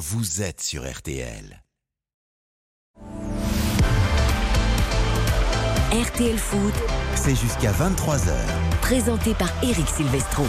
vous 0.00 0.40
êtes 0.40 0.62
sur 0.62 0.90
RTL. 0.90 1.62
RTL 5.92 6.38
Foot, 6.38 6.74
C'est 7.14 7.34
jusqu'à 7.34 7.70
23h. 7.70 8.32
présenté 8.80 9.34
par 9.34 9.50
Eric 9.62 9.86
Silvestro. 9.86 10.46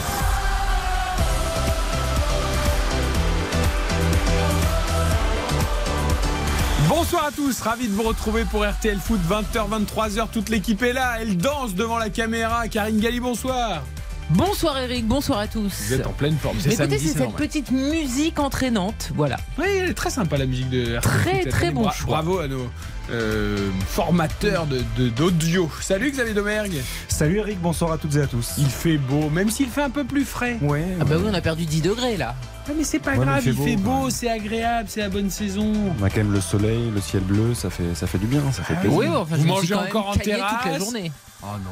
Bonsoir 6.88 7.26
à 7.26 7.32
tous, 7.32 7.60
ravi 7.60 7.90
de 7.90 7.94
vous 7.94 8.04
retrouver 8.04 8.46
pour 8.46 8.66
RTL 8.66 9.00
Foot 9.00 9.20
20h 9.30 9.86
23h 9.86 10.30
toute 10.32 10.48
l'équipe 10.48 10.82
est 10.82 10.94
là, 10.94 11.18
elle 11.20 11.36
danse 11.36 11.76
devant 11.76 11.98
la 11.98 12.10
caméra. 12.10 12.70
Karine 12.70 13.02
Galli, 13.02 13.20
bonsoir. 13.20 13.84
Bonsoir 14.30 14.78
Eric, 14.78 15.06
bonsoir 15.08 15.40
à 15.40 15.48
tous. 15.48 15.74
Vous 15.88 15.94
êtes 15.94 16.08
en 16.08 16.14
pleine 16.14 16.38
forme, 16.38 16.56
Mais 16.66 16.74
écoutez, 16.74 16.98
c'est 17.00 17.08
cette 17.10 17.18
normal. 17.20 17.36
petite 17.36 17.70
musique 17.72 18.40
entraînante, 18.40 19.12
voilà. 19.14 19.36
Oui, 19.60 19.66
elle 19.68 19.90
est 19.90 19.94
très 19.94 20.10
sympa 20.10 20.38
la 20.38 20.46
musique 20.46 20.70
de 20.70 21.00
Très, 21.02 21.44
très 21.46 21.72
bon 21.72 21.82
Bra- 21.82 21.92
choix. 21.92 22.08
Bravo 22.22 22.40
à 22.40 22.48
nos 22.48 22.70
euh, 23.12 23.70
formateurs 23.88 24.68
de- 24.68 24.84
de- 24.98 25.10
d'audio. 25.10 25.70
Salut 25.82 26.12
Xavier 26.12 26.34
Domergue. 26.34 26.82
Salut 27.10 27.40
Eric, 27.40 27.60
bonsoir 27.60 27.92
à 27.92 27.98
toutes 27.98 28.16
et 28.16 28.22
à 28.22 28.28
tous. 28.28 28.52
Il 28.58 28.68
fait 28.70 28.98
beau, 28.98 29.30
même 29.30 29.50
s'il 29.50 29.68
fait 29.68 29.82
un 29.84 29.90
peu 29.90 30.06
plus 30.06 30.24
frais. 30.24 30.58
Ouais, 30.62 30.86
Ah 31.02 31.04
bah 31.04 31.16
oui, 31.18 31.26
on 31.30 31.34
a 31.34 31.42
perdu 31.42 31.66
10 31.66 31.82
degrés 31.82 32.16
là. 32.16 32.34
Ah, 32.68 32.72
mais 32.78 32.86
c'est 32.86 33.00
pas 33.00 33.16
Ouais, 33.18 33.26
grave, 33.26 33.42
il 33.46 33.54
fait 33.54 33.76
beau, 33.76 33.92
beau, 34.00 34.06
ouais. 34.06 34.12
c'est 34.12 34.30
agréable, 34.30 34.88
c'est 34.90 35.02
la 35.02 35.10
bonne 35.10 35.30
saison. 35.30 35.74
on 36.00 36.04
a 36.06 36.10
quand 36.10 36.18
même 36.18 36.32
le 36.32 36.40
soleil, 36.40 36.90
le 36.96 37.02
ciel 37.02 37.24
bleu, 37.24 37.54
ça 37.54 37.70
fait, 37.70 37.96
ça 37.96 38.08
fait 38.08 38.18
du 38.20 38.28
bien, 38.28 38.44
ça 38.54 38.64
fait 38.64 38.76
Ah 38.78 38.80
plaisir. 38.82 38.98
Oui, 38.98 39.08
enfin, 39.10 39.36
Vous 39.36 39.46
mangez 39.46 39.74
encore 39.74 40.08
en 40.08 40.14
caillé 40.14 40.36
toute 40.36 40.42
la 40.42 40.60
terrasse 40.64 40.80
journée. 40.80 41.12
Oh 41.44 41.48
non, 41.66 41.72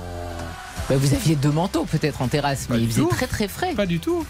Bah, 0.89 0.95
vous 0.97 1.13
aviez 1.13 1.35
deux 1.35 1.51
manteaux 1.51 1.85
peut-être 1.85 2.21
en 2.23 2.27
terrasse, 2.27 2.67
mais 2.69 2.81
il 2.81 2.87
faisait 2.87 3.01
tout. 3.01 3.09
très 3.09 3.27
très 3.27 3.47
frais. 3.47 3.73
pas 3.75 3.85
du 3.85 3.99
tout. 3.99 4.25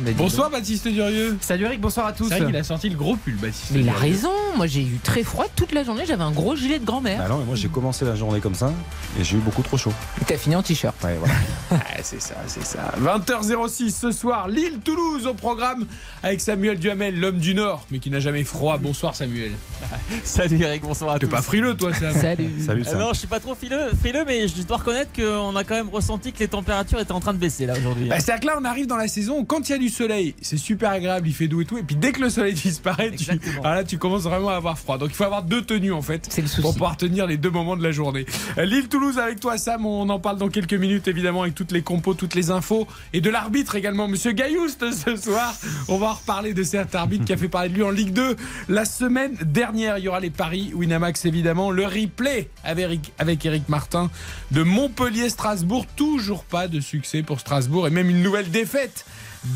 Bah, 0.00 0.10
Bonsoir 0.16 0.48
Baptiste 0.50 0.86
Durieux. 0.88 1.36
Salut 1.40 1.64
Eric, 1.64 1.80
bonsoir 1.80 2.06
à 2.06 2.12
tous. 2.12 2.28
C'est 2.28 2.36
vrai 2.38 2.46
qu'il 2.46 2.56
a 2.56 2.62
sorti 2.64 2.88
le 2.88 2.96
gros 2.96 3.16
pull 3.16 3.34
Baptiste. 3.34 3.70
Mais 3.72 3.80
il 3.80 3.88
a 3.88 3.92
raison, 3.92 4.30
moi 4.56 4.66
j'ai 4.66 4.82
eu 4.82 4.98
très 5.02 5.22
froid 5.24 5.46
toute 5.56 5.72
la 5.72 5.82
journée, 5.82 6.04
j'avais 6.06 6.22
un 6.22 6.30
gros 6.30 6.54
gilet 6.54 6.78
de 6.78 6.84
grand-mère. 6.84 7.18
Bah 7.18 7.28
non, 7.28 7.38
mais 7.38 7.44
moi 7.44 7.56
j'ai 7.56 7.68
commencé 7.68 8.04
la 8.04 8.14
journée 8.14 8.40
comme 8.40 8.54
ça 8.54 8.72
et 9.18 9.24
j'ai 9.24 9.36
eu 9.36 9.40
beaucoup 9.40 9.62
trop 9.62 9.76
chaud. 9.76 9.92
T'as 10.26 10.36
fini 10.36 10.54
en 10.56 10.62
t-shirt. 10.62 10.94
Ouais, 11.04 11.16
voilà. 11.18 11.34
Ah, 11.70 12.00
c'est 12.02 12.20
ça, 12.22 12.34
c'est 12.46 12.64
ça. 12.64 12.92
20h06 13.02 13.90
ce 13.90 14.10
soir, 14.12 14.48
Lille-Toulouse 14.48 15.26
au 15.26 15.34
programme 15.34 15.84
avec 16.22 16.40
Samuel 16.40 16.78
Duhamel, 16.78 17.18
l'homme 17.18 17.38
du 17.38 17.54
Nord, 17.54 17.84
mais 17.90 17.98
qui 17.98 18.10
n'a 18.10 18.20
jamais 18.20 18.44
froid. 18.44 18.78
Bonsoir 18.78 19.14
Samuel. 19.16 19.52
Salut 20.24 20.60
Eric, 20.62 20.82
bonsoir 20.82 21.14
à 21.14 21.18
T'es 21.18 21.26
tous. 21.26 21.32
pas 21.32 21.42
frileux 21.42 21.74
toi 21.76 21.92
Sam 21.92 22.14
Salut. 22.20 22.50
Salut 22.64 22.82
Euh, 22.82 22.90
Sam. 22.90 22.98
non, 23.00 23.08
je 23.12 23.18
suis 23.18 23.26
pas 23.26 23.40
trop 23.40 23.54
frileux, 23.54 23.90
frileux, 24.00 24.24
mais 24.26 24.46
je 24.48 24.62
dois 24.62 24.76
reconnaître 24.78 25.10
qu'on 25.12 25.54
a 25.56 25.64
quand 25.64 25.74
même 25.74 25.88
ressenti 25.88 26.32
que 26.32 26.38
les 26.38 26.48
températures 26.48 27.00
étaient 27.00 27.12
en 27.12 27.20
train 27.20 27.34
de 27.34 27.38
baisser 27.38 27.66
là 27.66 27.74
aujourd'hui. 27.76 28.08
Bah, 28.08 28.20
C'est-à-dire 28.20 28.40
que 28.40 28.46
là 28.46 28.58
on 28.60 28.64
arrive 28.64 28.86
dans 28.86 28.96
la 28.96 29.08
saison, 29.08 29.44
quand 29.44 29.68
il 29.68 29.72
y 29.72 29.74
a 29.74 29.78
du 29.78 29.87
soleil, 29.90 30.34
c'est 30.40 30.56
super 30.56 30.90
agréable, 30.90 31.28
il 31.28 31.34
fait 31.34 31.48
doux 31.48 31.60
et 31.60 31.64
tout, 31.64 31.78
et 31.78 31.82
puis 31.82 31.96
dès 31.96 32.12
que 32.12 32.20
le 32.20 32.30
soleil 32.30 32.54
disparaît, 32.68 33.10
tu, 33.10 33.14
Exactement. 33.14 33.62
alors 33.62 33.74
là 33.76 33.84
tu 33.84 33.98
commences 33.98 34.22
vraiment 34.22 34.48
à 34.48 34.54
avoir 34.56 34.78
froid. 34.78 34.98
Donc 34.98 35.10
il 35.10 35.14
faut 35.14 35.24
avoir 35.24 35.42
deux 35.42 35.62
tenues 35.62 35.92
en 35.92 36.02
fait. 36.02 36.28
Le. 36.36 36.62
Pour 36.62 36.72
pouvoir 36.72 36.96
tenir 36.96 37.26
les 37.26 37.36
deux 37.36 37.50
moments 37.50 37.76
de 37.76 37.82
la 37.82 37.92
journée. 37.92 38.26
Euh, 38.56 38.64
Lille-Toulouse 38.64 39.18
avec 39.18 39.40
toi 39.40 39.58
Sam, 39.58 39.86
on 39.86 40.08
en 40.08 40.18
parle 40.18 40.38
dans 40.38 40.48
quelques 40.48 40.74
minutes 40.74 41.08
évidemment 41.08 41.42
avec 41.42 41.54
toutes 41.54 41.72
les 41.72 41.82
compos, 41.82 42.14
toutes 42.14 42.34
les 42.34 42.50
infos 42.50 42.86
et 43.12 43.20
de 43.20 43.30
l'arbitre 43.30 43.76
également, 43.76 44.08
Monsieur 44.08 44.32
Gaillouste 44.32 44.92
ce 44.92 45.16
soir. 45.16 45.54
On 45.88 45.98
va 45.98 46.06
en 46.08 46.14
reparler 46.14 46.54
de 46.54 46.62
cet 46.62 46.94
arbitre 46.94 47.24
qui 47.24 47.32
a 47.32 47.36
fait 47.36 47.48
parler 47.48 47.68
de 47.68 47.74
lui 47.74 47.82
en 47.82 47.90
Ligue 47.90 48.12
2 48.12 48.36
la 48.68 48.84
semaine 48.84 49.36
dernière. 49.44 49.98
Il 49.98 50.04
y 50.04 50.08
aura 50.08 50.20
les 50.20 50.30
paris 50.30 50.72
Winamax 50.74 51.24
évidemment, 51.26 51.70
le 51.70 51.84
replay 51.84 52.48
avec 52.64 52.78
Eric, 52.88 53.12
avec 53.18 53.44
Eric 53.44 53.68
Martin 53.68 54.10
de 54.50 54.62
Montpellier-Strasbourg. 54.62 55.86
Toujours 55.96 56.44
pas 56.44 56.68
de 56.68 56.80
succès 56.80 57.22
pour 57.22 57.40
Strasbourg 57.40 57.86
et 57.86 57.90
même 57.90 58.08
une 58.08 58.22
nouvelle 58.22 58.50
défaite. 58.50 59.04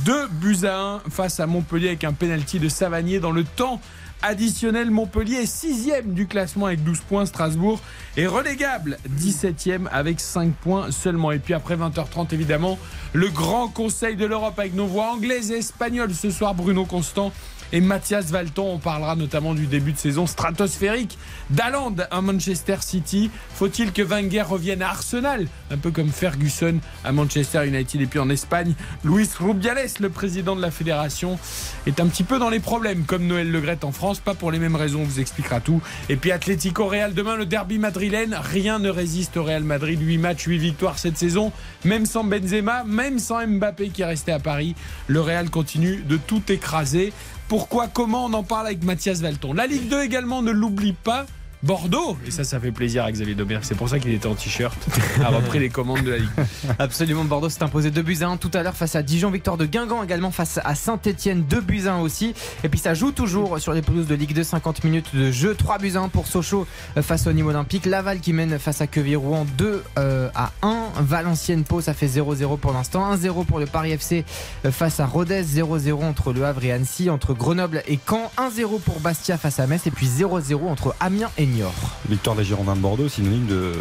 2 0.05 0.29
buts 0.29 0.65
à 0.65 1.01
1 1.07 1.11
face 1.11 1.41
à 1.41 1.47
Montpellier 1.47 1.89
avec 1.89 2.05
un 2.05 2.13
penalty 2.13 2.59
de 2.59 2.69
Savanier 2.69 3.21
dans 3.21 3.31
le 3.31 3.45
temps 3.45 3.81
additionnel. 4.23 4.91
Montpellier 4.91 5.37
est 5.37 5.47
sixième 5.47 6.15
du 6.15 6.27
classement 6.27 6.67
avec 6.67 6.83
12 6.83 7.01
points. 7.01 7.27
Strasbourg 7.27 7.81
est 8.17 8.27
relégable 8.27 8.99
17e 9.19 9.87
avec 9.91 10.21
5 10.21 10.55
points 10.55 10.91
seulement. 10.91 11.33
Et 11.33 11.39
puis 11.39 11.55
après 11.55 11.77
20h30 11.77 12.33
évidemment, 12.33 12.79
le 13.13 13.29
grand 13.29 13.69
conseil 13.69 14.17
de 14.17 14.25
l'Europe 14.25 14.59
avec 14.59 14.75
nos 14.75 14.87
voix 14.87 15.13
anglaises 15.13 15.51
et 15.51 15.59
espagnoles 15.59 16.15
ce 16.15 16.31
soir. 16.31 16.55
Bruno 16.55 16.85
Constant 16.85 17.33
et 17.73 17.81
Mathias 17.81 18.27
Valton. 18.27 18.75
On 18.75 18.79
parlera 18.79 19.17
notamment 19.17 19.55
du 19.55 19.67
début 19.67 19.93
de 19.93 19.99
saison 19.99 20.27
stratosphérique 20.27 21.19
d'Aland 21.51 21.95
à 22.11 22.21
Manchester 22.21 22.77
City. 22.81 23.31
Faut-il 23.55 23.93
que 23.93 24.03
Wenger 24.03 24.43
revienne 24.43 24.83
à 24.83 24.91
Arsenal 24.91 25.47
Un 25.71 25.77
peu 25.77 25.91
comme 25.91 26.11
Ferguson 26.11 26.79
à 27.05 27.13
Manchester 27.13 27.67
United. 27.67 28.01
Et 28.01 28.07
puis 28.07 28.19
en 28.19 28.31
Espagne, 28.31 28.75
Luis 29.05 29.29
Rubiales, 29.39 29.89
le 30.01 30.11
président 30.11 30.57
de 30.57 30.63
la 30.63 30.71
fédération, 30.71 31.39
est 31.87 32.01
un 32.01 32.07
petit 32.07 32.25
peu 32.25 32.39
dans 32.39 32.51
les 32.51 32.61
problèmes, 32.61 33.05
comme 33.05 33.27
Noël 33.27 33.51
Legrette 33.51 33.85
en 33.85 33.93
France. 33.93 34.21
Pas 34.21 34.35
pour 34.35 34.51
les 34.51 34.59
mêmes 34.59 34.77
raisons, 34.77 35.01
on 35.01 35.05
vous 35.05 35.21
expliquera 35.21 35.61
tout. 35.61 35.81
Et 36.09 36.17
puis 36.17 36.33
Atlético 36.33 36.87
Real 36.87 37.15
demain, 37.15 37.37
le 37.37 37.47
derby 37.47 37.79
madrilène. 37.79 38.37
Rien 38.41 38.79
ne 38.79 38.91
résiste 38.91 39.37
au 39.37 39.45
Real 39.45 39.65
Madrid. 39.65 40.01
8 40.01 40.19
matchs, 40.19 40.45
8 40.45 40.59
victoires 40.59 40.99
cette 40.99 41.17
saison. 41.17 41.53
Même 41.85 42.07
sans 42.07 42.25
Benzema, 42.25 42.85
même 42.85 43.19
sans 43.19 43.47
Mbappé 43.47 43.89
qui 43.89 44.03
est 44.03 44.07
resté 44.07 44.33
à 44.33 44.39
Paris, 44.39 44.75
le 45.07 45.21
Real 45.21 45.51
continue 45.51 46.03
de 46.09 46.17
tout 46.17 46.43
écraser. 46.49 47.13
Pourquoi, 47.53 47.87
comment 47.87 48.25
on 48.25 48.33
en 48.33 48.43
parle 48.43 48.69
avec 48.69 48.83
Mathias 48.83 49.21
Valton? 49.21 49.53
La 49.53 49.67
Ligue 49.67 49.87
2 49.87 50.05
également, 50.05 50.41
ne 50.41 50.53
l'oublie 50.53 50.95
pas. 50.95 51.27
Bordeaux, 51.63 52.17
et 52.27 52.33
ça, 52.33 52.43
ça 52.43 52.59
fait 52.59 52.73
plaisir 52.73 53.05
à 53.05 53.13
Xavier 53.13 53.37
Domergue. 53.37 53.63
C'est 53.63 53.77
pour 53.77 53.89
ça 53.89 54.01
qu'il 54.01 54.13
était 54.13 54.27
en 54.27 54.35
t-shirt, 54.35 54.77
a 55.23 55.29
repris 55.29 55.61
les 55.61 55.69
commandes 55.69 56.03
de 56.03 56.11
la 56.11 56.19
Ligue. 56.19 56.29
Absolument, 56.81 57.25
Bordeaux 57.25 57.49
s'est 57.49 57.63
imposé 57.63 57.93
2 57.93 58.03
buts 58.03 58.19
à 58.23 58.29
1 58.29 58.37
tout 58.37 58.51
à 58.55 58.65
l'heure 58.65 58.75
face 58.75 58.97
à 58.97 59.03
Dijon, 59.05 59.31
victoire 59.31 59.57
de 59.57 59.65
Guingamp 59.65 60.03
également 60.03 60.33
face 60.33 60.59
à 60.65 60.75
Saint-Etienne, 60.75 61.45
2 61.49 61.61
buts 61.61 61.87
à 61.87 61.93
1 61.95 62.01
aussi. 62.01 62.35
Et 62.65 62.69
puis 62.69 62.81
ça 62.81 62.95
joue 62.95 63.13
toujours 63.13 63.61
sur 63.61 63.75
les 63.75 63.83
pelouses 63.83 64.09
de 64.09 64.17
Ligue 64.17 64.35
2, 64.35 64.43
50 64.43 64.83
minutes 64.83 65.15
de 65.15 65.31
jeu, 65.31 65.55
3 65.55 65.79
buts 65.79 65.93
à 65.95 66.01
1 66.01 66.09
pour 66.09 66.27
Sochaux 66.27 66.67
euh, 66.97 67.03
face 67.03 67.29
au 67.29 67.33
Nîmes 67.33 67.47
Olympique. 67.47 67.87
Laval 67.87 68.19
qui 68.19 68.33
mène 68.33 68.59
face 68.59 68.81
à 68.81 68.89
Quevilly-Rouen 68.89 69.47
2 69.57 69.85
euh, 69.99 70.31
à 70.35 70.51
1. 70.63 71.03
Valenciennes 71.03 71.63
Pau, 71.63 71.81
ça 71.81 71.95
fait 71.95 72.09
0-0 72.09 72.59
pour 72.59 72.73
l'instant. 72.73 73.15
1-0 73.15 73.45
pour 73.45 73.61
le 73.61 73.67
Paris 73.67 73.93
FC 73.93 74.25
euh, 74.65 74.73
face 74.73 74.99
à 74.99 75.07
Rodez, 75.07 75.45
0-0 75.45 76.03
entre 76.03 76.33
Le 76.33 76.45
Havre 76.45 76.65
et 76.65 76.73
Annecy, 76.73 77.09
entre 77.09 77.35
Grenoble 77.35 77.85
et 77.87 78.01
Caen, 78.05 78.33
1-0 78.37 78.81
pour 78.81 78.99
Bastia 78.99 79.39
face 79.39 79.61
à 79.61 79.69
Metz 79.69 79.87
et 79.87 79.93
puis 79.93 80.09
0-0 80.09 80.67
entre 80.69 80.97
Amiens 80.99 81.31
et 81.39 81.52
Niort. 81.53 81.75
Victoire 82.09 82.37
des 82.37 82.45
Girondins 82.45 82.75
de 82.77 82.81
Bordeaux, 82.81 83.09
synonyme 83.09 83.47
de, 83.47 83.73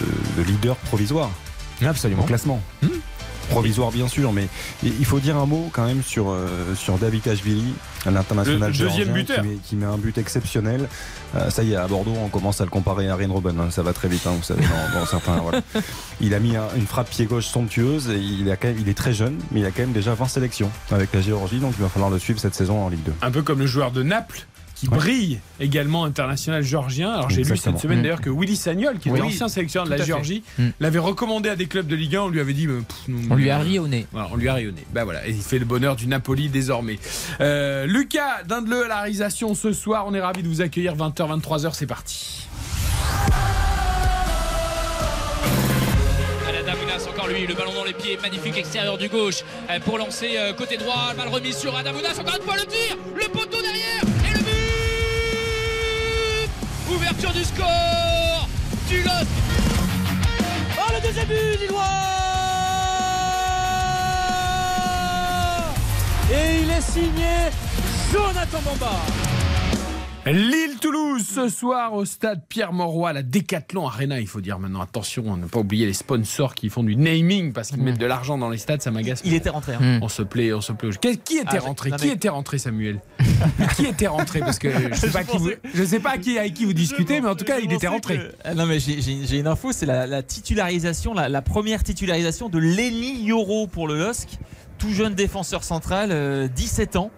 de- 0.00 0.42
de 0.42 0.48
leader 0.48 0.76
provisoire 0.76 1.30
au 1.82 1.86
Absolument. 1.86 2.24
classement. 2.24 2.60
Provisoire 3.50 3.90
bien 3.90 4.08
sûr, 4.08 4.30
mais 4.30 4.46
il 4.82 5.06
faut 5.06 5.20
dire 5.20 5.38
un 5.38 5.46
mot 5.46 5.70
quand 5.72 5.86
même 5.86 6.02
sur, 6.02 6.28
euh, 6.28 6.74
sur 6.74 6.98
David 6.98 7.26
Ashvili, 7.28 7.72
l'international 8.04 8.72
deuxième 8.72 9.10
buteur. 9.14 9.40
qui 9.40 9.48
met, 9.48 9.54
qui 9.64 9.76
met 9.76 9.86
un 9.86 9.96
but 9.96 10.18
exceptionnel. 10.18 10.86
Euh, 11.34 11.48
ça 11.48 11.62
y 11.62 11.72
est, 11.72 11.76
à 11.76 11.86
Bordeaux, 11.88 12.12
on 12.22 12.28
commence 12.28 12.60
à 12.60 12.64
le 12.64 12.70
comparer 12.70 13.08
à 13.08 13.16
Ryan 13.16 13.32
Robben. 13.32 13.58
hein, 13.58 13.70
ça 13.70 13.82
va 13.82 13.94
très 13.94 14.08
vite, 14.08 14.26
hein, 14.26 14.32
vous 14.36 14.42
savez, 14.42 14.60
dans, 14.64 15.00
dans 15.00 15.06
certains. 15.10 15.36
voilà. 15.38 15.62
Il 16.20 16.34
a 16.34 16.40
mis 16.40 16.56
un- 16.56 16.68
une 16.76 16.86
frappe 16.86 17.08
pied 17.08 17.24
gauche 17.24 17.46
somptueuse 17.46 18.10
et 18.10 18.18
il, 18.18 18.50
a 18.50 18.56
quand 18.58 18.68
même, 18.68 18.78
il 18.80 18.88
est 18.90 18.96
très 18.98 19.14
jeune, 19.14 19.38
mais 19.50 19.60
il 19.60 19.66
a 19.66 19.70
quand 19.70 19.80
même 19.80 19.92
déjà 19.92 20.12
20 20.12 20.28
sélections 20.28 20.70
avec 20.90 21.14
la 21.14 21.22
Géorgie, 21.22 21.58
donc 21.58 21.72
il 21.78 21.82
va 21.82 21.88
falloir 21.88 22.10
le 22.10 22.18
suivre 22.18 22.38
cette 22.38 22.54
saison 22.54 22.84
en 22.84 22.90
Ligue 22.90 23.02
2. 23.04 23.14
Un 23.22 23.30
peu 23.30 23.40
comme 23.40 23.60
le 23.60 23.66
joueur 23.66 23.92
de 23.92 24.02
Naples 24.02 24.46
qui 24.78 24.88
Ouais. 24.88 24.96
brille 24.96 25.40
également 25.60 26.04
international 26.04 26.62
géorgien. 26.62 27.10
Alors 27.12 27.30
j'ai 27.30 27.42
lu 27.42 27.56
cette 27.56 27.78
semaine 27.78 27.98
Mm. 27.98 28.02
d'ailleurs 28.02 28.20
que 28.20 28.30
Willy 28.30 28.54
Sagnol, 28.56 28.98
qui 28.98 29.08
était 29.08 29.20
Oui. 29.20 29.26
ancien 29.26 29.48
sélectionneur 29.48 29.86
de 29.86 29.90
la. 29.94 30.04
Géorgie, 30.04 30.42
Mm. 30.58 30.68
l'avait 30.80 30.98
recommandé 31.00 31.48
à 31.48 31.56
des 31.56 31.66
clubs 31.66 31.86
de 31.86 31.96
Ligue 31.96 32.14
1. 32.16 32.22
On 32.22 32.28
lui 32.28 32.40
avait 32.40 32.52
dit, 32.52 32.66
pff, 32.66 32.76
non, 33.08 33.18
On 33.30 33.34
lui 33.34 33.50
a 33.50 33.58
ri 33.58 33.78
au 33.78 33.88
nez. 33.88 34.06
Voilà, 34.12 34.28
on 34.32 34.36
lui 34.36 34.48
a 34.48 34.54
rayonné. 34.54 34.84
Ben 34.92 35.04
voilà, 35.04 35.26
et 35.26 35.30
il 35.30 35.42
fait 35.42 35.58
le 35.58 35.64
bonheur 35.64 35.96
du 35.96 36.06
Napoli 36.06 36.48
désormais. 36.48 36.98
Euh, 37.40 37.86
Lucas 37.86 38.42
Dindeleu 38.46 38.84
à 38.84 38.88
la 38.88 38.96
réalisation 39.00 39.54
ce 39.54 39.72
soir. 39.72 40.04
On 40.06 40.14
est 40.14 40.20
ravis 40.20 40.42
de 40.42 40.48
vous 40.48 40.60
accueillir 40.60 40.94
20h, 40.94 41.26
23h, 41.28 41.74
c'est 41.74 41.86
parti. 41.86 42.46
Adamounas, 46.48 47.06
encore 47.08 47.28
lui, 47.28 47.46
le 47.46 47.54
ballon 47.54 47.72
dans 47.74 47.84
les 47.84 47.94
pieds, 47.94 48.18
magnifique 48.20 48.56
extérieur 48.58 48.98
du 48.98 49.08
gauche 49.08 49.42
euh, 49.70 49.78
pour 49.80 49.96
lancer 49.98 50.30
euh, 50.36 50.52
côté 50.52 50.76
droit, 50.76 51.12
mal 51.16 51.28
remis 51.28 51.52
sur 51.52 51.74
Adamounas, 51.76 52.18
encore 52.20 52.36
une 52.36 52.42
fois 52.42 52.56
le 52.56 52.66
tir, 52.66 52.96
le 53.14 53.28
poteau 53.28 53.60
derrière 53.62 54.02
Ouverture 56.90 57.32
du 57.32 57.44
score 57.44 58.48
du 58.88 59.02
LOSC 59.02 59.26
Oh 60.78 60.92
le 60.94 61.06
deuxième 61.06 61.26
but 61.26 61.60
Lillois. 61.60 61.82
Et 66.32 66.62
il 66.62 66.70
est 66.70 66.80
signé 66.80 67.50
Jonathan 68.12 68.60
Bamba 68.64 68.92
Lille-Toulouse 70.32 71.24
ce 71.26 71.48
soir 71.48 71.94
au 71.94 72.04
stade 72.04 72.42
Pierre-Mauroy, 72.48 73.12
la 73.12 73.22
Décathlon 73.22 73.86
Arena. 73.86 74.20
Il 74.20 74.26
faut 74.26 74.40
dire 74.40 74.58
maintenant 74.58 74.80
attention, 74.82 75.24
on 75.26 75.36
n'a 75.36 75.46
pas 75.46 75.60
oublié 75.60 75.86
les 75.86 75.92
sponsors 75.92 76.54
qui 76.54 76.68
font 76.68 76.82
du 76.82 76.96
naming 76.96 77.52
parce 77.52 77.68
qu'ils 77.70 77.82
mettent 77.82 77.98
de 77.98 78.06
l'argent 78.06 78.36
dans 78.36 78.50
les 78.50 78.58
stades, 78.58 78.82
ça 78.82 78.90
m'agace. 78.90 79.22
Il 79.24 79.34
était 79.34 79.48
rentré. 79.50 79.74
hein. 79.74 79.98
Mm. 79.98 80.02
On 80.02 80.08
se 80.08 80.22
plaît, 80.22 80.52
on 80.52 80.60
se 80.60 80.72
plaît. 80.72 80.90
Qui 81.00 81.18
qui 81.18 81.36
était 81.38 81.56
Ah, 81.56 81.60
rentré? 81.60 81.90
Qui 81.92 82.06
mais- 82.08 82.12
était 82.14 82.28
rentré, 82.28 82.58
Samuel? 82.58 83.00
Qui 83.76 83.86
était 83.86 84.06
rentré? 84.06 84.40
Parce 84.40 84.58
que 84.58 84.70
je 84.70 84.94
sais 84.94 85.08
Je 85.08 85.12
pas 85.12 85.24
qui 85.24 85.36
vous, 85.38 85.44
pensais- 85.46 85.60
je 85.74 85.84
sais 85.84 86.00
pas 86.00 86.18
qui 86.18 86.38
avec 86.38 86.54
qui 86.54 86.64
vous 86.64 86.72
discutez, 86.74 87.20
mais 87.20 87.28
en 87.28 87.34
tout 87.36 87.44
cas, 87.44 87.58
il 87.58 87.72
était 87.72 87.88
rentré. 87.88 88.18
que- 88.18 88.32
Ah 88.44 88.54
Non 88.54 88.66
mais 88.66 88.78
j'ai- 88.80 89.38
une 89.38 89.46
info, 89.46 89.72
c'est 89.72 89.86
la, 89.86 90.06
la 90.06 90.22
titularisation, 90.22 91.14
la, 91.14 91.28
la 91.28 91.42
première 91.42 91.82
titularisation 91.82 92.48
de 92.48 92.58
Lenny 92.58 93.22
Yoro 93.24 93.66
pour 93.66 93.88
le 93.88 93.98
LOSC, 93.98 94.28
tout 94.78 94.90
jeune 94.92 95.14
défenseur 95.14 95.64
central, 95.64 96.10
euh, 96.12 96.48
17 96.48 96.96
ans. 96.96 97.10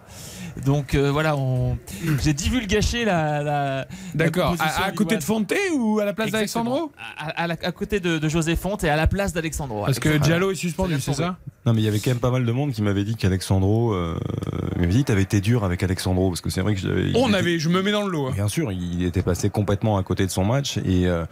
Donc 0.64 0.94
euh, 0.94 1.10
voilà, 1.10 1.36
on... 1.36 1.78
j'ai 2.22 2.32
divulgaché 2.32 3.04
la. 3.04 3.42
la 3.42 3.86
D'accord. 4.14 4.56
À, 4.58 4.84
à 4.84 4.92
côté 4.92 5.16
de. 5.16 5.22
Fonté 5.22 5.58
ou 5.74 6.00
à 6.00 6.04
la 6.04 6.12
place 6.12 6.30
d'Alexandro 6.30 6.92
à, 7.16 7.44
à 7.44 7.72
côté 7.72 8.00
de, 8.00 8.18
de 8.18 8.28
José 8.28 8.56
Fonte 8.56 8.84
et 8.84 8.88
à 8.88 8.96
la 8.96 9.06
place 9.06 9.32
d'Alexandro. 9.32 9.84
Parce 9.84 9.98
que. 9.98 10.18
Diallo 10.18 10.50
est 10.50 10.56
suspendu, 10.56 11.00
c'est 11.00 11.14
ça 11.14 11.36
Non, 11.66 11.74
mais 11.74 11.82
il 11.82 11.84
y 11.84 11.88
avait 11.88 11.98
quand 12.00 12.10
même 12.10 12.20
pas 12.20 12.30
mal 12.30 12.46
de 12.46 12.52
monde 12.52 12.72
qui 12.72 12.80
m'avait 12.80 13.04
dit 13.04 13.16
qu'Alexandro. 13.16 13.92
Euh, 13.92 14.18
m'avait 14.78 14.92
dit 14.92 15.04
t'avais 15.04 15.22
été 15.22 15.40
dur 15.42 15.62
avec 15.62 15.82
Alexandro, 15.82 16.30
parce 16.30 16.40
que 16.40 16.48
c'est 16.48 16.62
vrai 16.62 16.74
que 16.74 16.80
j'avais. 16.80 17.12
On 17.14 17.28
était- 17.28 17.36
avait, 17.36 17.58
je 17.58 17.68
me 17.68 17.82
mets 17.82 17.92
dans 17.92 18.04
le 18.06 18.10
lot. 18.10 18.28
hein. 18.28 18.32
Bien 18.34 18.48
sûr, 18.48 18.72
il 18.72 19.04
était 19.04 19.22
passé 19.22 19.50
complètement 19.50 19.98
à 19.98 20.02
côté 20.02 20.24
de 20.24 20.30
son 20.30 20.44
match 20.44 20.78
et, 20.78 21.06
euh, 21.06 21.26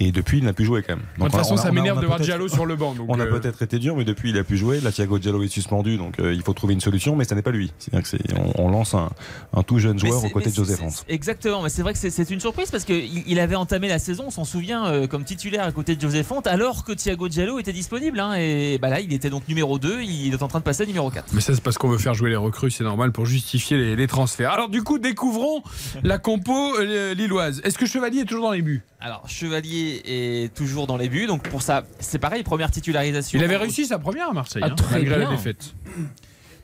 et 0.00 0.10
depuis 0.10 0.38
il 0.38 0.44
n'a 0.44 0.52
plus 0.52 0.64
joué 0.64 0.82
quand 0.82 0.96
même. 0.96 1.04
De 1.18 1.22
toute 1.22 1.32
façon, 1.32 1.54
on 1.54 1.58
a- 1.58 1.62
ça 1.62 1.70
m'énerve 1.70 2.00
de 2.00 2.06
voir 2.06 2.18
peut-être- 2.18 2.26
Diallo 2.26 2.48
sur 2.48 2.66
le 2.66 2.74
banc. 2.74 2.94
donc, 2.94 3.06
On 3.08 3.20
a 3.20 3.24
euh, 3.24 3.30
peut-être 3.38 3.62
été 3.62 3.78
dur, 3.78 3.96
mais 3.96 4.04
depuis 4.04 4.30
il 4.30 4.38
a 4.38 4.42
pu 4.42 4.56
jouer. 4.56 4.80
Là, 4.80 4.90
Thiago 4.90 5.20
Diallo 5.20 5.44
est 5.44 5.48
suspendu, 5.48 5.96
donc 5.96 6.18
euh, 6.18 6.34
il 6.34 6.42
faut 6.42 6.54
trouver 6.54 6.74
une 6.74 6.80
solution, 6.80 7.14
mais 7.14 7.22
ça 7.22 7.36
n'est 7.36 7.42
pas 7.42 7.52
lui. 7.52 7.72
C'est-à-dire 7.78 8.02
que 8.02 8.08
c'est, 8.08 8.34
on, 8.36 8.64
on 8.64 8.68
lance 8.70 8.94
un, 8.94 9.10
un 9.54 9.62
tout 9.62 9.78
jeune 9.78 9.98
joueur 9.98 10.24
aux 10.24 10.28
côtés 10.30 10.50
de 10.50 10.54
José 10.56 10.74
France. 10.74 11.04
Exactement, 11.08 11.62
mais 11.62 11.68
c'est 11.68 11.82
vrai 11.82 11.92
que 11.92 11.98
c'est- 12.00 12.10
c'est 12.10 12.28
une 12.30 12.40
surprise 12.40 12.72
parce 12.72 12.84
qu'il 12.84 13.22
il 13.28 13.38
avait 13.38 13.54
entamé 13.54 13.86
la 13.86 14.00
saison, 14.00 14.24
on 14.26 14.30
s'en 14.30 14.44
souvient, 14.44 14.86
euh, 14.86 15.06
comme 15.06 15.22
titulaire 15.22 15.64
à 15.64 15.70
côté 15.70 15.94
de 15.94 16.00
José 16.00 16.24
Fonte, 16.24 16.48
alors 16.48 16.82
que 16.84 16.90
Thiago 16.92 17.28
Diallo 17.28 17.60
était 17.60 17.72
disponible. 17.72 18.18
hein, 18.18 18.34
et 18.36 18.78
bah 18.82 18.88
là, 18.88 19.00
il 19.00 19.12
était 19.12 19.30
donc 19.30 19.46
numéro 19.48 19.67
2, 19.76 20.00
il 20.00 20.32
est 20.32 20.42
en 20.42 20.48
train 20.48 20.60
de 20.60 20.64
passer 20.64 20.84
à 20.84 20.86
numéro 20.86 21.10
4. 21.10 21.26
Mais 21.34 21.42
ça, 21.42 21.54
c'est 21.54 21.60
parce 21.62 21.76
qu'on 21.76 21.88
veut 21.90 21.98
faire 21.98 22.14
jouer 22.14 22.30
les 22.30 22.36
recrues, 22.36 22.70
c'est 22.70 22.84
normal 22.84 23.12
pour 23.12 23.26
justifier 23.26 23.76
les, 23.76 23.96
les 23.96 24.06
transferts. 24.06 24.50
Alors, 24.50 24.70
du 24.70 24.82
coup, 24.82 24.98
découvrons 24.98 25.62
la 26.02 26.16
compo 26.16 26.78
euh, 26.78 27.12
lilloise. 27.12 27.60
Est-ce 27.64 27.76
que 27.76 27.84
Chevalier 27.84 28.20
est 28.20 28.24
toujours 28.24 28.44
dans 28.46 28.52
les 28.52 28.62
buts? 28.62 28.82
Alors, 29.00 29.28
Chevalier 29.28 30.00
est 30.06 30.54
toujours 30.54 30.86
dans 30.86 30.96
les 30.96 31.10
buts, 31.10 31.26
donc 31.26 31.42
pour 31.50 31.60
ça, 31.60 31.84
c'est 32.00 32.18
pareil, 32.18 32.42
première 32.44 32.70
titularisation. 32.70 33.38
Il 33.38 33.44
avait 33.44 33.56
réussi 33.58 33.84
sa 33.84 33.98
première 33.98 34.30
à 34.30 34.32
Marseille, 34.32 34.62
Ah, 34.64 34.68
hein, 34.70 34.74
très 34.74 34.96
malgré 34.96 35.18
la 35.18 35.26
bien. 35.26 35.30
défaite. 35.32 35.74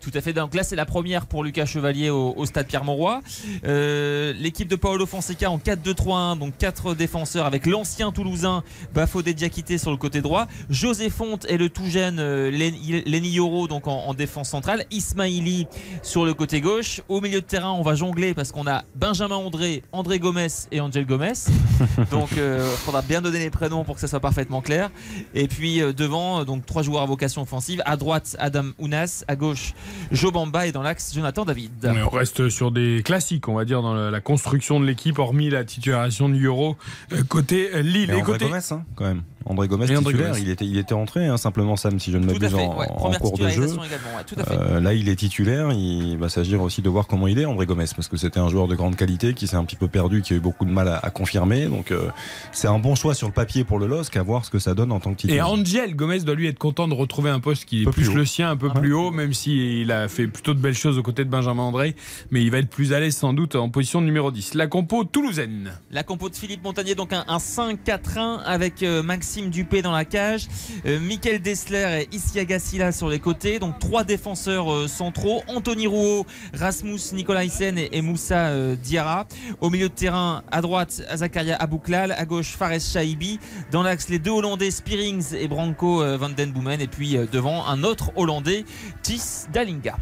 Tout 0.04 0.10
à 0.14 0.20
fait. 0.20 0.32
Donc 0.34 0.54
là, 0.54 0.62
c'est 0.62 0.76
la 0.76 0.84
première 0.84 1.26
pour 1.26 1.42
Lucas 1.42 1.64
Chevalier 1.64 2.10
au, 2.10 2.34
au 2.36 2.44
stade 2.46 2.66
Pierre-Mauroy. 2.66 3.22
Euh, 3.64 4.32
L'équipe 4.38 4.68
de 4.68 4.76
Paolo 4.76 5.06
Fonseca 5.06 5.50
en 5.50 5.58
4-2-3-1, 5.58 6.38
donc 6.38 6.56
quatre 6.58 6.94
défenseurs 6.94 7.46
avec 7.46 7.64
l'ancien 7.66 8.12
Toulousain 8.12 8.62
Bafodé 8.92 9.32
Diakité 9.34 9.78
sur 9.78 9.90
le 9.90 9.96
côté 9.96 10.20
droit, 10.20 10.46
José 10.68 11.08
Fonte 11.08 11.46
et 11.48 11.56
le 11.56 11.68
tout 11.70 11.86
jeune 11.86 12.18
euh, 12.18 12.50
Lenny 12.50 13.30
Yoro 13.30 13.66
donc 13.66 13.86
en, 13.88 14.04
en 14.06 14.14
défense 14.14 14.50
centrale, 14.50 14.84
Ismaili 14.90 15.66
sur 16.02 16.24
le 16.24 16.34
côté 16.34 16.60
gauche. 16.60 17.00
Au 17.08 17.20
milieu 17.20 17.40
de 17.40 17.46
terrain, 17.46 17.72
on 17.72 17.82
va 17.82 17.94
jongler 17.94 18.34
parce 18.34 18.52
qu'on 18.52 18.66
a 18.66 18.84
Benjamin 18.94 19.36
André, 19.36 19.82
André 19.92 20.18
Gomez 20.18 20.48
et 20.70 20.80
Angel 20.80 21.06
Gomez. 21.06 21.32
Donc, 22.10 22.30
il 22.32 22.60
faudra 22.84 23.02
bien 23.02 23.22
donner 23.22 23.38
les 23.38 23.50
prénoms 23.50 23.84
pour 23.84 23.94
que 23.94 24.00
ça 24.00 24.08
soit 24.08 24.20
parfaitement 24.20 24.60
clair. 24.60 24.90
Et 25.34 25.48
puis 25.48 25.80
euh, 25.80 25.92
devant, 25.92 26.40
euh, 26.40 26.44
donc 26.44 26.66
trois 26.66 26.82
joueurs 26.82 27.02
à 27.02 27.06
vocation 27.06 27.42
offensive. 27.42 27.82
À 27.86 27.96
droite, 27.96 28.36
Adam 28.38 28.66
Ounas. 28.78 29.24
À 29.28 29.36
gauche, 29.36 29.72
Joe 30.12 30.32
Bamba. 30.32 30.66
Et 30.66 30.72
dans 30.72 30.82
l'axe, 30.82 31.12
Jonathan 31.14 31.44
David. 31.44 31.72
Mais 31.82 32.02
on 32.02 32.08
reste 32.08 32.48
sur 32.48 32.70
des 32.70 33.02
classiques, 33.04 33.48
on 33.48 33.54
va 33.54 33.64
dire, 33.64 33.82
dans 33.82 33.94
la, 33.94 34.20
construction 34.20 34.80
de 34.80 34.86
l'équipe, 34.86 35.18
hormis 35.18 35.50
la 35.50 35.64
titularisation 35.64 36.28
de 36.28 36.38
Euro 36.38 36.76
euh, 37.12 37.22
côté 37.24 37.70
euh, 37.74 37.82
Lille. 37.82 38.10
Et 38.10 38.14
Et 38.14 38.22
André 38.22 38.32
côté... 38.32 38.44
Gomez, 38.46 38.60
hein, 38.70 38.84
quand 38.94 39.04
même. 39.04 39.22
André 39.46 39.68
Gomez, 39.68 39.86
Et 39.90 39.96
André 39.96 40.12
titulaire, 40.12 40.32
Gomez. 40.32 40.42
il 40.42 40.50
était, 40.50 40.64
il 40.66 40.78
était 40.78 40.94
entré, 40.94 41.26
hein, 41.26 41.36
simplement 41.36 41.76
Sam, 41.76 41.98
si 42.00 42.10
je 42.10 42.18
ne 42.18 42.24
m'abuse, 42.26 42.54
en, 42.54 42.78
ouais. 42.78 42.86
en 42.90 43.10
cours 43.12 43.36
de 43.38 43.48
jeu. 43.48 43.66
titularisation 43.66 43.84
également. 43.84 44.16
ouais, 44.16 44.24
tout 44.26 44.34
à 44.38 44.44
fait. 44.44 44.56
Euh, 44.58 44.80
là, 44.80 44.94
il 44.94 45.08
est 45.08 45.16
titulaire. 45.16 45.70
Il 45.72 46.16
va 46.18 46.28
s'agir 46.28 46.62
aussi 46.62 46.80
de 46.82 46.88
voir 46.88 47.06
comment 47.06 47.26
il 47.26 47.38
est, 47.38 47.44
André 47.44 47.66
Gomez, 47.66 47.84
parce 47.94 48.08
que 48.08 48.16
c'était 48.16 48.40
un 48.40 48.48
joueur 48.48 48.68
de 48.68 48.74
grande 48.74 48.96
qualité 48.96 49.34
qui 49.34 49.46
s'est 49.46 49.56
un 49.56 49.64
petit 49.64 49.76
peu 49.76 49.88
perdu, 49.88 50.22
qui 50.22 50.32
a 50.32 50.36
eu 50.36 50.40
beaucoup 50.40 50.64
de 50.64 50.70
mal 50.70 50.88
à, 50.88 50.96
à 50.98 51.10
confirmer. 51.10 51.66
Donc, 51.66 51.90
euh, 51.90 52.08
c'est 52.52 52.68
un 52.68 52.78
bon 52.78 52.94
choix 52.94 53.14
sur 53.14 53.26
le 53.28 53.34
papier 53.34 53.64
pour 53.64 53.78
le 53.78 53.86
LOSC, 53.86 54.16
à 54.16 54.22
voir 54.22 54.44
ce 54.44 54.50
que 54.50 54.58
ça 54.58 54.74
donne 54.74 54.92
en 54.92 55.00
tant 55.00 55.10
que 55.10 55.14
Et 55.14 55.20
titulaire. 55.22 55.48
Angel 55.48 55.94
Gomez 55.94 56.20
doit 56.20 56.34
lui 56.34 56.46
être 56.48 56.58
content 56.58 56.88
de 56.88 56.94
retrouver 56.94 57.30
un 57.30 57.40
poste 57.40 57.64
qui 57.66 57.82
est 57.82 57.84
plus, 57.84 58.04
plus 58.04 58.14
le 58.14 58.24
sien, 58.24 58.50
un 58.50 58.56
peu 58.56 58.68
Ouais. 58.68 58.80
plus 58.80 58.94
haut, 58.94 59.10
même 59.10 59.34
s'il 59.34 59.92
a 59.92 60.08
fait 60.08 60.26
plutôt 60.26 60.54
de 60.54 60.58
belles 60.60 60.74
choses 60.74 60.96
aux 60.98 61.02
côtés 61.02 61.24
de 61.24 61.30
Benjamin 61.30 61.64
André. 61.64 61.94
Mais 62.30 62.42
il 62.42 62.50
va 62.50 62.58
être 62.58 62.70
plus 62.70 62.92
à 62.94 63.00
l'aise 63.00 63.14
sans 63.16 63.34
doute 63.34 63.56
en 63.56 63.68
position 63.68 64.00
de 64.00 64.06
numéro 64.06 64.30
10. 64.30 64.54
La 64.54 64.66
compo 64.68 65.04
toulousaine. 65.04 65.72
La 65.90 66.02
compo 66.02 66.28
de 66.30 66.34
Philippe 66.34 66.64
Montagnier, 66.64 66.94
donc 66.94 67.12
un, 67.12 67.24
un 67.28 67.36
5-4-1 67.38 68.40
avec 68.44 68.82
euh, 68.82 69.02
Maxime 69.02 69.33
Dupé 69.42 69.82
dans 69.82 69.92
la 69.92 70.04
cage, 70.04 70.48
euh, 70.86 70.98
Dessler 71.42 72.06
et 72.12 72.14
Isiaga 72.14 72.58
Silla 72.58 72.92
sur 72.92 73.08
les 73.08 73.18
côtés, 73.18 73.58
donc 73.58 73.78
trois 73.78 74.04
défenseurs 74.04 74.72
euh, 74.72 74.88
centraux, 74.88 75.42
Anthony 75.48 75.86
Rouault, 75.86 76.26
Rasmus 76.52 77.00
Nicolaisen 77.12 77.78
et, 77.78 78.02
Moussa 78.02 78.48
euh, 78.48 78.76
Diarra. 78.76 79.26
Au 79.60 79.70
milieu 79.70 79.88
de 79.88 79.94
terrain, 79.94 80.42
à 80.50 80.60
droite, 80.60 81.02
Zakaria 81.14 81.56
Abouklal, 81.56 82.12
à 82.12 82.24
gauche, 82.24 82.56
Fares 82.56 82.80
Shaibi. 82.80 83.38
Dans 83.70 83.82
l'axe, 83.82 84.08
les 84.08 84.18
deux 84.18 84.30
Hollandais, 84.30 84.70
Spearings 84.70 85.34
et 85.34 85.48
Branco 85.48 86.02
euh, 86.02 86.16
van 86.16 86.30
den 86.30 86.52
Boomen. 86.52 86.80
Et 86.80 86.86
puis 86.86 87.16
euh, 87.16 87.26
devant, 87.30 87.66
un 87.66 87.82
autre 87.82 88.12
Hollandais, 88.16 88.64
Tis 89.02 89.46
Dalinga. 89.52 89.96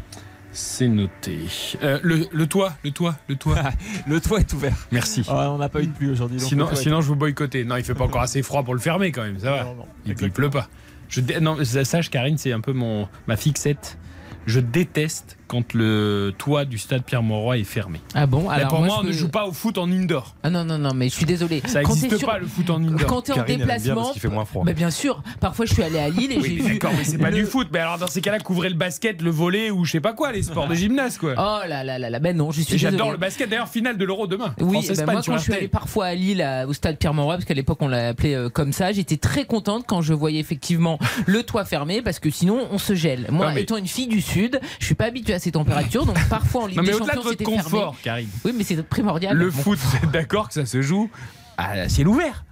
C'est 0.53 0.87
noté. 0.87 1.39
Euh, 1.81 1.99
le, 2.03 2.27
le 2.31 2.47
toit, 2.47 2.73
le 2.83 2.91
toit, 2.91 3.15
le 3.27 3.35
toit. 3.35 3.57
Le 4.07 4.21
toit 4.21 4.39
est 4.39 4.53
ouvert. 4.53 4.75
Merci. 4.91 5.25
Oh, 5.27 5.33
on 5.33 5.57
n'a 5.57 5.69
pas 5.69 5.81
eu 5.81 5.87
de 5.87 5.91
pluie 5.93 6.09
aujourd'hui. 6.09 6.39
Sinon, 6.39 6.69
sinon, 6.75 7.01
je 7.01 7.07
vous 7.07 7.15
boycotter. 7.15 7.63
Non, 7.65 7.77
il 7.77 7.83
fait 7.83 7.95
pas 7.95 8.03
encore 8.03 8.21
assez 8.21 8.43
froid 8.43 8.63
pour 8.63 8.73
le 8.75 8.79
fermer 8.79 9.11
quand 9.11 9.23
même. 9.23 9.39
Ça 9.39 9.51
va. 9.51 9.63
Non, 9.63 9.75
non, 9.75 9.85
Et 10.05 10.13
puis 10.13 10.27
il 10.27 10.31
pleut 10.31 10.49
pas. 10.49 10.69
Je 11.09 11.21
non, 11.39 11.57
sache 11.63 12.09
Karine, 12.09 12.37
c'est 12.37 12.51
un 12.51 12.61
peu 12.61 12.73
mon 12.73 13.07
ma 13.27 13.35
fixette. 13.35 13.97
Je 14.45 14.59
déteste 14.59 15.37
quand 15.53 15.75
le 15.75 16.33
toit 16.35 16.65
du 16.65 16.79
stade 16.79 17.03
Pierre-Mauroy 17.03 17.59
est 17.59 17.63
fermé. 17.63 17.99
Ah 18.15 18.25
bon 18.25 18.49
Là, 18.49 18.55
Alors 18.55 18.69
pour 18.69 18.79
moi, 18.79 18.95
je 18.95 19.01
on 19.01 19.03
ne 19.03 19.11
joue 19.11 19.29
pas 19.29 19.45
au 19.45 19.51
foot 19.51 19.77
en 19.77 19.91
indoor. 19.91 20.33
Ah 20.41 20.49
non, 20.49 20.65
non, 20.65 20.79
non, 20.79 20.95
mais 20.95 21.09
je 21.09 21.13
suis 21.13 21.25
désolé. 21.27 21.61
Ça 21.67 21.83
Quand 21.83 21.89
n'existe 21.93 22.17
sur- 22.17 22.27
pas 22.27 22.39
le 22.39 22.47
foot 22.47 22.67
en 22.71 22.77
indoor. 22.83 23.05
Quand 23.05 23.21
t'es 23.21 23.33
en 23.33 23.35
Karine, 23.35 23.53
elle 23.55 23.61
aime 23.61 23.67
bien 23.67 23.77
déplacement. 23.77 24.11
qu'il 24.13 24.21
fait 24.21 24.27
moins 24.29 24.45
froid. 24.45 24.63
Mais 24.65 24.73
bien 24.73 24.89
sûr, 24.89 25.21
parfois 25.39 25.67
je 25.67 25.73
suis 25.75 25.83
allé 25.83 25.99
à 25.99 26.09
Lille 26.09 26.31
et 26.31 26.37
Oui, 26.37 26.43
j'ai 26.57 26.63
mais 26.63 26.69
vu. 26.69 26.73
d'accord, 26.79 26.91
mais 26.97 27.03
c'est 27.03 27.19
pas 27.19 27.29
le- 27.29 27.35
du 27.35 27.45
foot. 27.45 27.67
Mais 27.71 27.77
alors 27.79 27.99
dans 27.99 28.07
ces 28.07 28.19
cas-là, 28.21 28.39
couvrez 28.39 28.69
le 28.69 28.75
basket, 28.75 29.21
le 29.21 29.29
volet 29.29 29.69
ou 29.69 29.85
je 29.85 29.91
sais 29.91 29.99
pas 30.01 30.13
quoi, 30.13 30.31
les 30.31 30.41
sports 30.41 30.67
de 30.67 30.73
gymnase 30.73 31.19
quoi. 31.19 31.33
Oh 31.37 31.67
là 31.69 31.83
là 31.83 31.99
là 31.99 32.09
là, 32.09 32.19
ben 32.19 32.35
non, 32.35 32.49
je 32.51 32.61
suis 32.61 32.73
Et 32.73 32.77
J'adore 32.79 33.11
le 33.11 33.17
basket. 33.17 33.47
D'ailleurs, 33.47 33.69
finale 33.69 33.97
de 33.99 34.05
l'Euro 34.05 34.25
demain. 34.25 34.55
Oui, 34.59 34.73
France-Espagne 34.73 35.05
ben 35.05 35.13
moi 35.13 35.21
sur 35.21 35.33
quand 35.33 35.37
je 35.37 35.43
suis 35.43 35.53
allé 35.53 35.67
parfois 35.67 36.07
à 36.07 36.15
Lille 36.15 36.41
à- 36.41 36.65
au 36.67 36.73
stade 36.73 36.97
Pierre-Mauroy 36.97 37.35
parce 37.35 37.45
qu'à 37.45 37.53
l'époque 37.53 37.77
on 37.81 37.87
l'a 37.87 38.07
appelé 38.09 38.33
euh, 38.33 38.49
comme 38.49 38.73
ça, 38.73 38.91
j'étais 38.91 39.17
très 39.17 39.45
contente 39.45 39.83
quand 39.87 40.01
je 40.01 40.13
voyais 40.13 40.39
effectivement 40.39 40.97
le 41.27 41.43
toit 41.43 41.63
fermé 41.65 42.01
parce 42.01 42.17
que 42.19 42.31
sinon 42.31 42.67
on 42.71 42.79
se 42.79 42.95
gèle. 42.95 43.27
Moi 43.29 43.53
étant 43.59 43.77
une 43.77 43.87
fille 43.87 44.07
du 44.07 44.21
sud, 44.21 44.59
je 44.79 44.85
suis 44.85 44.95
pas 44.95 45.05
habituée 45.05 45.33
à 45.35 45.39
ces 45.43 45.51
températures 45.51 46.05
donc 46.05 46.17
parfois 46.29 46.63
en 46.63 46.67
Ligue 46.67 46.77
Non, 46.77 46.83
mais 46.83 46.89
des 46.89 46.95
au-delà 46.95 47.13
de 47.13 47.17
Champions 47.19 47.29
votre 47.29 47.39
c'était 47.39 47.45
fermé. 47.45 47.63
confort, 47.63 47.95
Karine. 48.03 48.29
Oui, 48.45 48.53
mais 48.55 48.63
c'est 48.63 48.81
primordial. 48.83 49.37
Le 49.37 49.49
Bon. 49.51 49.61
foot, 49.61 49.79
vous 49.79 49.97
êtes 49.97 50.11
d'accord 50.11 50.47
que 50.47 50.53
ça 50.55 50.65
se 50.65 50.81
joue 50.81 51.09
à 51.57 51.87
ciel 51.89 52.07
ouvert? 52.07 52.45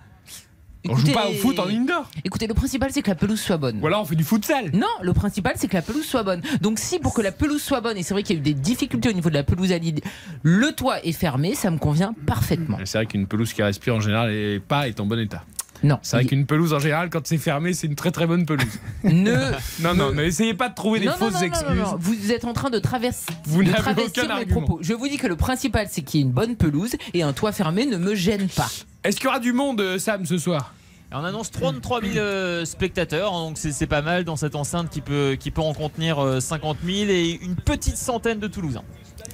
On 0.90 0.96
joue 0.96 1.12
pas 1.14 1.28
au 1.30 1.34
foot 1.34 1.60
en 1.60 1.68
indoor. 1.68 2.10
Écoutez, 2.26 2.48
le 2.48 2.56
principal 2.56 2.90
c'est 2.92 3.04
que 3.04 3.10
la 3.10 3.16
pelouse 3.16 3.40
soit 3.40 3.58
bonne. 3.58 3.80
Ou 3.84 3.86
alors 3.88 4.02
on 4.02 4.06
fait 4.06 4.16
du 4.16 4.24
futsal. 4.24 4.72
Non, 4.74 4.88
le 5.04 5.14
principal 5.14 5.54
c'est 5.56 5.68
que 5.68 5.76
la 5.76 5.84
pelouse 5.84 6.06
soit 6.06 6.24
bonne. 6.24 6.42
Donc 6.60 6.80
si 6.80 6.98
pour 6.98 7.14
que 7.14 7.22
la 7.22 7.32
pelouse 7.32 7.62
soit 7.62 7.82
bonne, 7.82 7.98
et 7.98 8.04
c'est 8.04 8.16
vrai 8.16 8.24
qu'il 8.24 8.36
y 8.36 8.40
a 8.40 8.42
eu 8.42 8.44
des 8.44 8.56
difficultés 8.56 9.10
au 9.10 9.14
niveau 9.14 9.30
de 9.30 9.36
la 9.36 9.44
pelouse 9.44 9.72
à 9.72 9.78
Lille, 9.78 10.00
le 10.42 10.72
toit 10.72 11.06
est 11.06 11.12
fermé, 11.12 11.54
ça 11.54 11.70
me 11.70 11.78
convient 11.78 12.16
parfaitement. 12.26 12.80
C'est 12.86 12.98
vrai 12.98 13.06
qu'une 13.06 13.28
pelouse 13.28 13.54
qui 13.54 13.62
respire 13.62 13.96
en 13.96 14.00
général 14.00 14.32
est 14.32 14.60
pas 14.60 14.88
est 14.88 15.00
en 15.00 15.06
bon 15.06 15.20
état. 15.20 15.44
Non, 15.84 15.98
C'est 16.02 16.18
vrai 16.18 16.26
qu'une 16.26 16.46
pelouse 16.46 16.74
en 16.74 16.80
général, 16.80 17.10
quand 17.10 17.26
c'est 17.26 17.38
fermé, 17.38 17.74
c'est 17.74 17.88
une 17.88 17.96
très 17.96 18.12
très 18.12 18.28
bonne 18.28 18.46
pelouse. 18.46 18.80
ne 19.04 19.36
Non, 19.82 19.96
non, 19.96 20.12
n'essayez 20.12 20.54
pas 20.54 20.70
de 20.70 20.76
trouver 20.76 21.00
des 21.00 21.08
non, 21.08 21.14
fausses 21.14 21.34
non, 21.34 21.40
non, 21.40 21.46
excuses. 21.46 21.96
Vous 22.00 22.32
êtes 22.32 22.46
en 22.46 22.54
train 22.54 22.70
de, 22.70 22.80
traverser, 22.80 23.26
Vous 23.46 23.64
de 23.64 23.70
n'avez 23.70 23.82
travestir 23.82 24.24
aucun 24.26 24.36
mes 24.36 24.42
argument. 24.42 24.62
propos. 24.62 24.80
Je 24.84 24.94
vous 24.94 25.08
dis 25.08 25.18
que 25.18 25.28
le 25.28 25.36
principal, 25.36 25.88
c'est 25.90 26.02
qu'il 26.04 26.20
y 26.20 26.24
ait 26.24 26.26
une 26.26 26.32
bonne 26.32 26.56
pelouse 26.56 26.96
et 27.14 27.24
un 27.24 27.34
toit 27.34 27.52
fermé 27.52 27.86
ne 27.86 27.98
me 27.98 28.14
gêne 28.14 28.48
pas. 28.50 28.70
Est-ce 29.04 29.18
qu'il 29.18 29.26
y 29.26 29.28
aura 29.30 29.40
du 29.40 29.54
monde, 29.54 29.82
euh, 29.82 29.98
Sam, 29.98 30.26
ce 30.26 30.38
soir? 30.38 30.74
On 31.14 31.26
annonce 31.26 31.52
33 31.52 32.02
000 32.02 32.14
euh, 32.18 32.64
spectateurs, 32.64 33.34
hein, 33.34 33.48
donc 33.48 33.58
c'est 33.58 33.74
c'est 33.74 33.88
pas 33.88 34.02
mal 34.02 34.24
dans 34.24 34.38
cette 34.38 34.56
enceinte 34.56 34.90
qui 34.90 35.02
peut, 35.02 35.36
qui 35.38 35.52
peut 35.52 35.62
en 35.62 35.74
contenir 35.74 36.20
euh, 36.20 36.40
50 36.40 36.78
000 36.86 37.10
et 37.10 37.38
une 37.44 37.56
petite 37.56 37.98
centaine 37.98 38.40
de 38.40 38.48
Toulousains. 38.48 38.84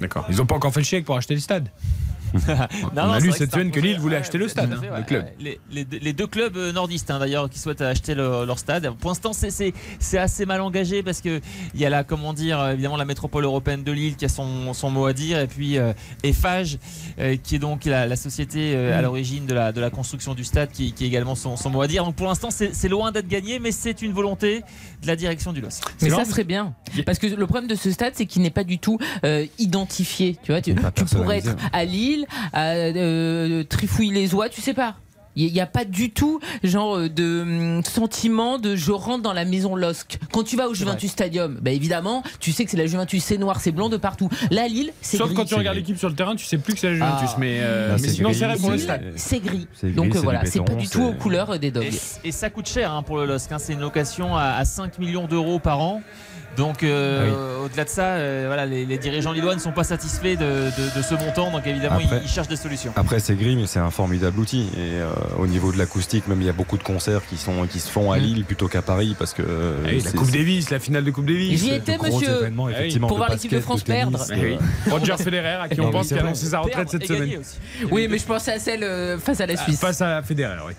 D'accord. 0.00 0.26
Ils 0.28 0.36
n'ont 0.38 0.46
pas 0.46 0.56
encore 0.56 0.72
fait 0.72 0.80
le 0.80 0.86
chèque 0.86 1.04
pour 1.04 1.16
acheter 1.16 1.34
le 1.34 1.40
stade. 1.40 1.68
Non, 2.94 3.02
On 3.02 3.06
non, 3.06 3.12
a 3.12 3.20
lu 3.20 3.32
cette 3.32 3.52
semaine 3.52 3.70
que. 3.70 3.80
Lille 3.80 3.98
voulait 3.98 4.16
Ouais, 4.16 4.20
acheter 4.22 4.38
le 4.38 4.48
stade, 4.48 4.72
à 4.72 4.76
hein, 4.76 4.80
fait, 4.80 4.86
le 4.88 4.92
ouais, 4.94 5.04
club. 5.04 5.24
ouais. 5.24 5.34
Les, 5.40 5.60
les 5.70 5.84
deux- 5.84 5.98
les 6.00 6.12
deux 6.12 6.26
clubs 6.26 6.56
euh, 6.56 6.72
nordistes 6.72 7.10
hein, 7.10 7.18
d'ailleurs 7.18 7.48
qui 7.50 7.58
souhaitent 7.58 7.80
acheter 7.82 8.14
le- 8.14 8.44
leur 8.44 8.58
stade. 8.58 8.90
Pour 8.98 9.10
l'instant, 9.10 9.32
c'est- 9.32 9.72
assez 10.18 10.46
mal 10.46 10.60
engagé 10.60 11.02
parce 11.02 11.20
que 11.20 11.40
il 11.74 11.80
y 11.80 11.86
a 11.86 11.90
la 11.90 12.02
comment 12.04 12.32
dire 12.32 12.58
euh, 12.60 12.72
évidemment 12.72 12.96
la 12.96 13.04
métropole 13.04 13.44
européenne 13.44 13.84
de 13.84 13.92
Lille 13.92 14.16
qui 14.16 14.24
a 14.24 14.28
son, 14.28 14.72
son 14.74 14.90
mot 14.90 15.06
à 15.06 15.12
dire 15.12 15.38
et 15.38 15.46
puis 15.46 15.78
euh, 15.78 15.92
Eiffage 16.24 16.78
euh, 17.20 17.36
qui 17.36 17.54
est 17.56 17.58
donc 17.58 17.84
la, 17.84 18.06
la 18.06 18.16
société 18.16 18.74
euh, 18.74 18.90
Mm. 18.90 18.98
à 18.98 19.02
l'origine 19.02 19.46
de 19.46 19.54
la, 19.54 19.72
de 19.72 19.80
la 19.80 19.90
construction 19.90 20.34
du 20.34 20.44
stade 20.44 20.70
qui, 20.70 20.92
qui 20.92 21.04
a 21.04 21.06
également 21.06 21.34
son, 21.34 21.56
son 21.56 21.70
mot 21.70 21.82
à 21.82 21.86
dire. 21.86 22.04
Donc 22.04 22.14
pour 22.16 22.26
l'instant, 22.26 22.48
c'est 22.50 22.88
loin 22.88 23.12
d'être 23.12 23.28
gagné, 23.28 23.58
mais 23.58 23.70
c'est 23.72 24.02
une 24.02 24.12
volonté 24.12 24.62
de 25.02 25.06
la 25.06 25.14
direction 25.16 25.52
du 25.52 25.60
LOSC. 25.60 25.82
Mais 26.02 26.10
ça 26.10 26.24
serait 26.24 26.44
bien. 26.44 26.74
Parce 27.06 27.18
que 27.18 27.26
le 27.26 27.46
problème 27.46 27.68
de 27.68 27.74
ce 27.74 27.90
stade, 27.90 28.12
c'est 28.16 28.26
qu'il 28.26 28.42
n'est 28.42 28.50
pas 28.50 28.64
du 28.64 28.78
tout 28.78 28.98
euh, 29.24 29.46
identifié. 29.58 30.36
Tu 30.42 30.52
vois, 30.52 30.60
tu, 30.62 30.74
Pas 30.74 30.90
tu 30.90 31.04
pourrais 31.04 31.38
être 31.38 31.54
à 31.72 31.84
Lille, 31.84 32.17
à 32.52 32.72
euh, 32.74 33.64
Trifouille-les-Oies, 33.64 34.48
tu 34.48 34.60
sais 34.60 34.74
pas. 34.74 34.96
Il 35.40 35.52
n'y 35.52 35.60
a 35.60 35.66
pas 35.66 35.84
du 35.84 36.10
tout 36.10 36.40
genre 36.64 36.96
euh, 36.96 37.08
de 37.08 37.42
hum, 37.42 37.84
sentiment 37.84 38.58
de 38.58 38.74
je 38.74 38.90
rentre 38.90 39.22
dans 39.22 39.32
la 39.32 39.44
maison 39.44 39.76
LOSC. 39.76 40.18
Quand 40.32 40.42
tu 40.42 40.56
vas 40.56 40.66
au 40.68 40.74
Juventus 40.74 41.12
Stadium, 41.12 41.60
bah 41.62 41.70
évidemment, 41.70 42.24
tu 42.40 42.50
sais 42.50 42.64
que 42.64 42.72
c'est 42.72 42.76
la 42.76 42.86
Juventus, 42.86 43.22
c'est 43.22 43.38
noir, 43.38 43.60
c'est 43.60 43.70
blanc 43.70 43.88
de 43.88 43.98
partout. 43.98 44.28
Là, 44.50 44.66
Lille, 44.66 44.90
c'est 45.00 45.16
Sauf 45.16 45.28
gris. 45.28 45.36
quand 45.36 45.44
tu 45.44 45.54
regardes 45.54 45.76
l'équipe 45.76 45.96
sur 45.96 46.08
le 46.08 46.16
terrain, 46.16 46.34
tu 46.34 46.44
sais 46.44 46.58
plus 46.58 46.74
que 46.74 46.80
c'est 46.80 46.88
la 46.88 46.94
Juventus. 46.94 47.28
Ah. 47.34 47.36
Mais, 47.38 47.58
euh, 47.60 47.92
mais 47.92 47.98
c'est 47.98 48.08
sinon, 48.08 48.30
gris, 48.30 48.38
c'est 48.38 48.44
vrai 48.46 48.56
pour 48.56 48.70
le 48.70 48.78
c'est- 48.78 48.84
stade. 48.84 49.12
C'est 49.14 49.38
gris. 49.40 49.68
Donc 49.84 50.16
euh, 50.16 50.20
voilà, 50.20 50.44
c'est 50.44 50.60
pas 50.64 50.74
du 50.74 50.88
tout 50.88 51.02
aux 51.04 51.12
couleurs 51.14 51.56
des 51.60 51.70
dogs. 51.70 51.84
Et, 52.24 52.28
et 52.28 52.32
ça 52.32 52.50
coûte 52.50 52.68
cher 52.68 52.90
hein, 52.92 53.04
pour 53.04 53.16
le 53.18 53.24
LOSC. 53.26 53.52
hein. 53.52 53.58
C'est 53.60 53.74
une 53.74 53.80
location 53.80 54.34
à, 54.34 54.42
à 54.56 54.64
5 54.64 54.98
millions 54.98 55.28
d'euros 55.28 55.60
par 55.60 55.78
an. 55.80 56.02
Donc 56.58 56.82
euh, 56.82 57.64
au-delà 57.64 57.84
de 57.84 57.88
ça, 57.88 58.02
euh, 58.16 58.44
voilà, 58.48 58.66
les, 58.66 58.84
les 58.84 58.98
dirigeants 58.98 59.32
lillois 59.32 59.54
ne 59.54 59.60
sont 59.60 59.70
pas 59.72 59.84
satisfaits 59.84 60.34
de, 60.36 60.70
de- 60.76 60.98
de 60.98 61.02
ce 61.02 61.14
montant, 61.14 61.50
donc 61.52 61.66
évidemment 61.66 61.96
Après- 62.02 62.18
ils, 62.18 62.24
ils 62.24 62.28
cherchent 62.28 62.48
des 62.48 62.56
solutions. 62.56 62.92
Après, 62.96 63.20
c'est 63.20 63.36
gris, 63.36 63.54
mais 63.54 63.66
c'est 63.66 63.78
un 63.78 63.90
formidable 63.90 64.38
outil. 64.40 64.68
Et 64.76 64.98
euh, 65.00 65.06
au 65.38 65.46
niveau 65.46 65.70
de 65.72 65.78
l'acoustique, 65.78 66.26
même 66.26 66.40
il 66.40 66.46
y 66.46 66.50
a 66.50 66.52
beaucoup 66.52 66.76
de 66.76 66.82
concerts 66.82 67.22
qui, 67.28 67.36
sont, 67.36 67.66
qui 67.68 67.78
se 67.78 67.88
font 67.90 68.10
à 68.10 68.18
Lille 68.18 68.44
plutôt 68.44 68.66
qu'à 68.68 68.82
Paris 68.82 69.14
parce 69.18 69.34
que. 69.34 69.42
euh, 69.42 69.76
Ah 69.84 69.88
oui, 69.90 70.00
la 70.02 70.10
c'est- 70.10 70.16
Coupe 70.16 70.30
Davis, 70.32 70.70
la 70.70 70.80
finale 70.80 71.04
de 71.04 71.10
Coupe 71.12 71.26
Davis. 71.26 71.60
J'y 71.60 71.70
étais, 71.74 71.96
gros 71.96 72.06
monsieur. 72.18 72.42
Ah 72.44 72.70
effectivement, 72.72 73.06
Pour 73.08 73.16
voir 73.18 73.30
l'équipe 73.30 73.52
de 73.52 73.60
France 73.60 73.84
tennis, 73.84 74.00
perdre. 74.02 74.24
Ah 74.28 74.34
oui. 74.36 74.58
Roger 74.90 75.16
Federer, 75.16 75.58
à 75.62 75.68
qui 75.68 75.80
on 75.80 75.90
pense 75.90 76.08
qui 76.08 76.14
a 76.14 76.20
annoncé 76.20 76.46
sa 76.46 76.58
retraite 76.58 76.90
cette 76.90 77.06
semaine. 77.06 77.38
aussi. 77.38 77.58
Oui, 77.90 78.08
mais 78.10 78.18
je 78.18 78.24
pensais 78.24 78.52
à 78.52 78.58
celle 78.58 79.18
face 79.20 79.40
à 79.40 79.46
la 79.46 79.54
Ah, 79.56 79.62
Suisse. 79.62 79.78
Face 79.78 80.00
à 80.02 80.22
Federer, 80.22 80.56
oui. 80.66 80.72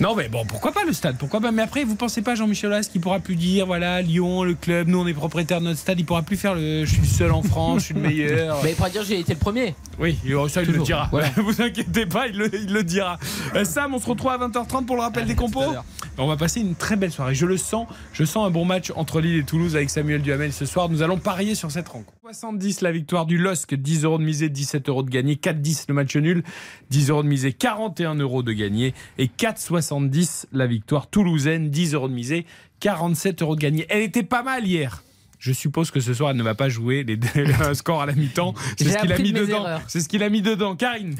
Non 0.00 0.14
mais 0.14 0.28
bon, 0.28 0.44
pourquoi 0.46 0.72
pas 0.72 0.84
le 0.84 0.92
stade 0.92 1.16
Pourquoi 1.18 1.40
pas 1.40 1.50
Mais 1.52 1.62
après, 1.62 1.84
vous 1.84 1.94
pensez 1.94 2.22
pas 2.22 2.34
Jean-Michel 2.34 2.70
Aulas 2.70 2.88
qui 2.90 2.98
pourra 2.98 3.20
plus 3.20 3.36
dire 3.36 3.66
voilà 3.66 4.02
Lyon, 4.02 4.42
le 4.42 4.54
club, 4.54 4.88
nous 4.88 4.98
on 4.98 5.06
est 5.06 5.14
propriétaire 5.14 5.60
de 5.60 5.66
notre 5.66 5.78
stade, 5.78 5.98
il 5.98 6.04
pourra 6.04 6.22
plus 6.22 6.36
faire 6.36 6.54
le 6.54 6.84
je 6.84 6.90
suis 6.90 7.00
le 7.00 7.06
seul 7.06 7.32
en 7.32 7.42
France, 7.42 7.80
je 7.80 7.84
suis 7.86 7.94
le 7.94 8.00
meilleur. 8.00 8.58
Mais 8.62 8.70
il 8.70 8.76
pourra 8.76 8.90
dire 8.90 9.04
j'ai 9.04 9.18
été 9.18 9.34
le 9.34 9.38
premier. 9.38 9.74
Oui, 9.98 10.18
ça 10.48 10.62
il 10.62 10.70
le 10.70 10.78
dira. 10.78 11.08
Voilà. 11.10 11.30
vous 11.36 11.60
inquiétez 11.62 12.06
pas, 12.06 12.26
il 12.26 12.36
le, 12.36 12.54
il 12.54 12.72
le 12.72 12.82
dira. 12.82 13.18
Euh, 13.54 13.64
Sam, 13.64 13.94
on 13.94 13.98
se 13.98 14.06
retrouve 14.06 14.30
à 14.30 14.38
20h30 14.38 14.84
pour 14.84 14.96
le 14.96 15.02
rappel 15.02 15.26
des 15.26 15.34
compos. 15.34 15.74
On 16.18 16.26
va 16.26 16.36
passer 16.36 16.60
une 16.60 16.74
très 16.74 16.96
belle 16.96 17.10
soirée. 17.10 17.34
Je 17.34 17.46
le 17.46 17.56
sens, 17.56 17.86
je 18.12 18.24
sens 18.24 18.46
un 18.46 18.50
bon 18.50 18.66
match 18.66 18.92
entre 18.96 19.20
Lille 19.20 19.38
et 19.38 19.44
Toulouse 19.44 19.76
avec 19.76 19.88
Samuel 19.88 20.20
Duhamel 20.20 20.52
ce 20.52 20.66
soir. 20.66 20.90
Nous 20.90 21.02
allons 21.02 21.18
parier 21.18 21.54
sur 21.54 21.70
cette 21.70 21.88
rencontre. 21.88 22.18
70 22.22 22.82
la 22.82 22.92
victoire 22.92 23.24
du 23.24 23.38
LOSC, 23.38 23.74
10 23.74 24.04
euros 24.04 24.18
de 24.18 24.24
misée, 24.24 24.50
17 24.50 24.88
euros 24.90 25.02
de 25.02 25.10
gagné, 25.10 25.36
4-10 25.36 25.84
le 25.88 25.94
match 25.94 26.14
nul, 26.16 26.42
10 26.90 27.10
euros 27.10 27.22
de 27.22 27.28
misée, 27.28 27.52
41 27.54 28.16
euros 28.16 28.42
de 28.42 28.52
gagné 28.52 28.94
et 29.16 29.26
4,70 29.26 30.44
la 30.52 30.66
victoire 30.66 31.08
toulousaine, 31.08 31.70
10 31.70 31.94
euros 31.94 32.08
de 32.08 32.14
misée, 32.14 32.46
47 32.80 33.40
euros 33.42 33.56
de 33.56 33.60
gagné. 33.60 33.86
Elle 33.88 34.02
était 34.02 34.22
pas 34.22 34.42
mal 34.42 34.66
hier. 34.66 35.02
Je 35.44 35.50
suppose 35.50 35.90
que 35.90 35.98
ce 35.98 36.14
soir, 36.14 36.30
elle 36.30 36.36
ne 36.36 36.42
va 36.44 36.54
pas 36.54 36.68
jouer 36.68 37.02
les 37.02 37.18
un 37.60 37.74
score 37.74 38.00
à 38.00 38.06
la 38.06 38.12
mi-temps. 38.12 38.54
C'est 38.78 38.84
ce 38.84 38.98
qu'il 38.98 39.12
a 39.12 39.18
mis 39.18 39.32
de 39.32 39.40
dedans. 39.40 39.64
C'est 39.88 39.98
ce 39.98 40.08
qu'il 40.08 40.22
a 40.22 40.28
mis 40.28 40.40
dedans. 40.40 40.76
Karine. 40.76 41.16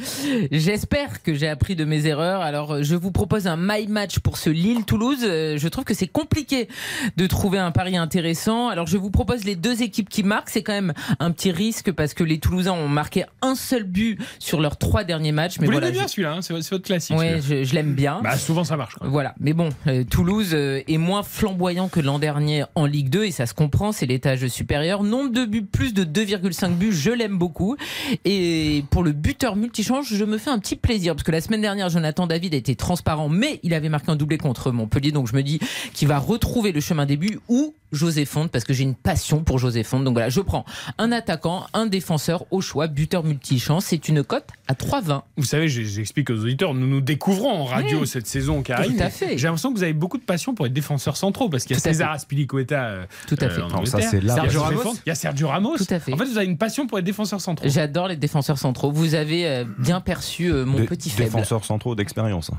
J'espère 0.53 1.23
que 1.25 1.35
j'ai 1.35 1.49
appris 1.49 1.75
de 1.75 1.85
mes 1.85 2.07
erreurs. 2.07 2.41
Alors, 2.41 2.75
euh, 2.75 2.83
je 2.85 2.95
vous 2.95 3.11
propose 3.11 3.49
un 3.49 3.57
my 3.59 3.89
match 3.89 4.21
pour 4.21 4.39
ce 4.39 4.49
Lille-Toulouse. 4.49 5.19
Euh, 5.25 5.59
Je 5.59 5.67
trouve 5.67 5.83
que 5.85 5.95
c'est 5.95 6.07
compliqué 6.07 6.69
de 7.17 7.27
trouver 7.27 7.59
un 7.59 7.73
pari 7.73 7.97
intéressant. 7.97 8.69
Alors, 8.69 8.87
je 8.87 8.97
vous 8.97 9.11
propose 9.11 9.45
les 9.45 9.57
deux 9.57 9.83
équipes 9.83 10.09
qui 10.09 10.23
marquent. 10.23 10.51
C'est 10.51 10.63
quand 10.63 10.73
même 10.73 10.93
un 11.19 11.33
petit 11.33 11.51
risque 11.51 11.91
parce 11.91 12.15
que 12.15 12.23
les 12.23 12.39
Toulousains 12.39 12.73
ont 12.75 12.87
marqué 12.89 13.25
un 13.43 13.57
seul 13.57 13.83
but 13.83 14.21
sur 14.39 14.61
leurs 14.61 14.77
trois 14.77 15.03
derniers 15.03 15.33
matchs. 15.33 15.59
Mais 15.59 15.67
Vous 15.67 15.73
voilà, 15.73 15.87
l'aimez 15.89 15.99
bien 15.99 16.07
je- 16.07 16.13
celui-là, 16.13 16.35
hein, 16.35 16.43
c'est 16.43 16.53
votre 16.55 16.79
classique. 16.79 17.17
Celui-là. 17.19 17.41
je, 17.41 17.65
je 17.65 17.75
l'aime 17.75 17.95
bien. 17.95 18.21
Bah, 18.23 18.37
souvent 18.39 18.63
ça 18.63 18.77
marche. 18.77 18.95
quoi. 18.95 19.09
Voilà, 19.09 19.35
mais 19.41 19.53
bon, 19.53 19.71
euh, 19.89 20.05
Toulouse 20.05 20.55
est 20.55 20.99
moins 20.99 21.25
flamboyant 21.25 21.89
que 21.89 21.99
l'an 21.99 22.19
dernier 22.21 22.65
en 22.77 22.87
Ligue 22.87 23.09
2 23.11 23.25
et 23.25 23.31
ça 23.33 23.47
se 23.47 23.55
comprend, 23.55 23.91
c'est 23.91 24.07
l'étage 24.13 24.47
supérieur. 24.49 25.03
Nombre 25.03 25.31
de 25.31 25.45
buts, 25.45 25.65
plus 25.65 25.95
de 25.95 26.05
2,5 26.05 26.75
buts, 26.75 26.93
je 26.93 27.11
l'aime 27.11 27.39
beaucoup. 27.39 27.77
Et 28.25 28.85
pour 28.91 29.03
le 29.03 29.13
buteur 29.13 29.57
multichange, 29.57 30.13
je 30.13 30.25
me 30.25 30.39
fais 30.39 30.51
un 30.51 30.59
petit 30.59 30.77
plaisir 30.77 31.15
parce 31.15 31.25
que 31.25 31.33
la 31.33 31.41
semaine 31.41 31.61
dernière, 31.63 31.89
Jonathan 31.89 32.27
David 32.27 32.55
a 32.55 32.57
été 32.57 32.77
transparent, 32.77 33.29
mais 33.29 33.61
il 33.63 33.75
avait 33.75 33.89
marqué 33.89 34.11
un 34.11 34.17
doublé 34.17 34.39
contre 34.39 34.71
Montpellier, 34.71 35.13
donc 35.13 35.29
je 35.29 35.35
me 35.35 35.43
dis 35.43 35.61
qu'il 35.93 36.09
va 36.09 36.19
retrouver 36.19 36.73
le 36.73 36.81
chemin 36.81 37.07
des 37.07 37.17
buts 37.17 37.39
ou 37.49 37.75
José 37.93 38.25
Fonte 38.25 38.51
parce 38.51 38.65
que 38.65 38.73
j'ai 38.73 38.83
une 38.83 38.95
passion 38.95 39.45
pour 39.45 39.59
José 39.59 39.83
Fonte. 39.85 40.05
Donc 40.05 40.15
voilà, 40.15 40.29
je 40.29 40.41
prends 40.41 40.65
un 40.99 41.13
attaquant, 41.13 41.67
un 41.75 41.87
défenseur 41.87 42.45
au 42.51 42.61
choix, 42.61 42.87
buteur 42.87 43.23
multichance. 43.25 43.85
C'est 43.87 44.09
une 44.09 44.25
cote 44.25 44.47
à 44.69 44.75
3,20. 44.75 45.23
Vous 45.37 45.45
savez, 45.45 45.69
j'explique 45.69 46.31
aux 46.31 46.39
auditeurs, 46.41 46.75
nous 46.75 46.87
nous 46.87 47.01
découvrons 47.01 47.51
en 47.51 47.65
radio 47.65 48.01
Mmh. 48.03 48.07
cette 48.07 48.27
saison, 48.27 48.63
Karine. 48.63 48.97
Tout 48.97 49.03
à 49.03 49.11
fait. 49.11 49.37
J'ai 49.39 49.47
l'impression 49.47 49.73
que 49.73 49.77
vous 49.79 49.85
avez 49.85 49.93
beaucoup 49.93 50.19
de 50.19 50.23
passion 50.25 50.55
pour 50.55 50.67
être 50.67 50.73
défenseur 50.73 51.17
centraux 51.17 51.49
parce 51.49 51.65
qu'il 51.65 51.77
y 51.77 51.79
a 51.79 51.81
César. 51.81 52.11
Aspilicueta. 52.13 52.85
euh, 52.85 53.05
Tout 53.29 53.37
à 53.41 53.45
euh, 53.45 53.51
fait. 53.85 53.87
ça, 53.87 53.99
là. 53.99 54.11
Y 54.13 54.31
a 54.31 54.35
Sergio 54.35 54.63
Ramos. 54.63 54.81
Fonte, 54.81 55.03
Il 55.05 55.09
y 55.09 55.13
a 55.13 55.15
Sergio 55.15 55.49
Ramos. 55.49 55.77
Tout 55.77 55.87
à 55.91 56.01
fait. 56.01 56.13
En 56.13 56.17
fait, 56.17 56.25
vous 56.25 56.37
avez 56.39 56.47
une 56.47 56.59
passion 56.59 56.87
pour 56.87 56.99
être 56.99 57.05
défenseur 57.05 57.41
centraux. 57.41 57.69
J'adore 57.69 58.09
les 58.09 58.17
défenseurs 58.17 58.59
centraux. 58.59 58.91
Vous 58.91 59.15
avez 59.15 59.47
euh, 59.47 59.65
bien 59.79 60.01
perçu 60.01 60.51
euh, 60.51 60.65
mon 60.65 60.85
petit 60.87 61.11
faible. 61.11 61.25
Défenseurs 61.31 61.65
centraux 61.65 61.95
d'expérience. 61.95 62.51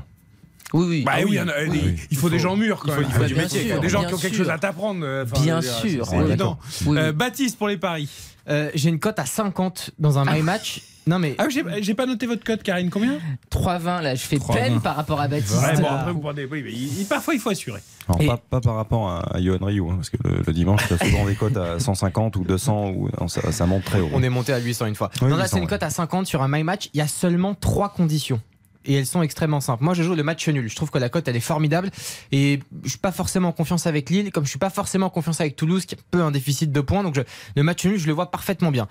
Oui, 0.74 0.86
oui. 0.88 1.02
Bah 1.04 1.12
Ah 1.14 1.18
oui, 1.20 1.24
oui. 1.24 1.30
il 1.32 1.36
y 1.36 1.40
en 1.40 1.48
a- 1.48 1.52
Oui. 1.68 1.80
il, 1.84 1.96
il 2.10 2.16
faut 2.18 2.28
des 2.28 2.38
gens 2.38 2.56
mûrs 2.56 2.80
quand 2.80 2.88
il 2.88 2.92
faut- 2.94 3.00
même. 3.00 3.08
il 3.10 3.14
faut 3.14 3.22
Il 3.22 3.28
du 3.28 3.34
faut 3.34 3.40
métier, 3.40 3.62
des 3.62 3.68
gens- 3.68 3.74
quoi. 3.76 3.82
Des 3.82 3.88
gens 3.88 4.04
qui 4.04 4.14
ont 4.14 4.18
quelque 4.18 4.34
sûr. 4.36 4.44
chose 4.44 4.52
à 4.52 4.58
t'apprendre. 4.58 5.06
enfin, 5.24 5.42
Bien 5.42 5.60
sûr. 5.62 6.06
Oui, 6.12 6.98
Euh. 6.98 7.12
Baptiste 7.12 7.56
pour 7.58 7.68
les 7.68 7.76
paris. 7.78 8.08
Euh, 8.48 8.70
J'ai 8.74 8.90
une 8.90 8.98
cote 9.00 9.18
à 9.18 9.24
50 9.24 9.90
dans 9.98 10.18
un 10.18 10.24
my 10.30 10.42
match. 10.42 10.82
Non 11.06 11.18
mais 11.18 11.34
Ah, 11.36 11.48
j'ai 11.50 11.62
j'ai 11.82 11.92
pas 11.92 12.06
noté 12.06 12.26
votre 12.26 12.42
code, 12.44 12.62
Karine. 12.62 12.88
Combien 12.88 13.18
3-20, 13.50 14.00
là, 14.00 14.14
je 14.14 14.22
fais 14.22 14.36
3-20. 14.38 14.54
peine 14.54 14.80
par 14.80 14.96
rapport 14.96 15.20
à 15.20 15.28
Baptiste. 15.28 15.54
Ouais, 15.62 15.76
bon, 15.76 15.84
Euh, 15.86 15.98
après, 15.98 16.12
vous 16.12 16.20
prenez- 16.20 16.46
oui, 16.46 16.62
mais 16.64 16.72
il- 16.72 17.04
parfois, 17.06 17.34
il 17.34 17.40
faut 17.40 17.50
assurer. 17.50 17.80
Alors, 18.08 18.22
Et- 18.22 18.26
pas, 18.26 18.38
pas 18.38 18.60
par 18.62 18.74
rapport 18.76 19.10
à, 19.10 19.36
à 19.36 19.40
Johan 19.42 19.58
Ryu, 19.60 19.82
hein, 19.82 19.96
parce 19.96 20.08
que 20.08 20.16
le, 20.24 20.42
le 20.46 20.52
dimanche, 20.54 20.80
il 20.90 20.94
a 20.94 20.98
souvent 21.04 21.26
des 21.26 21.34
cotes 21.34 21.56
à 21.58 21.78
150 21.78 22.36
ou 22.36 22.44
200, 22.44 22.88
ou, 22.90 23.10
non, 23.20 23.28
ça, 23.28 23.52
ça 23.52 23.66
monte 23.66 23.84
très 23.84 24.00
haut. 24.00 24.08
on 24.14 24.22
est 24.22 24.30
monté 24.30 24.54
à 24.54 24.58
800 24.58 24.86
une 24.86 24.94
fois. 24.94 25.10
Oui, 25.20 25.28
non 25.28 25.36
là 25.36 25.42
800, 25.44 25.50
c'est 25.52 25.56
une 25.58 25.64
ouais. 25.64 25.68
cote 25.68 25.82
à 25.82 25.90
50 25.90 26.26
sur 26.26 26.42
un 26.42 26.48
my 26.48 26.62
match. 26.62 26.88
Il 26.94 26.98
y 26.98 27.02
a 27.02 27.06
seulement 27.08 27.54
trois 27.54 27.90
conditions. 27.90 28.40
Et 28.86 28.94
elles 28.94 29.06
sont 29.06 29.22
extrêmement 29.22 29.60
simples. 29.60 29.82
Moi, 29.84 29.94
je 29.94 30.02
joue 30.02 30.14
le 30.14 30.22
match 30.22 30.46
nul. 30.48 30.68
Je 30.68 30.76
trouve 30.76 30.90
que 30.90 30.98
la 30.98 31.08
cote, 31.08 31.26
elle 31.28 31.36
est 31.36 31.40
formidable. 31.40 31.90
Et 32.32 32.60
je 32.84 32.88
suis 32.90 32.98
pas 32.98 33.12
forcément 33.12 33.48
en 33.48 33.52
confiance 33.52 33.86
avec 33.86 34.10
Lille, 34.10 34.30
comme 34.30 34.44
je 34.44 34.50
suis 34.50 34.58
pas 34.58 34.70
forcément 34.70 35.06
en 35.06 35.10
confiance 35.10 35.40
avec 35.40 35.56
Toulouse, 35.56 35.86
qui 35.86 35.94
a 35.94 35.98
peu 36.10 36.22
un 36.22 36.30
déficit 36.30 36.70
de 36.72 36.80
points. 36.80 37.02
Donc, 37.02 37.14
je- 37.14 37.22
le 37.56 37.62
match 37.62 37.84
nul, 37.84 37.98
je 37.98 38.06
le 38.06 38.12
vois 38.12 38.30
parfaitement 38.30 38.70
bien. 38.70 38.86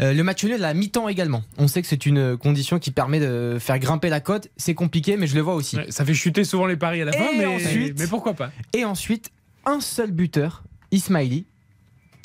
Euh, 0.00 0.12
le 0.12 0.22
match 0.22 0.44
nul 0.44 0.52
à 0.54 0.58
la 0.58 0.74
mi-temps 0.74 1.08
également. 1.08 1.42
On 1.56 1.66
sait 1.66 1.82
que 1.82 1.88
c'est 1.88 2.06
une 2.06 2.36
condition 2.36 2.78
qui 2.78 2.90
permet 2.92 3.18
de 3.20 3.58
faire 3.60 3.78
grimper 3.80 4.08
la 4.08 4.20
cote. 4.20 4.48
C'est 4.56 4.74
compliqué, 4.74 5.16
mais 5.16 5.26
je 5.26 5.34
le 5.34 5.40
vois 5.40 5.54
aussi. 5.54 5.76
Ouais, 5.76 5.90
Ça 5.90 6.04
fait 6.04 6.14
chuter 6.14 6.44
souvent 6.44 6.66
les 6.66 6.76
paris 6.76 7.02
à 7.02 7.04
la 7.04 7.12
fin, 7.12 7.26
mais, 7.36 7.46
ensuite- 7.46 7.98
mais 7.98 8.06
pourquoi 8.06 8.34
pas 8.34 8.50
Et 8.74 8.84
ensuite, 8.84 9.30
un 9.66 9.80
seul 9.80 10.12
buteur, 10.12 10.62
Ismaili, 10.92 11.46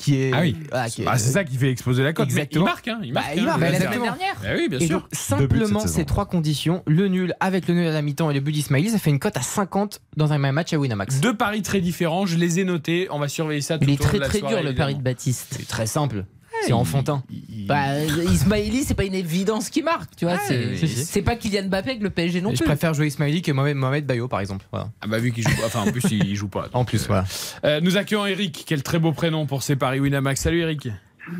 qui 0.03 0.21
est. 0.21 0.31
Ah 0.33 0.41
oui. 0.41 0.55
voilà, 0.69 0.87
est- 0.87 1.03
Ah, 1.07 1.17
C'est 1.17 1.31
ça 1.31 1.43
qui 1.43 1.57
fait 1.57 1.69
exploser 1.71 2.03
la 2.03 2.13
cote. 2.13 2.29
Mais 2.33 2.47
il 2.51 2.59
marque, 2.61 2.87
hein, 2.87 2.99
il 3.03 3.13
Bah, 3.13 3.21
marque. 3.21 3.33
il 3.35 3.39
hein, 3.41 3.45
marque, 3.45 3.61
la 3.61 3.79
semaine 3.79 4.01
dernière. 4.01 4.35
Ah 4.43 4.47
oui, 4.57 4.67
bien 4.69 4.79
Et 4.79 4.87
sûr. 4.87 4.99
donc, 5.01 5.07
simplement 5.11 5.79
saison. 5.79 5.93
ces 5.93 6.05
trois 6.05 6.25
conditions, 6.25 6.83
le 6.85 7.07
nul 7.07 7.33
avec 7.39 7.67
le 7.67 7.73
nul 7.75 7.87
à 7.87 7.91
la 7.91 8.01
mi-temps 8.01 8.29
et 8.29 8.33
le 8.33 8.39
but 8.39 8.51
d'Ismaili, 8.51 8.89
ça 8.89 8.99
fait 8.99 9.09
une 9.09 9.19
cote 9.19 9.37
à 9.37 9.41
50 9.41 10.01
dans 10.17 10.33
un 10.33 10.37
même 10.37 10.55
match 10.55 10.73
à 10.73 10.77
Winamax. 10.77 11.19
Deux 11.21 11.35
paris 11.35 11.61
très 11.61 11.81
différents, 11.81 12.25
je 12.25 12.37
les 12.37 12.59
ai 12.59 12.63
notés. 12.65 13.07
On 13.11 13.19
va 13.19 13.27
surveiller 13.27 13.61
ça 13.61 13.77
tout 13.77 13.85
Il 13.87 13.93
est 13.93 14.01
très 14.01 14.19
très 14.19 14.39
dur 14.39 14.61
le 14.61 14.73
pari 14.75 14.95
de. 14.95 15.01
Baptiste. 15.01 15.55
C'est 15.57 15.67
très 15.67 15.85
simple. 15.87 16.25
C'est 16.65 16.73
enfantin. 16.73 17.23
Il- 17.29 17.43
il- 17.61 17.65
Bah, 17.67 17.97
Ismaili, 17.99 18.83
c'est 18.83 18.93
pas 18.93 19.05
une 19.05 19.13
évidence 19.15 19.69
qui 19.69 19.81
marque, 19.81 20.15
tu 20.15 20.25
vois. 20.25 20.37
si. 20.39 20.87
c'est 20.87 21.21
pas 21.21 21.35
Kylian 21.35 21.67
Mbappé 21.67 21.91
avec 21.91 22.03
le 22.03 22.09
PSG 22.09 22.41
non 22.41 22.49
Et 22.51 22.55
je 22.55 22.59
plus. 22.59 22.65
préfère 22.67 22.93
jouer 22.93 23.07
Ismaili 23.07 23.41
que 23.41 23.51
Mohamed, 23.51 23.77
Mohamed 23.77 24.05
Bayo, 24.05 24.27
par 24.27 24.39
exemple. 24.41 24.65
Voilà. 24.71 24.89
Ah 25.01 25.07
bah 25.07 25.19
vu 25.19 25.31
qu'il 25.31 25.43
joue 25.47 25.55
pas. 25.55 25.67
Enfin 25.67 25.81
en 25.87 25.91
plus 25.91 26.03
il 26.11 26.35
joue 26.35 26.47
pas. 26.49 26.67
En 26.73 26.83
plus, 26.85 27.07
voilà. 27.07 27.25
Euh, 27.63 27.79
nous 27.81 27.97
accueillons 27.97 28.25
Eric, 28.25 28.63
quel 28.67 28.83
très 28.83 28.99
beau 28.99 29.11
prénom 29.13 29.45
pour 29.45 29.63
ses 29.63 29.75
paris 29.75 29.99
Winamax. 29.99 30.41
Salut 30.41 30.59
Eric. 30.61 30.87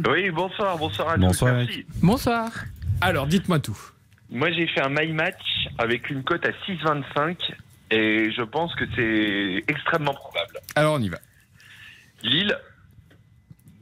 Oui, 0.09 0.29
bonsoir, 0.31 0.77
bonsoir 0.77 1.09
à 1.09 1.17
Bonsoir, 1.17 1.51
tous. 1.53 1.57
Merci. 1.65 1.85
Bonsoir. 2.01 2.49
Alors 3.01 3.27
dites-moi 3.27 3.59
tout. 3.59 3.77
Moi, 4.29 4.49
j'ai 4.51 4.65
fait 4.67 4.81
un 4.81 4.89
my 4.89 5.11
match 5.11 5.41
avec 5.77 6.09
une 6.09 6.23
cote 6.23 6.45
à 6.45 6.51
6,25 6.65 7.37
et 7.91 8.31
je 8.31 8.41
pense 8.43 8.73
que 8.75 8.85
c'est 8.95 9.63
extrêmement 9.67 10.13
probable. 10.13 10.59
Alors 10.75 10.93
on 10.95 11.01
y 11.01 11.09
va. 11.09 11.17
Lille, 12.23 12.57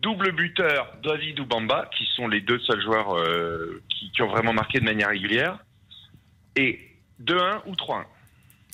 double 0.01 0.31
buteur 0.31 0.95
David 1.03 1.39
ou 1.39 1.45
Bamba, 1.45 1.89
qui 1.97 2.05
sont 2.15 2.27
les 2.27 2.41
deux 2.41 2.59
seuls 2.59 2.81
joueurs 2.81 3.15
euh, 3.15 3.81
qui, 3.89 4.11
qui 4.11 4.21
ont 4.21 4.29
vraiment 4.29 4.53
marqué 4.53 4.79
de 4.79 4.85
manière 4.85 5.09
régulière, 5.09 5.59
et 6.55 6.79
2-1 7.23 7.61
ou 7.67 7.73
3-1. 7.73 8.03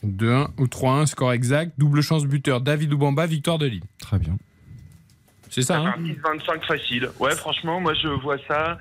2-1 0.05 0.47
ou 0.57 0.65
3-1, 0.65 1.05
score 1.07 1.33
exact. 1.33 1.73
Double 1.77 2.01
chance 2.01 2.25
buteur. 2.25 2.61
David 2.61 2.93
Oubamba, 2.93 3.25
victoire 3.25 3.57
de 3.57 3.65
Lille. 3.65 3.83
Très 3.99 4.19
bien. 4.19 4.37
C'est 5.49 5.61
ça, 5.61 5.79
hein 5.79 5.95
Un 5.97 6.37
6,25 6.37 6.65
facile. 6.65 7.09
Ouais, 7.19 7.35
franchement, 7.35 7.79
moi 7.79 7.93
je 7.93 8.07
vois 8.07 8.37
ça. 8.47 8.77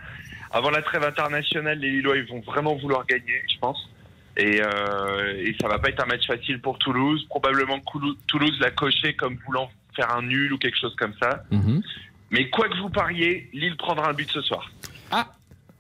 Avant 0.51 0.71
la 0.71 0.83
trêve 0.83 1.05
internationale, 1.05 1.79
les 1.79 1.91
Lillois 1.91 2.17
ils 2.17 2.27
vont 2.27 2.41
vraiment 2.41 2.77
vouloir 2.77 3.07
gagner, 3.07 3.43
je 3.53 3.59
pense. 3.59 3.91
Et, 4.37 4.61
euh, 4.61 5.43
et 5.43 5.57
ça 5.61 5.69
va 5.69 5.79
pas 5.79 5.89
être 5.89 6.03
un 6.03 6.07
match 6.07 6.27
facile 6.27 6.61
pour 6.61 6.79
Toulouse. 6.79 7.25
Probablement 7.29 7.81
Toulouse 8.27 8.59
l'a 8.61 8.71
coché 8.71 9.15
comme 9.15 9.39
voulant 9.47 9.71
faire 9.95 10.15
un 10.15 10.23
nul 10.23 10.53
ou 10.53 10.59
quelque 10.59 10.79
chose 10.79 10.95
comme 10.97 11.15
ça. 11.21 11.45
Mhm. 11.51 11.83
Mais 12.31 12.51
quoi 12.51 12.69
que 12.69 12.77
vous 12.81 12.91
pariez, 12.91 13.49
Lille 13.53 13.77
prendra 13.77 14.09
un 14.11 14.13
but 14.13 14.31
ce 14.31 14.41
soir. 14.41 14.71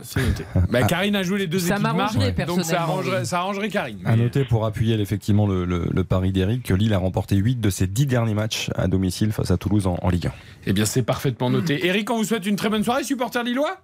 C'est 0.03 0.21
noté. 0.21 0.45
Bah, 0.71 0.83
Karine 0.83 1.17
a 1.17 1.23
joué 1.23 1.38
les 1.38 1.47
deux 1.47 1.59
Ça 1.59 1.76
équipes 1.76 1.83
marques, 1.95 2.12
donc 2.15 2.23
ça 2.25 2.33
personnellement, 2.33 2.79
arrangerait, 2.83 3.25
ça 3.25 3.38
arrangerait 3.38 3.69
Karine. 3.71 4.03
À 4.05 4.15
noter 4.15 4.45
pour 4.45 4.67
appuyer 4.67 5.00
effectivement 5.00 5.47
le, 5.47 5.65
le- 5.65 5.88
le 5.91 6.05
pari 6.05 6.33
d'Eric 6.33 6.65
que 6.65 6.75
Lille 6.75 6.93
a 6.93 6.99
remporté 6.99 7.35
8 7.37 7.62
de 7.62 7.71
ses 7.71 7.87
10 7.87 8.05
derniers 8.05 8.35
matchs 8.35 8.69
à 8.75 8.88
domicile 8.88 9.33
face 9.33 9.50
à 9.50 9.57
Toulouse 9.57 9.87
en, 9.87 9.97
en 10.03 10.11
Ligue 10.11 10.26
1. 10.26 10.33
Eh 10.67 10.73
bien, 10.75 10.85
c'est 10.85 11.03
parfaitement 11.03 11.49
noté. 11.49 11.87
Eric, 11.87 12.11
on 12.11 12.19
vous 12.19 12.25
souhaite 12.25 12.45
une 12.45 12.57
très 12.57 12.69
bonne 12.69 12.85
soirée, 12.85 13.05
supporter 13.05 13.43
lillois 13.43 13.79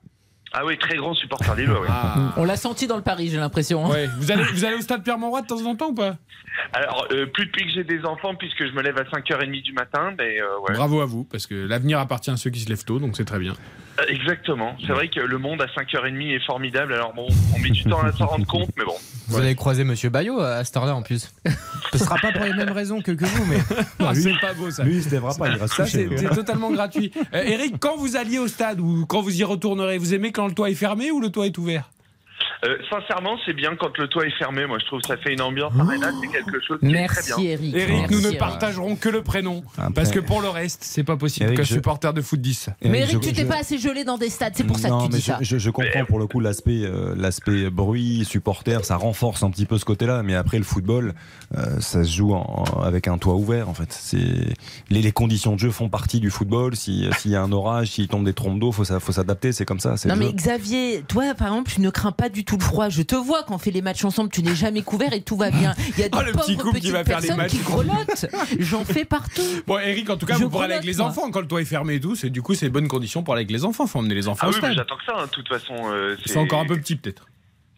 Ah 0.55 0.65
oui, 0.67 0.77
très 0.79 0.97
grand 0.97 1.15
supporter 1.15 1.55
Lillois. 1.57 1.81
oui. 1.81 1.89
Ah. 1.91 2.35
On 2.37 2.45
l'a 2.45 2.57
senti 2.57 2.87
dans 2.87 2.97
le 2.97 3.03
pari, 3.03 3.29
j'ai 3.29 3.39
l'impression. 3.39 3.87
hein. 3.87 3.91
Ouais. 3.91 4.09
Vous, 4.19 4.31
allez, 4.31 4.45
vous 4.45 4.65
allez 4.65 4.77
au 4.77 4.81
stade 4.81 5.03
Pierre-Mauroy 5.03 5.43
de 5.43 5.47
temps 5.47 5.65
en 5.65 5.75
temps 5.77 5.89
ou 5.89 5.95
pas? 5.95 6.17
Alors, 6.75 7.07
euh, 7.13 7.25
plus 7.27 7.47
depuis 7.47 7.65
que 7.65 7.71
j'ai 7.73 7.85
des 7.85 8.05
enfants, 8.05 8.35
puisque 8.35 8.67
je 8.67 8.73
me 8.73 8.83
lève 8.83 8.99
à 8.99 9.05
5h30 9.05 9.63
du 9.63 9.73
matin, 9.73 10.13
mais 10.19 10.41
euh, 10.41 10.59
ouais. 10.69 10.75
Bravo 10.75 11.01
à 11.01 11.07
vous, 11.07 11.25
parce 11.25 11.47
que 11.47 11.55
l'avenir 11.55 11.99
appartient 11.99 12.31
à 12.31 12.37
ceux 12.37 12.51
qui 12.51 12.61
se 12.61 12.69
lèvent 12.69 12.85
tôt, 12.85 12.99
donc 12.99 13.17
c'est 13.17 13.25
très 13.25 13.39
bien. 13.39 13.55
Euh, 14.01 14.05
Exactement. 14.09 14.75
C'est 14.87 14.93
vrai 14.93 15.09
que 15.09 15.21
le 15.21 15.39
monde 15.39 15.61
à 15.61 15.67
5h30 15.67 16.35
est 16.35 16.45
formidable. 16.45 16.95
Alors 16.95 17.13
bon, 17.15 17.27
on 17.55 17.59
met 17.59 17.71
du 17.71 17.85
temps 17.91 18.03
à 18.03 18.13
s'en 18.13 18.27
rendre 18.27 18.47
compte, 18.47 18.71
mais 18.77 18.85
bon. 18.85 18.95
Vous 19.29 19.39
allez 19.39 19.55
croiser 19.55 19.85
Monsieur 19.85 20.11
Bayo 20.11 20.41
à 20.41 20.63
cette 20.65 20.77
heure-là 20.77 20.95
en 20.95 21.03
plus. 21.03 21.33
Ce 21.93 21.99
sera 21.99 22.17
pas 22.17 22.33
pour 22.33 22.45
les 22.45 22.53
mêmes 22.55 22.73
raisons 22.73 23.01
que, 23.01 23.13
que 23.13 23.25
vous, 23.25 23.45
mais. 23.47 23.59
Ah, 23.99 24.15
c'est 24.15 24.39
pas 24.41 24.53
beau 24.55 24.71
ça. 24.71 24.83
Lui, 24.85 24.97
il 24.97 25.03
se 25.03 25.11
lèvera 25.11 25.35
pas, 25.35 25.49
il 25.49 25.55
reste 25.57 25.75
Ça, 25.75 25.87
c'est 25.87 26.09
totalement 26.35 26.71
gratuit. 26.71 27.13
Euh, 27.35 27.43
Eric, 27.45 27.77
quand 27.79 27.97
vous 27.97 28.17
alliez 28.17 28.39
au 28.39 28.49
stade 28.49 28.81
ou 28.81 29.07
quand 29.07 29.21
vous 29.23 29.41
y 29.41 29.45
retournerez, 29.45 29.97
vous 29.99 30.13
aimez 30.15 30.33
quand 30.33 30.47
le 30.49 30.55
toit 30.55 30.71
est 30.71 30.75
fermé 30.75 31.11
ou 31.11 31.21
le 31.21 31.31
toit 31.31 31.47
est 31.47 31.57
ouvert? 31.59 31.91
Euh, 32.65 32.77
sincèrement, 32.89 33.37
c'est 33.45 33.55
bien 33.55 33.75
quand 33.75 33.97
le 33.99 34.07
toit 34.07 34.25
est 34.25 34.39
fermé. 34.39 34.67
Moi, 34.67 34.79
je 34.79 34.87
trouve 34.87 35.01
que 35.01 35.09
ça 35.09 35.17
fait 35.17 35.33
une 35.33 35.41
ambiance 35.43 35.73
aréna, 35.79 36.11
c'est 36.21 36.29
quelque 36.29 36.61
chose 36.65 36.79
qui 36.79 36.87
est 36.95 37.07
très 37.09 37.23
bien. 37.23 37.37
Merci 37.37 37.47
Eric. 37.49 37.75
Eric, 37.75 37.97
Merci, 38.03 38.15
nous 38.15 38.21
ne 38.21 38.27
Eric. 38.27 38.39
partagerons 38.39 38.95
que 38.97 39.09
le 39.09 39.23
prénom. 39.23 39.65
Après- 39.77 39.93
Parce 39.95 40.11
que 40.13 40.21
pour 40.21 40.41
le 40.43 40.49
reste, 40.49 40.85
c'est 40.85 41.03
pas 41.03 41.17
possible 41.17 41.47
Eric, 41.47 41.57
qu'un 41.59 41.65
je- 41.65 41.75
supporter 41.75 42.13
de 42.15 42.21
foot 42.23 42.41
dise 42.41 42.59
ça. 42.61 42.77
Mais 42.83 43.01
Eric, 43.01 43.01
Eric, 43.15 43.23
je- 43.25 43.29
tu 43.31 43.35
t'es 43.35 43.45
pas 43.45 43.57
assez 43.59 43.79
gelé 43.79 44.05
dans 44.05 44.17
des 44.17 44.31
stades, 44.31 44.53
c'est 44.55 44.63
pour 44.65 44.79
ça 44.79 44.91
que 44.91 44.95
tu 44.95 45.03
mais 45.03 45.09
dis 45.09 45.21
je, 45.21 45.27
ça. 45.27 45.39
je- 45.41 45.59
je 45.59 45.71
comprends 45.71 46.05
pour 46.05 46.21
le 46.21 46.27
coup 46.29 46.39
l'aspect 46.39 46.83
euh, 46.85 47.15
l'aspect 47.17 47.69
bruit, 47.69 48.25
supporter, 48.25 48.85
ça 48.85 48.95
renforce 48.97 49.43
un 49.43 49.51
petit 49.51 49.67
peu 49.67 49.77
ce 49.79 49.85
côté-là. 49.85 50.23
Mais 50.23 50.37
après 50.37 50.59
le 50.59 50.65
football, 50.65 51.15
euh, 51.57 51.81
ça 51.81 52.05
se 52.05 52.13
joue 52.13 52.33
en- 52.35 52.65
avec 52.85 53.09
un 53.09 53.19
toit 53.19 53.35
ouvert 53.35 53.69
en 53.69 53.75
fait. 53.75 53.93
C'est 53.93 54.19
les, 54.89 55.03
les 55.03 55.13
conditions 55.13 55.55
de 55.55 55.59
jeu 55.59 55.71
font 55.73 55.89
partie 55.89 56.21
du 56.21 56.31
football. 56.31 56.77
Si- 56.77 57.09
S'il 57.19 57.33
y 57.33 57.37
a 57.37 57.43
un 57.43 57.51
orage, 57.51 57.89
s'il 57.91 58.07
tombe 58.07 58.25
des 58.25 58.35
trompes 58.35 58.61
d'eau, 58.61 58.71
faut 58.71 58.85
faut 58.85 59.13
s'adapter. 59.13 59.51
C'est 59.53 59.65
comme 59.65 59.81
ça. 59.81 59.95
Non 60.07 60.15
mais 60.15 60.27
jeu. 60.27 60.33
Xavier, 60.33 61.03
toi 61.09 61.25
par 61.37 61.49
exemple, 61.49 61.73
tu 61.73 61.81
ne 61.81 61.91
crains 61.91 62.13
pas 62.13 62.29
du 62.29 62.45
tout 62.45 62.52
le 62.57 62.63
froid. 62.63 62.89
Je 62.89 63.03
te 63.03 63.15
vois 63.15 63.43
quand 63.43 63.55
on 63.55 63.59
fait 63.59 63.71
les 63.71 63.83
matchs 63.83 64.05
ensemble, 64.05 64.31
tu 64.31 64.43
n'es 64.43 64.55
jamais 64.55 64.83
couvert 64.83 65.13
et 65.13 65.23
tout 65.23 65.37
va 65.37 65.51
bien. 65.51 65.75
Il 65.97 66.01
y 66.01 66.05
a 66.05 66.09
des 66.11 66.19
Oh, 66.19 66.23
le 66.25 66.33
petit 66.33 66.57
couple 66.57 66.81
qui 66.81 66.91
va 66.91 67.05
faire 67.05 67.21
les 67.21 67.35
matchs. 67.35 67.53
qui 67.53 67.59
grelottent. 67.59 68.27
J'en 68.59 68.85
fais 68.85 69.05
partout. 69.05 69.43
Bon, 69.67 69.79
Eric, 69.79 70.09
en 70.11 70.17
tout 70.17 70.27
cas, 70.27 70.35
Je 70.39 70.45
vous 70.45 70.51
pourrez 70.51 70.65
aller 70.65 70.75
avec 70.75 70.87
les 70.87 70.97
moi. 70.97 71.07
enfants 71.07 71.31
quand 71.31 71.41
le 71.41 71.47
toit 71.47 71.61
est 71.61 71.65
fermé 71.65 71.95
et 71.95 72.01
tout. 72.01 72.15
C'est 72.17 72.31
du 72.31 72.43
coup, 72.43 72.55
c'est 72.55 72.69
bonnes 72.69 72.89
conditions 72.89 73.23
pour 73.23 73.35
aller 73.35 73.41
avec 73.43 73.51
les 73.51 73.65
enfants. 73.65 73.87
Faut 73.87 73.99
emmener 73.99 74.15
les 74.15 74.29
enfants 74.29 74.47
Ah 74.47 74.51
au 74.51 74.53
oui, 74.55 74.75
j'attends 74.75 74.97
que 74.97 75.05
ça. 75.05 75.13
hein, 75.19 75.25
De 75.25 75.31
toute 75.31 75.49
façon, 75.49 75.75
euh, 75.93 76.17
C'est 76.27 76.39
encore 76.39 76.61
un 76.61 76.67
peu 76.67 76.77
petit 76.77 76.97
peut-être. 76.97 77.27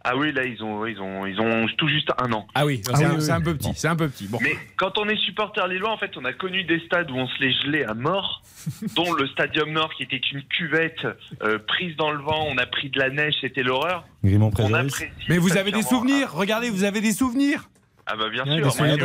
Ah 0.06 0.16
oui, 0.18 0.32
là, 0.32 0.44
ils 0.44 0.62
ont, 0.62 0.84
ils 0.84 1.00
ont, 1.00 1.24
ils 1.24 1.40
ont 1.40 1.66
tout 1.78 1.88
juste 1.88 2.10
un 2.22 2.30
an. 2.32 2.46
Ah 2.54 2.66
oui, 2.66 2.82
Ah 2.88 2.96
c'est 2.96 3.04
un, 3.04 3.38
oui, 3.38 3.44
peu 3.44 3.54
petit. 3.54 3.68
Bon. 3.68 3.74
C'est 3.74 3.88
un 3.88 3.96
peu 3.96 4.08
petit. 4.08 4.26
Bon. 4.28 4.38
Mais 4.42 4.54
quand 4.76 4.98
on 4.98 5.08
est 5.08 5.16
supporter 5.16 5.66
lillois, 5.66 5.90
en 5.90 5.96
fait, 5.96 6.10
on 6.18 6.24
a 6.26 6.32
connu 6.34 6.62
des 6.64 6.78
stades 6.80 7.10
où 7.10 7.14
on 7.16 7.26
se 7.26 7.40
les 7.40 7.52
gelait 7.52 7.84
à 7.86 7.94
mort, 7.94 8.42
dont 8.96 9.14
le 9.14 9.26
Stadium 9.28 9.72
Nord 9.72 9.94
qui 9.96 10.02
était 10.02 10.20
une 10.32 10.42
cuvette 10.42 11.06
euh, 11.42 11.58
prise 11.66 11.96
dans 11.96 12.10
le 12.10 12.18
vent. 12.18 12.44
On 12.48 12.58
a 12.58 12.66
pris 12.66 12.90
de 12.90 12.98
la 12.98 13.08
neige, 13.08 13.34
c'était 13.40 13.62
l'horreur. 13.62 14.04
Mais 14.22 15.38
vous 15.38 15.56
avez 15.56 15.72
des 15.72 15.82
souvenirs. 15.82 16.32
Regardez, 16.34 16.68
vous 16.68 16.84
avez 16.84 17.00
des 17.00 17.12
souvenirs. 17.12 17.68
Ah 18.06 18.16
bah 18.16 18.28
bien 18.28 18.44
Ouais, 18.44 18.58
sûr. 18.70 18.84
Moi, 18.84 18.86
ouais, 18.86 18.98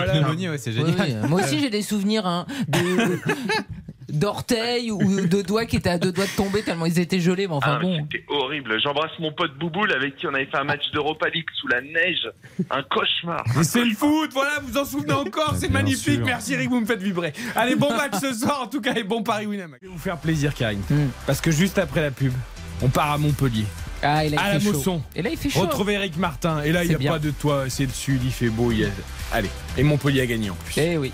génial. 0.57 1.21
oui. 1.23 1.29
Moi 1.29 1.39
aussi 1.41 1.59
j'ai 1.61 1.69
des 1.69 1.81
souvenirs 1.81 2.25
hein, 2.27 2.45
de 2.67 2.79
d'orteils 4.11 4.91
ou 4.91 5.27
de 5.27 5.41
doigts 5.41 5.65
qui 5.65 5.75
étaient 5.77 5.89
à 5.89 5.97
deux 5.97 6.11
doigts 6.11 6.25
de 6.25 6.35
tomber 6.35 6.61
tellement 6.63 6.85
ils 6.85 6.99
étaient 6.99 7.19
gelés. 7.19 7.47
Mais 7.47 7.53
enfin 7.53 7.77
Ah, 7.77 7.81
bon. 7.81 7.97
C'était 8.11 8.25
horrible. 8.27 8.79
J'embrasse 8.81 9.11
mon 9.19 9.31
pote 9.31 9.57
Bouboule 9.57 9.91
avec 9.93 10.15
qui 10.17 10.27
on 10.27 10.33
avait 10.33 10.45
fait 10.45 10.57
un 10.57 10.63
match 10.63 10.91
d'Europa 10.93 11.27
League 11.29 11.45
sous 11.59 11.67
la 11.67 11.81
neige. 11.81 12.29
Un 12.69 12.83
cauchemar. 12.83 13.43
C'est 13.63 13.83
le 13.85 13.93
foot, 13.95 14.31
voilà, 14.33 14.59
vous 14.63 14.77
en 14.77 14.85
souvenez 14.85 15.13
encore, 15.13 15.55
c'est 15.57 15.69
magnifique. 15.69 16.15
sûr. 16.15 16.25
Merci 16.25 16.53
Eric, 16.53 16.69
vous 16.69 16.79
me 16.81 16.85
faites 16.85 17.01
vibrer. 17.01 17.33
Allez, 17.55 17.75
bon 17.75 17.89
match 17.95 18.13
ce 18.21 18.33
soir 18.33 18.61
en 18.63 18.67
tout 18.67 18.81
cas 18.81 18.93
et 18.95 19.03
bon 19.03 19.23
Paris 19.23 19.45
Winamax. 19.45 19.79
Je 19.81 19.87
vais 19.87 19.93
vous 19.93 19.99
faire 19.99 20.17
plaisir, 20.17 20.53
Karine, 20.53 20.81
Mm. 20.89 21.07
parce 21.27 21.41
que 21.41 21.51
juste 21.51 21.77
après 21.77 22.01
la 22.01 22.11
pub, 22.11 22.33
on 22.81 22.87
part 22.89 23.11
à 23.11 23.17
Montpellier, 23.17 23.65
Ah, 24.01 24.23
et 24.25 24.29
là, 24.29 24.41
à 24.41 24.49
il 24.49 24.53
la 24.53 24.59
fait 24.59 24.83
chaud. 24.83 25.01
Et 25.15 25.21
là 25.21 25.29
il 25.29 25.37
fait 25.37 25.49
chaud. 25.49 25.59
Retrouver 25.61 25.93
Eric 25.93 26.15
Martin. 26.17 26.63
Et 26.63 26.71
là, 26.71 26.83
il 26.83 26.89
n'y 26.89 26.95
a 26.95 26.97
bien. 26.97 27.11
pas 27.11 27.19
de 27.19 27.31
toit, 27.31 27.65
c'est 27.69 27.83
le 27.85 27.91
sud, 27.91 28.21
il 28.23 28.31
fait 28.31 28.49
beau. 28.49 28.71
il 28.71 28.79
y 28.79 28.85
a- 28.85 28.89
Allez, 29.33 29.49
et 29.77 29.83
Montpellier 29.83 30.21
a 30.21 30.25
gagné 30.25 30.49
en 30.49 30.55
plus. 30.55 30.75
Eh 30.77 30.97
oui. 30.97 31.11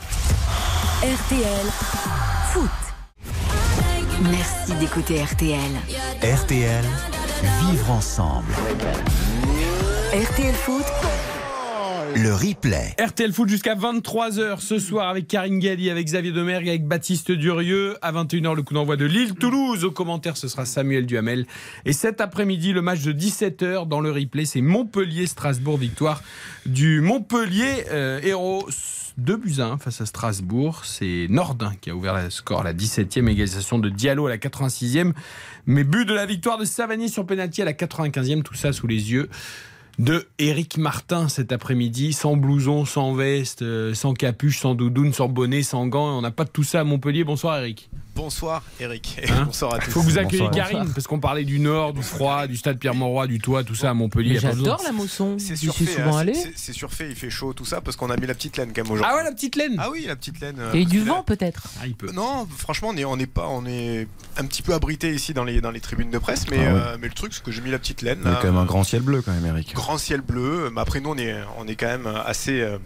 RTL 1.02 1.66
Foot. 2.54 2.70
Merci 4.24 4.74
d'écouter 4.80 5.22
RTL. 5.22 5.60
RTL, 6.24 6.86
vivre 7.62 7.92
ensemble. 7.92 8.48
RTL 10.14 10.54
Foot, 10.54 10.86
Le 12.16 12.34
replay. 12.34 12.96
RTL 12.98 13.34
Foot 13.34 13.50
jusqu'à 13.50 13.76
23h 13.76 14.62
ce 14.62 14.80
soir 14.80 15.10
avec 15.10 15.28
Karine 15.28 15.60
Galli, 15.60 15.90
avec 15.90 16.06
Xavier 16.06 16.32
Demergue, 16.32 16.70
avec 16.70 16.88
Baptiste 16.88 17.32
Durieux. 17.32 17.98
À 18.02 18.14
21h, 18.14 18.56
le 18.56 18.62
coup 18.62 18.74
d'envoi 18.74 18.96
de 18.96 19.06
Lille-Toulouse. 19.06 19.84
Au 19.84 19.92
commentaire, 19.92 20.38
ce 20.38 20.48
sera 20.48 20.66
Samuel 20.66 21.06
Duhamel. 21.06 21.46
Et 21.84 21.92
cet 21.92 22.22
après-midi, 22.22 22.72
le 22.72 22.82
match 22.82 23.02
de 23.02 23.12
17h 23.12 23.86
dans 23.88 24.00
le 24.00 24.12
replay, 24.12 24.46
c'est 24.46 24.62
Montpellier-Strasbourg. 24.62 25.78
Victoire 25.78 26.24
du 26.66 27.02
Montpellier 27.02 27.86
euh, 27.92 28.22
héros. 28.24 28.66
2 29.18 29.38
buts 29.38 29.56
à 29.60 29.68
1 29.68 29.78
face 29.78 30.02
à 30.02 30.06
Strasbourg. 30.06 30.84
C'est 30.84 31.28
Nordin 31.30 31.74
qui 31.80 31.90
a 31.90 31.96
ouvert 31.96 32.22
le 32.22 32.30
score 32.30 32.62
à 32.62 32.64
la 32.64 32.74
17e, 32.74 33.30
égalisation 33.30 33.80
de 33.80 33.90
Diallo 33.90 34.28
à 34.28 34.30
la 34.30 34.38
86e. 34.38 35.14
Mais 35.66 35.84
but 35.84 36.06
de 36.06 36.14
la 36.14 36.26
victoire 36.26 36.58
de 36.58 36.66
Savanier 36.66 37.08
sur 37.08 37.26
penalty 37.26 37.62
à 37.62 37.66
la 37.66 37.74
95e, 37.74 38.44
tout 38.44 38.56
ça 38.56 38.74
sous 38.74 38.88
les 38.88 39.12
yeux 39.12 39.30
de 39.98 40.28
Eric 40.40 40.78
Martin 40.78 41.30
cet 41.30 41.54
après-midi, 41.54 42.12
sans 42.12 42.36
blouson, 42.36 42.84
sans 42.84 43.14
veste, 43.14 43.62
euh, 43.62 43.94
sans 43.94 44.14
capuche, 44.14 44.60
sans 44.60 44.76
doudoune, 44.76 45.14
sans 45.14 45.30
bonnet, 45.30 45.64
sans 45.64 45.88
gants. 45.88 46.18
On 46.18 46.22
n'a 46.22 46.32
pas 46.32 46.44
de 46.44 46.50
tout 46.50 46.64
ça 46.64 46.82
à 46.82 46.84
Montpellier. 46.84 47.24
Bonsoir 47.24 47.58
Eric. 47.60 47.90
Bonsoir 48.16 48.64
Eric 48.80 49.18
et 49.22 49.30
Hein 49.30 49.44
bonsoir 49.46 49.74
à 49.74 49.80
tous. 49.80 49.92
Faut 49.92 50.00
que 50.00 50.06
vous 50.06 50.18
accueilliez. 50.18 50.50
Karine, 50.54 50.90
parce 50.94 51.06
qu'on 51.06 51.20
parlait 51.20 51.44
du 51.44 51.60
nord, 51.60 51.92
du 51.94 52.02
froid, 52.02 52.48
du 52.48 52.56
stade 52.56 52.78
Pierre-Mauroy, 52.80 53.28
du 53.28 53.40
toit, 53.40 53.64
tout 53.66 53.76
ça 53.76 53.90
à 53.90 53.94
Montpellier. 53.94 54.40
J'adore 54.40 54.82
la 54.86 54.94
Mosson. 54.94 55.36
C'est 55.38 55.58
surfait, 55.58 55.86
souvent 55.86 56.18
hein, 56.20 56.26
c'est- 56.56 56.72
surfait, 56.74 57.08
il 57.10 57.16
fait 57.16 57.30
chaud 57.30 57.54
tout 57.54 57.66
ça 57.66 57.82
parce 57.82 57.98
qu'on 57.98 58.10
a 58.10 58.16
mis 58.18 58.26
la 58.26 58.34
petite 58.34 58.56
laine 58.58 58.72
quand 58.74 58.84
même 58.84 58.92
aujourd'hui. 58.92 59.12
Ah 59.14 59.18
ouais, 59.18 59.24
la 59.24 59.32
petite 59.34 59.58
laine 59.58 59.76
Ah 59.78 59.90
oui, 59.92 60.06
la 60.08 60.16
petite 60.16 60.40
laine. 60.40 60.56
euh, 60.60 60.72
Et 60.74 60.86
du 60.86 61.02
vent 61.02 61.24
peut-être? 61.24 61.64
Ah, 61.82 61.88
il 61.88 61.96
peut. 61.96 62.12
Non, 62.14 62.48
franchement, 62.58 62.90
on 62.94 62.98
est, 62.98 63.04
on 63.06 63.18
est 63.20 63.26
pas, 63.28 63.48
on 63.50 63.66
est 63.66 64.08
un 64.38 64.46
petit 64.46 64.62
peu 64.62 64.74
abrité 64.74 65.14
ici 65.14 65.34
dans 65.34 65.44
les 65.44 65.60
dans 65.60 65.72
les 65.72 65.82
tribunes 65.82 66.10
de 66.12 66.18
presse, 66.18 66.46
mais 66.50 66.58
Ah 66.66 66.74
ouais. 66.74 66.80
euh, 66.80 66.98
mais 67.02 67.08
le 67.08 67.14
truc 67.14 67.34
c'est 67.34 67.44
que 67.44 67.52
j'ai 67.52 67.62
mis 67.62 67.70
la 67.72 67.80
petite 67.80 68.02
laine. 68.02 68.20
Il 68.24 68.32
y 68.32 68.34
a 68.34 68.36
quand 68.38 68.48
même 68.48 68.56
un 68.58 68.62
euh, 68.64 68.66
grand 68.66 68.84
ciel 68.86 69.02
bleu 69.02 69.22
quand 69.22 69.34
même, 69.34 69.46
Eric. 69.46 69.74
grand 69.74 69.98
ciel 69.98 70.22
bleu. 70.22 70.70
Mais 70.74 70.80
après 70.82 71.02
nous 71.02 71.10
on 71.10 71.18
est 71.18 71.36
on 71.58 71.68
est 71.68 71.76
quand 71.76 71.88
même 71.88 72.08
assez 72.26 72.62
euh, 72.62 72.78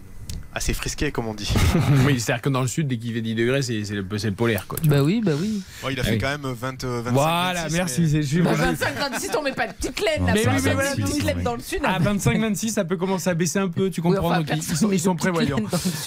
assez 0.54 0.74
frisqué 0.74 1.10
comme 1.12 1.26
on 1.28 1.34
dit. 1.34 1.52
oui, 2.06 2.18
c'est-à-dire 2.20 2.42
que 2.42 2.48
dans 2.48 2.60
le 2.62 2.66
sud, 2.66 2.88
dès 2.88 2.96
qu'il 2.98 3.12
fait 3.14 3.20
10 3.20 3.34
degrés, 3.34 3.62
c'est 3.62 3.82
le, 3.90 4.02
le 4.02 4.30
polaire. 4.32 4.66
Quoi, 4.66 4.78
tu 4.82 4.88
Bah 4.88 5.02
oui, 5.02 5.20
bah 5.24 5.32
oui. 5.40 5.62
Bon, 5.82 5.88
il 5.90 5.98
a 5.98 6.02
Ah 6.02 6.06
fait 6.06 6.12
oui. 6.12 6.18
quand 6.18 6.28
même 6.28 6.42
20 6.52 6.84
euh, 6.84 7.02
25 7.02 7.10
Voilà, 7.12 7.62
26, 7.62 7.76
merci. 7.76 8.00
mais- 8.02 8.08
c'est- 8.08 8.22
je- 8.22 8.40
25, 8.42 8.98
26, 8.98 9.30
on 9.38 9.42
met 9.42 9.52
pas 9.52 9.66
de 9.68 9.72
petite 9.74 10.00
laine 10.00 10.26
là. 10.26 10.32
Mais 10.34 10.46
oui, 10.46 10.52
mais 10.64 10.74
voilà, 10.74 10.90
petite 10.92 11.14
oui. 11.14 11.22
laine 11.22 11.42
dans 11.42 11.54
le 11.54 11.60
sud. 11.62 11.80
À 11.84 11.98
25-26, 11.98 12.70
ça 12.70 12.84
peut 12.84 12.96
commencer 12.96 13.30
à 13.30 13.34
baisser 13.34 13.58
un 13.58 13.68
peu, 13.68 13.90
tu 13.90 14.00
Oui, 14.00 14.14
comprends 14.14 14.30
enfin, 14.30 14.40
Donc, 14.40 14.48
ils- 14.56 14.76
sont, 14.76 14.90
ils 14.92 15.00
sont 15.00 15.14
prévoyants. 15.16 15.58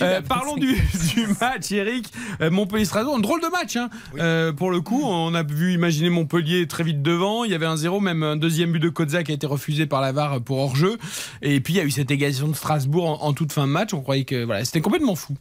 Euh, 0.02 0.22
parlons 0.22 0.56
25. 0.56 0.60
du, 0.60 1.22
du 1.22 1.28
match, 1.40 1.72
Eric. 1.72 2.12
Euh, 2.42 2.50
Montpellier-Strasbourg, 2.52 3.16
un 3.16 3.20
drôle 3.20 3.42
de 3.42 3.48
match. 3.48 3.76
Hein. 3.76 3.90
Oui. 4.14 4.20
Euh, 4.22 4.52
pour 4.52 4.72
le 4.72 4.82
coup, 4.82 5.02
on 5.04 5.34
a 5.36 5.44
vu 5.44 5.74
imaginer 5.74 6.10
Montpellier 6.10 6.68
très 6.68 6.84
vite 6.84 7.02
devant. 7.02 7.44
Il 7.44 7.52
y 7.52 7.56
avait 7.56 7.66
un 7.66 7.78
zéro, 7.78 8.00
même 8.00 8.24
un 8.24 8.36
deuxième 8.36 8.72
but 8.72 8.80
de 8.80 8.90
Kozak 8.90 9.26
qui 9.28 9.32
a 9.32 9.36
été 9.36 9.48
refusé 9.48 9.86
par 9.86 10.02
la 10.02 10.12
VAR 10.12 10.42
pour 10.42 10.58
hors-jeu. 10.60 10.98
Et 11.42 11.60
puis 11.60 11.74
il 11.74 11.78
y 11.78 11.80
a 11.80 11.84
eu 11.84 11.92
cette 11.92 12.12
égalisation 12.12 12.48
de 12.50 12.56
Strasbourg 12.56 13.08
en, 13.24 13.28
en 13.28 13.34
toute 13.34 13.52
fin 13.52 13.68
de 13.68 13.72
match. 13.72 13.94
On 13.94 14.02
croyait 14.02 14.26
que 14.26 14.33
voilà, 14.46 14.66
c'était 14.66 14.82
complètement 14.82 15.16
fou. 15.16 15.36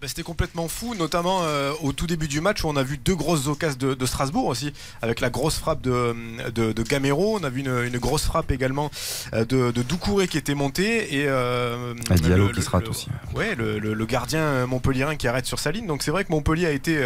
Bah, 0.00 0.08
C'était 0.08 0.22
complètement 0.22 0.68
fou, 0.68 0.94
notamment 0.94 1.40
euh, 1.44 1.72
au 1.82 1.92
tout 1.92 2.06
début 2.06 2.28
du 2.28 2.42
match 2.42 2.62
où 2.64 2.68
on 2.68 2.76
a 2.76 2.82
vu 2.82 2.98
deux 2.98 3.14
grosses 3.16 3.46
occasions 3.46 3.78
de, 3.78 3.94
de 3.94 4.06
Strasbourg 4.06 4.44
aussi, 4.46 4.72
avec 5.00 5.20
la 5.20 5.30
grosse 5.30 5.56
frappe 5.56 5.80
de, 5.80 6.14
de, 6.54 6.72
de 6.72 6.82
Gamero. 6.82 7.38
On 7.40 7.44
a 7.44 7.48
vu 7.48 7.60
une, 7.60 7.84
une 7.84 7.98
grosse 7.98 8.24
frappe 8.24 8.50
également 8.50 8.90
euh, 9.32 9.46
de, 9.46 9.70
de 9.70 9.82
Doucouré 9.82 10.28
qui 10.28 10.36
était 10.36 10.54
monté 10.54 11.16
et 11.16 11.24
euh, 11.28 11.94
Ah, 12.10 12.14
Diallo 12.14 12.48
le- 12.48 12.52
qui 12.52 12.60
se 12.62 12.68
rate 12.68 12.88
aussi. 12.88 13.06
Ouais, 13.34 13.54
le, 13.54 13.78
le- 13.78 13.94
le 13.94 14.06
gardien 14.06 14.66
montpellierin 14.66 15.16
qui 15.16 15.28
arrête 15.28 15.46
sur 15.46 15.58
sa 15.58 15.72
ligne. 15.72 15.86
Donc 15.86 16.02
c'est 16.02 16.10
vrai 16.10 16.24
que 16.24 16.30
Montpellier 16.32 16.66
a 16.66 16.72
été 16.72 17.02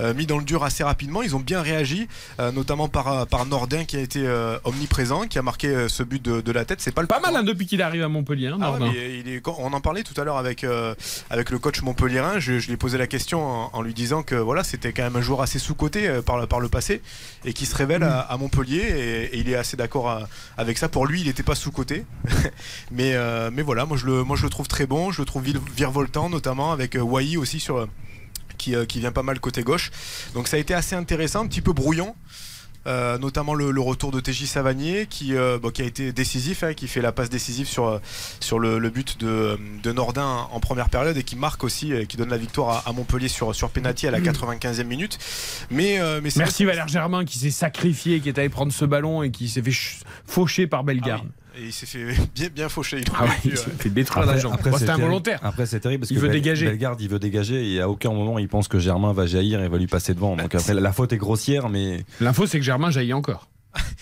euh, 0.00 0.12
mis 0.14 0.26
dans 0.26 0.38
le 0.38 0.44
dur 0.44 0.64
assez 0.64 0.82
rapidement. 0.82 1.22
Ils 1.22 1.36
ont 1.36 1.40
bien 1.40 1.62
réagi, 1.62 2.08
euh, 2.40 2.50
notamment 2.50 2.88
par, 2.88 3.28
par 3.28 3.46
Nordin 3.46 3.84
qui 3.84 3.96
a 3.96 4.00
été 4.00 4.26
euh, 4.26 4.58
omniprésent, 4.64 5.28
qui 5.28 5.38
a 5.38 5.42
marqué 5.42 5.86
ce 5.88 6.02
but 6.02 6.20
de, 6.20 6.40
de 6.40 6.52
la 6.52 6.64
tête. 6.64 6.80
C'est 6.80 6.90
pas 6.92 7.02
le 7.02 7.06
Pas 7.06 7.20
mal 7.20 7.36
hein, 7.36 7.44
depuis 7.44 7.66
qu'il 7.66 7.80
arrive 7.80 8.02
à 8.02 8.08
Montpellier. 8.08 8.48
Hein, 8.48 8.58
ah 8.60 8.72
ouais, 8.72 8.78
Nordin. 8.80 8.92
mais 8.96 9.18
il 9.20 9.28
est- 9.32 9.40
quand- 9.40 9.56
on 9.60 9.72
en 9.72 9.80
parlait 9.80 10.02
tout 10.02 10.20
à 10.20 10.24
l'heure 10.24 10.36
avec, 10.38 10.64
euh, 10.64 10.94
avec 11.30 11.50
le 11.50 11.58
coach 11.60 11.80
Je, 12.38 12.58
je 12.58 12.66
lui 12.66 12.74
ai 12.74 12.76
posé 12.76 12.98
la 12.98 13.06
question 13.06 13.44
en, 13.46 13.70
en 13.72 13.82
lui 13.82 13.94
disant 13.94 14.22
que 14.22 14.34
voilà, 14.34 14.64
c'était 14.64 14.92
quand 14.92 15.02
même 15.02 15.16
un 15.16 15.20
joueur 15.20 15.42
assez 15.42 15.58
sous-coté 15.58 16.08
euh, 16.08 16.22
par, 16.22 16.38
le- 16.38 16.46
par 16.46 16.60
le 16.60 16.68
passé 16.68 17.02
et 17.44 17.52
qui 17.52 17.66
se 17.66 17.74
révèle 17.76 18.02
à, 18.02 18.20
à 18.20 18.36
Montpellier. 18.36 18.78
Et, 18.80 19.24
et 19.36 19.38
il 19.38 19.48
est 19.50 19.56
assez 19.56 19.76
d'accord 19.76 20.08
à- 20.10 20.28
avec 20.56 20.78
ça. 20.78 20.88
Pour 20.88 21.06
lui, 21.06 21.20
il 21.20 21.26
n'était 21.26 21.42
pas 21.42 21.54
sous-coté. 21.54 22.04
mais, 22.90 23.14
euh, 23.14 23.50
mais 23.52 23.62
voilà, 23.62 23.84
moi 23.86 23.96
je, 23.96 24.06
le, 24.06 24.24
moi 24.24 24.36
je 24.36 24.42
le 24.44 24.50
trouve 24.50 24.68
très 24.68 24.86
bon. 24.86 25.10
Je 25.12 25.20
le 25.22 25.26
trouve 25.26 25.44
vir- 25.44 25.60
virevoltant, 25.76 26.28
notamment 26.30 26.72
avec 26.72 26.96
euh, 26.96 27.00
Wai 27.00 27.36
aussi 27.36 27.60
sur. 27.60 27.76
euh, 27.78 27.86
Qui, 28.56 28.74
euh, 28.76 28.86
qui 28.86 29.00
vient 29.00 29.12
pas 29.12 29.24
mal 29.24 29.40
côté 29.40 29.62
gauche. 29.64 29.90
Donc 30.34 30.46
ça 30.48 30.56
a 30.56 30.60
été 30.60 30.74
assez 30.74 30.94
intéressant, 30.94 31.42
un 31.44 31.48
petit 31.48 31.60
peu 31.60 31.72
brouillon. 31.72 32.14
Euh, 32.86 33.16
notamment 33.16 33.54
le, 33.54 33.70
le 33.70 33.80
retour 33.80 34.10
de 34.12 34.20
TJ 34.20 34.44
Savanier 34.44 35.06
qui, 35.08 35.34
euh, 35.34 35.58
bon, 35.58 35.70
qui 35.70 35.80
a 35.80 35.86
été 35.86 36.12
décisif, 36.12 36.62
hein, 36.64 36.74
qui 36.74 36.86
fait 36.86 37.00
la 37.00 37.12
passe 37.12 37.30
décisive 37.30 37.66
sur, 37.66 37.86
euh, 37.86 37.98
sur 38.40 38.58
le, 38.58 38.78
le 38.78 38.90
but 38.90 39.18
de, 39.18 39.58
de 39.82 39.92
Nordin 39.92 40.46
en 40.52 40.60
première 40.60 40.90
période 40.90 41.16
et 41.16 41.22
qui 41.22 41.34
marque 41.36 41.64
aussi, 41.64 41.92
qui 42.06 42.18
donne 42.18 42.28
la 42.28 42.36
victoire 42.36 42.84
à, 42.86 42.90
à 42.90 42.92
Montpellier 42.92 43.28
sur, 43.28 43.54
sur 43.54 43.70
penalty 43.70 44.06
à 44.06 44.10
la 44.10 44.20
95e 44.20 44.84
minute. 44.84 45.18
Mais, 45.70 45.98
euh, 45.98 46.20
mais 46.22 46.28
Merci 46.36 46.64
Valère 46.66 46.88
Germain 46.88 47.24
qui 47.24 47.38
s'est 47.38 47.50
sacrifié, 47.50 48.20
qui 48.20 48.28
est 48.28 48.38
allé 48.38 48.50
prendre 48.50 48.72
ce 48.72 48.84
ballon 48.84 49.22
et 49.22 49.30
qui 49.30 49.48
s'est 49.48 49.62
fait 49.62 49.70
ch- 49.72 50.00
faucher 50.26 50.66
par 50.66 50.80
Ah 50.80 50.82
Bellegarde. 50.84 51.22
oui. 51.24 51.30
Et 51.56 51.66
il 51.66 51.72
s'est 51.72 51.86
fait 51.86 52.04
bien, 52.34 52.48
bien 52.52 52.68
faucher. 52.68 52.98
il 53.00 53.04
Ah 53.16 53.24
ouais, 53.24 53.30
il 53.44 53.56
s'est 53.56 53.70
fait 53.78 53.88
détruire 53.90 54.26
la 54.26 54.36
jambe. 54.38 54.56
Bon, 54.62 54.76
c'est 54.76 54.88
involontaire. 54.90 55.38
Après, 55.42 55.66
c'est 55.66 55.80
terrible 55.80 56.00
parce 56.00 56.10
Il 56.10 56.16
que 56.16 56.20
veut 56.20 56.28
Bel- 56.28 56.40
dégager. 56.42 56.66
Bellegarde, 56.66 57.00
il 57.00 57.08
veut 57.08 57.18
dégager 57.20 57.72
et 57.72 57.80
à 57.80 57.88
aucun 57.88 58.10
moment 58.10 58.38
il 58.38 58.48
pense 58.48 58.66
que 58.68 58.78
Germain 58.78 59.12
va 59.12 59.26
jaillir 59.26 59.60
et 59.62 59.68
va 59.68 59.78
lui 59.78 59.86
passer 59.86 60.14
devant. 60.14 60.36
Donc 60.36 60.54
après, 60.54 60.74
la 60.74 60.92
faute 60.92 61.12
est 61.12 61.16
grossière, 61.16 61.68
mais 61.68 62.04
L'info, 62.20 62.46
c'est 62.46 62.58
que 62.58 62.64
Germain 62.64 62.90
jaillit 62.90 63.12
encore. 63.12 63.46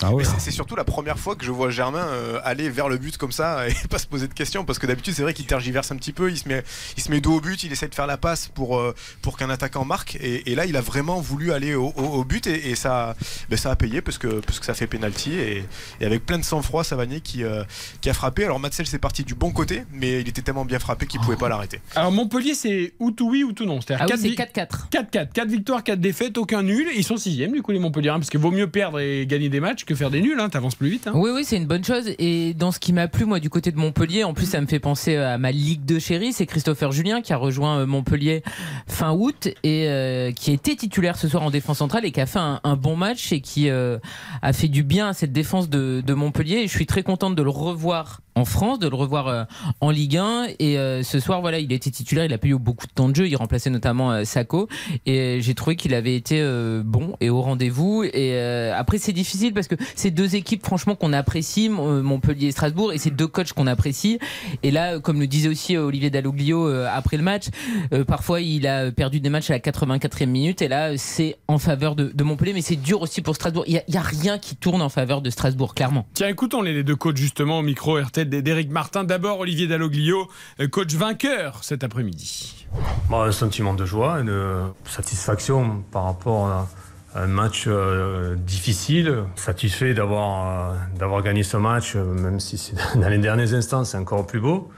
Ah 0.02 0.12
ouais. 0.12 0.24
C'est- 0.38 0.50
surtout 0.50 0.76
la 0.76 0.84
première 0.84 1.18
fois 1.18 1.36
que 1.36 1.44
je 1.44 1.50
vois 1.50 1.70
Germain 1.70 2.06
euh, 2.06 2.40
aller 2.44 2.68
vers 2.68 2.88
le 2.88 2.98
but 2.98 3.16
comme 3.16 3.32
ça 3.32 3.68
et 3.68 3.74
pas 3.88 3.98
se 3.98 4.06
poser 4.06 4.28
de 4.28 4.34
questions 4.34 4.64
parce 4.64 4.78
que 4.78 4.86
d'habitude 4.86 5.14
c'est 5.14 5.22
vrai 5.22 5.32
qu'il 5.34 5.46
tergiverse 5.46 5.90
un 5.92 5.96
petit 5.96 6.12
peu, 6.12 6.30
il 6.30 6.36
se 6.38 6.48
met, 6.48 6.62
il 6.96 7.02
se 7.02 7.10
met 7.10 7.20
dos 7.20 7.34
au 7.36 7.40
but, 7.40 7.62
il 7.64 7.72
essaie 7.72 7.88
de 7.88 7.94
faire 7.94 8.06
la 8.06 8.16
passe 8.16 8.48
pour, 8.48 8.78
euh, 8.78 8.94
pour 9.22 9.36
qu'un 9.38 9.50
attaquant 9.50 9.84
marque 9.84 10.16
et, 10.16 10.50
et 10.50 10.54
là 10.54 10.66
il 10.66 10.76
a 10.76 10.80
vraiment 10.80 11.20
voulu 11.20 11.52
aller 11.52 11.74
au, 11.74 11.92
au- 11.96 12.02
au 12.02 12.24
but 12.24 12.46
et, 12.46 12.70
et 12.70 12.74
ça, 12.74 13.16
ben, 13.48 13.56
ça 13.56 13.70
a 13.70 13.76
payé 13.76 14.02
parce 14.02 14.18
que, 14.18 14.40
parce 14.40 14.58
que 14.60 14.66
ça 14.66 14.74
fait 14.74 14.86
penalty 14.86 15.32
et, 15.34 15.64
et 16.00 16.04
avec 16.04 16.26
plein 16.26 16.38
de 16.38 16.44
sang-froid 16.44 16.84
Savanier 16.84 17.20
qui, 17.20 17.44
euh, 17.44 17.62
qui 18.00 18.10
a 18.10 18.14
frappé. 18.14 18.44
Alors 18.44 18.58
Matzel 18.60 18.86
c'est 18.86 18.98
parti 18.98 19.24
du 19.24 19.34
bon 19.34 19.52
côté 19.52 19.84
mais 19.92 20.20
il 20.20 20.28
était 20.28 20.42
tellement 20.42 20.64
bien 20.64 20.78
frappé 20.78 21.06
qu'il 21.06 21.20
pouvait 21.20 21.36
pas 21.36 21.48
l'arrêter. 21.48 21.80
Alors 21.94 22.12
Montpellier, 22.12 22.54
c'est 22.54 22.92
ou 22.98 23.10
tout 23.10 23.30
oui 23.30 23.44
ou 23.44 23.52
tout 23.52 23.64
non. 23.64 23.80
C'est-à-dire 23.80 24.06
Ah 24.10 24.14
oui, 24.20 24.34
quatre 24.34 24.50
c'est 24.50 24.62
vi- 24.90 25.02
4-4. 25.06 25.26
4-4, 25.26 25.32
4 25.32 25.48
victoires, 25.48 25.84
4 25.84 26.00
défaites, 26.00 26.36
aucun 26.38 26.62
nul. 26.62 26.88
Ils 26.94 27.04
sont 27.04 27.16
sixième 27.16 27.52
du 27.52 27.62
coup 27.62 27.72
les 27.72 27.78
Montpelliérains 27.78 28.18
parce 28.18 28.30
qu'il 28.30 28.40
vaut 28.40 28.50
mieux 28.50 28.66
perdre 28.68 28.98
et 29.00 29.26
gagner 29.26 29.48
des 29.48 29.60
matchs 29.62 29.84
que 29.84 29.94
faire 29.94 30.10
des 30.10 30.20
nuls. 30.20 30.38
Hein. 30.38 30.50
T'avances 30.50 30.74
plus 30.74 30.90
vite. 30.90 31.06
Hein. 31.06 31.12
Oui, 31.14 31.30
oui, 31.34 31.44
c'est 31.44 31.56
une 31.56 31.66
bonne 31.66 31.84
chose. 31.84 32.10
Et 32.18 32.52
dans 32.54 32.70
ce 32.70 32.78
qui 32.78 32.92
m'a 32.92 33.08
plu, 33.08 33.24
moi, 33.24 33.40
du 33.40 33.48
côté 33.48 33.72
de 33.72 33.78
Montpellier, 33.78 34.24
en 34.24 34.34
plus, 34.34 34.46
ça 34.46 34.60
me 34.60 34.66
fait 34.66 34.80
penser 34.80 35.16
à 35.16 35.38
ma 35.38 35.50
Ligue 35.50 35.84
de 35.84 35.98
chérie, 35.98 36.32
c'est 36.32 36.46
Christopher 36.46 36.92
Julien 36.92 37.22
qui 37.22 37.32
a 37.32 37.36
rejoint 37.36 37.78
euh, 37.78 37.86
Montpellier 37.86 38.42
fin 38.86 39.12
août 39.12 39.48
et 39.62 39.88
euh, 39.88 40.32
qui 40.32 40.52
été 40.52 40.76
titulaire 40.76 41.16
ce 41.16 41.28
soir 41.28 41.42
en 41.42 41.50
défense 41.50 41.78
centrale 41.78 42.04
et 42.04 42.10
qui 42.10 42.20
a 42.20 42.26
fait 42.26 42.38
un, 42.38 42.76
bon 42.76 42.96
match 42.96 43.32
et 43.32 43.40
qui 43.40 43.70
euh, 43.70 43.98
a 44.42 44.52
fait 44.52 44.68
du 44.68 44.82
bien 44.82 45.08
à 45.08 45.12
cette 45.12 45.32
défense 45.32 45.68
de, 45.68 46.02
Montpellier. 46.12 46.66
Je 46.66 46.72
suis 46.72 46.86
très 46.86 47.02
contente 47.02 47.34
de 47.34 47.42
le 47.42 47.50
revoir 47.50 48.20
en 48.34 48.44
France, 48.44 48.78
de 48.78 48.88
le 48.88 48.94
revoir 48.94 49.46
en 49.80 49.90
Ligue 49.90 50.18
1. 50.18 50.46
Et 50.58 50.76
ce 51.02 51.20
soir, 51.20 51.40
voilà, 51.40 51.58
il 51.58 51.72
était 51.72 51.90
titulaire, 51.90 52.26
il 52.26 52.32
a 52.32 52.38
eu 52.42 52.58
beaucoup 52.58 52.86
de 52.86 52.92
temps 52.92 53.08
de 53.08 53.16
jeu, 53.16 53.28
il 53.28 53.36
remplaçait 53.36 53.70
notamment 53.70 54.12
euh, 54.12 54.24
Sako. 54.24 54.68
Et 55.06 55.38
j'ai 55.40 55.54
trouvé 55.54 55.76
qu'il 55.76 55.94
avait 55.94 56.16
été 56.16 56.42
bon 56.84 57.16
et 57.20 57.30
au 57.30 57.40
rendez-vous. 57.40 58.04
Et 58.04 58.38
après, 58.70 58.98
c'est 58.98 59.12
difficile 59.12 59.51
parce 59.54 59.68
que 59.68 59.74
c'est 59.94 60.10
deux 60.10 60.34
équipes, 60.36 60.64
franchement, 60.64 60.94
qu'on 60.94 61.12
apprécie, 61.12 61.68
euh, 61.70 62.02
Montpellier 62.02 62.48
et 62.48 62.52
Strasbourg, 62.52 62.92
et 62.92 62.98
c'est 62.98 63.10
deux 63.10 63.26
coachs 63.26 63.52
qu'on 63.52 63.66
apprécie. 63.66 64.18
Et 64.62 64.70
là, 64.70 64.98
comme 65.00 65.20
le 65.20 65.26
disait 65.26 65.48
aussi 65.48 65.76
euh, 65.76 65.84
Olivier 65.84 66.10
Dalloglio 66.10 66.68
euh, 66.68 66.88
après 66.92 67.16
le 67.16 67.22
match, 67.22 67.46
euh, 67.92 68.04
parfois 68.04 68.40
il 68.40 68.66
a 68.66 68.90
perdu 68.92 69.20
des 69.20 69.30
matchs 69.30 69.50
à 69.50 69.54
la 69.54 69.58
84e 69.60 70.26
minute. 70.26 70.62
Et 70.62 70.68
là, 70.68 70.96
c'est 70.96 71.36
en 71.48 71.58
faveur 71.58 71.94
de, 71.96 72.10
de 72.14 72.24
Montpellier, 72.24 72.52
mais 72.54 72.62
c'est 72.62 72.76
dur 72.76 73.02
aussi 73.02 73.22
pour 73.22 73.34
Strasbourg. 73.34 73.64
Il 73.66 73.74
y 73.88 73.96
a- 73.96 74.02
rien 74.02 74.38
qui 74.38 74.56
tourne 74.56 74.82
en 74.82 74.88
faveur 74.88 75.22
de 75.22 75.30
Strasbourg, 75.30 75.74
clairement. 75.74 76.06
Tiens, 76.14 76.28
écoutons 76.28 76.60
les 76.60 76.72
les 76.72 76.82
deux 76.82 76.96
coachs 76.96 77.16
justement 77.16 77.58
au 77.58 77.62
micro 77.62 78.00
RTL 78.00 78.28
d'Éric 78.28 78.70
Martin. 78.70 79.04
D'abord 79.04 79.38
Olivier 79.40 79.66
Dalloglio, 79.66 80.26
coach 80.70 80.92
vainqueur 80.94 81.62
cet 81.62 81.84
après-midi. 81.84 82.66
Bon, 83.10 83.20
un 83.22 83.32
sentiment 83.32 83.74
de 83.74 83.84
joie 83.84 84.20
et 84.20 84.24
de 84.24 84.60
satisfaction 85.06 85.82
par 85.92 86.04
rapport 86.04 86.46
à 86.48 86.68
un 87.14 87.26
match 87.26 87.64
euh, 87.66 88.34
difficile. 88.36 89.24
Satisfait 89.36 89.94
d'avoir 89.94 90.74
euh, 91.00 91.20
gagné 91.20 91.42
ce 91.42 91.56
match, 91.56 91.94
euh, 91.96 92.04
même 92.04 92.40
si 92.40 92.74
dans 92.94 93.08
les 93.08 93.18
derniers 93.18 93.54
instants, 93.54 93.84
c'est 93.84 93.98
encore 93.98 94.26
plus 94.26 94.40
beau. 94.40 94.70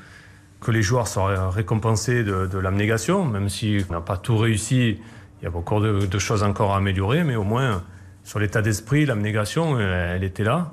Que 0.60 0.70
les 0.70 0.82
joueurs 0.82 1.06
soient 1.06 1.50
récompensés 1.50 2.24
de, 2.24 2.46
de 2.46 2.58
l'abnégation, 2.58 3.24
même 3.24 3.48
si 3.48 3.84
on 3.88 3.92
n'a 3.92 4.00
pas 4.00 4.16
tout 4.16 4.38
réussi, 4.38 4.98
il 5.40 5.44
y 5.44 5.46
a 5.46 5.50
beaucoup 5.50 5.78
de, 5.78 6.18
choses 6.18 6.42
encore 6.42 6.72
à 6.72 6.78
améliorer, 6.78 7.22
mais 7.22 7.36
au 7.36 7.44
moins 7.44 7.82
sur 8.22 8.38
l'état 8.38 8.62
d'esprit, 8.62 9.04
l'abnégation, 9.04 9.78
elle, 9.78 10.24
était 10.24 10.44
là. 10.44 10.72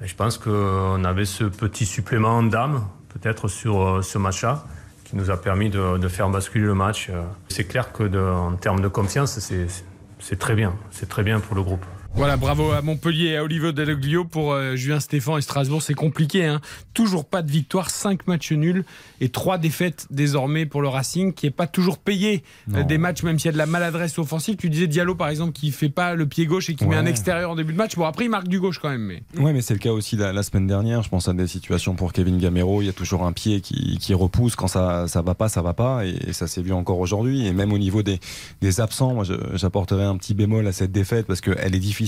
Je 0.00 0.14
pense 0.14 0.38
qu'on 0.38 1.04
avait 1.04 1.24
ce 1.24 1.42
petit 1.42 1.86
supplément 1.86 2.44
d'âme, 2.44 2.84
peut-être 3.08 3.48
sur 3.48 3.82
euh, 3.82 4.02
ce 4.02 4.16
match-là, 4.18 4.64
qui 5.04 5.16
nous 5.16 5.30
a 5.30 5.36
permis 5.40 5.70
de, 5.70 5.98
de 5.98 6.08
faire 6.08 6.28
basculer 6.28 6.64
le 6.64 6.74
match. 6.74 7.10
C'est 7.48 7.64
clair 7.64 7.92
que 7.92 8.04
en 8.32 8.54
termes 8.54 8.80
de 8.80 8.88
confiance, 8.88 9.38
c'est- 9.40 9.84
c'est 10.22 10.38
très 10.38 10.54
bien. 10.54 10.74
C'est 10.90 11.08
très 11.08 11.24
bien 11.24 11.40
pour 11.40 11.56
le 11.56 11.62
groupe. 11.62 11.84
Voilà, 12.14 12.36
bravo 12.36 12.70
à 12.72 12.82
Montpellier 12.82 13.28
et 13.28 13.36
à 13.38 13.42
Olivier 13.42 13.72
Dalloglio 13.72 14.24
pour 14.26 14.52
euh, 14.52 14.76
Julien 14.76 15.00
Stéphan 15.00 15.38
et 15.38 15.42
Strasbourg. 15.42 15.82
C'est 15.82 15.94
compliqué, 15.94 16.44
hein. 16.44 16.60
Toujours 16.92 17.24
pas 17.24 17.40
de 17.40 17.50
victoire, 17.50 17.88
5 17.88 18.26
matchs 18.28 18.52
nuls 18.52 18.84
et 19.20 19.30
3 19.30 19.56
défaites 19.56 20.06
désormais 20.10 20.66
pour 20.66 20.82
le 20.82 20.88
Racing 20.88 21.32
qui 21.32 21.46
est 21.46 21.50
pas 21.50 21.66
toujours 21.66 21.96
payé 21.98 22.44
euh, 22.68 22.80
Non. 22.80 22.86
des 22.86 22.98
matchs, 22.98 23.22
même 23.22 23.38
s'il 23.38 23.46
y 23.46 23.48
a 23.48 23.52
de 23.52 23.58
la 23.58 23.64
maladresse 23.66 24.18
offensive. 24.18 24.56
Tu 24.56 24.68
disais 24.68 24.86
Diallo 24.88 25.14
par 25.14 25.30
exemple 25.30 25.52
qui 25.52 25.70
fait 25.72 25.88
pas 25.88 26.14
le 26.14 26.26
pied 26.26 26.44
gauche 26.44 26.68
et 26.68 26.74
qui 26.74 26.84
met 26.84 26.96
un 26.96 27.06
extérieur 27.06 27.50
en 27.50 27.56
début 27.56 27.72
de 27.72 27.78
match. 27.78 27.96
Bon, 27.96 28.04
après 28.04 28.26
il 28.26 28.30
marque 28.30 28.46
du 28.46 28.60
gauche 28.60 28.78
quand 28.78 28.90
même. 28.90 29.00
Mais... 29.34 29.40
Ouais, 29.42 29.54
mais 29.54 29.62
c'est 29.62 29.74
le 29.74 29.80
cas 29.80 29.90
aussi 29.92 30.16
la, 30.16 30.34
la 30.34 30.42
semaine 30.42 30.66
dernière. 30.66 31.02
Je 31.02 31.08
pense 31.08 31.28
à 31.28 31.32
des 31.32 31.46
situations 31.46 31.94
pour 31.94 32.12
Kevin 32.12 32.36
Gamero. 32.38 32.82
Il 32.82 32.86
y 32.86 32.90
a 32.90 32.92
toujours 32.94 33.24
un 33.24 33.32
pied 33.32 33.62
qui, 33.62 33.96
qui 33.98 34.12
repousse. 34.12 34.54
Quand 34.54 34.68
ça, 34.68 35.08
ça 35.08 35.22
va 35.22 35.34
pas, 35.34 35.48
ça 35.48 35.62
va 35.62 35.72
pas. 35.72 36.04
Et, 36.06 36.14
et 36.28 36.32
ça 36.34 36.46
s'est 36.46 36.62
vu 36.62 36.74
encore 36.74 37.00
aujourd'hui. 37.00 37.46
Et 37.46 37.52
même 37.52 37.72
au 37.72 37.78
niveau 37.78 38.02
des, 38.02 38.20
des 38.60 38.80
absents, 38.82 39.14
moi, 39.14 39.24
j'apporterai 39.54 40.04
un 40.04 40.18
petit 40.18 40.34
bémol 40.34 40.66
à 40.66 40.72
cette 40.72 40.92
défaite 40.92 41.26
parce 41.26 41.40
qu'elle 41.40 41.74
est 41.74 41.78
difficile. 41.80 42.01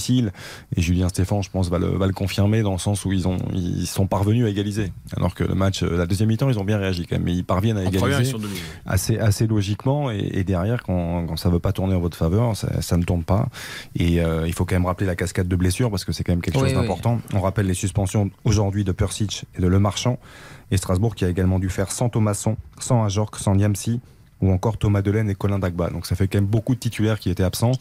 Et 0.76 0.80
Julien 0.82 1.08
Stéphan, 1.08 1.42
je 1.42 1.50
pense, 1.50 1.68
va 1.68 1.78
le, 1.78 1.86
va 1.86 2.06
le 2.06 2.12
confirmer 2.12 2.62
dans 2.62 2.72
le 2.72 2.78
sens 2.78 3.04
où 3.04 3.12
ils, 3.12 3.28
ont, 3.28 3.38
ils 3.52 3.86
sont 3.86 4.06
parvenus 4.06 4.44
à 4.46 4.48
égaliser. 4.48 4.92
Alors 5.16 5.34
que 5.34 5.44
le 5.44 5.54
match, 5.54 5.82
la 5.82 6.06
deuxième 6.06 6.28
mi-temps, 6.28 6.48
ils 6.50 6.58
ont 6.58 6.64
bien 6.64 6.78
réagi 6.78 7.06
quand 7.06 7.16
même. 7.16 7.24
Mais 7.24 7.34
ils 7.34 7.44
parviennent 7.44 7.78
à 7.78 7.82
En 7.82 7.86
égaliser 7.86 8.34
assez, 8.86 9.18
assez 9.18 9.46
logiquement. 9.46 10.10
Et, 10.10 10.30
et 10.34 10.44
derrière, 10.44 10.82
quand, 10.82 11.26
quand 11.26 11.36
ça 11.36 11.48
veut 11.48 11.58
pas 11.58 11.72
tourner 11.72 11.94
en 11.94 12.00
votre 12.00 12.16
faveur, 12.16 12.56
ça, 12.56 12.80
ça 12.82 12.96
ne 12.96 13.02
tourne 13.02 13.24
pas. 13.24 13.48
Et 13.96 14.20
euh, 14.20 14.46
il 14.46 14.52
faut 14.52 14.64
quand 14.64 14.74
même 14.74 14.86
rappeler 14.86 15.06
la 15.06 15.16
cascade 15.16 15.48
de 15.48 15.56
blessures 15.56 15.90
parce 15.90 16.04
que 16.04 16.12
c'est 16.12 16.24
quand 16.24 16.32
même 16.32 16.42
quelque 16.42 16.56
Oui, 16.58 16.64
chose 16.68 16.72
oui. 16.76 16.80
d'important. 16.80 17.20
On 17.34 17.40
rappelle 17.40 17.66
les 17.66 17.74
suspensions 17.74 18.30
aujourd'hui 18.44 18.84
de 18.84 18.92
Persic 18.92 19.44
et 19.56 19.60
de 19.62 19.66
Le 19.66 19.78
Marchand. 19.78 20.18
Et 20.70 20.76
Strasbourg 20.76 21.14
qui 21.14 21.24
a 21.24 21.28
également 21.28 21.58
dû 21.58 21.68
faire 21.68 21.92
sans 21.92 22.08
Thomasson, 22.08 22.56
sans 22.80 23.04
Ajorc, 23.04 23.36
sans 23.38 23.54
Niamsi 23.54 24.00
ou 24.40 24.50
encore 24.50 24.76
Thomas 24.78 25.00
Delaine 25.02 25.30
et 25.30 25.34
Colin 25.34 25.58
Dagba. 25.58 25.90
Donc 25.90 26.06
ça 26.06 26.16
fait 26.16 26.26
quand 26.26 26.38
même 26.38 26.46
beaucoup 26.46 26.74
de 26.74 26.80
titulaires 26.80 27.18
qui 27.18 27.30
étaient 27.30 27.44
absents. 27.44 27.72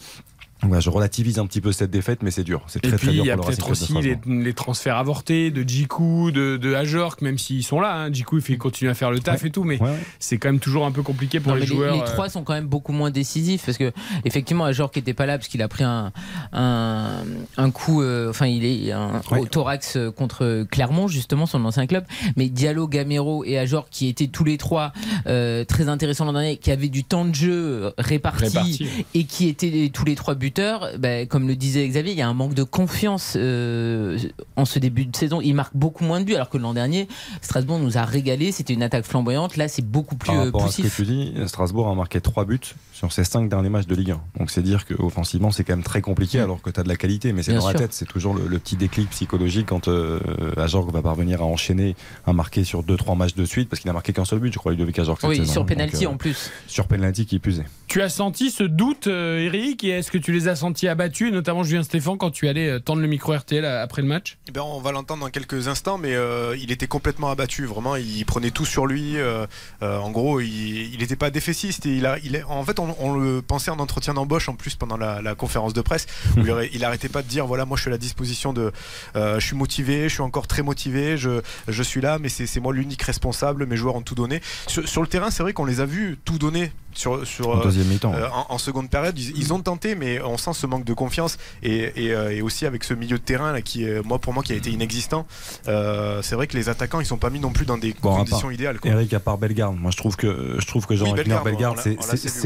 Je 0.80 0.90
relativise 0.90 1.40
un 1.40 1.46
petit 1.46 1.62
peu 1.62 1.72
cette 1.72 1.92
défaite, 1.92 2.24
mais 2.24 2.32
c'est 2.32 2.44
dur. 2.44 2.64
C'est 2.68 2.80
très 2.82 2.92
puis 2.98 3.08
très 3.08 3.14
dur 3.14 3.24
il 3.26 3.28
y 3.28 3.32
a 3.32 3.38
peut-être 3.38 3.70
aussi 3.72 3.94
les, 4.26 4.54
transferts 4.54 4.98
avortés 4.98 5.52
de 5.52 5.64
Djikou, 5.68 6.32
de, 6.32 6.58
de 6.58 6.74
Ajorc, 6.74 7.22
même 7.22 7.38
s'ils 7.38 7.64
sont 7.64 7.80
là. 7.82 7.96
Hein. 7.96 8.14
Djikou 8.14 8.38
il 8.38 8.42
fait 8.44 8.58
continuer 8.58 8.92
à 8.92 8.94
faire 8.94 9.12
le 9.12 9.20
taf 9.20 9.44
et 9.46 9.50
tout, 9.50 9.64
mais 9.64 9.82
Ouais, 9.82 9.90
ouais. 9.90 9.98
c'est 10.20 10.38
quand 10.38 10.50
même 10.50 10.60
toujours 10.60 10.86
un 10.86 10.92
peu 10.92 11.02
compliqué 11.04 11.40
pour 11.40 11.52
Non, 11.54 11.58
les 11.58 11.66
joueurs. 11.66 11.94
les 11.96 12.02
euh, 12.02 12.06
trois 12.06 12.30
sont 12.30 12.44
quand 12.44 12.54
même 12.54 12.68
beaucoup 12.68 12.92
moins 12.94 13.10
décisifs 13.12 13.66
parce 13.66 13.78
que 13.78 13.92
effectivement 14.26 14.66
Ajor 14.66 14.92
qui 14.92 15.00
était 15.00 15.14
pas 15.14 15.26
là 15.26 15.38
parce 15.38 15.48
qu'il 15.48 15.62
a 15.62 15.68
pris 15.68 15.84
un 15.84 16.12
un, 16.52 17.24
un 17.58 17.72
coup 17.72 18.02
euh, 18.02 18.30
enfin 18.30 18.46
il 18.48 18.66
est 18.66 18.92
un, 18.92 19.22
Ouais. 19.32 19.40
au 19.40 19.46
thorax 19.46 19.96
euh, 19.98 20.12
contre 20.12 20.66
Clermont 20.70 21.08
justement 21.08 21.46
son 21.46 21.64
ancien 21.66 21.88
club 21.88 22.04
mais 22.36 22.50
Diallo 22.50 22.88
Gamero 22.88 23.44
et 23.46 23.58
Ajor 23.58 23.88
qui 23.90 24.08
étaient 24.08 24.28
tous 24.28 24.44
les 24.44 24.58
trois 24.58 24.92
euh, 25.28 25.64
très 25.66 25.88
intéressants 25.90 26.26
l'an 26.26 26.34
dernier 26.34 26.58
qui 26.58 26.72
avaient 26.72 26.90
du 26.90 27.04
temps 27.04 27.26
de 27.26 27.34
jeu 27.36 27.92
réparti, 27.98 28.46
Réparti. 28.46 29.06
et 29.14 29.24
qui 29.26 29.48
étaient 29.48 29.90
tous 29.94 30.06
les 30.06 30.16
trois 30.16 30.36
buteurs 30.36 30.53
ben, 30.60 31.28
comme 31.28 31.48
le 31.48 31.56
disait 31.56 31.88
Xavier 31.88 32.12
il 32.12 32.18
y 32.18 32.22
a 32.22 32.28
un 32.28 32.34
manque 32.34 32.54
de 32.54 32.64
confiance 32.64 33.34
euh, 33.36 34.18
en 34.56 34.66
ce 34.66 34.80
début 34.80 35.06
de 35.06 35.16
saison 35.16 35.42
il 35.42 35.54
marque 35.54 35.76
beaucoup 35.76 36.04
moins 36.04 36.20
de 36.20 36.26
buts 36.26 36.36
alors 36.36 36.50
que 36.50 36.58
l'an 36.58 36.74
dernier 36.74 37.08
Strasbourg 37.42 37.80
nous 37.80 37.98
a 37.98 38.04
régalé 38.04 38.52
c'était 38.52 38.74
une 38.74 38.84
attaque 38.84 39.06
flamboyante 39.06 39.58
là 39.58 39.68
c'est 39.68 39.86
beaucoup 39.86 40.16
plus 40.16 40.28
Par 40.28 40.40
euh, 40.40 40.46
rapport 40.46 40.66
à 40.66 40.72
ce 40.72 40.78
que 40.78 40.82
poussif 40.84 40.96
tu 40.96 41.06
dis, 41.06 41.34
Strasbourg 41.48 41.88
a 41.88 41.96
marqué 41.96 42.22
3 42.22 42.46
buts 42.46 42.60
sur 42.94 43.12
ses 43.12 43.24
5 43.24 43.50
derniers 43.50 43.70
matchs 43.70 43.88
de 43.88 43.96
Ligue 43.96 44.12
1. 44.12 44.22
Donc 44.40 44.52
c'est 44.52 44.62
dire 44.62 44.86
qu'offensivement 44.86 45.52
c'est 45.52 45.64
quand 45.64 45.74
même 45.74 45.84
très 45.84 46.02
compliqué 46.02 46.40
alors 46.40 46.62
que 46.62 46.70
tu 46.70 46.80
as 46.80 46.84
de 46.84 46.90
la 46.90 46.96
qualité, 46.96 47.34
mais 47.34 47.44
c'est 47.44 47.54
dans 47.54 47.66
la 47.66 47.72
sûr. 47.72 47.80
tête. 47.80 47.94
C'est 47.94 48.08
toujours 48.08 48.34
le, 48.34 48.48
le 48.48 48.60
petit 48.60 48.76
déclic 48.76 49.10
psychologique 49.10 49.68
quand 49.68 49.88
euh, 49.88 50.20
Ajorc 50.58 50.92
va 50.92 51.02
parvenir 51.02 51.42
à 51.42 51.46
enchaîner, 51.46 51.96
à 52.26 52.34
marquer 52.34 52.64
sur 52.64 52.84
2-3 52.84 53.18
matchs 53.18 53.36
de 53.36 53.46
suite, 53.46 53.70
parce 53.70 53.80
qu'il 53.80 53.90
n'a 53.90 53.94
marqué 53.94 54.14
qu'un 54.14 54.26
seul 54.26 54.40
but, 54.40 54.54
je 54.54 54.60
crois, 54.60 54.72
Ludovic 54.72 54.96
cette 54.96 55.30
oui 55.30 55.38
saison. 55.38 55.52
sur 55.52 55.62
Donc, 55.62 55.70
penalty 55.70 56.06
euh, 56.06 56.10
en 56.10 56.18
plus 56.18 56.52
Sur 56.68 56.88
penalty 56.88 57.26
qui 57.26 57.36
est. 57.38 57.42
Tu 57.88 58.02
as 58.02 58.10
senti 58.10 58.50
ce 58.50 58.64
doute, 58.64 59.08
euh, 59.08 59.40
Eric, 59.40 59.84
et 59.84 59.90
est-ce 59.90 60.12
que 60.12 60.18
tu 60.18 60.32
les 60.32 60.43
as 60.48 60.58
sentis 60.58 60.88
abattus, 60.88 61.32
notamment 61.32 61.64
Julien 61.64 61.84
Stéphan, 61.84 62.18
quand 62.18 62.32
tu 62.32 62.48
allais 62.48 62.70
euh, 62.70 62.80
tendre 62.80 63.02
le 63.02 63.08
micro 63.08 63.34
RTL 63.34 63.64
à- 63.66 63.82
après 63.82 64.02
le 64.02 64.08
match 64.08 64.38
Eh 64.48 64.52
ben, 64.52 64.62
on 64.62 64.80
va 64.80 64.92
l'entendre 64.92 65.22
dans 65.26 65.30
quelques 65.30 65.68
instants, 65.68 65.98
mais 65.98 66.14
euh, 66.16 66.56
il 66.62 66.72
était 66.72 66.88
complètement 66.88 67.30
abattu. 67.30 67.66
Vraiment, 67.66 67.96
il 67.96 68.26
prenait 68.26 68.52
tout 68.52 68.66
sur 68.66 68.86
lui. 68.86 69.18
euh, 69.18 69.46
euh, 69.82 69.98
en 69.98 70.12
gros, 70.12 70.40
il 70.40 70.96
n'était 71.00 71.16
pas 71.16 71.30
défaitiste. 71.30 71.86
Il 71.86 72.06
a, 72.06 72.18
il 72.24 72.36
est, 72.36 72.44
en 72.44 72.64
fait, 72.64 72.80
on, 72.80 73.14
le 73.16 73.42
pensait 73.42 73.72
en 73.72 73.80
entretien 73.80 74.14
d'embauche 74.14 74.50
en 74.50 74.56
plus 74.56 74.76
pendant 74.76 74.98
la, 74.98 75.36
conférence 75.36 75.74
de 75.74 75.82
presse. 75.82 76.08
où 76.38 76.42
il, 76.42 76.52
aurait- 76.52 76.70
il 76.74 76.84
arrêtait 76.86 77.10
pas 77.10 77.22
de 77.22 77.28
dire 77.28 77.46
voilà, 77.48 77.66
moi, 77.66 77.78
je 77.78 77.82
suis 77.82 77.90
à 77.90 77.92
la 77.92 77.98
disposition 77.98 78.54
de. 78.54 78.72
euh, 79.16 79.40
je 79.40 79.46
suis 79.46 79.56
motivé, 79.56 80.04
je 80.10 80.14
suis 80.14 80.22
encore 80.22 80.48
très 80.48 80.62
motivé. 80.64 81.18
Je, 81.18 81.42
suis 81.84 82.02
là, 82.02 82.18
mais 82.20 82.30
c'est 82.30 82.60
moi 82.60 82.74
l'unique 82.74 83.02
responsable. 83.04 83.66
Mes 83.66 83.76
joueurs 83.78 83.96
ont 83.96 84.02
tout 84.02 84.16
donné. 84.16 84.42
Sur, 84.68 84.88
sur 84.88 85.02
le 85.02 85.08
terrain, 85.08 85.32
c'est 85.32 85.44
vrai 85.44 85.54
qu'on 85.54 85.66
les 85.66 85.80
a 85.82 85.86
vus 85.86 86.18
tout 86.26 86.38
donner 86.38 86.72
sur, 86.94 87.26
sur 87.28 87.50
En 87.50 87.60
euh, 87.60 87.64
deuxième 87.64 87.88
mi-temps. 87.88 88.14
euh, 88.14 88.28
en, 88.30 88.54
en 88.54 88.58
seconde 88.58 88.90
période, 88.90 89.18
ils, 89.18 89.38
ils 89.38 89.54
ont 89.54 89.60
tenté, 89.62 89.96
mais 89.96 90.22
on 90.22 90.38
sent 90.38 90.54
ce 90.54 90.68
manque 90.68 90.86
de 90.86 90.94
confiance 90.94 91.38
et, 91.62 91.92
et, 92.06 92.14
euh, 92.14 92.32
et 92.36 92.42
aussi 92.42 92.66
avec 92.66 92.84
ce 92.84 92.94
milieu 92.94 93.18
de 93.18 93.24
terrain 93.24 93.52
là, 93.52 93.62
qui, 93.62 93.86
moi, 94.06 94.20
pour 94.20 94.34
moi, 94.34 94.44
qui 94.44 94.54
a 94.54 94.56
été 94.56 94.70
inexistant. 94.72 95.26
euh, 95.68 96.22
c'est 96.22 96.36
vrai 96.36 96.48
que 96.48 96.56
les 96.58 96.70
attaquants, 96.70 97.00
ils 97.00 97.06
sont 97.06 97.18
pas 97.18 97.30
mis 97.30 97.40
non 97.40 97.52
plus 97.52 97.66
dans 97.66 97.78
des 97.78 97.94
Bon, 98.02 98.16
conditions 98.18 98.42
part- 98.42 98.52
idéales. 98.54 98.80
quoi. 98.80 98.92
Eric, 98.92 99.14
à 99.14 99.20
part 99.20 99.38
Bellegarde, 99.38 99.78
moi 99.78 99.92
je 99.92 99.98
trouve 99.98 100.16
que 100.16 100.56
je 100.60 100.66
trouve 100.66 100.86
que 100.86 100.96
Jean 100.96 101.06
Oui, 101.06 101.14
Bellegarde, 101.14 101.80
c'est 101.80 101.98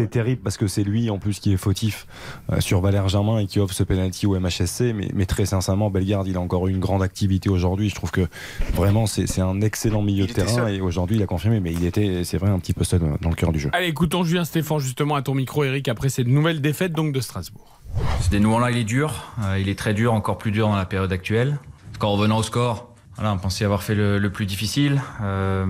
ouais. 0.02 0.08
terrible 0.08 0.42
parce 0.44 0.58
que 0.58 0.68
c'est 0.68 0.84
lui 0.84 1.10
en 1.10 1.18
plus 1.20 1.40
qui 1.40 1.54
est 1.54 1.58
fautif 1.58 2.08
euh, 2.52 2.60
sur 2.60 2.82
Valère 2.82 3.08
Germain 3.10 3.40
et 3.40 3.46
qui 3.48 3.60
offre 3.60 3.74
ce 3.74 3.84
penalty 3.84 4.26
au 4.28 4.40
MHSC. 4.40 4.94
Mais, 4.94 5.10
mais 5.14 5.26
très 5.26 5.46
sincèrement, 5.46 5.90
Bellegarde, 5.90 6.28
il 6.28 6.38
a 6.38 6.40
encore 6.42 6.68
eu 6.68 6.72
une 6.72 6.80
grande 6.80 7.04
activité 7.04 7.50
aujourd'hui. 7.50 7.90
Je 7.90 7.96
trouve 7.96 8.12
que 8.12 8.28
vraiment 8.74 9.06
c'est 9.08 9.40
un 9.42 9.62
excellent 9.62 10.02
milieu 10.02 10.26
Il 10.26 10.30
de 10.30 10.34
terrain 10.34 10.54
seul. 10.54 10.74
et 10.76 10.82
aujourd'hui 10.82 11.18
il 11.18 11.24
a 11.24 11.26
confirmé. 11.28 11.60
Mais 11.60 11.72
il 11.74 11.86
était, 11.86 12.24
c'est 12.24 12.38
vrai, 12.38 12.50
un 12.50 12.60
petit 12.60 12.74
peu 12.74 12.84
seul 12.84 13.02
dans 13.22 13.30
le 13.30 13.36
cœur 13.36 13.52
du 13.52 13.60
jeu. 13.60 13.70
Allez, 13.74 13.88
écoutons 13.88 14.24
Julien 14.24 14.37
Stéphane, 14.46 14.80
justement, 14.80 15.16
à 15.16 15.22
ton 15.22 15.34
micro, 15.34 15.64
Eric, 15.64 15.88
après 15.88 16.10
cette 16.10 16.28
nouvelle 16.28 16.62
défaite 16.62 16.94
donc 16.94 17.14
de 17.14 17.20
Strasbourg. 17.20 17.78
Ce 18.22 18.30
dénouement-là, 18.30 18.72
il 18.72 18.78
est 18.78 18.84
dur. 18.84 19.14
Euh, 19.44 19.60
il 19.60 19.70
est 19.70 19.78
très 19.78 19.94
dur, 19.94 20.14
encore 20.14 20.38
plus 20.38 20.52
dur 20.52 20.68
dans 20.68 20.76
la 20.76 20.86
période 20.86 21.12
actuelle. 21.12 21.58
En 22.02 22.12
revenant 22.12 22.38
au 22.38 22.44
score, 22.44 22.94
voilà, 23.16 23.34
on 23.34 23.38
pensait 23.38 23.66
avoir 23.66 23.84
fait 23.84 23.96
le, 23.96 24.30
plus 24.30 24.46
difficile. 24.46 25.02
Euh, 25.22 25.66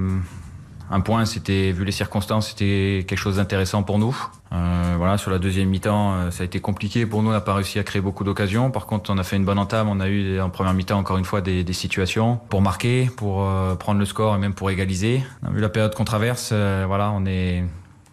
un 0.89 0.99
point, 0.99 1.25
c'était, 1.25 1.71
vu 1.71 1.85
les 1.85 1.91
circonstances, 1.91 2.49
c'était 2.49 3.05
quelque 3.07 3.19
chose 3.19 3.37
d'intéressant 3.37 3.83
pour 3.83 3.97
nous. 3.99 4.17
Euh, 4.51 4.95
voilà, 4.97 5.17
sur 5.17 5.31
la 5.31 5.39
deuxième 5.39 5.69
mi-temps, 5.69 6.31
ça 6.31 6.43
a 6.43 6.45
été 6.45 6.59
compliqué 6.59 7.05
pour 7.05 7.23
nous. 7.23 7.29
On 7.29 7.33
n'a 7.33 7.41
pas 7.41 7.53
réussi 7.53 7.79
à 7.79 7.83
créer 7.83 8.01
beaucoup 8.01 8.23
d'occasions. 8.23 8.71
Par 8.71 8.85
contre, 8.85 9.09
on 9.09 9.17
a 9.17 9.23
fait 9.23 9.35
une 9.37 9.45
bonne 9.45 9.59
entame. 9.59 9.87
On 9.87 9.99
a 9.99 10.07
eu 10.07 10.39
en 10.41 10.49
première 10.49 10.73
mi-temps 10.73 10.97
encore 10.97 11.17
une 11.17 11.25
fois 11.25 11.41
des, 11.41 11.73
situations 11.73 12.39
pour 12.49 12.61
marquer, 12.61 13.09
pour 13.15 13.45
prendre 13.77 13.99
le 13.99 14.05
score 14.05 14.35
et 14.35 14.39
même 14.39 14.53
pour 14.53 14.69
égaliser. 14.69 15.23
Vu 15.51 15.61
la 15.61 15.69
période 15.69 15.95
qu'on 15.95 16.05
traverse. 16.05 16.51
voilà, 16.51 17.11
on 17.11 17.25
est 17.25 17.63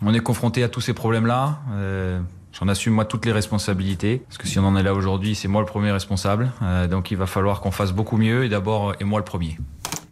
on 0.04 0.14
est 0.14 0.20
confronté 0.20 0.62
à 0.62 0.68
tous 0.68 0.80
ces 0.80 0.94
problèmes-là. 0.94 1.58
Euh, 1.72 2.20
J'en 2.58 2.68
assume 2.68 2.94
moi 2.94 3.04
toutes 3.04 3.26
les 3.26 3.32
responsabilités 3.32 4.18
parce 4.28 4.38
que 4.38 4.46
si 4.46 4.60
on 4.60 4.64
en 4.64 4.76
est 4.76 4.82
là 4.84 4.94
aujourd'hui, 4.94 5.34
c'est 5.34 5.48
moi 5.48 5.60
le 5.60 5.66
premier 5.66 5.90
responsable. 5.90 6.52
Euh, 6.62 6.86
donc 6.86 7.10
il 7.10 7.16
va 7.16 7.26
falloir 7.26 7.60
qu'on 7.60 7.72
fasse 7.72 7.90
beaucoup 7.92 8.16
mieux 8.16 8.44
et 8.44 8.48
d'abord 8.48 8.94
et 9.00 9.04
moi 9.04 9.18
le 9.18 9.24
premier. 9.24 9.58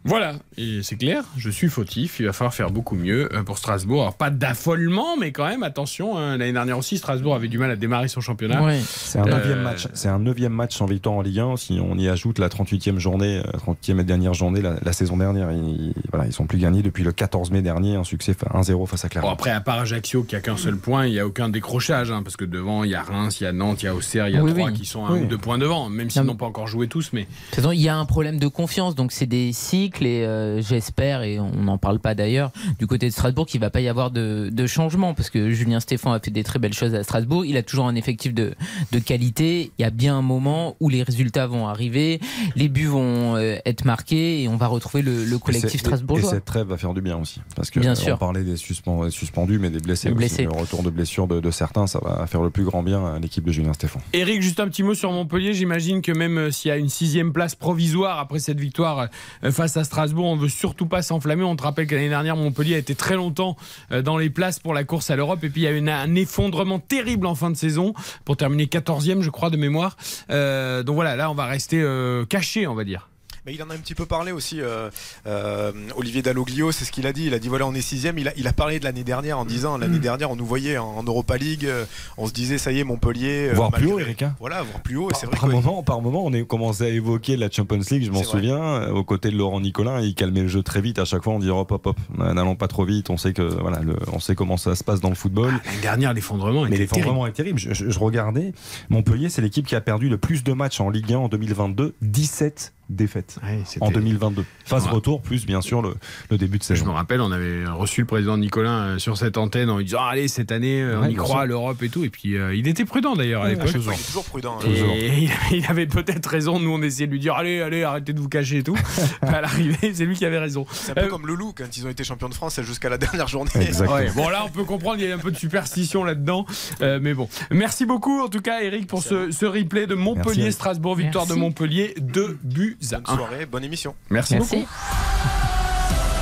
Voilà, 0.05 0.33
et 0.57 0.81
c'est 0.83 0.97
clair, 0.97 1.23
je 1.37 1.49
suis 1.49 1.69
fautif, 1.69 2.19
il 2.19 2.25
va 2.25 2.33
falloir 2.33 2.53
faire 2.53 2.71
beaucoup 2.71 2.95
mieux 2.95 3.33
euh, 3.33 3.43
pour 3.43 3.57
Strasbourg. 3.57 4.01
Alors, 4.01 4.15
pas 4.17 4.29
d'affolement, 4.29 5.15
mais 5.17 5.31
quand 5.31 5.47
même, 5.47 5.63
attention, 5.63 6.17
hein, 6.17 6.37
l'année 6.37 6.51
dernière 6.51 6.77
aussi, 6.77 6.97
Strasbourg 6.97 7.33
avait 7.35 7.47
du 7.47 7.57
mal 7.57 7.71
à 7.71 7.75
démarrer 7.77 8.09
son 8.09 8.19
championnat. 8.19 8.59
C'est 8.81 9.19
un 9.19 9.25
neuvième 9.25 9.59
Euh, 9.59 9.63
match. 9.63 9.87
C'est 9.93 10.09
un 10.09 10.19
neuvième 10.19 10.51
match 10.53 10.75
sans 10.75 10.85
victoire 10.87 11.15
en 11.15 11.21
Ligue 11.21 11.39
1. 11.39 11.55
Si 11.57 11.79
on 11.81 11.97
y 11.97 12.09
ajoute 12.09 12.37
la 12.39 12.49
38e 12.49 12.97
journée, 12.99 13.41
euh, 13.45 13.57
38e 13.57 13.99
et 13.99 14.03
dernière 14.03 14.33
journée, 14.33 14.61
la, 14.61 14.75
la 14.83 14.93
saison 14.93 15.15
dernière, 15.17 15.51
ils, 15.51 15.93
voilà, 16.11 16.25
ils 16.27 16.33
sont 16.33 16.47
plus 16.47 16.57
gagnés 16.57 16.81
depuis 16.81 17.03
le 17.05 17.13
14 17.13 17.51
mai 17.51 17.61
dernier, 17.61 17.95
un 17.95 18.03
succès 18.03 18.33
1-0 18.33 18.85
face 18.87 19.05
à 19.05 19.07
Bon, 19.07 19.11
Clermont. 19.11 19.29
après, 19.29 19.51
à 19.51 19.61
part 19.61 19.79
Ajaccio 19.79 20.23
qui 20.23 20.35
a 20.35 20.41
qu'un 20.41 20.57
seul 20.57 20.75
point, 20.77 21.05
il 21.07 21.13
n'y 21.13 21.19
a 21.19 21.25
aucun 21.25 21.47
décrochage, 21.49 22.11
hein, 22.11 22.23
parce 22.23 22.35
que 22.35 22.45
devant, 22.45 22.83
il 22.83 22.91
y 22.91 22.95
a 22.95 23.01
Reims, 23.03 23.39
il 23.39 23.45
y 23.45 23.47
a 23.47 23.53
Nantes, 23.53 23.81
il 23.83 23.85
y 23.85 23.89
a 23.89 23.95
Auxerre, 23.95 24.27
il 24.27 24.35
y 24.35 24.37
a 24.37 24.43
Oui, 24.43 24.53
trois 24.53 24.67
oui. 24.67 24.73
qui 24.73 24.85
sont 24.85 25.05
à 25.05 25.09
un 25.11 25.21
ou 25.21 25.25
deux 25.25 25.37
points 25.37 25.57
devant, 25.57 25.89
même 25.89 26.09
s'ils 26.09 26.21
Non, 26.23 26.29
n'ont 26.33 26.35
pas 26.35 26.45
encore 26.45 26.67
joué 26.67 26.87
tous, 26.87 27.11
mais 27.13 27.21
De 27.21 27.27
toute 27.51 27.55
façon, 27.55 27.71
il 27.71 27.81
y 27.81 27.87
a 27.89 27.95
un 27.95 28.05
problème 28.05 28.37
de 28.37 28.47
confiance, 28.47 28.95
donc 28.95 29.11
c'est 29.13 29.25
des 29.27 29.53
et 29.77 30.25
euh, 30.25 30.61
j'espère, 30.61 31.23
et 31.23 31.39
on 31.39 31.49
n'en 31.63 31.77
parle 31.77 31.99
pas 31.99 32.13
d'ailleurs, 32.15 32.51
du 32.79 32.85
côté 32.87 33.07
de 33.07 33.11
Strasbourg 33.11 33.45
qu'il 33.47 33.59
va 33.59 33.69
pas 33.69 33.81
y 33.81 33.87
avoir 33.87 34.11
de, 34.11 34.49
de 34.51 34.67
changement 34.67 35.13
parce 35.13 35.29
que 35.29 35.49
Julien 35.51 35.79
Stéphan 35.79 36.11
a 36.13 36.19
fait 36.19 36.31
des 36.31 36.43
très 36.43 36.59
belles 36.59 36.73
choses 36.73 36.93
à 36.93 37.03
Strasbourg, 37.03 37.45
il 37.45 37.57
a 37.57 37.63
toujours 37.63 37.87
un 37.87 37.95
effectif 37.95 38.33
de, 38.33 38.53
de 38.91 38.99
qualité, 38.99 39.71
il 39.77 39.81
y 39.81 39.85
a 39.85 39.89
bien 39.89 40.15
un 40.17 40.21
moment 40.21 40.75
où 40.79 40.89
les 40.89 41.01
résultats 41.03 41.47
vont 41.47 41.67
arriver, 41.67 42.19
les 42.55 42.69
buts 42.69 42.85
vont 42.85 43.35
euh, 43.35 43.57
être 43.65 43.85
marqués 43.85 44.43
et 44.43 44.47
on 44.47 44.57
va 44.57 44.67
retrouver 44.67 45.01
le, 45.03 45.37
collectif 45.39 45.71
c'est- 45.71 45.75
Et 45.77 45.79
strasbourgeois. 45.79 46.29
cette 46.29 46.45
trêve 46.45 46.67
va 46.67 46.77
faire 46.77 46.93
du 46.93 47.01
bien 47.01 47.17
aussi. 47.17 47.41
Parce 47.55 47.71
que 47.71 47.79
Bien 47.79 47.91
euh, 47.93 47.95
sûr. 47.95 48.15
on 48.15 48.17
parlait 48.17 48.43
des 48.43 48.55
suspen- 48.55 49.09
suspendus, 49.09 49.57
mais 49.59 49.69
des 49.71 49.79
blessés. 49.79 50.09
Les 50.09 50.13
aussi. 50.13 50.17
blessés. 50.19 50.43
Le 50.43 50.51
retour 50.51 50.83
de 50.83 50.89
blessures 50.91 51.27
de, 51.27 51.39
de 51.39 51.51
certains, 51.51 51.87
ça 51.87 51.99
va 52.03 52.25
faire 52.27 52.41
le 52.41 52.49
plus 52.49 52.63
grand 52.63 52.83
bien 52.83 53.03
à 53.05 53.19
l'équipe 53.19 53.43
de 53.43 53.51
Julien 53.51 53.73
Stéphane. 53.73 54.01
Eric, 54.13 54.41
juste 54.41 54.59
un 54.59 54.67
petit 54.67 54.83
mot 54.83 54.93
sur 54.93 55.11
Montpellier. 55.11 55.53
J'imagine 55.53 56.01
que 56.01 56.11
même 56.11 56.51
s'il 56.51 56.69
y 56.69 56.71
a 56.71 56.77
une 56.77 56.89
sixième 56.89 57.33
place 57.33 57.55
provisoire 57.55 58.19
après 58.19 58.39
cette 58.39 58.59
victoire 58.59 59.07
face 59.53 59.77
à 59.77 59.83
Strasbourg, 59.83 60.25
on 60.25 60.35
veut 60.35 60.49
surtout 60.49 60.85
pas 60.85 61.01
s'enflammer. 61.01 61.43
On 61.43 61.55
te 61.55 61.63
rappelle 61.63 61.87
que 61.87 61.95
l'année 61.95 62.09
dernière, 62.09 62.35
Montpellier 62.35 62.75
a 62.75 62.77
été 62.77 62.95
très 62.95 63.15
longtemps 63.15 63.55
euh, 63.91 64.01
dans 64.01 64.17
les 64.17 64.29
places 64.29 64.59
pour 64.59 64.73
la 64.73 64.83
course 64.83 65.09
à 65.09 65.15
l'Europe. 65.15 65.43
Et 65.43 65.49
puis 65.49 65.61
il 65.61 65.63
y 65.63 65.67
a 65.67 65.71
eu 65.71 65.87
un 65.87 66.15
effondrement 66.15 66.79
terrible 66.79 67.27
en 67.27 67.35
fin 67.35 67.49
de 67.49 67.55
saison 67.55 67.93
pour 68.25 68.37
terminer 68.37 68.65
14e, 68.65 69.21
je 69.21 69.29
crois, 69.29 69.49
de 69.49 69.57
mémoire. 69.57 69.95
Euh, 70.29 70.83
donc 70.83 70.95
voilà, 70.95 71.15
là, 71.15 71.31
on 71.31 71.35
va 71.35 71.45
rester 71.45 71.81
euh, 71.81 72.25
caché, 72.25 72.67
on 72.67 72.75
va 72.75 72.83
dire. 72.83 73.09
Mais 73.45 73.53
il 73.53 73.61
en 73.61 73.69
a 73.69 73.73
un 73.73 73.77
petit 73.77 73.93
peu 73.93 74.05
parlé 74.05 74.31
aussi, 74.31 74.61
euh, 74.61 74.89
euh, 75.27 75.73
Olivier 75.97 76.21
Dalloglio, 76.21 76.71
c'est 76.71 76.85
ce 76.85 76.93
qu'il 76.93 77.05
a 77.05 77.11
dit. 77.11 77.25
Il 77.25 77.33
a 77.33 77.39
dit 77.39 77.49
voilà, 77.49 77.67
on 77.67 77.73
est 77.73 77.81
sixième. 77.81 78.17
Il 78.17 78.29
a, 78.29 78.31
il 78.37 78.47
a 78.47 78.53
parlé 78.53 78.79
de 78.79 78.85
l'année 78.85 79.03
dernière 79.03 79.37
en 79.37 79.43
disant 79.43 79.77
l'année 79.77 79.99
dernière, 79.99 80.31
on 80.31 80.37
nous 80.37 80.45
voyait 80.45 80.77
en, 80.77 80.85
en 80.97 81.03
Europa 81.03 81.35
League, 81.35 81.65
euh, 81.65 81.83
on 82.17 82.25
se 82.27 82.31
disait 82.31 82.57
ça 82.57 82.71
y 82.71 82.79
est, 82.79 82.85
Montpellier. 82.85 83.49
euh, 83.49 83.53
Voire 83.53 83.71
plus 83.71 83.87
haut, 83.91 83.99
Eric, 83.99 84.21
hein. 84.23 84.33
Voilà, 84.39 84.61
voire 84.63 84.79
plus 84.81 84.95
haut. 84.95 85.09
et 85.11 85.13
C'est 85.13 85.25
vrai 85.25 85.35
Par 85.37 85.49
moment, 85.49 85.83
par 85.83 86.01
moment, 86.01 86.23
on 86.23 86.31
est 86.31 86.47
commencé 86.47 86.85
à 86.85 86.87
évoquer 86.87 87.35
la 87.35 87.51
Champions 87.51 87.81
League, 87.91 88.05
je 88.05 88.11
m'en 88.11 88.23
souviens, 88.23 88.61
euh, 88.63 88.91
aux 88.91 89.03
côtés 89.03 89.29
de 89.29 89.35
Laurent 89.35 89.59
Nicolin, 89.59 89.99
il 89.99 90.15
calmait 90.15 90.43
le 90.43 90.47
jeu 90.47 90.63
très 90.63 90.79
vite. 90.79 90.97
À 90.99 91.03
chaque 91.05 91.23
fois, 91.25 91.33
on 91.33 91.39
dit 91.39 91.49
hop, 91.49 91.69
hop, 91.69 91.85
hop, 91.87 91.97
n'allons 92.17 92.55
pas 92.55 92.69
trop 92.69 92.85
vite. 92.85 93.09
On 93.09 93.17
sait 93.17 93.33
que 93.33 93.41
voilà, 93.41 93.81
le- 93.81 93.97
on 94.13 94.21
sait 94.21 94.35
comment 94.35 94.55
ça 94.55 94.73
se 94.75 94.85
passe 94.85 95.01
dans 95.01 95.09
le 95.09 95.15
football. 95.15 95.51
L'année 95.65 95.81
dernière, 95.81 96.13
l'effondrement 96.13 96.63
Mais 96.63 96.77
l'effondrement 96.77 97.27
est 97.27 97.33
terrible. 97.33 97.59
Je, 97.59 97.73
je- 97.73 97.89
je 97.89 97.99
regardais, 97.99 98.53
Montpellier, 98.89 99.27
c'est 99.27 99.41
l'équipe 99.41 99.67
qui 99.67 99.75
a 99.75 99.81
perdu 99.81 100.07
le 100.07 100.17
plus 100.17 100.45
de 100.45 100.53
matchs 100.53 100.79
en 100.79 100.89
Ligue 100.89 101.11
1 101.11 101.17
en 101.17 101.27
2022, 101.27 101.93
17 102.01 102.73
défaites 102.95 103.37
Ouais, 103.43 103.59
en 103.81 103.91
2022. 103.91 104.45
Phase 104.65 104.85
Ouais. 104.85 104.91
retour, 104.91 105.21
plus 105.21 105.45
bien 105.45 105.61
sûr 105.61 105.81
le, 105.81 105.95
le 106.29 106.37
début 106.37 106.57
de 106.57 106.63
Je 106.63 106.73
me 106.73 106.77
saison. 106.77 106.93
rappelle, 106.93 107.21
on 107.21 107.31
avait 107.31 107.65
reçu 107.65 108.01
le 108.01 108.07
président 108.07 108.37
Nicolas 108.37 108.69
euh, 108.83 108.97
sur 108.99 109.17
cette 109.17 109.37
antenne 109.37 109.69
en 109.69 109.77
lui 109.77 109.85
disant 109.85 110.03
Allez, 110.03 110.27
cette 110.27 110.51
année, 110.51 110.81
euh, 110.81 110.99
on 111.01 111.07
y 111.09 111.15
croit 111.15 111.45
l'Europe 111.45 111.81
et 111.83 111.89
tout. 111.89 112.03
Et 112.03 112.09
puis, 112.09 112.37
euh, 112.37 112.55
il 112.55 112.67
était 112.67 112.85
prudent 112.85 113.15
d'ailleurs 113.15 113.43
à 113.43 113.45
à 113.45 113.49
l'époque. 113.49 113.69
il 113.73 113.79
est 113.81 114.05
toujours 114.07 114.23
prudent. 114.25 114.57
hein. 114.61 114.67
Et 114.95 115.23
il, 115.51 115.57
il 115.57 115.65
avait 115.67 115.87
peut-être 115.87 116.25
raison. 116.27 116.59
Nous, 116.59 116.69
on 116.71 116.81
essayait 116.81 117.07
de 117.07 117.11
lui 117.11 117.19
dire 117.19 117.35
Allez, 117.35 117.61
allez, 117.61 117.83
arrêtez 117.83 118.13
de 118.13 118.19
vous 118.19 118.29
cacher 118.29 118.57
et 118.59 118.63
tout. 118.63 118.77
à 119.21 119.41
l'arrivée, 119.41 119.93
c'est 119.93 120.05
lui 120.05 120.15
qui 120.15 120.25
avait 120.25 120.39
raison. 120.39 120.65
C'est 120.71 120.91
un 120.91 120.95
peu 120.95 121.01
Euh, 121.01 121.07
comme 121.09 121.27
Loulou 121.27 121.53
quand 121.55 121.75
ils 121.77 121.85
ont 121.85 121.89
été 121.89 122.03
champions 122.03 122.29
de 122.29 122.33
France 122.33 122.59
jusqu'à 122.61 122.89
la 122.89 122.97
dernière 122.97 123.27
journée. 123.27 123.51
Ouais, 123.53 124.09
bon 124.15 124.29
là 124.29 124.43
on 124.45 124.49
peut 124.49 124.63
comprendre 124.63 124.97
il 124.99 125.07
y 125.07 125.11
a 125.11 125.15
un 125.15 125.19
peu 125.19 125.31
de 125.31 125.37
superstition 125.37 126.03
là-dedans 126.03 126.45
Euh, 126.81 126.99
mais 127.01 127.13
bon 127.13 127.27
merci 127.51 127.85
beaucoup 127.85 128.21
en 128.21 128.27
tout 128.29 128.41
cas 128.41 128.61
Eric 128.61 128.87
pour 128.87 129.03
ce, 129.03 129.31
ce 129.31 129.45
replay 129.45 129.87
de 129.87 129.95
Merci, 129.95 130.03
Montpellier 130.03 130.41
Eric. 130.43 130.53
Strasbourg 130.53 130.95
victoire 130.95 131.25
Merci. 131.25 131.35
de 131.35 131.39
Montpellier 131.39 131.93
2 131.99 132.37
buts 132.43 132.77
Bonne 132.91 133.03
1 133.07 133.15
soirée, 133.17 133.45
bonne 133.45 133.63
émission. 133.63 133.95
merci, 134.09 134.33
Merci. 134.35 134.55
beaucoup 134.57 134.67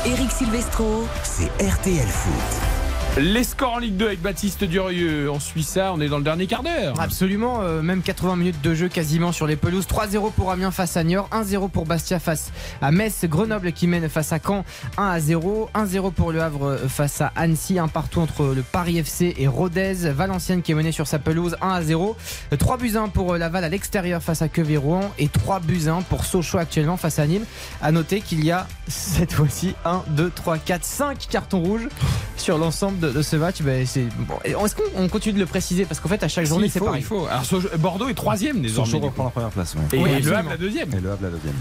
Eric 0.06 0.32
Silvestro. 0.32 1.08
C'est 1.24 1.48
RTL 1.64 2.08
Foot. 2.08 2.81
Les 3.18 3.44
scores 3.44 3.74
en 3.74 3.80
Ligue 3.80 3.98
2 3.98 4.06
avec 4.06 4.22
Baptiste 4.22 4.64
Durieux. 4.64 5.30
On 5.30 5.40
suit 5.40 5.64
ça 5.64 5.92
on 5.94 6.00
est 6.00 6.08
dans 6.08 6.18
le 6.18 6.24
dernier 6.24 6.48
quart 6.48 6.64
d'heure. 6.64 6.96
Absolument, 6.98 7.62
euh, 7.62 7.82
même 7.82 8.02
80 8.02 8.38
minutes 8.38 8.62
de 8.62 8.74
jeu 8.74 8.88
quasiment 8.88 9.34
sur 9.34 9.48
les 9.48 9.58
pelouses. 9.58 9.86
3-0 9.86 10.32
pour 10.32 10.50
Amiens 10.50 10.72
face 10.72 10.96
à 10.96 11.04
Niort, 11.04 11.28
1-0 11.32 11.70
pour 11.70 11.86
Bastia 11.86 12.20
face 12.20 12.52
à 12.82 12.92
Metz, 12.92 13.26
Grenoble 13.26 13.74
qui 13.74 13.88
mène 13.88 14.08
face 14.08 14.32
à 14.32 14.40
Caen, 14.40 14.64
1-0, 14.98 15.70
1-0 15.74 16.12
pour 16.14 16.32
Le 16.32 16.42
Havre 16.42 16.78
face 16.88 17.20
à 17.20 17.34
Annecy, 17.36 17.80
un 17.80 17.90
partout 17.90 18.22
entre 18.22 18.46
le 18.56 18.62
Paris 18.62 19.00
FC 19.00 19.36
et 19.38 19.48
Rodez, 19.48 19.94
Valenciennes 20.12 20.62
qui 20.62 20.72
est 20.72 20.76
menée 20.76 20.94
sur 20.94 21.08
sa 21.08 21.20
pelouse, 21.20 21.58
1-0, 21.62 22.16
3 22.58 22.78
buts 22.78 22.94
1 22.96 23.10
pour 23.10 23.34
euh, 23.34 23.38
Laval 23.38 23.66
à 23.66 23.70
l'extérieur 23.70 24.24
face 24.24 24.42
à 24.42 24.48
Quevilly-Rouen 24.48 25.12
et 25.20 25.28
3 25.28 25.60
buts 25.60 25.88
1 25.88 26.04
pour 26.04 26.24
Sochaux 26.24 26.60
actuellement 26.60 26.96
face 26.96 27.20
à 27.20 27.28
Nîmes. 27.28 27.46
À 27.82 27.92
noter 27.92 28.22
qu'il 28.22 28.46
y 28.46 28.52
a 28.52 28.68
cette 28.88 29.34
fois-ci 29.34 29.76
1, 29.84 30.04
2, 30.12 30.32
3, 30.34 30.58
4, 30.60 30.86
5 30.86 31.28
cartons 31.30 31.62
rouges 31.62 31.90
sur 32.38 32.58
l'ensemble 32.58 33.01
de, 33.02 33.12
de 33.12 33.22
ce 33.22 33.36
match. 33.36 33.62
Ben, 33.62 33.86
c'est 33.86 34.06
bon. 34.20 34.36
Et 34.46 34.52
Est-ce 34.52 34.76
qu'on 34.76 34.84
on 34.96 35.08
continue 35.10 35.34
de 35.36 35.40
le 35.40 35.46
préciser? 35.46 35.86
Parce 35.86 36.00
qu'en 36.00 36.08
fait 36.10 36.24
à 36.24 36.28
chaque 36.28 36.46
journée 36.46 36.68
Si, 36.68 36.74
c'est 36.74 36.80
pareil. 36.80 37.02
il 37.02 37.06
faut. 37.06 37.26
Alors 37.28 37.44
Bordeaux 37.80 38.08
est 38.08 38.14
troisième 38.14 38.62
désormais 38.62 38.90
Sochaux 38.92 39.04
reprend 39.04 39.26
la 39.26 39.30
première 39.32 39.50
place. 39.50 39.76
ouais. 39.76 39.82
et 39.98 40.02
Oui, 40.02 40.22
Le. 40.22 40.34
Havre 40.36 40.50
la 40.52 40.58
deuxième 40.58 40.90
Et 40.94 41.02
le 41.02 41.12
Havre 41.12 41.24
la 41.24 41.30
deuxième. 41.30 41.54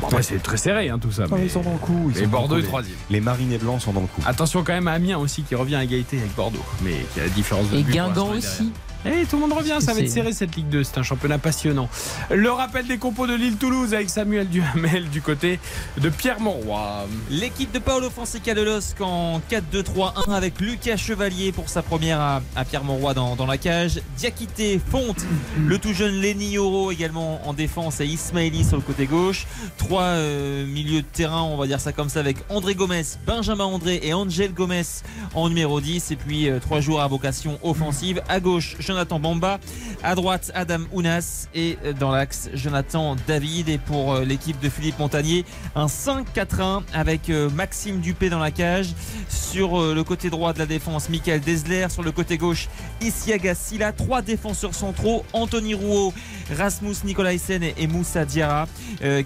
bon, 0.00 0.06
après, 0.06 0.22
c'est 0.22 0.42
très 0.42 0.56
serré 0.56 0.88
hein, 0.88 0.98
tout 0.98 1.12
ça 1.12 1.24
mais- 1.30 1.42
ils 1.44 1.50
sont 1.50 1.60
dans 1.62 1.72
le 1.72 1.78
coup. 1.78 2.10
ils 2.14 2.18
et 2.18 2.24
sont 2.24 2.28
Bordeaux 2.30 2.58
est 2.58 2.62
troisième 2.62 2.96
Les, 3.10 3.16
les 3.16 3.20
marinés 3.20 3.58
blancs 3.58 3.80
sont 3.82 3.92
dans 3.92 4.00
le 4.00 4.06
coup. 4.06 4.22
attention 4.26 4.62
quand 4.64 4.72
même 4.72 4.88
à 4.88 4.92
Amiens 4.92 5.18
aussi 5.18 5.42
qui 5.42 5.54
revient 5.54 5.76
à 5.76 5.84
égalité 5.84 6.18
avec 6.18 6.34
Bordeaux 6.34 6.64
mais 6.82 6.92
qui 7.12 7.20
a 7.20 7.24
la 7.24 7.28
différence 7.30 7.68
de 7.70 7.78
Et 7.78 7.82
Guingamp 7.82 8.30
aussi. 8.30 8.72
Et 9.06 9.26
tout 9.26 9.36
le 9.36 9.42
monde 9.42 9.52
revient, 9.52 9.76
ça 9.80 9.92
va 9.92 10.00
être 10.00 10.08
serré 10.08 10.32
cette 10.32 10.56
Ligue 10.56 10.68
2, 10.68 10.82
c'est 10.82 10.96
un 10.98 11.02
championnat 11.02 11.38
passionnant. 11.38 11.90
Le 12.30 12.50
rappel 12.50 12.86
des 12.86 12.96
compos 12.96 13.26
de 13.26 13.34
Lille-Toulouse 13.34 13.92
avec 13.92 14.08
Samuel 14.08 14.48
Duhamel 14.48 15.10
du 15.10 15.20
côté 15.20 15.60
de 15.98 16.08
Pierre 16.08 16.40
Monroy. 16.40 17.06
L'équipe 17.30 17.70
de 17.70 17.78
Paolo 17.78 18.08
Fonseca 18.08 18.54
de 18.54 18.62
LOSC 18.62 19.00
en 19.02 19.42
4-2-3-1 19.50 20.32
avec 20.32 20.58
Lucas 20.58 20.96
Chevalier 20.96 21.52
pour 21.52 21.68
sa 21.68 21.82
première 21.82 22.18
à, 22.18 22.42
à 22.56 22.64
Pierre-Monroy 22.64 23.12
dans, 23.12 23.36
dans 23.36 23.46
la 23.46 23.58
cage. 23.58 24.00
Diakité, 24.16 24.80
Fonte, 24.90 25.24
le 25.66 25.78
tout 25.78 25.92
jeune 25.92 26.20
Lenny 26.20 26.56
Oro 26.56 26.90
également 26.90 27.46
en 27.46 27.52
défense 27.52 28.00
et 28.00 28.06
Ismaili 28.06 28.64
sur 28.64 28.76
le 28.76 28.82
côté 28.82 29.04
gauche. 29.04 29.46
Trois 29.76 30.02
euh, 30.02 30.64
milieux 30.66 31.02
de 31.02 31.06
terrain, 31.06 31.42
on 31.42 31.58
va 31.58 31.66
dire 31.66 31.80
ça 31.80 31.92
comme 31.92 32.08
ça, 32.08 32.20
avec 32.20 32.38
André 32.48 32.74
Gomez, 32.74 33.02
Benjamin 33.26 33.64
André 33.64 34.00
et 34.02 34.14
Angel 34.14 34.54
Gomez 34.54 34.82
en 35.34 35.50
numéro 35.50 35.80
10. 35.80 36.10
Et 36.10 36.16
puis 36.16 36.48
euh, 36.48 36.58
trois 36.58 36.80
joueurs 36.80 37.02
à 37.02 37.08
vocation 37.08 37.58
offensive. 37.62 38.22
À 38.30 38.40
gauche, 38.40 38.76
Jonathan 38.94 39.18
Bamba. 39.18 39.58
À 40.04 40.14
droite, 40.14 40.52
Adam 40.54 40.82
Ounas. 40.92 41.48
Et 41.52 41.78
euh, 41.84 41.92
dans 41.92 42.12
l'axe, 42.12 42.48
Jonathan 42.54 43.16
David. 43.26 43.68
Et 43.68 43.78
pour 43.78 44.12
euh, 44.12 44.24
l'équipe 44.24 44.60
de 44.60 44.68
Philippe 44.68 45.00
Montagnier, 45.00 45.44
un 45.74 45.86
5-4-1 45.86 46.82
avec 46.94 47.28
euh, 47.28 47.50
Maxime 47.50 47.98
Dupé 47.98 48.30
dans 48.30 48.38
la 48.38 48.52
cage. 48.52 48.94
Sur 49.28 49.80
le 49.94 50.04
côté 50.04 50.30
droit 50.30 50.52
de 50.52 50.58
la 50.60 50.66
défense, 50.66 51.08
Michael 51.08 51.40
Desler. 51.40 51.86
Sur 51.90 52.04
le 52.04 52.12
côté 52.12 52.38
gauche, 52.38 52.68
Isiaga 53.00 53.56
Silla. 53.56 53.90
Trois 53.92 54.22
défenseurs 54.22 54.74
centraux, 54.74 55.24
Anthony 55.32 55.74
Rouault, 55.74 56.12
Rasmus 56.56 56.96
Nicolaisen 57.04 57.62
et, 57.62 57.86
Moussa 57.88 58.24
Diarra. 58.24 58.68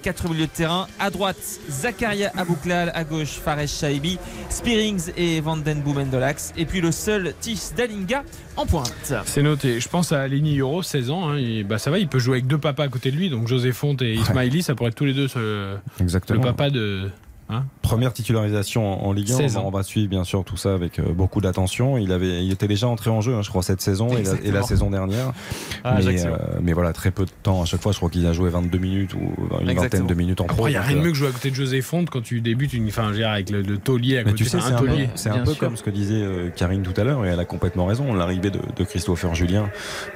Quatre 0.02 0.28
milieux 0.28 0.46
de 0.46 0.50
terrain. 0.50 0.87
À 0.98 1.11
droite, 1.11 1.37
Zakaria 1.68 2.31
Abouklal. 2.37 2.90
À 2.94 3.04
gauche, 3.04 3.38
Fares 3.44 3.66
Shaibi, 3.66 4.18
Spearings 4.48 5.12
et 5.16 5.40
Vanden 5.40 5.81
Boomen 5.81 6.09
de 6.09 6.16
l'axe. 6.16 6.52
Et 6.57 6.64
puis 6.64 6.81
le 6.81 6.92
seul 6.92 7.35
Tis 7.40 7.72
Dalinga 7.76 8.22
en 8.59 8.66
pointe. 8.66 8.92
C'est 9.25 9.42
noté. 9.42 9.81
Je 9.81 9.88
pense 9.88 10.12
à 10.12 10.27
Lenny 10.29 10.59
Euro, 10.59 10.83
16 10.83 11.11
ans. 11.11 11.29
hein, 11.31 11.37
et 11.38 11.62
bah 11.64 11.79
ça 11.79 11.90
va, 11.90 11.99
il 11.99 12.09
peut 12.09 12.18
jouer 12.18 12.35
avec 12.37 12.47
deux 12.47 12.59
papas 12.59 12.85
à 12.85 12.88
côté 12.88 13.11
de 13.11 13.16
lui. 13.16 13.31
Donc 13.31 13.47
José 13.49 13.73
Fonte 13.73 14.03
et 14.03 14.14
Ismaili, 14.14 14.62
ça 14.62 14.75
pourrait 14.75 14.90
être 14.90 14.94
tous 14.97 15.05
les 15.05 15.14
deux 15.14 15.29
ce- 15.29 15.77
le 16.35 16.40
papa 16.40 16.71
de, 16.71 17.09
Hein 17.50 17.64
Première 17.82 18.12
titularisation 18.12 18.87
en, 19.02 19.06
en 19.08 19.12
Ligue 19.12 19.32
1. 19.32 19.37
16 19.37 19.56
On 19.56 19.61
va, 19.61 19.64
ans. 19.64 19.68
on 19.68 19.70
va 19.70 19.82
suivre 19.82 20.08
bien 20.11 20.24
sûr 20.24 20.44
tout 20.44 20.56
ça 20.58 20.74
avec 20.74 20.98
euh, 20.98 21.12
beaucoup 21.14 21.40
d'attention. 21.40 21.96
Il 21.96 22.12
avait, 22.12 22.44
il 22.44 22.52
était 22.52 22.68
déjà 22.68 22.88
entré 22.88 23.08
en 23.11 23.20
jeu, 23.22 23.34
hein, 23.34 23.42
je 23.42 23.48
crois, 23.48 23.62
cette 23.62 23.80
saison 23.80 24.08
et 24.08 24.12
la, 24.12 24.18
et 24.18 24.24
la 24.24 24.32
Exactement. 24.34 24.66
saison 24.66 24.90
dernière. 24.90 25.32
Ah, 25.84 25.98
mais, 26.04 26.26
euh, 26.26 26.37
mais 26.62 26.72
voilà, 26.74 26.92
très 26.92 27.11
peu 27.11 27.24
de 27.24 27.30
temps 27.42 27.62
à 27.62 27.64
chaque 27.64 27.80
fois. 27.80 27.92
Je 27.92 27.96
crois 27.96 28.11
qu'il 28.11 28.26
a 28.26 28.32
joué 28.34 28.50
22 28.50 28.76
minutes 28.78 29.14
ou 29.14 29.18
une 29.18 29.70
Exactement. 29.70 29.80
vingtaine 29.80 30.06
de 30.06 30.14
minutes 30.14 30.40
en 30.42 30.44
pro. 30.44 30.56
Après, 30.58 30.70
il 30.70 30.74
n'y 30.74 30.78
a 30.78 30.82
rien 30.82 30.96
de 30.96 31.00
euh, 31.00 31.04
mieux 31.04 31.11
que 31.12 31.16
jouer 31.16 31.28
à 31.28 31.32
côté 31.32 31.50
de 31.50 31.54
José 31.54 31.80
Fonte 31.80 32.11
quand 32.11 32.20
tu 32.22 32.40
débutes 32.42 32.74
une. 32.74 32.87
Enfin, 32.88 33.04
je 33.06 33.12
veux 33.12 33.16
dire, 33.18 33.30
avec 33.30 33.48
le, 33.50 33.62
le 33.62 33.78
taulier 33.78 34.18
à 34.18 34.24
Mais 34.24 34.32
côté. 34.32 34.44
tu 34.44 34.50
sais, 34.50 34.61
c'est 34.61 34.72
un, 34.72 34.78
peu, 34.78 34.87
taulier. 34.87 35.08
c'est 35.14 35.30
un 35.30 35.34
bien 35.37 35.44
peu 35.44 35.52
sûr. 35.52 35.61
comme 35.61 35.76
ce 35.76 35.82
que 35.82 35.90
disait 35.90 36.14
euh, 36.22 36.50
Karine 36.54 36.82
tout 36.82 36.98
à 37.00 37.04
l'heure, 37.04 37.24
et 37.24 37.28
elle 37.30 37.40
a 37.40 37.44
complètement 37.46 37.87
raison. 37.87 38.12
L'arrivée 38.12 38.50
de, 38.50 38.61
de 38.76 38.84
Christopher 38.84 39.34
Julien 39.34 39.70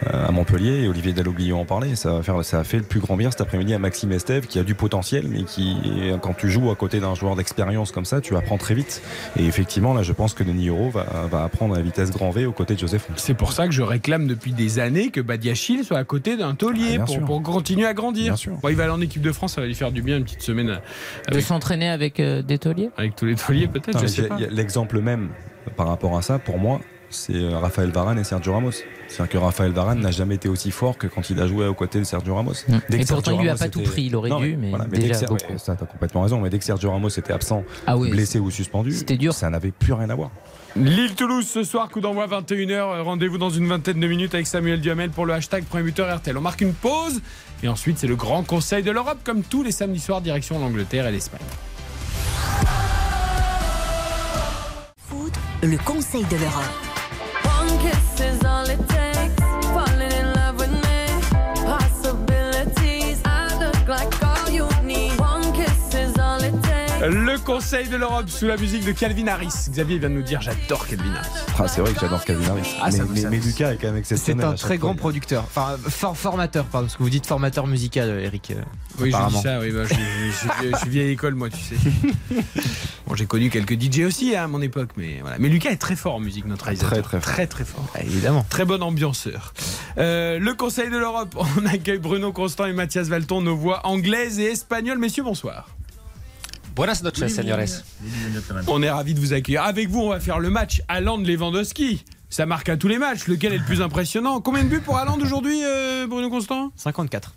à 0.07 0.31
Montpellier, 0.33 0.83
et 0.83 0.88
Olivier 0.88 1.12
Dalloglio 1.14 1.57
en 1.57 1.64
parlait, 1.64 1.95
ça, 1.97 2.12
va 2.14 2.23
faire, 2.23 2.45
ça 2.45 2.61
a 2.61 2.64
fait 2.64 2.77
le 2.79 2.83
plus 2.85 3.01
grand 3.01 3.16
bien 3.16 3.31
cet 3.31 3.40
après-midi 3.40 3.73
à 3.73 3.79
Maxime 3.79 4.12
Estève, 4.12 4.47
qui 4.47 4.59
a 4.59 4.64
du 4.64 4.75
potentiel, 4.75 5.27
mais 5.29 5.45
qui, 5.45 5.77
quand 6.21 6.35
tu 6.35 6.51
joues 6.51 6.71
à 6.71 6.75
côté 6.77 7.01
d'un 7.01 7.14
joueur 7.23 7.37
d'expérience 7.37 7.93
comme 7.93 8.05
ça, 8.05 8.21
tu 8.21 8.37
apprends 8.37 8.59
très 8.59 8.75
vite. 8.75 9.03
Et 9.39 9.47
effectivement, 9.47 9.95
là, 9.95 10.03
je 10.03 10.13
pense 10.13 10.35
que 10.35 10.43
Denis 10.45 10.69
Euro 10.69 10.91
va, 10.91 11.07
va 11.31 11.45
apprendre 11.45 11.77
à 11.77 11.81
vitesse 11.81 12.11
grand 12.11 12.31
V 12.31 12.47
aux 12.47 12.53
côtés 12.53 12.75
de 12.75 12.81
Joseph. 12.81 13.09
C'est 13.17 13.35
pour 13.35 13.53
ça 13.53 13.67
que 13.67 13.73
je 13.73 13.83
réclame 13.83 14.27
depuis 14.27 14.53
des 14.53 14.79
années 14.79 15.11
que 15.11 15.21
Badiachil 15.21 15.85
soit 15.85 15.99
à 15.99 16.05
côté 16.05 16.37
d'un 16.37 16.55
taulier 16.55 16.99
Ah, 17.01 17.05
pour, 17.27 17.43
continuer 17.43 17.87
à 17.87 17.95
grandir. 17.95 18.25
Bien 18.25 18.37
sûr. 18.37 18.57
Bon, 18.61 18.69
il 18.69 18.77
va 18.77 18.85
aller 18.85 18.93
en 18.93 19.01
équipe 19.01 19.23
de 19.23 19.33
France, 19.33 19.55
ça 19.55 19.61
va 19.61 19.67
lui 19.67 19.75
faire 19.75 19.93
du 19.93 20.03
bien 20.03 20.19
une 20.19 20.25
petite 20.25 20.43
semaine 20.43 20.67
De 20.67 21.33
avec, 21.33 21.45
s'entraîner 21.45 21.89
avec 21.89 22.21
euh, 22.21 22.43
des 22.43 22.59
tauliers? 22.59 22.91
avec 22.97 23.17
tous 23.17 23.27
les 23.27 23.37
tauliers, 23.37 23.69
peut-être, 23.69 24.01
je 24.01 24.07
sais 24.07 24.29
pas. 24.29 24.39
L'exemple 24.51 25.01
même 25.01 25.29
par 25.77 25.89
rapport 25.89 26.17
à 26.17 26.23
ça, 26.23 26.39
pour 26.39 26.59
moi, 26.59 26.81
c'est 27.12 27.35
euh, 27.37 27.59
Raphaël 27.59 27.90
Varane 27.90 28.18
et 28.18 28.25
Sergio 28.25 28.53
Ramos. 28.53 28.72
C'est-à-dire 29.09 29.29
que 29.33 29.38
Raphaël 29.38 29.72
Varane 29.72 30.01
n'a 30.01 30.11
jamais 30.11 30.35
été 30.35 30.48
aussi 30.48 30.70
fort 30.70 30.98
que 30.98 31.07
quand 31.07 31.31
il 31.31 31.40
a 31.40 31.46
joué 31.46 31.66
aux 31.66 31.75
côtés 31.75 31.98
de 32.01 32.05
Sergio 32.05 32.35
Ramos. 32.35 32.53
Dès 32.88 32.98
Mm. 32.98 33.01
Et 33.01 33.05
pourtant, 33.05 33.22
Sergio 33.25 33.33
il 33.33 33.42
lui 33.42 33.48
a 33.48 33.53
Ramos 33.53 33.59
pas 33.59 33.68
tout 33.68 33.83
pris. 33.83 34.05
Il 34.07 34.16
aurait 34.16 34.31
Non, 34.31 34.40
dû, 34.40 34.57
mais 34.57 34.70
voilà, 34.70 34.87
mais 34.90 34.90
dès 34.98 35.03
que 35.03 35.03
déjà 35.09 35.14
Ser- 35.20 35.27
beaucoup. 35.27 35.53
ouais, 35.53 35.59
ça, 35.59 35.77
t'as 35.77 35.87
complètement 35.87 36.22
raison. 36.22 36.40
Mais 36.40 36.51
dès 36.51 36.59
que 36.59 36.64
Sergio 36.64 36.90
Ramos 36.90 37.09
était 37.11 37.33
absent, 37.33 37.62
Ah 37.87 37.96
oui, 37.96 38.11
blessé 38.11 38.38
ou 38.38 38.51
suspendu, 38.51 38.92
c'était 38.92 39.16
dur. 39.16 39.33
ça 39.35 39.48
n'avait 39.51 39.70
plus 39.70 39.92
rien 39.92 40.11
à 40.11 40.14
voir. 40.14 40.31
Lille-Toulouse 40.75 41.46
ce 41.46 41.64
soir, 41.64 41.88
coup 41.90 42.01
d'envoi 42.01 42.27
21h. 42.27 43.03
Rendez-vous 43.03 43.37
dans 43.38 43.51
une 43.51 43.66
vingtaine 43.68 44.01
de 44.01 44.07
minutes 44.07 44.35
avec 44.35 44.46
Samuel 44.46 44.81
Duhamel 44.81 45.11
pour 45.11 45.27
le 45.27 45.35
hashtag 45.35 45.64
premier 45.64 45.85
buteur 45.85 46.14
RTL. 46.16 46.37
On 46.37 46.40
marque 46.40 46.62
une 46.62 46.72
pause 46.72 47.20
et 47.62 47.68
ensuite 47.68 47.98
c'est 47.98 48.07
le 48.07 48.16
grand 48.16 48.42
conseil 48.42 48.83
de 48.83 48.90
l'Europe 48.90 49.18
comme 49.22 49.42
tous 49.42 49.62
les 49.62 49.70
samedis 49.70 50.01
soirs 50.01 50.22
direction 50.22 50.59
l'Angleterre 50.59 51.07
et 51.07 51.12
l'Espagne. 51.12 51.40
Foot, 55.09 55.33
le 55.62 55.77
conseil 55.85 56.25
de 56.25 56.37
l'Europe. 56.37 56.92
all 58.53 58.69
it 58.69 58.88
takes. 58.88 59.12
Le 67.05 67.37
conseil 67.38 67.88
de 67.88 67.97
l'Europe 67.97 68.29
sous 68.31 68.47
la 68.47 68.57
musique 68.57 68.85
de 68.85 68.93
Calvin 68.93 69.27
Harris. 69.27 69.49
Xavier 69.71 69.99
vient 69.99 70.09
de 70.09 70.15
nous 70.15 70.23
dire 70.23 70.41
j'adore 70.41 70.87
Calvin 70.87 71.12
Harris. 71.17 71.29
Ah, 71.59 71.67
c'est 71.67 71.81
vrai 71.81 71.93
que 71.95 72.01
j'adore 72.01 72.25
Calvin 72.25 72.51
Harris. 72.51 72.77
Ah, 72.81 72.88
mais, 73.31 73.38
Lucas 73.41 73.73
est 73.73 73.77
quand 73.77 73.91
même 73.91 74.05
C'est 74.05 74.15
exceptionnel. 74.15 74.47
un 74.47 74.49
à 74.51 74.53
chaque 74.53 74.61
très 74.61 74.69
fois. 74.79 74.87
grand 74.88 74.95
producteur. 74.95 75.43
Enfin, 75.43 75.77
for- 75.88 76.17
formateur, 76.17 76.65
pardon, 76.67 76.87
parce 76.87 76.97
que 76.97 77.03
vous 77.03 77.11
dites 77.11 77.27
formateur 77.27 77.67
musical, 77.67 78.09
Eric. 78.21 78.53
euh, 78.53 78.62
Oui, 79.01 79.11
je 79.11 79.35
dis 79.35 79.43
ça, 79.43 79.59
oui, 79.59 79.73
bah, 79.73 79.83
je, 79.85 79.95
je- 79.95 80.69
je- 80.69 80.71
je 80.73 80.77
suis 80.77 80.91
vieille 80.91 81.11
école, 81.11 81.35
moi, 81.35 81.49
tu 81.51 81.57
sais. 81.59 81.75
Bon, 83.07 83.17
j'ai 83.17 83.27
connu 83.27 83.51
quelques 83.51 83.75
DJ 83.79 84.05
aussi 84.07 84.37
hein, 84.37 84.45
à 84.45 84.47
mon 84.47 84.62
époque, 84.62 84.91
mais 84.97 85.19
voilà. 85.23 85.37
Mais 85.41 85.49
Lucas 85.49 85.71
est 85.71 85.77
très 85.77 85.97
fort 85.97 86.15
en 86.15 86.21
musique, 86.21 86.47
notre 86.47 86.67
réalisateur. 86.67 87.03
Très, 87.03 87.03
très 87.03 87.21
fort. 87.21 87.33
Très, 87.35 87.47
très 87.49 87.65
fort. 87.65 87.85
Ah, 87.97 88.03
évidemment. 88.05 88.47
Très 88.49 88.65
bon 88.65 88.81
ambianceur. 88.81 89.53
Euh, 89.99 90.38
le 90.38 90.55
Conseil 90.55 90.88
de 90.88 90.97
l'Europe, 90.97 91.35
on 91.59 91.67
accueille 91.67 91.99
Bruno 91.99 92.33
Constant 92.33 92.67
et 92.67 92.73
Mathias 92.73 93.09
Valton, 93.09 93.43
nos 93.43 93.57
voix 93.57 93.85
anglaises 93.87 94.38
et 94.38 94.45
espagnoles. 94.53 94.99
Messieurs, 94.99 95.25
bonsoir. 95.25 95.67
Buenas 96.75 97.03
noches, 97.03 97.27
señores. 97.29 97.59
On 98.67 98.83
est 98.83 98.91
ravis 98.91 99.15
de 99.15 99.21
vous 99.21 99.33
accueillir. 99.33 99.63
Avec 99.63 99.89
vous, 99.89 100.01
on 100.01 100.09
va 100.11 100.21
faire 100.21 100.39
le 100.39 100.51
match 100.51 100.83
Haaland-Lewandowski. 100.89 102.05
Ça 102.31 102.47
marque 102.47 102.69
à 102.71 102.77
tous 102.79 102.89
les 102.89 102.99
matchs. 102.99 103.27
Lequel 103.27 103.53
est 103.53 103.59
le 103.59 103.65
plus 103.65 103.83
impressionnant? 103.83 104.41
Combien 104.41 104.65
de 104.65 104.69
buts 104.69 104.81
pour 104.81 104.97
Haaland 104.97 105.19
aujourd'hui, 105.21 105.61
euh, 105.65 106.07
Bruno 106.07 106.31
Constant? 106.31 106.73
54. 106.77 107.35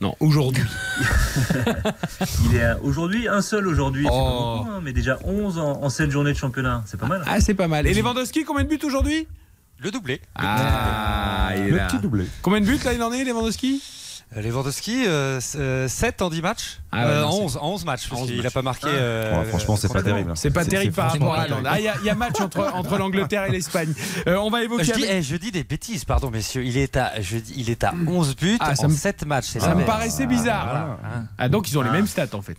Non, 0.00 0.16
aujourd'hui. 0.18 0.64
Il 2.50 2.56
est 2.56 2.64
à- 2.64 2.78
aujourd'hui 2.82 3.28
un 3.28 3.40
seul 3.40 3.68
aujourd'hui, 3.68 4.04
Oh. 4.10 4.64
hein, 4.68 4.80
mais 4.82 4.92
déjà 4.92 5.16
11 5.24 5.58
en, 5.58 5.80
en 5.84 5.88
7 5.88 6.10
journées 6.10 6.32
de 6.32 6.38
championnat, 6.38 6.82
c'est 6.86 6.98
pas 6.98 7.06
mal. 7.06 7.22
Ah, 7.28 7.40
c'est 7.40 7.54
pas 7.54 7.68
mal. 7.68 7.86
Et 7.86 7.94
Lewandowski, 7.94 8.42
combien 8.44 8.64
de 8.64 8.68
buts 8.68 8.80
aujourd'hui? 8.84 9.28
Le 9.78 9.92
doublé. 9.92 10.20
Ah, 10.34 11.50
il 11.56 11.62
est 11.62 11.70
Le 11.70 11.76
là. 11.76 11.86
petit 11.86 11.98
doublé. 11.98 12.26
Combien 12.42 12.60
de 12.60 12.66
buts 12.66 12.80
là 12.84 12.94
il 12.94 13.02
en 13.02 13.12
est, 13.12 13.22
Lewandowski? 13.22 13.80
Euh, 13.80 14.01
Lewandowski, 14.36 15.04
euh, 15.06 15.38
s- 15.38 15.56
euh, 15.58 15.88
7 15.88 16.22
en 16.22 16.30
10 16.30 16.40
matchs. 16.42 16.78
Ah 16.90 17.04
ouais, 17.06 17.10
Euh, 17.12 17.20
non, 17.22 17.26
en 17.28 17.32
c'est- 17.32 17.42
11, 17.42 17.56
en 17.60 17.68
11 17.74 17.84
matchs, 17.84 18.08
parce 18.08 18.22
11 18.22 18.28
qu'il 18.30 18.42
n'a 18.42 18.50
pas 18.50 18.62
marqué. 18.62 18.86
Ah. 18.88 18.94
euh, 18.94 19.38
Ouais, 19.40 19.44
franchement, 19.48 19.76
c'est 19.76 19.92
pas 19.92 20.02
terrible. 20.02 20.32
C'est 20.36 20.50
pas 20.50 20.64
terrible 20.64 20.94
par 20.94 21.12
rapport 21.12 21.34
à 21.34 21.42
Haaland. 21.42 21.62
Ah, 21.66 21.78
il 21.80 21.84
y, 22.04 22.08
a- 22.10 22.14
match 22.14 22.40
entre, 22.40 22.70
entre 22.74 22.96
l'Angleterre 22.98 23.44
et 23.44 23.50
l'Espagne. 23.50 23.92
Euh, 24.26 24.36
on 24.36 24.50
va 24.50 24.62
évoquer. 24.62 24.84
Je 24.84 24.92
dis, 24.92 25.04
avec- 25.04 25.16
eh, 25.16 25.22
je 25.22 25.36
dis 25.36 25.50
des 25.50 25.64
bêtises, 25.64 26.04
pardon 26.04 26.30
messieurs. 26.30 26.64
Il 26.64 26.76
est 26.78 26.96
à, 26.96 27.20
je 27.20 27.36
dis, 27.38 27.54
il 27.56 27.70
est 27.70 27.84
à 27.84 27.92
11 28.06 28.36
buts 28.36 28.56
Ah, 28.60 28.74
ça 28.74 28.86
en 28.86 28.88
me- 28.88 28.94
7 28.94 29.24
matchs. 29.26 29.46
Ça 29.58 29.68
la 29.68 29.74
me 29.74 29.84
paraissait 29.84 30.26
bizarre. 30.26 30.64
Voilà, 30.64 30.98
hein. 31.16 31.24
Ah, 31.38 31.48
donc 31.48 31.70
ils 31.70 31.78
ont 31.78 31.82
les 31.82 31.90
mêmes 31.90 32.06
stats 32.06 32.26
en 32.34 32.42
fait. 32.42 32.56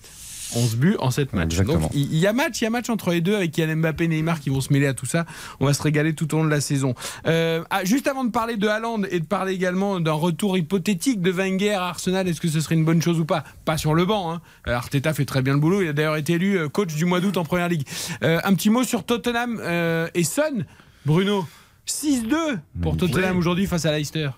11 0.56 0.76
buts 0.78 0.96
en 1.00 1.12
7 1.12 1.34
matchs. 1.34 1.44
Exactement. 1.54 1.80
Donc 1.80 1.92
il 1.94 2.16
y 2.16 2.28
a 2.28 2.34
match, 2.34 2.62
il 2.62 2.64
y 2.64 2.68
a 2.68 2.70
match 2.70 2.90
entre 2.90 3.12
les 3.12 3.22
deux 3.22 3.36
avec 3.36 3.52
Kylian 3.52 3.78
Mbappé 3.78 4.06
et 4.06 4.08
Neymar 4.08 4.40
qui 4.40 4.50
vont 4.50 4.62
se 4.62 4.72
mêler 4.72 4.88
à 4.88 4.94
tout 4.94 5.06
ça. 5.06 5.26
On 5.60 5.66
va 5.66 5.74
se 5.74 5.82
régaler 5.82 6.14
tout 6.14 6.34
au 6.34 6.38
long 6.38 6.46
de 6.46 6.50
la 6.50 6.62
saison. 6.62 6.94
Euh, 7.28 7.64
ah, 7.70 7.84
juste 7.86 8.08
avant 8.08 8.24
de 8.24 8.32
parler 8.32 8.58
de 8.58 8.68
Haaland 8.68 9.04
et 9.10 9.20
de 9.20 9.26
parler 9.26 9.54
également 9.54 10.00
d'un 10.00 10.12
retour 10.14 10.58
hypothétique 10.58 11.22
de 11.22 11.32
Wenger 11.32 11.74
à 11.74 11.88
Arsenal, 11.88 12.28
est-ce 12.28 12.42
que 12.42 12.48
ce 12.48 12.60
serait 12.60 12.76
une 12.76 12.86
bonne 12.86 13.02
chose 13.02 13.20
ou 13.20 13.26
pas? 13.26 13.44
Pas 13.66 13.78
sur 13.78 13.94
le 13.94 14.06
banc. 14.06 14.32
Hein. 14.34 14.42
Euh, 14.68 14.74
Arteta 14.76 15.14
fait 15.14 15.26
très 15.26 15.42
bien 15.42 15.54
le 15.54 15.60
boulot. 15.60 15.82
Il 15.82 15.88
a 15.90 15.94
d'ailleurs 15.94 16.18
été 16.18 16.34
élu 16.34 16.58
euh, 16.58 16.70
coach 16.70 16.94
du 16.94 17.06
mois 17.06 17.20
d'août 17.20 17.38
en 17.38 17.44
Première 17.46 17.70
Ligue. 17.70 17.88
Euh, 18.24 18.40
un 18.44 18.54
petit 18.54 18.70
mot 18.70 18.84
sur 18.84 19.04
Tottenham 19.06 19.60
euh, 19.62 20.08
et 20.14 20.24
Son. 20.24 20.64
Bruno, 21.06 21.46
6-2 21.88 22.60
pour 22.82 22.96
Tottenham 22.98 23.32
Ouais. 23.32 23.38
aujourd'hui 23.38 23.66
face 23.68 23.86
à 23.86 23.92
Leicester. 23.92 24.30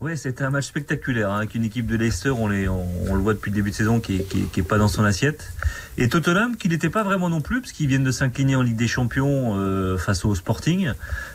Oui, 0.00 0.16
c'était 0.16 0.44
un 0.44 0.50
match 0.50 0.66
spectaculaire 0.66 1.32
hein, 1.32 1.38
avec 1.38 1.56
une 1.56 1.64
équipe 1.64 1.88
de 1.88 1.96
Leicester, 1.96 2.30
on, 2.30 2.46
les, 2.46 2.68
on, 2.68 2.86
le 3.12 3.20
voit 3.20 3.34
depuis 3.34 3.50
le 3.50 3.56
début 3.56 3.70
de 3.70 3.74
saison, 3.74 3.98
qui 3.98 4.18
est, 4.18 4.22
qui 4.22 4.60
est- 4.60 4.62
pas 4.62 4.78
dans 4.78 4.86
son 4.86 5.02
assiette. 5.02 5.52
Et 5.96 6.08
Tottenham, 6.08 6.56
qui 6.56 6.68
n'était 6.68 6.88
pas 6.88 7.02
vraiment 7.02 7.28
non 7.28 7.40
plus, 7.40 7.60
parce 7.60 7.72
qu'ils 7.72 7.88
viennent 7.88 8.04
de 8.04 8.12
s'incliner 8.12 8.54
en 8.54 8.62
Ligue 8.62 8.76
des 8.76 8.86
Champions 8.86 9.56
euh, 9.56 9.98
face 9.98 10.24
au 10.24 10.36
Sporting. 10.36 10.92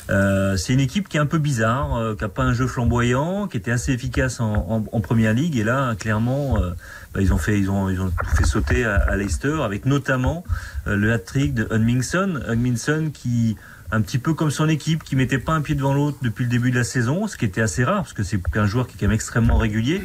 Euh, 0.09 0.55
c'est 0.55 0.71
une 0.71 0.79
équipe 0.79 1.09
qui 1.09 1.17
est 1.17 1.19
un 1.19 1.25
peu 1.25 1.39
bizarre, 1.39 1.97
euh, 1.97 2.15
qui 2.15 2.23
a 2.23 2.29
pas 2.29 2.43
un 2.43 2.53
jeu 2.53 2.65
flamboyant, 2.65 3.49
qui 3.49 3.57
était 3.57 3.71
assez 3.71 3.91
efficace 3.91 4.39
en, 4.39 4.79
Première 5.01 5.33
Ligue. 5.33 5.57
Et 5.57 5.65
là, 5.65 5.95
clairement, 5.95 6.57
euh, 6.57 6.71
bah, 7.13 7.19
ils 7.19 7.33
ont 7.33 7.37
fait, 7.37 7.59
ils 7.59 7.69
ont, 7.69 7.89
ils 7.89 7.99
ont 7.99 8.13
fait 8.37 8.45
sauter 8.45 8.85
à, 8.85 9.17
Leicester, 9.17 9.57
avec 9.61 9.85
notamment 9.85 10.45
le 10.85 11.11
hat-trick 11.11 11.53
de 11.53 11.67
Hugminson, 11.69 12.39
Hugminson 12.47 13.11
qui 13.13 13.57
un 13.93 14.01
petit 14.01 14.17
peu 14.17 14.33
comme 14.33 14.49
son 14.49 14.67
équipe, 14.69 15.03
qui 15.03 15.15
mettait 15.15 15.37
pas 15.37 15.53
un 15.53 15.61
pied 15.61 15.75
devant 15.75 15.93
l'autre 15.93 16.17
depuis 16.23 16.45
le 16.45 16.49
début 16.49 16.71
de 16.71 16.75
la 16.75 16.83
saison, 16.83 17.27
ce 17.27 17.37
qui 17.37 17.45
était 17.45 17.61
assez 17.61 17.83
rare, 17.83 17.97
parce 18.01 18.13
que 18.13 18.23
c'est 18.23 18.39
un 18.55 18.65
joueur 18.65 18.87
qui 18.87 18.95
est 18.95 18.99
quand 18.99 19.05
même 19.05 19.13
extrêmement 19.15 19.57
régulier. 19.57 20.01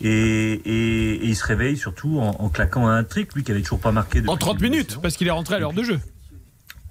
Et, 0.00 0.08
et, 0.08 1.14
et 1.14 1.26
il 1.26 1.34
se 1.34 1.44
réveille 1.44 1.76
surtout 1.76 2.20
en, 2.20 2.36
en 2.38 2.48
claquant 2.48 2.86
un 2.86 3.02
trick, 3.02 3.34
lui 3.34 3.42
qui 3.42 3.50
avait 3.50 3.62
toujours 3.62 3.80
pas 3.80 3.92
marqué 3.92 4.20
depuis 4.20 4.30
En 4.30 4.34
le 4.34 4.38
30 4.38 4.56
début 4.58 4.68
de 4.68 4.70
la 4.70 4.76
minutes, 4.76 4.98
parce 5.02 5.16
qu'il 5.16 5.26
est 5.26 5.32
rentré 5.32 5.56
à 5.56 5.58
l'heure 5.58 5.72
de 5.72 5.82
jeu. 5.82 5.98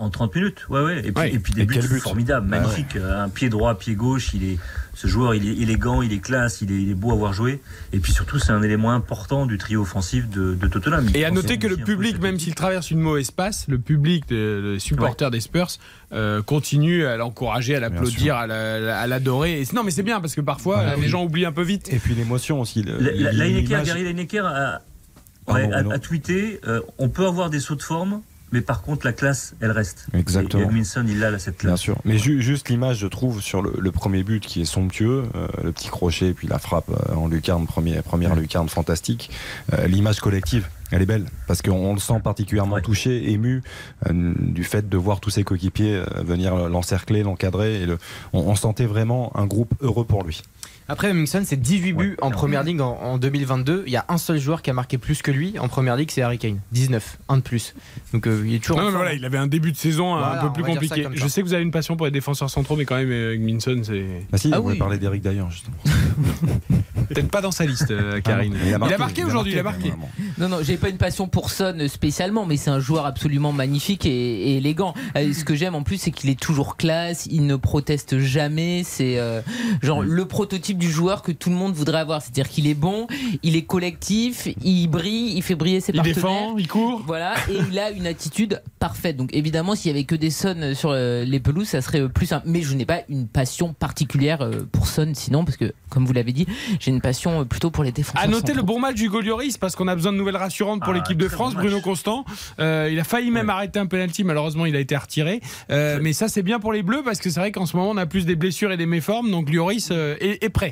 En 0.03 0.09
30 0.09 0.35
minutes, 0.35 0.65
ouais, 0.69 0.81
ouais. 0.83 0.99
Et 0.99 1.11
puis, 1.11 1.13
Ouais. 1.15 1.33
et 1.33 1.39
puis 1.39 1.53
des 1.53 1.61
Et 1.61 1.65
buts 1.65 1.79
but. 1.79 1.99
formidables, 1.99 2.51
Ouais, 2.51 2.59
magnifiques. 2.59 2.97
Un 2.97 3.29
pied 3.29 3.47
droit, 3.47 3.77
pied 3.77 3.95
gauche, 3.95 4.31
il 4.33 4.43
est, 4.43 4.57
ce 4.93 5.07
joueur, 5.07 5.33
il 5.33 5.47
est 5.47 5.53
élégant, 5.61 6.01
il 6.01 6.11
est 6.11 6.19
classe, 6.19 6.61
il 6.61 6.71
est, 6.73 6.81
il 6.81 6.89
est 6.91 6.93
beau 6.93 7.11
à 7.11 7.15
voir 7.15 7.31
jouer. 7.31 7.61
Et 7.93 7.99
puis 7.99 8.11
surtout, 8.11 8.37
c'est 8.37 8.51
un 8.51 8.61
élément 8.61 8.91
important 8.91 9.45
du 9.45 9.57
trio 9.57 9.81
offensif 9.83 10.27
de, 10.29 10.55
de 10.55 10.67
Tottenham. 10.67 11.07
Et 11.15 11.23
à 11.23 11.31
noter 11.31 11.57
que 11.57 11.67
le 11.67 11.77
public, 11.77 12.19
même 12.21 12.37
s'il 12.37 12.53
traverse 12.53 12.91
une 12.91 12.99
mauvaise 12.99 13.31
passe, 13.31 13.65
le 13.69 13.79
public, 13.79 14.27
de- 14.27 14.59
le 14.73 14.79
supporter 14.79 15.31
des 15.31 15.39
Spurs, 15.39 15.69
euh, 16.11 16.41
continue 16.41 17.05
à 17.05 17.15
l'encourager, 17.15 17.75
à 17.75 17.79
l'applaudir, 17.79 18.35
à 18.35 18.45
la- 18.45 19.07
l'adorer. 19.07 19.61
Et- 19.61 19.65
Non, 19.73 19.83
mais 19.83 19.91
c'est 19.91 20.03
bien 20.03 20.19
parce 20.19 20.35
que 20.35 20.41
parfois, 20.41 20.79
Ouais, 20.79 20.97
les 20.99 21.07
gens 21.07 21.23
oublient 21.23 21.45
un 21.45 21.53
peu 21.53 21.63
vite. 21.63 21.87
Et 21.93 21.97
puis 21.99 22.13
l'émotion 22.13 22.59
aussi. 22.59 22.83
le- 22.83 22.97
La- 22.99 23.31
la- 23.31 23.61
Gary 23.61 24.03
Lineker 24.03 24.45
a 24.45 25.99
tweeté 26.01 26.59
euh, 26.67 26.81
on 26.97 27.09
peut 27.09 27.25
avoir 27.25 27.49
des 27.49 27.59
sauts 27.59 27.75
de 27.75 27.81
forme, 27.83 28.21
mais 28.53 28.61
par 28.61 28.81
contre, 28.83 29.05
la 29.05 29.11
classe, 29.11 29.53
elle 29.59 29.71
reste. 29.71 30.05
Exactement. 30.13 30.63
Et 30.63 30.65
Edmondson, 30.67 31.03
il 31.07 31.21
a 31.23 31.31
là, 31.31 31.39
cette 31.39 31.59
Bien 31.59 31.71
classe. 31.71 31.81
sûr. 31.81 31.97
Mais 32.05 32.17
ju- 32.17 32.41
juste 32.41 32.69
l'image, 32.69 32.99
je 32.99 33.07
trouve, 33.07 33.41
sur 33.41 33.61
le, 33.61 33.73
le 33.77 33.91
premier 33.91 34.23
but 34.23 34.41
qui 34.45 34.61
est 34.61 34.65
somptueux, 34.65 35.23
euh, 35.35 35.47
le 35.63 35.71
petit 35.73 35.89
crochet 35.89 36.27
et 36.27 36.33
puis 36.33 36.47
la 36.47 36.59
frappe 36.59 36.89
euh, 36.89 37.15
en 37.15 37.27
lucarne, 37.27 37.65
première, 37.67 38.01
première 38.03 38.35
lucarne 38.35 38.69
fantastique. 38.69 39.29
Euh, 39.73 39.87
l'image 39.87 40.19
collective, 40.21 40.67
elle 40.91 41.01
est 41.01 41.05
belle 41.07 41.25
parce 41.47 41.61
qu'on 41.63 41.71
on 41.71 41.93
le 41.93 41.99
sent 41.99 42.21
particulièrement 42.23 42.79
touché, 42.79 43.31
ému 43.31 43.63
euh, 44.07 44.33
du 44.37 44.63
fait 44.63 44.87
de 44.87 44.97
voir 44.97 45.19
tous 45.19 45.31
ses 45.31 45.43
coéquipiers 45.43 45.95
euh, 45.95 46.05
venir 46.23 46.55
l'encercler, 46.69 47.23
l'encadrer. 47.23 47.81
Et 47.81 47.85
le, 47.87 47.97
on, 48.31 48.39
on 48.41 48.55
sentait 48.55 48.85
vraiment 48.85 49.35
un 49.35 49.45
groupe 49.47 49.73
heureux 49.81 50.05
pour 50.05 50.23
lui. 50.23 50.43
Après, 50.87 51.09
Hemmingson, 51.09 51.43
c'est 51.45 51.59
18 51.59 51.93
buts 51.93 52.17
en 52.21 52.31
première 52.31 52.63
ligue 52.63 52.81
en, 52.81 52.97
en 53.01 53.17
2022. 53.17 53.83
Il 53.87 53.93
y 53.93 53.95
a 53.97 54.05
un 54.09 54.17
seul 54.17 54.39
joueur 54.39 54.61
qui 54.61 54.69
a 54.69 54.73
marqué 54.73 54.97
plus 54.97 55.21
que 55.21 55.31
lui 55.31 55.57
en 55.59 55.67
première 55.67 55.95
ligue, 55.95 56.11
c'est 56.11 56.21
Harry 56.21 56.37
Kane. 56.37 56.59
19, 56.71 57.19
un 57.29 57.37
de 57.37 57.41
plus. 57.41 57.73
Donc 58.13 58.27
euh, 58.27 58.43
il 58.45 58.55
est 58.55 58.59
toujours. 58.59 58.77
Non, 58.79 58.85
mais 58.85 58.91
voilà, 58.97 59.13
il 59.13 59.23
avait 59.25 59.37
un 59.37 59.47
début 59.47 59.71
de 59.71 59.77
saison 59.77 60.15
Voilà, 60.17 60.41
un 60.41 60.47
peu 60.47 60.53
plus 60.53 60.63
compliqué. 60.63 61.07
Je 61.13 61.27
sais 61.27 61.41
que 61.41 61.47
vous 61.47 61.53
avez 61.53 61.63
une 61.63 61.71
passion 61.71 61.95
pour 61.95 62.05
les 62.05 62.11
défenseurs 62.11 62.49
centraux, 62.49 62.75
mais 62.75 62.85
quand 62.85 62.95
même, 62.95 63.11
euh, 63.11 63.37
Minson, 63.39 63.81
c'est. 63.83 64.05
Ah 64.31 64.37
si, 64.37 64.49
Ah 64.53 64.61
on 64.61 64.65
oui. 64.65 64.77
parler 64.77 64.97
d'Eric 64.97 65.21
d'ailleurs, 65.21 65.51
justement. 65.51 65.75
Peut-être 67.09 67.29
pas 67.29 67.41
dans 67.41 67.51
sa 67.51 67.65
liste, 67.65 67.91
euh, 67.91 68.21
Karine. 68.21 68.55
Il 68.65 68.73
a 68.73 68.77
marqué, 68.77 68.93
il 68.93 68.95
a 68.95 68.97
marqué 68.97 69.21
il 69.21 69.23
a 69.23 69.27
aujourd'hui, 69.27 69.53
il 69.53 69.59
a 69.59 69.63
marqué. 69.63 69.93
Non, 70.37 70.49
non, 70.49 70.57
j'ai 70.61 70.77
pas 70.77 70.89
une 70.89 70.97
passion 70.97 71.27
pour 71.27 71.49
Son 71.49 71.87
spécialement, 71.87 72.45
mais 72.45 72.57
c'est 72.57 72.69
un 72.69 72.79
joueur 72.79 73.05
absolument 73.05 73.51
magnifique 73.51 74.05
et, 74.05 74.09
et 74.09 74.57
élégant. 74.57 74.93
Euh, 75.17 75.33
ce 75.33 75.43
que 75.43 75.55
j'aime 75.55 75.75
en 75.75 75.83
plus, 75.83 75.97
c'est 75.97 76.11
qu'il 76.11 76.29
est 76.29 76.39
toujours 76.39 76.77
classe, 76.77 77.27
il 77.29 77.45
ne 77.45 77.55
proteste 77.55 78.19
jamais. 78.19 78.83
C'est 78.85 79.19
euh, 79.19 79.41
genre 79.81 80.01
le 80.01 80.25
prototype 80.25 80.72
du 80.73 80.91
joueur 80.91 81.21
que 81.21 81.31
tout 81.31 81.49
le 81.49 81.55
monde 81.55 81.73
voudrait 81.73 81.99
avoir. 81.99 82.21
C'est-à-dire 82.21 82.49
qu'il 82.49 82.67
est 82.67 82.73
bon, 82.73 83.07
il 83.43 83.55
est 83.55 83.63
collectif, 83.63 84.47
il 84.63 84.87
brille, 84.87 85.33
il 85.35 85.41
fait 85.43 85.55
briller 85.55 85.79
ses 85.79 85.91
Il 85.91 85.95
partenaires. 85.97 86.15
défend, 86.15 86.57
il 86.57 86.67
court. 86.67 87.03
Voilà, 87.05 87.35
et 87.49 87.57
il 87.71 87.77
a 87.79 87.91
une 87.91 88.07
attitude 88.07 88.61
parfaite. 88.79 89.17
Donc 89.17 89.29
évidemment, 89.33 89.75
s'il 89.75 89.91
y 89.91 89.93
avait 89.93 90.03
que 90.05 90.15
des 90.15 90.29
Son 90.29 90.73
sur 90.75 90.91
euh, 90.91 91.23
les 91.25 91.39
pelouses, 91.39 91.67
ça 91.69 91.81
serait 91.81 92.01
euh, 92.01 92.07
plus 92.09 92.25
simple. 92.27 92.45
Mais 92.47 92.61
je 92.61 92.73
n'ai 92.73 92.85
pas 92.85 93.01
une 93.09 93.27
passion 93.27 93.73
particulière 93.73 94.41
euh, 94.41 94.67
pour 94.71 94.87
Son, 94.87 95.11
sinon, 95.13 95.45
parce 95.45 95.57
que 95.57 95.73
comme 95.89 96.05
vous 96.05 96.13
l'avez 96.13 96.31
dit, 96.31 96.47
j'ai 96.79 96.91
une 96.91 97.01
passion 97.01 97.45
plutôt 97.45 97.69
pour 97.71 97.83
les 97.83 97.91
défenseurs. 97.91 98.23
À 98.23 98.27
noter 98.27 98.53
le 98.53 98.61
bon 98.63 98.79
match 98.79 98.95
d'Hugo 98.95 99.21
Lloris 99.21 99.57
parce 99.57 99.75
qu'on 99.75 99.87
a 99.87 99.95
besoin 99.95 100.11
de 100.11 100.17
nouvelles 100.17 100.37
rassurantes 100.37 100.81
pour 100.81 100.93
Ah, 100.93 100.95
l'équipe 100.97 101.17
de 101.17 101.27
France. 101.27 101.53
bon 101.53 101.59
Bruno 101.59 101.75
match. 101.77 101.83
Constant, 101.83 102.25
euh, 102.59 102.89
il 102.91 102.99
a 102.99 103.03
failli 103.03 103.29
même 103.29 103.49
arrêter 103.49 103.77
un 103.79 103.85
penalty, 103.85 104.23
malheureusement 104.23 104.65
il 104.65 104.75
a 104.75 104.79
été 104.79 104.95
retiré. 104.97 105.41
Euh, 105.69 105.99
mais 106.01 106.13
ça 106.13 106.27
c'est 106.27 106.41
bien 106.43 106.59
pour 106.59 106.71
les 106.73 106.81
Bleus 106.81 107.01
parce 107.03 107.19
que 107.19 107.29
c'est 107.29 107.39
vrai 107.39 107.51
qu'en 107.51 107.65
ce 107.65 107.75
moment 107.75 107.89
on 107.91 107.97
a 107.97 108.05
plus 108.05 108.25
des 108.25 108.35
blessures 108.35 108.71
et 108.71 108.77
des 108.77 108.85
méformes, 108.85 109.29
donc 109.31 109.49
Lloris 109.51 109.89
euh, 109.91 110.15
est, 110.19 110.43
est 110.43 110.49
prêt. 110.49 110.62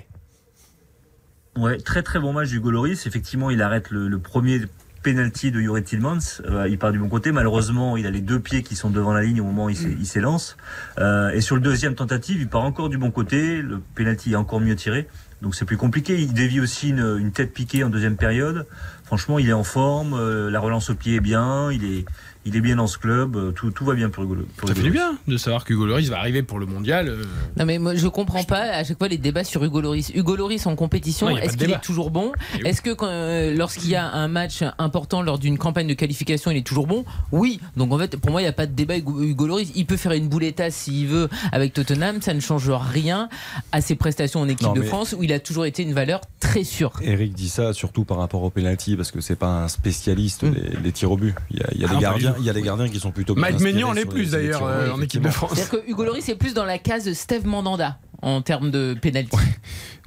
Ouais, 1.58 1.78
très 1.78 2.02
très 2.02 2.20
bon 2.20 2.32
match 2.34 2.50
d'Hugo 2.50 2.72
Loris. 2.72 3.06
Effectivement, 3.08 3.50
il 3.50 3.62
arrête 3.62 3.92
le, 3.92 4.18
premier 4.20 4.62
penalty 5.04 5.52
de 5.52 5.60
Yuri 5.60 5.84
Tillmans. 5.84 6.42
Euh, 6.46 6.68
il 6.70 6.78
part 6.78 6.92
du 6.92 7.00
bon 7.00 7.10
côté. 7.10 7.32
Malheureusement, 7.32 7.98
il 7.98 8.06
a 8.08 8.12
les 8.12 8.22
deux 8.22 8.40
pieds 8.40 8.64
qui 8.64 8.76
sont 8.76 8.90
devant 8.90 9.14
la 9.14 9.22
ligne 9.24 9.42
au 9.42 9.44
moment 9.46 9.66
où 9.66 9.70
il 9.70 9.76
s'é- 9.76 9.96
il 10.00 10.06
s'élance. 10.06 10.56
Euh, 11.00 11.32
et 11.32 11.42
sur 11.42 11.56
le 11.56 11.62
deuxième 11.62 11.96
tentative, 11.96 12.40
il 12.40 12.48
part 12.48 12.62
encore 12.64 12.88
du 12.88 12.98
bon 12.98 13.12
côté. 13.12 13.62
Le 13.62 13.82
penalty 13.96 14.32
est 14.34 14.36
encore 14.36 14.62
mieux 14.62 14.76
tiré. 14.76 15.08
Donc 15.42 15.56
c'est 15.56 15.66
plus 15.66 15.76
compliqué. 15.78 16.20
Il 16.22 16.34
dévie 16.34 16.60
aussi 16.62 16.90
une, 16.90 17.18
une 17.20 17.32
tête 17.32 17.52
piquée 17.52 17.84
en 17.84 17.90
deuxième 17.90 18.16
période. 18.16 18.66
Franchement, 19.04 19.40
il 19.40 19.50
est 19.50 19.54
en 19.54 19.64
forme. 19.66 20.14
euh, 20.14 20.50
la 20.52 20.60
relance 20.60 20.90
au 20.92 20.96
pied 20.96 21.16
est 21.16 21.20
bien. 21.20 21.72
Il 21.72 21.84
est, 21.84 22.06
il 22.46 22.56
est 22.56 22.62
bien 22.62 22.76
dans 22.76 22.88
ce 22.88 22.98
club. 22.98 23.36
euh, 23.36 23.52
Tout, 23.52 23.72
tout 23.72 23.86
va 23.86 23.94
bien 23.94 24.10
pour 24.10 24.24
Hugo. 24.24 24.36
pour 24.58 24.68
Ça 24.70 24.76
fait 24.76 24.82
du 24.82 24.88
Lloris. 24.90 25.02
bien 25.02 25.18
de 25.28 25.38
savoir 25.38 25.64
qu'Hugo 25.66 25.86
Lloris 25.86 26.10
va 26.10 26.18
arriver 26.20 26.44
pour 26.44 26.60
le 26.60 26.66
mondial. 26.66 27.08
euh. 27.10 27.24
Non 27.58 27.66
mais 27.66 27.78
moi 27.78 27.96
je 27.96 28.08
comprends 28.08 28.44
pas 28.44 28.62
à 28.62 28.84
chaque 28.84 28.98
fois 28.98 29.08
les 29.08 29.18
débats 29.18 29.44
sur 29.44 29.64
Hugo 29.64 29.82
Loris. 29.82 30.12
Hugo 30.16 30.36
Loris 30.36 30.66
en 30.66 30.76
compétition, 30.76 31.30
est-ce 31.30 31.58
qu'il 31.58 31.70
est 31.72 31.82
toujours 31.82 32.12
bon? 32.12 32.32
Eh. 32.60 32.68
Est-ce 32.70 32.82
que 32.82 32.92
euh, 33.04 33.56
lorsqu'il 33.56 33.90
y 33.90 33.96
a 33.96 34.10
un 34.12 34.28
match 34.28 34.64
important 34.78 35.22
lors 35.22 35.40
d'une 35.40 35.58
campagne 35.58 35.88
de 35.88 35.94
qualification, 35.94 36.52
il 36.52 36.58
est 36.58 36.66
toujours 36.68 36.88
bon? 36.88 37.06
Oui. 37.32 37.60
Donc 37.78 37.92
en 37.94 37.98
fait 37.98 38.18
pour 38.18 38.32
moi 38.32 38.42
il 38.42 38.46
n'y 38.46 38.50
a 38.50 38.54
pas 38.54 38.66
de 38.68 38.74
débat 38.74 38.98
Hugo, 38.98 39.22
Hugo 39.22 39.48
Loris. 39.48 39.72
Il 39.76 39.86
peut 39.86 39.98
faire 39.98 40.12
une 40.14 40.28
bouletta 40.30 40.72
s'il 40.72 41.08
veut 41.08 41.30
avec 41.52 41.74
Tottenham, 41.74 42.22
ça 42.22 42.34
ne 42.34 42.40
change 42.40 42.70
rien 42.70 43.30
à 43.72 43.82
ses 43.82 43.96
prestations 43.96 44.40
en 44.42 44.48
équipe 44.48 44.68
Non, 44.68 44.74
de 44.74 44.82
France 44.82 45.16
où 45.18 45.24
il 45.24 45.32
a 45.34 45.40
toujours 45.40 45.66
été 45.66 45.84
une 45.84 45.94
valeur 45.94 46.22
très 46.40 46.64
sûre. 46.64 46.94
Eric 47.02 47.34
dit 47.34 47.50
ça 47.50 47.74
surtout 47.74 48.04
par 48.06 48.18
rapport 48.18 48.44
au 48.44 48.50
penalty 48.50 48.96
parce 48.96 49.12
que 49.12 49.22
c'est 49.22 49.36
pas 49.36 49.64
un 49.64 49.68
spécialiste 49.68 50.44
Mm. 50.44 50.52
des, 50.52 50.78
des 50.84 50.92
tirs 50.92 51.12
au 51.12 51.18
but. 51.18 51.36
Il 51.52 51.60
y 51.60 51.62
a, 51.64 51.68
il 51.74 51.82
y 51.82 51.86
a 51.86 51.88
Ah 51.92 51.96
des 51.96 52.02
pas 52.06 52.31
gardiens, 52.32 52.44
il 52.44 52.46
y 52.46 52.50
a 52.50 52.54
des 52.54 52.62
gardiens 52.62 52.90
qui 52.90 53.00
sont 53.00 53.12
plutôt. 53.12 53.36
Mike 53.36 53.60
Maignan 53.60 53.92
l'est 53.94 54.02
les- 54.02 54.10
plus 54.10 54.24
les 54.26 54.30
d'ailleurs 54.32 54.64
euh, 54.66 54.92
en 54.92 55.02
équipe 55.02 55.22
de. 55.22 55.30
France. 55.30 55.52
C'est-à-dire 55.56 55.82
que 55.84 55.90
Hugo 55.90 56.04
Loris 56.04 56.28
est 56.30 56.36
plus 56.36 56.54
dans 56.54 56.66
la 56.66 56.78
case 56.78 57.12
Steve 57.14 57.46
Mandanda 57.46 57.98
en 58.22 58.42
termes 58.42 58.72
de 58.72 58.96
pénalty. 59.00 59.38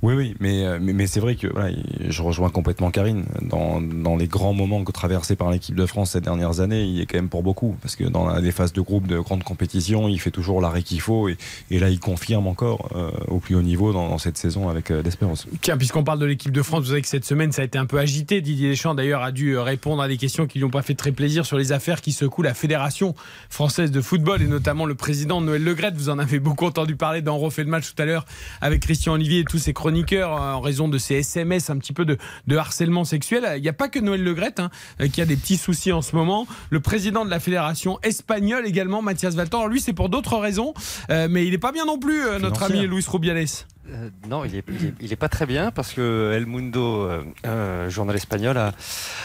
Oui, 0.03 0.13
oui, 0.15 0.35
mais, 0.39 0.65
euh, 0.65 0.79
mais, 0.83 0.93
mais 0.93 1.07
c'est 1.07 1.21
vrai 1.21 1.35
que 1.35 1.47
voilà, 1.47 1.75
je 2.07 2.23
rejoins 2.23 2.51
complètement 2.51 2.91
Karine. 2.91 3.25
Dans, 3.41 3.81
dans 3.81 4.17
les 4.17 4.27
grands 4.27 4.53
moments 4.53 4.85
que 4.85 4.93
traversés 4.93 5.35
par 5.35 5.51
l'équipe 5.51 5.75
de 5.75 5.87
France 5.87 6.11
ces 6.11 6.21
dernières 6.21 6.61
années, 6.61 6.85
il 6.85 7.01
est 7.01 7.07
quand 7.07 7.17
même 7.17 7.31
pour 7.31 7.43
beaucoup. 7.43 7.75
Parce 7.81 7.97
que 7.97 8.05
dans 8.05 8.37
les 8.37 8.53
phases 8.53 8.75
de 8.75 8.83
groupe 8.83 9.07
de 9.07 9.19
grande 9.19 9.45
compétition, 9.45 10.07
il 10.09 10.21
fait 10.21 10.31
toujours 10.31 10.61
l'arrêt 10.61 10.83
qu'il 10.83 11.01
faut. 11.01 11.31
Et, 11.31 11.39
et 11.71 11.79
là, 11.79 11.89
il 11.89 12.01
confirme 12.01 12.47
encore 12.47 12.91
euh, 12.95 13.11
au 13.29 13.39
plus 13.39 13.55
haut 13.55 13.63
niveau 13.63 13.95
dans, 13.95 14.11
dans 14.11 14.19
cette 14.19 14.37
saison 14.37 14.69
avec 14.69 14.91
euh, 14.91 15.03
l'Espérance. 15.03 15.47
Tiens, 15.63 15.79
puisqu'on 15.79 16.05
parle 16.05 16.19
de 16.19 16.27
l'équipe 16.27 16.53
de 16.53 16.63
France, 16.63 16.81
vous 16.83 16.91
savez 16.91 17.01
que 17.01 17.09
cette 17.09 17.25
semaine, 17.25 17.53
ça 17.53 17.63
a 17.63 17.65
été 17.65 17.79
un 17.79 17.87
peu 17.87 17.99
agité. 17.99 18.43
Didier 18.43 18.69
Deschamps, 18.71 18.95
d'ailleurs, 18.95 19.23
a 19.23 19.33
dû 19.33 19.53
euh, 19.53 19.63
répondre 19.63 20.03
à 20.03 20.09
des 20.09 20.19
questions 20.19 20.47
qui 20.47 20.59
lui 20.59 20.67
ont 20.67 20.71
pas 20.71 20.83
fait 20.83 20.95
très 20.95 21.13
plaisir 21.13 21.47
sur 21.47 21.57
les 21.57 21.73
affaires 21.73 22.03
qui 22.03 22.13
secouent 22.13 22.43
la 22.43 22.53
Fédération 22.53 23.15
française 23.49 23.91
de 23.91 24.03
football 24.03 24.43
et 24.43 24.47
notamment 24.47 24.85
le 24.85 24.95
président 24.95 25.41
Noël 25.41 25.65
Legrette. 25.65 25.95
Vous 25.95 26.11
en 26.11 26.19
avez 26.19 26.41
beaucoup 26.41 26.67
entendu 26.67 26.95
parler 26.95 27.23
dans 27.23 27.39
refait 27.39 27.65
le 27.65 27.71
match 27.71 27.95
tout 27.95 28.03
à 28.03 28.04
l'heure 28.05 28.25
avec 28.61 28.83
Christian 28.83 29.15
Olivier 29.15 29.41
et 29.41 29.45
tous 29.45 29.59
ses 29.59 29.73
chroniqueurs 29.73 30.35
euh, 30.35 30.53
en 30.55 30.61
raison 30.61 30.89
de 30.89 30.99
ces 30.99 31.17
SMS, 31.17 31.71
un 31.71 31.79
petit 31.79 31.93
peu 31.93 32.05
de, 32.05 32.19
de 32.47 32.57
harcèlement 32.57 33.05
sexuel. 33.05 33.45
Il 33.57 33.63
n'y 33.63 33.69
a 33.69 33.73
pas 33.73 33.89
que 33.89 33.99
Noël 33.99 34.23
Legrette 34.23 34.61
hein, 34.61 34.71
euh, 35.01 35.09
qui 35.09 35.21
a 35.21 35.27
des 35.27 35.37
petits 35.37 35.57
soucis 35.57 35.93
en 35.93 36.03
ce 36.03 36.15
moment. 36.17 36.47
Le 36.71 36.81
président 36.81 37.25
de 37.25 37.31
la 37.31 37.41
Fédération 37.41 37.99
espagnole 38.03 38.67
également, 38.67 39.03
Mathias 39.03 39.35
Valton. 39.35 39.59
Alors 39.59 39.69
lui, 39.69 39.81
c'est 39.81 39.93
pour 39.93 40.09
d'autres 40.09 40.39
raisons, 40.39 40.75
euh, 41.11 41.29
mais 41.31 41.47
il 41.47 41.51
n'est 41.51 41.59
pas 41.59 41.73
bien 41.73 41.87
non 41.87 41.99
plus, 41.99 42.27
euh, 42.27 42.39
notre 42.39 42.63
ami. 42.63 42.87
Luis 42.87 43.05
Rubiales. 43.09 43.47
Euh, 43.91 44.09
non, 44.29 44.45
il 44.47 44.57
est, 44.57 44.65
il, 45.01 45.13
est, 45.13 45.17
pas 45.17 45.29
très 45.29 45.45
bien 45.45 45.71
parce 45.71 45.93
que 45.93 46.33
El 46.35 46.47
Mundo, 46.47 47.07
euh, 47.45 47.91
journal 47.91 48.17
espagnol, 48.17 48.57
a, 48.57 48.73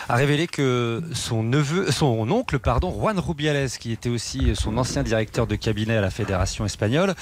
révélé 0.09 0.47
que 0.47 1.01
son 1.13 1.43
neveu, 1.43 1.91
son 1.91 2.29
oncle, 2.29 2.59
pardon, 2.59 2.91
Juan 2.91 3.17
Rubiales, 3.19 3.69
qui 3.69 3.93
était 3.93 4.09
aussi 4.09 4.53
son 4.55 4.77
ancien 4.77 5.03
directeur 5.03 5.47
de 5.47 5.55
cabinet 5.55 5.95
à 5.95 6.01
la 6.01 6.09
fédération 6.09 6.65
espagnole, 6.65 7.15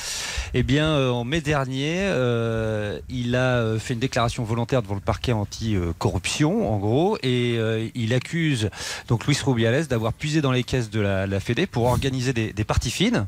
eh 0.56 0.64
bien, 0.64 0.88
euh, 0.88 1.12
en 1.12 1.26
mai 1.26 1.42
dernier, 1.42 1.98
euh, 2.00 3.00
il 3.08 3.36
a 3.36 3.78
fait 3.78 3.94
une 3.94 4.00
déclaration 4.00 4.44
volontaire 4.44 4.82
devant 4.82 4.96
le 4.96 5.02
parquet 5.02 5.32
anti-corruption, 5.32 6.74
en 6.74 6.78
gros, 6.78 7.18
et 7.22 7.60
il 7.94 8.14
accuse 8.14 8.70
donc 9.08 9.28
Luis 9.28 9.38
Rubiales 9.46 9.88
d'avoir 9.88 10.14
puisé 10.14 10.42
dans 10.42 10.52
les 10.52 10.64
caisses 10.64 10.90
de 10.90 11.02
la, 11.02 11.28
la 11.28 11.40
Fédé 11.40 11.68
pour 11.68 11.86
organiser 11.86 12.34
des, 12.34 12.64
parties 12.64 12.92
fines. 12.92 13.28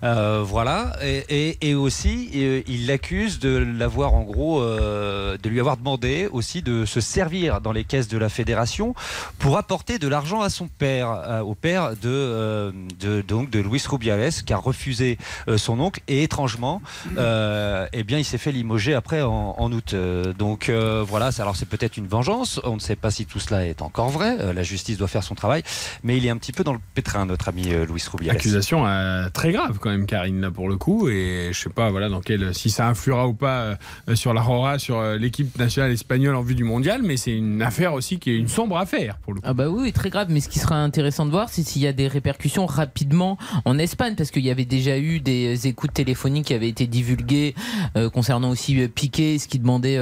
Voilà, 0.00 0.96
et, 1.02 1.74
aussi 1.74 2.30
il 2.66 2.86
l'accuse 2.86 3.38
de 3.38 3.49
l'avoir 3.58 4.14
en 4.14 4.22
gros, 4.22 4.60
euh, 4.60 5.36
de 5.38 5.48
lui 5.48 5.60
avoir 5.60 5.76
demandé 5.76 6.28
aussi 6.30 6.62
de 6.62 6.84
se 6.84 7.00
servir 7.00 7.60
dans 7.60 7.72
les 7.72 7.84
caisses 7.84 8.08
de 8.08 8.18
la 8.18 8.28
fédération 8.28 8.94
pour 9.38 9.56
apporter 9.56 9.98
de 9.98 10.08
l'argent 10.08 10.40
à 10.40 10.50
son 10.50 10.68
père, 10.68 11.10
euh, 11.10 11.40
au 11.40 11.54
père 11.54 11.90
de, 11.90 11.96
euh, 12.06 12.72
de 13.00 13.22
donc 13.22 13.50
de 13.50 13.60
Luis 13.60 13.82
Rubiales, 13.86 14.32
qui 14.32 14.52
a 14.52 14.56
refusé 14.56 15.18
son 15.56 15.80
oncle 15.80 16.00
et 16.08 16.22
étrangement, 16.22 16.82
eh 17.16 18.02
bien 18.04 18.18
il 18.18 18.24
s'est 18.24 18.38
fait 18.38 18.52
limoger 18.52 18.94
après 18.94 19.22
en, 19.22 19.72
août. 19.72 19.94
Donc 20.38 20.70
voilà, 20.70 21.30
alors 21.38 21.56
c'est 21.56 21.68
peut-être 21.68 21.96
une 21.96 22.06
vengeance. 22.06 22.60
On 22.64 22.74
ne 22.74 22.80
sait 22.80 22.96
pas 22.96 23.10
si 23.10 23.26
tout 23.26 23.38
cela 23.38 23.66
est 23.66 23.82
encore 23.82 24.10
vrai. 24.10 24.52
La 24.52 24.62
justice 24.62 24.98
doit 24.98 25.08
faire 25.08 25.22
son 25.22 25.34
travail, 25.34 25.62
mais 26.02 26.16
il 26.16 26.26
est 26.26 26.30
un 26.30 26.36
petit 26.36 26.52
peu 26.52 26.64
dans 26.64 26.72
le 26.72 26.80
pétrin, 26.94 27.26
notre 27.26 27.48
ami 27.48 27.64
Luis 27.64 28.04
Rubiales. 28.10 28.36
Accusation 28.36 28.84
très 29.32 29.52
grave 29.52 29.78
quand 29.80 29.90
même, 29.90 30.06
Karine, 30.06 30.40
là 30.40 30.50
pour 30.50 30.68
le 30.68 30.76
coup. 30.76 31.08
Et 31.08 31.50
je 31.52 31.58
sais 31.58 31.70
pas, 31.70 31.90
voilà, 31.90 32.08
dans 32.08 32.20
quel, 32.20 32.54
si 32.54 32.70
ça 32.70 32.86
influera 32.86 33.26
ou 33.26 33.34
pas 33.40 33.76
euh, 34.08 34.14
sur 34.14 34.32
la 34.32 34.42
Rora, 34.42 34.78
sur 34.78 34.98
euh, 34.98 35.16
l'équipe 35.16 35.58
nationale 35.58 35.90
espagnole 35.90 36.36
en 36.36 36.42
vue 36.42 36.54
du 36.54 36.62
mondial, 36.64 37.02
mais 37.02 37.16
c'est 37.16 37.36
une 37.36 37.62
affaire 37.62 37.94
aussi 37.94 38.18
qui 38.18 38.30
est 38.30 38.36
une 38.36 38.48
sombre 38.48 38.76
affaire 38.76 39.16
pour 39.18 39.32
le 39.32 39.40
coup. 39.40 39.46
Ah 39.48 39.54
bah 39.54 39.68
oui, 39.68 39.92
très 39.92 40.10
grave. 40.10 40.28
Mais 40.30 40.40
ce 40.40 40.48
qui 40.48 40.58
sera 40.58 40.76
intéressant 40.76 41.26
de 41.26 41.30
voir, 41.30 41.48
c'est 41.48 41.62
s'il 41.62 41.82
y 41.82 41.86
a 41.86 41.92
des 41.92 42.06
répercussions 42.06 42.66
rapidement 42.66 43.38
en 43.64 43.78
Espagne, 43.78 44.14
parce 44.14 44.30
qu'il 44.30 44.44
y 44.44 44.50
avait 44.50 44.64
déjà 44.64 44.98
eu 44.98 45.20
des 45.20 45.66
écoutes 45.66 45.92
téléphoniques 45.92 46.46
qui 46.46 46.54
avaient 46.54 46.68
été 46.68 46.86
divulguées 46.86 47.54
euh, 47.96 48.10
concernant 48.10 48.50
aussi 48.50 48.86
Piqué, 48.88 49.38
ce 49.38 49.48
qui 49.48 49.58
demandait 49.58 49.98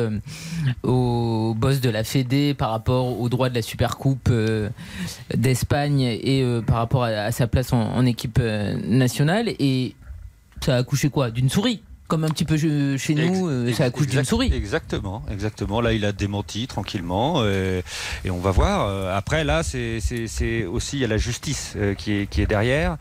au 0.83 1.55
boss 1.57 1.81
de 1.81 1.91
la 1.91 2.05
Fédé 2.05 2.55
par 2.55 2.71
rapport 2.71 3.21
au 3.21 3.29
droit 3.29 3.49
de 3.49 3.55
la 3.55 3.63
Supercoupe 3.63 4.31
d'Espagne 5.35 6.03
et 6.03 6.45
par 6.67 6.77
rapport 6.77 7.05
à, 7.05 7.31
sa 7.33 7.47
place 7.47 7.73
en, 7.73 7.81
en 7.81 8.05
équipe 8.05 8.41
nationale. 8.85 9.49
Et 9.59 9.95
ça 10.61 10.75
a 10.75 10.79
accouché 10.79 11.09
quoi? 11.09 11.31
D'une 11.31 11.49
souris? 11.49 11.83
Comme 12.09 12.25
un 12.25 12.29
petit 12.31 12.45
peu 12.47 12.57
chez 12.57 13.15
nous, 13.15 13.49
euh, 13.49 13.73
ça 13.73 13.85
accouche 13.85 14.07
d'une 14.09 14.25
souris. 14.25 14.51
Exactement, 14.53 15.23
exactement. 15.31 15.81
Là, 15.81 15.93
il 15.93 16.05
a 16.05 16.13
démenti 16.13 16.67
tranquillement 16.67 17.35
euh, 17.39 17.83
et 18.25 18.31
on 18.31 18.39
va 18.39 18.51
voir. 18.51 18.87
Euh, 18.89 19.17
Après, 19.17 19.45
là, 19.45 19.63
c'est 19.63 20.01
aussi 20.67 20.97
il 20.97 21.01
y 21.01 21.05
a 21.05 21.09
la 21.09 21.19
justice 21.19 21.77
qui, 21.99 22.13
est, 22.15 22.27
qui 22.27 22.41
est 22.43 22.47
derrière. 22.47 22.97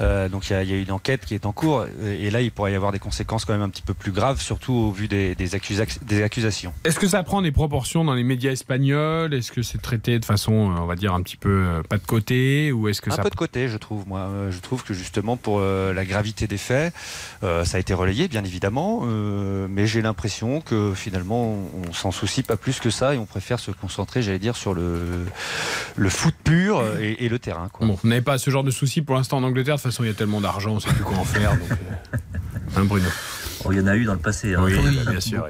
Euh, 0.00 0.28
donc 0.28 0.48
il 0.48 0.52
y, 0.52 0.56
a, 0.56 0.62
il 0.62 0.70
y 0.70 0.72
a 0.72 0.76
une 0.78 0.90
enquête 0.92 1.24
qui 1.26 1.34
est 1.34 1.44
en 1.44 1.52
cours 1.52 1.86
et 2.04 2.30
là, 2.30 2.40
il 2.40 2.50
pourrait 2.50 2.72
y 2.72 2.74
avoir 2.76 2.92
des 2.92 2.98
conséquences 2.98 3.44
quand 3.44 3.52
même 3.52 3.62
un 3.62 3.68
petit 3.68 3.82
peu 3.82 3.94
plus 3.94 4.12
graves, 4.12 4.40
surtout 4.40 4.72
au 4.72 4.90
vu 4.92 5.08
des, 5.08 5.34
des, 5.34 5.56
accusa- 5.56 5.98
des 6.04 6.22
accusations. 6.22 6.72
Est-ce 6.84 6.98
que 6.98 7.08
ça 7.08 7.22
prend 7.24 7.42
des 7.42 7.52
proportions 7.52 8.04
dans 8.04 8.14
les 8.14 8.22
médias 8.24 8.52
espagnols? 8.52 9.34
Est-ce 9.34 9.50
que 9.52 9.62
c'est 9.62 9.82
traité 9.82 10.18
de 10.20 10.24
façon, 10.24 10.52
on 10.52 10.86
va 10.86 10.94
dire, 10.96 11.12
un 11.14 11.22
petit 11.22 11.36
peu 11.36 11.66
pas 11.88 11.98
de 11.98 12.06
côté 12.06 12.70
Ou 12.72 12.88
est-ce 12.88 13.00
que 13.02 13.10
un 13.10 13.16
ça 13.16 13.22
peu 13.22 13.30
de 13.30 13.34
côté, 13.34 13.68
je 13.68 13.76
trouve, 13.76 14.06
moi. 14.06 14.30
Je 14.50 14.58
trouve 14.60 14.84
que 14.84 14.94
justement, 14.94 15.36
pour 15.36 15.60
la 15.60 16.04
gravité 16.04 16.46
des 16.46 16.58
faits, 16.58 16.94
ça 17.42 17.76
a 17.76 17.78
été 17.78 17.92
relayé, 17.94 18.28
bien 18.28 18.40
évidemment, 18.44 18.51
euh, 18.64 19.66
mais 19.70 19.86
j'ai 19.86 20.02
l'impression 20.02 20.60
que 20.60 20.92
finalement, 20.94 21.56
on, 21.88 21.92
s'en 21.92 22.10
soucie 22.10 22.42
pas 22.42 22.56
plus 22.56 22.80
que 22.80 22.90
ça 22.90 23.14
et 23.14 23.18
on 23.18 23.26
préfère 23.26 23.58
se 23.58 23.70
concentrer, 23.70 24.22
j'allais 24.22 24.38
dire, 24.38 24.56
sur 24.56 24.74
le, 24.74 25.26
foot 26.08 26.34
pur 26.44 26.82
et, 26.98 27.28
le 27.28 27.38
terrain. 27.38 27.68
Bon, 27.80 27.98
vous 28.02 28.08
n'avez 28.08 28.22
pas 28.22 28.38
ce 28.38 28.50
genre 28.50 28.64
de 28.64 28.70
soucis 28.70 29.02
pour 29.02 29.14
l'instant 29.14 29.38
en 29.38 29.42
Angleterre. 29.42 29.76
De 29.76 29.82
toute 29.82 29.90
façon, 29.90 30.04
il 30.04 30.08
y 30.08 30.10
a 30.10 30.14
tellement 30.14 30.40
d'argent, 30.40 30.72
on 30.72 30.76
ne 30.76 30.80
sait 30.80 30.90
plus 30.90 31.04
quoi 31.04 31.18
en 31.18 31.24
faire. 31.24 31.52
Donc, 31.52 31.70
euh, 31.70 32.16
hein, 32.76 32.84
Bruno? 32.84 33.08
Oh, 33.64 33.72
il 33.72 33.78
y 33.78 33.80
en 33.80 33.86
a 33.86 33.96
eu 33.96 34.04
dans 34.04 34.12
le 34.14 34.18
passé. 34.18 34.54
hein. 34.54 34.62
Oui, 34.64 34.74
a 35.06 35.10
bien 35.10 35.20
sûr. 35.20 35.46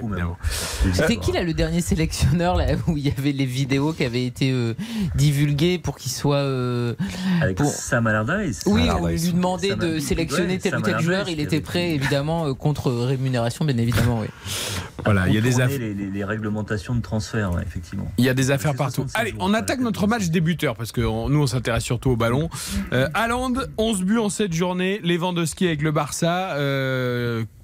C'était 0.93 1.17
qui 1.17 1.33
là 1.33 1.43
le 1.43 1.55
dernier 1.55 1.81
sélectionneur 1.81 2.57
là 2.57 2.67
où 2.87 2.97
il 2.97 3.07
y 3.07 3.11
avait 3.17 3.33
les 3.33 3.47
vidéos 3.47 3.93
qui 3.93 4.05
avaient 4.05 4.25
été 4.27 4.51
euh, 4.53 4.75
divulguées 5.15 5.79
pour 5.79 5.97
qu'il 5.97 6.11
soit 6.13 6.37
euh, 6.37 6.95
Avec 7.41 7.57
pour- 7.57 7.71
Sam 7.71 8.07
Allardyce. 8.07 8.63
Oui, 8.67 8.89
on 8.91 9.07
lui 9.07 9.21
demandait 9.33 9.71
Sam- 9.71 9.79
de 9.79 9.99
sélectionner 9.99 10.59
tel 10.59 10.77
ou 10.77 10.81
tel 10.83 11.01
joueur. 11.01 11.29
Il 11.29 11.41
était 11.41 11.61
prêt, 11.61 11.91
évidemment, 11.95 12.47
euh, 12.49 12.55
contre 12.55 12.91
rémunération, 12.93 13.65
bien 13.65 13.77
évidemment. 13.79 14.21
Oui. 14.21 14.27
Voilà, 15.05 15.27
il 15.29 15.35
y 15.35 15.39
a 15.39 15.41
des 15.41 15.61
affaires. 15.61 15.79
les, 15.79 15.95
les- 15.95 16.11
les 16.11 16.25
réglementations 16.25 16.95
de 16.95 17.01
transfert, 17.01 17.53
ouais, 17.55 17.63
effectivement. 17.67 18.11
Il 18.19 18.25
y 18.25 18.29
a 18.29 18.35
des 18.35 18.51
affaires 18.51 18.75
partout. 18.75 19.07
Allez, 19.15 19.35
on 19.41 19.53
attaque 19.55 19.81
notre 19.81 20.07
match 20.07 20.27
débuteur 20.29 20.77
parce 20.77 20.93
que 20.93 21.01
on- 21.01 21.29
nous 21.29 21.41
on 21.43 21.47
s'intéresse 21.47 21.83
surtout 21.85 22.11
au 22.11 22.17
ballon. 22.17 22.49
Euh, 22.93 23.09
Haaland, 23.15 23.53
11 23.79 24.03
buts 24.03 24.19
en 24.19 24.29
cette 24.29 24.53
journée. 24.53 25.01
Lewandowski 25.03 25.67
avec 25.67 25.83
le 25.83 25.91
Barça. 25.93 26.51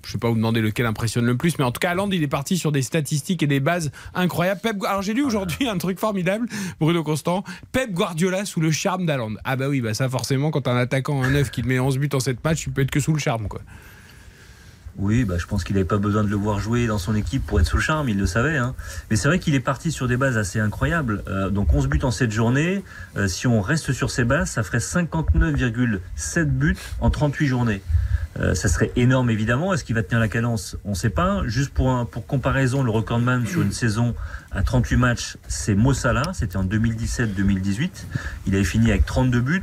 Je 0.09 0.13
sais 0.13 0.19
pas 0.19 0.31
vous 0.31 0.37
demander 0.37 0.63
lequel 0.63 0.87
impressionne 0.87 1.27
le 1.27 1.37
plus, 1.37 1.59
mais 1.59 1.65
en 1.65 1.71
tout 1.71 1.81
cas, 1.81 1.91
Haaland, 1.91 2.09
il 2.11 2.23
est 2.23 2.29
parti 2.29 2.57
sur 2.57 2.73
des 2.73 2.81
statistiques 2.81 3.43
et 3.43 3.47
des 3.47 3.61
bases 3.61 3.91
incroyables. 4.15 4.59
Pep, 4.59 4.83
alors 4.85 5.03
j'ai 5.03 5.13
lu 5.13 5.23
aujourd'hui 5.23 5.69
un 5.69 5.77
truc 5.77 5.99
formidable, 5.99 6.47
Bruno 6.81 7.03
Constant. 7.03 7.45
Pep 7.73 7.93
Guardiola 7.93 8.47
sous 8.47 8.61
le 8.61 8.71
charme 8.71 9.05
d'Haaland. 9.05 9.35
Ah 9.45 9.57
bah 9.57 9.69
oui, 9.69 9.83
bah 9.83 9.93
ça 9.93 10.09
forcément, 10.09 10.51
quand 10.51 10.67
un 10.67 10.79
attaquant, 10.79 11.23
un 11.23 11.29
neuf 11.29 11.51
qui 11.51 11.61
te 11.61 11.69
met 11.69 11.79
11 11.79 11.99
buts 11.99 12.09
en 12.15 12.21
cette 12.21 12.43
match, 12.43 12.63
tu 12.63 12.71
peux 12.71 12.81
être 12.81 12.91
que 12.91 13.01
sous 13.01 13.13
le 13.13 13.19
charme, 13.19 13.49
quoi. 13.49 13.61
Oui, 14.99 15.25
bah, 15.25 15.37
je 15.39 15.47
pense 15.47 15.63
qu'il 15.63 15.77
n'avait 15.77 15.87
pas 15.87 15.99
besoin 15.99 16.25
de 16.25 16.29
le 16.29 16.35
voir 16.37 16.59
jouer 16.59 16.89
dans 16.89 16.99
son 16.99 17.15
équipe 17.15 17.47
pour 17.47 17.61
être 17.61 17.67
sous 17.67 17.77
le 17.77 17.83
charme, 17.83 18.09
il 18.09 18.19
le 18.19 18.27
savait. 18.27 18.57
hein. 18.57 18.75
Mais 19.11 19.17
c'est 19.17 19.29
vrai 19.29 19.39
qu'il 19.39 19.55
est 19.55 19.61
parti 19.61 19.93
sur 19.93 20.09
des 20.09 20.17
bases 20.17 20.37
assez 20.37 20.59
incroyables. 20.59 21.23
Euh, 21.29 21.51
donc 21.51 21.73
11 21.73 21.87
buts 21.87 22.01
en 22.03 22.11
7 22.11 22.33
journées. 22.33 22.83
Euh, 23.17 23.29
si 23.29 23.47
on 23.47 23.61
reste 23.61 23.93
sur 23.93 24.11
ces 24.11 24.25
bases, 24.25 24.51
ça 24.51 24.65
ferait 24.65 24.79
59,7 24.79 26.45
buts 26.47 26.77
en 27.01 27.11
38 27.11 27.47
journées. 27.47 27.81
Euh, 28.41 28.55
ça 28.55 28.69
serait 28.69 28.91
énorme 28.97 29.31
évidemment. 29.31 29.73
Est-ce 29.73 29.85
qu'il 29.85 29.95
va 29.95 30.03
tenir 30.03 30.19
la 30.19 30.29
cadence? 30.29 30.77
On 30.85 30.91
ne 30.91 30.95
sait 30.95 31.11
pas. 31.11 31.43
Juste 31.47 31.73
pour, 31.73 32.09
pour 32.09 32.27
comparaison, 32.27 32.83
le 32.83 32.91
recordman 32.91 33.47
sur 33.47 33.63
une 33.63 33.73
saison 33.73 34.17
à 34.51 34.63
38 34.65 34.97
matchs, 34.97 35.37
c'est 35.47 35.75
Mo 35.77 35.93
Salah. 35.95 36.33
C'était 36.35 36.57
en 36.57 36.65
2017-2018. 36.65 37.91
Il 38.47 38.55
avait 38.55 38.65
fini 38.65 38.91
avec 38.91 39.07
32 39.07 39.41
buts 39.41 39.63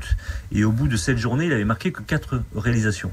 et 0.53 0.63
au 0.63 0.71
bout 0.71 0.87
de 0.87 0.95
7 0.97 1.17
journées, 1.17 1.45
il 1.45 1.53
avait 1.53 1.65
marqué 1.65 1.91
que 1.91 2.01
4 2.01 2.41
réalisations. 2.55 3.11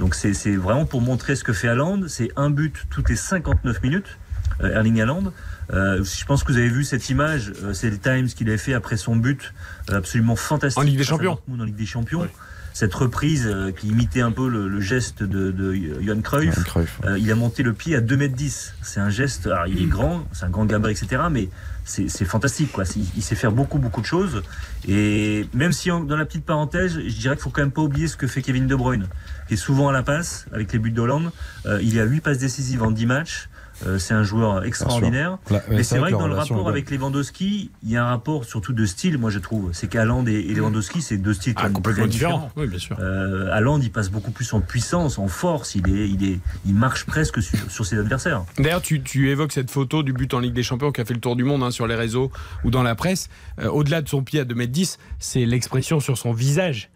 Donc 0.00 0.14
c'est 0.14 0.56
vraiment 0.56 0.86
pour 0.86 1.02
montrer 1.02 1.36
ce 1.36 1.44
que 1.44 1.52
fait 1.52 1.68
Haaland. 1.68 2.08
C'est 2.08 2.30
un 2.34 2.50
but 2.50 2.86
toutes 2.88 3.08
les 3.10 3.16
59 3.16 3.82
minutes, 3.82 4.18
euh, 4.62 4.74
Erling 4.74 5.00
Haaland. 5.00 5.32
Euh, 5.72 6.02
je 6.02 6.24
pense 6.24 6.42
que 6.42 6.50
vous 6.50 6.58
avez 6.58 6.68
vu 6.68 6.82
cette 6.82 7.08
image, 7.10 7.52
euh, 7.62 7.72
c'est 7.72 7.90
le 7.90 7.98
Times 7.98 8.26
qu'il 8.26 8.48
avait 8.48 8.58
fait 8.58 8.74
après 8.74 8.96
son 8.96 9.14
but, 9.14 9.54
absolument 9.88 10.34
fantastique. 10.34 10.80
En 10.80 10.84
Ligue 10.84 10.98
des 10.98 11.04
Champions. 11.04 11.38
En 11.48 11.62
Ligue 11.62 11.76
des 11.76 11.86
Champions. 11.86 12.26
Cette 12.72 12.94
reprise 12.94 13.46
euh, 13.46 13.72
qui 13.72 13.88
imitait 13.88 14.20
un 14.20 14.32
peu 14.32 14.48
le, 14.48 14.68
le 14.68 14.80
geste 14.80 15.22
de, 15.22 15.50
de 15.50 15.74
Johan 16.00 16.20
Cruyff. 16.22 16.56
Euh, 17.04 17.18
il 17.18 17.30
a 17.30 17.34
monté 17.34 17.62
le 17.62 17.72
pied 17.72 17.94
à 17.94 18.00
2m10. 18.00 18.72
C'est 18.82 19.00
un 19.00 19.10
geste, 19.10 19.46
alors 19.46 19.66
il 19.66 19.82
est 19.82 19.86
grand, 19.86 20.26
c'est 20.32 20.44
un 20.44 20.50
grand 20.50 20.64
gabarit, 20.64 20.94
etc. 20.94 21.22
Mais 21.30 21.48
c'est 21.84 22.24
fantastique, 22.24 22.72
quoi. 22.72 22.84
Il, 23.16 23.22
sait 23.22 23.34
faire 23.34 23.52
beaucoup, 23.52 23.78
beaucoup 23.78 24.00
de 24.00 24.06
choses. 24.06 24.42
Et 24.86 25.46
même 25.54 25.72
si, 25.72 25.88
dans 25.88 26.16
la 26.16 26.24
petite 26.24 26.44
parenthèse, 26.44 26.98
je 26.98 27.16
dirais 27.16 27.34
qu'il 27.34 27.42
faut 27.42 27.50
quand 27.50 27.62
même 27.62 27.72
pas 27.72 27.82
oublier 27.82 28.08
ce 28.08 28.16
que 28.16 28.26
fait 28.26 28.42
Kevin 28.42 28.66
De 28.66 28.74
Bruyne, 28.74 29.06
qui 29.48 29.54
est 29.54 29.56
souvent 29.56 29.88
à 29.88 29.92
la 29.92 30.02
passe 30.02 30.46
avec 30.52 30.72
les 30.72 30.78
buts 30.78 30.90
d'Hollande. 30.90 31.30
Euh, 31.66 31.80
il 31.82 31.98
a 31.98 32.04
8 32.04 32.20
passes 32.20 32.38
décisives 32.38 32.82
en 32.82 32.90
10 32.90 33.06
matchs. 33.06 33.48
Euh, 33.86 33.98
c'est 33.98 34.14
un 34.14 34.22
joueur 34.22 34.64
extraordinaire. 34.64 35.38
Mais 35.70 35.82
c'est 35.82 35.98
vrai 35.98 36.10
que 36.10 36.16
que 36.16 36.20
dans 36.20 36.28
le 36.28 36.34
rapport 36.34 36.68
avec 36.68 36.90
Lewandowski, 36.90 37.70
il 37.82 37.90
y 37.90 37.96
a 37.96 38.04
un 38.04 38.08
rapport 38.08 38.44
surtout 38.44 38.72
de 38.72 38.84
style, 38.84 39.18
moi 39.18 39.30
je 39.30 39.38
trouve. 39.38 39.70
C'est 39.72 39.88
qu'Haaland 39.88 40.26
et, 40.26 40.32
et 40.32 40.54
Lewandowski, 40.54 41.02
c'est 41.02 41.18
deux 41.18 41.34
styles 41.34 41.54
Ah, 41.56 41.70
complètement 41.70 42.06
différents. 42.06 42.50
Oui, 42.56 42.66
bien 42.66 42.78
sûr. 42.78 42.96
Euh, 43.00 43.78
il 43.82 43.92
passe 43.92 44.10
beaucoup 44.10 44.30
plus 44.30 44.52
en 44.52 44.60
puissance, 44.60 45.18
en 45.18 45.28
force. 45.28 45.74
Il, 45.74 45.88
est, 45.88 46.08
il, 46.08 46.24
est, 46.24 46.40
il 46.66 46.74
marche 46.74 47.06
presque 47.06 47.42
sur, 47.42 47.70
sur 47.70 47.86
ses 47.86 47.98
adversaires. 47.98 48.44
D'ailleurs, 48.58 48.82
tu, 48.82 49.02
tu 49.02 49.30
évoques 49.30 49.52
cette 49.52 49.70
photo 49.70 50.02
du 50.02 50.12
but 50.12 50.34
en 50.34 50.40
Ligue 50.40 50.54
des 50.54 50.62
Champions 50.62 50.92
qui 50.92 51.00
a 51.00 51.04
fait 51.04 51.14
le 51.14 51.20
tour 51.20 51.36
du 51.36 51.44
monde 51.44 51.62
hein, 51.62 51.70
sur 51.70 51.86
les 51.86 51.94
réseaux 51.94 52.30
ou 52.64 52.70
dans 52.70 52.82
la 52.82 52.94
presse. 52.94 53.28
Euh, 53.60 53.68
Au-delà 53.68 54.02
de 54.02 54.08
son 54.08 54.22
pied 54.22 54.40
à 54.40 54.44
2m10, 54.44 54.98
c'est 55.18 55.46
l'expression 55.46 56.00
sur 56.00 56.18
son 56.18 56.32
visage 56.32 56.90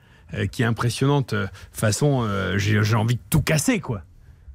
qui 0.50 0.62
est 0.62 0.66
impressionnante. 0.66 1.32
Façon, 1.70 2.26
j'ai 2.56 2.96
envie 2.96 3.14
de 3.14 3.20
tout 3.30 3.40
casser, 3.42 3.78
quoi. 3.78 4.02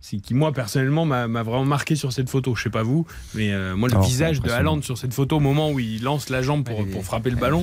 C'est 0.01 0.17
qui, 0.17 0.33
moi, 0.33 0.53
personnellement, 0.53 1.05
m'a 1.05 1.27
vraiment 1.27 1.65
marqué 1.65 1.95
sur 1.95 2.13
cette 2.13 2.29
photo. 2.29 2.55
Je 2.55 2.63
sais 2.63 2.69
pas 2.69 2.83
vous, 2.83 3.05
mais 3.35 3.51
euh, 3.51 3.75
moi, 3.75 3.89
le 3.89 3.99
visage 4.01 4.39
de. 4.39 4.49
Haaland 4.49 4.81
sur 4.81 4.97
cette 4.97 5.13
photo, 5.13 5.35
au 5.37 5.39
moment 5.41 5.71
où 5.71 5.79
il 5.79 6.01
lance 6.03 6.29
la 6.29 6.41
jambe 6.41 6.63
pour, 6.63 6.85
pour 6.87 7.03
frapper 7.03 7.29
le 7.29 7.35
ballon. 7.35 7.61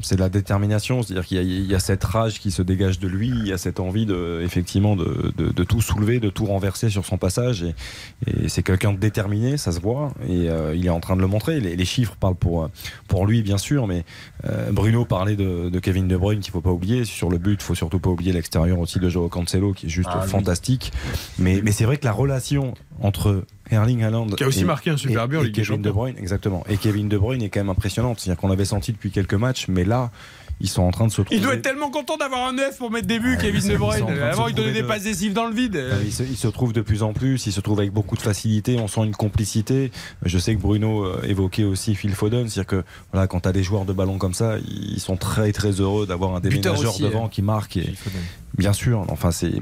C'est 0.00 0.18
la 0.18 0.28
détermination, 0.28 1.02
c'est-à-dire 1.02 1.24
qu'il 1.24 1.36
y, 1.36 1.40
a- 1.40 1.44
il 1.44 1.64
y 1.66 1.74
a 1.76 1.78
cette 1.78 2.02
rage 2.02 2.40
qui 2.40 2.50
se 2.50 2.60
dégage 2.62 2.98
de 2.98 3.06
lui, 3.06 3.28
il 3.28 3.46
y 3.46 3.52
a 3.52 3.58
cette 3.58 3.78
envie 3.78 4.04
de, 4.04 4.40
effectivement 4.44 4.96
de, 4.96 5.32
de- 5.36 5.50
de 5.52 5.64
tout 5.64 5.80
soulever, 5.80 6.18
de 6.18 6.28
tout 6.28 6.44
renverser 6.46 6.90
sur 6.90 7.06
son 7.06 7.18
passage. 7.18 7.62
Et, 7.62 7.74
et 8.44 8.48
c'est 8.48 8.64
quelqu'un 8.64 8.92
de 8.92 8.98
déterminé, 8.98 9.56
ça 9.56 9.70
se 9.70 9.78
voit, 9.80 10.12
et 10.28 10.50
euh, 10.50 10.74
il 10.74 10.84
est 10.86 10.90
en 10.90 11.00
train 11.00 11.14
de 11.14 11.20
le 11.20 11.28
montrer. 11.28 11.60
Les, 11.60 11.76
les 11.76 11.84
chiffres 11.84 12.16
parlent 12.18 12.34
pour, 12.34 12.68
pour 13.06 13.26
lui, 13.26 13.42
bien 13.42 13.58
sûr, 13.58 13.86
mais 13.86 14.04
euh, 14.44 14.72
Bruno 14.72 15.04
parlait 15.04 15.36
de, 15.36 15.70
de 15.70 15.78
Kevin 15.78 16.08
De 16.08 16.16
Bruyne 16.16 16.40
qu'il 16.40 16.52
faut 16.52 16.60
pas 16.60 16.72
oublier. 16.72 17.04
Sur 17.04 17.30
le 17.30 17.38
but, 17.38 17.60
il 17.60 17.64
faut 17.64 17.76
surtout 17.76 18.00
pas 18.00 18.10
oublier 18.10 18.32
l'extérieur 18.32 18.80
aussi 18.80 18.98
de 18.98 19.08
Joao 19.08 19.28
Cancelo, 19.28 19.72
qui 19.72 19.86
est 19.86 19.88
juste 19.88 20.08
Ah 20.12 20.20
oui. 20.24 20.28
fantastique. 20.28 20.92
Mais, 21.38 21.60
mais 21.62 21.72
c'est 21.76 21.84
vrai 21.84 21.98
que 21.98 22.04
la 22.06 22.12
relation 22.12 22.72
entre 23.00 23.44
Erling 23.70 24.02
Haaland 24.02 24.26
Qui 24.28 24.44
a 24.44 24.48
aussi 24.48 24.60
et- 24.60 24.64
marqué 24.64 24.90
un 24.90 24.96
super 24.96 25.28
but 25.28 25.52
Kevin 25.52 25.82
De. 25.82 25.90
Bruyne, 25.90 26.16
exactement. 26.18 26.64
Et 26.68 26.76
Kevin 26.78 27.08
De 27.08 27.18
Bruyne 27.18 27.42
est 27.42 27.50
quand 27.50 27.60
même 27.60 27.68
impressionnante. 27.68 28.18
C'est-à-dire 28.18 28.40
qu'on 28.40 28.48
l'avait 28.48 28.64
senti 28.64 28.92
depuis 28.92 29.10
quelques 29.10 29.34
matchs, 29.34 29.68
mais 29.68 29.84
là, 29.84 30.10
ils 30.60 30.68
sont 30.68 30.82
en 30.82 30.90
train 30.90 31.06
de 31.06 31.12
se 31.12 31.20
trouver. 31.22 31.36
Il 31.36 31.42
doit 31.42 31.54
être 31.54 31.62
tellement 31.62 31.90
content 31.90 32.16
d'avoir 32.16 32.46
un 32.48 32.52
neuf 32.54 32.78
pour 32.78 32.90
mettre 32.90 33.06
des 33.06 33.18
buts, 33.18 33.36
Ah, 33.38 33.42
Kevin 33.42 33.60
sont- 33.60 33.68
De 33.68 33.76
Bruyne. 33.76 34.06
de 34.06 34.20
Avant, 34.22 34.48
il 34.48 34.54
donnait 34.54 34.72
des 34.72 34.82
de- 34.82 34.86
passes 34.86 35.02
décisives 35.02 35.32
dans 35.34 35.46
le 35.46 35.54
vide. 35.54 35.76
Euh, 35.76 36.00
Il 36.04 36.12
se, 36.12 36.22
il 36.22 36.36
se 36.36 36.48
trouve 36.48 36.72
de 36.72 36.80
plus 36.80 37.02
en 37.02 37.12
plus, 37.12 37.46
il 37.46 37.52
se 37.52 37.60
trouve 37.60 37.78
avec 37.80 37.92
beaucoup 37.92 38.16
de 38.16 38.22
facilité, 38.22 38.78
on 38.80 38.88
sent 38.88 39.02
une 39.04 39.14
complicité. 39.14 39.90
Je 40.24 40.38
sais 40.38 40.54
que 40.54 40.60
Bruno 40.60 41.04
euh, 41.04 41.20
évoquait 41.24 41.64
aussi 41.64 41.94
Phil 41.94 42.14
Foden, 42.14 42.48
c'est-à-dire 42.48 42.66
que 42.68 42.84
voilà, 43.12 43.26
quand 43.26 43.40
tu 43.40 43.48
as 43.48 43.52
des 43.52 43.62
joueurs 43.62 43.84
de 43.84 43.92
ballon 43.92 44.18
comme 44.18 44.34
ça, 44.34 44.56
ils 44.66 45.00
sont 45.00 45.16
très 45.16 45.52
très 45.52 45.72
heureux 45.72 46.06
d'avoir 46.06 46.34
un 46.34 46.40
Buteur 46.40 46.60
déménageur 46.74 46.92
aussi, 46.94 47.02
devant 47.02 47.26
euh, 47.26 47.28
qui 47.28 47.42
marque. 47.42 47.76
Et, 47.76 47.94
bien 48.56 48.72
sûr, 48.72 49.04
enfin 49.10 49.30
c'est 49.32 49.52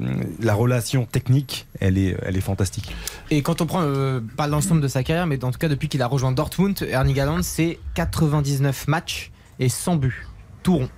la 0.41 0.53
relation 0.53 1.05
technique, 1.05 1.67
elle 1.81 1.97
est, 1.97 2.15
elle 2.23 2.37
est 2.37 2.41
fantastique. 2.41 2.95
Et 3.31 3.41
quand 3.41 3.61
on 3.61 3.65
prend 3.65 3.81
euh, 3.81 4.21
pas 4.37 4.47
l'ensemble 4.47 4.79
de 4.81 4.87
sa 4.87 5.03
carrière, 5.03 5.27
mais 5.27 5.43
en 5.43 5.51
tout 5.51 5.59
cas 5.59 5.67
depuis 5.67 5.89
qu'il 5.89 6.01
a 6.01 6.07
rejoint 6.07 6.31
Dortmund, 6.31 6.81
Erling 6.89 7.19
Haaland, 7.19 7.41
c'est 7.43 7.79
99 7.95 8.87
matchs 8.87 9.31
et 9.59 9.69
100 9.69 9.95
buts, 9.97 10.25
tout 10.65 10.77
rond. 10.77 10.89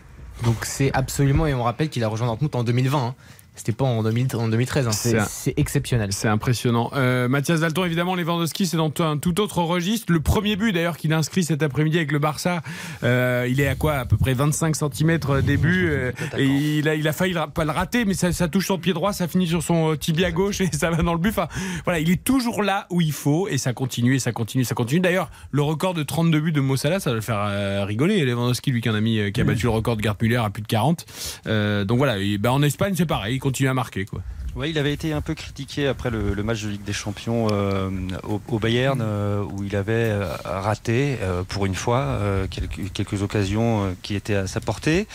Donc 0.43 0.65
c'est 0.65 0.91
absolument, 0.93 1.45
et 1.45 1.53
on 1.53 1.63
rappelle 1.63 1.89
qu'il 1.89 2.03
a 2.03 2.07
rejoint 2.07 2.27
Dortmund 2.27 2.55
en 2.55 2.63
2020. 2.63 2.99
hein. 2.99 3.15
C'était 3.57 3.71
pas 3.71 3.85
en, 3.85 4.03
2000 4.03 4.27
en 4.35 4.47
2013. 4.47 4.87
hein. 4.87 4.91
C'est 5.27 5.53
exceptionnel. 5.57 6.13
C'est 6.13 6.27
impressionnant. 6.27 6.91
Euh, 6.95 7.27
Mathias 7.27 7.59
Dalton, 7.61 7.85
évidemment, 7.85 8.15
Lewandowski, 8.15 8.65
c'est 8.67 8.77
dans 8.77 8.93
un 8.99 9.17
tout 9.17 9.39
autre 9.41 9.61
registre. 9.61 10.11
Le 10.13 10.19
premier 10.19 10.55
but, 10.55 10.71
d'ailleurs, 10.71 10.95
qu'il 10.97 11.11
a 11.13 11.17
inscrit 11.17 11.43
cet 11.43 11.63
après-midi 11.63 11.97
avec 11.97 12.11
le 12.11 12.19
Barça, 12.19 12.61
euh, 13.03 13.47
il 13.49 13.59
est 13.59 13.67
à 13.67 13.75
quoi? 13.75 13.93
À 13.95 14.05
peu 14.05 14.15
près 14.17 14.33
25 14.33 14.75
cm 14.75 15.19
début. 15.43 15.89
euh, 15.89 16.11
et 16.37 16.45
il 16.45 16.87
a, 16.87 16.95
il 16.95 17.07
a 17.07 17.13
failli 17.13 17.33
le- 17.33 17.47
pas 17.53 17.65
le 17.65 17.71
rater, 17.71 18.05
mais 18.05 18.13
ça, 18.13 18.31
ça 18.31 18.47
touche 18.47 18.67
son 18.67 18.77
pied 18.77 18.93
droit, 18.93 19.11
ça 19.13 19.27
finit 19.27 19.47
sur 19.47 19.63
son 19.63 19.91
euh, 19.91 19.95
tibia 19.95 20.31
gauche 20.31 20.61
et 20.61 20.67
ça 20.71 20.89
va 20.89 21.01
dans 21.03 21.13
le 21.13 21.19
but. 21.19 21.29
Enfin, 21.29 21.47
voilà, 21.83 21.99
il 21.99 22.09
est 22.11 22.23
toujours 22.23 22.63
là 22.63 22.85
où 22.89 23.01
il 23.01 23.11
faut 23.11 23.47
et 23.47 23.57
ça 23.57 23.73
continue 23.73 24.15
et 24.15 24.19
ça 24.19 24.31
continue, 24.31 24.63
ça 24.63 24.75
continue. 24.75 24.99
D'ailleurs, 25.01 25.29
le 25.51 25.61
record 25.61 25.93
de 25.93 26.03
32 26.03 26.39
buts 26.39 26.51
de 26.51 26.61
Mossala, 26.61 26.99
ça 26.99 27.09
va 27.09 27.15
le 27.15 27.21
faire 27.21 27.39
euh, 27.47 27.85
rigoler. 27.85 28.23
Lewandowski, 28.25 28.71
lui, 28.71 28.81
qui 28.81 28.89
en 28.89 28.95
a 28.95 29.01
mis, 29.01 29.19
euh, 29.19 29.31
qui 29.31 29.41
a 29.41 29.43
battu 29.43 29.63
le 29.63 29.71
record 29.71 29.97
de 29.97 30.03
Gerd 30.03 30.17
Müller 30.21 30.37
à 30.37 30.49
plus 30.49 30.61
de 30.61 30.67
40. 30.67 31.05
Euh, 31.47 31.85
donc 31.85 31.97
voilà, 31.97 32.17
et, 32.19 32.37
ben, 32.37 32.51
en 32.51 32.61
Espagne, 32.61 32.93
c'est 32.95 33.05
pareil, 33.05 33.35
il 33.35 33.39
continue 33.47 33.69
à 33.69 33.73
marquer, 33.73 34.03
quoi. 34.05 34.21
Ouais, 34.57 34.71
il 34.71 34.79
avait 34.79 34.91
été 34.91 35.13
un 35.13 35.21
peu 35.21 35.35
critiqué 35.35 35.85
après 35.85 36.09
le, 36.09 36.33
match 36.41 36.63
de 36.63 36.69
Ligue 36.69 36.83
des 36.83 36.91
Champions 36.91 37.47
euh, 37.51 37.91
au, 38.23 38.57
Bayern 38.57 38.99
euh, 39.03 39.43
où 39.43 39.63
il 39.63 39.75
avait 39.75 40.09
euh, 40.09 40.35
raté 40.43 41.19
pour 41.47 41.67
une 41.67 41.75
fois 41.75 42.17
quelques, 42.49 43.21
occasions 43.21 43.95
qui 44.01 44.15
étaient 44.15 44.33
à 44.33 44.47
sa 44.47 44.59
portée. 44.59 45.07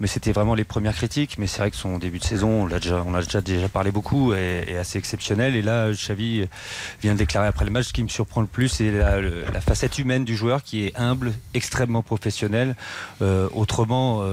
Mais 0.00 0.08
c'était 0.08 0.32
vraiment 0.32 0.56
les 0.56 0.64
premières 0.64 0.96
critiques. 0.96 1.36
Mais 1.38 1.46
c'est 1.46 1.60
vrai 1.60 1.70
que 1.70 1.76
son 1.76 1.98
début 1.98 2.18
de 2.18 2.24
saison, 2.24 2.64
on 2.64 2.66
l'a 2.66 2.80
déjà, 2.80 3.04
a 3.34 3.40
déjà, 3.40 3.68
parlé 3.68 3.92
beaucoup, 3.92 4.32
est, 4.32 4.76
assez 4.76 4.98
exceptionnel. 4.98 5.54
Et 5.54 5.62
là, 5.62 5.92
Xavi 5.92 6.48
vient 7.00 7.12
de 7.12 7.18
déclarer 7.18 7.46
après 7.46 7.66
le 7.66 7.70
match, 7.70 7.86
ce 7.86 7.92
qui 7.92 8.02
me 8.02 8.08
surprend 8.08 8.40
le 8.40 8.48
plus, 8.48 8.68
c'est 8.68 8.90
la, 8.90 9.20
la 9.20 9.60
facette 9.60 10.00
humaine 10.00 10.24
du 10.24 10.36
joueur 10.36 10.64
qui 10.64 10.86
est 10.86 10.96
humble, 10.98 11.34
extrêmement 11.54 12.02
professionnel. 12.02 12.74
Autrement, 13.20 14.24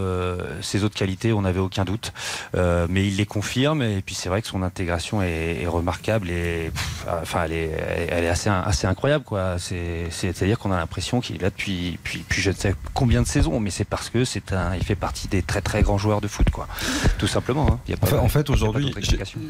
ses 0.61 0.83
autres 0.83 0.95
qualités, 0.95 1.33
on 1.33 1.43
n'avait 1.43 1.59
aucun 1.59 1.85
doute. 1.85 2.13
Mais 2.55 3.05
il 3.05 3.17
les 3.17 3.27
confirme. 3.27 3.83
Et 3.83 4.01
puis 4.01 4.15
c'est 4.15 4.29
vrai 4.29 4.41
que 4.41 4.47
son 4.47 4.54
intégration 4.63 5.21
est, 5.21 5.61
est 5.61 5.67
remarquable 5.67 6.29
et 6.29 6.71
pff, 6.73 7.05
enfin 7.21 7.43
elle 7.45 7.53
est, 7.53 7.71
elle 8.09 8.23
est 8.23 8.29
assez, 8.29 8.49
assez 8.49 8.87
incroyable 8.87 9.23
quoi. 9.23 9.55
C'est, 9.59 10.05
c'est-à-dire 10.09 10.59
qu'on 10.59 10.71
a 10.71 10.77
l'impression 10.77 11.21
qu'il 11.21 11.35
est 11.37 11.41
là 11.41 11.49
depuis, 11.49 11.91
depuis, 11.93 12.19
depuis 12.19 12.41
je 12.41 12.49
ne 12.51 12.55
sais 12.55 12.75
combien 12.93 13.21
de 13.21 13.27
saisons, 13.27 13.59
mais 13.59 13.69
c'est 13.69 13.85
parce 13.85 14.09
que 14.09 14.25
c'est 14.25 14.53
un, 14.53 14.75
il 14.75 14.83
fait 14.83 14.95
partie 14.95 15.27
des 15.27 15.41
très 15.41 15.61
très 15.61 15.81
grands 15.81 15.97
joueurs 15.97 16.21
de 16.21 16.27
foot 16.27 16.49
quoi. 16.49 16.67
Tout 17.17 17.27
simplement. 17.27 17.67
hein. 17.71 17.79
Il 17.87 17.91
y 17.91 17.93
a 17.93 17.97
pas- 17.97 18.07
Enfin, 18.07 18.17
en 18.19 18.29
fait, 18.29 18.49
aujourd'hui, 18.49 18.93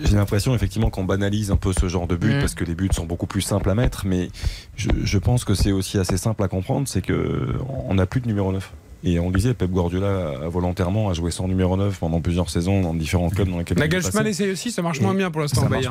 j'ai 0.04 0.16
l'impression 0.16 0.54
effectivement 0.56 0.90
qu'on 0.90 1.04
banalise 1.06 1.52
un 1.52 1.58
peu 1.58 1.74
ce 1.74 1.88
genre 1.90 2.08
de 2.08 2.16
but 2.16 2.36
Mm. 2.36 2.40
parce 2.40 2.56
que 2.56 2.64
les 2.64 2.76
buts 2.76 2.90
sont 2.94 3.06
beaucoup 3.06 3.28
plus 3.28 3.42
simples 3.42 3.70
à 3.70 3.76
mettre, 3.76 4.06
mais 4.06 4.30
je, 4.76 4.90
je 5.04 5.18
pense 5.18 5.44
que 5.46 5.54
c'est 5.56 5.72
aussi 5.72 5.98
assez 5.98 6.18
simple 6.18 6.44
à 6.44 6.48
comprendre, 6.48 6.88
c'est 6.88 7.02
que 7.02 7.56
on 7.88 7.94
n'a 7.94 8.06
plus 8.06 8.22
de 8.22 8.28
numéro 8.28 8.52
9. 8.52 8.72
Et 9.08 9.20
on 9.20 9.30
le 9.30 9.36
disait, 9.36 9.54
Pep 9.54 9.70
Guardiola 9.70 10.32
a 10.46 10.50
volontairement 10.50 11.10
a 11.10 11.14
joué 11.14 11.30
sans 11.30 11.48
numéro 11.48 11.78
9 11.78 12.00
pendant 12.00 12.22
plusieurs 12.22 12.50
saisons 12.50 12.82
dans 12.82 12.96
différents 12.96 13.30
clubs 13.30 13.48
dans 13.48 13.60
lesquels 13.60 13.78
il 13.78 13.82
est 13.84 13.86
Nagelsmann 13.86 14.24
passé. 14.24 14.30
essaye 14.30 14.52
aussi, 14.52 14.72
ça 14.72 14.82
marche 14.82 15.00
moins 15.00 15.14
bien 15.14 15.30
pour 15.30 15.42
l'instant. 15.42 15.68
bien. 15.68 15.80
Ils 15.82 15.88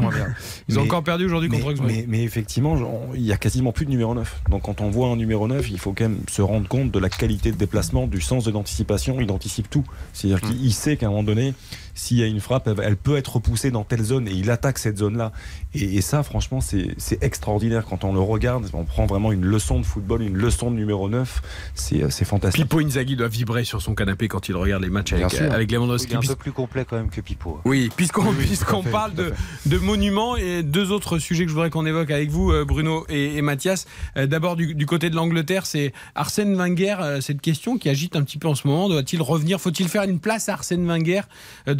ont 0.78 0.82
Mais- 0.82 0.88
encore 0.88 1.04
perdu 1.04 1.24
aujourd'hui 1.26 1.48
contre 1.48 1.66
Augsbourg. 1.68 1.86
mais, 1.86 2.04
mais 2.08 2.24
effectivement, 2.24 2.76
il 3.14 3.22
y 3.22 3.30
a 3.32 3.36
quasiment 3.36 3.70
plus 3.70 3.84
de 3.86 3.90
numéro 3.90 4.14
9. 4.16 4.42
Donc 4.50 4.62
quand 4.62 4.80
on 4.80 4.90
voit 4.90 5.08
un 5.08 5.16
numéro 5.16 5.46
9, 5.46 5.70
il 5.70 5.78
faut 5.78 5.92
quand 5.92 6.04
même 6.04 6.18
se 6.28 6.42
rendre 6.42 6.66
compte 6.68 6.90
de 6.90 6.98
la 6.98 7.08
qualité 7.08 7.52
de 7.52 7.56
déplacement, 7.56 8.08
du 8.08 8.20
sens 8.20 8.44
de 8.44 8.50
l'anticipation. 8.50 9.20
Il 9.20 9.30
anticipe 9.30 9.70
tout. 9.70 9.84
C'est-à-dire 10.12 10.40
qu'il 10.40 10.64
il 10.64 10.72
sait 10.72 10.96
qu'à 10.96 11.06
un 11.06 11.10
moment 11.10 11.22
donné, 11.22 11.54
s'il 11.94 12.18
y 12.18 12.22
a 12.22 12.26
une 12.26 12.40
frappe, 12.40 12.68
elle, 12.82 12.96
peut 12.96 13.16
être 13.16 13.36
repoussée 13.36 13.70
dans 13.70 13.84
telle 13.84 14.02
zone 14.02 14.28
et 14.28 14.32
il 14.32 14.50
attaque 14.50 14.78
cette 14.78 14.98
zone-là. 14.98 15.32
Et, 15.74 15.96
et 15.96 16.00
ça, 16.00 16.22
franchement, 16.22 16.60
c'est 16.60 17.22
extraordinaire. 17.22 17.84
Quand 17.88 18.04
on 18.04 18.12
le 18.12 18.20
regarde, 18.20 18.68
on 18.72 18.84
prend 18.84 19.06
vraiment 19.06 19.32
une 19.32 19.44
leçon 19.44 19.80
de 19.80 19.84
football, 19.84 20.22
une 20.22 20.36
leçon 20.36 20.70
de 20.70 20.76
numéro 20.76 21.08
9. 21.08 21.42
C'est 21.74 22.02
euh, 22.02 22.10
c'est 22.10 22.24
fantastique. 22.24 22.62
Pippo 22.64 22.80
Inzaghi 22.80 23.16
doit 23.16 23.28
vibrer 23.28 23.64
sur 23.64 23.82
son 23.82 23.94
canapé 23.94 24.28
quand 24.28 24.48
il 24.48 24.56
regarde 24.56 24.82
les 24.82 24.90
matchs 24.90 25.14
Bien 25.14 25.26
avec, 25.26 25.40
avec 25.40 25.72
Lewandowski. 25.72 26.12
Il 26.12 26.14
est 26.14 26.18
un 26.18 26.28
peu 26.28 26.36
plus 26.36 26.52
complet 26.52 26.84
quand 26.88 26.96
même 26.96 27.10
que 27.10 27.20
Pipo. 27.20 27.60
Oui, 27.64 27.90
puisqu'on 27.96 28.22
Oui, 28.22 28.36
oui, 28.38 28.46
puisqu'on 28.46 28.82
parle 28.82 29.14
de, 29.14 29.32
de 29.66 29.78
monuments 29.78 30.36
et 30.36 30.62
deux 30.62 30.90
autres 30.90 31.18
sujets 31.18 31.44
que 31.44 31.48
je 31.50 31.54
voudrais 31.54 31.70
qu'on 31.70 31.86
évoque 31.86 32.10
avec 32.10 32.30
vous, 32.30 32.50
euh, 32.50 32.64
Bruno 32.64 33.04
et, 33.08 33.36
et 33.36 33.42
Mathias. 33.42 33.86
Euh, 34.16 34.26
D'abord 34.26 34.56
du, 34.56 34.74
du 34.74 34.86
côté 34.86 35.10
de 35.10 35.16
l'Angleterre, 35.16 35.66
c'est 35.66 35.92
Arsène 36.14 36.56
Wenger. 36.56 37.18
cette 37.20 37.40
question 37.40 37.78
qui 37.78 37.88
agite 37.88 38.16
un 38.16 38.22
petit 38.22 38.38
peu 38.38 38.48
en 38.48 38.54
ce 38.54 38.66
moment. 38.66 38.88
Doit-il 38.88 39.22
revenir? 39.22 39.60
Faut-il 39.60 39.88
faire 39.88 40.02
une 40.02 40.18
place 40.18 40.48
à 40.48 40.54
Arsène 40.54 40.86
Wenger 40.86 41.22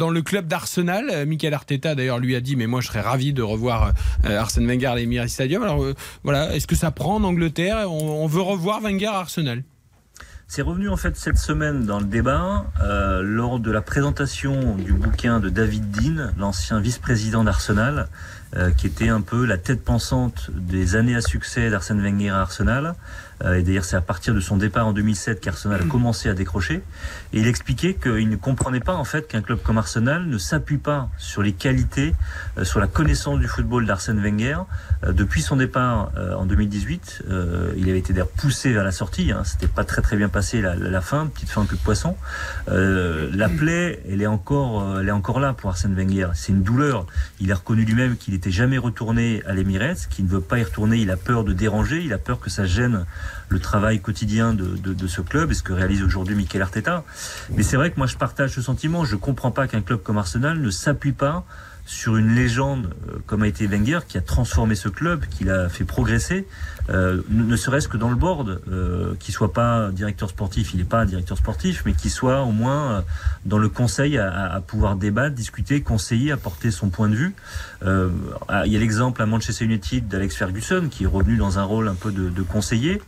dans 0.05 0.11
le 0.11 0.21
club 0.21 0.45
d'Arsenal 0.45 1.09
Euh, 1.11 1.25
Michael 1.25 1.55
Arteta 1.55 1.95
d'ailleurs 1.95 2.19
lui 2.19 2.35
a 2.35 2.41
dit, 2.41 2.55
mais 2.55 2.67
moi 2.67 2.79
je 2.79 2.87
serais 2.87 3.01
ravi 3.01 3.33
de 3.33 3.41
revoir 3.41 3.93
euh, 4.25 4.39
Arsène 4.39 4.67
Wenger 4.67 4.85
à 4.85 4.95
l'Emirates 4.95 5.29
Stadium. 5.29 5.63
Alors 5.63 5.83
euh, 5.83 5.95
voilà, 6.23 6.53
est-ce 6.55 6.67
que 6.67 6.75
ça 6.75 6.91
prend 6.91 7.15
en 7.15 7.23
Angleterre? 7.23 7.91
On, 7.91 8.27
veut 8.27 8.41
revoir 8.41 8.81
Wenger 8.81 9.07
à 9.07 9.17
Arsenal 9.17 9.63
C'est 10.47 10.61
revenu 10.61 10.89
en 10.89 10.97
fait 10.97 11.17
cette 11.17 11.39
semaine 11.39 11.85
dans 11.85 11.99
le 11.99 12.05
débat 12.05 12.65
lors 13.21 13.59
de 13.59 13.71
la 13.71 13.81
présentation 13.81 14.75
du 14.75 14.93
bouquin 14.93 15.39
de 15.39 15.49
David 15.49 15.89
Dean, 15.89 16.31
l'ancien 16.37 16.79
vice-président 16.79 17.43
d'Arsenal, 17.43 18.07
qui 18.77 18.87
était 18.87 19.09
un 19.09 19.21
peu 19.21 19.45
la 19.45 19.57
tête 19.57 19.83
pensante 19.83 20.51
des 20.51 20.95
années 20.95 21.15
à 21.15 21.21
succès 21.21 21.69
d'Arsène 21.69 22.01
Wenger 22.01 22.29
à 22.29 22.41
Arsenal. 22.41 22.95
Euh, 23.43 23.55
et 23.55 23.63
d'ailleurs, 23.63 23.83
c'est 23.85 23.95
à 23.97 24.01
partir 24.01 24.33
de 24.33 24.39
son 24.39 24.57
départ 24.57 24.87
en 24.87 24.93
2007 24.93 25.41
qu'Arsenal 25.41 25.81
a 25.81 25.85
commencé 25.85 26.29
à 26.29 26.33
décrocher. 26.33 26.81
Et 27.33 27.39
il 27.39 27.47
expliquait 27.47 27.93
qu'il 27.95 28.29
ne 28.29 28.35
comprenait 28.37 28.79
pas 28.79 28.93
en 28.95 29.03
fait 29.03 29.27
qu'un 29.27 29.41
club 29.41 29.59
comme 29.61 29.77
Arsenal 29.77 30.25
ne 30.25 30.37
s'appuie 30.37 30.77
pas 30.77 31.09
sur 31.17 31.41
les 31.41 31.51
qualités, 31.51 32.13
euh, 32.57 32.63
sur 32.63 32.79
la 32.79 32.87
connaissance 32.87 33.39
du 33.39 33.47
football 33.47 33.85
d'Arsène 33.85 34.21
Wenger. 34.21 34.59
Euh, 35.03 35.11
depuis 35.11 35.41
son 35.41 35.57
départ 35.57 36.11
en 36.37 36.45
2018, 36.45 37.23
euh, 37.29 37.73
il 37.77 37.89
avait 37.89 37.99
été 37.99 38.13
d'ailleurs 38.13 38.29
poussé 38.29 38.71
vers 38.71 38.83
la 38.83 38.91
sortie. 38.91 39.31
Hein, 39.31 39.43
C'était 39.43 39.67
pas 39.67 39.83
très 39.83 40.01
très 40.01 40.15
bien 40.15 40.29
passé 40.29 40.61
la, 40.61 40.75
la- 40.75 41.01
fin, 41.01 41.27
petite 41.27 41.49
fin 41.49 41.65
que 41.65 41.75
de 41.75 41.79
poisson. 41.79 42.15
La 42.67 43.49
plaie, 43.49 44.01
elle 44.09 44.21
est 44.21 44.27
encore, 44.27 44.99
elle 44.99 45.07
est 45.07 45.11
encore 45.11 45.39
là 45.39 45.53
pour 45.53 45.69
Arsène 45.69 45.93
Wenger. 45.95 46.29
C'est 46.33 46.51
une 46.51 46.63
douleur. 46.63 47.05
Il 47.39 47.51
a 47.51 47.55
reconnu 47.55 47.83
lui-même 47.85 48.17
qu'il 48.17 48.33
n'était 48.33 48.51
jamais 48.51 48.77
retourné 48.77 49.43
à 49.45 49.53
l'Emirates, 49.53 50.07
qu'il 50.09 50.25
ne 50.25 50.29
veut 50.29 50.41
pas 50.41 50.59
y 50.59 50.63
retourner. 50.63 50.97
Il 50.97 51.11
a 51.11 51.17
peur 51.17 51.43
de 51.43 51.53
déranger, 51.53 52.01
il 52.03 52.13
a 52.13 52.17
peur 52.17 52.39
que 52.39 52.49
ça 52.49 52.65
gêne 52.65 53.05
le 53.49 53.59
travail 53.59 53.99
quotidien 53.99 54.53
de, 54.53 55.07
ce 55.07 55.21
club 55.21 55.51
et 55.51 55.53
ce 55.53 55.63
que 55.63 55.73
réalise 55.73 56.03
aujourd'hui 56.03 56.35
Mikel 56.35 56.61
Arteta. 56.61 57.03
Mais 57.55 57.63
c'est 57.63 57.77
vrai 57.77 57.91
que 57.91 57.97
moi 57.97 58.07
je 58.07 58.17
partage 58.17 58.51
ce 58.51 58.61
sentiment. 58.61 59.05
Je 59.05 59.15
comprends 59.15 59.51
pas 59.51 59.67
qu'un 59.67 59.81
club 59.81 60.01
comme 60.01 60.17
Arsenal 60.17 60.59
ne 60.59 60.69
s'appuie 60.69 61.11
pas 61.11 61.45
sur 61.85 62.17
une 62.17 62.33
légende 62.33 62.93
euh, 63.07 63.17
comme 63.25 63.43
a 63.43 63.47
été 63.47 63.67
Wenger 63.67 63.99
qui 64.07 64.17
a 64.17 64.21
transformé 64.21 64.75
ce 64.75 64.89
club, 64.89 65.25
qui 65.27 65.43
l'a 65.43 65.69
fait 65.69 65.83
progresser, 65.83 66.47
euh, 66.89 67.21
ne 67.29 67.55
serait-ce 67.55 67.87
que 67.87 67.97
dans 67.97 68.09
le 68.09 68.15
board, 68.15 68.61
euh, 68.69 69.15
qui 69.19 69.31
soit 69.31 69.53
pas 69.53 69.91
directeur 69.91 70.29
sportif, 70.29 70.73
il 70.73 70.77
n'est 70.77 70.83
pas 70.83 71.05
directeur 71.05 71.37
sportif, 71.37 71.83
mais 71.85 71.93
qui 71.93 72.09
soit 72.09 72.41
au 72.41 72.51
moins 72.51 72.91
euh, 72.91 73.01
dans 73.45 73.57
le 73.57 73.69
conseil 73.69 74.17
à, 74.17 74.61
pouvoir 74.65 74.95
débattre, 74.95 75.35
discuter, 75.35 75.81
conseiller, 75.81 76.31
apporter 76.31 76.71
son 76.71 76.89
point 76.89 77.09
de 77.09 77.15
vue. 77.15 77.35
Il 77.83 78.71
y 78.71 78.75
a 78.75 78.79
l'exemple 78.79 79.21
à 79.21 79.25
Manchester 79.25 79.65
United 79.65 80.07
d'Alex 80.07 80.35
Ferguson 80.35 80.87
qui 80.89 81.03
est 81.03 81.07
revenu 81.07 81.37
dans 81.37 81.59
un 81.59 81.63
rôle 81.63 81.87
un 81.87 81.95
peu 81.95 82.11
de 82.11 82.41
conseiller. 82.41 83.01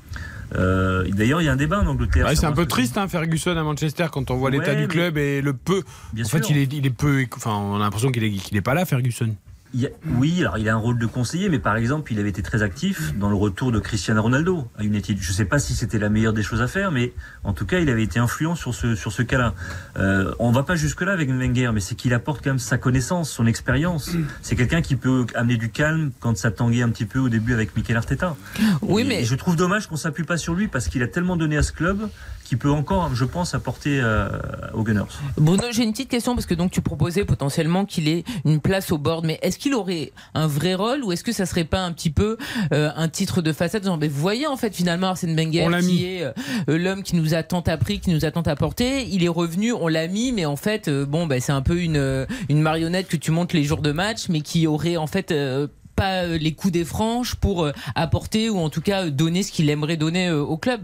Euh, 0.56 1.08
D'ailleurs, 1.10 1.42
il 1.42 1.46
y 1.46 1.50
a 1.50 1.52
un 1.54 1.58
débat 1.58 1.80
en 1.82 1.88
Angleterre. 1.88 2.26
Ouais, 2.26 2.36
c'est 2.36 2.46
un 2.46 2.52
peu 2.52 2.66
triste, 2.66 2.98
hein, 2.98 3.08
Ferguson 3.08 3.56
à 3.58 3.64
Manchester, 3.64 4.08
quand 4.12 4.32
on 4.32 4.36
voit 4.38 4.50
l'état 4.50 4.76
du 4.76 4.88
club 4.88 5.18
et 5.18 5.42
le 5.42 5.54
peu. 5.54 5.84
Bien 6.14 6.26
en 6.26 6.28
fait, 6.28 6.50
il 6.50 6.58
est, 6.58 6.72
il 6.74 6.86
est 6.86 6.90
peu. 6.92 7.26
Enfin, 7.36 7.56
on 7.56 7.76
a 7.76 7.80
l'impression 7.80 8.12
qu'il 8.12 8.24
est, 8.24 8.32
qu'il 8.32 8.58
est 8.58 8.62
pas 8.62 8.74
là, 8.74 8.86
Ferguson. 8.86 9.36
Il 9.74 9.82
y 9.82 9.86
a- 9.86 9.90
oui, 10.18 10.40
alors 10.42 10.58
il 10.58 10.68
a 10.70 10.74
un 10.74 10.78
rôle 10.78 10.98
de 10.98 11.06
conseiller, 11.06 11.50
mais 11.50 11.60
par 11.60 11.76
exemple, 11.76 12.12
il 12.14 12.20
avait 12.20 12.30
été 12.30 12.42
très 12.42 12.64
actif 12.64 13.14
dans 13.18 13.30
le 13.30 13.36
retour 13.36 13.72
de 13.72 13.80
Cristiano 13.80 14.22
Ronaldo 14.22 14.68
à 14.80 14.84
United. 14.84 15.18
Je 15.20 15.30
ne 15.30 15.34
sais 15.36 15.46
pas 15.46 15.60
si 15.60 15.74
c'était 15.74 16.00
la 16.00 16.10
meilleure 16.10 16.34
des 16.34 16.42
choses 16.44 16.62
à 16.62 16.68
faire, 16.68 16.92
mais 16.92 17.14
en 17.44 17.52
tout 17.54 17.66
cas, 17.66 17.80
il 17.80 17.90
avait 17.90 18.04
été 18.04 18.18
influent 18.20 18.56
sur 18.56 18.74
ce, 18.74 18.96
sur 18.96 19.12
ce 19.12 19.22
cas-là. 19.24 19.54
Euh, 19.98 20.34
on 20.40 20.52
va 20.52 20.64
pas 20.64 20.76
jusque-là 20.76 21.12
avec 21.12 21.30
Wenger, 21.30 21.72
mais 21.74 21.82
c'est 21.82 21.96
qu'il 21.96 22.14
apporte 22.14 22.44
quand 22.44 22.52
même 22.52 22.60
sa 22.60 22.78
connaissance, 22.78 23.30
son 23.30 23.46
expérience. 23.46 24.12
C'est 24.42 24.56
quelqu'un 24.56 24.82
qui 24.82 24.96
peut 24.96 25.26
amener 25.36 25.58
du 25.58 25.70
calme 25.70 26.12
quand 26.22 26.38
ça 26.38 26.50
tanguait 26.50 26.82
un 26.84 26.90
petit 26.90 27.06
peu 27.06 27.20
au 27.20 27.30
début 27.30 27.54
avec 27.54 27.76
Mikel 27.76 27.98
Arteta. 27.98 28.36
Oui, 28.82 29.02
Et- 29.02 29.06
mais- 29.06 29.22
et 29.22 29.26
je 29.26 29.36
trouve 29.36 29.56
dommage 29.58 29.88
qu'on 29.88 29.98
s'appuie 29.98 30.24
pas 30.24 30.38
sur 30.38 30.54
lui 30.56 30.68
parce 30.70 30.88
qu'il 30.88 31.04
a 31.04 31.08
tellement 31.08 31.36
donné 31.36 31.58
à 31.58 31.64
ce 31.64 31.74
club 31.74 32.10
qu'il 32.48 32.58
peut 32.58 32.72
encore, 32.72 33.14
je 33.14 33.26
pense, 33.26 33.54
apporter 33.54 34.00
euh, 34.02 34.30
aux 34.74 34.84
Gunners. 34.84 35.04
Bruno, 35.38 35.64
j'ai 35.72 35.84
une 35.84 35.92
petite 35.92 36.10
question 36.10 36.34
parce 36.34 36.46
que 36.46 36.54
donc 36.54 36.72
tu 36.72 36.82
proposais 36.82 37.26
potentiellement 37.26 37.86
qu'il 37.86 38.08
ait 38.08 38.24
une 38.46 38.60
place 38.60 38.92
au 38.92 38.98
board, 38.98 39.26
mais 39.26 39.40
est-ce 39.42 39.58
qu'il 39.58 39.74
aurait 39.74 40.12
un 40.34 40.48
vrai 40.48 40.76
rôle 40.76 41.04
ou 41.04 41.12
est-ce 41.12 41.24
que 41.24 41.32
ça 41.32 41.46
serait 41.46 41.64
pas 41.64 41.82
un 41.82 41.92
petit 41.92 42.10
peu 42.10 42.38
euh, 42.74 42.90
un 42.96 43.10
titre 43.10 43.42
de 43.42 43.54
façade 43.54 43.84
genre, 43.84 44.00
vous 44.00 44.10
voyez 44.10 44.48
en 44.48 44.58
fait 44.58 44.76
finalement 44.76 45.08
Arsène 45.08 45.36
Wenger 45.36 45.68
mis. 45.70 45.88
qui 45.88 46.06
est 46.06 46.24
euh, 46.24 46.78
l'homme 46.78 47.04
qui 47.04 47.16
nous 47.16 47.34
a 47.34 47.44
tant 47.44 47.62
appris, 47.62 48.00
qui 48.00 48.12
nous 48.12 48.26
a 48.26 48.32
tant 48.32 48.42
apporté, 48.42 49.08
il 49.08 49.24
est 49.24 49.30
revenu, 49.30 49.74
on 49.74 49.88
l'a 49.88 50.08
mis, 50.08 50.32
mais 50.32 50.46
en 50.46 50.56
fait 50.56 50.88
euh, 50.88 51.06
bon 51.06 51.28
ben 51.28 51.40
c'est 51.40 51.52
un 51.52 51.62
peu 51.62 51.82
une 51.82 52.28
une 52.50 52.62
marionnette 52.62 53.08
que 53.08 53.18
tu 53.18 53.32
montes 53.32 53.54
les 53.54 53.64
jours 53.64 53.82
de 53.82 53.92
match, 53.92 54.30
mais 54.30 54.42
qui 54.42 54.68
aurait 54.68 54.98
en 54.98 55.08
fait 55.08 55.32
euh, 55.32 55.68
pas 55.96 56.26
les 56.26 56.54
coups 56.54 56.74
des 56.74 56.86
franches 56.86 57.36
pour 57.36 57.68
apporter 57.96 58.50
ou 58.52 58.60
en 58.60 58.70
tout 58.70 58.82
cas 58.82 59.10
donner 59.10 59.42
ce 59.42 59.52
qu'il 59.52 59.70
aimerait 59.70 59.98
donner 59.98 60.32
au 60.32 60.56
club. 60.56 60.82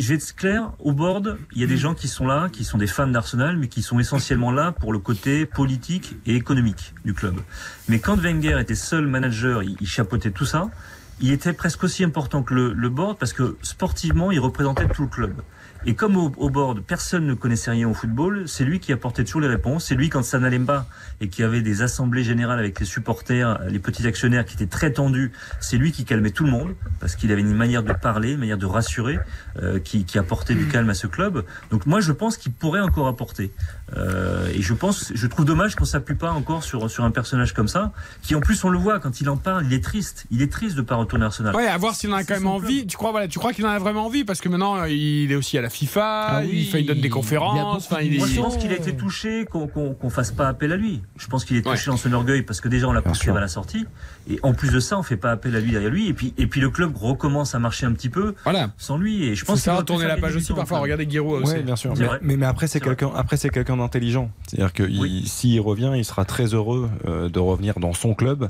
Je 0.00 0.08
vais 0.08 0.14
être 0.14 0.34
clair, 0.34 0.72
au 0.78 0.92
board, 0.92 1.36
il 1.52 1.60
y 1.60 1.64
a 1.64 1.66
des 1.66 1.76
gens 1.76 1.94
qui 1.94 2.08
sont 2.08 2.26
là, 2.26 2.48
qui 2.50 2.64
sont 2.64 2.78
des 2.78 2.86
fans 2.86 3.06
d'Arsenal, 3.06 3.58
mais 3.58 3.68
qui 3.68 3.82
sont 3.82 3.98
essentiellement 3.98 4.50
là 4.50 4.72
pour 4.72 4.94
le 4.94 4.98
côté 4.98 5.44
politique 5.44 6.16
et 6.24 6.36
économique 6.36 6.94
du 7.04 7.12
club. 7.12 7.34
Mais 7.86 7.98
quand 7.98 8.16
Wenger 8.16 8.58
était 8.58 8.74
seul 8.74 9.06
manager, 9.06 9.62
il, 9.62 9.86
chapeautait 9.86 10.30
tout 10.30 10.46
ça, 10.46 10.70
il 11.20 11.32
était 11.32 11.52
presque 11.52 11.84
aussi 11.84 12.02
important 12.02 12.42
que 12.42 12.54
le, 12.54 12.72
le 12.72 12.88
board 12.88 13.18
parce 13.18 13.34
que 13.34 13.58
sportivement, 13.60 14.30
il 14.30 14.40
représentait 14.40 14.88
tout 14.88 15.02
le 15.02 15.08
club. 15.08 15.34
Et 15.86 15.94
comme 15.94 16.16
au, 16.16 16.32
au 16.36 16.50
board, 16.50 16.82
personne 16.82 17.26
ne 17.26 17.34
connaissait 17.34 17.70
rien 17.70 17.88
au 17.88 17.94
football, 17.94 18.46
c'est 18.46 18.64
lui 18.64 18.80
qui 18.80 18.92
apportait 18.92 19.24
toujours 19.24 19.40
les 19.40 19.48
réponses. 19.48 19.86
C'est 19.86 19.94
lui, 19.94 20.10
quand 20.10 20.22
ça 20.22 20.38
n'allait 20.38 20.58
pas 20.58 20.86
et 21.20 21.28
qu'il 21.28 21.42
y 21.42 21.46
avait 21.46 21.62
des 21.62 21.82
assemblées 21.82 22.22
générales 22.22 22.58
avec 22.58 22.78
les 22.80 22.86
supporters, 22.86 23.60
les 23.68 23.78
petits 23.78 24.06
actionnaires 24.06 24.44
qui 24.44 24.54
étaient 24.54 24.66
très 24.66 24.92
tendus, 24.92 25.32
c'est 25.58 25.78
lui 25.78 25.92
qui 25.92 26.04
calmait 26.04 26.30
tout 26.30 26.44
le 26.44 26.50
monde 26.50 26.74
parce 26.98 27.16
qu'il 27.16 27.32
avait 27.32 27.40
une 27.40 27.54
manière 27.54 27.82
de 27.82 27.92
parler, 27.92 28.32
une 28.32 28.40
manière 28.40 28.58
de 28.58 28.66
rassurer 28.66 29.18
euh, 29.62 29.78
qui, 29.78 30.04
qui 30.04 30.18
apportait 30.18 30.54
du 30.54 30.66
calme 30.66 30.90
à 30.90 30.94
ce 30.94 31.06
club. 31.06 31.44
Donc 31.70 31.86
moi, 31.86 32.00
je 32.00 32.12
pense 32.12 32.36
qu'il 32.36 32.52
pourrait 32.52 32.80
encore 32.80 33.08
apporter. 33.08 33.50
Euh, 33.96 34.48
et 34.54 34.62
je 34.62 34.74
pense, 34.74 35.12
je 35.14 35.26
trouve 35.26 35.44
dommage 35.44 35.74
qu'on 35.74 35.84
s'appuie 35.84 36.14
pas 36.14 36.30
encore 36.30 36.62
sur 36.62 36.90
sur 36.90 37.04
un 37.04 37.10
personnage 37.10 37.54
comme 37.54 37.68
ça, 37.68 37.92
qui 38.22 38.34
en 38.34 38.40
plus 38.40 38.62
on 38.64 38.68
le 38.68 38.78
voit 38.78 39.00
quand 39.00 39.20
il 39.20 39.28
en 39.28 39.36
parle, 39.36 39.66
il 39.66 39.72
est 39.72 39.82
triste. 39.82 40.26
Il 40.30 40.42
est 40.42 40.52
triste 40.52 40.76
de 40.76 40.82
pas 40.82 40.96
retourner 40.96 41.24
à 41.24 41.28
Arsenal. 41.28 41.54
Ouais, 41.54 41.66
à 41.66 41.76
voir 41.76 41.94
s'il 41.94 42.12
en 42.12 42.16
a 42.16 42.24
quand 42.24 42.34
même 42.34 42.46
envie. 42.46 42.86
Tu 42.86 42.96
crois, 42.96 43.10
voilà, 43.10 43.28
tu 43.28 43.38
crois 43.38 43.52
qu'il 43.52 43.66
en 43.66 43.70
a 43.70 43.78
vraiment 43.78 44.06
envie? 44.06 44.24
Parce 44.24 44.40
que 44.40 44.48
maintenant 44.48 44.84
il 44.84 45.30
est 45.32 45.34
aussi 45.34 45.58
à 45.58 45.62
la 45.62 45.70
FIFA, 45.70 46.26
Ah 46.28 46.40
oui, 46.42 46.50
il, 46.52 46.66
fait, 46.66 46.80
il 46.80 46.86
donne 46.86 47.00
des 47.00 47.08
il 47.08 47.10
conférences. 47.10 47.86
Enfin, 47.90 48.02
il 48.02 48.14
est. 48.14 48.18
Moi, 48.18 48.28
je 48.28 48.40
pense 48.40 48.56
qu'il 48.56 48.72
a 48.72 48.76
été 48.76 48.94
touché 48.94 49.44
qu'on 49.44 49.66
qu'on 49.66 49.94
qu'on 49.94 50.10
fasse 50.10 50.32
pas 50.32 50.48
appel 50.48 50.72
à 50.72 50.76
lui. 50.76 51.02
Je 51.16 51.26
pense 51.26 51.44
qu'il 51.44 51.56
est 51.56 51.62
touché 51.62 51.90
dans 51.90 51.96
son 51.96 52.12
orgueil 52.12 52.42
parce 52.42 52.60
que 52.60 52.68
déjà 52.68 52.86
on 52.88 52.92
l'a 52.92 53.02
poussé 53.02 53.30
à 53.30 53.40
la 53.40 53.48
sortie 53.48 53.86
et 54.28 54.38
en 54.42 54.52
plus 54.52 54.70
de 54.70 54.80
ça 54.80 54.98
on 54.98 55.02
fait 55.02 55.16
pas 55.16 55.30
appel 55.30 55.56
à 55.56 55.60
lui 55.60 55.72
derrière 55.72 55.90
lui 55.90 56.08
et 56.08 56.14
puis 56.14 56.34
et 56.38 56.46
puis 56.46 56.60
le 56.60 56.70
club 56.70 56.96
recommence 56.96 57.54
à 57.54 57.58
marcher 57.58 57.86
un 57.86 57.92
petit 57.92 58.08
peu 58.08 58.34
voilà. 58.44 58.70
sans 58.76 58.98
lui 58.98 59.24
et 59.24 59.34
je 59.34 59.44
pense 59.44 59.60
ça 59.60 59.72
qu'il 59.72 59.78
va 59.78 59.84
tourner 59.84 60.06
la 60.06 60.16
page 60.16 60.36
aussi 60.36 60.52
parfois. 60.52 60.80
Regardez 60.80 61.08
Giroud 61.08 61.42
aussi. 61.42 61.54
Oui, 61.54 61.62
bien 61.62 61.76
sûr. 61.76 61.94
Mais, 61.96 62.06
mais, 62.22 62.36
mais 62.36 62.46
après, 62.46 62.66
c'est 62.66 62.80
quelqu'un, 62.80 63.10
après, 63.14 63.36
c'est 63.36 63.50
quelqu'un 63.50 63.76
d'intelligent. 63.80 64.30
C'est-à-dire 64.46 64.72
que 64.72 64.84
il- 64.84 65.26
s'il 65.28 65.60
revient, 65.60 65.92
il 65.96 66.04
sera 66.04 66.24
très 66.24 66.54
heureux 66.54 66.88
euh, 67.06 67.28
de 67.28 67.38
revenir 67.40 67.78
dans 67.80 67.92
son 67.92 68.14
club. 68.14 68.48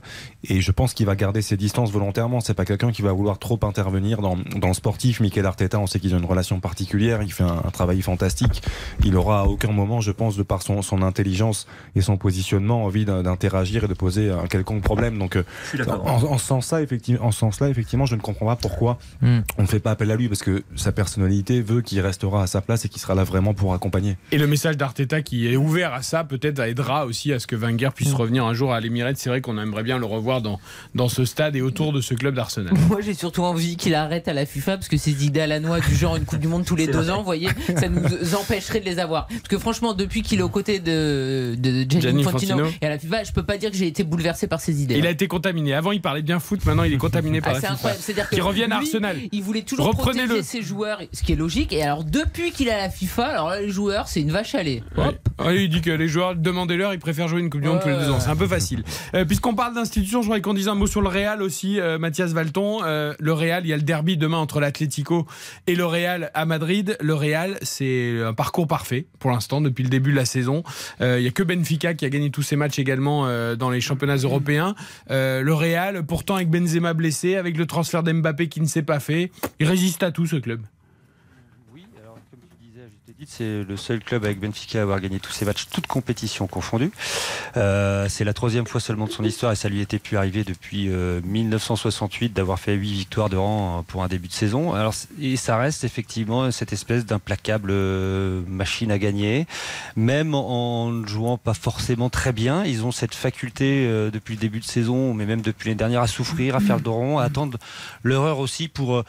Et 0.48 0.60
je 0.60 0.70
pense 0.72 0.92
qu'il 0.94 1.06
va 1.06 1.16
garder 1.16 1.40
ses 1.42 1.56
distances 1.56 1.90
volontairement. 1.90 2.40
C'est 2.40 2.54
pas 2.54 2.64
quelqu'un 2.66 2.92
qui 2.92 3.02
va 3.02 3.12
vouloir 3.12 3.38
trop 3.38 3.58
intervenir 3.62 4.20
dans, 4.20 4.36
dans 4.56 4.68
le 4.68 4.74
sportif. 4.74 5.20
Mikel 5.20 5.46
Arteta, 5.46 5.78
on 5.78 5.86
sait 5.86 5.98
qu'ils 6.00 6.14
ont 6.14 6.18
une 6.18 6.24
relation 6.26 6.60
particulière. 6.60 7.22
il 7.22 7.32
fait 7.32 7.42
un, 7.44 7.62
un 7.64 7.70
travail 7.70 8.02
fantastique. 8.02 8.62
Il 9.04 9.16
aura 9.16 9.40
à 9.40 9.44
aucun 9.44 9.72
moment, 9.72 10.00
je 10.00 10.12
pense, 10.12 10.36
de 10.36 10.42
par 10.42 10.62
son, 10.62 10.82
son 10.82 11.02
intelligence 11.02 11.66
et 11.96 12.00
son 12.02 12.16
positionnement, 12.16 12.84
envie 12.84 13.04
d'in- 13.04 13.22
d'interagir 13.22 13.84
et 13.84 13.88
de 13.88 13.94
poser 13.94 14.30
un 14.30 14.46
quelconque 14.46 14.82
problème. 14.82 15.18
Donc, 15.18 15.36
euh, 15.36 15.42
suis 15.68 15.78
d'accord. 15.78 16.04
en, 16.06 16.22
en 16.34 16.38
ce 16.38 16.46
sens-là, 16.46 16.82
effectivement, 16.82 17.26
en 17.26 17.30
ce 17.30 17.38
sens-là, 17.40 17.68
effectivement, 17.68 18.06
je 18.06 18.16
ne 18.16 18.20
comprends 18.20 18.46
pas 18.46 18.56
pourquoi 18.56 18.98
Hmm. 19.22 19.40
on 19.58 19.62
ne 19.62 19.66
fait 19.66 19.80
pas 19.80 19.90
appel 19.92 20.10
à 20.10 20.16
lui 20.16 20.28
parce 20.28 20.42
que 20.42 20.62
sa 20.76 20.92
personnalité 20.92 21.60
veut 21.60 21.80
qu'il 21.82 22.00
restera 22.00 22.42
à 22.42 22.46
sa 22.46 22.60
place 22.60 22.84
et 22.84 22.88
qu'il 22.88 23.00
sera 23.00 23.14
là 23.14 23.22
vraiment 23.24 23.54
pour 23.54 23.74
accompagner. 23.74 24.16
Et 24.32 24.38
le 24.38 24.46
message 24.46 24.76
d'Arteta 24.76 25.19
qui 25.22 25.46
est 25.52 25.56
ouvert 25.56 25.92
à 25.94 26.02
ça, 26.02 26.24
peut-être 26.24 26.58
aidera 26.60 27.06
aussi 27.06 27.32
à 27.32 27.38
ce 27.38 27.46
que 27.46 27.56
Wenger 27.56 27.88
Mm. 27.88 27.92
puisse 27.92 28.12
revenir 28.12 28.44
un 28.44 28.54
jour 28.54 28.72
à 28.72 28.80
l'Emirates. 28.80 29.16
C'est 29.16 29.30
vrai 29.30 29.40
qu'on 29.40 29.58
aimerait 29.58 29.82
bien 29.82 29.98
le 29.98 30.06
revoir 30.06 30.42
dans, 30.42 30.58
dans 30.94 31.08
ce 31.08 31.24
stade 31.24 31.56
et 31.56 31.62
autour 31.62 31.92
de 31.92 32.00
ce 32.00 32.14
club 32.14 32.34
d'Arsenal. 32.34 32.72
Moi, 32.88 33.00
j'ai 33.00 33.14
surtout 33.14 33.42
envie 33.42 33.76
qu'il 33.76 33.94
arrête 33.94 34.28
à 34.28 34.32
la 34.32 34.46
FIFA 34.46 34.76
parce 34.76 34.88
que 34.88 34.96
ces 34.96 35.24
idées 35.24 35.40
à 35.40 35.46
la 35.46 35.60
noix 35.60 35.80
du 35.80 35.94
genre 35.94 36.16
une 36.16 36.24
Coupe 36.24 36.38
du 36.40 36.48
Monde 36.48 36.64
tous 36.64 36.76
les 36.76 36.86
deux 36.86 36.98
vrai. 37.00 37.10
ans, 37.10 37.18
vous 37.18 37.24
voyez, 37.24 37.48
ça 37.76 37.88
nous 37.88 38.34
empêcherait 38.34 38.80
de 38.80 38.84
les 38.84 38.98
avoir. 38.98 39.26
Parce 39.26 39.48
que 39.48 39.58
franchement, 39.58 39.94
depuis 39.94 40.22
qu'il 40.22 40.38
est 40.38 40.42
aux 40.42 40.48
côtés 40.48 40.78
de, 40.78 41.54
de 41.58 41.70
Gianni 41.88 42.00
Gianni 42.00 42.20
Infantino 42.22 42.54
Infantino. 42.54 42.78
et 42.82 42.86
à 42.86 42.90
la 42.90 42.98
FIFA, 42.98 43.24
je 43.24 43.32
peux 43.32 43.42
pas 43.42 43.56
dire 43.58 43.70
que 43.70 43.76
j'ai 43.76 43.86
été 43.86 44.04
bouleversé 44.04 44.46
par 44.46 44.60
ces 44.60 44.82
idées. 44.82 44.96
Il 44.98 45.06
a 45.06 45.10
été 45.10 45.26
contaminé. 45.28 45.74
Avant, 45.74 45.92
il 45.92 46.00
parlait 46.00 46.22
bien 46.22 46.38
foot. 46.40 46.64
Maintenant, 46.64 46.84
il 46.84 46.92
est 46.92 46.98
contaminé 46.98 47.40
par 47.40 47.54
Ah, 47.56 47.60
la 47.60 47.68
FIFA. 47.76 47.94
C'est-à-dire 47.94 48.28
que 48.30 48.34
Qui 48.34 48.40
reviennent 48.40 48.72
à 48.72 48.76
Arsenal. 48.76 49.16
Il 49.32 49.42
voulait 49.42 49.62
toujours 49.62 49.90
protéger 49.96 50.42
ses 50.42 50.62
joueurs, 50.62 51.00
ce 51.12 51.22
qui 51.22 51.32
est 51.32 51.36
logique. 51.36 51.72
Et 51.72 51.82
alors, 51.82 52.04
depuis 52.04 52.50
qu'il 52.52 52.68
a 52.70 52.76
la 52.76 52.90
FIFA, 52.90 53.24
alors 53.26 53.50
là, 53.50 53.60
les 53.60 53.70
joueurs, 53.70 54.08
c'est 54.08 54.20
une 54.20 54.30
vache 54.30 54.54
à 54.54 54.62
lait. 54.62 54.82
Ouais. 54.96 55.09
Ouais, 55.38 55.64
il 55.64 55.68
dit 55.70 55.80
que 55.80 55.90
les 55.90 56.08
joueurs, 56.08 56.34
demandez-leur, 56.34 56.92
ils 56.92 56.98
préfèrent 56.98 57.28
jouer 57.28 57.40
une 57.40 57.48
Coupe 57.48 57.62
du 57.62 57.68
Monde 57.68 57.80
tous 57.80 57.88
les 57.88 57.96
deux 57.96 58.10
ans. 58.10 58.20
C'est 58.20 58.28
un 58.28 58.36
peu 58.36 58.46
facile. 58.46 58.82
Euh, 59.14 59.24
Puisqu'on 59.24 59.54
parle 59.54 59.74
d'institutions, 59.74 60.20
je 60.20 60.26
voudrais 60.26 60.42
qu'on 60.42 60.54
dise 60.54 60.68
un 60.68 60.74
mot 60.74 60.86
sur 60.86 61.00
le 61.00 61.08
Real 61.08 61.42
aussi, 61.42 61.80
euh, 61.80 61.98
Mathias 61.98 62.32
Valton. 62.32 62.80
Euh, 62.84 63.14
le 63.18 63.32
Real, 63.32 63.64
il 63.64 63.68
y 63.68 63.72
a 63.72 63.76
le 63.76 63.82
derby 63.82 64.16
demain 64.16 64.36
entre 64.36 64.60
l'Atlético 64.60 65.26
et 65.66 65.74
le 65.74 65.86
Real 65.86 66.30
à 66.34 66.44
Madrid. 66.44 66.96
Le 67.00 67.14
Real, 67.14 67.58
c'est 67.62 68.22
un 68.22 68.34
parcours 68.34 68.66
parfait 68.66 69.06
pour 69.18 69.30
l'instant 69.30 69.60
depuis 69.60 69.82
le 69.82 69.88
début 69.90 70.10
de 70.10 70.16
la 70.16 70.24
saison. 70.24 70.62
Il 71.00 71.20
y 71.20 71.26
a 71.26 71.30
que 71.30 71.42
Benfica 71.42 71.94
qui 71.94 72.04
a 72.04 72.10
gagné 72.10 72.30
tous 72.30 72.42
ses 72.42 72.56
matchs 72.56 72.78
également 72.78 73.26
dans 73.56 73.70
les 73.70 73.80
championnats 73.80 74.16
européens. 74.16 74.74
Le 75.08 75.52
Real, 75.52 76.04
pourtant 76.04 76.36
avec 76.36 76.50
Benzema 76.50 76.94
blessé, 76.94 77.36
avec 77.36 77.56
le 77.56 77.66
transfert 77.66 78.02
d'Mbappé 78.02 78.48
qui 78.48 78.60
ne 78.60 78.66
s'est 78.66 78.82
pas 78.82 79.00
fait, 79.00 79.30
il 79.58 79.66
résiste 79.66 80.02
à 80.02 80.10
tout 80.10 80.26
ce 80.26 80.36
club. 80.36 80.60
C'est 83.26 83.64
le 83.68 83.76
seul 83.76 84.00
club 84.00 84.24
avec 84.24 84.40
Benfica 84.40 84.78
à 84.78 84.82
avoir 84.82 84.98
gagné 84.98 85.20
tous 85.20 85.32
ses 85.32 85.44
matchs, 85.44 85.66
toutes 85.70 85.86
compétitions 85.86 86.46
confondues. 86.46 86.90
Euh, 87.58 88.06
c'est 88.08 88.24
la 88.24 88.32
troisième 88.32 88.66
fois 88.66 88.80
seulement 88.80 89.06
de 89.06 89.12
son 89.12 89.24
histoire 89.24 89.52
et 89.52 89.56
ça 89.56 89.68
lui 89.68 89.80
était 89.80 89.98
pu 89.98 90.16
arriver 90.16 90.42
depuis 90.42 90.88
euh, 90.88 91.20
1968 91.24 92.32
d'avoir 92.32 92.58
fait 92.58 92.74
huit 92.74 92.92
victoires 92.92 93.28
de 93.28 93.36
rang 93.36 93.80
euh, 93.80 93.82
pour 93.82 94.02
un 94.02 94.08
début 94.08 94.28
de 94.28 94.32
saison. 94.32 94.72
Alors, 94.72 94.94
et 95.20 95.36
ça 95.36 95.58
reste 95.58 95.84
effectivement 95.84 96.50
cette 96.50 96.72
espèce 96.72 97.04
d'implacable 97.04 97.70
euh, 97.72 98.40
machine 98.46 98.90
à 98.90 98.98
gagner, 98.98 99.46
même 99.96 100.34
en 100.34 100.90
ne 100.90 101.06
jouant 101.06 101.36
pas 101.36 101.54
forcément 101.54 102.08
très 102.08 102.32
bien. 102.32 102.64
Ils 102.64 102.84
ont 102.84 102.92
cette 102.92 103.14
faculté 103.14 103.86
euh, 103.86 104.10
depuis 104.10 104.34
le 104.34 104.40
début 104.40 104.60
de 104.60 104.64
saison, 104.64 105.12
mais 105.12 105.26
même 105.26 105.42
depuis 105.42 105.68
les 105.68 105.74
dernières, 105.74 106.02
à 106.02 106.06
souffrir, 106.06 106.56
à 106.56 106.60
faire 106.60 106.78
le 106.82 106.90
rond, 106.90 107.18
à 107.18 107.24
attendre 107.24 107.58
l'horreur 108.02 108.38
aussi 108.38 108.68
pour 108.68 108.96
euh, 108.96 109.04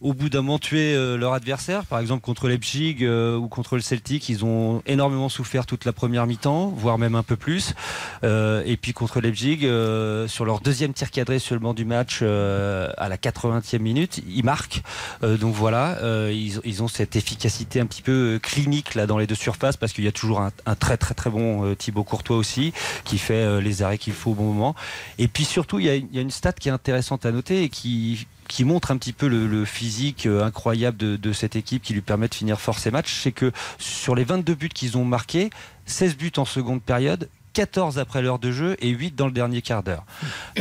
au 0.00 0.12
bout 0.12 0.28
d'un 0.28 0.42
moment 0.42 0.58
tuer 0.58 0.94
euh, 0.94 1.16
leur 1.16 1.32
adversaire. 1.32 1.84
Par 1.86 1.98
exemple, 1.98 2.22
contre 2.22 2.48
Leipzig 2.48 2.98
euh, 3.02 3.36
ou 3.36 3.48
contre 3.48 3.76
le 3.76 3.82
Celtic, 3.82 4.28
ils 4.28 4.44
ont 4.44 4.82
énormément 4.86 5.28
souffert 5.28 5.66
toute 5.66 5.84
la 5.84 5.92
première 5.92 6.26
mi-temps, 6.26 6.68
voire 6.68 6.98
même 6.98 7.14
un 7.14 7.22
peu 7.22 7.36
plus. 7.36 7.74
Euh, 8.22 8.62
et 8.66 8.76
puis 8.76 8.92
contre 8.92 9.20
Leipzig, 9.20 9.60
euh, 9.62 10.28
sur 10.28 10.44
leur 10.44 10.60
deuxième 10.60 10.92
tir 10.92 11.10
cadré 11.10 11.38
seulement 11.38 11.74
du 11.74 11.84
match, 11.84 12.20
euh, 12.22 12.90
à 12.96 13.08
la 13.08 13.16
80e 13.16 13.78
minute, 13.78 14.20
ils 14.28 14.44
marquent. 14.44 14.82
Donc 15.22 15.54
voilà, 15.54 15.98
ils, 16.30 16.82
ont 16.82 16.88
cette 16.88 17.16
efficacité 17.16 17.80
un 17.80 17.86
petit 17.86 18.02
peu 18.02 18.38
clinique 18.42 18.94
là 18.94 19.06
dans 19.06 19.18
les 19.18 19.26
deux 19.26 19.34
surfaces, 19.34 19.76
parce 19.76 19.92
qu'il 19.92 20.04
y 20.04 20.08
a 20.08 20.12
toujours 20.12 20.40
un, 20.40 20.74
très 20.74 20.96
très 20.96 21.14
très 21.14 21.30
bon 21.30 21.74
Thibaut 21.74 22.04
Courtois 22.04 22.36
aussi, 22.36 22.72
qui 23.04 23.18
fait 23.18 23.60
les 23.60 23.82
arrêts 23.82 23.98
qu'il 23.98 24.12
faut 24.12 24.32
au 24.32 24.34
bon 24.34 24.52
moment. 24.52 24.74
Et 25.18 25.28
puis 25.28 25.44
surtout, 25.44 25.78
il 25.78 25.86
y 25.86 26.18
a 26.18 26.20
une 26.20 26.30
stat 26.30 26.52
qui 26.52 26.68
est 26.68 26.72
intéressante 26.72 27.26
à 27.26 27.32
noter 27.32 27.62
et 27.62 27.68
qui 27.68 28.26
qui 28.48 28.64
montre 28.64 28.90
un 28.90 28.96
petit 28.96 29.12
peu 29.12 29.28
le, 29.28 29.64
physique 29.64 30.26
euh, 30.26 30.44
incroyable 30.44 30.96
de, 30.96 31.16
de 31.16 31.32
cette 31.32 31.56
équipe 31.56 31.82
qui 31.82 31.92
lui 31.94 32.00
permet 32.00 32.28
de 32.28 32.34
finir 32.34 32.60
fort 32.60 32.78
ses 32.78 32.90
matchs, 32.90 33.20
c'est 33.22 33.32
que 33.32 33.52
sur 33.78 34.14
les 34.14 34.24
22 34.24 34.54
buts 34.54 34.68
qu'ils 34.68 34.96
ont 34.96 35.04
marqués, 35.04 35.50
16 35.86 36.16
buts 36.16 36.32
en 36.36 36.44
seconde 36.44 36.82
période, 36.82 37.28
14 37.54 37.98
après 37.98 38.20
l'heure 38.20 38.38
de 38.38 38.50
jeu 38.52 38.76
et 38.80 38.90
8 38.90 39.14
dans 39.16 39.26
le 39.26 39.32
dernier 39.32 39.62
quart 39.62 39.82
d'heure. 39.82 40.04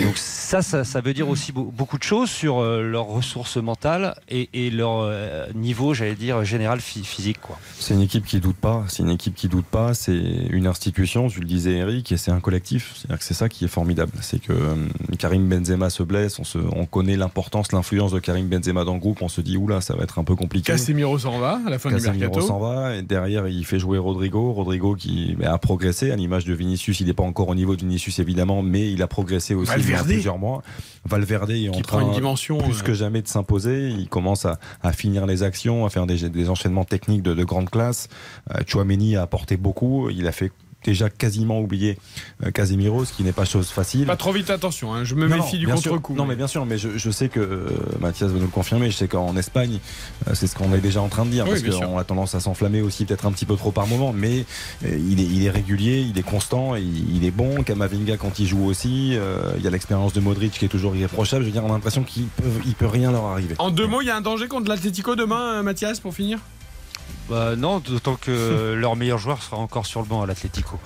Donc 0.01 0.15
ça, 0.17 0.61
ça, 0.61 0.83
ça 0.83 1.01
veut 1.01 1.13
dire 1.13 1.27
aussi 1.27 1.51
beau- 1.51 1.71
beaucoup 1.75 1.97
de 1.97 2.03
choses 2.03 2.29
sur 2.29 2.59
euh, 2.59 2.83
leurs 2.83 3.07
ressources 3.07 3.57
mentales 3.57 4.15
et, 4.29 4.49
et 4.53 4.69
leur 4.69 4.99
euh, 5.01 5.47
niveau, 5.55 5.93
j'allais 5.93 6.15
dire, 6.15 6.43
général 6.45 6.79
phy- 6.79 7.03
physique. 7.03 7.41
Quoi. 7.41 7.59
C'est 7.79 7.93
une 7.95 8.01
équipe 8.01 8.25
qui 8.25 8.39
doute 8.39 8.55
pas. 8.57 8.85
C'est 8.87 9.03
une 9.03 9.09
équipe 9.09 9.35
qui 9.35 9.47
doute 9.47 9.65
pas. 9.65 9.93
C'est 9.93 10.15
une 10.15 10.67
institution, 10.67 11.27
tu 11.27 11.39
le 11.39 11.45
disais 11.47 11.71
Eric, 11.73 12.11
et 12.11 12.17
c'est 12.17 12.31
un 12.31 12.39
collectif. 12.39 12.93
C'est-à-dire 12.95 13.17
que 13.19 13.25
c'est 13.25 13.33
ça 13.33 13.49
qui 13.49 13.65
est 13.65 13.69
formidable. 13.69 14.11
C'est 14.21 14.39
que 14.39 14.53
euh, 14.53 14.75
Karim 15.17 15.47
Benzema 15.49 15.89
se 15.89 16.03
blesse. 16.03 16.37
On, 16.39 16.43
se, 16.43 16.59
on 16.59 16.85
connaît 16.85 17.17
l'importance, 17.17 17.71
l'influence 17.71 18.11
de 18.11 18.19
Karim 18.19 18.47
Benzema 18.47 18.83
dans 18.85 18.93
le 18.93 18.99
groupe. 18.99 19.21
On 19.23 19.29
se 19.29 19.41
dit 19.41 19.57
oula, 19.57 19.81
ça 19.81 19.95
va 19.95 20.03
être 20.03 20.19
un 20.19 20.23
peu 20.23 20.35
compliqué. 20.35 20.71
Casemiro 20.71 21.17
s'en 21.17 21.39
va 21.39 21.59
à 21.65 21.69
la 21.71 21.79
fin 21.79 21.89
du 21.89 21.95
Casemiro 21.95 22.19
mercato. 22.19 22.45
s'en 22.45 22.59
va 22.59 22.95
et 22.95 23.01
derrière 23.01 23.47
il 23.47 23.65
fait 23.65 23.79
jouer 23.79 23.97
Rodrigo. 23.97 24.53
Rodrigo 24.53 24.95
qui 24.95 25.35
bah, 25.39 25.51
a 25.53 25.57
progressé 25.57 26.11
à 26.11 26.15
l'image 26.15 26.45
de 26.45 26.53
Vinicius. 26.53 26.82
Il 26.87 27.07
n'est 27.07 27.13
pas 27.13 27.23
encore 27.23 27.49
au 27.49 27.55
niveau 27.55 27.75
de 27.75 27.81
Vinicius 27.81 28.19
évidemment, 28.19 28.61
mais 28.63 28.91
il 28.91 29.01
a 29.01 29.07
progressé 29.07 29.55
aussi 29.55 29.71
il 29.75 29.79
y 29.79 29.83
a 29.83 29.97
Valverde. 29.97 30.07
plusieurs 30.07 30.37
mois. 30.37 30.61
Valverde 31.05 31.51
est 31.51 31.69
en 31.69 31.73
train 31.73 31.99
prend 31.99 32.07
une 32.07 32.13
dimension, 32.13 32.57
plus 32.57 32.79
euh, 32.79 32.83
que 32.83 32.93
jamais 32.93 33.21
de 33.21 33.27
s'imposer. 33.27 33.89
Il 33.89 34.07
commence 34.09 34.45
à, 34.45 34.59
à 34.81 34.91
finir 34.93 35.25
les 35.25 35.43
actions, 35.43 35.85
à 35.85 35.89
faire 35.89 36.07
des, 36.07 36.29
des 36.29 36.49
enchaînements 36.49 36.85
techniques 36.85 37.21
de, 37.23 37.33
de 37.33 37.43
grande 37.43 37.69
classe. 37.69 38.07
Euh, 38.51 38.59
Chouameni 38.67 39.15
a 39.15 39.21
apporté 39.21 39.57
beaucoup. 39.57 40.09
Il 40.09 40.27
a 40.27 40.31
fait 40.31 40.51
déjà 40.83 41.09
quasiment 41.09 41.59
oublier 41.59 41.97
euh, 42.45 42.51
Casemiro, 42.51 43.05
ce 43.05 43.13
qui 43.13 43.23
n'est 43.23 43.31
pas 43.31 43.45
chose 43.45 43.69
facile. 43.69 44.05
Pas 44.05 44.15
trop 44.15 44.31
vite, 44.31 44.49
attention. 44.49 44.93
hein, 44.93 45.03
Je 45.03 45.15
me 45.15 45.27
Non, 45.27 45.37
méfie 45.37 45.57
du 45.57 45.67
contre-coup. 45.67 46.13
Non, 46.15 46.25
mais 46.25 46.35
bien 46.35 46.47
sûr, 46.47 46.65
mais 46.65 46.77
je, 46.77 46.97
je 46.97 47.11
sais 47.11 47.29
que 47.29 47.39
euh, 47.39 47.69
Mathias 47.99 48.29
va 48.29 48.35
nous 48.37 48.45
le 48.45 48.47
confirmer. 48.51 48.91
Je 48.91 48.97
sais 48.97 49.07
qu'en 49.07 49.35
Espagne, 49.37 49.79
euh, 50.27 50.31
c'est 50.33 50.47
ce 50.47 50.55
qu'on 50.55 50.73
est 50.73 50.79
déjà 50.81 51.01
en 51.01 51.07
train 51.09 51.25
de 51.25 51.31
dire, 51.31 51.45
Oui, 51.47 51.61
parce 51.61 51.77
qu'on 51.77 51.97
a 51.97 52.03
tendance 52.03 52.35
à 52.35 52.39
s'enflammer 52.39 52.81
aussi 52.81 53.05
peut-être 53.05 53.25
un 53.25 53.31
petit 53.31 53.45
peu 53.45 53.55
trop 53.55 53.71
par 53.71 53.87
moment. 53.87 54.13
Mais 54.13 54.45
euh, 54.85 54.97
il, 55.09 55.19
est, 55.19 55.25
il 55.25 55.45
est 55.45 55.49
régulier, 55.49 56.01
il 56.01 56.17
est 56.17 56.23
constant, 56.23 56.75
il, 56.75 57.15
il 57.15 57.25
est 57.25 57.31
bon. 57.31 57.63
Kamavinga 57.63 58.17
quand 58.17 58.39
il 58.39 58.47
joue 58.47 58.65
aussi. 58.65 59.15
euh, 59.15 59.51
il 59.57 59.63
y 59.63 59.67
a 59.67 59.69
l'expérience 59.69 60.13
de 60.13 60.19
Modric 60.19 60.51
qui 60.53 60.65
est 60.65 60.69
toujours 60.69 60.95
irréprochable. 60.95 61.43
Je 61.43 61.47
veux 61.47 61.53
dire, 61.53 61.63
on 61.63 61.69
a 61.69 61.73
l'impression 61.73 62.03
qu'il 62.03 62.25
peut, 62.25 62.43
il 62.65 62.73
peut 62.75 62.87
rien 62.87 63.11
leur 63.11 63.25
arriver. 63.25 63.55
En 63.59 63.71
deux 63.71 63.87
mots, 63.87 64.01
il 64.01 64.07
y 64.07 64.09
a 64.11 64.15
un 64.17 64.21
danger 64.21 64.47
contre 64.47 64.69
l'Atlético 64.69 65.15
demain, 65.15 65.61
Mathias, 65.63 65.99
pour 65.99 66.13
finir? 66.13 66.39
Bah, 67.29 67.55
non, 67.55 67.79
d'autant 67.79 68.15
que 68.15 68.73
leur 68.77 68.95
meilleur 68.95 69.17
joueur 69.17 69.41
sera 69.41 69.57
encore 69.57 69.85
sur 69.85 70.01
le 70.01 70.07
banc 70.07 70.21
à 70.21 70.25
l'Atlético. 70.25 70.77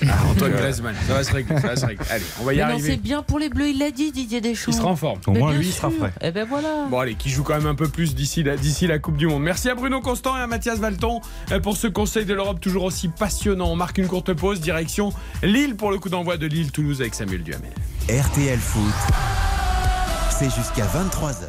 Antoine 0.30 0.52
Griezmann, 0.52 0.94
ça 1.06 1.14
va 1.14 1.24
se 1.24 1.32
régler. 1.32 1.60
Ça 1.60 1.68
va 1.68 1.76
se 1.76 1.86
régler. 1.86 2.04
Allez, 2.10 2.24
on 2.40 2.44
va 2.44 2.52
y 2.52 2.56
Mais 2.56 2.62
non, 2.62 2.68
arriver. 2.70 2.90
c'est 2.90 2.96
bien 2.96 3.22
pour 3.22 3.38
les 3.38 3.48
Bleus, 3.48 3.68
il 3.68 3.78
l'a 3.78 3.90
dit, 3.90 4.12
Didier 4.12 4.40
Deschamps. 4.40 4.72
Il 4.72 4.74
sera 4.74 4.88
en 4.88 4.96
forme. 4.96 5.20
Mais 5.28 5.40
bien 5.40 5.62
sûr. 5.70 5.90
Eh 6.20 6.30
ben 6.30 6.46
voilà. 6.48 6.86
Bon 6.90 6.98
allez, 6.98 7.14
qui 7.14 7.30
joue 7.30 7.42
quand 7.44 7.54
même 7.54 7.66
un 7.66 7.74
peu 7.74 7.88
plus 7.88 8.14
d'ici 8.14 8.42
la, 8.42 8.56
d'ici 8.56 8.86
la 8.86 8.98
Coupe 8.98 9.16
du 9.16 9.26
Monde. 9.26 9.42
Merci 9.42 9.70
à 9.70 9.74
Bruno 9.74 10.00
Constant 10.00 10.36
et 10.36 10.40
à 10.40 10.46
Mathias 10.46 10.78
Valton 10.78 11.20
euh, 11.52 11.60
pour 11.60 11.76
ce 11.76 11.86
Conseil 11.86 12.24
de 12.24 12.34
l'Europe 12.34 12.60
toujours 12.60 12.84
aussi 12.84 13.08
passionnant. 13.08 13.68
On 13.70 13.76
marque 13.76 13.98
une 13.98 14.08
courte 14.08 14.32
pause, 14.32 14.60
direction 14.60 15.12
Lille 15.42 15.76
pour 15.76 15.90
le 15.90 15.98
coup 15.98 16.08
d'envoi 16.08 16.36
de 16.36 16.46
Lille-Toulouse 16.46 17.00
avec 17.00 17.14
Samuel 17.14 17.42
Duhamel. 17.42 17.72
RTL 18.08 18.58
Foot, 18.58 18.92
c'est 20.30 20.50
jusqu'à 20.54 20.84
23h. 20.86 21.46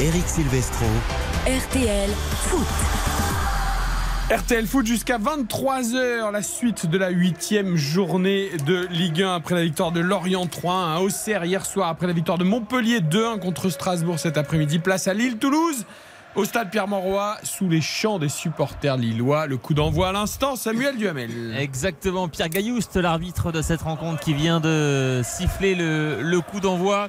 Eric 0.00 0.26
Silvestro, 0.26 0.86
RTL 1.46 2.10
Foot. 2.48 2.66
RTL 4.30 4.64
Foot 4.64 4.86
jusqu'à 4.86 5.18
23h, 5.18 6.30
la 6.30 6.42
suite 6.42 6.86
de 6.86 6.96
la 6.96 7.08
huitième 7.08 7.74
journée 7.74 8.50
de 8.64 8.86
Ligue 8.86 9.22
1 9.22 9.34
après 9.34 9.56
la 9.56 9.64
victoire 9.64 9.90
de 9.90 9.98
Lorient 9.98 10.46
3-1 10.46 10.68
à 10.68 11.00
Auxerre 11.00 11.44
hier 11.44 11.66
soir, 11.66 11.88
après 11.88 12.06
la 12.06 12.12
victoire 12.12 12.38
de 12.38 12.44
Montpellier 12.44 13.00
2-1 13.00 13.40
contre 13.40 13.70
Strasbourg 13.70 14.20
cet 14.20 14.38
après-midi. 14.38 14.78
Place 14.78 15.08
à 15.08 15.14
Lille-Toulouse, 15.14 15.84
au 16.36 16.44
stade 16.44 16.70
Pierre-Mauroy, 16.70 17.38
sous 17.42 17.68
les 17.68 17.80
chants 17.80 18.20
des 18.20 18.28
supporters 18.28 18.96
lillois. 18.96 19.48
Le 19.48 19.56
coup 19.56 19.74
d'envoi 19.74 20.10
à 20.10 20.12
l'instant, 20.12 20.54
Samuel 20.54 20.96
Duhamel. 20.96 21.56
Exactement, 21.58 22.28
Pierre 22.28 22.50
Gaillouste, 22.50 22.94
l'arbitre 22.98 23.50
de 23.50 23.62
cette 23.62 23.82
rencontre 23.82 24.20
qui 24.20 24.32
vient 24.32 24.60
de 24.60 25.22
siffler 25.24 25.74
le, 25.74 26.38
coup 26.40 26.60
d'envoi. 26.60 27.08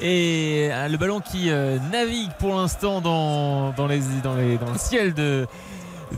Et 0.00 0.68
euh, 0.70 0.86
le 0.86 0.96
ballon 0.98 1.18
qui 1.18 1.50
euh, 1.50 1.78
navigue 1.90 2.30
pour 2.38 2.54
l'instant 2.54 3.00
dans, 3.00 3.72
dans, 3.72 3.88
les, 3.88 3.98
dans, 4.22 4.36
les, 4.36 4.56
dans 4.56 4.70
le 4.70 4.78
ciel 4.78 5.14
de, 5.14 5.48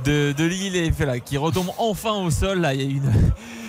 de, 0.04 0.32
de 0.32 0.44
et 0.76 1.20
qui 1.20 1.36
retombe 1.36 1.70
enfin 1.78 2.12
au 2.12 2.30
sol. 2.30 2.60
Là, 2.60 2.74
il 2.74 2.82
y 2.82 2.84
a 2.84 2.88
une, 2.88 3.12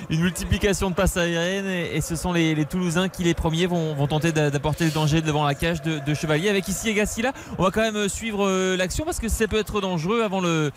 une 0.10 0.22
multiplication 0.22 0.90
de 0.90 0.96
passes 0.96 1.18
aériennes 1.18 1.68
et, 1.68 1.96
et 1.96 2.02
ce 2.02 2.16
sont 2.16 2.34
les, 2.34 2.56
les 2.56 2.66
Toulousains 2.66 3.10
qui 3.10 3.24
les 3.24 3.34
premiers 3.34 3.66
vont, 3.68 3.94
vont 3.96 4.08
tenter 4.08 4.32
d'a- 4.32 4.50
d'apporter 4.50 4.86
le 4.86 4.92
danger 4.92 5.22
devant 5.22 5.46
la 5.46 5.56
cage 5.56 5.82
de, 5.82 6.00
de 6.00 6.14
Chevalier. 6.14 6.50
Avec 6.50 6.68
ici 6.68 6.90
Egassi 6.90 7.22
là 7.22 7.32
on 7.58 7.64
va 7.64 7.72
quand 7.72 7.82
même 7.82 8.08
suivre 8.10 8.46
euh, 8.48 8.76
l'action 8.78 9.06
parce 9.06 9.20
que 9.20 9.30
ça 9.30 9.48
peut 9.48 9.58
être 9.60 9.82
dangereux 9.82 10.22
avant 10.24 10.42
le, 10.42 10.72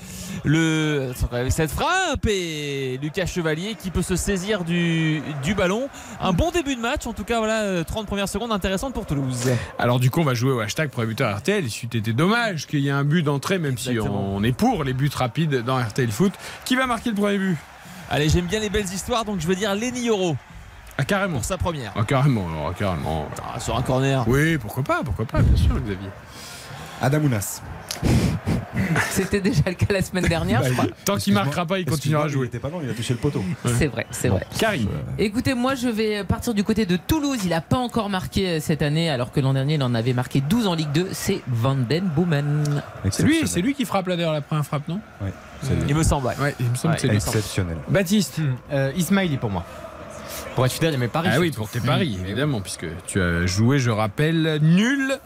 le 0.45 1.13
cette 1.51 1.71
frappe 1.71 2.27
et 2.29 2.99
Lucas 3.03 3.27
Chevalier 3.27 3.75
qui 3.81 3.91
peut 3.91 4.03
se 4.03 4.17
saisir 4.17 4.65
du, 4.65 5.23
du 5.43 5.55
ballon. 5.55 5.89
Un 6.21 6.33
bon 6.33 6.51
début 6.51 6.77
de 6.77 6.81
match 6.81 7.07
en 7.07 7.13
tout 7.13 7.25
cas 7.25 7.39
voilà 7.39 7.63
euh, 7.63 7.85
30 7.85 8.07
premières 8.07 8.29
secondes 8.29 8.53
intéressantes 8.53 8.95
pour 8.95 9.07
Toulouse. 9.07 9.51
Alors 9.79 10.01
du 10.01 10.11
coup, 10.11 10.21
on 10.21 10.25
va 10.25 10.35
jouer 10.35 10.53
au 10.53 10.61
hashtag 10.61 10.91
premier 10.91 11.09
buteur 11.09 11.37
RTL. 11.37 11.65
Été 11.67 12.13
dommage 12.13 12.67
qu'il 12.67 12.81
y 12.81 12.89
ait 12.89 12.93
un 12.93 13.05
but 13.05 13.23
d'entrée, 13.23 13.59
même 13.59 13.79
si 13.79 13.99
on 14.01 14.43
est 14.43 14.53
pour 14.53 14.85
les 14.85 14.93
buts 14.93 15.11
rapides 15.15 15.63
dans 15.65 15.79
RTL 15.79 16.11
Foot. 16.11 16.33
Qui 16.65 16.77
va 16.77 16.87
marquer 16.87 17.11
le 17.11 17.15
premier 17.17 17.39
but? 17.39 17.57
Allez 18.11 18.29
j'aime 18.29 18.47
bien 18.47 18.61
les 18.61 18.69
belles 18.71 18.93
histoires 18.93 19.25
donc 19.25 19.41
je 19.41 19.47
veux 19.47 19.55
dire 19.57 19.75
Lenny 19.75 20.09
Euro 20.09 20.37
Ah 20.99 21.05
carrément. 21.05 21.35
pour 21.37 21.45
sa 21.45 21.59
première 21.59 21.93
Ah 21.97 22.05
carrément, 22.05 22.47
alors, 22.49 22.75
carrément. 22.75 23.29
Ah, 23.55 23.61
sur 23.61 23.77
un 23.77 23.83
corner 23.83 24.25
Oui, 24.27 24.57
pourquoi 24.59 24.83
pas, 24.83 25.03
pourquoi 25.05 25.25
pas, 25.27 25.41
bien 25.43 25.57
sûr, 25.57 25.75
Xavier. 25.81 26.09
Adamounas. 27.03 27.61
C'était 29.11 29.41
déjà 29.41 29.63
le 29.67 29.75
cas 29.75 29.87
la 29.93 30.03
semaine 30.03 30.27
dernière, 30.27 30.63
je 30.65 30.73
crois. 30.73 30.87
Tant 31.05 31.17
qu'il 31.17 31.35
marquera 31.35 31.67
pas, 31.67 31.79
il 31.79 31.85
continuera 31.85 32.25
à 32.25 32.27
Il 32.27 32.33
jouer. 32.33 32.47
était 32.47 32.59
pas 32.59 32.69
loin, 32.69 32.81
il 32.83 32.91
a 32.91 32.95
touché 32.95 33.15
le 33.15 33.21
poteau. 33.21 33.43
C'est 33.79 33.87
vrai, 33.87 34.07
c'est 34.11 34.29
vrai. 34.29 34.47
Karim. 34.59 34.89
Écoutez, 35.19 35.55
moi 35.55 35.75
je 35.75 35.89
vais 35.89 36.25
partir 36.25 36.55
du 36.55 36.65
côté 36.65 36.87
de 36.87 36.97
Toulouse. 36.97 37.39
Il 37.45 37.51
n'a 37.51 37.61
pas 37.61 37.79
encore 37.79 38.09
marqué 38.11 38.49
euh, 38.49 38.61
cette 38.61 38.83
année, 38.83 39.11
alors 39.11 39.33
que 39.33 39.41
l'an 39.41 39.55
dernier 39.55 39.75
il 39.75 39.83
en 39.83 39.95
avait 39.95 40.13
marqué 40.13 40.41
12 40.41 40.67
en 40.67 40.75
Ligue 40.75 40.93
2. 40.93 41.09
C'est 41.13 41.41
Van 41.49 41.75
Den 41.77 42.05
Boomen. 42.05 42.83
C'est 43.11 43.23
lui, 43.23 43.47
c'est 43.47 43.61
lui 43.61 43.75
qui 43.75 43.85
frappe 43.85 44.07
là 44.09 44.17
d'ailleurs 44.17 44.33
la 44.33 44.41
première 44.41 44.65
frappe, 44.65 44.89
non 44.89 45.01
Ouais, 45.23 45.33
il 45.89 45.95
me 45.95 46.03
semble 46.03 46.27
ouais. 46.29 46.35
Ouais, 46.41 46.55
il 46.61 46.71
me 46.71 46.75
semble 46.75 46.93
Ouais, 46.93 46.97
que 46.97 47.01
c'est 47.03 47.09
lui. 47.09 47.17
exceptionnel. 47.17 47.77
Baptiste. 47.89 48.41
Euh, 48.73 48.93
Ismaili 48.97 49.37
pour 49.37 49.51
moi. 49.51 49.65
Pour 50.55 50.65
être 50.65 50.73
fidèle 50.73 50.95
à 50.95 50.99
mes 50.99 51.09
paris. 51.09 51.29
Ah 51.33 51.39
oui, 51.39 51.51
pour 51.51 51.69
tes 51.69 51.81
paris, 51.81 52.19
évidemment, 52.25 52.61
puisque 52.63 52.87
tu 53.07 53.21
as 53.21 53.45
joué, 53.47 53.79
je 53.79 53.91
rappelle, 53.91 54.59
nul. 54.63 55.19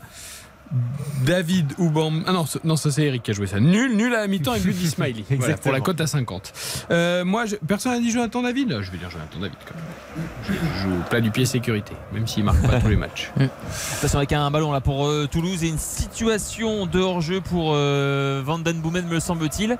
David 1.25 1.73
Oubam. 1.79 2.23
Ah 2.27 2.33
non, 2.33 2.45
non 2.65 2.77
ça 2.77 2.91
c'est 2.91 3.03
Eric 3.05 3.23
qui 3.25 3.31
a 3.33 3.35
joué 3.35 3.47
ça. 3.47 3.59
Nul, 3.61 3.97
nul 3.97 4.15
à 4.15 4.21
la 4.21 4.27
mi-temps 4.29 4.55
et 4.55 4.61
but 4.61 4.73
d'Ismaili. 4.73 5.25
voilà, 5.29 5.35
Exactement. 5.43 5.63
pour 5.63 5.73
la 5.73 5.81
cote 5.81 6.01
à 6.01 6.07
50. 6.07 6.53
Euh, 6.91 7.25
moi, 7.25 7.47
je- 7.47 7.57
personne 7.57 7.93
n'a 7.93 7.99
dit 8.01 8.11
Jonathan 8.11 8.43
David 8.43 8.79
Je 8.81 8.91
vais 8.91 8.99
dire 8.99 9.11
Jonathan 9.11 9.39
David 9.41 9.57
quand 9.67 9.75
même. 9.75 10.25
Je 10.49 10.53
joue 10.83 10.95
au 11.01 11.09
plat 11.09 11.21
du 11.21 11.31
pied 11.31 11.45
sécurité, 11.45 11.93
même 12.13 12.27
s'il 12.27 12.45
marque 12.45 12.63
pas 12.67 12.81
tous 12.81 12.89
les 12.89 12.97
matchs. 12.97 13.31
Attention 13.99 14.19
avec 14.19 14.33
un 14.33 14.51
ballon 14.51 14.73
là 14.73 14.81
pour 14.81 15.07
euh, 15.07 15.27
Toulouse 15.31 15.63
et 15.65 15.69
une 15.69 15.79
situation 15.79 16.87
de 16.87 17.01
hors-jeu 17.01 17.41
pour 17.41 17.73
euh, 17.75 18.43
Van 18.45 18.59
Den 18.59 18.81
Boomen 18.81 19.07
me 19.07 19.21
semble-t-il. 19.21 19.77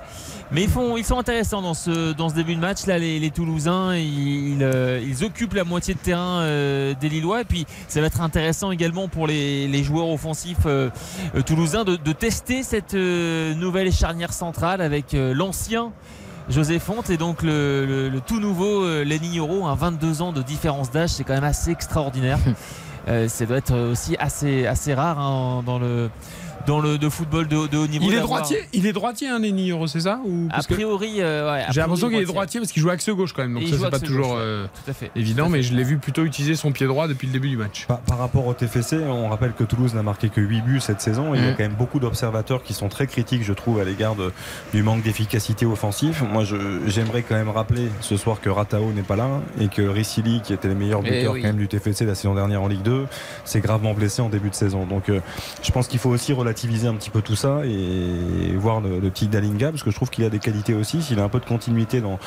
Mais 0.51 0.63
ils, 0.63 0.69
font, 0.69 0.97
ils 0.97 1.05
sont 1.05 1.17
intéressants 1.17 1.61
dans 1.61 1.73
ce, 1.73 2.11
dans 2.11 2.27
ce 2.27 2.35
début 2.35 2.55
de 2.55 2.59
match 2.59 2.85
là 2.85 2.97
les, 2.99 3.19
les 3.19 3.29
Toulousains 3.31 3.95
ils, 3.95 4.55
ils, 4.57 4.63
euh, 4.63 4.99
ils 5.01 5.23
occupent 5.23 5.53
la 5.53 5.63
moitié 5.63 5.93
de 5.93 5.99
terrain 5.99 6.41
euh, 6.41 6.93
des 6.99 7.07
Lillois 7.07 7.41
et 7.41 7.45
puis 7.45 7.65
ça 7.87 8.01
va 8.01 8.07
être 8.07 8.19
intéressant 8.21 8.71
également 8.71 9.07
pour 9.07 9.27
les, 9.27 9.67
les 9.69 9.83
joueurs 9.83 10.09
offensifs 10.09 10.57
euh, 10.87 10.89
euh, 11.35 11.41
toulousains 11.41 11.83
de, 11.83 11.95
de 11.95 12.11
tester 12.11 12.63
cette 12.63 12.93
euh, 12.93 13.53
nouvelle 13.55 13.91
charnière 13.91 14.33
centrale 14.33 14.81
avec 14.81 15.13
l'ancien 15.13 15.91
José 16.49 16.79
Fonte 16.79 17.09
et 17.09 17.17
donc 17.17 17.43
le, 17.43 17.85
le- 17.85 18.09
le 18.09 18.19
tout 18.19 18.39
nouveau 18.39 18.85
Lenny 19.03 19.37
Euro, 19.39 19.65
un 19.67 19.75
22 19.75 20.21
ans 20.21 20.31
de 20.33 20.41
différence 20.41 20.91
d'âge, 20.91 21.09
c'est 21.11 21.23
quand 21.23 21.33
même 21.33 21.43
assez 21.43 21.71
extraordinaire. 21.71 22.39
Euh, 23.07 23.27
ça 23.27 23.47
doit 23.47 23.57
être 23.57 23.75
aussi 23.75 24.15
assez, 24.19 24.67
assez 24.67 24.93
rare 24.93 25.17
hein, 25.17 25.63
dans 25.65 25.79
le 25.79 26.11
dans 26.67 26.79
le 26.79 26.97
de 26.97 27.09
football 27.09 27.47
de, 27.47 27.67
de 27.67 27.77
haut 27.77 27.87
niveau. 27.87 28.05
Il 28.07 28.13
est 28.15 28.19
droitier, 28.19 28.57
il 28.73 28.85
est 28.85 28.93
droitier, 28.93 29.27
hein, 29.29 29.39
Euro, 29.69 29.87
c'est 29.87 30.01
ça 30.01 30.19
ou 30.25 30.47
A 30.49 30.55
parce 30.55 30.67
priori, 30.67 31.15
euh, 31.19 31.51
ouais, 31.51 31.65
J'ai 31.71 31.81
l'impression 31.81 32.09
qu'il 32.09 32.19
est 32.19 32.25
droitier 32.25 32.59
parce 32.59 32.71
qu'il 32.71 32.81
joue 32.81 32.89
axe 32.89 33.09
gauche 33.09 33.33
quand 33.33 33.41
même, 33.41 33.53
donc 33.53 33.63
ça 33.67 33.75
c'est 33.81 33.89
pas 33.89 33.99
toujours 33.99 34.35
euh, 34.37 34.65
Tout 34.85 34.91
à 34.91 34.93
fait. 34.93 35.11
évident, 35.15 35.43
Tout 35.43 35.49
à 35.49 35.51
mais 35.53 35.63
je 35.63 35.73
l'ai 35.73 35.83
vu 35.83 35.97
plutôt 35.97 36.23
utiliser 36.23 36.55
son 36.55 36.71
pied 36.71 36.87
droit 36.87 37.07
depuis 37.07 37.27
le 37.27 37.33
début 37.33 37.49
du 37.49 37.57
match. 37.57 37.85
Par, 37.87 37.99
par 37.99 38.17
rapport 38.17 38.45
au 38.47 38.53
TFC, 38.53 38.97
on 39.07 39.29
rappelle 39.29 39.53
que 39.53 39.63
Toulouse 39.63 39.93
n'a 39.93 40.03
marqué 40.03 40.29
que 40.29 40.41
8 40.41 40.61
buts 40.61 40.79
cette 40.81 41.01
saison. 41.01 41.33
Il 41.35 41.41
y 41.41 41.43
a 41.45 41.47
Mhm. 41.51 41.55
quand 41.57 41.63
même 41.63 41.73
beaucoup 41.77 41.99
d'observateurs 41.99 42.63
qui 42.63 42.73
sont 42.73 42.89
très 42.89 43.07
critiques, 43.07 43.43
je 43.43 43.53
trouve, 43.53 43.79
à 43.79 43.83
l'égard 43.83 44.15
de- 44.15 44.31
du 44.73 44.83
manque 44.83 45.03
d'efficacité 45.03 45.65
offensif. 45.65 46.21
Moi, 46.31 46.43
je- 46.43 46.81
j'aimerais 46.87 47.23
quand 47.23 47.35
même 47.35 47.49
rappeler 47.49 47.87
ce 48.01 48.17
soir 48.17 48.39
que 48.41 48.49
Ratao 48.49 48.91
n'est 48.93 49.01
pas 49.01 49.15
là 49.15 49.41
et 49.59 49.67
que 49.67 49.81
Ricili, 49.81 50.41
qui 50.41 50.53
était 50.53 50.67
le 50.67 50.75
meilleur 50.75 51.01
Eh 51.05 51.09
buteur 51.09 51.33
oui. 51.33 51.41
quand 51.41 51.47
même 51.47 51.57
du 51.57 51.67
TFC 51.67 52.05
la 52.05 52.15
saison 52.15 52.35
dernière 52.35 52.61
en 52.61 52.67
Ligue 52.67 52.81
2, 52.83 53.05
s'est 53.45 53.61
gravement 53.61 53.93
blessé 53.93 54.21
en 54.21 54.29
début 54.29 54.49
de 54.49 54.55
saison. 54.55 54.85
Donc, 54.85 55.09
euh, 55.09 55.19
je 55.63 55.71
pense 55.71 55.87
qu'il 55.87 55.99
faut 55.99 56.09
aussi 56.09 56.33
relativiser 56.33 56.50
un 56.51 56.95
petit 56.95 57.09
peu 57.09 57.21
tout 57.21 57.35
ça 57.35 57.61
et 57.65 58.55
voir 58.57 58.81
le, 58.81 58.99
le 58.99 59.09
petit 59.09 59.27
Dalinga, 59.27 59.71
parce 59.71 59.83
que 59.83 59.91
je 59.91 59.95
trouve 59.95 60.09
qu'il 60.09 60.23
a 60.23 60.29
des 60.29 60.39
qualités 60.39 60.73
aussi. 60.73 61.01
S'il 61.01 61.19
a 61.19 61.23
un 61.23 61.29
peu 61.29 61.39
de 61.39 61.45
continuité 61.45 62.01
dans, 62.01 62.19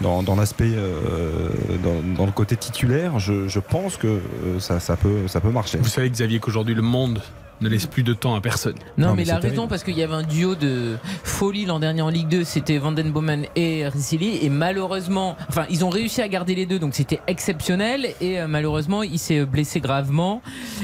dans, 0.00 0.22
dans 0.22 0.36
l'aspect, 0.36 0.72
euh, 0.74 1.48
dans, 1.82 2.16
dans 2.16 2.26
le 2.26 2.32
côté 2.32 2.56
titulaire, 2.56 3.18
je, 3.18 3.48
je 3.48 3.60
pense 3.60 3.96
que 3.96 4.06
euh, 4.06 4.60
ça, 4.60 4.80
ça, 4.80 4.96
peut, 4.96 5.26
ça 5.28 5.40
peut 5.40 5.50
marcher. 5.50 5.78
Vous 5.78 5.88
savez 5.88 6.10
Xavier 6.10 6.38
qu'aujourd'hui 6.38 6.74
le 6.74 6.82
monde 6.82 7.20
ne 7.60 7.68
laisse 7.68 7.86
plus 7.86 8.02
de 8.02 8.12
temps 8.14 8.34
à 8.34 8.40
personne. 8.40 8.74
Non, 8.96 9.08
Non, 9.08 9.10
mais 9.10 9.16
mais 9.18 9.22
il 9.24 9.30
a 9.30 9.34
raison 9.36 9.48
terrible. 9.54 9.68
parce 9.68 9.84
qu'il 9.84 9.96
y 9.98 10.02
avait 10.02 10.14
un 10.14 10.22
duo 10.22 10.54
de 10.54 10.96
folie 11.24 11.64
l'an 11.66 11.78
dernier 11.78 12.02
en 12.02 12.08
Ligue 12.08 12.28
2, 12.28 12.44
c'était 12.44 12.78
Vandenbomen 12.78 13.46
et 13.56 13.86
Ricili 13.88 14.38
et 14.42 14.48
malheureusement, 14.48 15.36
enfin 15.48 15.66
ils 15.70 15.84
ont 15.84 15.90
réussi 15.90 16.22
à 16.22 16.28
garder 16.28 16.54
les 16.54 16.66
deux 16.66 16.78
donc 16.78 16.94
c'était 16.94 17.20
exceptionnel 17.26 18.08
et 18.20 18.40
euh, 18.40 18.46
malheureusement 18.48 19.02
il 19.02 19.18
s'est 19.18 19.44
blessé 19.44 19.80
gravement 19.80 20.40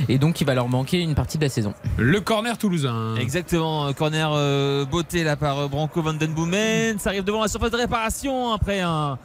et 0.09 0.19
donc 0.19 0.41
il 0.41 0.47
va 0.47 0.55
leur 0.55 0.69
manquer 0.69 1.01
une 1.01 1.15
partie 1.15 1.39
de 1.39 1.45
la 1.45 1.49
saison. 1.49 1.73
Le 1.97 2.21
corner 2.21 2.59
toulousain. 2.59 3.15
Exactement, 3.17 3.93
corner 3.95 4.31
euh, 4.35 4.85
beauté 4.85 5.25
là 5.25 5.37
par 5.37 5.59
euh, 5.59 5.69
Branco 5.69 6.03
Van 6.03 6.15
Den 6.15 6.33
Boomen. 6.35 6.99
Ça 6.99 7.11
arrive 7.11 7.25
devant 7.25 7.43
la 7.43 7.49
surface 7.49 7.71
de 7.71 7.77
réparation 7.77 8.53
après 8.53 8.81
un, 8.81 9.19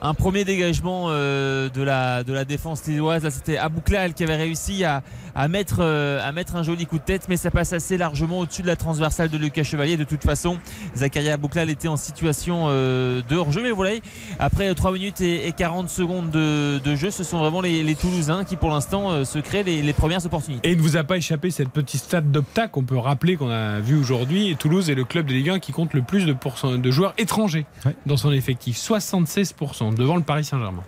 un 0.00 0.14
premier 0.14 0.44
dégagement 0.44 1.06
euh, 1.08 1.68
de, 1.68 1.82
la, 1.82 2.24
de 2.24 2.32
la 2.32 2.44
défense 2.44 2.84
lilloise. 2.86 3.22
Là, 3.24 3.30
c'était 3.30 3.56
Abouklal 3.56 4.14
qui 4.14 4.24
avait 4.24 4.36
réussi 4.36 4.84
à, 4.84 5.02
à, 5.34 5.48
mettre, 5.48 5.76
euh, 5.80 6.20
à 6.26 6.32
mettre 6.32 6.56
un 6.56 6.62
joli 6.62 6.86
coup 6.86 6.98
de 6.98 7.02
tête, 7.04 7.26
mais 7.28 7.36
ça 7.36 7.50
passe 7.50 7.72
assez 7.72 7.96
largement 7.96 8.40
au-dessus 8.40 8.62
de 8.62 8.66
la 8.66 8.76
transversale 8.76 9.28
de 9.30 9.38
Lucas 9.38 9.62
Chevalier. 9.62 9.96
De 9.96 10.04
toute 10.04 10.22
façon, 10.24 10.58
Zakaria 10.96 11.34
Abouklal 11.34 11.70
était 11.70 11.88
en 11.88 11.96
situation 11.96 12.66
euh, 12.68 13.22
de 13.28 13.36
hors-jeu. 13.36 13.62
Mais 13.62 13.70
voilà, 13.70 13.96
après 14.38 14.74
3 14.74 14.92
minutes 14.92 15.20
et, 15.20 15.46
et 15.48 15.52
40 15.52 15.88
secondes 15.88 16.30
de, 16.30 16.78
de 16.78 16.94
jeu, 16.96 17.10
ce 17.10 17.24
sont 17.24 17.38
vraiment 17.38 17.60
les, 17.60 17.82
les 17.82 17.94
Toulousains 17.94 18.44
qui, 18.44 18.56
pour 18.56 18.70
l'instant, 18.70 19.10
euh, 19.10 19.24
se 19.24 19.38
créent 19.38 19.62
les, 19.62 19.82
les 19.82 19.92
premières 19.92 20.24
opportunités. 20.26 20.68
Et 20.68 20.72
il 20.72 20.78
ne 20.78 20.82
vous 20.82 20.96
a 20.96 21.04
pas 21.04 21.16
échappé 21.16 21.50
cette 21.50 21.70
petite 21.70 22.02
stat 22.02 22.20
d'Opta 22.20 22.68
qu'on 22.68 22.84
peut 22.84 22.98
rappeler 22.98 23.36
qu'on 23.36 23.50
a 23.50 23.80
vu 23.80 23.96
aujourd'hui. 23.98 24.50
Et 24.50 24.56
Toulouse 24.56 24.90
est 24.90 24.94
le 24.94 25.04
club 25.04 25.26
de 25.26 25.32
Ligue 25.32 25.50
1 25.50 25.58
qui 25.60 25.72
compte 25.72 25.94
le 25.94 26.02
plus 26.02 26.26
de, 26.26 26.32
pourcent- 26.32 26.76
de 26.78 26.90
joueurs 26.90 27.14
étrangers 27.18 27.66
Ouais. 27.86 27.94
dans 28.06 28.16
son 28.16 28.32
effectif. 28.32 28.76
76% 28.76 29.94
devant 29.94 30.16
le 30.16 30.22
Paris 30.22 30.44
Saint-Germain. 30.44 30.82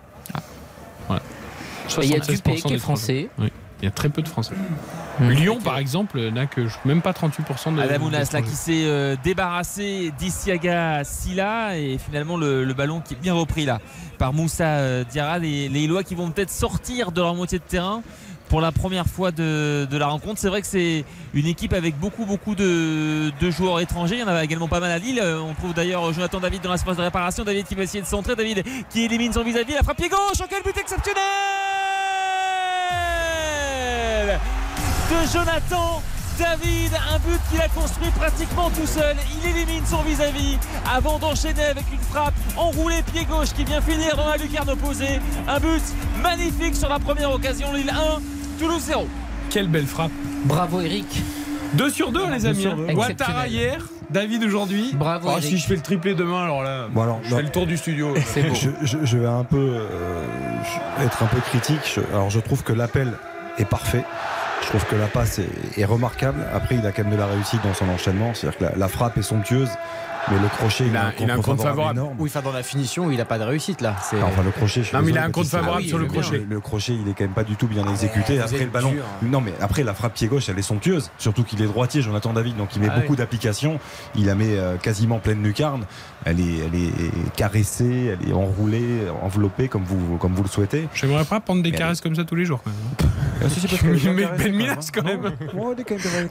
Voilà. 1.07 1.21
Et 2.01 2.05
il 2.05 2.11
y 2.11 2.15
a 2.15 2.19
76% 2.19 2.31
Dupé 2.35 2.55
qui 2.55 2.73
est 2.73 2.77
français. 2.79 3.29
Oui. 3.39 3.51
Il 3.81 3.85
y 3.85 3.87
a 3.87 3.91
très 3.91 4.09
peu 4.09 4.21
de 4.21 4.27
Français. 4.27 4.53
Mmh. 5.19 5.29
Lyon, 5.29 5.59
par 5.63 5.77
exemple, 5.77 6.19
n'a 6.29 6.45
que 6.45 6.61
même 6.85 7.01
pas 7.01 7.11
38% 7.11 7.75
de. 7.75 7.81
Adamounas 7.81 8.29
là 8.33 8.41
qui 8.41 8.55
s'est 8.55 8.83
euh, 8.85 9.15
débarrassé 9.23 10.11
d'Isiaga 10.17 11.03
Silla 11.03 11.77
et 11.77 11.97
finalement 11.97 12.37
le, 12.37 12.63
le 12.63 12.73
ballon 12.73 13.01
qui 13.01 13.13
est 13.13 13.21
bien 13.21 13.33
repris 13.33 13.65
là 13.65 13.79
par 14.17 14.33
Moussa 14.33 14.65
euh, 14.65 15.03
Diarra. 15.03 15.39
Les, 15.39 15.69
les 15.69 15.81
Illois 15.81 16.03
qui 16.03 16.15
vont 16.15 16.31
peut-être 16.31 16.51
sortir 16.51 17.11
de 17.11 17.21
leur 17.21 17.35
moitié 17.35 17.59
de 17.59 17.63
terrain 17.63 18.01
pour 18.49 18.61
la 18.61 18.71
première 18.71 19.07
fois 19.07 19.31
de, 19.31 19.87
de 19.89 19.97
la 19.97 20.07
rencontre. 20.07 20.39
C'est 20.39 20.49
vrai 20.49 20.61
que 20.61 20.67
c'est 20.67 21.03
une 21.33 21.45
équipe 21.47 21.73
avec 21.73 21.97
beaucoup 21.97 22.25
beaucoup 22.25 22.55
de, 22.55 23.31
de 23.39 23.51
joueurs 23.51 23.79
étrangers. 23.79 24.15
Il 24.15 24.21
y 24.21 24.23
en 24.23 24.27
a 24.27 24.43
également 24.43 24.67
pas 24.67 24.79
mal 24.79 24.91
à 24.91 24.97
Lille. 24.97 25.19
Euh, 25.21 25.39
on 25.39 25.53
trouve 25.53 25.73
d'ailleurs 25.73 26.11
Jonathan 26.13 26.39
David 26.39 26.61
dans 26.61 26.71
l'espace 26.71 26.97
de 26.97 27.01
réparation. 27.01 27.43
David 27.43 27.65
qui 27.65 27.75
va 27.75 27.83
essayer 27.83 28.01
de 28.01 28.07
centrer. 28.07 28.35
David 28.35 28.63
qui 28.89 29.03
élimine 29.03 29.33
son 29.33 29.43
vis-à-vis. 29.43 29.73
La 29.73 29.83
frappe 29.83 29.97
pied 29.97 30.09
gauche. 30.09 30.39
Oh, 30.41 30.45
quel 30.49 30.63
but 30.63 30.77
exceptionnel 30.77 31.21
de 35.09 35.31
Jonathan 35.31 36.01
David, 36.37 36.91
un 37.13 37.19
but 37.19 37.39
qu'il 37.49 37.61
a 37.61 37.69
construit 37.69 38.09
pratiquement 38.09 38.69
tout 38.69 38.85
seul. 38.85 39.15
Il 39.41 39.49
élimine 39.49 39.85
son 39.85 40.01
vis-à-vis 40.01 40.57
avant 40.93 41.17
d'enchaîner 41.17 41.63
avec 41.63 41.85
une 41.93 41.99
frappe 41.99 42.33
enroulée 42.57 43.01
pied 43.13 43.23
gauche 43.25 43.53
qui 43.55 43.63
vient 43.63 43.79
finir 43.81 44.17
dans 44.17 44.27
la 44.27 44.35
lucarne 44.37 44.69
opposée. 44.69 45.19
Un 45.47 45.59
but 45.59 45.81
magnifique 46.21 46.75
sur 46.75 46.89
la 46.89 46.99
première 46.99 47.31
occasion. 47.31 47.71
Lille 47.73 47.89
1, 47.89 48.19
Toulouse 48.59 48.81
0. 48.85 49.07
Quelle 49.49 49.69
belle 49.69 49.85
frappe. 49.85 50.11
Bravo 50.43 50.81
Eric. 50.81 51.21
2 51.73 51.89
sur 51.89 52.11
2, 52.11 52.29
les 52.31 52.45
amis. 52.45 52.63
deux. 52.63 52.93
Ouattara 52.93 53.47
hier, 53.47 53.77
David 54.09 54.43
aujourd'hui. 54.43 54.91
Bravo, 54.93 55.29
Oh, 55.29 55.37
Eric. 55.37 55.43
si 55.45 55.57
je 55.57 55.65
fais 55.67 55.75
le 55.75 55.81
triplé 55.81 56.15
demain, 56.15 56.43
alors 56.43 56.63
là, 56.63 56.87
Bon, 56.91 57.01
alors, 57.03 57.19
je 57.23 57.29
non. 57.29 57.37
fais 57.37 57.43
le 57.43 57.49
tour 57.49 57.65
du 57.65 57.77
studio. 57.77 58.13
Beau. 58.13 58.19
Je, 58.53 58.69
je- 58.81 58.97
je 59.05 59.17
vais 59.17 59.25
un 59.27 59.43
peu 59.45 59.57
euh, 59.89 60.25
être 61.05 61.23
un 61.23 61.27
peu 61.27 61.39
critique. 61.39 61.79
Je- 61.95 62.01
alors 62.13 62.29
je 62.29 62.39
trouve 62.41 62.63
que 62.63 62.73
l'appel 62.73 63.13
est 63.57 63.65
parfait. 63.65 64.03
Je 64.61 64.67
trouve 64.69 64.85
que 64.85 64.95
la 64.95 65.07
passe 65.07 65.39
est, 65.39 65.49
est 65.79 65.85
remarquable. 65.85 66.39
Après, 66.53 66.75
il 66.75 66.85
a 66.85 66.91
quand 66.91 67.03
même 67.03 67.13
de 67.13 67.17
la 67.17 67.27
réussite 67.27 67.61
dans 67.63 67.73
son 67.73 67.87
enchaînement. 67.89 68.33
C'est-à-dire 68.33 68.57
que 68.59 68.63
la, 68.65 68.71
la 68.75 68.87
frappe 68.87 69.17
est 69.17 69.21
somptueuse. 69.21 69.69
Mais 70.31 70.39
le 70.39 70.47
crochet, 70.47 70.85
Il 70.87 70.97
a- 70.97 71.11
il 71.19 71.29
a 71.29 71.35
un 71.35 71.37
compte 71.39 71.61
favorable. 71.61 71.99
énorme. 71.99 72.15
Oui, 72.17 72.31
enfin 72.33 72.41
dans 72.41 72.51
la 72.51 72.63
finition, 72.63 73.11
il 73.11 73.21
a 73.21 73.25
pas 73.25 73.37
de 73.37 73.43
réussite 73.43 73.81
là. 73.81 73.95
C'est- 74.01 74.19
Enfin, 74.23 74.41
le 74.41 74.49
crochet, 74.49 74.81
je 74.81 74.87
suis 74.87 74.97
Non, 74.97 75.03
mais 75.03 75.11
il 75.11 75.17
a 75.19 75.23
un 75.23 75.29
compte 75.29 75.45
favorable 75.45 75.77
ah 75.77 75.81
oui, 75.83 75.87
sur 75.87 75.99
le 75.99 76.07
crochet. 76.07 76.39
Le, 76.39 76.45
le 76.55 76.59
crochet, 76.59 76.93
il 76.99 77.07
est 77.07 77.13
quand 77.13 77.25
même 77.25 77.33
pas 77.33 77.43
du 77.43 77.55
tout 77.55 77.67
bien 77.67 77.87
exécuté. 77.87 78.39
Après, 78.39 78.57
le 78.57 78.65
ballon. 78.71 78.89
dur. 78.89 79.03
Non, 79.21 79.39
mais 79.39 79.53
après, 79.61 79.83
la 79.83 79.93
frappe 79.93 80.15
pied 80.15 80.27
gauche, 80.27 80.49
elle 80.49 80.57
est 80.57 80.63
somptueuse. 80.63 81.11
Surtout 81.19 81.43
qu'il 81.43 81.61
est 81.61 81.67
droitier, 81.67 82.01
Jonathan 82.01 82.33
David. 82.33 82.57
Donc, 82.57 82.69
il 82.75 82.81
met 82.81 82.87
Ah 82.89 82.95
beaucoup 83.01 83.11
oui. 83.11 83.17
d'applications. 83.17 83.79
Il 84.15 84.25
la 84.25 84.33
met 84.33 84.57
euh, 84.57 84.77
quasiment 84.77 85.19
pleine 85.19 85.43
lucarne. 85.43 85.83
Elle 86.25 86.39
est, 86.39 86.57
elle 86.65 86.75
est 86.75 87.35
caressée, 87.35 88.17
elle 88.19 88.29
est 88.29 88.33
enroulée, 88.33 89.07
enveloppée, 89.21 89.67
comme 89.67 89.83
vous, 89.83 90.17
comme 90.17 90.33
vous 90.33 90.41
le 90.41 90.49
souhaitez. 90.49 90.87
J'aimerais 90.95 91.23
pas 91.23 91.39
prendre 91.39 91.61
des 91.61 91.71
Mais 91.71 91.77
caresses 91.77 92.01
comme 92.01 92.15
ça 92.15 92.23
tous 92.23 92.35
les 92.35 92.45
jours. 92.45 92.61
Quand 92.63 92.71
même. 92.71 93.09
Ah, 93.43 93.49
si, 93.49 93.67
parce 93.67 93.83
Mais 93.83 93.99
quand 93.99 94.13
même, 94.37 94.55
Milas, 94.55 94.89
quand 94.91 95.03
même. 95.03 95.31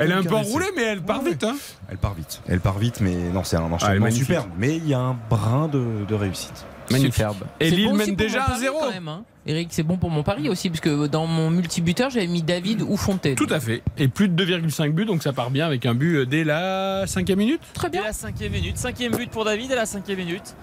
Elle 0.00 0.10
est 0.10 0.14
un 0.14 0.22
peu 0.24 0.34
enroulée, 0.34 0.66
mais 0.74 0.82
elle 0.82 1.02
part 1.02 1.22
Ouais, 1.22 1.30
vite. 1.30 1.44
Hein. 1.44 1.56
Elle 1.88 1.98
part 1.98 2.14
vite. 2.14 2.40
Elle 2.48 2.60
part 2.60 2.78
vite, 2.78 3.00
mais 3.00 3.14
non, 3.32 3.44
c'est 3.44 3.56
un 3.56 3.66
elle 3.66 3.70
est 3.70 3.74
enchaînement 3.74 4.10
superbe. 4.10 4.48
Mais 4.58 4.76
il 4.76 4.88
y 4.88 4.94
a 4.94 4.98
un 4.98 5.16
brin 5.30 5.68
de, 5.68 6.04
de 6.08 6.14
réussite. 6.14 6.64
Magnifique. 6.90 7.14
Superbe. 7.14 7.36
Et 7.60 7.70
Lille 7.70 7.88
bon 7.90 7.96
mène 7.96 8.14
déjà 8.16 8.42
à 8.42 8.46
pari, 8.48 8.60
0 8.60 8.78
quand 8.80 8.90
même, 8.90 9.08
hein. 9.08 9.24
Eric, 9.46 9.68
c'est 9.72 9.82
bon 9.82 9.98
pour 9.98 10.08
mon 10.08 10.22
pari 10.22 10.48
aussi, 10.48 10.70
parce 10.70 10.80
que 10.80 11.06
dans 11.06 11.26
mon 11.26 11.50
multibuteur, 11.50 12.08
j'avais 12.08 12.26
mis 12.26 12.42
David 12.42 12.80
ou 12.80 12.96
Fontaine. 12.96 13.34
Tout 13.34 13.46
à 13.50 13.60
fait. 13.60 13.82
Et 13.98 14.08
plus 14.08 14.28
de 14.28 14.44
2,5 14.44 14.90
buts, 14.92 15.04
donc 15.04 15.22
ça 15.22 15.34
part 15.34 15.50
bien 15.50 15.66
avec 15.66 15.84
un 15.84 15.94
but 15.94 16.16
euh, 16.16 16.24
dès 16.26 16.44
la 16.44 17.04
cinquième 17.06 17.38
minute. 17.40 17.60
Très 17.74 17.90
Dès 17.90 17.98
bien. 17.98 18.06
la 18.06 18.12
cinquième 18.14 18.52
minute, 18.52 18.78
cinquième 18.78 19.12
but 19.14 19.30
pour 19.30 19.44
David 19.44 19.70
à 19.72 19.76
la 19.76 19.84
cinquième 19.86 20.16
minute. 20.18 20.54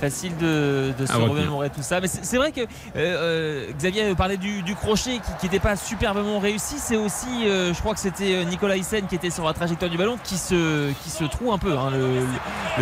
Facile 0.00 0.34
de, 0.38 0.92
de 0.98 1.04
se 1.04 1.12
retenir. 1.12 1.30
remémorer 1.32 1.68
tout 1.68 1.82
ça. 1.82 2.00
Mais 2.00 2.08
c'est 2.08 2.38
vrai 2.38 2.52
que 2.52 2.62
euh, 2.62 2.66
euh, 2.96 3.66
Xavier 3.76 4.14
parlait 4.14 4.38
du, 4.38 4.62
du 4.62 4.74
crochet 4.74 5.20
qui 5.38 5.46
n'était 5.46 5.58
pas 5.60 5.76
superbement 5.76 6.38
réussi. 6.38 6.76
C'est 6.78 6.96
aussi, 6.96 7.26
euh, 7.44 7.74
je 7.74 7.78
crois 7.80 7.92
que 7.92 8.00
c'était 8.00 8.42
Nicolas 8.46 8.76
Hyssen 8.78 9.06
qui 9.06 9.16
était 9.16 9.28
sur 9.28 9.44
la 9.44 9.52
trajectoire 9.52 9.90
du 9.90 9.98
ballon 9.98 10.16
qui 10.24 10.38
se, 10.38 10.90
qui 11.04 11.10
se 11.10 11.24
trouve 11.24 11.52
un 11.52 11.58
peu. 11.58 11.76
hein, 11.76 11.90
le, 11.90 12.20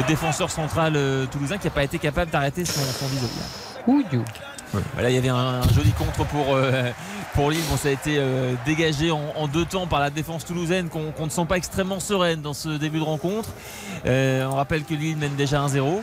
le 0.01 0.07
défenseur 0.07 0.53
central 0.53 0.97
toulousain 1.33 1.59
qui 1.59 1.67
n'a 1.67 1.73
pas 1.73 1.83
été 1.83 1.99
capable 1.99 2.31
d'arrêter 2.31 2.65
son, 2.65 2.81
son 2.81 3.07
vis-à-vis. 3.09 3.83
Voilà, 4.95 5.11
il 5.11 5.15
y 5.15 5.19
avait 5.19 5.29
un, 5.29 5.63
joli 5.75 5.91
contre 5.93 6.25
pour, 6.27 6.55
euh, 6.55 6.91
pour 7.35 7.51
Lille. 7.51 7.63
Bon, 7.71 7.77
ça 7.77 7.89
a 7.89 7.93
été 7.93 8.17
euh, 8.19 8.55
dégagé 8.67 9.11
en, 9.11 9.49
deux 9.49 9.65
temps 9.65 9.87
par 9.87 10.01
la 10.01 10.11
défense 10.11 10.45
toulousaine 10.45 10.89
qu'on 10.89 11.11
qu'on 11.13 11.25
ne 11.25 11.31
sent 11.31 11.47
pas 11.49 11.57
extrêmement 11.57 12.01
sereine 12.01 12.43
dans 12.43 12.55
ce 12.55 12.71
début 12.71 12.99
de 12.99 13.05
rencontre. 13.05 13.49
Euh, 14.07 14.47
on 14.47 14.57
rappelle 14.57 14.85
que 14.85 14.95
Lille 14.95 15.17
mène 15.17 15.37
déjà 15.37 15.65
1-0. 15.67 16.03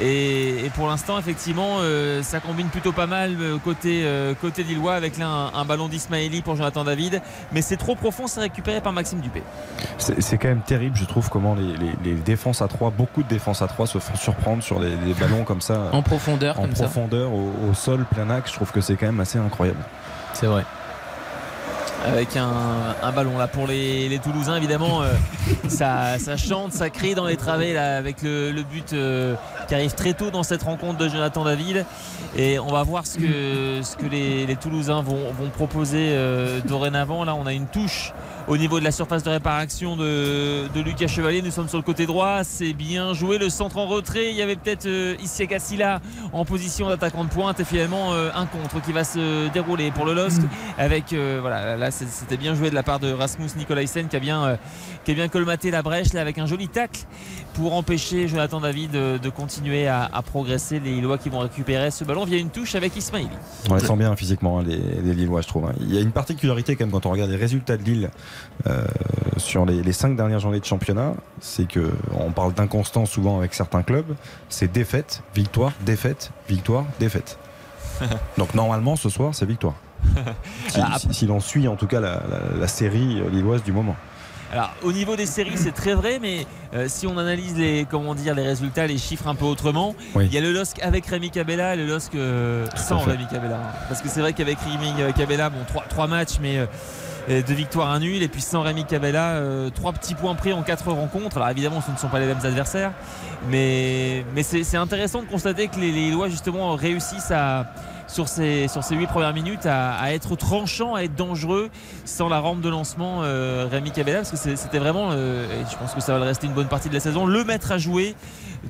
Et, 0.00 0.66
et 0.66 0.70
pour 0.70 0.88
l'instant, 0.88 1.18
effectivement, 1.18 1.76
euh, 1.80 2.22
ça 2.22 2.40
combine 2.40 2.66
plutôt 2.68 2.92
pas 2.92 3.06
mal 3.06 3.36
euh, 3.40 3.58
côté, 3.58 4.02
euh, 4.04 4.34
côté 4.40 4.62
Lillois 4.64 4.94
avec 4.94 5.18
là 5.18 5.26
un, 5.28 5.54
un 5.54 5.64
ballon 5.64 5.88
d'Ismaili 5.88 6.42
pour 6.42 6.56
Jonathan 6.56 6.82
David. 6.84 7.22
Mais 7.52 7.62
c'est 7.62 7.76
trop 7.76 7.94
profond, 7.94 8.26
c'est 8.26 8.40
récupéré 8.40 8.80
par 8.80 8.92
Maxime 8.92 9.20
Dupé. 9.20 9.42
C'est 9.98 10.38
quand 10.38 10.48
même 10.48 10.62
terrible, 10.62 10.96
je 10.96 11.04
trouve, 11.04 11.28
comment 11.30 11.54
les, 11.54 11.76
les- 11.76 11.94
les 12.04 12.14
défenses 12.14 12.60
à 12.62 12.68
3, 12.68 12.90
beaucoup 12.90 13.22
de 13.22 13.28
défenses 13.28 13.62
à 13.62 13.66
3 13.68 13.86
se 13.86 13.98
font 13.98 14.16
surprendre 14.16 14.62
sur 14.62 14.80
des, 14.80 14.96
des 14.96 15.14
ballons 15.14 15.44
comme 15.44 15.60
ça, 15.60 15.88
En 15.92 16.02
profondeur, 16.02 16.58
en 16.58 16.62
comme 16.62 16.74
ça. 16.74 16.84
profondeur, 16.84 17.32
au, 17.32 17.52
au 17.70 17.74
sol, 17.74 18.04
plein 18.12 18.28
axe. 18.30 18.50
Je 18.50 18.56
trouve 18.56 18.72
que 18.72 18.80
c'est 18.80 18.96
quand 18.96 19.06
même 19.06 19.20
assez 19.20 19.38
incroyable. 19.38 19.80
C'est 20.32 20.46
vrai. 20.46 20.64
Avec 22.04 22.36
un, 22.36 22.50
un 23.02 23.12
ballon. 23.12 23.38
Là 23.38 23.48
pour 23.48 23.66
les, 23.66 24.08
les 24.08 24.18
Toulousains 24.18 24.56
évidemment 24.56 25.02
euh, 25.02 25.12
ça, 25.68 26.18
ça 26.18 26.36
chante 26.36 26.72
ça 26.72 26.90
crie 26.90 27.14
dans 27.14 27.26
les 27.26 27.36
travées 27.36 27.72
là 27.72 27.96
avec 27.96 28.22
le, 28.22 28.52
le 28.52 28.62
but 28.62 28.92
euh, 28.92 29.34
qui 29.68 29.74
arrive 29.74 29.94
très 29.94 30.12
tôt 30.12 30.30
dans 30.30 30.42
cette 30.42 30.62
rencontre 30.62 30.98
de 30.98 31.08
Jonathan 31.08 31.44
David. 31.44 31.84
Et 32.36 32.58
on 32.58 32.72
va 32.72 32.82
voir 32.82 33.06
ce 33.06 33.18
que, 33.18 33.82
ce 33.82 33.96
que 33.96 34.06
les, 34.06 34.46
les 34.46 34.56
Toulousains 34.56 35.02
vont, 35.02 35.32
vont 35.32 35.50
proposer 35.50 36.08
euh, 36.10 36.60
dorénavant. 36.60 37.24
Là 37.24 37.34
on 37.34 37.46
a 37.46 37.52
une 37.52 37.66
touche 37.66 38.12
au 38.46 38.58
niveau 38.58 38.78
de 38.78 38.84
la 38.84 38.92
surface 38.92 39.22
de 39.22 39.30
réparation 39.30 39.96
de, 39.96 40.68
de 40.74 40.80
Lucas 40.80 41.06
Chevalier. 41.06 41.40
Nous 41.40 41.50
sommes 41.50 41.68
sur 41.68 41.78
le 41.78 41.84
côté 41.84 42.06
droit. 42.06 42.44
C'est 42.44 42.74
bien 42.74 43.14
joué. 43.14 43.38
Le 43.38 43.48
centre 43.48 43.78
en 43.78 43.86
retrait. 43.86 44.30
Il 44.30 44.36
y 44.36 44.42
avait 44.42 44.56
peut-être 44.56 44.86
Issy 45.22 45.46
Kassila 45.46 46.00
en 46.32 46.44
position 46.44 46.88
d'attaquant 46.88 47.24
de 47.24 47.30
pointe. 47.30 47.60
Et 47.60 47.64
finalement 47.64 48.12
un 48.12 48.46
contre 48.46 48.82
qui 48.84 48.92
va 48.92 49.04
se 49.04 49.48
dérouler 49.48 49.90
pour 49.90 50.04
le 50.04 50.14
LOSC 50.14 50.42
avec 50.78 51.12
euh, 51.12 51.38
voilà 51.40 51.76
c'était 52.10 52.36
bien 52.36 52.54
joué 52.54 52.70
de 52.70 52.74
la 52.74 52.82
part 52.82 52.98
de 53.00 53.12
Rasmus 53.12 53.48
Nicolaisen 53.56 54.08
qui 54.08 54.16
a 54.16 54.20
bien 54.20 54.44
euh, 54.44 54.56
qui 55.04 55.12
a 55.12 55.14
bien 55.14 55.28
colmaté 55.28 55.70
la 55.70 55.82
brèche 55.82 56.12
là 56.12 56.20
avec 56.20 56.38
un 56.38 56.46
joli 56.46 56.68
tacle 56.68 57.00
pour 57.54 57.74
empêcher 57.74 58.26
Jonathan 58.28 58.60
David 58.60 58.90
de, 58.90 59.18
de 59.18 59.28
continuer 59.30 59.86
à, 59.86 60.08
à 60.12 60.22
progresser 60.22 60.80
les 60.80 60.90
Lillois 60.92 61.18
qui 61.18 61.28
vont 61.28 61.38
récupérer 61.38 61.90
ce 61.90 62.04
ballon 62.04 62.24
via 62.24 62.38
une 62.38 62.50
touche 62.50 62.74
avec 62.74 62.96
Ismaili 62.96 63.28
On 63.70 63.74
les 63.74 63.80
sent 63.80 63.96
bien 63.96 64.14
physiquement, 64.16 64.58
hein, 64.58 64.64
les, 64.66 64.76
les 64.76 65.14
Lillois, 65.14 65.40
je 65.42 65.48
trouve. 65.48 65.66
hein. 65.66 65.72
Il 65.80 65.94
y 65.94 65.98
a 65.98 66.00
une 66.00 66.12
particularité 66.12 66.74
quand 66.76 66.84
même 66.84 66.92
quand 66.92 67.06
on 67.06 67.10
regarde 67.10 67.30
les 67.30 67.36
résultats 67.36 67.76
de 67.76 67.82
Lille 67.84 68.10
euh, 68.66 68.84
sur 69.36 69.64
les, 69.66 69.82
les 69.82 69.92
cinq 69.92 70.16
dernières 70.16 70.40
journées 70.40 70.60
de 70.60 70.64
championnat, 70.64 71.14
c'est 71.40 71.68
que 71.68 71.92
on 72.18 72.30
parle 72.32 72.54
d'inconstance 72.54 73.10
souvent 73.10 73.38
avec 73.38 73.54
certains 73.54 73.82
clubs. 73.82 74.14
C'est 74.48 74.70
défaite, 74.72 75.22
victoire, 75.34 75.72
défaite, 75.84 76.30
victoire, 76.48 76.84
défaite. 76.98 77.38
Donc 78.38 78.54
normalement 78.54 78.96
ce 78.96 79.08
soir 79.08 79.34
c'est 79.34 79.46
victoire. 79.46 79.74
Si, 80.68 80.80
Alors, 80.80 80.98
si- 80.98 81.12
si 81.14 81.26
l'on 81.26 81.40
suit 81.40 81.68
en 81.68 81.76
tout 81.76 81.86
cas 81.86 82.00
la, 82.00 82.22
la- 82.30 82.58
la 82.60 82.68
série 82.68 83.20
euh, 83.20 83.28
lilloise 83.30 83.62
du 83.62 83.72
moment. 83.72 83.96
Alors 84.52 84.70
au 84.84 84.92
niveau 84.92 85.16
des 85.16 85.26
séries 85.26 85.56
c'est 85.56 85.72
très 85.72 85.94
vrai 85.94 86.18
mais 86.20 86.46
euh, 86.74 86.84
si 86.88 87.06
on 87.08 87.18
analyse 87.18 87.56
les 87.56 87.86
comment 87.90 88.14
dire 88.14 88.34
les 88.36 88.42
résultats 88.44 88.86
les 88.86 88.98
chiffres 88.98 89.26
un 89.26 89.34
peu 89.34 89.46
autrement 89.46 89.96
Oui. 90.14 90.26
il 90.26 90.34
y 90.34 90.38
a 90.38 90.40
le 90.40 90.52
LOSC 90.52 90.80
avec 90.82 91.06
Rémi 91.06 91.30
Cabella 91.30 91.74
et 91.74 91.76
le 91.78 91.86
LOSC 91.86 92.14
euh, 92.14 92.66
sans. 92.76 92.98
Rémi 92.98 93.26
Cabella 93.26 93.58
parce 93.88 94.00
que 94.00 94.08
c'est 94.08 94.20
vrai 94.20 94.32
qu'avec 94.32 94.58
Rémi 94.60 94.92
Cabella 95.16 95.50
bon 95.50 95.58
trois, 95.66 95.82
trois 95.88 96.06
matchs 96.06 96.38
mais 96.40 96.58
euh, 96.58 97.42
deux 97.42 97.54
victoires 97.54 97.90
un 97.90 97.98
nul 98.00 98.22
et 98.22 98.28
puis 98.28 98.42
sans 98.42 98.60
Rémi 98.62 98.84
Cabella 98.84 99.40
trois 99.74 99.92
petits 99.92 100.14
points 100.14 100.34
pris 100.36 100.52
en 100.52 100.62
quatre 100.62 100.88
rencontres 100.92 101.38
alors 101.38 101.48
évidemment 101.48 101.80
ce 101.84 101.90
ne 101.90 101.96
sont 101.96 102.08
pas 102.08 102.20
les 102.20 102.26
mêmes 102.26 102.44
adversaires 102.44 102.92
mais, 103.50 104.24
mais 104.36 104.42
c'est 104.44 104.76
intéressant 104.76 105.20
de 105.22 105.26
constater 105.26 105.66
que 105.68 105.76
les, 105.80 105.90
les 105.90 106.06
Lillois 106.10 106.28
justement 106.28 106.74
réussissent 106.76 107.30
à 107.32 107.66
sur 108.14 108.28
ces, 108.28 108.68
sur 108.68 108.84
ces 108.84 108.94
8 108.94 109.08
premières 109.08 109.34
minutes 109.34 109.66
à, 109.66 109.94
à 109.96 110.12
être 110.12 110.36
tranchant, 110.36 110.94
à 110.94 111.02
être 111.02 111.16
dangereux 111.16 111.68
sans 112.04 112.28
la 112.28 112.38
rampe 112.38 112.60
de 112.60 112.68
lancement 112.68 113.22
euh, 113.24 113.66
Rémi 113.68 113.90
Cabella 113.90 114.18
parce 114.18 114.30
que 114.30 114.36
c'était 114.56 114.78
vraiment, 114.78 115.08
euh, 115.10 115.46
et 115.46 115.64
je 115.68 115.76
pense 115.76 115.92
que 115.94 116.00
ça 116.00 116.12
va 116.12 116.20
le 116.20 116.24
rester 116.26 116.46
une 116.46 116.52
bonne 116.52 116.68
partie 116.68 116.88
de 116.88 116.94
la 116.94 117.00
saison, 117.00 117.26
le 117.26 117.42
maître 117.42 117.72
à 117.72 117.78
jouer 117.78 118.14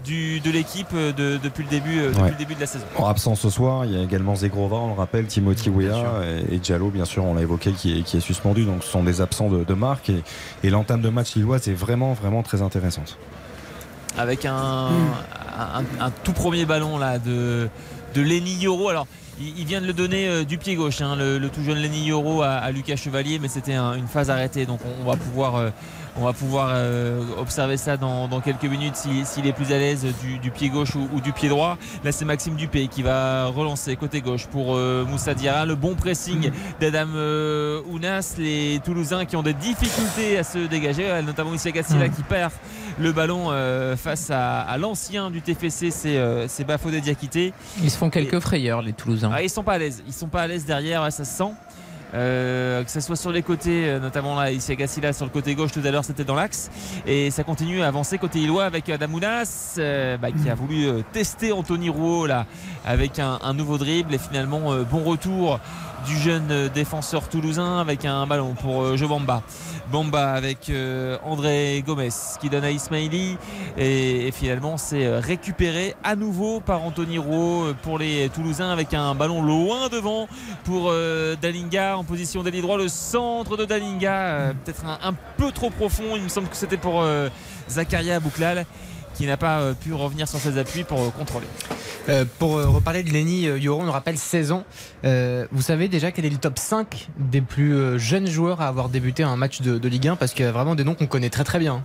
du, 0.03 0.41
de 0.41 0.51
l'équipe 0.51 0.89
euh, 0.95 1.13
de- 1.13 1.37
depuis, 1.43 1.63
le 1.63 1.69
début, 1.69 1.99
euh, 2.01 2.09
depuis 2.09 2.23
Ouais. 2.23 2.31
le 2.31 2.37
début 2.37 2.55
de 2.55 2.61
la 2.61 2.67
saison. 2.67 2.87
En 2.97 3.07
absence 3.07 3.41
ce 3.41 3.51
soir, 3.51 3.85
il 3.85 3.93
y 3.93 4.01
a 4.01 4.03
également 4.03 4.35
Zegrova, 4.35 4.77
on 4.77 4.89
le 4.89 4.95
rappelle, 4.95 5.27
Timothy 5.27 5.69
Weah 5.69 6.23
et, 6.51 6.55
et 6.55 6.59
Diallo, 6.59 6.89
bien 6.89 7.05
sûr, 7.05 7.23
on 7.27 7.35
l'a 7.35 7.43
évoqué, 7.43 7.73
qui 7.73 7.99
est, 7.99 8.03
qui 8.03 8.17
est 8.17 8.21
suspendu. 8.21 8.65
Donc 8.65 8.83
ce 8.83 8.89
sont 8.91 9.05
des 9.05 9.21
absents 9.21 9.51
de, 9.51 9.63
de 9.63 9.75
marque. 9.75 10.09
Et, 10.09 10.23
et 10.63 10.71
l'entame 10.71 11.03
de 11.03 11.11
match 11.11 11.35
lilloise 11.35 11.69
est 11.69 11.75
vraiment, 11.75 12.15
vraiment 12.15 12.43
très 12.43 12.63
intéressante. 12.63 13.19
avec 14.17 14.47
un, 14.47 14.55
un, 15.59 15.85
un 16.01 16.11
tout 16.23 16.33
premier 16.33 16.65
ballon 16.65 16.97
là 16.99 17.19
de, 17.19 17.69
de 18.15 18.23
Lenny 18.23 18.55
Yoro. 18.55 18.89
Alors, 18.89 19.07
il, 19.41 19.65
vient 19.67 19.81
de 19.81 19.87
le 19.87 19.93
donner 19.93 20.29
euh, 20.29 20.45
du 20.45 20.59
pied 20.59 20.75
gauche, 20.77 21.01
hein, 21.01 21.17
le, 21.17 21.49
tout 21.49 21.63
jeune 21.63 21.79
Lenny 21.79 22.07
Yoro 22.07 22.43
à, 22.43 22.71
Lucas 22.71 22.97
Chevalier, 22.97 23.39
mais 23.39 23.49
c'était 23.49 23.75
un- 23.75 23.95
une 23.95 24.07
phase 24.07 24.31
arrêtée. 24.31 24.67
Donc, 24.67 24.81
on, 24.85 25.03
on 25.03 25.11
va 25.11 25.17
pouvoir, 25.17 25.57
euh, 25.57 25.71
on 26.17 26.25
va 26.25 26.33
pouvoir 26.33 26.71
euh, 26.73 27.23
observer 27.39 27.77
ça 27.77 27.97
dans, 27.97 28.29
dans 28.29 28.41
quelques 28.41 28.65
minutes 28.65 28.97
si- 28.97 29.25
s'il 29.25 29.47
est 29.47 29.53
plus 29.53 29.73
à 29.73 29.79
l'aise 29.79 30.07
du, 30.23 30.39
du 30.39 30.51
pied 30.51 30.69
gauche 30.69 30.95
ou, 30.95 31.09
ou 31.13 31.21
du 31.21 31.33
pied 31.33 31.49
droit. 31.49 31.77
Là, 32.05 32.13
c'est 32.13 32.25
Maxime 32.25 32.55
Dupé 32.55 32.87
qui 32.89 33.03
va 33.03 33.47
relancer 33.47 33.97
côté 33.97 34.21
gauche 34.21 34.47
pour 34.47 34.77
euh, 34.77 35.05
Moussa 35.05 35.35
Diarra. 35.35 35.67
Le 35.67 35.75
bon 35.75 35.95
pressing 35.95 36.51
d'Adam 36.81 37.09
euh, 37.15 37.81
Ounas, 37.91 38.35
les 38.39 38.81
Toulousains 38.85 39.25
qui 39.25 39.37
ont 39.37 39.43
des 39.43 39.55
difficultés 39.55 40.39
à 40.39 40.45
se 40.45 40.59
dégager, 40.67 41.11
euh, 41.11 41.23
notamment 41.23 41.53
Issa 41.55 41.71
Gassila 41.71 42.09
qui 42.09 42.23
perd 42.23 42.53
le 43.01 43.11
ballon 43.13 43.47
euh, 43.51 43.97
face 43.97 44.31
à, 44.31 44.61
à 44.61 44.79
l'ancien 44.79 45.31
du 45.31 45.43
TFC, 45.43 45.91
c'est 45.91 46.17
euh, 46.17 46.47
Bafodé 46.67 47.01
Diakité. 47.01 47.53
Ils 47.83 47.91
se 47.91 47.99
font 47.99 48.09
quelques 48.09 48.39
frayeurs, 48.39 48.83
les 48.83 48.93
Toulousains. 48.93 49.31
Ah, 49.35 49.43
ils 49.43 49.51
sont 49.51 49.65
pas 49.65 49.73
à 49.75 49.79
l'aise, 49.79 50.03
ils 50.07 50.13
sont 50.13 50.29
pas 50.29 50.43
à 50.43 50.47
l'aise 50.47 50.65
derrière, 50.65 51.03
ça 51.13 51.25
se 51.25 51.37
sent. 51.37 51.51
Euh, 52.15 52.85
que 52.85 52.91
ce 52.91 53.01
soit 53.01 53.17
sur 53.17 53.33
les 53.33 53.43
côtés, 53.43 53.89
euh, 53.89 53.99
notamment 53.99 54.37
là, 54.37 54.53
ici 54.53 54.71
à 54.71 54.77
Gassila 54.77 55.13
sur 55.13 55.25
le 55.25 55.31
côté 55.31 55.55
gauche 55.55 55.73
tout 55.73 55.83
à 55.85 55.91
l'heure, 55.91 56.05
c'était 56.05 56.25
dans 56.25 56.37
l'axe. 56.37 56.71
Et 57.07 57.31
ça 57.31 57.43
continue 57.43 57.83
à 57.83 57.89
avancer 57.89 58.19
côté 58.19 58.39
Illois 58.39 58.65
avec 58.65 58.89
Adamounas 58.89 59.75
euh, 59.79 60.17
bah, 60.17 60.29
qui 60.31 60.49
a 60.49 60.55
voulu 60.55 60.87
euh, 60.87 61.03
tester 61.13 61.53
Anthony 61.53 61.89
Rouault 61.89 62.27
là, 62.27 62.47
avec 62.85 63.19
un, 63.19 63.53
nouveau 63.53 63.79
dribble. 63.79 64.15
Et 64.15 64.19
finalement, 64.19 64.73
euh, 64.73 64.85
bon 64.85 65.03
retour 65.03 65.59
du 66.07 66.19
jeune 66.19 66.51
euh, 66.51 66.69
défenseur 66.69 67.29
toulousain 67.29 67.79
avec 67.79 68.05
un 68.05 68.27
ballon 68.27 68.55
pour 68.55 68.83
euh, 68.83 68.97
Jo 68.97 69.09
Bamba. 69.09 69.43
Avec 70.35 70.71
euh, 70.71 71.19
André 71.25 71.83
Gomez 71.87 72.09
qui 72.41 72.49
donne 72.49 72.65
à 72.65 72.71
Ismaili. 72.71 73.37
Et, 73.77 74.31
finalement, 74.33 74.77
c'est 74.77 75.19
récupéré 75.19 75.95
à 76.03 76.17
nouveau 76.17 76.61
par 76.61 76.83
Anthony 76.83 77.19
Rouault 77.19 77.75
pour 77.83 77.99
les 77.99 78.29
Toulousains 78.31 78.71
avec 78.71 78.93
un 78.93 79.15
ballon 79.15 79.43
loin 79.43 79.89
devant 79.89 80.27
pour 80.65 80.93
Dalinga 81.41 81.97
en 81.97 82.05
position 82.05 82.43
d'ailier 82.43 82.63
droit. 82.63 82.77
Le 82.77 82.89
centre 82.89 83.57
de 83.57 83.65
Dalinga, 83.65 84.55
peut-être 84.65 84.85
un, 84.85 85.15
peu 85.37 85.53
trop 85.53 85.71
profond. 85.71 86.17
Il 86.17 86.23
me 86.23 86.29
semble 86.29 86.49
que 86.49 86.57
c'était 86.57 86.77
pour 86.77 87.05
Zakaria 87.69 88.19
Bouklal 88.21 88.67
qui 89.15 89.27
n'a 89.27 89.37
pas 89.37 89.61
euh, 89.61 89.75
pu 89.75 89.93
revenir 89.95 90.29
sur 90.29 90.39
ses 90.39 90.59
appuis 90.59 90.85
pour 90.85 91.01
euh, 91.01 91.11
contrôler. 91.11 91.47
Euh, 92.09 92.25
pour 92.39 92.59
euh, 92.59 92.69
reparler 92.69 93.03
de 93.03 93.11
Lenny 93.11 93.47
euh, 93.47 93.59
Yoro, 93.59 93.81
on 93.81 93.85
nous 93.85 93.93
rappelle 93.93 94.19
16 94.19 94.53
ans. 94.53 94.65
Euh, 95.05 95.47
vous 95.53 95.63
savez 95.63 95.89
déjà 95.89 96.13
quel 96.13 96.25
est 96.27 96.31
le 96.31 96.37
top 96.37 96.59
5 96.59 97.09
des 97.19 97.41
plus 97.41 97.75
euh, 97.75 97.97
jeunes 97.99 98.27
joueurs 98.27 98.61
à 98.61 98.69
avoir 98.69 98.89
débuté 98.89 99.23
un 99.23 99.37
match 99.37 99.61
de, 99.63 99.79
de 99.79 99.89
Ligue 99.89 100.09
1 100.09 100.17
Parce 100.17 100.33
qu'il 100.35 100.45
y 100.45 100.49
a 100.49 100.53
vraiment 100.53 100.75
des 100.75 100.85
noms 100.85 100.95
qu'on 100.95 101.07
connaît 101.07 101.31
très 101.31 101.45
très 101.45 101.59
bien. 101.59 101.83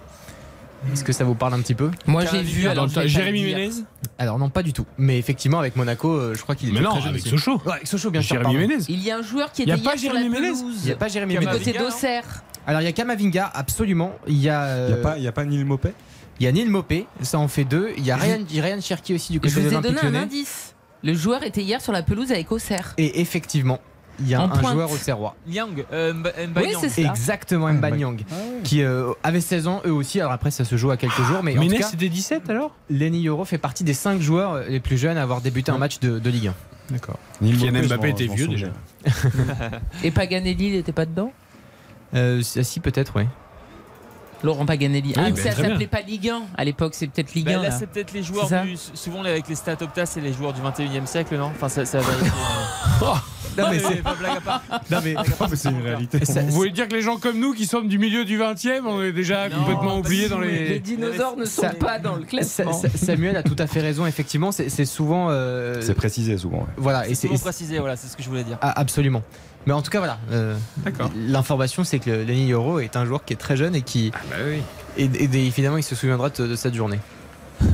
Est-ce 0.93 1.03
que 1.03 1.11
ça 1.11 1.25
vous 1.25 1.35
parle 1.35 1.53
un 1.55 1.59
petit 1.59 1.75
peu? 1.75 1.91
Moi, 2.07 2.23
j'ai 2.25 2.41
vu, 2.41 2.67
alors, 2.69 2.87
Jérémy. 2.87 3.43
Ménez? 3.43 3.69
Alors 4.17 4.39
non, 4.39 4.49
pas 4.49 4.63
du 4.63 4.71
tout. 4.71 4.85
Mais 4.97 5.19
effectivement, 5.19 5.59
avec 5.59 5.75
Monaco, 5.75 6.33
je 6.33 6.41
crois 6.41 6.55
qu'il 6.55 6.69
est 6.69 6.71
Mais 6.71 6.79
non, 6.79 6.91
très 6.91 7.01
jeune 7.01 7.09
avec. 7.09 7.21
Sochaux. 7.27 7.61
Ouais, 7.65 7.73
avec 7.73 7.87
Sochaux, 7.87 8.11
bien 8.11 8.21
sûr. 8.21 8.35
Jérémy 8.37 8.53
pardon. 8.55 8.67
Ménez. 8.69 8.83
Il 8.87 9.03
y 9.03 9.11
a 9.11 9.17
un 9.17 9.21
joueur 9.21 9.51
qui 9.51 9.63
Il 9.63 9.67
y 9.67 9.71
était 9.73 9.81
a 9.81 9.83
pas 9.83 9.95
hier 9.97 9.99
sur 9.99 10.11
Jérémy 10.13 10.33
la 10.35 10.39
Ménez 10.41 10.53
pelouse. 10.53 10.75
Il 10.83 10.85
n'y 10.85 10.91
a 10.93 10.95
pas 10.95 11.07
Jérémy 11.09 11.33
Du 11.33 11.39
Ménez. 11.39 11.51
côté 11.51 11.73
d'Auxerre. 11.73 12.23
Alors 12.65 12.79
il 12.81 12.85
y 12.85 12.87
a 12.87 12.93
Kamavinga, 12.93 13.51
absolument. 13.53 14.13
Il 14.27 14.37
y 14.37 14.47
a. 14.49 14.87
Il 14.87 14.93
n'y 14.93 14.99
a, 14.99 15.03
pas- 15.03 15.17
il 15.17 15.23
y 15.23 15.27
a 15.27 15.31
pas 15.33 15.43
Neil 15.43 15.65
Mopé 15.65 15.89
Il 16.39 16.45
y 16.45 16.47
a 16.47 16.51
Neil 16.51 16.67
Mopé, 16.69 17.05
ça 17.21 17.37
en 17.39 17.47
fait 17.47 17.65
deux. 17.65 17.91
Il 17.97 18.05
y 18.05 18.11
a 18.11 18.15
Ryan, 18.17 18.39
Ryan 18.49 18.79
Cherki 18.81 19.13
aussi 19.13 19.33
du 19.33 19.39
côté 19.39 19.53
Je 19.53 19.59
de 19.59 19.61
vous 19.61 19.67
ai 19.67 19.71
l'Olympique 19.71 19.95
donné 19.95 20.07
un 20.07 20.11
Lyonnais. 20.11 20.25
indice. 20.25 20.73
Le 21.03 21.13
joueur 21.13 21.43
était 21.43 21.61
hier 21.63 21.81
sur 21.81 21.91
la 21.93 22.03
pelouse 22.03 22.31
avec 22.31 22.51
Auxerre. 22.51 22.93
Et 22.97 23.21
effectivement, 23.21 23.79
il 24.21 24.27
y 24.29 24.35
a 24.35 24.41
En 24.41 24.45
un 24.45 24.49
pointe. 24.49 24.73
joueur 24.73 24.91
au 24.91 24.97
Serrois. 24.97 25.35
Liang, 25.47 25.69
euh, 25.93 26.13
Mba- 26.13 26.31
Oui, 26.37 26.47
Mbanyang. 26.47 26.77
c'est 26.81 26.89
ça. 27.03 27.09
Exactement, 27.09 27.71
Mbanyang, 27.71 28.23
qui 28.63 28.83
euh, 28.83 29.11
avait 29.23 29.39
16 29.41 29.67
ans, 29.67 29.81
eux 29.85 29.93
aussi. 29.93 30.19
Alors 30.19 30.33
après, 30.33 30.51
ça 30.51 30.65
se 30.65 30.75
joue 30.77 30.91
à 30.91 30.97
quelques 30.97 31.21
jours, 31.23 31.41
mais 31.43 31.57
en 31.57 31.65
tout 31.65 31.75
cas, 31.75 31.87
c'était 31.87 32.09
17 32.09 32.49
alors? 32.49 32.75
Lenny 32.89 33.27
Euro 33.27 33.45
fait 33.45 33.57
partie 33.57 33.83
des 33.83 33.93
5 33.93 34.21
joueurs 34.21 34.53
euh, 34.53 34.63
les 34.67 34.79
plus 34.81 34.97
jeunes 34.97 35.17
à 35.17 35.23
avoir 35.23 35.39
débuté 35.41 35.71
un 35.71 35.77
match 35.77 35.99
de, 35.99 36.19
de 36.19 36.29
Ligue 36.29 36.47
1. 36.47 36.53
D'accord. 36.91 37.19
Neil 37.41 37.55
Kylian 37.57 37.81
je 37.83 37.87
Mbappé 37.87 38.09
était 38.09 38.25
je 38.27 38.31
vieux 38.33 38.47
déjà. 38.47 38.67
Et 40.03 40.11
Paganelli, 40.11 40.67
il 40.67 40.71
n'était 40.73 40.91
pas 40.91 41.05
dedans? 41.05 41.31
Euh, 42.15 42.41
si, 42.41 42.79
peut-être, 42.79 43.13
oui. 43.17 43.23
Laurent 44.43 44.65
Paganelli. 44.65 45.09
Oui, 45.09 45.13
ah, 45.17 45.29
ben, 45.29 45.35
ça 45.35 45.51
s'appelait 45.51 45.87
pas 45.87 46.01
Ligue 46.01 46.29
1 46.29 46.41
à 46.57 46.63
l'époque, 46.63 46.93
c'est 46.95 47.07
peut-être 47.07 47.33
Ligue 47.33 47.45
Bah, 47.47 47.59
1. 47.59 47.61
là, 47.63 47.69
là. 47.69 47.71
c'est 47.77 47.87
peut-être 47.87 48.13
les 48.13 48.23
joueurs 48.23 48.47
du. 48.63 48.75
Souvent, 48.93 49.23
avec 49.23 49.47
les 49.47 49.55
stats 49.55 49.77
Opta, 49.81 50.05
c'est 50.05 50.21
les 50.21 50.33
joueurs 50.33 50.53
du 50.53 50.61
21 50.61 51.03
e 51.03 51.05
siècle, 51.05 51.37
non? 51.37 51.47
Enfin, 51.55 51.69
ça, 51.69 51.85
ça 51.85 51.99
va. 51.99 52.05
Non, 53.57 53.65
mais 53.71 53.79
c'est- 53.79 54.01
pas 54.01 54.13
blague 54.13 54.37
à 54.37 54.41
part. 54.41 54.61
Non, 54.89 54.99
mais 55.03 55.15
c'est 55.55 55.69
une 55.69 55.81
réalité. 55.81 56.23
Ça- 56.23 56.41
Vous 56.41 56.51
voulez 56.51 56.71
dire 56.71 56.87
que 56.87 56.93
les 56.93 57.01
gens 57.01 57.17
comme 57.17 57.39
nous 57.39 57.53
qui 57.53 57.65
sommes 57.65 57.87
du 57.89 57.97
milieu 57.99 58.23
du 58.23 58.37
20e, 58.37 58.85
on 58.85 59.01
est 59.01 59.11
déjà 59.11 59.49
Non, 59.49 59.57
complètement 59.57 59.89
pas 59.89 59.95
oubliés 59.97 60.29
dans 60.29 60.39
Les 60.39 60.69
les. 60.69 60.79
dinosaures 60.79 61.35
ne 61.35 61.45
sont 61.45 61.63
Ça- 61.63 61.69
pas 61.71 61.99
dans 61.99 62.15
le 62.15 62.23
classement. 62.23 62.71
Sa- 62.71 62.89
Samuel 62.89 63.35
a 63.35 63.43
tout 63.43 63.55
à 63.57 63.67
fait 63.67 63.81
raison, 63.81 64.05
effectivement. 64.05 64.51
C'est 64.53 64.69
c'est 64.69 64.85
souvent. 64.85 65.27
euh, 65.29 65.81
C'est 65.81 65.95
précisé 65.95 66.37
souvent. 66.37 66.59
ouais. 66.59 66.65
Voilà, 66.77 67.07
et 67.07 67.15
c'est- 67.15 67.27
précisé, 67.41 67.79
voilà, 67.79 67.95
c'est 67.97 68.07
ce 68.07 68.15
que 68.15 68.23
je 68.23 68.29
voulais 68.29 68.43
dire. 68.43 68.57
Ah, 68.61 68.79
absolument. 68.79 69.23
Mais 69.65 69.73
en 69.73 69.81
tout 69.81 69.91
cas, 69.91 69.99
voilà. 69.99 70.17
euh, 70.31 70.55
D'accord. 70.77 71.11
L'information, 71.15 71.83
c'est 71.83 71.99
que 71.99 72.09
Lenny 72.09 72.51
Euro 72.51 72.79
est 72.79 72.95
un 72.95 73.05
joueur 73.05 73.23
qui 73.25 73.33
est 73.33 73.37
très 73.37 73.57
jeune 73.57 73.75
et 73.75 73.81
qui. 73.81 74.11
Bah 74.29 74.37
oui. 74.47 74.61
Et, 74.97 75.05
et- 75.05 75.47
et 75.47 75.51
finalement, 75.51 75.77
il 75.77 75.83
se 75.83 75.95
souviendra 75.95 76.29
de, 76.29 76.47
de 76.47 76.55
cette 76.55 76.73
journée. 76.75 76.99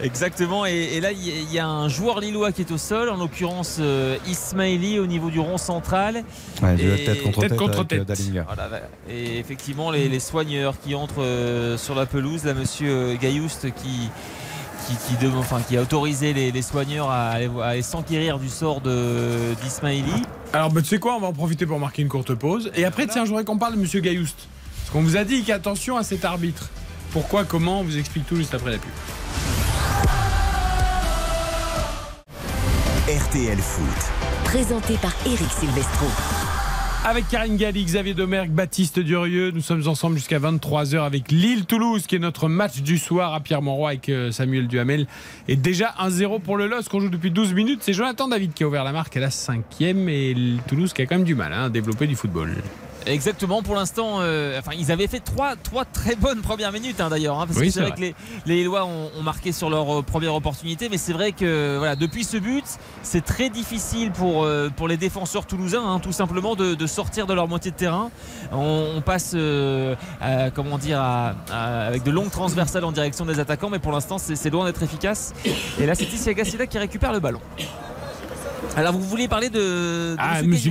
Exactement, 0.00 0.64
et, 0.64 0.72
et 0.94 1.00
là 1.00 1.12
il 1.12 1.26
y, 1.26 1.30
a- 1.30 1.34
il 1.40 1.52
y 1.52 1.58
a 1.58 1.66
un 1.66 1.88
joueur 1.88 2.20
lillois 2.20 2.52
qui 2.52 2.62
est 2.62 2.70
au 2.70 2.78
sol, 2.78 3.10
en 3.10 3.16
l'occurrence 3.16 3.76
euh, 3.80 4.16
Ismaili 4.26 4.98
au 4.98 5.06
niveau 5.06 5.28
du 5.30 5.40
rond 5.40 5.58
central. 5.58 6.22
Ouais, 6.62 6.76
Et- 6.78 6.86
la 6.88 6.96
tête 6.96 7.22
contre 7.22 7.40
Tête 7.40 7.48
tête, 7.50 7.58
contre 7.58 7.84
tête. 7.84 8.08
Voilà, 8.46 8.70
et 9.10 9.38
effectivement 9.38 9.90
les, 9.90 10.08
les 10.08 10.20
soigneurs 10.20 10.74
qui 10.80 10.94
entrent 10.94 11.22
euh, 11.22 11.76
sur 11.76 11.94
la 11.94 12.06
pelouse, 12.06 12.44
là 12.44 12.54
monsieur 12.54 12.88
euh, 12.90 13.16
Gaillouste 13.20 13.66
qui, 13.74 14.08
qui, 14.88 14.94
qui, 15.16 15.24
dem- 15.24 15.36
enfin, 15.36 15.60
qui 15.68 15.76
a 15.76 15.82
autorisé 15.82 16.32
les, 16.32 16.50
les 16.50 16.62
soigneurs 16.62 17.10
à 17.10 17.36
s'enquérir 17.82 18.38
du 18.38 18.48
sort 18.48 18.80
de- 18.80 19.54
d'Ismaili. 19.62 20.22
Alors, 20.52 20.70
bah, 20.72 20.80
tu 20.80 20.88
sais 20.88 20.98
quoi, 20.98 21.14
on 21.16 21.20
va 21.20 21.26
en 21.28 21.32
profiter 21.32 21.66
pour 21.66 21.78
marquer 21.78 22.02
une 22.02 22.08
courte 22.08 22.34
pause. 22.34 22.70
Et 22.74 22.84
après, 22.84 23.06
tiens, 23.06 23.24
je 23.24 23.28
voudrais 23.30 23.44
qu'on 23.44 23.58
parle 23.58 23.74
de 23.74 23.80
Monsieur 23.80 24.00
Gaillouste. 24.00 24.48
Parce 24.80 24.90
qu'on 24.90 25.02
vous 25.02 25.16
a 25.16 25.24
dit 25.24 25.42
qu'attention 25.42 25.96
à 25.98 26.02
cet 26.02 26.24
arbitre. 26.24 26.68
Pourquoi, 27.12 27.44
comment, 27.44 27.80
on 27.80 27.84
vous 27.84 27.98
explique 27.98 28.26
tout 28.26 28.36
juste 28.36 28.54
après 28.54 28.70
la 28.72 28.78
pub. 28.78 28.90
RTL 33.08 33.58
Foot. 33.58 33.86
Présenté 34.44 34.94
par 34.98 35.12
Eric 35.26 35.48
Silvestro. 35.58 36.06
Avec 37.08 37.26
Karine 37.28 37.56
Galli, 37.56 37.86
Xavier 37.86 38.12
Domergue, 38.12 38.50
Baptiste 38.50 38.98
Durieux, 38.98 39.50
nous 39.50 39.62
sommes 39.62 39.88
ensemble 39.88 40.16
jusqu'à 40.16 40.38
23h 40.38 41.06
avec 41.06 41.32
Lille-Toulouse, 41.32 42.06
qui 42.06 42.16
est 42.16 42.18
notre 42.18 42.50
match 42.50 42.82
du 42.82 42.98
soir 42.98 43.32
à 43.32 43.40
Pierre-Monroy 43.40 43.88
avec 43.88 44.10
euh, 44.10 44.30
Samuel 44.30 44.68
Duhamel. 44.68 45.06
Et 45.48 45.56
déjà 45.56 45.94
1-0 45.98 46.42
pour 46.42 46.58
le 46.58 46.66
LOSC, 46.66 46.90
qu'on 46.90 47.00
joue 47.00 47.08
depuis 47.08 47.30
12 47.30 47.54
minutes. 47.54 47.80
C'est 47.80 47.94
Jonathan 47.94 48.28
David 48.28 48.52
qui 48.52 48.62
a 48.62 48.68
ouvert 48.68 48.84
la 48.84 48.92
marque 48.92 49.16
à 49.16 49.20
la 49.20 49.30
cinquième 49.30 50.10
et 50.10 50.34
le 50.34 50.58
Toulouse 50.68 50.92
qui 50.92 51.00
a 51.00 51.06
quand 51.06 51.14
même 51.14 51.24
du 51.24 51.34
mal 51.34 51.54
hein, 51.54 51.64
à 51.64 51.68
développer 51.70 52.06
du 52.06 52.14
football. 52.14 52.50
Exactement, 53.06 53.62
pour 53.62 53.74
l'instant, 53.74 54.18
euh, 54.20 54.58
enfin, 54.58 54.72
ils 54.78 54.92
avaient 54.92 55.06
fait 55.06 55.20
trois, 55.20 55.56
trois 55.56 55.84
très 55.86 56.14
bonnes 56.16 56.42
premières 56.42 56.72
minutes 56.72 57.00
hein, 57.00 57.08
d'ailleurs, 57.08 57.40
hein, 57.40 57.46
parce 57.46 57.58
Oui, 57.58 57.66
que 57.68 57.72
c'est 57.72 57.80
vrai, 57.80 57.90
vrai. 57.90 57.96
que 57.96 58.00
les, 58.46 58.62
les 58.62 58.68
ont, 58.68 59.10
ont 59.18 59.22
marqué 59.22 59.52
sur 59.52 59.70
leur 59.70 60.00
euh, 60.00 60.02
première 60.02 60.34
opportunité, 60.34 60.88
mais 60.90 60.98
c'est 60.98 61.12
vrai 61.14 61.32
que 61.32 61.76
voilà, 61.78 61.96
depuis 61.96 62.24
ce 62.24 62.36
but, 62.36 62.64
c'est 63.02 63.24
très 63.24 63.48
difficile 63.50 64.10
pour, 64.10 64.44
euh, 64.44 64.68
pour 64.74 64.88
les 64.88 64.96
défenseurs 64.98 65.46
toulousains, 65.46 65.82
hein, 65.84 66.00
tout 66.00 66.12
simplement, 66.12 66.54
de, 66.54 66.74
de 66.74 66.86
sortir 66.86 67.26
de 67.26 67.32
leur 67.34 67.48
moitié 67.48 67.70
de 67.70 67.76
terrain. 67.76 68.10
On, 68.52 68.92
on 68.96 69.00
passe, 69.00 69.34
à, 70.20 70.50
comment 70.50 70.76
dire, 70.76 71.00
à- 71.00 71.34
à- 71.50 71.86
avec 71.86 72.02
de 72.02 72.10
longues 72.10 72.30
transversales 72.30 72.84
en 72.84 72.92
direction 72.92 73.24
des 73.24 73.40
attaquants, 73.40 73.70
mais 73.70 73.78
pour 73.78 73.92
l'instant, 73.92 74.18
c'est 74.18 74.50
loin 74.50 74.64
d'être 74.66 74.82
efficace. 74.82 75.32
Et 75.80 75.86
là, 75.86 75.94
c'est 75.94 76.04
Tissia 76.06 76.34
Gassida 76.34 76.66
qui 76.66 76.78
récupère 76.78 77.12
le 77.12 77.20
ballon. 77.20 77.40
Alors, 78.76 78.92
vous 78.92 79.00
vouliez 79.00 79.28
parler 79.28 79.48
de, 79.48 79.58
de 79.58 80.16
Ah, 80.18 80.42
Monsieur 80.42 80.70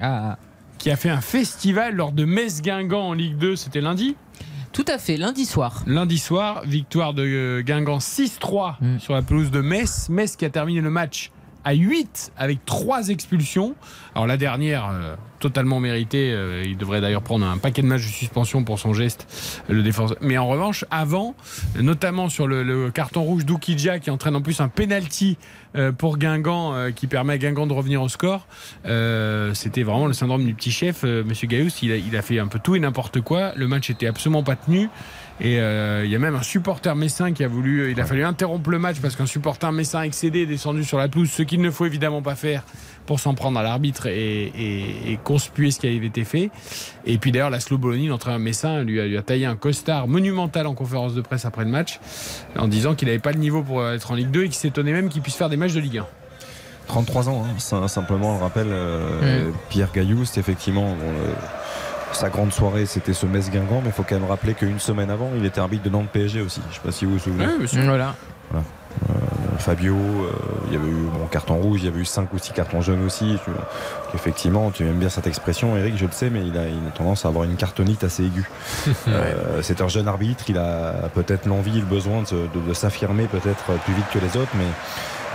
Ah. 0.00 0.36
Qui 0.80 0.90
a 0.90 0.96
fait 0.96 1.10
un 1.10 1.20
festival 1.20 1.94
lors 1.94 2.10
de 2.10 2.24
Metz-Guingamp 2.24 3.08
en 3.10 3.12
Ligue 3.12 3.36
2, 3.36 3.54
c'était 3.54 3.82
lundi 3.82 4.16
Tout 4.72 4.84
à 4.88 4.96
fait, 4.98 5.18
lundi 5.18 5.44
soir. 5.44 5.82
Lundi 5.86 6.16
soir, 6.16 6.62
victoire 6.64 7.12
de 7.12 7.22
euh, 7.22 7.60
Guingamp 7.62 7.98
6-3 7.98 8.76
Mm. 8.80 8.98
sur 8.98 9.12
la 9.12 9.20
pelouse 9.20 9.50
de 9.50 9.60
Metz. 9.60 10.08
Metz 10.08 10.36
qui 10.36 10.44
a 10.46 10.50
terminé 10.50 10.80
le 10.80 10.88
match 10.88 11.32
à 11.64 11.74
8 11.74 12.32
avec 12.38 12.64
3 12.64 13.08
expulsions. 13.10 13.74
Alors 14.14 14.26
la 14.26 14.38
dernière, 14.38 14.88
euh, 14.90 15.16
totalement 15.40 15.80
méritée. 15.80 16.32
euh, 16.32 16.62
il 16.64 16.76
devrait 16.76 17.00
d'ailleurs 17.00 17.22
prendre 17.22 17.46
un 17.46 17.58
paquet 17.58 17.82
de 17.82 17.86
matchs 17.86 18.06
de 18.06 18.12
suspension 18.12 18.62
pour 18.62 18.78
son 18.78 18.92
geste, 18.92 19.26
euh, 19.68 19.74
le 19.74 19.82
défenseur. 19.82 20.16
Mais 20.20 20.38
en 20.38 20.46
revanche, 20.46 20.84
avant, 20.90 21.34
notamment 21.80 22.28
sur 22.28 22.46
le, 22.46 22.90
carton 22.90 23.22
rouge 23.22 23.44
d'Oukidja 23.44 23.98
qui 23.98 24.10
entraîne 24.10 24.36
en 24.36 24.42
plus 24.42 24.60
un 24.60 24.68
penalty 24.68 25.38
euh, 25.76 25.92
pour 25.92 26.18
Guingamp 26.18 26.74
qui 26.94 27.06
permet 27.06 27.34
à 27.34 27.38
Guingamp 27.38 27.66
de 27.66 27.72
revenir 27.72 28.02
au 28.02 28.08
score. 28.08 28.46
C'était 29.54 29.82
vraiment 29.82 30.06
le 30.06 30.12
syndrome 30.12 30.44
du 30.44 30.54
petit 30.54 30.70
chef. 30.70 31.02
Monsieur 31.02 31.48
Gaius, 31.48 31.82
il 31.82 31.92
a, 31.92 31.96
il 31.96 32.16
a 32.16 32.22
fait 32.22 32.38
un 32.38 32.46
peu 32.46 32.58
tout 32.58 32.76
et 32.76 32.80
n'importe 32.80 33.20
quoi. 33.20 33.52
Le 33.56 33.66
match 33.66 33.90
était 33.90 34.06
absolument 34.06 34.42
pas 34.42 34.56
tenu. 34.56 34.88
Et 35.42 35.58
euh, 35.58 36.04
il 36.04 36.10
y 36.10 36.14
a 36.16 36.18
même 36.18 36.34
un 36.34 36.42
supporter 36.42 36.94
messin 36.94 37.32
qui 37.32 37.42
a 37.44 37.48
voulu. 37.48 37.90
Il 37.92 38.00
a 38.00 38.04
fallu 38.04 38.24
interrompre 38.24 38.68
le 38.70 38.78
match 38.78 38.96
parce 39.00 39.16
qu'un 39.16 39.24
supporter 39.26 39.72
messin 39.72 40.02
excédé 40.02 40.40
est 40.40 40.46
descendu 40.46 40.84
sur 40.84 40.98
la 40.98 41.08
pelouse, 41.08 41.30
ce 41.30 41.42
qu'il 41.42 41.60
ne 41.62 41.70
faut 41.70 41.86
évidemment 41.86 42.20
pas 42.20 42.34
faire 42.34 42.62
pour 43.06 43.20
s'en 43.20 43.32
prendre 43.34 43.58
à 43.58 43.62
l'arbitre 43.62 44.06
et, 44.06 44.44
et- 44.54 45.12
et 45.12 45.18
conspuer 45.24 45.70
ce 45.70 45.80
qui 45.80 45.86
avait 45.86 46.04
été 46.06 46.24
fait. 46.24 46.50
Et 47.06 47.16
puis 47.18 47.32
d'ailleurs, 47.32 47.48
la 47.50 47.58
Bologna, 47.70 48.08
l'entraîneur 48.08 48.38
messin, 48.38 48.82
lui 48.84 49.00
a, 49.00 49.06
lui 49.06 49.16
a 49.16 49.22
taillé 49.22 49.46
un 49.46 49.56
costard 49.56 50.06
monumental 50.08 50.66
en 50.66 50.74
conférence 50.74 51.14
de 51.14 51.20
presse 51.22 51.44
après 51.46 51.64
le 51.64 51.70
match 51.70 51.98
en 52.58 52.68
disant 52.68 52.94
qu'il 52.94 53.08
n'avait 53.08 53.18
pas 53.18 53.32
le 53.32 53.38
niveau 53.38 53.62
pour 53.62 53.86
être 53.88 54.10
en 54.10 54.14
Ligue 54.16 54.30
2 54.30 54.42
et 54.42 54.44
qu'il 54.46 54.54
s'étonnait 54.54 54.92
même 54.92 55.08
qu'il 55.08 55.22
puisse 55.22 55.36
faire 55.36 55.48
des 55.48 55.56
matchs 55.56 55.72
de 55.72 55.80
Ligue 55.80 55.98
1. 55.98 56.06
33 56.86 57.28
ans, 57.30 57.44
hein. 57.46 57.54
Sim- 57.58 57.86
simplement, 57.88 58.32
on 58.32 58.36
le 58.38 58.42
rappelle, 58.42 58.66
euh, 58.70 59.50
Pierre 59.70 59.90
Gaillou, 59.94 60.24
c'était 60.24 60.40
effectivement 60.40 60.90
bon, 60.94 61.06
euh, 61.08 61.32
sa 62.12 62.28
grande 62.28 62.52
soirée, 62.52 62.86
c'était 62.86 63.12
ce 63.14 63.26
Metz 63.26 63.50
Guingamp, 63.50 63.80
mais 63.82 63.88
il 63.88 63.92
faut 63.92 64.04
quand 64.08 64.18
même 64.18 64.28
rappeler 64.28 64.54
qu'une 64.54 64.78
semaine 64.80 65.10
avant, 65.10 65.30
il 65.36 65.44
était 65.44 65.60
arbitre 65.60 65.84
de 65.84 65.90
Nantes 65.90 66.08
PSG 66.12 66.40
aussi. 66.40 66.60
Je 66.64 66.68
ne 66.68 66.74
sais 66.74 66.80
pas 66.84 66.92
si 66.92 67.04
vous 67.04 67.12
vous 67.12 67.18
souvenez. 67.18 67.44
Voilà. 67.86 68.14
Voilà. 68.50 68.64
Euh, 69.08 69.58
Fabio, 69.58 69.94
euh, 69.94 70.30
il 70.68 70.72
y 70.72 70.76
avait 70.76 70.88
eu 70.88 70.94
mon 70.94 71.26
carton 71.30 71.54
rouge, 71.54 71.80
il 71.82 71.84
y 71.84 71.88
avait 71.88 72.00
eu 72.00 72.04
5 72.04 72.32
ou 72.34 72.38
6 72.38 72.52
cartons 72.52 72.80
jaunes 72.80 73.04
aussi. 73.04 73.38
Tu- 73.44 73.50
effectivement, 74.16 74.70
tu 74.72 74.84
aimes 74.84 74.98
bien 74.98 75.08
cette 75.08 75.26
expression, 75.28 75.76
Eric, 75.76 75.96
je 75.96 76.06
le 76.06 76.10
sais, 76.12 76.30
mais 76.30 76.40
il 76.44 76.56
a, 76.58 76.66
il 76.66 76.74
a 76.88 76.90
tendance 76.90 77.24
à 77.24 77.28
avoir 77.28 77.44
une 77.44 77.54
cartonite 77.56 78.02
assez 78.04 78.24
aiguë. 78.24 78.48
Euh, 79.08 79.60
c'est 79.62 79.80
un 79.80 79.88
jeune 79.88 80.08
arbitre, 80.08 80.44
il 80.48 80.58
a 80.58 81.08
peut-être 81.14 81.46
l'envie, 81.46 81.78
le 81.78 81.86
besoin 81.86 82.22
de- 82.22 82.48
de 82.68 82.74
s'affirmer 82.74 83.24
peut-être 83.26 83.64
plus 83.84 83.94
vite 83.94 84.06
que 84.12 84.18
les 84.18 84.36
autres, 84.40 84.50
mais, 84.56 84.64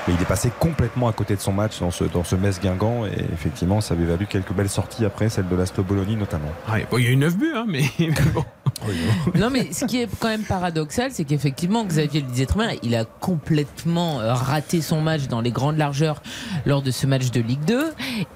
mais 0.07 0.13
il 0.13 0.21
est 0.21 0.27
passé 0.27 0.51
complètement 0.59 1.07
à 1.07 1.13
côté 1.13 1.35
de 1.35 1.41
son 1.41 1.53
match 1.53 1.79
dans 1.79 1.91
ce, 1.91 2.03
dans 2.03 2.23
ce 2.23 2.35
Metz 2.35 2.59
Guingamp, 2.61 3.05
et 3.05 3.25
effectivement, 3.33 3.81
ça 3.81 3.93
avait 3.93 4.05
valu 4.05 4.27
quelques 4.27 4.53
belles 4.53 4.69
sorties 4.69 5.05
après, 5.05 5.29
celle 5.29 5.47
de 5.47 5.55
l'Asto 5.55 5.83
Bologna 5.83 6.15
notamment. 6.15 6.51
Ouais, 6.71 6.85
bon, 6.89 6.97
il 6.97 7.05
y 7.05 7.07
a 7.07 7.11
eu 7.11 7.17
9 7.17 7.37
buts, 7.37 7.53
hein, 7.55 7.65
mais 7.67 7.83
bon. 8.33 8.45
Non, 9.35 9.49
mais 9.49 9.71
ce 9.73 9.85
qui 9.85 10.01
est 10.01 10.07
quand 10.19 10.27
même 10.27 10.43
paradoxal, 10.43 11.09
c'est 11.11 11.23
qu'effectivement, 11.23 11.83
Xavier 11.85 12.21
le 12.21 12.27
disait 12.27 12.45
très 12.45 12.67
bien, 12.67 12.77
il 12.83 12.95
a 12.95 13.03
complètement 13.05 14.19
euh, 14.19 14.33
raté 14.33 14.81
son 14.81 15.01
match 15.01 15.27
dans 15.27 15.41
les 15.41 15.51
grandes 15.51 15.77
largeurs 15.77 16.21
lors 16.65 16.81
de 16.81 16.91
ce 16.91 17.07
match 17.07 17.31
de 17.31 17.41
Ligue 17.41 17.63
2. 17.65 17.85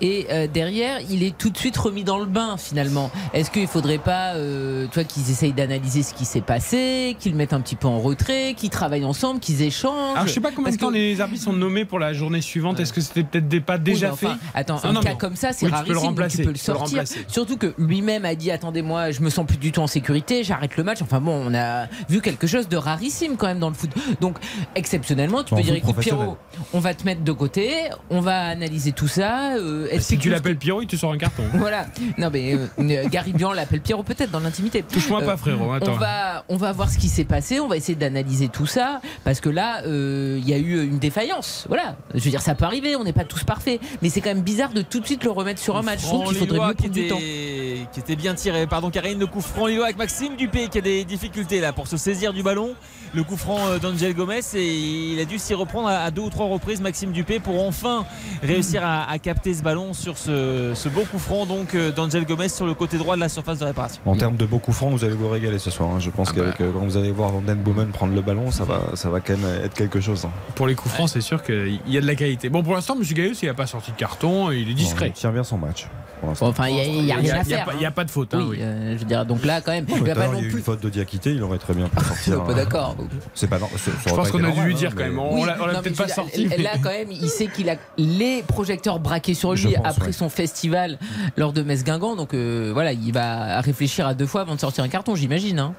Et 0.01 0.27
euh, 0.31 0.47
derrière, 0.47 0.99
il 1.09 1.23
est 1.23 1.37
tout 1.37 1.49
de 1.49 1.57
suite 1.57 1.77
remis 1.77 2.03
dans 2.03 2.17
le 2.17 2.25
bain, 2.25 2.57
finalement. 2.57 3.11
Est-ce 3.33 3.51
qu'il 3.51 3.67
faudrait 3.67 3.97
pas, 3.99 4.33
euh, 4.35 4.87
tu 4.87 4.95
vois, 4.95 5.03
qu'ils 5.03 5.29
essayent 5.29 5.53
d'analyser 5.53 6.03
ce 6.03 6.13
qui 6.13 6.25
s'est 6.25 6.41
passé, 6.41 7.15
qu'ils 7.19 7.35
mettent 7.35 7.53
un 7.53 7.61
petit 7.61 7.75
peu 7.75 7.87
en 7.87 7.99
retrait, 7.99 8.53
qu'ils 8.57 8.69
travaillent 8.71 9.05
ensemble, 9.05 9.39
qu'ils 9.39 9.61
échangent? 9.61 10.15
Alors 10.15 10.27
je 10.27 10.33
sais 10.33 10.39
pas 10.41 10.51
combien 10.51 10.71
de 10.71 10.77
temps 10.77 10.89
que- 10.89 10.93
les 10.93 11.21
arbitres 11.21 11.43
sont 11.43 11.53
nommés 11.53 11.85
pour 11.85 11.99
la 11.99 12.13
journée 12.13 12.41
suivante. 12.41 12.79
Est-ce 12.79 12.93
que 12.93 13.01
c'était 13.01 13.23
peut-être 13.23 13.47
des 13.47 13.61
pas 13.61 13.77
déjà 13.77 14.07
Oui, 14.07 14.13
enfin, 14.13 14.33
fait 14.53 14.59
Attends, 14.59 14.79
un 14.83 14.93
non, 14.93 15.01
cas 15.01 15.11
non. 15.11 15.17
comme 15.17 15.35
ça, 15.35 15.53
c'est 15.53 15.65
Oui, 15.65 15.71
tu 15.71 15.77
peux 15.83 15.89
le 15.89 15.93
rarissime. 15.93 16.07
remplacer, 16.09 16.37
tu 16.37 16.43
peux 16.43 16.49
le 16.49 16.53
peux 16.53 16.53
le 16.53 16.57
sortir. 16.59 16.85
remplacer. 16.85 17.25
Surtout 17.27 17.57
que 17.57 17.73
lui-même 17.77 18.25
a 18.25 18.35
dit 18.35 18.51
attendez-moi, 18.51 19.11
je 19.11 19.21
me 19.21 19.29
sens 19.29 19.45
plus 19.45 19.57
du 19.57 19.71
tout 19.71 19.81
en 19.81 19.87
sécurité. 19.87 20.18
J'arrête 20.43 20.77
le 20.77 20.83
match. 20.83 21.01
Enfin 21.01 21.19
bon, 21.19 21.31
on 21.47 21.53
a 21.53 21.87
vu 22.09 22.21
quelque 22.21 22.47
chose 22.47 22.67
de 22.69 22.77
rarissime 22.77 23.35
quand 23.37 23.47
même 23.47 23.59
dans 23.59 23.69
le 23.69 23.75
foot. 23.75 23.89
Donc 24.21 24.37
exceptionnellement, 24.75 25.43
tu 25.43 25.53
En 25.53 25.57
peux 25.57 25.63
dire 25.63 25.75
écoute. 25.75 25.97
Pierrot, 25.97 26.37
on 26.73 26.79
va 26.79 26.93
te 26.93 27.03
mettre 27.05 27.21
de 27.23 27.31
côté, 27.31 27.73
on 28.09 28.21
va 28.21 28.41
analyser 28.47 28.91
tout 28.91 29.07
ça. 29.07 29.55
euh, 29.55 29.87
Si 29.89 29.95
explique-nous 29.95 30.23
tu 30.23 30.29
l'appelles 30.29 30.57
Pierrot, 30.57 30.81
il 30.81 30.87
te 30.87 30.95
sort 30.95 31.11
un 31.11 31.17
carton. 31.17 31.43
voilà. 31.53 31.87
Non 32.17 32.29
mais 32.31 32.53
euh, 32.53 32.67
euh, 32.79 33.07
Gary 33.09 33.33
Bian 33.33 33.51
l'appelle 33.53 33.81
Pierrot 33.81 34.03
peut-être 34.03 34.31
dans 34.31 34.39
l'intimité. 34.39 34.83
Touche-moi 34.83 35.21
pas, 35.21 35.37
frérot, 35.37 35.71
attends. 35.73 35.93
On 35.93 35.95
va, 35.97 36.45
on 36.49 36.57
va 36.57 36.71
voir 36.71 36.89
ce 36.89 36.97
qui 36.97 37.07
s'est 37.09 37.23
passé. 37.25 37.59
On 37.59 37.67
va 37.67 37.77
essayer 37.77 37.95
d'analyser 37.95 38.47
tout 38.49 38.65
ça 38.65 39.01
parce 39.23 39.41
que 39.41 39.49
là, 39.49 39.81
euh, 39.85 40.37
il 40.41 40.47
y 40.47 40.53
a 40.53 40.57
eu 40.57 40.83
une 40.85 40.99
défaillance. 40.99 41.65
Voilà. 41.67 41.95
Je 42.13 42.23
veux 42.23 42.29
dire, 42.29 42.41
ça 42.41 42.55
peut 42.55 42.65
arriver. 42.65 42.95
On 42.95 43.03
n'est 43.03 43.13
pas 43.13 43.25
tous 43.25 43.43
parfaits, 43.43 43.79
mais 44.01 44.09
c'est 44.09 44.21
quand 44.21 44.29
même 44.29 44.41
bizarre 44.43 44.71
de 44.73 44.81
tout 44.81 44.99
de 44.99 45.05
suite 45.05 45.23
le 45.23 45.31
remettre 45.31 45.61
sur 45.61 45.77
un 45.77 45.81
match. 45.81 45.99
Je 46.01 46.05
trouve 46.05 46.25
qu'il 46.27 46.37
faudrait 46.37 46.67
mieux 46.67 46.73
prendre 46.73 46.93
du 46.93 47.07
temps. 47.07 47.17
qui 47.17 47.99
était 47.99 48.15
bien 48.15 48.33
tiré. 48.33 48.67
Pardon, 48.67 48.89
Karine, 48.89 49.19
le 49.19 49.27
coup 49.27 49.41
franc 49.41 49.65
Lillois 49.67 49.85
avec 49.85 49.97
Maxime 50.09 50.35
Dupé 50.35 50.69
qui 50.69 50.79
a 50.79 50.81
des 50.81 51.05
difficultés 51.05 51.59
là 51.59 51.71
pour 51.71 51.87
se 51.87 51.95
saisir 51.95 52.33
du 52.33 52.41
ballon. 52.41 52.73
Le 53.15 53.23
coup 53.23 53.37
franc 53.37 53.57
euh, 53.67 53.79
d'Angel 53.79 54.13
Gomez 54.13 54.39
et 54.53 54.77
il 55.13 55.19
a 55.19 55.25
dû 55.25 55.39
s'y 55.39 55.55
reprendre 55.55 55.87
à, 55.87 56.11
deux 56.11 56.21
ou 56.21 56.29
trois 56.29 56.45
reprises, 56.45 56.79
Maxime 56.79 57.11
Dupé, 57.11 57.39
pour 57.39 57.65
enfin 57.65 58.05
réussir 58.43 58.85
à, 58.85 59.09
à 59.09 59.17
capter 59.17 59.53
ce 59.55 59.63
ballon 59.63 59.93
sur 59.93 60.17
ce, 60.17 60.73
ce 60.75 60.89
beau 60.89 61.01
coup 61.01 61.17
franc 61.17 61.47
donc 61.47 61.73
euh, 61.73 61.91
d'Angel 61.91 62.25
Gomez 62.25 62.49
sur 62.49 62.67
le 62.67 62.75
côté 62.75 62.97
droit 62.99 63.15
de 63.15 63.19
la 63.21 63.29
surface 63.29 63.57
de 63.59 63.65
réparation. 63.65 63.99
En 64.05 64.15
termes 64.15 64.35
de 64.37 64.45
beaux 64.45 64.59
coups 64.59 64.77
francs, 64.77 64.91
vous 64.91 65.03
allez 65.03 65.15
vous 65.15 65.27
régaler 65.29 65.57
ce 65.57 65.71
soir. 65.71 65.89
hein. 65.89 65.99
Je 65.99 66.11
pense 66.11 66.31
qu'avec 66.31 66.61
euh, 66.61 66.71
quand 66.71 66.81
vous 66.85 66.97
allez 66.97 67.11
voir 67.11 67.29
Van 67.31 67.41
Den 67.41 67.57
Boomen 67.57 67.87
prendre 67.87 68.13
le 68.13 68.21
ballon, 68.21 68.51
ça 68.51 68.63
va, 68.63 68.81
ça 68.93 69.09
va 69.09 69.19
quand 69.21 69.37
même 69.37 69.63
être 69.63 69.73
quelque 69.73 69.99
chose. 70.01 70.25
hein. 70.25 70.31
Pour 70.55 70.67
les 70.67 70.75
coups 70.75 70.93
francs, 70.93 71.09
c'est 71.09 71.21
sûr 71.21 71.41
qu'il 71.41 71.79
y 71.87 71.97
a 71.97 72.01
de 72.01 72.07
la 72.07 72.15
qualité. 72.15 72.49
Bon, 72.49 72.61
pour 72.61 72.75
l'instant, 72.75 72.95
M. 72.95 73.01
Gaius, 73.03 73.41
il 73.41 73.47
n'a 73.47 73.53
pas 73.55 73.65
sorti 73.67 73.91
de 73.91 73.97
carton, 73.97 74.51
il 74.51 74.69
est 74.69 74.73
discret. 74.75 75.07
il 75.07 75.13
tient 75.13 75.31
bien 75.31 75.43
son 75.43 75.57
match. 75.57 75.87
Bon, 76.21 76.33
enfin, 76.41 76.67
il 76.67 76.75
n'y 76.75 76.81
a, 76.81 76.83
il 76.85 77.05
y 77.05 77.11
a 77.13 77.15
rien 77.15 77.35
à 77.35 77.43
Il 77.43 77.49
y 77.49 77.53
a 77.53 77.57
faire. 77.57 77.65
pas- 77.65 77.73
il 77.75 77.81
y 77.81 77.85
a 77.85 77.91
pas 77.91 78.03
de 78.03 78.11
faute, 78.11 78.33
hein, 78.33 78.39
Oui, 78.41 78.57
oui. 78.57 78.57
euh, 78.61 78.93
je 78.93 78.97
veux 78.99 79.05
dire, 79.05 79.25
donc 79.25 79.45
là, 79.45 79.61
quand 79.61 79.71
même, 79.71 79.85
Ouais, 79.85 79.93
il 79.95 80.03
mais 80.03 80.09
va 80.09 80.13
tout 80.15 80.19
à 80.19 80.23
pas 80.25 80.27
l'heure, 80.27 80.33
non 80.33 80.39
il 80.39 80.41
y 80.41 80.45
a 80.45 80.47
eu 80.47 80.51
plus. 80.51 80.57
une 80.59 80.63
faute 80.65 80.81
de 80.83 80.89
Diakité, 80.89 81.31
il 81.31 81.41
aurait 81.43 81.57
très 81.59 81.73
bien 81.73 81.87
pu 81.87 82.03
sortir. 82.03 82.43
Pas 82.43 82.53
d'accord. 82.53 82.97
C'est 83.33 83.49
pas 83.49 83.59
ça 83.59 83.65
Je 84.05 84.13
pense 84.13 84.31
qu'on 84.31 84.37
a 84.39 84.41
dû 84.41 84.47
normal, 84.47 84.67
lui 84.67 84.75
dire 84.75 84.95
quand 84.95 85.03
même. 85.03 85.19
On 85.19 85.45
l'a 85.45 85.55
peut-être 85.81 85.97
pas 85.97 86.07
sorti. 86.07 86.45
Là, 86.47 86.71
quand 86.81 86.89
même, 86.89 87.11
il 87.11 87.29
sait 87.29 87.47
qu'il 87.47 87.69
a 87.69 87.75
les 87.97 88.43
projecteurs 88.43 88.99
braqués 88.99 89.33
sur 89.33 89.53
lui 89.53 89.75
après 89.83 90.11
son 90.11 90.29
festival 90.29 90.97
lors 91.37 91.53
de 91.53 91.61
Metz-Guingamp. 91.61 92.15
Donc 92.15 92.33
euh, 92.33 92.71
voilà, 92.73 92.93
il 92.93 93.11
va 93.13 93.61
réfléchir 93.61 94.07
à 94.07 94.13
deux 94.13 94.25
fois 94.27 94.41
avant 94.41 94.55
de 94.55 94.59
sortir 94.59 94.83
un 94.83 94.89
carton, 94.89 95.15
j'imagine. 95.15 95.59
hein. 95.59 95.73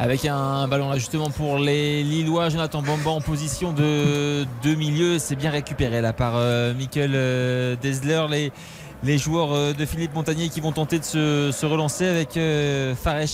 Avec 0.00 0.24
un 0.24 0.66
ballon 0.66 0.90
là 0.90 0.96
justement 0.96 1.30
pour 1.30 1.56
les 1.58 2.02
Lillois, 2.02 2.48
Jonathan 2.48 2.82
Bamba 2.82 3.10
en 3.12 3.20
position 3.20 3.72
de, 3.72 4.42
de 4.64 4.74
milieu, 4.74 5.20
c'est 5.20 5.36
bien 5.36 5.50
récupéré 5.52 6.00
là 6.00 6.12
par 6.12 6.32
euh, 6.34 6.74
Michael 6.74 7.12
euh, 7.14 7.76
Desler. 7.80 8.22
Les, 8.28 8.52
les 9.04 9.18
joueurs 9.18 9.52
euh, 9.52 9.72
de 9.72 9.84
Philippe 9.84 10.14
Montagnier 10.14 10.48
qui 10.48 10.60
vont 10.60 10.72
tenter 10.72 10.98
de 10.98 11.04
se, 11.04 11.66
relancer 11.66 12.06
avec 12.06 12.36
euh, 12.36 12.94
Fares 12.94 13.24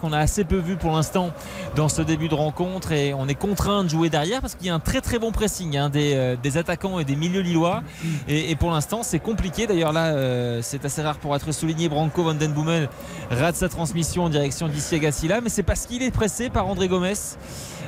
qu'on 0.00 0.12
a 0.12 0.18
assez 0.18 0.44
peu 0.44 0.56
vu 0.56 0.76
pour 0.76 0.92
l'instant 0.92 1.32
dans 1.76 1.88
ce 1.88 2.02
début 2.02 2.28
de 2.28 2.34
rencontre. 2.34 2.92
Et 2.92 3.14
on 3.14 3.26
est 3.26 3.34
contraint 3.34 3.84
de 3.84 3.88
jouer 3.88 4.10
derrière 4.10 4.40
parce 4.40 4.54
qu'il 4.54 4.66
y 4.66 4.70
a 4.70 4.74
un 4.74 4.80
très 4.80 5.00
très 5.00 5.18
bon 5.18 5.32
pressing 5.32 5.76
hein, 5.76 5.88
des, 5.88 6.12
euh, 6.14 6.36
des 6.40 6.56
attaquants 6.56 6.98
et 6.98 7.04
des 7.04 7.16
milieux 7.16 7.40
lillois. 7.40 7.82
Et, 8.28 8.54
pour 8.56 8.70
l'instant 8.70 9.02
c'est 9.02 9.18
compliqué. 9.18 9.66
D'ailleurs 9.66 9.92
là 9.92 10.06
euh, 10.14 10.60
c'est 10.62 10.84
assez 10.84 11.02
rare 11.02 11.16
pour 11.16 11.34
être 11.34 11.52
souligné 11.52 11.88
Branco 11.88 12.22
Van 12.22 12.34
Den 12.34 12.52
Boomen 12.52 12.88
rate 13.30 13.56
sa 13.56 13.68
transmission 13.68 14.24
en 14.24 14.28
direction 14.28 14.68
d'Issi 14.68 14.94
Agassila 14.96 15.40
mais 15.40 15.48
c'est 15.48 15.62
parce 15.62 15.86
qu'il 15.86 16.02
est 16.02 16.10
pressé 16.10 16.50
par 16.50 16.66
André 16.66 16.88
Gomez 16.88 17.14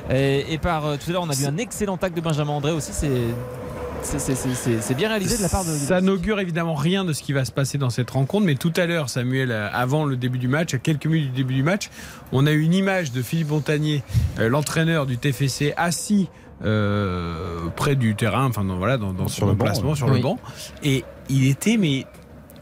et, 0.09 0.57
par 0.61 0.83
tout 0.97 1.09
à 1.09 1.13
l'heure 1.13 1.23
on 1.23 1.29
a 1.29 1.33
vu 1.33 1.45
un 1.45 1.57
excellent 1.57 1.97
tacle 1.97 2.15
de 2.15 2.21
Benjamin 2.21 2.53
André 2.53 2.71
aussi. 2.71 2.91
C'est 2.93 3.09
c'est- 4.03 4.93
bien 4.95 5.09
réalisé 5.09 5.37
de 5.37 5.41
la 5.41 5.49
part 5.49 5.63
de 5.65 5.69
Ça 5.69 6.01
n'augure 6.01 6.39
évidemment 6.39 6.75
rien 6.75 7.03
de 7.05 7.13
ce 7.13 7.21
qui 7.23 7.33
va 7.33 7.45
se 7.45 7.51
passer 7.51 7.77
dans 7.77 7.89
cette 7.89 8.09
rencontre, 8.09 8.45
mais 8.45 8.55
tout 8.55 8.73
à 8.75 8.85
l'heure, 8.85 9.09
Samuel, 9.09 9.51
euh, 9.51 9.69
avant 9.71 10.05
le 10.05 10.15
début 10.17 10.37
du 10.37 10.47
match, 10.47 10.73
à 10.73 10.77
quelques 10.77 11.05
minutes 11.05 11.31
du 11.31 11.37
début 11.43 11.53
du 11.55 11.63
match, 11.63 11.89
on 12.31 12.45
a 12.47 12.51
eu 12.51 12.61
une 12.61 12.73
image 12.73 13.11
de 13.11 13.21
Philippe 13.21 13.49
Montagnier, 13.49 14.03
euh, 14.39 14.49
l'entraîneur 14.49 15.05
du 15.05 15.17
TFC, 15.17 15.73
assis 15.77 16.29
euh, 16.65 17.67
près 17.75 17.95
du 17.95 18.15
terrain, 18.15 18.45
enfin 18.47 18.63
dans, 18.63 18.77
voilà, 18.77 18.97
dans, 18.97 19.13
dans 19.13 19.27
Sur 19.27 19.41
son 19.41 19.45
le 19.47 19.53
banc, 19.53 19.65
emplacement, 19.65 19.89
ouais. 19.91 19.95
sur 19.95 20.09
le 20.09 20.19
banc, 20.19 20.39
et 20.83 21.03
il 21.29 21.47
était 21.47 21.77
mais 21.77 22.05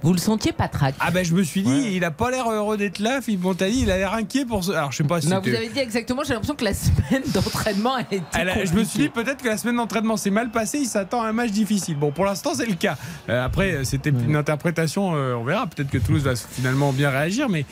Vous 0.03 0.13
le 0.13 0.19
sentiez 0.19 0.51
pas 0.51 0.67
trac 0.67 0.95
ah 0.99 1.11
ben 1.11 1.23
je 1.25 1.33
me 1.33 1.43
suis 1.43 1.61
dit, 1.63 1.91
il 1.93 2.03
a 2.03 2.11
pas 2.11 2.29
l'air 2.31 2.49
heureux 2.49 2.77
d'être 2.77 2.99
là, 2.99 3.21
Philippe 3.21 3.43
Montagnier, 3.43 3.81
il 3.83 3.91
a 3.91 3.97
l'air 3.97 4.13
inquiet 4.13 4.45
pour 4.45 4.63
ce. 4.63 4.71
Alors 4.71 4.91
je 4.91 4.97
sais 4.97 5.03
pas 5.03 5.21
si 5.21 5.27
Non, 5.27 5.39
vous 5.43 5.53
avez 5.53 5.69
dit 5.69 5.79
exactement, 5.79 6.21
j'ai 6.23 6.33
l'impression 6.33 6.55
que 6.55 6.63
la 6.65 6.73
semaine 6.73 7.23
d'entraînement 7.33 7.95
a 7.95 8.01
été. 8.01 8.21
Elle 8.37 8.49
a- 8.49 8.65
je 8.65 8.73
me 8.73 8.83
suis 8.83 8.99
dit 8.99 9.09
peut-être 9.09 9.41
que 9.41 9.47
la 9.47 9.57
semaine 9.57 9.77
d'entraînement 9.77 10.17
s'est 10.17 10.29
mal 10.29 10.51
passée, 10.51 10.79
il 10.79 10.85
s'attend 10.87 11.21
à 11.21 11.27
un 11.27 11.33
match 11.33 11.51
difficile. 11.51 11.95
Bon, 11.97 12.11
pour 12.11 12.25
l'instant, 12.25 12.53
c'est 12.55 12.65
le 12.65 12.75
cas. 12.75 12.97
Euh, 13.29 13.43
après, 13.45 13.83
c'était 13.85 14.09
une 14.09 14.35
interprétation, 14.35 15.15
euh, 15.15 15.33
on 15.35 15.43
verra. 15.43 15.67
Peut-être 15.67 15.89
que 15.89 15.97
Toulouse 15.97 16.23
va 16.23 16.35
finalement 16.35 16.91
bien 16.93 17.09
réagir, 17.09 17.49
mais 17.49 17.65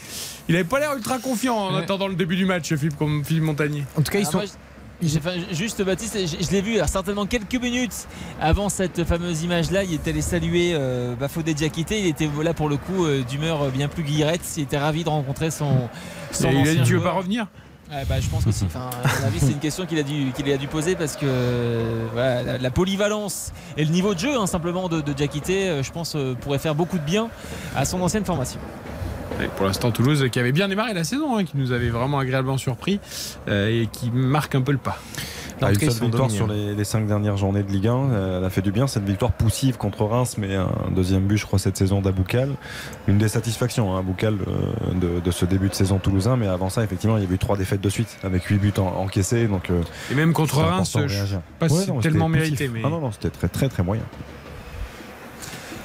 il 0.50 0.56
avait 0.56 0.64
pas 0.64 0.80
l'air 0.80 0.94
ultra 0.96 1.20
confiant 1.20 1.56
en 1.58 1.76
attendant 1.76 2.08
le 2.08 2.16
début 2.16 2.36
du 2.36 2.46
match, 2.46 2.74
Philippe, 2.74 2.98
comme 2.98 3.24
Philippe 3.24 3.44
Montagnier. 3.44 3.84
En 3.98 4.02
tout 4.02 4.12
cas, 4.12 4.20
ils 4.20 4.26
sont. 4.26 4.42
Enfin, 5.18 5.32
juste 5.52 5.82
Baptiste, 5.84 6.18
je, 6.20 6.46
je 6.46 6.52
l'ai 6.52 6.62
vu 6.62 6.76
alors, 6.76 6.90
certainement 6.90 7.26
quelques 7.26 7.56
minutes 7.62 8.08
avant 8.42 8.70
cette 8.70 9.04
fameuse 9.04 9.44
image-là. 9.44 9.84
Il 9.84 9.94
était 9.94 10.12
allé 10.12 10.22
saluer 10.22 10.72
euh, 10.74 11.16
Bafodé 11.16 11.54
Diakité. 11.54 12.00
Il 12.00 12.08
était 12.08 12.30
là 12.42 12.54
pour 12.54 12.70
le 12.70 12.78
coup 12.78 13.06
euh, 13.06 13.24
d'humeur 13.24 13.70
bien 13.70 13.88
plus 13.88 14.04
guillerette. 14.04 14.42
Il 14.58 14.64
était 14.64 14.78
ravi 14.78 15.04
de 15.04 15.10
rencontrer 15.10 15.52
son. 15.52 15.90
son 16.32 16.50
Et 16.50 16.54
il 16.54 16.58
a 16.58 16.64
dit 16.64 16.70
ancien 16.72 16.84
Tu 16.84 16.96
veux 16.96 17.04
pas 17.04 17.12
revenir? 17.12 17.48
Ouais, 17.92 18.06
bah, 18.10 18.20
je 18.20 18.28
pense 18.30 18.44
que 18.46 18.52
si. 18.52 18.64
Enfin, 18.66 18.90
à 19.04 19.20
mon 19.20 19.28
avis, 19.28 19.40
c'est 19.40 19.52
une 19.52 19.60
question 19.60 19.86
qu'il 19.86 20.00
a 20.00 20.04
dû 20.04 20.32
qu'il 20.32 20.50
a 20.52 20.58
dû 20.58 20.68
poser 20.68 20.96
parce 20.96 21.16
que 21.16 22.08
voilà, 22.14 22.42
la, 22.42 22.58
la 22.58 22.72
polyvalence 22.72 23.52
et 23.78 23.84
le 23.86 23.92
niveau 23.92 24.14
de 24.16 24.20
jeu 24.20 24.36
hein, 24.36 24.48
simplement 24.48 24.88
de, 24.90 25.02
de 25.02 25.14
Diakité, 25.14 25.70
euh, 25.70 25.84
je 25.84 25.92
pense, 25.92 26.16
euh, 26.16 26.34
pourrait 26.34 26.60
faire 26.60 26.76
beaucoup 26.76 26.98
de 26.98 27.04
bien 27.04 27.30
à 27.76 27.86
son 27.86 28.02
ancienne 28.02 28.26
formation. 28.26 28.60
Et 29.44 29.48
Pour 29.48 29.66
l'instant, 29.66 29.92
Toulouse 29.92 30.26
qui 30.32 30.40
avait 30.40 30.52
bien 30.52 30.68
démarré 30.68 30.94
la 30.94 31.04
saison, 31.04 31.38
hein, 31.38 31.44
qui 31.44 31.58
nous 31.58 31.72
avait 31.72 31.90
vraiment 31.90 32.20
agréablement 32.20 32.58
surpris 32.58 33.00
euh, 33.48 33.68
et 33.84 33.88
qui 33.88 34.10
marque 34.12 34.56
un 34.56 34.62
peu 34.62 34.72
le 34.72 34.78
pas. 34.78 34.98
Ah, 35.62 35.72
une 35.72 35.80
seule 35.80 35.90
victoire 35.92 36.28
dominés, 36.28 36.36
sur 36.36 36.48
les, 36.48 36.76
les 36.76 36.84
cinq 36.84 37.08
dernières 37.08 37.38
journées 37.38 37.64
de 37.64 37.72
Ligue 37.72 37.88
1. 37.88 37.94
euh, 37.96 38.38
elle 38.40 38.44
a 38.46 38.50
fait 38.50 38.62
du 38.62 38.72
bien. 38.74 38.86
Cette 38.88 39.06
victoire 39.06 39.32
poussive 39.32 39.78
contre 39.78 40.04
Reims, 40.04 40.36
mais 40.38 40.56
un 40.56 40.70
deuxième 40.94 41.24
but, 41.26 41.38
je 41.38 41.46
crois, 41.46 41.58
cette 41.60 41.78
saison 41.78 42.02
d'Aboukal. 42.02 42.50
Une 43.08 43.18
des 43.18 43.30
satisfactions, 43.30 43.96
hein, 43.96 44.00
Aboukal, 44.00 44.36
euh, 44.48 44.94
de, 45.00 45.20
de 45.22 45.32
ce 45.32 45.46
début 45.46 45.70
de 45.70 45.74
saison 45.74 46.00
toulousain. 46.00 46.36
Mais 46.36 46.48
avant 46.48 46.70
ça, 46.70 46.84
effectivement, 46.84 47.16
il 47.18 47.24
y 47.24 47.26
avait 47.26 47.36
eu 47.36 47.40
trois 47.40 47.56
défaites 47.56 47.80
de 47.82 47.90
suite, 47.90 48.18
avec 48.24 48.44
huit 48.46 48.58
buts 48.58 48.74
en- 48.78 49.04
encaissés. 49.04 49.48
Donc, 49.48 49.70
euh, 49.70 49.82
Et 50.12 50.16
même 50.16 50.34
contre 50.34 50.58
Reims, 50.58 50.98
je 51.08 51.38
pas 51.60 51.68
non, 51.68 52.00
tellement 52.00 52.28
mérité. 52.30 52.68
Mais... 52.68 52.82
Ah 52.84 52.90
non, 52.90 53.00
non, 53.00 53.12
c'était 53.14 53.30
très, 53.30 53.48
très, 53.48 53.70
très 53.70 53.84
moyen. 53.84 54.04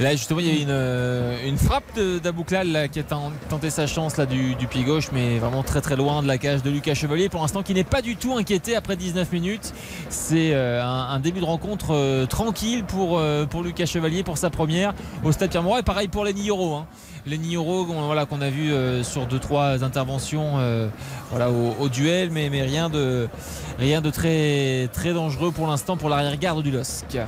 Là 0.01 0.12
justement 0.12 0.39
il 0.39 0.47
y 0.47 0.61
a 0.61 0.62
une, 0.62 0.69
euh, 0.70 1.49
une 1.49 1.59
frappe 1.59 1.99
d'Abouklal 2.23 2.89
qui 2.93 3.01
a 3.01 3.03
ten- 3.03 3.33
tenté 3.49 3.69
sa 3.69 3.89
chance 3.89 4.16
là, 4.16 4.27
du, 4.27 4.55
pied 4.70 4.85
gauche 4.85 5.09
mais 5.12 5.39
vraiment 5.41 5.65
très 5.65 5.81
très 5.81 5.97
loin 5.97 6.23
de 6.23 6.29
la 6.29 6.39
cage 6.39 6.62
de 6.62 6.70
Lucas 6.70 6.95
Chevalier 6.95 7.29
pour 7.29 7.41
l'instant 7.41 7.65
qui 7.65 7.75
n'est 7.75 7.83
pas 7.83 8.01
du 8.01 8.15
tout 8.15 8.37
inquiété 8.37 8.77
après 8.77 8.95
19 8.95 9.33
minutes. 9.33 9.73
C'est 10.09 10.55
euh, 10.55 10.85
un, 10.85 11.19
début 11.19 11.41
de 11.41 11.45
rencontre 11.45 11.95
euh, 11.95 12.27
tranquille 12.27 12.85
pour, 12.85 13.20
pour 13.51 13.62
Lucas 13.65 13.87
Chevalier 13.87 14.23
pour 14.23 14.39
sa 14.39 14.51
première 14.51 14.95
au 15.25 15.33
Stade 15.33 15.51
Pierre-Mauroy 15.51 15.81
et 15.81 15.83
pareil 15.83 16.07
pour. 16.07 16.25
Hein. 16.25 16.87
Lenny 17.27 17.55
Yoro 17.55 17.85
qu'on 17.85 18.03
voilà, 18.07 18.25
qu'on 18.25 18.41
a 18.41 18.51
vu 18.51 18.70
sur 19.03 19.27
2-3 19.27 19.83
interventions 19.83 20.59
voilà, 21.31 21.51
au, 21.51 21.75
au 21.81 21.89
duel 21.89 22.31
mais, 22.31 22.49
mais 22.51 22.62
rien 22.62 22.89
de, 22.89 23.29
rien 23.79 24.01
de 24.01 24.11
très, 24.11 24.89
très 24.93 25.12
dangereux 25.12 25.51
pour 25.51 25.66
l'instant 25.66 25.97
pour 25.97 26.09
l'arrière-garde 26.09 26.62
du 26.62 26.70
LOSC. 26.70 27.19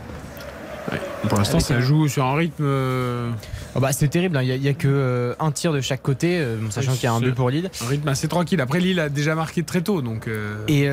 Pour 1.29 1.39
l'instant, 1.39 1.61
ça 1.61 1.75
un- 1.75 1.81
joue 1.81 2.09
sur 2.09 2.25
un 2.25 2.35
rythme. 2.35 2.65
euh, 2.65 3.31
Ah 3.77 3.81
bah, 3.81 3.93
c'est 3.93 4.09
terrible, 4.09 4.37
hein. 4.37 4.43
il 4.43 4.61
n'y 4.61 4.69
a, 4.69 4.73
que 4.73 4.89
euh, 4.89 5.35
un 5.39 5.53
tir 5.53 5.73
de 5.73 5.81
chaque 5.81 6.03
côté, 6.03 6.39
euh, 6.41 6.57
sachant 6.71 6.93
qu'il 6.95 7.05
y 7.05 7.07
a 7.07 7.13
un 7.13 7.21
but 7.21 7.35
pour 7.35 7.51
Lille. 7.51 7.71
Un 7.85 7.87
rythme 7.87 8.09
assez 8.09 8.27
tranquille. 8.27 8.61
Après, 8.61 8.81
Lille 8.81 8.99
a 8.99 9.09
déjà 9.09 9.35
marqué 9.35 9.63
très 9.63 9.83
tôt, 9.83 10.01
donc. 10.03 10.27
euh, 10.27 10.57
Et 10.67 10.89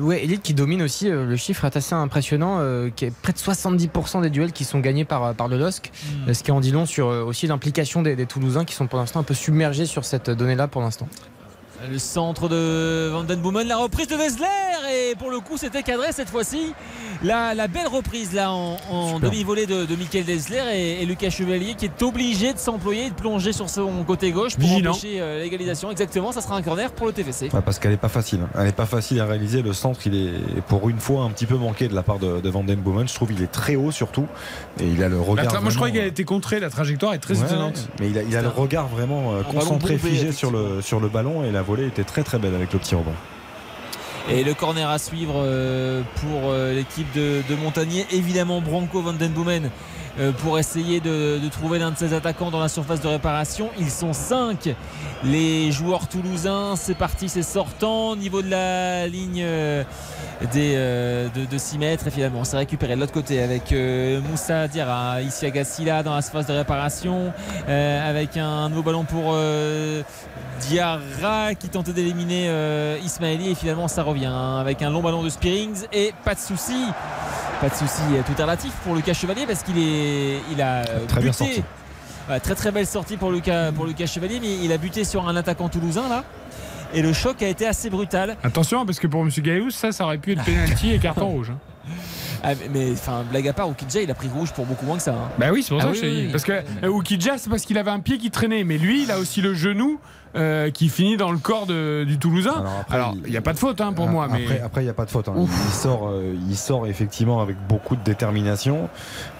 ouais, 0.00 0.20
Lille 0.26 0.40
qui 0.40 0.54
domine 0.54 0.82
aussi, 0.82 1.08
le 1.08 1.36
chiffre 1.36 1.64
est 1.64 1.76
assez 1.76 1.94
impressionnant, 1.94 2.60
qui 2.94 3.06
est 3.06 3.12
près 3.22 3.32
de 3.32 3.38
70% 3.38 4.20
des 4.20 4.30
duels 4.30 4.52
qui 4.52 4.64
sont 4.64 4.78
gagnés 4.80 5.04
par, 5.04 5.34
par 5.34 5.48
le 5.48 5.58
LOSC, 5.58 5.90
Hmm. 6.26 6.32
ce 6.32 6.42
qui 6.42 6.50
en 6.52 6.60
dit 6.60 6.70
long 6.70 6.86
sur 6.86 7.06
aussi 7.06 7.46
l'implication 7.46 8.02
des, 8.02 8.14
des 8.16 8.26
Toulousains 8.26 8.64
qui 8.64 8.74
sont 8.74 8.86
pour 8.86 8.98
l'instant 8.98 9.20
un 9.20 9.24
peu 9.24 9.34
submergés 9.34 9.86
sur 9.86 10.04
cette 10.04 10.30
donnée-là 10.30 10.68
pour 10.68 10.82
l'instant. 10.82 11.08
Le 11.90 11.98
centre 11.98 12.48
de 12.48 13.08
Van 13.10 13.24
Den 13.24 13.40
Boomen, 13.40 13.66
la 13.66 13.76
reprise 13.76 14.06
de 14.06 14.14
Wesler 14.14 14.46
et 14.94 15.14
pour 15.16 15.30
le 15.30 15.40
coup 15.40 15.56
c'était 15.56 15.82
cadré 15.82 16.12
cette 16.12 16.28
fois-ci. 16.30 16.74
La, 17.24 17.54
la 17.54 17.66
belle 17.68 17.88
reprise 17.88 18.32
là 18.32 18.52
en, 18.52 19.18
demi-volée 19.18 19.66
de, 19.66 19.84
de 19.84 19.96
Michael 19.96 20.24
Desler 20.24 20.62
et, 20.74 21.02
et 21.02 21.06
Lucas 21.06 21.30
Chevalier 21.30 21.74
qui 21.74 21.86
est 21.86 22.02
obligé 22.02 22.52
de 22.52 22.58
s'employer 22.58 23.06
et 23.06 23.10
de 23.10 23.14
plonger 23.14 23.52
sur 23.52 23.68
son 23.68 24.04
côté 24.04 24.30
gauche 24.30 24.54
pour 24.54 24.62
Vigilant. 24.64 24.92
empêcher 24.92 25.20
euh, 25.20 25.40
l'égalisation. 25.42 25.90
Exactement, 25.90 26.30
ça 26.30 26.40
sera 26.40 26.56
un 26.56 26.62
corner 26.62 26.90
pour 26.92 27.06
le 27.08 27.12
TFC. 27.12 27.48
Ouais, 27.52 27.60
parce 27.64 27.78
qu'elle 27.80 27.92
est 27.92 27.96
pas 27.96 28.08
facile. 28.08 28.40
Elle 28.58 28.68
est 28.68 28.72
pas 28.72 28.86
facile 28.86 29.20
à 29.20 29.26
réaliser. 29.26 29.62
Le 29.62 29.72
centre, 29.72 30.00
il 30.06 30.14
est 30.14 30.60
pour 30.68 30.88
une 30.88 30.98
fois 31.00 31.24
un 31.24 31.30
petit 31.30 31.46
peu 31.46 31.56
manqué 31.56 31.88
de 31.88 31.94
la 31.94 32.02
part 32.02 32.18
de, 32.18 32.40
de 32.40 32.48
Van 32.48 32.62
Den 32.64 32.80
Boomen. 32.80 33.08
Je 33.08 33.14
trouve 33.14 33.28
qu'il 33.28 33.42
est 33.42 33.50
très 33.52 33.74
haut 33.76 33.90
surtout. 33.90 34.26
Et 34.80 34.86
il 34.86 35.02
a 35.02 35.08
le 35.08 35.20
regard. 35.20 35.60
moi, 35.62 35.70
je 35.70 35.76
croyais 35.76 35.92
qu'elle 35.94 36.04
a 36.04 36.08
été 36.08 36.24
contrée. 36.24 36.60
La 36.60 36.70
trajectoire 36.70 37.14
est 37.14 37.18
très 37.18 37.38
Ouais, 37.38 37.46
étonnante. 37.46 37.88
Mais 38.00 38.08
il 38.10 38.18
a, 38.18 38.22
il 38.22 38.36
a 38.36 38.42
le 38.42 38.48
regard 38.48 38.86
vraiment 38.88 39.32
euh, 39.34 39.42
concentré, 39.42 39.98
figé 39.98 40.30
sur 40.32 40.50
le, 40.50 40.80
sur 40.80 41.00
le 41.00 41.08
ballon. 41.08 41.44
Et 41.44 41.50
la 41.50 41.62
était 41.80 42.04
très 42.04 42.22
très 42.22 42.38
belle 42.38 42.54
avec 42.54 42.72
le 42.72 42.78
petit 42.78 42.94
rebond. 42.94 43.14
Et 44.28 44.44
le 44.44 44.54
corner 44.54 44.88
à 44.88 44.98
suivre 44.98 45.34
euh, 45.36 46.02
pour 46.20 46.50
euh, 46.50 46.72
l'équipe 46.72 47.12
de, 47.12 47.42
de 47.48 47.54
Montagnier. 47.56 48.06
Évidemment, 48.12 48.60
Branco 48.60 49.02
Van 49.02 49.12
Den 49.12 49.32
Boomen 49.32 49.70
pour 50.38 50.58
essayer 50.58 51.00
de, 51.00 51.40
trouver 51.50 51.78
l'un 51.78 51.90
de 51.90 51.96
ses 51.96 52.14
attaquants 52.14 52.50
dans 52.50 52.60
la 52.60 52.68
surface 52.68 53.00
de 53.00 53.08
réparation. 53.08 53.70
Ils 53.78 53.90
sont 53.90 54.12
5 54.12 54.74
les 55.24 55.70
joueurs 55.72 56.08
toulousains. 56.08 56.74
C'est 56.76 56.94
parti, 56.94 57.28
c'est 57.28 57.42
sortant 57.42 58.10
au 58.10 58.16
niveau 58.16 58.42
de 58.42 58.50
la 58.50 59.06
ligne 59.06 59.42
euh, 59.44 59.84
des, 60.52 60.74
euh, 60.76 61.28
de, 61.34 61.44
de 61.44 61.58
6 61.58 61.78
mètres. 61.78 62.06
Et 62.06 62.10
finalement, 62.10 62.44
c'est 62.44 62.56
récupéré 62.56 62.94
de 62.94 63.00
l'autre 63.00 63.12
côté 63.12 63.42
avec 63.42 63.72
euh, 63.72 64.20
Moussa 64.20 64.68
Diarra, 64.68 65.22
ici 65.22 65.46
à 65.46 65.50
Gassila 65.50 66.02
dans 66.02 66.14
la 66.14 66.22
surface 66.22 66.46
de 66.46 66.52
réparation. 66.52 67.32
euh, 67.68 68.10
avec 68.10 68.36
un 68.36 68.68
nouveau 68.68 68.82
ballon 68.82 69.04
pour 69.04 69.32
euh, 69.34 70.02
Diarra 70.68 71.54
qui 71.54 71.68
tentait 71.68 71.92
d'éliminer 71.92 72.46
euh, 72.48 72.98
Ismaili. 73.04 73.50
Et 73.50 73.54
finalement, 73.54 73.88
ça 73.88 74.02
revient 74.02 74.26
hein, 74.26 74.58
avec 74.58 74.82
un 74.82 74.90
long 74.90 75.02
ballon 75.02 75.22
de 75.22 75.28
Spearings. 75.28 75.86
Et 75.92 76.12
pas 76.24 76.34
de 76.34 76.40
souci. 76.40 76.86
Pas 77.60 77.68
de 77.68 77.74
souci, 77.74 78.02
euh, 78.10 78.22
tout 78.26 78.32
est 78.36 78.42
relatif 78.42 78.72
pour 78.84 78.96
Lucas 78.96 79.12
Chevalier 79.14 79.46
parce 79.46 79.62
qu'il 79.62 79.78
est, 79.78 80.01
il 80.52 80.60
a 80.62 80.82
Très 81.08 81.20
bien 81.20 81.30
buté. 81.30 81.32
sorti. 81.32 81.62
Ouais, 82.30 82.40
très 82.40 82.54
très 82.54 82.70
belle 82.70 82.86
sortie 82.86 83.16
pour 83.16 83.30
Lucas, 83.32 83.72
pour 83.72 83.84
Lucas 83.84 84.06
Chevalier, 84.06 84.38
mais 84.40 84.54
il 84.62 84.72
a 84.72 84.78
buté 84.78 85.04
sur 85.04 85.28
un 85.28 85.34
attaquant 85.36 85.68
toulousain 85.68 86.08
là. 86.08 86.24
Et 86.94 87.02
le 87.02 87.12
choc 87.12 87.42
a 87.42 87.48
été 87.48 87.66
assez 87.66 87.88
brutal. 87.90 88.36
Attention, 88.44 88.84
parce 88.84 88.98
que 89.00 89.06
pour 89.06 89.22
M. 89.22 89.30
Gaillous, 89.38 89.70
ça, 89.70 89.92
ça 89.92 90.04
aurait 90.04 90.18
pu 90.18 90.32
être 90.32 90.44
penalty 90.44 90.92
et 90.92 90.98
carton 90.98 91.26
rouge. 91.26 91.50
hein. 91.50 91.90
Ah, 92.42 92.54
mais- 92.54 92.68
mais 92.72 92.92
enfin, 92.92 93.24
blague 93.30 93.46
à 93.48 93.52
part, 93.52 93.68
Okidja 93.68 94.02
il 94.02 94.10
a 94.10 94.14
pris 94.14 94.28
rouge 94.28 94.52
pour 94.52 94.66
beaucoup 94.66 94.84
moins 94.86 94.96
que 94.96 95.02
ça. 95.02 95.12
hein. 95.12 95.28
Bah 95.38 95.46
oui, 95.52 95.62
c'est 95.62 95.70
pour 95.70 95.78
Ah 95.78 95.84
ça 95.84 95.90
oui, 95.90 96.00
que 96.00 96.06
je 96.06 96.10
oui. 96.12 96.28
Parce 96.32 96.44
que 96.44 96.52
euh, 96.82 96.88
Oukidja, 96.88 97.38
c'est 97.38 97.48
parce 97.50 97.62
qu'il 97.62 97.78
avait 97.78 97.90
un 97.90 98.00
pied 98.00 98.18
qui 98.18 98.30
traînait. 98.30 98.64
Mais 98.64 98.78
lui, 98.78 99.04
il 99.04 99.10
a 99.10 99.18
aussi 99.18 99.40
le 99.40 99.54
genou 99.54 100.00
euh, 100.34 100.70
qui 100.70 100.88
finit 100.88 101.16
dans 101.18 101.30
le 101.30 101.36
corps 101.38 101.66
de- 101.66 102.04
du 102.04 102.18
Toulousain. 102.18 102.64
Alors, 102.90 103.14
il 103.24 103.30
n'y 103.30 103.36
a 103.36 103.42
pas 103.42 103.52
de 103.52 103.58
faute 103.58 103.80
hein, 103.82 103.92
pour 103.92 104.08
moi. 104.08 104.28
Mais... 104.32 104.42
Après, 104.44 104.60
après, 104.60 104.80
il 104.80 104.84
n'y 104.84 104.90
a 104.90 104.94
pas 104.94 105.04
de 105.04 105.10
faute. 105.10 105.28
hein. 105.28 105.34
Il, 105.36 105.72
sort, 105.72 106.08
euh, 106.08 106.34
il 106.48 106.56
sort 106.56 106.86
effectivement 106.86 107.40
avec 107.42 107.56
beaucoup 107.68 107.96
de 107.96 108.02
détermination, 108.02 108.88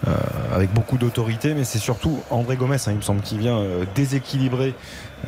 euh, 0.06 0.10
avec 0.54 0.72
beaucoup 0.74 0.98
d'autorité, 0.98 1.54
mais 1.54 1.64
c'est 1.64 1.78
surtout 1.78 2.18
André 2.30 2.56
Gomez, 2.56 2.76
hein, 2.76 2.90
il 2.90 2.96
me 2.96 3.00
semble, 3.00 3.22
qui 3.22 3.38
vient 3.38 3.56
euh, 3.56 3.84
déséquilibrer. 3.94 4.74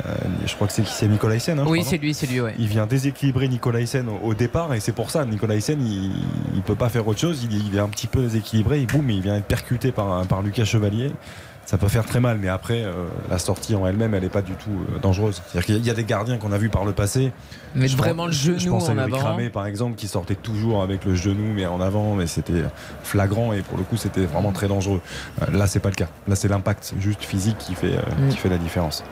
Euh, 0.05 0.13
je 0.45 0.53
crois 0.55 0.67
que 0.67 0.73
c'est 0.73 0.81
qui 0.83 0.91
c'est 0.93 1.07
Nicolaisen. 1.07 1.59
hein, 1.59 1.63
je 1.65 1.69
Oui, 1.69 1.83
c'est 1.83 1.97
lui, 1.97 2.13
c'est 2.13 2.27
lui, 2.27 2.41
ouais. 2.41 2.55
Il 2.59 2.67
vient 2.67 2.85
déséquilibrer 2.85 3.47
Nicolaisen 3.47 4.07
au, 4.09 4.19
au 4.29 4.33
départ, 4.33 4.73
et 4.73 4.79
c'est 4.79 4.91
pour 4.93 5.11
ça, 5.11 5.25
Nicolaisen, 5.25 5.79
il 5.85 6.11
ne 6.57 6.61
peut 6.61 6.75
pas 6.75 6.89
faire 6.89 7.07
autre 7.07 7.19
chose. 7.19 7.47
Il, 7.49 7.67
il 7.67 7.75
est 7.75 7.79
un 7.79 7.89
petit 7.89 8.07
peu 8.07 8.21
déséquilibré, 8.21 8.81
et 8.81 8.85
boum, 8.85 9.09
il 9.09 9.21
vient 9.21 9.35
être 9.35 9.45
percuté 9.45 9.91
par, 9.91 10.25
par 10.27 10.41
Lucas 10.41 10.65
Chevalier. 10.65 11.11
Ça 11.67 11.79
peut 11.79 11.87
faire 11.87 12.05
très 12.05 12.19
mal, 12.19 12.37
mais 12.39 12.47
après, 12.47 12.83
euh, 12.83 12.91
la 13.27 13.39
sortie 13.39 13.73
en 13.73 13.87
elle-même, 13.87 14.13
elle 14.13 14.21
n'est 14.21 14.29
pas 14.29 14.43
du 14.43 14.51
tout 14.53 14.69
euh, 14.69 14.99
dangereuse. 14.99 15.41
C'est-à-dire 15.47 15.65
qu'il 15.65 15.75
y 15.83 15.89
a- 15.89 15.93
il 15.93 15.95
des 15.95 16.03
gardiens 16.03 16.37
qu'on 16.37 16.51
a 16.51 16.59
vus 16.59 16.69
par 16.69 16.85
le 16.85 16.91
passé. 16.91 17.31
Je 17.75 17.97
vraiment 17.97 18.25
pense- 18.27 18.45
le 18.45 18.53
Je 18.53 18.59
genou 18.59 18.73
pense 18.73 18.87
à 18.87 18.91
en 18.91 18.97
Eric 18.99 19.15
avant. 19.15 19.23
Ramé, 19.29 19.49
par 19.49 19.65
exemple, 19.65 19.95
qui 19.95 20.07
sortait 20.07 20.35
toujours 20.35 20.83
avec 20.83 21.05
le 21.05 21.15
genou 21.15 21.53
mais 21.55 21.65
en 21.65 21.81
avant, 21.81 22.13
mais 22.13 22.27
c'était 22.27 22.61
flagrant 23.01 23.51
et 23.51 23.63
pour 23.63 23.79
le 23.79 23.83
coup, 23.83 23.97
c'était 23.97 24.25
vraiment 24.27 24.51
très 24.51 24.67
dangereux. 24.67 25.01
Là, 25.51 25.65
c'est 25.65 25.79
pas 25.79 25.89
le 25.89 25.95
cas. 25.95 26.07
Là, 26.27 26.35
c'est 26.35 26.49
l'impact 26.49 26.93
juste 26.99 27.23
physique 27.23 27.57
qui 27.57 27.73
fait, 27.73 27.97
Mm. 28.19 28.29
qui 28.29 28.37
fait 28.37 28.49
la 28.49 28.59
différence. 28.59 29.03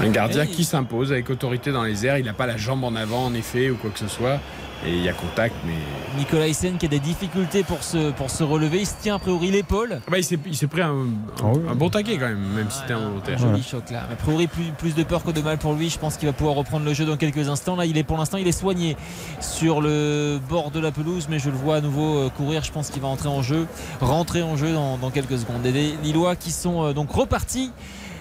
Un 0.00 0.10
gardien 0.10 0.46
qui 0.46 0.64
s'impose 0.64 1.12
avec 1.12 1.28
autorité 1.30 1.72
dans 1.72 1.82
les 1.82 2.06
airs. 2.06 2.18
Il 2.18 2.24
n'a 2.24 2.32
pas 2.34 2.46
la 2.46 2.56
jambe 2.56 2.84
en 2.84 2.94
avant, 2.94 3.24
en 3.26 3.34
effet, 3.34 3.70
ou 3.70 3.76
quoi 3.76 3.90
que 3.90 3.98
ce 3.98 4.08
soit. 4.08 4.38
Et 4.86 4.92
il 4.92 5.02
y 5.02 5.08
a 5.08 5.12
contact, 5.12 5.56
mais. 5.66 5.72
Nicolas 6.16 6.46
Hyssen 6.46 6.76
qui 6.78 6.86
a 6.86 6.88
des 6.88 7.00
difficultés 7.00 7.64
pour 7.64 7.82
se, 7.82 8.12
pour 8.12 8.30
se 8.30 8.44
relever. 8.44 8.78
Il 8.78 8.86
se 8.86 8.94
tient 9.02 9.16
a 9.16 9.18
priori 9.18 9.50
l'épaule. 9.50 10.00
Bah, 10.08 10.18
il 10.18 10.22
s'est 10.24 10.38
il 10.46 10.56
s'est 10.56 10.68
pris 10.68 10.82
un, 10.82 10.92
un- 11.42 11.70
un 11.72 11.74
bon 11.74 11.90
taquet 11.90 12.16
quand 12.16 12.28
même, 12.28 12.38
même 12.54 12.70
si 12.70 12.78
c'était 12.78 12.92
involontaire. 12.92 13.38
Joli 13.38 13.60
choc 13.60 13.90
là. 13.90 14.06
A 14.12 14.14
priori, 14.14 14.46
plus, 14.46 14.66
plus 14.78 14.94
de 14.94 15.02
peur 15.02 15.24
que 15.24 15.32
de 15.32 15.40
mal 15.40 15.58
pour 15.58 15.74
lui. 15.74 15.90
Je 15.90 15.98
pense 15.98 16.16
qu'il 16.16 16.28
va 16.28 16.32
pouvoir 16.32 16.54
reprendre 16.54 16.84
le 16.84 16.94
jeu 16.94 17.04
dans 17.06 17.16
quelques 17.16 17.48
instants. 17.48 17.74
Là, 17.74 17.86
il 17.86 17.98
est 17.98 18.04
pour 18.04 18.18
l'instant, 18.18 18.36
il 18.38 18.46
est 18.46 18.52
soigné 18.52 18.96
sur 19.40 19.80
le 19.80 20.38
bord 20.48 20.70
de 20.70 20.78
la 20.78 20.92
pelouse, 20.92 21.26
mais 21.28 21.40
je 21.40 21.50
le 21.50 21.56
vois 21.56 21.76
à 21.76 21.80
nouveau 21.80 22.16
euh, 22.18 22.28
courir. 22.28 22.62
Je 22.62 22.70
pense 22.70 22.90
qu'il 22.90 23.02
va 23.02 23.08
entrer 23.08 23.28
en 23.28 23.42
jeu, 23.42 23.66
rentrer 24.00 24.42
en 24.44 24.56
jeu 24.56 24.72
dans, 24.72 24.96
dans 24.96 25.10
quelques 25.10 25.38
secondes. 25.38 25.66
Et 25.66 25.72
les 25.72 25.96
Lillois 26.04 26.36
qui 26.36 26.52
sont 26.52 26.84
euh, 26.84 26.92
donc 26.92 27.10
repartis 27.10 27.72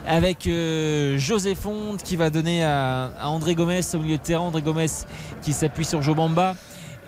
avec 0.07 0.47
euh, 0.47 1.17
José 1.17 1.53
Fonte 1.53 2.01
qui 2.01 2.15
va 2.15 2.29
donner 2.29 2.63
à, 2.63 3.11
à 3.19 3.27
André 3.27 3.55
Gomez 3.55 3.81
au 3.93 3.99
milieu 3.99 4.17
de 4.17 4.21
terrain. 4.21 4.45
André 4.45 4.61
Gomez 4.61 4.87
qui 5.41 5.53
s'appuie 5.53 5.85
sur 5.85 6.01
Jobamba. 6.01 6.55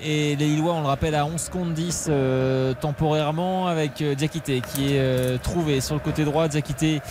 Et 0.02 0.38
les 0.38 0.48
Lillois, 0.48 0.74
on 0.74 0.82
le 0.82 0.88
rappelle, 0.88 1.14
à 1.14 1.26
11 1.26 1.50
contre 1.50 1.72
10 1.72 2.08
euh, 2.10 2.74
temporairement 2.74 3.68
avec 3.68 4.02
euh, 4.02 4.16
Diakité 4.16 4.62
qui 4.62 4.94
est 4.94 5.00
euh, 5.00 5.38
trouvé 5.38 5.82
sur 5.82 5.94
le 5.94 6.00
côté 6.00 6.24
droit. 6.24 6.48
Diakité 6.48 7.02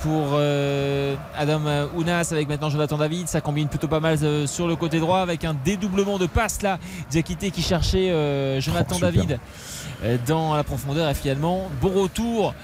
pour 0.00 0.38
Adam 1.36 1.60
Ounas 1.94 2.30
avec 2.32 2.48
maintenant 2.48 2.70
Jonathan 2.70 2.96
David. 2.96 3.28
Ça 3.28 3.40
combine 3.40 3.68
plutôt 3.68 3.88
pas 3.88 4.00
mal 4.00 4.18
sur 4.46 4.66
le 4.66 4.76
côté 4.76 5.00
droit 5.00 5.20
avec 5.20 5.44
un 5.44 5.54
dédoublement 5.54 6.18
de 6.18 6.26
passe 6.26 6.62
là. 6.62 6.78
Diakité 7.10 7.50
qui 7.50 7.62
cherchait 7.62 8.08
Jonathan 8.60 8.94
super. 8.94 9.12
David 9.12 9.38
dans 10.26 10.54
la 10.54 10.64
profondeur 10.64 11.08
et 11.08 11.14
finalement 11.14 11.68
bon 11.80 12.02
retour 12.02 12.54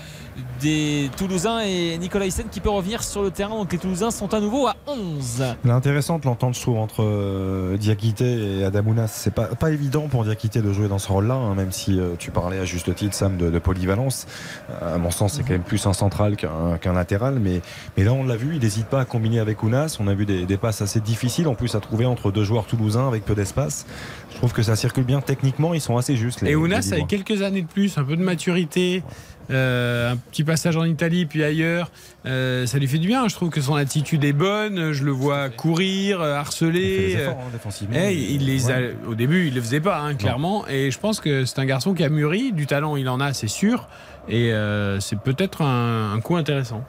des 0.61 1.11
Toulousains 1.17 1.61
et 1.61 1.99
Nicolas 1.99 2.27
Hyssen 2.27 2.47
qui 2.51 2.61
peut 2.61 2.71
revenir 2.71 3.03
sur 3.03 3.23
le 3.23 3.31
terrain. 3.31 3.57
Donc 3.57 3.73
les 3.73 3.79
Toulousains 3.79 4.11
sont 4.11 4.33
à 4.35 4.41
nouveau 4.41 4.67
à 4.67 4.77
11. 4.87 5.45
Elle 5.65 5.71
est 5.71 5.73
intéressante 5.73 6.25
l'entente, 6.25 6.55
je 6.55 6.61
trouve, 6.61 6.79
entre 6.79 7.03
euh, 7.03 7.77
Diakité 7.77 8.59
et 8.59 8.65
Adamounas. 8.65 9.09
C'est 9.09 9.35
pas, 9.35 9.47
pas 9.47 9.71
évident 9.71 10.09
pour 10.09 10.25
Diakité 10.25 10.63
de 10.63 10.73
jouer 10.73 10.89
dans 10.89 10.99
ce 10.99 11.09
rôle-là, 11.09 11.35
hein, 11.35 11.55
même 11.55 11.73
si 11.73 11.99
euh, 11.99 12.15
tu 12.19 12.31
parlais 12.31 12.59
à 12.59 12.65
juste 12.65 12.95
titre, 12.95 13.15
Sam, 13.15 13.37
de, 13.37 13.51
de 13.51 13.59
polyvalence. 13.59 14.27
Euh, 14.71 14.95
à 14.95 14.99
mon 14.99 15.11
sens, 15.11 15.35
c'est 15.35 15.43
quand 15.43 15.51
même 15.51 15.63
plus 15.63 15.87
un 15.87 15.93
central 15.93 16.37
qu'un 16.37 16.79
qu'un 16.81 16.93
latéral. 16.93 17.39
Mais, 17.41 17.61
mais 17.97 18.05
là, 18.05 18.13
on 18.13 18.25
l'a 18.25 18.37
vu, 18.37 18.55
il 18.55 18.61
n'hésite 18.61 18.87
pas 18.87 19.01
à 19.01 19.05
combiner 19.05 19.39
avec 19.39 19.63
Ounas. 19.63 19.97
On 20.01 20.09
a 20.09 20.15
vu 20.15 20.27
des, 20.27 20.47
des 20.47 20.57
passes 20.57 20.83
assez 20.83 21.01
difficiles, 21.01 21.49
en 21.49 21.55
plus, 21.55 21.75
à 21.75 21.81
trouver 21.81 22.07
entre 22.07 22.31
deux 22.31 22.45
joueurs 22.45 22.67
toulousains 22.67 23.09
avec 23.09 23.25
peu 23.25 23.35
d'espace. 23.35 23.87
Je 24.31 24.37
trouve 24.37 24.53
que 24.53 24.63
ça 24.63 24.77
circule 24.77 25.05
bien 25.05 25.21
techniquement, 25.21 25.73
ils 25.73 25.81
sont 25.81 25.97
assez 25.97 26.17
justes. 26.17 26.43
Les, 26.43 26.51
Et 26.51 26.57
Ounas, 26.57 26.91
avec 26.93 27.07
quelques 27.07 27.43
années 27.43 27.63
de 27.63 27.67
plus, 27.67 27.97
un 27.97 28.05
peu 28.05 28.17
de 28.17 28.23
maturité, 28.23 29.03
euh, 29.51 30.13
un 30.13 30.17
petit 30.17 30.43
passage 30.45 30.77
en 30.77 30.85
Italie 30.85 31.27
puis 31.27 31.45
ailleurs, 31.45 31.91
euh, 32.27 32.67
ça 32.67 32.79
lui 32.79 32.87
fait 32.89 32.99
du 32.99 33.07
bien. 33.07 33.29
Je 33.29 33.35
trouve 33.35 33.51
que 33.51 33.61
son 33.61 33.75
attitude 33.77 34.25
est 34.25 34.33
bonne. 34.33 34.93
Je 34.93 35.05
le 35.05 35.13
vois 35.13 35.49
courir, 35.51 36.21
euh, 36.21 36.35
harceler. 36.35 37.11
Il 37.11 37.17
euh, 37.17 37.21
efforts, 37.23 37.39
hein, 37.41 37.51
défensivement. 37.53 37.97
eh, 37.99 38.15
il 38.15 38.45
les 38.47 38.71
a- 38.71 38.77
Ouais. 38.79 38.97
au 39.07 39.15
début, 39.15 39.47
il 39.49 39.55
le 39.55 39.61
faisait 39.61 39.81
pas, 39.81 39.99
hein, 40.01 40.15
clairement. 40.15 40.67
Et 40.69 40.91
je 40.91 40.99
pense 40.99 41.21
que 41.21 41.45
c'est 41.45 41.59
un 41.61 41.65
garçon 41.67 41.95
qui 41.95 42.03
a 42.05 42.09
mûri. 42.09 42.53
Du 42.53 42.67
talent, 42.67 42.97
il 42.97 43.09
en 43.09 43.21
a, 43.21 43.33
c'est 43.33 43.47
sûr. 43.49 43.89
Et 44.29 44.53
euh, 44.53 44.99
c'est 45.01 45.19
peut-être 45.21 45.63
un, 45.63 46.13
un 46.13 46.21
coup 46.21 46.37
intéressant. 46.37 46.83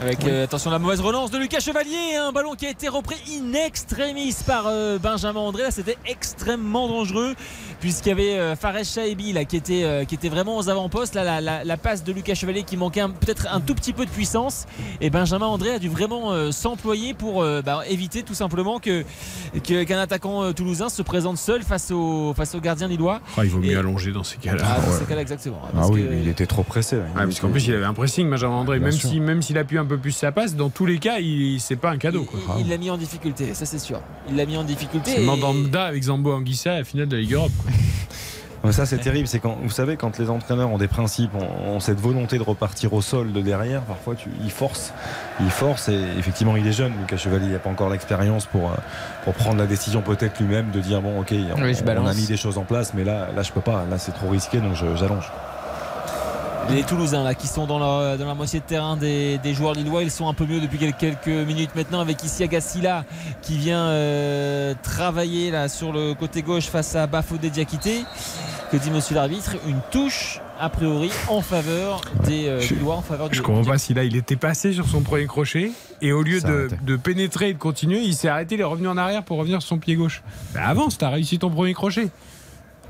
Avec 0.00 0.24
euh, 0.26 0.44
attention 0.44 0.70
la 0.70 0.78
mauvaise 0.78 1.00
relance 1.00 1.32
de 1.32 1.38
Lucas 1.38 1.58
Chevalier, 1.58 2.14
un 2.20 2.30
ballon 2.30 2.54
qui 2.54 2.66
a 2.66 2.70
été 2.70 2.86
repris 2.88 3.16
in 3.36 3.52
extremis 3.52 4.32
par 4.46 4.66
euh, 4.68 4.96
Benjamin 4.96 5.40
André. 5.40 5.64
Là, 5.64 5.70
c'était 5.72 5.98
extrêmement 6.06 6.86
dangereux 6.86 7.34
puisqu'il 7.80 8.08
y 8.10 8.12
avait 8.12 8.38
euh, 8.38 8.56
Fares 8.56 8.84
Chaebi 8.84 9.32
là 9.32 9.44
qui 9.44 9.56
était 9.56 9.84
euh, 9.84 10.04
qui 10.04 10.14
était 10.14 10.28
vraiment 10.28 10.56
aux 10.56 10.68
avant-postes. 10.68 11.14
Là, 11.14 11.24
la, 11.24 11.40
la- 11.40 11.64
la 11.64 11.76
passe 11.76 12.04
de 12.04 12.12
Lucas 12.12 12.34
Chevalier 12.34 12.62
qui 12.62 12.76
manquait 12.76 13.02
peut-être 13.20 13.46
un 13.52 13.60
tout 13.60 13.74
petit 13.74 13.92
peu 13.92 14.04
de 14.04 14.10
puissance. 14.10 14.66
Et 15.00 15.10
Benjamin 15.10 15.46
André 15.46 15.70
a 15.74 15.78
dû 15.78 15.88
vraiment 15.88 16.32
euh, 16.32 16.50
s'employer 16.50 17.14
pour 17.14 17.42
euh, 17.42 17.62
bah, 17.62 17.82
éviter 17.88 18.22
tout 18.22 18.34
simplement 18.34 18.78
que 18.78 19.04
que- 19.64 19.84
qu'un 19.84 19.98
attaquant 19.98 20.42
euh, 20.44 20.52
toulousain 20.52 20.88
se 20.88 21.02
présente 21.02 21.38
seul 21.38 21.62
face 21.62 21.90
au 21.90 22.34
face 22.34 22.54
au 22.54 22.60
gardien 22.60 22.88
lillois. 22.88 23.20
Oh, 23.36 23.42
il 23.42 23.50
vaut 23.50 23.58
mieux 23.58 23.72
Et- 23.72 23.76
allonger 23.76 24.12
dans 24.12 24.24
ces 24.24 24.36
cas-là. 24.38 24.62
Ah, 24.64 24.80
dans 24.80 24.92
Ouais. 24.92 24.98
ces 24.98 25.04
cas-là, 25.04 25.20
exactement. 25.22 25.60
Ah 25.76 25.86
oui, 25.88 26.02
que- 26.02 26.08
mais 26.08 26.20
il 26.22 26.28
était 26.28 26.46
trop 26.46 26.62
pressé. 26.62 26.96
là. 26.96 27.02
Ouais, 27.16 27.24
parce 27.24 27.40
qu'en 27.40 27.50
plus, 27.50 27.66
il 27.66 27.74
avait 27.74 27.84
un 27.84 27.94
pressing, 27.94 28.28
Benjamin 28.28 28.54
André. 28.56 28.78
Même 28.78 28.92
si, 28.92 29.20
même 29.20 29.42
s'il 29.42 29.58
appuie 29.58 29.78
un 29.78 29.84
peu 29.86 29.98
plus 29.98 30.12
sa 30.12 30.32
passe, 30.32 30.54
dans 30.56 30.70
tous 30.70 30.86
les 30.86 30.98
cas, 30.98 31.18
il, 31.20 31.60
c'est 31.60 31.76
pas 31.76 31.90
un 31.90 31.98
cadeau. 31.98 32.24
quoi. 32.24 32.40
il- 32.58 32.64
il 32.66 32.68
l'a 32.70 32.76
mis 32.76 32.90
en 32.90 32.96
difficulté, 32.96 33.54
ça 33.54 33.64
c'est 33.66 33.78
sûr. 33.78 34.00
Il 34.28 34.36
l'a 34.36 34.44
mis 34.46 34.56
en 34.56 34.64
difficulté. 34.64 35.12
C'est 35.14 35.22
et- 35.22 35.26
Mandanda 35.26 35.84
avec 35.84 36.02
Zambo 36.02 36.32
Anguissa 36.32 36.72
à 36.72 36.78
la 36.78 36.84
finale 36.84 37.08
de 37.08 37.16
la 37.16 37.22
Ligue 37.22 37.32
Europe. 37.34 37.52
quoi. 37.62 37.67
Ça 38.72 38.86
c'est 38.86 38.98
terrible, 38.98 39.28
c'est 39.28 39.38
quand 39.38 39.56
vous 39.62 39.70
savez 39.70 39.96
quand 39.96 40.18
les 40.18 40.28
entraîneurs 40.28 40.70
ont 40.70 40.78
des 40.78 40.88
principes, 40.88 41.34
ont, 41.34 41.76
ont 41.76 41.80
cette 41.80 42.00
volonté 42.00 42.38
de 42.38 42.42
repartir 42.42 42.92
au 42.92 43.00
sol 43.00 43.32
de 43.32 43.40
derrière, 43.40 43.82
parfois 43.82 44.14
tu, 44.14 44.28
ils 44.42 44.50
forcent, 44.50 44.92
ils 45.40 45.50
forcent 45.50 45.88
et 45.88 45.98
effectivement 46.18 46.56
il 46.56 46.66
est 46.66 46.72
jeune, 46.72 46.92
Lucas 47.00 47.16
Chevalier, 47.16 47.46
il 47.46 47.52
n'a 47.52 47.60
pas 47.60 47.70
encore 47.70 47.88
l'expérience 47.88 48.46
pour, 48.46 48.70
euh, 48.70 48.74
pour 49.24 49.32
prendre 49.34 49.58
la 49.58 49.66
décision 49.66 50.02
peut-être 50.02 50.38
lui-même 50.40 50.70
de 50.70 50.80
dire 50.80 51.00
bon 51.00 51.20
ok, 51.20 51.32
on, 51.56 51.62
Oui, 51.62 51.74
a 51.86 52.14
mis 52.14 52.26
des 52.26 52.36
choses 52.36 52.58
en 52.58 52.64
place, 52.64 52.92
mais 52.94 53.04
là 53.04 53.28
là 53.34 53.42
je 53.42 53.52
peux 53.52 53.60
pas, 53.60 53.86
là 53.88 53.96
c'est 53.96 54.12
trop 54.12 54.28
risqué 54.28 54.58
donc 54.58 54.74
j'allonge. 54.74 55.30
Les 56.70 56.82
Toulousains 56.84 57.24
là 57.24 57.34
qui 57.34 57.46
sont 57.48 57.66
dans 57.66 57.78
la, 57.78 58.16
dans 58.16 58.26
la 58.26 58.34
moitié 58.34 58.60
de 58.60 58.64
terrain 58.64 58.96
des, 58.96 59.38
des 59.38 59.54
joueurs 59.54 59.72
lillois, 59.74 60.02
ils 60.02 60.10
sont 60.10 60.28
un 60.28 60.34
peu 60.34 60.44
mieux 60.46 60.60
depuis 60.60 60.78
quel- 60.78 60.94
quelques 60.94 61.26
minutes 61.46 61.70
maintenant 61.74 62.00
avec 62.00 62.22
ici 62.22 62.42
Agassila 62.44 63.04
qui 63.42 63.56
vient 63.56 63.86
euh, 63.88 64.74
travailler 64.82 65.50
là 65.50 65.68
sur 65.68 65.92
le 65.92 66.14
côté 66.14 66.42
gauche 66.42 66.66
face 66.66 66.94
à 66.94 67.06
Bafodé 67.06 67.50
Diakité. 67.50 68.04
Que 68.70 68.76
dit 68.76 68.90
monsieur 68.90 69.14
l'arbitre? 69.14 69.56
Une 69.66 69.80
touche 69.90 70.40
a 70.60 70.68
priori 70.68 71.10
en 71.28 71.40
faveur 71.40 72.02
des 72.26 72.46
euh, 72.48 72.60
Je- 72.60 72.74
Lillois, 72.74 72.96
en 72.96 73.02
faveur 73.02 73.28
Je 73.30 73.36
du 73.38 73.42
comprends 73.42 73.64
pas 73.64 73.78
si 73.78 73.94
là 73.94 74.04
il 74.04 74.14
était 74.14 74.36
passé 74.36 74.72
sur 74.74 74.86
son 74.86 75.00
premier 75.00 75.26
crochet 75.26 75.72
et 76.02 76.12
au 76.12 76.22
lieu 76.22 76.40
de 76.40 76.96
pénétrer 76.96 77.48
et 77.48 77.54
de 77.54 77.58
continuer, 77.58 78.00
il 78.02 78.14
s'est 78.14 78.28
arrêté, 78.28 78.54
il 78.56 78.60
est 78.60 78.64
revenu 78.64 78.88
en 78.88 78.96
arrière 78.98 79.24
pour 79.24 79.38
revenir 79.38 79.62
sur 79.62 79.70
son 79.70 79.78
pied 79.78 79.96
gauche. 79.96 80.22
Bah 80.54 80.66
avance, 80.66 80.98
t'as 80.98 81.08
réussi 81.08 81.38
ton 81.38 81.50
premier 81.50 81.72
crochet. 81.74 82.08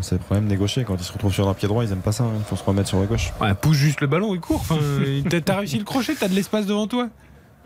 C'est 0.00 0.14
le 0.14 0.20
problème 0.20 0.46
des 0.48 0.56
gauchers 0.56 0.84
quand 0.84 0.94
ils 0.96 1.02
se 1.04 1.12
retrouvent 1.12 1.32
sur 1.34 1.48
un 1.48 1.54
pied 1.54 1.66
droit, 1.68 1.82
ils 1.84 1.90
aiment 1.92 1.98
pas 2.00 2.12
ça, 2.12 2.24
hein. 2.24 2.32
il 2.38 2.44
faut 2.44 2.56
se 2.56 2.62
remettre 2.62 2.88
sur 2.88 3.00
la 3.00 3.06
gauche. 3.06 3.32
Ouais, 3.40 3.52
pousse 3.54 3.76
juste 3.76 4.00
le 4.00 4.06
ballon 4.06 4.36
cours. 4.38 4.60
Enfin, 4.60 4.78
t'as- 5.44 5.56
réussi 5.56 5.78
le 5.78 5.84
crochet, 5.84 6.14
t'as 6.14 6.28
de 6.28 6.34
l'espace 6.34 6.66
devant 6.66 6.86
toi. 6.86 7.08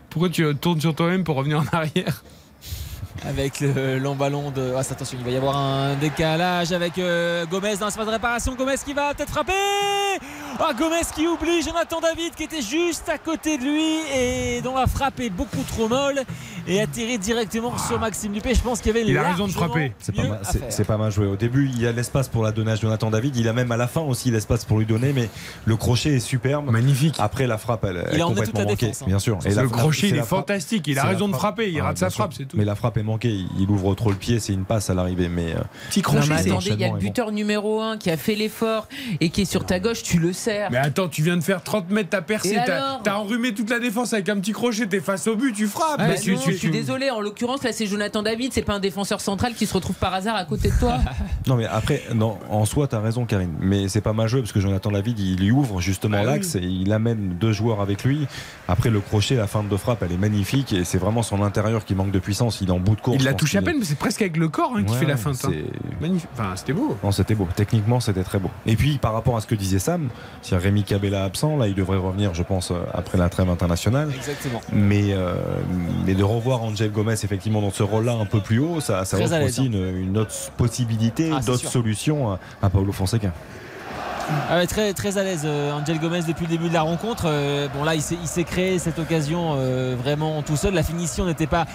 Pourquoi 0.09 0.29
tu 0.29 0.43
tournes 0.55 0.81
sur 0.81 0.95
toi-même 0.95 1.23
pour 1.23 1.35
revenir 1.35 1.59
en 1.59 1.65
arrière? 1.77 2.23
Avec 3.25 3.59
le 3.61 3.99
long 3.99 4.15
ballon 4.15 4.51
de. 4.51 4.73
Ah, 4.75 4.79
attention, 4.79 5.17
il 5.19 5.23
va 5.23 5.31
y 5.31 5.37
avoir 5.37 5.55
un 5.55 5.95
décalage 5.95 6.71
avec 6.73 6.97
euh, 6.97 7.45
Gomez 7.45 7.77
dans 7.77 7.85
l'espace 7.85 8.05
de 8.05 8.11
réparation. 8.11 8.55
Gomez 8.55 8.75
qui 8.83 8.93
va 8.93 9.13
peut-être 9.13 9.29
frapper. 9.29 9.53
Ah, 10.59 10.71
Gomez 10.77 11.01
qui 11.15 11.25
oublie 11.27 11.61
Jonathan 11.61 12.01
David 12.01 12.35
qui 12.35 12.43
était 12.43 12.61
juste 12.61 13.07
à 13.09 13.17
côté 13.17 13.57
de 13.57 13.63
lui 13.63 13.95
et 14.17 14.61
dont 14.61 14.75
la 14.75 14.87
frappe 14.87 15.19
est 15.21 15.29
beaucoup 15.29 15.63
trop 15.67 15.87
molle 15.87 16.21
et 16.67 16.81
atterrit 16.81 17.17
directement 17.19 17.77
sur 17.77 17.99
Maxime 17.99 18.31
Dupé. 18.33 18.53
Je 18.55 18.61
pense 18.61 18.79
qu'il 18.79 18.87
y 18.95 18.97
avait 18.99 19.07
Il 19.07 19.17
a 19.17 19.31
raison 19.31 19.47
de 19.47 19.51
frapper. 19.51 19.93
C'est 19.99 20.15
pas, 20.15 20.23
mal, 20.23 20.39
à 20.41 20.45
c'est- 20.51 20.59
faire. 20.59 20.67
c'est 20.71 20.83
pas 20.85 20.97
mal 20.97 21.11
joué. 21.11 21.27
Au 21.27 21.35
début, 21.35 21.69
il 21.73 21.81
y 21.81 21.87
a 21.87 21.91
l'espace 21.91 22.27
pour 22.29 22.43
la 22.43 22.51
donner 22.51 22.71
à 22.71 22.75
Jonathan 22.75 23.09
David. 23.09 23.35
Il 23.35 23.47
a 23.47 23.53
même 23.53 23.71
à 23.71 23.77
la 23.77 23.87
fin 23.87 24.01
aussi 24.01 24.31
l'espace 24.31 24.65
pour 24.65 24.79
lui 24.79 24.85
donner, 24.85 25.13
mais 25.13 25.29
le 25.65 25.75
crochet 25.75 26.15
est 26.15 26.19
superbe. 26.19 26.69
Magnifique. 26.69 27.15
Après, 27.19 27.47
la 27.47 27.57
frappe, 27.57 27.85
elle, 27.85 28.05
Il 28.11 28.19
est 28.19 28.21
complètement 28.21 28.45
toute 28.45 28.57
la 28.57 28.63
manquée, 28.65 28.75
défense, 28.87 29.01
hein. 29.01 29.05
bien 29.07 29.19
sûr. 29.19 29.39
le 29.43 29.53
la- 29.55 29.63
crochet, 29.67 29.97
c'est 30.01 30.07
il 30.09 30.15
est 30.17 30.21
fantastique. 30.23 30.87
Il 30.87 30.99
a 30.99 31.03
raison 31.03 31.27
de 31.27 31.33
frappe. 31.33 31.55
frapper. 31.55 31.71
Il 31.71 31.79
Ah, 31.79 31.85
rate 31.85 31.97
sa 31.97 32.09
frappe, 32.09 32.33
c'est 32.33 32.45
tout. 32.45 32.57
Mais 32.57 32.65
la 32.65 32.75
frappe 32.75 32.97
est 32.97 33.03
manquée. 33.03 33.35
Il, 33.59 33.69
ouvre 33.69 33.93
trop 33.95 34.09
le 34.09 34.15
pied. 34.15 34.39
C'est 34.39 34.53
une 34.53 34.65
passe, 34.65 34.89
elle 34.89 34.99
arrivait. 34.99 35.29
Mais 35.29 35.53
euh, 35.53 35.59
Petit 35.89 36.01
crochet. 36.01 36.21
il 36.25 36.79
y 36.79 36.83
a 36.85 36.91
le 36.93 36.97
buteur 36.99 37.31
numéro 37.31 37.81
1 37.81 37.97
qui 37.97 38.09
a 38.09 38.17
fait 38.17 38.35
l'effort 38.35 38.87
et 39.19 39.29
qui 39.29 39.41
est 39.41 39.45
sur 39.45 39.65
ta 39.65 39.79
gauche, 39.79 40.03
tu 40.03 40.19
le 40.19 40.31
sers. 40.33 40.69
Mais 40.71 40.77
attends, 40.77 41.07
tu 41.07 41.21
viens 41.23 41.37
de 41.37 41.43
faire 41.43 41.61
30 41.63 41.89
mètres, 41.89 42.09
t'as 42.11 42.21
percé, 42.21 42.57
t'as 43.03 43.15
enrhumé 43.15 43.53
toute 43.53 43.69
la 43.69 43.79
défense 43.79 44.13
avec 44.13 44.29
un 44.29 44.37
petit 44.39 44.51
crochet, 44.51 44.87
t'es 44.87 44.99
face 44.99 45.27
au 45.27 45.35
but, 45.35 45.53
tu 45.53 45.67
frappes. 45.67 45.97
Bah 45.97 46.07
Mais 46.09 46.19
tu- 46.19 46.33
non, 46.33 46.39
tu- 46.39 46.52
je 46.53 46.57
suis 46.59 46.71
désolé, 46.71 47.09
en 47.11 47.19
l'occurrence 47.21 47.63
là 47.63 47.71
c'est 47.71 47.85
Jonathan 47.85 48.23
David, 48.23 48.53
c'est 48.53 48.61
pas 48.61 48.73
un 48.73 48.79
défenseur 48.79 49.21
central 49.21 49.53
qui 49.53 49.65
se 49.65 49.73
retrouve 49.73 49.95
par 49.95 50.13
hasard 50.13 50.35
à 50.35 50.45
côté 50.45 50.69
de 50.69 50.79
toi. 50.79 50.97
non, 51.47 51.55
mais 51.55 51.65
après, 51.65 52.01
non, 52.13 52.37
en 52.49 52.65
soi, 52.65 52.87
t'as 52.87 52.99
raison, 52.99 53.25
Karine. 53.25 53.53
Mais 53.59 53.87
c'est 53.87 54.01
pas 54.01 54.13
mal 54.13 54.27
joué 54.27 54.41
parce 54.41 54.51
que 54.51 54.59
Jonathan 54.59 54.91
David, 54.91 55.19
il 55.19 55.37
lui 55.39 55.51
ouvre 55.51 55.81
justement 55.81 56.17
Ah 56.19 56.21
oui. 56.21 56.27
l'axe 56.27 56.55
et 56.55 56.61
il 56.61 56.91
amène 56.93 57.35
deux 57.39 57.51
joueurs 57.51 57.81
avec 57.81 58.03
lui. 58.03 58.27
Après, 58.67 58.89
le 58.89 58.99
crochet, 58.99 59.35
la 59.35 59.47
fin 59.47 59.63
de 59.63 59.77
frappe, 59.77 60.03
elle 60.03 60.11
est 60.11 60.17
magnifique 60.17 60.73
et 60.73 60.83
c'est 60.83 60.97
vraiment 60.97 61.23
son 61.23 61.41
intérieur 61.43 61.85
qui 61.85 61.95
manque 61.95 62.11
de 62.11 62.19
puissance. 62.19 62.61
Il 62.61 62.69
est 62.69 62.71
en 62.71 62.79
bout 62.79 62.95
de 62.95 63.01
course. 63.01 63.17
Il 63.19 63.25
l'a 63.25 63.33
touché 63.33 63.57
à 63.57 63.61
peine, 63.61 63.77
mais 63.79 63.85
c'est 63.85 63.97
presque 63.97 64.21
avec 64.21 64.37
le 64.37 64.47
corps 64.49 64.73
hein, 64.75 64.83
qui 64.83 64.93
Ouais, 64.93 64.99
fait 64.99 65.05
la 65.05 65.17
feinte. 65.17 65.35
hein. 65.45 65.49
c'est- 65.51 66.01
Magnifique. 66.01 66.29
Enfin, 66.33 66.51
c'était 66.55 66.73
beau. 66.73 66.97
Non, 67.03 67.11
c'était 67.11 67.35
beau. 67.35 67.47
Techniquement, 67.55 67.99
c'était 67.99 68.23
très 68.23 68.39
beau. 68.39 68.49
Et 68.65 68.75
puis, 68.75 68.97
par 68.97 69.13
rapport 69.13 69.35
à 69.37 69.41
ce 69.41 69.47
que 69.47 69.55
disait 69.55 69.79
Sam, 69.79 70.09
si 70.41 70.55
Rémi 70.55 70.83
Cabella 70.83 71.23
absent, 71.23 71.57
là, 71.57 71.67
il 71.67 71.75
devrait 71.75 71.97
revenir, 71.97 72.33
je 72.33 72.43
pense, 72.43 72.71
euh, 72.71 72.75
après 72.93 73.17
la 73.17 73.29
trêve 73.29 73.49
internationale. 73.49 74.11
Exactement. 74.15 74.61
Mais, 74.71 75.13
euh, 75.13 75.35
mais 76.05 76.13
de 76.15 76.23
revoir 76.23 76.42
Angel 76.51 76.91
Gomez 76.91 77.13
effectivement 77.13 77.61
dans 77.61 77.71
ce 77.71 77.83
rôle-là 77.83 78.13
un 78.13 78.25
peu 78.25 78.39
plus 78.39 78.59
haut, 78.59 78.79
ça, 78.79 79.01
offre 79.01 79.43
aussi 79.43 79.65
une, 79.65 79.97
une 79.97 80.17
autre 80.17 80.33
possibilité, 80.57 81.31
Ah, 81.33 81.39
d'autres 81.41 81.69
solutions 81.69 82.31
à, 82.31 82.39
à 82.61 82.69
Paulo 82.69 82.91
Fonseca. 82.91 83.31
Ah 84.49 84.55
ouais, 84.57 84.67
très, 84.67 84.93
très 84.93 85.17
à 85.17 85.23
l'aise, 85.23 85.41
euh, 85.45 85.73
Angel 85.73 85.99
Gomez, 85.99 86.21
depuis 86.25 86.45
le 86.45 86.51
début 86.51 86.69
de 86.69 86.73
la 86.73 86.81
rencontre. 86.81 87.23
Euh, 87.25 87.67
bon, 87.73 87.83
là, 87.83 87.93
il 87.95 88.01
s'est, 88.01 88.43
créé 88.43 88.79
cette 88.79 88.97
occasion 88.97 89.55
euh, 89.57 89.95
vraiment 90.01 90.41
tout 90.41 90.55
seul. 90.55 90.73
La 90.73 90.83
finition 90.83 91.25
n'était 91.25 91.47
pas. 91.47 91.65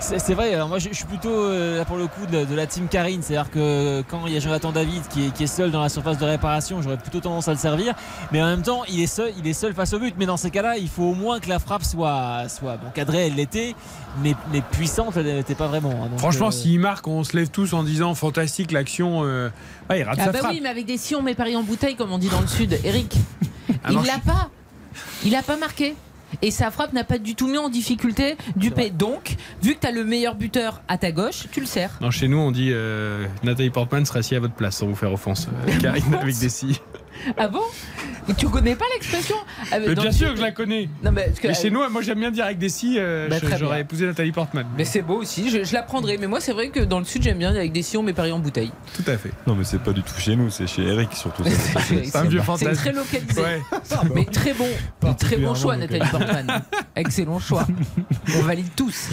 C'est, 0.00 0.18
c'est 0.18 0.34
vrai, 0.34 0.54
alors 0.54 0.68
moi, 0.68 0.78
je, 0.78 0.88
je 0.88 0.94
suis 0.94 1.04
plutôt, 1.04 1.28
euh, 1.28 1.78
là, 1.78 1.84
pour 1.84 1.96
le 1.96 2.06
coup, 2.06 2.24
de, 2.26 2.44
de 2.44 2.54
la 2.54 2.66
team 2.66 2.88
Karine. 2.88 3.22
C'est-à-dire 3.22 3.50
que 3.50 4.02
quand 4.08 4.26
il 4.26 4.32
y 4.32 4.36
a 4.36 4.40
Jonathan 4.40 4.72
David 4.72 5.06
qui 5.08 5.26
est, 5.26 5.30
qui 5.32 5.44
est 5.44 5.48
seul 5.48 5.70
dans 5.70 5.82
la 5.82 5.88
surface 5.90 6.16
de 6.18 6.24
réparation, 6.24 6.80
j'aurais 6.80 6.96
plutôt 6.96 7.20
tendance 7.20 7.48
à 7.48 7.52
le 7.52 7.58
servir. 7.58 7.94
Mais 8.32 8.42
en 8.42 8.46
même 8.46 8.62
temps, 8.62 8.84
il 8.88 9.00
est 9.02 9.06
seul, 9.06 9.32
il 9.38 9.46
est 9.46 9.52
seul 9.52 9.74
face 9.74 9.92
au 9.92 9.98
but. 9.98 10.14
Mais 10.18 10.26
dans 10.26 10.38
ces 10.38 10.50
cas-là, 10.50 10.78
il 10.78 10.88
faut 10.88 11.04
au 11.04 11.14
moins 11.14 11.40
que 11.40 11.48
la 11.48 11.58
frappe 11.58 11.84
soit, 11.84 12.48
soit 12.48 12.76
bon, 12.78 12.88
cadrée, 12.94 13.26
elle 13.26 13.34
l'était, 13.34 13.74
mais, 14.22 14.34
mais 14.52 14.60
puissante, 14.60 15.16
elle 15.16 15.26
n'était 15.26 15.54
pas 15.54 15.66
vraiment. 15.68 15.90
hein. 16.04 16.08
Donc, 16.08 16.18
Franchement, 16.18 16.48
euh, 16.48 16.52
s'il 16.52 16.80
marque, 16.80 17.06
on 17.06 17.24
se 17.24 17.36
lève 17.36 17.48
tous 17.50 17.72
en 17.72 17.82
disant 17.84 18.14
fantastique 18.14 18.72
l'action. 18.72 19.24
euh, 19.24 19.48
ouais, 19.90 20.00
il 20.00 20.02
rate 20.04 20.18
Ah 20.20 20.24
sa 20.26 20.32
bah 20.32 20.38
frappe. 20.38 20.52
oui, 20.52 20.60
mais 20.62 20.68
avec 20.68 20.86
des 20.86 20.96
si 20.98 21.14
on 21.14 21.22
met 21.22 21.34
Paris 21.34 21.56
en 21.56 21.62
bouteille 21.62 21.96
comme 21.96 22.12
on 22.12 22.18
dit 22.18 22.28
dans 22.28 22.40
le 22.40 22.46
sud, 22.46 22.78
Eric. 22.84 23.14
Ah 23.84 23.88
il 23.90 23.96
l'a 23.98 24.14
je- 24.14 24.20
pas. 24.26 24.50
Il 25.24 25.34
a 25.36 25.42
pas 25.42 25.56
marqué. 25.56 25.94
Et 26.42 26.50
sa 26.50 26.70
frappe 26.70 26.92
n'a 26.92 27.04
pas 27.04 27.16
du 27.18 27.34
tout 27.34 27.46
mis 27.46 27.56
en 27.56 27.68
difficulté 27.70 28.36
Dupé. 28.56 28.90
Donc, 28.90 29.36
vu 29.62 29.74
que 29.74 29.80
tu 29.80 29.86
as 29.86 29.92
le 29.92 30.04
meilleur 30.04 30.34
buteur 30.34 30.82
à 30.88 30.98
ta 30.98 31.10
gauche, 31.10 31.44
tu 31.52 31.60
le 31.60 31.66
sers. 31.66 31.90
Non, 32.02 32.10
chez 32.10 32.28
nous, 32.28 32.36
on 32.38 32.50
dit 32.50 32.68
euh, 32.72 33.24
Nathalie 33.44 33.70
Portman 33.70 34.04
sera 34.04 34.18
assis 34.18 34.34
à 34.34 34.40
votre 34.40 34.52
place 34.54 34.76
sans 34.76 34.86
vous 34.86 34.94
faire 34.94 35.12
offense. 35.12 35.48
Euh, 35.68 35.78
Karine 35.82 36.14
avec 36.14 36.38
des 36.38 36.48
scies. 36.50 36.80
Ah 37.36 37.48
bon? 37.48 37.62
Tu 38.36 38.46
connais 38.48 38.74
pas 38.76 38.84
l'expression? 38.94 39.36
Ah, 39.72 39.78
Mais 39.78 39.94
bien 39.94 40.12
sûr 40.12 40.30
que 40.32 40.36
je 40.36 40.42
la 40.42 40.52
connais. 40.52 40.88
Non, 41.02 41.12
mais, 41.12 41.26
parce 41.26 41.40
que- 41.40 41.48
Mais 41.48 41.54
chez 41.54 41.70
nous, 41.70 41.88
moi 41.88 42.02
j'aime 42.02 42.20
bien 42.20 42.30
dire 42.30 42.44
avec 42.44 42.58
des 42.58 42.68
scies, 42.68 42.96
euh, 42.98 43.28
Bah, 43.28 43.36
j'aurais 43.58 43.80
épousé 43.80 44.06
Nathalie 44.06 44.32
Portman. 44.32 44.66
Mais 44.76 44.84
c'est 44.84 45.02
beau 45.02 45.16
aussi, 45.16 45.48
je, 45.50 45.64
je 45.64 45.72
la 45.72 45.82
prendrai. 45.82 46.18
Mais 46.18 46.26
moi, 46.26 46.40
c'est 46.40 46.52
vrai 46.52 46.68
que 46.68 46.80
dans 46.80 46.98
le 46.98 47.04
sud, 47.04 47.22
j'aime 47.22 47.38
bien 47.38 47.50
avec 47.50 47.72
des 47.72 47.82
si 47.82 47.96
on 47.96 48.02
met 48.02 48.12
Paris 48.12 48.32
en 48.32 48.38
bouteille. 48.38 48.70
Tout 48.94 49.10
à 49.10 49.16
fait. 49.16 49.30
Non, 49.46 49.54
mais 49.54 49.64
c'est 49.64 49.80
pas 49.82 49.92
du 49.92 50.02
tout 50.02 50.18
chez 50.18 50.36
nous, 50.36 50.50
c'est 50.50 50.66
chez 50.66 50.82
Eric 50.82 51.12
surtout. 51.14 51.42
C'est 51.88 52.16
un 52.16 52.24
vieux 52.24 52.38
C'est 52.40 52.44
fantasme. 52.44 52.74
très 52.74 52.92
localisé. 52.92 53.40
Ouais. 53.40 53.60
Mais 54.14 54.24
très 54.26 54.52
bon, 54.54 54.68
très 55.18 55.36
bon 55.36 55.54
choix, 55.54 55.76
Nathalie 55.76 56.08
Portman. 56.10 56.62
Excellent 56.96 57.38
choix. 57.38 57.66
On 58.36 58.42
valide 58.42 58.68
tous. 58.76 59.08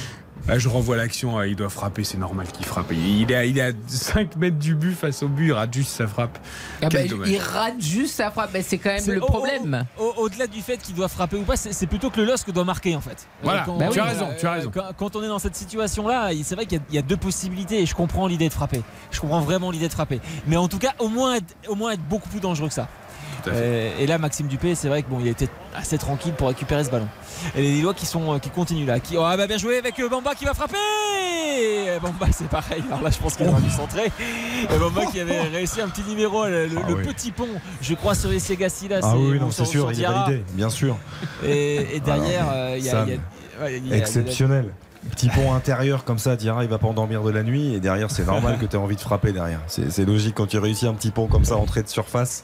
Ah, 0.48 0.60
je 0.60 0.70
renvoie 0.70 0.96
l'action, 0.96 1.40
ah, 1.40 1.48
il 1.48 1.56
doit 1.56 1.70
frapper, 1.70 2.04
c'est 2.04 2.20
normal 2.20 2.46
qu'il 2.54 2.66
frappe. 2.68 2.92
Il 2.92 3.32
est, 3.32 3.36
à, 3.36 3.46
il 3.46 3.58
est 3.58 3.62
à 3.62 3.72
5 3.88 4.36
mètres 4.36 4.60
du 4.60 4.76
but 4.76 4.94
face 4.94 5.24
au 5.24 5.28
but, 5.28 5.48
il 5.48 5.54
rate 5.54 5.74
juste 5.74 5.90
sa 5.90 6.06
frappe. 6.06 6.38
Ah 6.84 6.90
bah, 6.90 7.00
il 7.26 7.38
rate 7.40 7.80
juste 7.82 8.16
sa 8.16 8.30
frappe. 8.30 8.54
Bah, 8.54 8.60
c'est 8.62 8.78
quand 8.78 8.92
même 8.92 9.04
le 9.08 9.24
au- 9.24 9.26
problème. 9.26 9.86
au- 9.98 10.04
au- 10.04 10.26
Au-delà 10.26 10.46
du 10.46 10.62
fait 10.62 10.78
qu'il 10.78 10.94
doit 10.94 11.08
frapper 11.08 11.36
ou 11.38 11.44
pas, 11.44 11.56
c'est 11.58 11.88
plutôt 11.88 12.10
que 12.12 12.20
le 12.22 12.28
LOSC 12.28 12.52
doit 12.52 12.64
marquer 12.64 12.96
en 12.96 13.02
fait. 13.02 13.28
Voilà, 13.42 13.64
quand- 13.66 13.78
bah 13.78 13.88
tu 13.92 14.00
as 14.00 14.06
euh, 14.06 14.08
raison, 14.10 14.28
tu 14.40 14.46
as 14.46 14.52
raison. 14.52 14.72
Quand, 14.72 14.84
quand 14.98 15.16
on 15.16 15.24
est 15.24 15.28
dans 15.28 15.40
cette 15.40 15.56
situation-là, 15.56 16.30
c'est 16.44 16.56
vrai 16.56 16.66
qu'il 16.68 16.78
y 16.78 16.82
a- 16.82 16.86
il 16.90 16.96
y, 16.96 17.00
a 17.00 17.02
deux 17.02 17.18
possibilités 17.18 17.82
et 17.82 17.86
je 17.88 17.96
comprends 17.96 18.28
l'idée 18.28 18.48
de 18.48 18.54
frapper. 18.54 18.82
Je 19.12 19.20
comprends 19.22 19.42
vraiment 19.42 19.72
l'idée 19.72 19.88
de 19.88 19.94
frapper. 19.94 20.20
Mais 20.48 20.58
en 20.58 20.68
tout 20.68 20.80
cas, 20.80 20.94
au 21.00 21.10
moins 21.10 21.36
être, 21.36 21.56
au 21.68 21.76
moins 21.76 21.92
être 21.94 22.04
beaucoup 22.08 22.30
plus 22.30 22.40
dangereux 22.40 22.68
que 22.68 22.74
ça. 22.76 22.88
Tout 23.46 23.52
à 23.52 23.54
fait. 23.54 23.60
Euh, 23.62 23.92
et 24.00 24.08
là, 24.08 24.18
Maxime 24.18 24.48
Dupé, 24.48 24.76
c'est 24.76 24.88
vrai 24.88 25.04
que 25.04 25.10
bon, 25.10 25.20
il 25.20 25.28
était 25.28 25.50
assez 25.76 25.98
tranquille 25.98 26.34
pour 26.34 26.48
récupérer 26.48 26.84
ce 26.84 26.90
ballon. 26.90 27.08
Et 27.56 27.62
les 27.62 27.70
Lillois 27.70 27.94
qui 27.94 28.06
sont, 28.06 28.34
euh, 28.34 28.40
qui 28.40 28.50
continuent 28.50 28.88
là, 28.88 29.00
qui, 29.00 29.18
oh, 29.18 29.24
ah 29.24 29.38
bah 29.38 29.48
bien 29.48 29.58
joué 29.58 29.78
avec 29.78 30.00
euh, 30.00 30.10
Bamba 30.10 30.34
qui 30.36 30.46
va 30.46 30.54
frapper. 30.54 30.78
Bamba, 32.02 32.28
c'est 32.32 32.50
pareil. 32.50 32.84
Alors 32.88 33.02
là, 33.02 33.10
je 33.10 33.18
pense 33.18 33.36
qu'il 33.36 33.48
aurait 33.48 33.62
dû 33.62 33.70
centrer. 33.70 34.12
Et 34.64 34.78
Bamba 34.78 35.06
qui 35.06 35.20
avait 35.20 35.42
réussi 35.42 35.80
un 35.80 35.88
petit 35.88 36.04
numéro, 36.04 36.46
le, 36.46 36.68
Ah 36.76 36.90
le 36.90 36.96
oui. 36.96 37.04
petit 37.04 37.32
pont. 37.32 37.48
Je 37.82 37.94
crois 37.94 38.16
sur 38.16 38.32
Essier 38.32 38.58
Gastila. 38.58 39.00
Ah 39.04 39.14
oui, 39.16 39.38
ou 39.38 39.40
non, 39.40 39.52
c'est 39.52 39.66
sûr, 39.66 39.92
il 39.92 40.02
est 40.02 40.08
validé, 40.08 40.44
bien 40.54 40.70
sûr. 40.70 40.98
Et, 41.46 41.96
et 41.96 42.00
derrière, 42.00 42.76
il 42.78 42.84
y 42.84 42.90
a. 42.90 43.06
Exceptionnel. 43.92 44.72
Petit 45.12 45.30
pont 45.30 45.54
intérieur 45.54 46.04
comme 46.04 46.18
ça, 46.18 46.36
Diarra 46.36 46.64
il 46.64 46.70
va 46.70 46.80
pas 46.80 46.88
endormir 46.88 47.22
de 47.22 47.30
la 47.30 47.44
nuit 47.44 47.76
et 47.76 47.80
derrière 47.80 48.10
c'est 48.10 48.26
normal 48.26 48.58
que 48.62 48.66
tu 48.66 48.76
aies 48.76 48.80
envie 48.80 48.96
de 48.96 49.02
frapper 49.02 49.32
derrière. 49.32 49.60
C'est 49.68 49.92
c'est 49.92 50.06
logique 50.06 50.34
quand 50.36 50.48
tu 50.48 50.58
réussis 50.58 50.88
un 50.88 50.94
petit 50.94 51.12
pont 51.12 51.28
comme 51.28 51.46
ça 51.46 51.58
entrée 51.58 51.84
de 51.84 51.88
surface. 51.88 52.44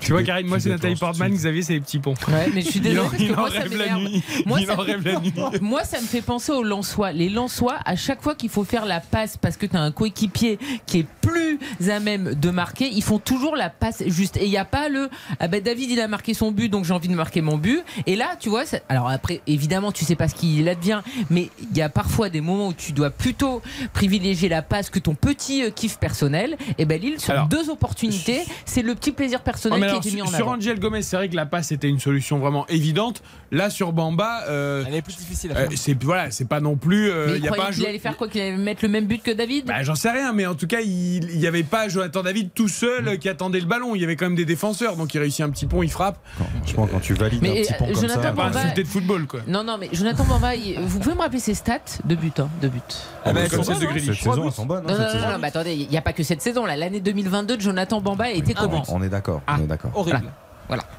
Tu 0.00 0.12
vois, 0.12 0.22
Karine, 0.22 0.46
moi 0.46 0.60
c'est 0.60 0.68
Nathalie 0.70 0.94
Portman. 0.94 1.30
Xavier 1.32 1.62
c'est 1.62 1.72
les 1.74 1.80
petits 1.80 1.98
ponts. 1.98 2.14
Ouais, 2.28 2.48
mais 2.54 2.60
je 2.62 2.68
suis 2.70 2.78
Il 2.78 2.82
désolée 2.82 3.08
parce 3.10 3.22
que 3.24 3.32
moi, 3.34 3.50
ça 3.50 3.68
m'énerve. 3.68 4.02
Moi, 4.46 4.60
me- 4.60 4.80
rêve 4.80 5.04
la 5.04 5.18
nuit. 5.20 5.32
Moi, 5.60 5.84
ça 5.84 6.00
me 6.00 6.06
fait 6.06 6.22
penser 6.22 6.52
aux 6.52 6.62
Lensois. 6.62 7.10
Les 7.12 7.28
Lensois, 7.28 7.74
à 7.84 7.96
chaque 7.96 8.22
fois 8.22 8.34
qu'il 8.36 8.48
faut 8.48 8.62
faire 8.64 8.86
la 8.86 9.00
passe 9.00 9.36
parce 9.36 9.56
que 9.56 9.66
tu 9.66 9.76
as 9.76 9.80
un 9.82 9.90
coéquipier 9.90 10.58
qui 10.86 11.00
est 11.00 11.06
plus 11.20 11.58
à 11.90 11.98
même 12.00 12.34
de 12.34 12.50
marquer, 12.50 12.88
ils 12.88 13.02
font 13.02 13.18
toujours 13.18 13.56
la 13.56 13.70
passe 13.70 14.02
juste. 14.06 14.36
Et 14.36 14.44
il 14.44 14.50
n'y 14.50 14.56
a 14.56 14.64
pas 14.64 14.88
le 14.88 15.10
ah 15.40 15.48
ben 15.48 15.60
David 15.60 15.90
il 15.90 16.00
a 16.00 16.06
marqué 16.08 16.32
son 16.32 16.52
but 16.52 16.68
donc 16.68 16.84
j'ai 16.84 16.94
envie 16.94 17.08
de 17.08 17.14
marquer 17.14 17.40
mon 17.40 17.58
but. 17.58 17.82
Et 18.06 18.14
là, 18.14 18.36
tu 18.38 18.48
vois, 18.48 18.64
ça- 18.64 18.78
alors 18.88 19.08
après, 19.08 19.40
évidemment, 19.48 19.90
tu 19.90 20.04
sais 20.04 20.16
pas 20.16 20.28
ce 20.28 20.34
qu'il 20.36 20.68
advient, 20.68 21.00
mais 21.28 21.50
il 21.72 21.76
y 21.76 21.82
a 21.82 21.88
parfois 21.88 22.30
des 22.30 22.40
moments 22.40 22.68
où 22.68 22.72
tu 22.72 22.92
dois 22.92 23.10
plutôt 23.10 23.60
privilégier 23.92 24.48
la 24.48 24.62
passe 24.62 24.90
que 24.90 25.00
ton 25.00 25.14
petit 25.14 25.64
euh, 25.64 25.70
kiff 25.70 25.98
personnel. 25.98 26.56
Et 26.78 26.84
ben 26.84 27.00
Lille, 27.00 27.18
sur 27.20 27.32
Alors, 27.32 27.48
deux 27.48 27.68
opportunités, 27.68 28.42
c'est 28.64 28.82
le 28.82 28.94
petit 28.94 29.10
plaisir 29.12 29.40
personnel 29.52 29.78
qui 29.80 29.84
a 29.84 29.88
alors, 29.88 30.00
été 30.06 30.10
mis 30.14 30.22
en 30.22 30.26
sur, 30.26 30.36
sur 30.36 30.46
avant. 30.46 30.56
Angel 30.58 30.78
Gomez, 30.78 31.02
c'est 31.02 31.16
vrai 31.16 31.28
que 31.28 31.36
la 31.36 31.46
passe 31.46 31.72
était 31.72 31.88
une 31.88 31.98
solution 32.00 32.38
vraiment 32.38 32.66
évidente. 32.68 33.22
Là, 33.50 33.70
sur 33.70 33.92
Bamba, 33.92 34.42
euh, 34.48 34.84
Elle 34.86 34.96
est 34.96 35.02
plus 35.02 35.16
difficile 35.16 35.52
à 35.52 35.56
euh, 35.56 35.68
faire. 35.68 35.78
c'est 35.78 36.02
voilà, 36.04 36.30
c'est 36.30 36.46
pas 36.46 36.60
non 36.60 36.76
plus. 36.76 37.10
euh, 37.10 37.26
Mais 37.28 37.32
il 37.32 37.38
il 37.38 37.44
y 37.44 37.48
a 37.48 37.50
pas 37.50 37.56
croyait 37.56 37.70
un 37.70 37.72
qu'il 37.72 37.82
jou- 37.82 37.88
allait 37.88 37.98
faire 37.98 38.16
quoi 38.16 38.28
Qu'il 38.28 38.40
allait 38.42 38.56
mettre 38.56 38.80
le 38.82 38.88
même 38.90 39.06
but 39.06 39.22
que 39.22 39.30
David? 39.30 39.64
Bah, 39.66 39.82
j'en 39.82 39.94
sais 39.94 40.10
rien, 40.10 40.32
mais 40.34 40.44
en 40.46 40.54
tout 40.54 40.66
cas, 40.66 40.80
il 40.80 41.26
n'y 41.38 41.46
avait 41.46 41.62
pas 41.62 41.88
Jonathan 41.88 42.22
David 42.22 42.50
tout 42.54 42.68
seul 42.68 43.08
euh, 43.08 43.16
qui 43.16 43.28
attendait 43.30 43.60
le 43.60 43.66
ballon. 43.66 43.94
Il 43.94 44.00
y 44.02 44.04
avait 44.04 44.16
quand 44.16 44.26
même 44.26 44.34
des 44.36 44.44
défenseurs, 44.44 44.96
donc 44.96 45.14
il 45.14 45.18
réussit 45.18 45.40
un 45.44 45.50
petit 45.50 45.64
pont, 45.66 45.82
il 45.82 45.90
frappe. 45.90 46.18
Franchement, 46.62 46.86
quand 46.92 47.00
tu 47.00 47.14
valides 47.14 47.40
Mais, 47.40 47.50
un 47.60 47.62
petit 47.62 47.72
euh, 47.72 47.76
pont 47.78 47.86
comme 47.86 47.94
Jonathan 47.94 48.22
ça, 48.22 48.32
Pas 48.32 48.48
Bamba- 48.50 48.58
insulté 48.60 48.82
de 48.82 48.88
football, 48.88 49.26
quoi. 49.26 49.40
Non, 49.46 49.64
non, 49.64 49.78
mais 49.78 49.88
Jonathan 49.92 50.24
Bamba, 50.24 50.54
il- 50.54 50.78
vous 50.80 50.98
pouvez 50.98 51.14
me 51.14 51.20
rappeler 51.20 51.40
ses 51.40 51.54
stats 51.54 51.78
de 52.04 52.14
but, 52.14 52.38
hein, 52.40 52.50
de 52.60 52.68
but? 52.68 52.82
Ah 53.24 53.32
bah, 53.32 53.48
comme 53.48 53.62
celle 53.64 53.78
de 53.78 53.98
cette 53.98 54.14
saison 54.14 54.44
elles 54.46 54.52
sont 54.52 54.66
bonnes. 54.66 54.84
hein, 54.86 54.92
Non, 54.92 54.98
non, 54.98 55.08
cette 55.10 55.20
non, 55.22 55.38
mais 55.40 55.48
attendez, 55.48 55.72
il 55.74 55.88
n'y 55.88 55.96
a 55.96 56.02
pas 56.02 56.12
que 56.12 56.22
cette 56.22 56.42
saison 56.42 56.66
là. 56.66 56.76
L'année 56.76 57.00
2022 57.00 57.56
de 57.56 57.62
Jonathan 57.62 58.00
Bamba 58.00 58.30
était 58.30 58.52
comment 58.54 58.82
On 58.88 59.02
est 59.02 59.08
d'accord, 59.08 59.37
Ah. 59.46 59.56
on 59.58 59.64
est 59.64 59.66
d'accord. 59.66 59.90
Horrible. 59.94 60.32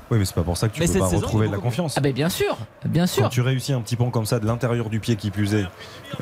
Oui, 0.10 0.18
mais 0.18 0.26
c'est 0.26 0.34
pas 0.34 0.42
pour 0.42 0.58
ça 0.58 0.68
que 0.68 0.74
tu 0.74 0.80
Mais 0.80 0.88
peux 0.88 0.98
pas 0.98 1.10
saison, 1.10 1.18
retrouver 1.22 1.48
de 1.48 1.52
la 1.52 1.60
confiance. 1.60 1.94
Ah 1.96 2.02
ben 2.02 2.12
bien 2.12 2.30
sûr, 2.30 2.58
bien 2.86 3.04
Quand 3.04 3.08
sûr. 3.14 3.30
tu 3.30 3.42
réussis 3.42 3.72
un 3.74 3.82
petit 3.82 3.96
pont 3.96 4.10
comme 4.10 4.26
ça 4.26 4.40
de 4.40 4.48
l'intérieur 4.48 4.90
du 4.90 5.00
pied 5.00 5.16
qui 5.16 5.30
plus 5.30 5.54
est, 5.54 5.66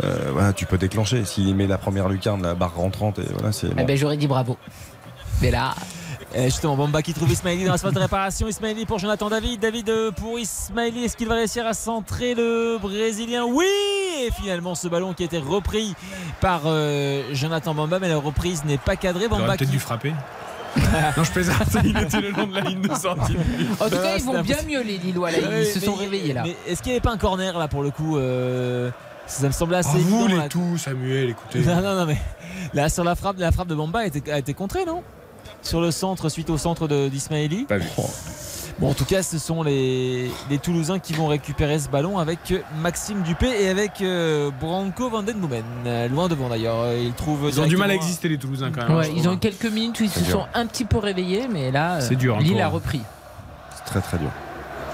euh, 0.03 0.31
voilà, 0.33 0.51
tu 0.51 0.65
peux 0.65 0.77
déclencher. 0.77 1.23
S'il 1.23 1.55
met 1.55 1.65
la 1.65 1.77
première 1.77 2.09
lucarne, 2.09 2.41
la 2.43 2.55
barre 2.55 2.75
rentrante, 2.75 3.19
et 3.19 3.25
voilà, 3.31 3.53
c'est. 3.53 3.69
Eh 3.77 3.83
ben 3.85 3.95
j'aurais 3.95 4.17
dit 4.17 4.27
bravo. 4.27 4.57
Mais 5.41 5.49
là, 5.51 5.75
Et 6.35 6.45
justement, 6.45 6.75
Bamba 6.75 7.01
qui 7.01 7.13
trouve 7.13 7.31
Ismaili 7.31 7.63
dans 7.63 7.71
la 7.71 7.77
phase 7.77 7.93
de 7.93 7.99
réparation. 7.99 8.47
Ismaili 8.49 8.85
pour 8.85 8.99
Jonathan 8.99 9.29
David. 9.29 9.61
David 9.61 9.89
euh, 9.89 10.11
pour 10.11 10.37
Ismaili. 10.37 11.05
Est-ce 11.05 11.15
qu'il 11.15 11.29
va 11.29 11.35
réussir 11.35 11.65
à 11.65 11.73
centrer 11.73 12.35
le 12.35 12.77
Brésilien? 12.81 13.45
Oui 13.45 13.65
Et 14.25 14.31
finalement, 14.31 14.75
ce 14.75 14.89
ballon 14.89 15.13
qui 15.13 15.23
a 15.23 15.25
été 15.27 15.37
repris 15.37 15.95
par 16.41 16.63
euh, 16.65 17.23
Jonathan 17.31 17.73
Bamba, 17.73 17.99
mais 17.99 18.09
la 18.09 18.17
reprise 18.17 18.65
n'est 18.65 18.77
pas 18.77 18.97
cadrée. 18.97 19.25
Il 19.25 19.31
aurait 19.31 19.39
Bamba 19.41 19.55
peut-être 19.55 19.69
qui. 19.69 19.73
dû 19.73 19.79
frapper. 19.79 20.13
non, 21.17 21.23
je 21.23 21.31
plaisante, 21.31 21.57
il 21.83 21.97
était 21.97 22.21
le 22.21 22.31
long 22.31 22.47
de 22.47 22.55
la 22.55 22.61
ligne 22.61 22.81
de 22.81 22.93
sortie. 22.95 23.35
en 23.79 23.85
tout 23.85 23.89
cas, 23.97 24.17
ils 24.17 24.23
vont 24.23 24.41
bien 24.41 24.57
mieux 24.67 24.81
les 24.83 24.97
Lillois 24.97 25.31
là. 25.31 25.37
Ouais, 25.39 25.63
Ils 25.63 25.65
se 25.67 25.79
sont 25.79 25.93
réveillés 25.95 26.33
là. 26.33 26.43
Mais 26.45 26.55
est-ce 26.67 26.81
qu'il 26.81 26.91
n'y 26.91 26.97
avait 26.97 27.03
pas 27.03 27.11
un 27.11 27.17
corner 27.17 27.57
là 27.57 27.67
pour 27.67 27.83
le 27.83 27.91
coup 27.91 28.17
euh, 28.17 28.89
Ça 29.25 29.47
me 29.47 29.51
semblait 29.51 29.77
assez 29.77 29.89
Ah, 29.93 29.97
vous 29.99 30.15
évident. 30.15 30.27
les 30.27 30.35
là. 30.37 30.49
tout, 30.49 30.77
Samuel, 30.77 31.29
écoutez. 31.31 31.59
Non, 31.59 31.81
non, 31.81 31.95
non, 31.95 32.05
mais 32.05 32.17
là, 32.73 32.89
sur 32.89 33.03
la 33.03 33.15
frappe, 33.15 33.37
la 33.39 33.51
frappe 33.51 33.67
de 33.67 33.75
Bamba 33.75 33.99
a 33.99 34.05
été, 34.05 34.31
a 34.31 34.39
été 34.39 34.53
contrée, 34.53 34.85
non? 34.85 35.03
Sur 35.61 35.81
le 35.81 35.91
centre, 35.91 36.29
suite 36.29 36.49
au 36.49 36.57
centre 36.57 36.87
de- 36.87 37.07
d'Ismaili 37.09 37.65
Pas 37.65 37.77
vu. 37.77 37.87
Bon, 38.79 38.91
en 38.91 38.93
tout 38.93 39.05
cas, 39.05 39.23
ce 39.23 39.39
sont 39.39 39.63
les, 39.63 40.29
les 40.51 40.59
Toulousains 40.59 40.99
qui 40.99 41.13
vont 41.13 41.25
récupérer 41.27 41.79
ce 41.79 41.89
ballon 41.89 42.19
avec 42.19 42.51
euh, 42.51 42.59
Maxime 42.79 43.23
Dupé 43.23 43.47
et 43.63 43.69
avec 43.69 44.01
euh, 44.01 44.51
Branco 44.61 45.09
Van 45.09 45.23
Den 45.23 45.37
Boomen. 45.39 45.63
Euh, 45.87 46.07
loin 46.09 46.27
devant 46.27 46.47
d'ailleurs. 46.47 46.93
Ils 46.93 47.13
trouvent 47.13 47.47
Ils 47.51 47.59
ont 47.59 47.65
du 47.65 47.75
mal 47.75 47.89
à 47.89 47.95
exister, 47.95 48.29
les 48.29 48.37
Toulousains, 48.37 48.71
quand 48.71 48.87
même. 48.87 48.95
Ouais, 48.97 49.05
je 49.05 49.11
ils 49.17 49.27
ont 49.27 49.33
eu 49.33 49.39
quelques 49.39 49.65
minutes 49.65 49.99
où 49.99 50.03
ils 50.03 50.11
se 50.11 50.19
dur. 50.19 50.31
sont 50.31 50.45
un 50.53 50.67
petit 50.67 50.85
peu 50.85 50.99
réveillés, 50.99 51.47
mais 51.51 51.71
là, 51.71 51.95
euh, 51.95 52.01
C'est 52.01 52.15
dur 52.15 52.37
Lille 52.39 52.53
encore. 52.57 52.65
a 52.65 52.69
repris. 52.69 53.01
C'est 53.75 53.85
très 53.85 54.01
très 54.01 54.19
dur. 54.19 54.29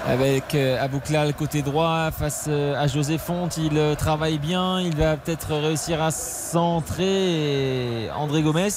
Avec 0.06 0.54
euh, 0.54 0.82
Abouklal 0.82 1.34
côté 1.34 1.60
droit 1.60 2.10
face 2.10 2.48
à 2.48 2.86
José 2.86 3.18
Font, 3.18 3.48
il 3.58 3.78
travaille 3.98 4.38
bien, 4.38 4.80
il 4.80 4.96
va 4.96 5.16
peut-être 5.18 5.54
réussir 5.54 6.02
à 6.02 6.10
centrer 6.10 8.08
André 8.16 8.42
Gomez 8.42 8.68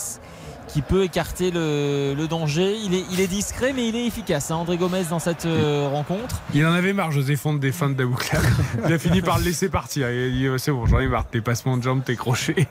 qui 0.67 0.81
peut 0.81 1.03
écarter 1.03 1.51
le, 1.51 2.13
le 2.15 2.27
danger. 2.27 2.75
Il 2.83 2.93
est, 2.93 3.03
il 3.11 3.19
est 3.21 3.27
discret 3.27 3.73
mais 3.73 3.87
il 3.87 3.95
est 3.95 4.05
efficace. 4.05 4.51
hein, 4.51 4.55
André 4.55 4.77
Gomez 4.77 5.03
dans 5.09 5.19
cette 5.19 5.45
euh, 5.45 5.87
rencontre. 5.91 6.41
Il 6.53 6.65
en 6.65 6.73
avait 6.73 6.93
marre, 6.93 7.11
José 7.11 7.35
Fonte, 7.35 7.59
des 7.59 7.71
feintes 7.71 7.95
d'Abouklal. 7.95 8.41
Il 8.87 8.93
a 8.93 8.99
fini 8.99 9.21
par 9.21 9.37
le 9.39 9.45
laisser 9.45 9.69
partir. 9.69 10.09
Il 10.11 10.23
a 10.23 10.29
dit 10.29 10.47
oh, 10.49 10.57
C'est 10.57 10.71
bon, 10.71 10.85
j'en 10.85 10.99
ai 10.99 11.07
marre 11.07 11.23
de 11.25 11.29
tes 11.29 11.41
passements 11.41 11.77
de 11.77 11.83
jambes, 11.83 12.03
tes 12.03 12.15
crochets. 12.15 12.67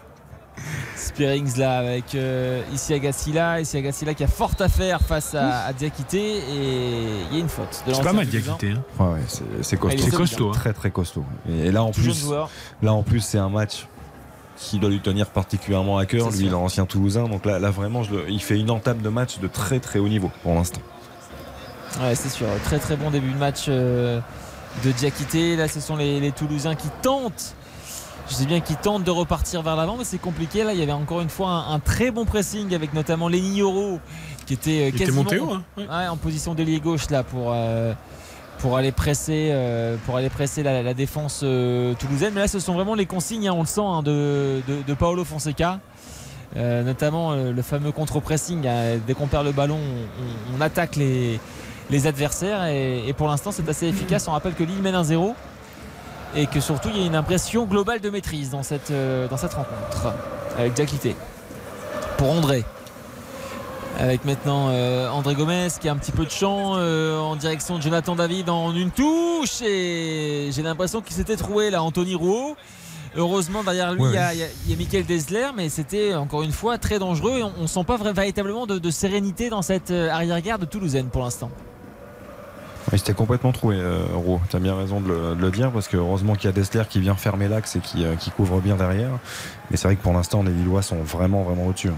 Spearings 0.97 1.59
là 1.59 1.78
avec 1.78 2.14
euh, 2.14 2.62
ici 2.73 2.94
Agassila, 2.94 3.60
ici 3.60 3.77
Agassila 3.77 4.14
qui 4.14 4.24
a 4.24 4.27
fort 4.28 4.52
à 4.59 4.68
faire 4.68 5.02
face 5.02 5.35
à, 5.35 5.66
à 5.66 5.73
Diakité 5.74 6.39
et 6.39 7.06
il 7.31 7.35
y 7.35 7.36
a 7.36 7.40
une 7.43 7.48
faute. 7.48 7.82
de 7.86 7.93
C'est 7.93 8.02
pas 8.02 8.12
mal. 8.14 8.27
Diakité. 8.27 8.70
Hein. 8.73 8.82
Ouais, 8.98 9.12
ouais, 9.14 9.20
c'est 9.28 9.44
c'est 9.62 9.77
costaud. 9.77 9.98
Ah, 9.98 10.02
il 10.02 10.09
est 10.09 10.16
costaud, 10.16 10.48
hein. 10.48 10.55
Très 10.55 10.73
très 10.73 10.90
costaud. 10.90 11.24
Et, 11.48 11.66
et 11.66 11.73
là 11.73 11.82
en 11.82 11.90
Tout 11.90 12.01
plus, 12.01 12.27
là 12.82 12.93
en 12.94 13.02
plus 13.02 13.20
c'est 13.20 13.39
un 13.39 13.51
match 13.51 13.86
qui 14.57 14.78
doit 14.78 14.91
lui 14.91 15.01
tenir 15.01 15.27
particulièrement 15.28 15.99
à 15.99 16.07
cœur. 16.07 16.31
Lui, 16.31 16.39
il 16.41 16.47
est 16.47 16.49
sûr. 16.49 16.59
ancien 16.61 16.87
Toulousain, 16.87 17.28
donc 17.28 17.45
là, 17.45 17.59
là 17.59 17.70
vraiment, 17.70 18.03
je 18.03 18.12
le- 18.15 18.31
il 18.31 18.41
fait 18.41 18.59
une 18.59 18.70
entame 18.70 18.99
de 19.03 19.09
match 19.09 19.39
de 19.39 19.47
très 19.49 19.81
très 19.81 19.99
haut 19.99 20.09
niveau 20.09 20.31
pour 20.43 20.55
l'instant. 20.55 20.81
Ouais, 22.01 22.15
c'est 22.15 22.28
sûr. 22.28 22.47
Très 22.65 22.78
très 22.78 22.97
bon 22.97 23.11
début 23.11 23.31
de 23.33 23.39
match 23.39 23.66
euh, 23.69 24.20
de 24.85 24.91
Diakité. 24.93 25.57
Là, 25.57 25.69
ce 25.69 25.81
sont 25.81 25.97
les, 25.97 26.20
les 26.20 26.33
Toulousains 26.33 26.74
qui 26.74 26.89
tentent. 27.03 27.55
Je 28.28 28.35
sais 28.35 28.47
bien 28.47 28.61
qu'ils 28.61 28.77
tentent 28.77 29.05
de 29.05 29.11
repartir 29.11 29.62
vers 29.62 29.77
l'avant, 29.77 29.97
mais 29.97 30.05
c'est 30.05 30.19
compliqué. 30.19 30.65
Là, 30.65 30.73
il 30.73 30.81
y 30.81 30.83
avait 30.83 30.91
encore 30.93 31.20
une 31.20 31.28
fois 31.31 31.49
un, 31.51 31.74
un 31.74 31.78
très 31.78 32.11
bon 32.11 32.24
pressing 32.24 32.74
avec 32.74 32.93
notamment 32.93 33.28
Lenny 33.28 33.59
Yoro 33.59 34.01
qui 34.47 34.55
était 34.55 34.70
euh, 34.87 34.91
Il 34.95 35.01
était 35.03 35.12
monté 35.12 35.39
haut, 35.39 35.53
hein. 35.53 35.62
Ouais. 35.77 35.87
ouais, 35.87 36.09
en 36.09 36.16
position 36.16 36.55
d'ailier 36.55 36.81
gauche 36.81 37.09
là 37.11 37.23
pour. 37.23 37.53
euh, 37.53 37.93
pour 38.59 38.77
aller 38.77 38.93
presser, 38.93 39.51
euh, 39.53 39.97
pour 40.07 40.16
aller 40.16 40.31
presser 40.31 40.62
la, 40.62 40.95
défense 40.95 41.41
euh, 41.43 41.95
toulousaine. 41.95 42.33
Mais 42.35 42.41
là, 42.41 42.49
ce 42.49 42.61
sont 42.61 42.74
vraiment 42.74 42.95
les 42.95 43.07
consignes, 43.07 43.49
hein, 43.49 43.55
on 43.55 43.61
le 43.61 43.66
sent, 43.66 43.81
hein, 43.81 44.03
de, 44.03 44.95
Paolo 44.99 45.24
Fonseca. 45.24 45.81
Euh, 46.57 46.83
notamment 46.85 47.35
le 47.35 47.62
fameux 47.62 47.93
contre-pressing. 47.93 48.66
hein. 48.66 48.99
dès 49.07 49.15
qu'on 49.15 49.27
perd 49.27 49.45
le 49.45 49.53
ballon, 49.53 49.78
on, 50.57 50.61
attaque 50.61 50.97
les, 50.97 51.39
adversaires. 52.07 52.66
Et, 52.66 53.12
pour 53.16 53.28
l'instant, 53.28 53.53
c'est 53.53 53.69
assez 53.69 53.87
efficace. 53.87 54.27
On 54.28 54.33
rappelle 54.33 54.55
que 54.55 54.65
Lille 54.65 54.81
mène 54.81 54.95
1-0 54.95 55.35
et 56.35 56.47
que 56.47 56.61
surtout, 56.61 56.89
il 56.95 57.01
y 57.01 57.03
a 57.03 57.07
une 57.07 57.16
impression 57.16 57.65
globale 57.65 58.01
de 58.01 58.11
maîtrise 58.11 58.51
dans 58.51 58.62
cette, 58.62 58.93
dans 59.31 59.37
cette 59.37 59.55
rencontre 59.55 60.15
avec 60.57 60.73
Diakité. 60.74 61.15
Pour 62.16 62.31
André. 62.31 62.65
Avec 63.98 64.27
maintenant 64.27 64.68
euh, 64.68 65.09
André 65.09 65.35
Gomez 65.35 65.68
qui 65.81 65.89
a 65.89 65.93
un 65.93 65.97
petit 65.97 66.12
peu 66.12 66.27
de 66.27 66.31
champ 66.31 66.74
euh, 66.77 67.18
en 67.18 67.35
direction 67.35 67.78
de 67.78 67.82
Jonathan 67.82 68.14
David 68.14 68.51
en 68.51 68.74
une 68.74 68.90
touche 68.90 69.62
et 69.62 70.51
j'ai 70.52 70.62
l'impression 70.62 71.01
qu'il 71.01 71.16
s'était 71.16 71.36
trouvé 71.36 71.70
là 71.70 71.82
Anthony 71.82 72.14
Rouault. 72.14 72.56
Heureusement 73.16 73.64
derrière 73.64 73.94
lui 73.94 74.02
Ouais, 74.02 74.10
il 74.10 74.14
y 74.14 74.18
a, 74.18 74.35
y 74.35 74.47
y 74.68 74.77
Michael 74.77 75.06
Desler 75.06 75.47
mais 75.56 75.70
c'était 75.70 76.14
encore 76.14 76.43
une 76.43 76.52
fois 76.52 76.77
très 76.77 76.98
dangereux 76.98 77.39
et 77.39 77.43
on, 77.43 77.52
on 77.59 77.66
sent 77.66 77.85
pas 77.85 77.97
véritablement 77.97 78.66
de, 78.66 78.78
de 78.78 78.90
sérénité 78.90 79.48
dans 79.48 79.62
cette 79.62 79.90
euh, 79.90 80.10
arrière-garde 80.10 80.68
toulousaine 80.68 81.06
pour 81.06 81.23
l'instant. 81.23 81.51
Il 82.93 82.98
s'était 82.98 83.14
complètement 83.14 83.51
trouvé, 83.52 83.77
euh, 83.81 84.05
Ro. 84.14 84.40
Tu 84.51 84.56
as 84.56 84.60
bien 84.60 84.77
raison 84.77 85.01
de 85.01 85.09
le, 85.09 85.35
de 85.35 85.40
le 85.40 85.51
dire, 85.51 85.73
parce 85.73 85.89
que 85.89 85.97
heureusement 85.97 86.35
qu'il 86.36 86.44
y 86.44 86.48
a 86.48 86.52
Dessler 86.52 86.85
qui 86.89 87.01
vient 87.01 87.16
fermer 87.16 87.48
l'axe 87.48 87.74
et 87.74 87.81
qui, 87.81 88.05
qui 88.20 88.31
couvre 88.31 88.60
bien 88.60 88.77
derrière. 88.77 89.10
Mais 89.70 89.77
c'est 89.77 89.89
vrai 89.89 89.97
que 89.97 90.02
pour 90.02 90.12
l'instant, 90.12 90.44
les 90.44 90.52
Lillois 90.52 90.82
sont 90.82 91.02
vraiment 91.02 91.43
vraiment 91.43 91.66
au-dessus. 91.66 91.89
hein. 91.89 91.94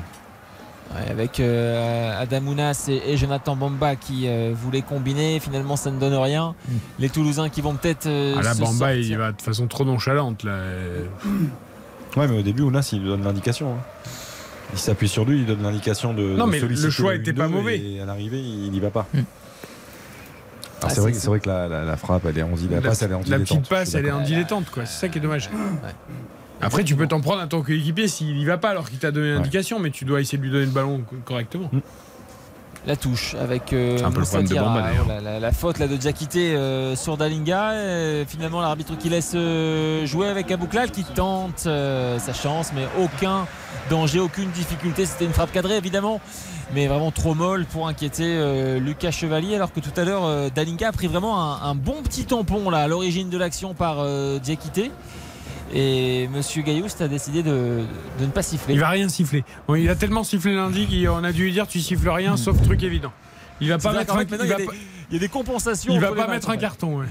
Ouais, 0.95 1.11
avec 1.11 1.39
euh, 1.39 2.19
Adam 2.19 2.41
Ounas 2.47 2.87
et, 2.89 3.13
et 3.13 3.17
Jonathan 3.19 3.55
Bamba 3.57 3.95
qui 3.97 4.27
euh, 4.27 4.55
voulaient 4.55 4.81
combiner 4.81 5.39
finalement 5.39 5.77
ça 5.77 5.91
ne 5.91 6.01
donne 6.01 6.15
rien. 6.15 6.55
Les 6.99 7.11
Toulousains 7.11 7.51
qui 7.51 7.61
vont 7.61 7.75
peut-être 7.75 8.07
euh, 8.07 8.37
Ah 8.39 8.43
là, 8.43 8.55
se 8.55 8.61
Bamba, 8.61 8.87
sortir. 8.87 8.95
il 8.97 9.19
va 9.19 9.33
de 9.33 9.43
façon 9.43 9.67
trop 9.67 9.85
nonchalante. 9.85 10.45
Là. 10.45 10.59
Ouais, 12.17 12.27
mais 12.27 12.39
au 12.39 12.43
début, 12.43 12.63
Ounas, 12.63 12.89
il 12.93 13.01
lui 13.03 13.09
donne 13.11 13.23
l'indication. 13.23 13.75
hein. 13.75 14.09
Il 14.73 14.79
s'appuie 14.79 15.09
sur 15.09 15.25
lui, 15.27 15.41
il 15.41 15.47
donne 15.47 15.63
l'indication 15.63 16.15
de. 16.15 16.23
Non, 16.23 16.47
de 16.47 16.53
mais 16.53 16.61
solliciter 16.61 16.87
le 16.87 16.93
choix 16.93 17.13
le 17.15 17.21
était 17.21 17.33
pas 17.35 17.47
1-2, 17.49 17.51
mauvais. 17.51 17.79
Et 17.81 18.01
à 18.01 18.07
l'arrivée, 18.07 18.39
il 18.41 18.71
n'y 18.71 18.81
va 18.81 18.91
pas. 18.91 19.07
Ah, 19.15 19.19
Alors, 20.81 20.91
c'est 20.93 21.01
vrai, 21.01 21.13
que- 21.13 21.19
c'est 21.19 21.27
vrai 21.29 21.41
que 21.41 21.49
la, 21.49 21.69
la- 21.69 21.85
la 21.85 21.97
frappe, 21.97 22.25
elle 22.27 22.39
est 22.39 22.43
en 22.43 22.49
la, 22.71 22.81
passe, 22.81 23.03
elle 23.03 23.11
est 23.11 23.15
en 23.15 23.19
la 23.19 23.23
petite 23.25 23.35
dilettante, 23.35 23.69
passe, 23.69 23.95
elle 23.95 24.07
est 24.07 24.11
en 24.13 24.21
dilettante, 24.23 24.71
quoi. 24.71 24.87
C'est 24.87 25.01
ça 25.01 25.09
qui 25.09 25.19
est 25.19 25.21
dommage. 25.21 25.51
Après, 26.61 26.83
tu 26.85 26.97
peux 26.97 27.07
t'en 27.07 27.21
prendre 27.21 27.41
à 27.41 27.47
ton 27.47 27.63
coéquipier 27.63 28.09
s'il 28.09 28.37
y 28.37 28.45
va 28.45 28.59
pas 28.59 28.71
alors 28.71 28.89
qu'il 28.91 28.99
t'a 28.99 29.11
donné 29.11 29.33
l'indication, 29.33 29.79
mais 29.79 29.91
tu 29.91 30.05
dois 30.05 30.21
essayer 30.21 30.39
de 30.39 30.43
lui 30.43 30.51
donner 30.51 30.67
le 30.67 30.73
ballon 30.73 31.03
co- 31.09 31.17
correctement. 31.25 31.71
La 32.87 32.97
touche 32.97 33.35
avec 33.35 33.73
euh, 33.73 34.03
un 34.03 34.11
peu 34.11 34.21
le 34.21 34.43
de. 34.49 34.55
Bamba, 34.55 34.83
d'ailleurs. 34.83 35.07
Oh 35.09 35.41
la 35.41 35.53
faute 35.53 35.79
là 35.79 35.87
de 35.89 35.97
Diakité 35.97 36.55
euh, 36.55 36.97
sur 36.97 37.17
Dalinga. 37.17 37.73
Finalement, 38.27 38.61
l'arbitre 38.61 38.97
qui 38.97 39.09
laisse 39.09 39.33
euh, 39.35 40.07
jouer 40.07 40.27
avec 40.29 40.51
Abouklal 40.51 40.91
qui 40.91 41.05
tente 41.05 41.65
euh, 41.67 42.19
sa 42.19 42.33
chance, 42.33 42.71
mais 42.75 42.87
aucun 43.03 43.47
danger, 43.91 44.21
aucune 44.21 44.51
difficulté. 44.51 45.07
C'était 45.07 45.27
une 45.27 45.33
frappe 45.33 45.53
cadrée 45.53 45.77
évidemment, 45.77 46.21
mais 46.73 46.87
vraiment 46.87 47.11
trop 47.11 47.35
molle 47.35 47.67
pour 47.67 47.89
inquiéter 47.89 48.25
euh, 48.27 48.79
Lucas 48.81 49.11
Chevalier. 49.11 49.55
Alors 49.57 49.73
que 49.73 49.81
tout 49.81 49.93
à 50.01 50.05
l'heure, 50.05 50.25
euh, 50.25 50.49
Dalinga 50.55 50.89
a 50.89 50.93
pris 50.93 51.09
vraiment 51.09 51.43
un, 51.63 51.71
un 51.71 51.75
bon 51.75 52.03
petit 52.03 52.25
tampon 52.25 52.71
là 52.71 52.79
à 52.79 52.89
l'origine 52.89 53.29
de 53.29 53.37
l'action 53.39 53.75
par 53.75 53.97
euh, 53.99 54.39
Diakité. 54.39 54.91
Et 55.75 56.29
Monsieur 56.29 56.63
Gailloust 56.63 57.01
a 57.03 57.09
décidé 57.09 57.43
de, 57.43 57.81
de 58.21 58.25
ne 58.25 58.31
pas 58.31 58.43
siffler. 58.43 58.75
Il 58.75 58.81
va 58.81 58.89
rien 58.89 59.09
siffler. 59.09 59.45
Bon, 59.67 59.75
il 59.75 59.89
a 59.91 59.95
tellement 59.95 60.25
sifflé 60.25 60.55
lundi 60.55 60.87
qu'on 60.87 61.23
a 61.25 61.33
dû 61.33 61.45
lui 61.45 61.53
dire 61.53 61.67
tu 61.67 61.81
siffles 61.81 62.09
rien 62.09 62.37
sauf 62.37 62.61
truc 62.63 62.83
évident. 62.83 63.13
Il 63.61 63.69
va 63.69 63.79
pas 63.79 63.93
mettre 63.93 64.17
un, 64.17 64.23
il 64.23 64.29
il 64.31 64.31
y 64.31 64.35
a 64.35 64.47
va 64.47 64.55
des- 64.57 64.65
pas- 64.67 64.73
il 65.11 65.15
y 65.15 65.17
a 65.17 65.21
des 65.21 65.29
compensations. 65.29 65.93
il 65.93 66.01
va 66.01 66.09
pas 66.09 66.15
matchs, 66.15 66.31
mettre 66.31 66.51
un 66.51 66.57
carton. 66.57 66.99
ouais. 67.01 67.07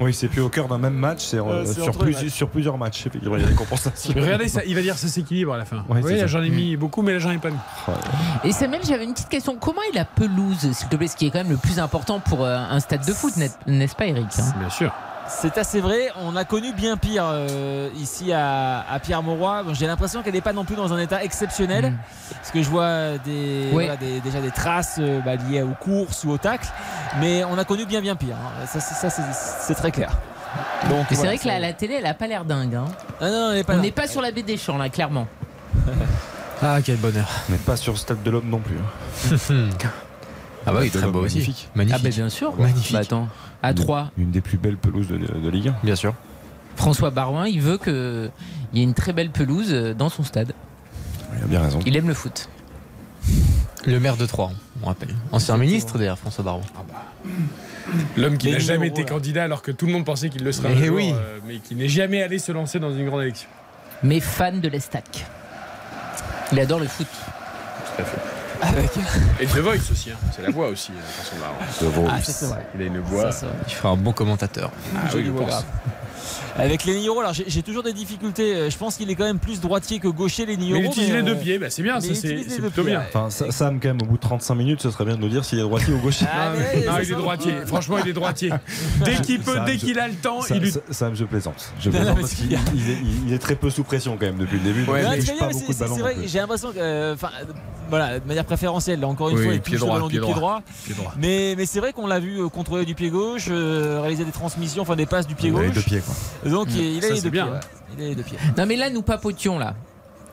Oui, 0.00 0.14
c'est 0.14 0.28
plus 0.28 0.40
au 0.40 0.48
cœur 0.48 0.68
d'un 0.68 0.78
même 0.78 0.94
match, 0.94 1.18
c'est 1.26 1.38
euh, 1.38 1.66
sur, 1.66 1.88
entre 1.88 2.04
les 2.04 2.12
plus- 2.14 2.24
matchs. 2.24 2.32
sur 2.32 2.48
plusieurs 2.48 2.78
matchs. 2.78 3.04
Il 3.14 3.28
y 3.28 3.34
a 3.34 3.46
des 3.46 3.54
compensations. 3.54 4.14
Regardez, 4.16 4.48
ça, 4.48 4.64
il 4.64 4.74
va 4.74 4.80
dire 4.82 4.96
ça 4.96 5.08
s'équilibre 5.08 5.52
à 5.52 5.58
la 5.58 5.64
fin. 5.64 5.84
Ouais, 5.88 6.00
oui, 6.02 6.16
là 6.16 6.26
j'en 6.26 6.42
ai 6.42 6.48
mis 6.48 6.76
beaucoup, 6.76 7.02
mais 7.02 7.12
là 7.12 7.18
j'en 7.18 7.30
ai 7.32 7.38
pas 7.38 7.50
mis. 7.50 7.56
Et 8.44 8.52
Samuel, 8.52 8.80
j'avais 8.88 9.04
une 9.04 9.12
petite 9.12 9.28
question. 9.28 9.56
Comment 9.60 9.82
est 9.92 9.94
la 9.96 10.04
pelouse, 10.04 10.70
s'il 10.72 10.88
te 10.88 10.96
plaît, 10.96 11.08
ce 11.08 11.16
qui 11.16 11.26
est 11.26 11.30
quand 11.30 11.38
même 11.42 11.50
le 11.50 11.56
plus 11.58 11.78
important 11.80 12.18
pour 12.20 12.44
euh, 12.44 12.56
un 12.56 12.80
stade 12.80 13.04
de 13.04 13.12
foot, 13.12 13.36
n'est- 13.36 13.50
n'est-ce 13.66 13.94
pas, 13.96 14.06
Eric 14.06 14.26
hein? 14.38 14.54
Bien 14.60 14.70
sûr. 14.70 14.92
C'est 15.28 15.58
assez 15.58 15.80
vrai, 15.80 16.08
on 16.16 16.34
a 16.36 16.44
connu 16.44 16.72
bien 16.72 16.96
pire 16.96 17.24
euh, 17.26 17.88
ici 17.96 18.32
à, 18.32 18.80
à 18.90 18.98
Pierre-Mauroy. 18.98 19.62
Bon, 19.64 19.74
J'ai 19.74 19.86
l'impression 19.86 20.22
qu'elle 20.22 20.32
n'est 20.34 20.40
pas 20.40 20.52
non 20.54 20.64
plus 20.64 20.74
dans 20.74 20.92
un 20.92 20.98
état 20.98 21.22
exceptionnel, 21.22 21.92
parce 22.34 22.50
que 22.50 22.62
je 22.62 22.68
vois 22.68 23.18
des, 23.18 23.68
Oui. 23.72 23.84
voilà, 23.84 23.96
des- 23.96 24.20
déjà 24.20 24.40
des 24.40 24.50
traces 24.50 24.96
euh, 24.98 25.20
bah, 25.20 25.36
liées 25.36 25.62
aux 25.62 25.74
courses 25.80 26.24
ou 26.24 26.30
aux 26.30 26.38
tacles, 26.38 26.68
mais 27.20 27.44
on 27.44 27.58
a 27.58 27.64
connu 27.64 27.84
bien 27.84 28.00
bien 28.00 28.16
pire. 28.16 28.36
hein. 28.36 28.66
Ça, 28.66 28.80
c'est- 28.80 29.74
très 29.74 29.90
clair. 29.92 30.10
Donc, 30.88 31.06
C'est 31.10 31.16
voilà, 31.16 31.30
vrai 31.32 31.38
que 31.38 31.46
la, 31.46 31.58
la 31.60 31.72
télé, 31.74 31.94
elle 31.98 32.06
a 32.06 32.14
pas 32.14 32.26
l'air 32.26 32.44
dingue. 32.44 32.74
hein. 32.74 32.86
Ah 33.20 33.28
non, 33.28 33.40
non, 33.48 33.50
elle 33.52 33.58
est 33.58 33.64
pas 33.64 33.74
On 33.74 33.78
n'est 33.82 33.90
pas 33.92 34.08
sur 34.08 34.22
la 34.22 34.32
baie 34.32 34.42
des 34.42 34.56
champs, 34.56 34.78
là, 34.78 34.88
clairement. 34.88 35.26
Ah, 36.62 36.78
quel 36.82 36.96
bonheur. 36.96 37.28
On 37.48 37.52
n'est 37.52 37.58
pas 37.58 37.76
sur 37.76 37.92
le 37.92 37.98
stade 37.98 38.22
de 38.22 38.30
l'homme 38.30 38.48
non 38.48 38.58
plus. 38.60 38.78
hein. 39.30 39.68
Ah 40.66 40.72
bah 40.72 40.78
oui, 40.82 40.90
très 40.90 41.06
beau 41.10 41.20
aussi. 41.20 41.36
Magnifique. 41.38 41.68
Magnifique. 41.74 41.98
Ah, 42.00 42.02
bah 42.02 42.10
bien 42.14 42.28
sûr. 42.28 42.56
Magnifique. 42.58 42.92
Bah, 42.92 42.98
attends. 43.00 43.28
À 43.62 43.74
3, 43.74 44.10
Une 44.18 44.30
des 44.30 44.40
plus 44.40 44.58
belles 44.58 44.76
pelouses 44.76 45.08
de, 45.08 45.16
de 45.18 45.48
Ligue 45.48 45.68
1. 45.68 45.76
Bien 45.82 45.96
sûr. 45.96 46.14
François 46.76 47.10
Barouin, 47.10 47.46
il 47.48 47.60
veut 47.60 47.78
qu'il 47.78 48.30
y 48.74 48.80
ait 48.80 48.84
une 48.84 48.94
très 48.94 49.12
belle 49.12 49.30
pelouse 49.30 49.68
euh, 49.72 49.94
dans 49.94 50.08
son 50.08 50.22
stade. 50.22 50.52
Il 51.36 51.42
a 51.42 51.46
bien 51.46 51.60
raison. 51.60 51.80
Il 51.86 51.96
aime 51.96 52.06
le 52.08 52.14
foot. 52.14 52.48
Le 53.86 53.98
maire 54.00 54.16
de 54.16 54.26
Troyes, 54.26 54.52
on 54.82 54.86
rappelle. 54.86 55.14
Ancien 55.32 55.56
ministre 55.56 55.98
d'ailleurs, 55.98 56.18
François 56.18 56.44
Baron. 56.44 56.60
L'homme 58.16 58.36
qui 58.38 58.50
n'a 58.52 58.58
jamais 58.58 58.88
été 58.88 59.04
candidat 59.04 59.44
alors 59.44 59.62
que 59.62 59.70
tout 59.72 59.86
le 59.86 59.92
monde 59.92 60.04
pensait 60.04 60.28
qu'il 60.28 60.44
le 60.44 60.52
serait 60.52 60.68
un 60.68 60.76
Eh 60.78 60.86
jour, 60.86 60.96
oui. 60.96 61.10
euh, 61.14 61.38
mais 61.46 61.56
qui 61.58 61.74
n'est 61.74 61.88
jamais 61.88 62.22
allé 62.22 62.38
se 62.38 62.52
lancer 62.52 62.78
dans 62.78 62.92
une 62.92 63.06
grande 63.06 63.22
élection. 63.22 63.48
Mais 64.02 64.20
fan 64.20 64.60
de 64.60 64.68
l'Estac. 64.68 65.24
Il 66.52 66.60
adore 66.60 66.80
le 66.80 66.86
foot. 66.86 67.06
Avec... 68.60 68.90
Et 69.40 69.46
The 69.46 69.58
Voice 69.58 69.90
aussi, 69.90 70.10
hein. 70.10 70.16
c'est 70.34 70.42
la 70.42 70.50
voix 70.50 70.68
aussi, 70.68 70.92
euh, 70.92 71.22
François 71.22 71.38
Baron. 71.38 71.56
De 71.80 71.86
Vaux. 71.86 72.08
Ah, 72.10 72.20
ça. 72.22 72.58
Il 72.74 72.82
a 72.82 72.84
une 72.86 72.98
voix. 73.00 73.32
Ça. 73.32 73.46
Il 73.66 73.74
fera 73.74 73.90
un 73.90 73.96
bon 73.96 74.12
commentateur. 74.12 74.70
Ah 74.94 75.00
oui, 75.04 75.10
Joli 75.12 75.26
je 75.26 75.30
voix 75.30 75.46
pense. 75.46 75.64
Avec 76.58 76.84
les 76.84 76.94
Niro, 76.98 77.20
alors 77.20 77.32
j'ai 77.34 77.62
toujours 77.62 77.82
des 77.82 77.92
difficultés. 77.92 78.54
euh, 78.54 78.70
Je 78.70 78.76
pense 78.76 78.96
qu'il 78.96 79.10
est 79.10 79.14
quand 79.14 79.24
même 79.24 79.38
plus 79.38 79.60
droitier 79.60 79.98
que 79.98 80.08
gaucher, 80.08 80.44
les 80.46 80.56
Niro. 80.56 80.78
Mais 80.78 80.84
il 80.84 80.90
utilise 80.90 81.12
les 81.12 81.22
deux 81.22 81.36
pieds, 81.36 81.58
bah, 81.58 81.70
c'est 81.70 81.82
bien, 81.82 82.00
c'est- 82.00 82.58
plutôt 82.60 82.82
bien. 82.84 83.02
Enfin, 83.08 83.30
ça- 83.30 83.50
Sam, 83.50 83.78
quand 83.80 83.88
même, 83.88 84.02
au 84.02 84.06
bout 84.06 84.16
de 84.16 84.22
35 84.22 84.54
minutes, 84.54 84.82
ce 84.82 84.90
serait 84.90 85.04
bien 85.04 85.16
de 85.16 85.20
nous 85.20 85.28
dire 85.28 85.44
s'il 85.44 85.58
est 85.58 85.62
droitier 85.62 85.94
ou 85.94 85.98
gaucher. 85.98 86.26
Ah, 86.32 86.50
Non, 86.54 86.92
il 87.02 87.10
est 87.12 87.14
droitier. 87.14 87.52
Franchement, 87.66 87.96
il 88.02 88.08
est 88.10 88.12
droitier. 88.12 88.50
Dès 89.04 89.14
qu'il 89.16 89.40
peut, 89.40 89.54
Sam, 89.54 89.64
dès 89.66 89.76
qu'il 89.76 89.98
a 89.98 90.08
le 90.08 90.14
temps, 90.14 90.42
Sam, 90.42 90.60
il 90.62 90.72
Sam, 90.94 91.14
je 91.14 91.24
plaisante. 91.24 91.72
Je 91.80 91.90
Non, 91.90 91.94
non, 91.98 92.00
plaisante 92.14 92.20
parce 92.20 92.34
qu'il 92.34 92.52
est, 92.52 92.58
il- 93.26 93.32
est 93.32 93.38
très 93.38 93.54
peu 93.54 93.70
sous 93.70 93.84
pression 93.84 94.16
quand 94.18 94.26
même 94.26 94.36
depuis 94.38 94.58
le 94.58 94.64
début. 94.64 94.84
Ouais, 94.90 95.02
il 95.18 95.24
pas 95.38 95.46
beaucoup 95.48 95.58
c'est- 95.66 95.72
de 95.74 95.78
ballons. 95.78 95.94
C'est 95.94 96.00
non 96.00 96.04
vrai, 96.04 96.16
j'ai 96.26 96.38
l'impression 96.38 96.72
que, 96.72 96.78
euh, 96.78 97.14
enfin, 97.14 97.30
euh, 97.40 97.44
voilà, 97.88 98.18
de 98.20 98.26
manière 98.26 98.44
préférentielle. 98.44 99.00
Là, 99.00 99.06
encore 99.08 99.30
une 99.30 99.38
Oui, 99.38 99.44
fois, 99.44 99.54
il 99.54 99.60
touche 99.60 99.76
droit, 99.78 99.94
le 99.94 99.98
ballon 100.00 100.08
pied 100.08 100.18
du 100.18 100.24
pied 100.24 100.34
droit. 100.34 100.40
droit. 100.60 100.62
Pied 100.84 100.94
droit. 100.94 101.12
Mais, 101.18 101.54
mais 101.56 101.66
c'est 101.66 101.80
vrai 101.80 101.92
qu'on 101.92 102.06
l'a 102.06 102.18
vu 102.20 102.40
euh, 102.40 102.48
contrôler 102.48 102.84
du 102.84 102.94
pied 102.94 103.10
gauche, 103.10 103.46
euh, 103.50 104.00
réaliser 104.00 104.24
des 104.24 104.32
transmissions, 104.32 104.82
enfin 104.82 104.96
des 104.96 105.06
passes 105.06 105.26
du 105.26 105.34
pied 105.34 105.50
gauche. 105.50 105.66
Donc 106.50 106.68
Mm. 106.68 106.76
il, 106.76 106.84
il 106.84 106.98
a 106.98 107.02
Ça, 107.02 107.08
les 107.10 107.16
c'est 107.16 107.22
deux 107.22 107.30
bien. 107.30 107.44
pieds. 107.46 107.54
ouais. 107.54 107.60
Il 107.98 108.04
a 108.04 108.08
les 108.08 108.14
deux 108.14 108.22
pieds. 108.22 108.38
Non 108.56 108.66
mais 108.66 108.76
là 108.76 108.90
nous 108.90 109.02
papotions 109.02 109.58
là. 109.58 109.74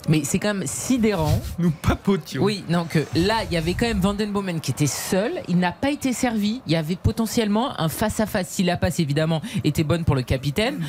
Mais 0.07 0.21
c'est 0.23 0.37
quand 0.37 0.53
même 0.53 0.67
sidérant. 0.67 1.41
Nous 1.57 1.71
papotions. 1.71 2.43
Oui, 2.43 2.63
non 2.69 2.85
que 2.85 2.99
là 3.15 3.37
il 3.49 3.51
y 3.51 3.57
avait 3.57 3.73
quand 3.73 3.87
même 3.87 3.99
Vandenbomen 3.99 4.59
qui 4.61 4.69
était 4.69 4.85
seul, 4.85 5.31
il 5.47 5.57
n'a 5.57 5.71
pas 5.71 5.89
été 5.89 6.13
servi, 6.13 6.61
il 6.67 6.73
y 6.73 6.75
avait 6.75 6.95
potentiellement 6.95 7.79
un 7.81 7.89
face 7.89 8.19
à 8.19 8.27
face 8.27 8.49
si 8.49 8.61
la 8.61 8.77
passe 8.77 8.99
évidemment 8.99 9.41
était 9.63 9.83
bonne 9.83 10.03
pour 10.03 10.13
le 10.13 10.21
capitaine 10.21 10.79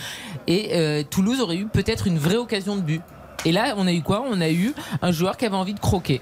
et 0.47 0.69
euh, 0.75 1.03
Toulouse 1.09 1.41
aurait 1.41 1.57
eu 1.57 1.67
peut-être 1.67 2.07
une 2.07 2.19
vraie 2.19 2.37
occasion 2.37 2.77
de 2.77 2.83
but. 2.83 3.01
Et 3.47 3.53
là 3.53 3.73
on 3.79 3.87
a 3.87 3.93
eu 3.95 4.03
quoi? 4.03 4.23
On 4.31 4.39
a 4.43 4.51
eu 4.51 4.75
un 5.01 5.13
joueur 5.13 5.39
qui 5.39 5.47
avait 5.47 5.57
envie 5.57 5.73
de 5.75 5.81
croquer. 5.81 6.21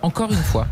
Encore 0.00 0.30
une 0.32 0.38
fois. 0.38 0.66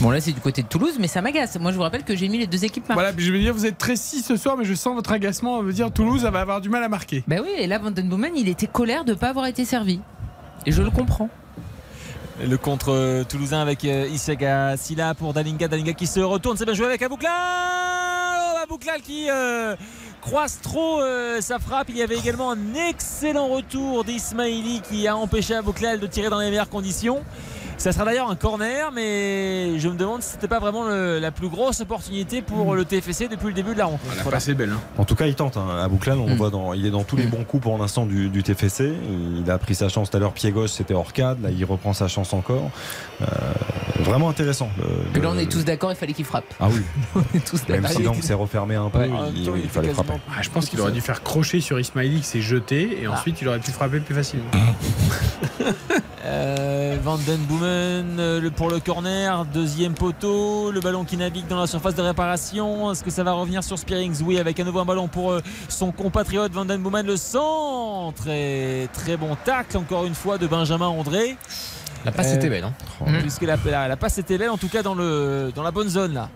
Bon 0.00 0.10
là 0.10 0.20
c'est 0.20 0.32
du 0.32 0.40
côté 0.40 0.62
de 0.62 0.66
Toulouse 0.68 0.94
mais 0.98 1.06
ça 1.06 1.22
m'agace. 1.22 1.58
Moi 1.58 1.70
je 1.70 1.76
vous 1.76 1.82
rappelle 1.82 2.02
que 2.02 2.16
j'ai 2.16 2.28
mis 2.28 2.38
les 2.38 2.46
deux 2.46 2.64
équipes 2.64 2.88
marquées. 2.88 2.94
Voilà, 2.94 3.12
puis 3.12 3.24
je 3.24 3.32
veux 3.32 3.38
dire, 3.38 3.54
vous 3.54 3.66
êtes 3.66 3.78
très 3.78 3.96
si 3.96 4.20
ce 4.22 4.36
soir, 4.36 4.56
mais 4.56 4.64
je 4.64 4.74
sens 4.74 4.94
votre 4.94 5.12
agacement. 5.12 5.58
On 5.58 5.62
veut 5.62 5.72
dire, 5.72 5.92
Toulouse, 5.92 6.24
elle 6.26 6.32
va 6.32 6.40
avoir 6.40 6.60
du 6.60 6.68
mal 6.68 6.82
à 6.82 6.88
marquer. 6.88 7.22
Bah 7.28 7.36
oui, 7.42 7.50
et 7.56 7.66
là 7.66 7.78
Vandenbomen 7.78 8.32
il 8.36 8.48
était 8.48 8.66
colère 8.66 9.04
de 9.04 9.12
ne 9.12 9.16
pas 9.16 9.28
avoir 9.28 9.46
été 9.46 9.64
servi. 9.64 10.00
Et 10.66 10.72
je 10.72 10.82
le 10.82 10.90
comprends. 10.90 11.28
Le 12.44 12.56
contre 12.56 12.90
euh, 12.92 13.24
toulousain 13.24 13.60
avec 13.60 13.84
euh, 13.84 14.08
Isaga 14.10 14.76
Silla 14.76 15.14
pour 15.14 15.32
Dalinga. 15.32 15.68
Dalinga 15.68 15.92
qui 15.92 16.06
se 16.06 16.18
retourne. 16.20 16.56
C'est 16.56 16.64
bien 16.64 16.74
joué 16.74 16.86
avec 16.86 17.02
Abouklal. 17.02 17.30
Oh, 17.32 18.58
Abouklal 18.64 19.00
qui 19.02 19.28
euh, 19.30 19.76
croise 20.20 20.58
trop 20.60 21.00
euh, 21.00 21.40
sa 21.40 21.58
frappe. 21.58 21.88
Il 21.90 21.98
y 21.98 22.02
avait 22.02 22.16
également 22.16 22.50
un 22.50 22.74
excellent 22.88 23.48
retour 23.48 24.04
d'Ismaili 24.04 24.80
qui 24.88 25.06
a 25.06 25.16
empêché 25.16 25.54
Abouklal 25.54 26.00
de 26.00 26.06
tirer 26.06 26.30
dans 26.30 26.40
les 26.40 26.48
meilleures 26.48 26.70
conditions. 26.70 27.22
Ça 27.82 27.90
sera 27.90 28.04
d'ailleurs 28.04 28.30
un 28.30 28.36
corner, 28.36 28.92
mais 28.92 29.76
je 29.80 29.88
me 29.88 29.96
demande 29.96 30.22
si 30.22 30.28
c'était 30.30 30.46
pas 30.46 30.60
vraiment 30.60 30.84
le- 30.84 31.18
la 31.18 31.32
plus 31.32 31.48
grosse 31.48 31.80
opportunité 31.80 32.40
pour 32.40 32.76
le 32.76 32.84
TFC 32.84 33.26
depuis 33.26 33.48
le 33.48 33.54
début 33.54 33.72
de 33.72 33.78
la 33.78 33.86
rencontre. 33.86 34.14
Voilà. 34.22 34.38
est 34.38 34.54
belle. 34.54 34.70
Hein. 34.70 34.80
En 34.98 35.04
tout 35.04 35.16
cas, 35.16 35.26
il 35.26 35.34
tente. 35.34 35.56
Hein. 35.56 35.66
Abouklal, 35.82 36.16
on 36.20 36.26
le 36.28 36.34
Mm. 36.34 36.36
voit 36.36 36.50
dans, 36.50 36.74
il 36.74 36.86
est 36.86 36.92
dans 36.92 37.02
tous 37.02 37.16
les 37.16 37.26
bons 37.26 37.42
coups 37.42 37.64
pour 37.64 37.76
l'instant 37.76 38.06
du, 38.06 38.28
du 38.28 38.44
TFC. 38.44 38.92
Il 39.44 39.50
a 39.50 39.58
pris 39.58 39.74
sa 39.74 39.88
chance 39.88 40.10
tout 40.10 40.16
à 40.16 40.20
l'heure, 40.20 40.32
pied 40.32 40.52
gauche, 40.52 40.70
c'était 40.70 40.94
hors 40.94 41.12
cadre. 41.12 41.42
Là, 41.42 41.50
il 41.50 41.64
reprend 41.64 41.92
sa 41.92 42.06
chance 42.06 42.32
encore. 42.34 42.70
Euh, 43.20 43.24
vraiment 44.04 44.28
intéressant. 44.28 44.68
Le- 45.14 45.20
là 45.20 45.30
on 45.34 45.38
est 45.38 45.50
tous 45.50 45.64
d'accord, 45.64 45.90
il 45.90 45.96
fallait 45.96 46.12
qu'il 46.12 46.24
frappe. 46.24 46.44
Ah 46.60 46.68
oui. 46.70 46.82
on 47.16 47.36
est 47.36 47.44
tous 47.44 47.66
Même 47.68 47.84
si 47.88 48.04
donc 48.04 48.18
c'est 48.20 48.34
refermé 48.34 48.76
un 48.76 48.90
peu, 48.90 49.00
Ouais. 49.00 49.10
il, 49.34 49.68
fallait 49.68 49.92
frapper. 49.92 50.12
Ah, 50.30 50.40
je 50.40 50.50
pense 50.50 50.68
qu'il 50.68 50.80
aurait 50.80 50.92
dû 50.92 51.00
faire 51.00 51.24
crocher 51.24 51.60
sur 51.60 51.80
Ismaili 51.80 52.20
qui 52.20 52.26
s'est 52.28 52.42
jeté 52.42 53.02
et 53.02 53.08
ensuite 53.08 53.40
il 53.42 53.48
aurait 53.48 53.58
pu 53.58 53.72
frapper 53.72 53.98
plus 53.98 54.14
facilement. 54.14 54.44
Euh, 56.24 56.96
Van 57.02 57.18
Den 57.18 57.38
Boomen 57.48 58.16
euh, 58.20 58.40
le- 58.40 58.50
pour 58.52 58.70
le 58.70 58.78
corner, 58.78 59.44
deuxième 59.44 59.94
poteau, 59.94 60.70
le 60.70 60.78
ballon 60.80 61.02
qui 61.04 61.16
navigue 61.16 61.48
dans 61.48 61.58
la 61.60 61.66
surface 61.66 61.96
de 61.96 62.02
réparation. 62.02 62.92
Est-ce 62.92 63.02
que 63.02 63.10
ça 63.10 63.24
va 63.24 63.32
revenir 63.32 63.64
sur 63.64 63.76
Spearings? 63.76 64.22
Oui, 64.24 64.38
avec 64.38 64.60
à 64.60 64.64
nouveau 64.64 64.78
un 64.78 64.84
ballon 64.84 65.08
pour 65.08 65.32
euh, 65.32 65.40
son 65.68 65.90
compatriote 65.90 66.52
Van 66.52 66.64
Den 66.64 66.80
Boomen, 66.80 67.04
le 67.06 67.16
centre 67.16 68.28
et 68.28 68.88
très 68.92 69.16
bon 69.16 69.36
tacle 69.44 69.76
encore 69.76 70.04
une 70.04 70.14
fois 70.14 70.38
de 70.38 70.46
Benjamin 70.46 70.86
André. 70.86 71.36
La 72.04 72.12
passe 72.12 72.28
Euh, 72.32 72.36
était 72.36 72.48
belle. 72.50 72.64
Hein. 72.64 72.72
Puisque 73.20 73.42
la, 73.42 73.56
la- 73.64 73.88
la 73.88 73.96
passe 73.96 74.18
était 74.18 74.38
belle, 74.38 74.50
en 74.50 74.58
tout 74.58 74.68
cas 74.68 74.82
dans, 74.84 74.94
le, 74.94 75.50
dans 75.54 75.64
la 75.64 75.72
bonne 75.72 75.88
zone 75.88 76.14
là. 76.14 76.28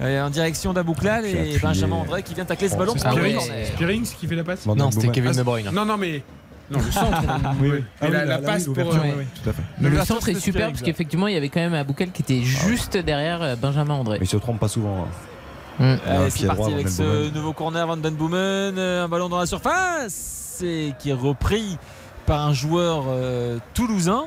Euh, 0.00 0.24
en 0.26 0.30
direction 0.30 0.72
d'Abouklal 0.72 1.24
et. 1.24 1.58
Benjamin 1.62 1.96
André 1.96 2.22
qui 2.24 2.34
vient 2.34 2.44
tacler 2.44 2.68
ce 2.68 2.74
Oh, 2.74 2.78
ballon 2.78 2.94
un 2.94 2.98
Spearings. 2.98 3.40
Spearings 3.74 4.06
qui 4.18 4.26
fait 4.28 4.34
la 4.36 4.42
passe 4.44 4.64
Non, 4.66 4.74
Den 4.76 4.92
c'était. 4.92 5.08
Kevin 5.08 5.30
Ah, 5.34 5.38
De 5.38 5.42
Bruyne. 5.44 5.70
Non, 5.72 5.84
non, 5.84 5.96
mais. 5.96 6.22
Non, 6.70 6.78
le 6.78 6.90
centre. 6.90 7.22
Oui, 7.60 7.68
oui. 7.72 7.84
Mais 8.02 8.08
Ah 8.08 8.08
la, 8.10 8.22
oui, 8.22 8.28
la 8.28 8.38
passe 8.38 8.66
oui, 8.68 8.74
pour. 8.74 8.94
euh, 8.94 8.98
tout 9.42 9.50
à 9.50 9.52
fait. 9.52 9.62
Mais 9.78 9.90
le 9.90 10.00
centre 10.04 10.28
est 10.28 10.34
c'est 10.34 10.40
super 10.40 10.68
parce 10.68 10.80
qu'effectivement 10.82 11.26
il 11.28 11.34
y 11.34 11.36
avait 11.36 11.48
quand 11.50 11.60
même 11.60 11.74
Aboukel 11.74 12.10
qui 12.10 12.22
était 12.22 12.40
juste 12.42 12.96
derrière 12.96 13.42
euh, 13.42 13.56
Benjamin 13.56 13.94
André. 13.94 14.18
Mais 14.18 14.24
il 14.26 14.28
se 14.28 14.36
trompe 14.38 14.58
pas 14.60 14.68
souvent. 14.68 15.04
hein. 15.04 15.08
Mm. 15.78 15.82
A 15.82 15.86
un 15.86 15.96
Allez, 16.20 16.30
pied 16.30 16.40
c'est 16.40 16.46
parti 16.46 16.62
droit, 16.62 16.72
avec 16.72 16.88
ce 16.88 17.02
Boomen. 17.02 17.32
nouveau 17.34 17.52
corner 17.52 17.86
Van 17.86 17.96
Den 17.96 18.14
Boomen, 18.14 18.38
euh, 18.78 19.04
un 19.04 19.08
ballon 19.08 19.28
dans 19.28 19.38
la 19.40 19.46
surface 19.46 20.60
et 20.64 20.94
qui 20.98 21.10
est 21.10 21.14
repris 21.14 21.76
par 22.26 22.46
un 22.46 22.52
joueur 22.54 23.04
euh, 23.08 23.58
toulousain. 23.74 24.24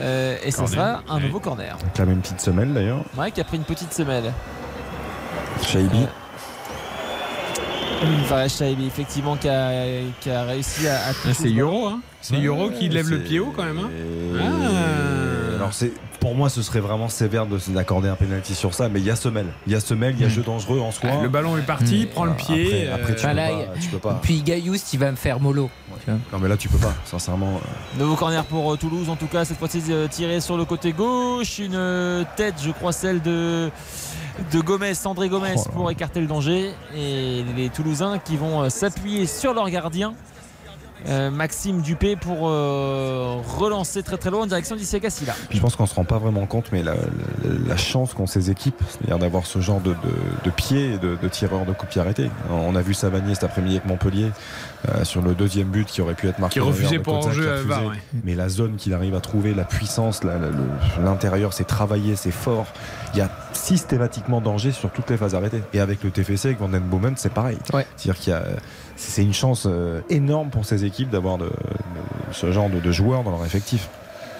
Euh, 0.00 0.36
et 0.44 0.50
ce 0.50 0.56
Corner, 0.56 0.74
sera 0.74 1.02
un 1.14 1.20
nouveau 1.20 1.38
corner. 1.38 1.76
Donc 1.78 1.96
là, 1.98 2.06
même 2.06 2.20
petite 2.20 2.40
semelle 2.40 2.72
d'ailleurs. 2.72 3.04
Ouais, 3.16 3.30
qui 3.30 3.40
a 3.40 3.44
pris 3.44 3.56
une 3.58 3.62
petite 3.64 3.92
semelle. 3.92 4.32
Shaibi. 5.62 6.06
Effectivement, 8.86 9.36
qui 9.36 9.48
a, 9.48 9.70
qui 10.20 10.30
a 10.30 10.44
réussi 10.44 10.86
à. 10.88 10.96
à 10.96 11.10
Ah, 11.10 11.34
c'est 11.34 11.52
Euro, 11.52 11.86
hein. 11.88 12.00
C'est 12.20 12.40
Euro 12.40 12.70
qui 12.70 12.88
lève 12.88 13.08
le 13.10 13.18
pied 13.20 13.40
haut 13.40 13.52
quand 13.56 13.64
même. 13.64 13.78
Hein. 13.78 13.90
Ah. 14.40 15.56
Alors 15.56 15.72
c'est 15.74 15.92
pour 16.20 16.34
moi 16.36 16.48
ce 16.48 16.62
serait 16.62 16.78
vraiment 16.80 17.08
sévère 17.08 17.46
de 17.46 17.58
d'accorder 17.72 18.08
un 18.08 18.14
penalty 18.14 18.54
sur 18.54 18.74
ça, 18.74 18.88
mais 18.88 19.00
il 19.00 19.06
y 19.06 19.10
a 19.10 19.16
semelle, 19.16 19.46
il 19.66 19.72
y 19.72 19.76
a 19.76 19.80
semelle, 19.80 20.14
il 20.16 20.20
y 20.22 20.24
a 20.24 20.28
Mm. 20.28 20.30
jeu 20.30 20.42
dangereux 20.42 20.80
en 20.80 20.90
soi. 20.92 21.10
Le 21.22 21.28
ballon 21.28 21.56
est 21.56 21.62
parti, 21.62 22.04
Mm. 22.06 22.14
prend 22.14 22.24
le 22.24 22.34
pied. 22.34 22.88
Après, 22.88 23.12
après, 23.12 23.14
tu, 23.16 23.26
euh, 23.26 23.30
peux 23.30 23.36
pas, 23.36 23.80
tu 23.80 23.88
peux 23.88 23.98
pas. 23.98 24.18
Puis 24.22 24.42
Gayoust 24.42 24.92
il 24.92 24.98
va 25.00 25.10
me 25.10 25.16
faire 25.16 25.40
mollo. 25.40 25.68
Non 26.08 26.38
mais 26.40 26.48
là 26.48 26.56
tu 26.56 26.68
peux 26.68 26.78
pas, 26.78 26.94
sincèrement. 27.04 27.60
euh, 27.96 28.00
Nouveau 28.00 28.14
corner 28.16 28.44
pour 28.44 28.72
euh, 28.72 28.76
Toulouse, 28.76 29.08
en 29.08 29.16
tout 29.16 29.26
cas, 29.28 29.44
cette 29.44 29.58
fois-ci 29.58 29.82
euh, 29.90 30.06
tiré 30.08 30.40
sur 30.40 30.56
le 30.56 30.64
côté 30.64 30.92
gauche. 30.92 31.58
Une 31.58 31.74
euh, 31.74 32.24
tête, 32.36 32.54
je 32.64 32.70
crois, 32.70 32.92
celle 32.92 33.20
de, 33.22 33.70
de 34.52 34.60
Gomez, 34.60 34.92
André 35.04 35.28
Gomez, 35.28 35.54
Oh 35.56 35.70
pour 35.70 35.90
écarter 35.90 36.20
le 36.20 36.26
danger. 36.26 36.72
Et 36.94 37.44
les 37.56 37.68
Toulousains 37.68 38.18
qui 38.18 38.36
vont 38.36 38.62
euh, 38.62 38.68
s'appuyer 38.68 39.26
sur 39.26 39.54
leur 39.54 39.68
gardien. 39.70 40.14
Euh, 41.08 41.30
Maxime 41.30 41.80
Dupé 41.82 42.16
pour 42.16 42.48
euh, 42.48 43.36
relancer 43.58 44.02
très 44.02 44.16
très 44.16 44.30
loin 44.30 44.42
en 44.42 44.46
direction 44.46 44.76
d'Isiaka 44.76 45.10
Silla. 45.10 45.34
Je 45.50 45.60
pense 45.60 45.76
qu'on 45.76 45.86
se 45.86 45.94
rend 45.94 46.04
pas 46.04 46.18
vraiment 46.18 46.46
compte, 46.46 46.66
mais 46.72 46.82
la, 46.82 46.94
la- 46.94 47.00
la 47.68 47.76
chance 47.76 48.14
qu'ont 48.14 48.26
ces 48.26 48.50
équipes, 48.50 48.80
c'est-à-dire 48.88 49.18
d'avoir 49.18 49.46
ce 49.46 49.60
genre 49.60 49.80
de, 49.80 49.90
de, 49.90 49.96
de 50.44 50.50
pied 50.50 50.94
et 50.94 50.98
de, 50.98 51.16
de 51.20 51.28
tireurs 51.28 51.64
de 51.66 51.72
coups 51.72 51.84
de 51.88 51.92
pied 51.92 52.00
arrêtés. 52.00 52.30
On 52.50 52.74
a 52.76 52.82
vu 52.82 52.94
Savanier 52.94 53.34
cet 53.34 53.44
après-midi 53.44 53.76
avec 53.76 53.86
Montpellier 53.88 54.30
euh, 54.88 55.04
sur 55.04 55.22
le 55.22 55.34
deuxième 55.34 55.68
but 55.68 55.86
qui 55.86 56.00
aurait 56.00 56.14
pu 56.14 56.28
être 56.28 56.38
marqué. 56.38 56.54
Qui 56.54 56.60
refusait 56.60 56.98
pour 56.98 57.20
Kozak, 57.20 57.44
a 57.46 57.48
à 57.50 57.52
refusé. 57.54 57.68
VAR, 57.68 57.86
ouais. 57.86 57.96
Mais 58.24 58.34
la 58.34 58.48
zone 58.48 58.76
qu'il 58.76 58.94
arrive 58.94 59.14
à 59.14 59.20
trouver, 59.20 59.54
la 59.54 59.64
puissance, 59.64 60.24
la- 60.24 60.38
la- 60.38 60.48
le- 60.50 61.04
l'intérieur, 61.04 61.52
c'est 61.52 61.66
travaillé, 61.66 62.16
c'est 62.16 62.30
fort. 62.30 62.66
Il 63.14 63.18
y 63.18 63.20
a 63.20 63.30
systématiquement 63.52 64.40
danger 64.40 64.72
sur 64.72 64.90
toutes 64.90 65.10
les 65.10 65.16
phases 65.16 65.34
arrêtées. 65.34 65.62
Et 65.72 65.80
avec 65.80 66.02
le 66.02 66.10
TFC, 66.10 66.46
avec 66.48 66.58
Van 66.60 66.68
Den 66.68 66.82
Boomen, 66.82 67.14
c'est 67.16 67.32
pareil. 67.32 67.58
Ouais. 67.72 67.86
C'est-à-dire 67.96 68.20
qu'il 68.20 68.32
y 68.32 68.36
a, 68.36 68.42
c'est 69.08 69.22
une 69.22 69.34
chance 69.34 69.66
euh, 69.68 70.00
énorme 70.10 70.50
pour 70.50 70.64
ces 70.64 70.84
équipes 70.84 71.10
d'avoir 71.10 71.38
de, 71.38 71.46
de- 71.46 71.50
ce 72.32 72.50
genre 72.52 72.70
de, 72.70 72.80
de 72.80 72.92
joueurs 72.92 73.22
dans 73.24 73.30
leur 73.30 73.44
effectif. 73.44 73.88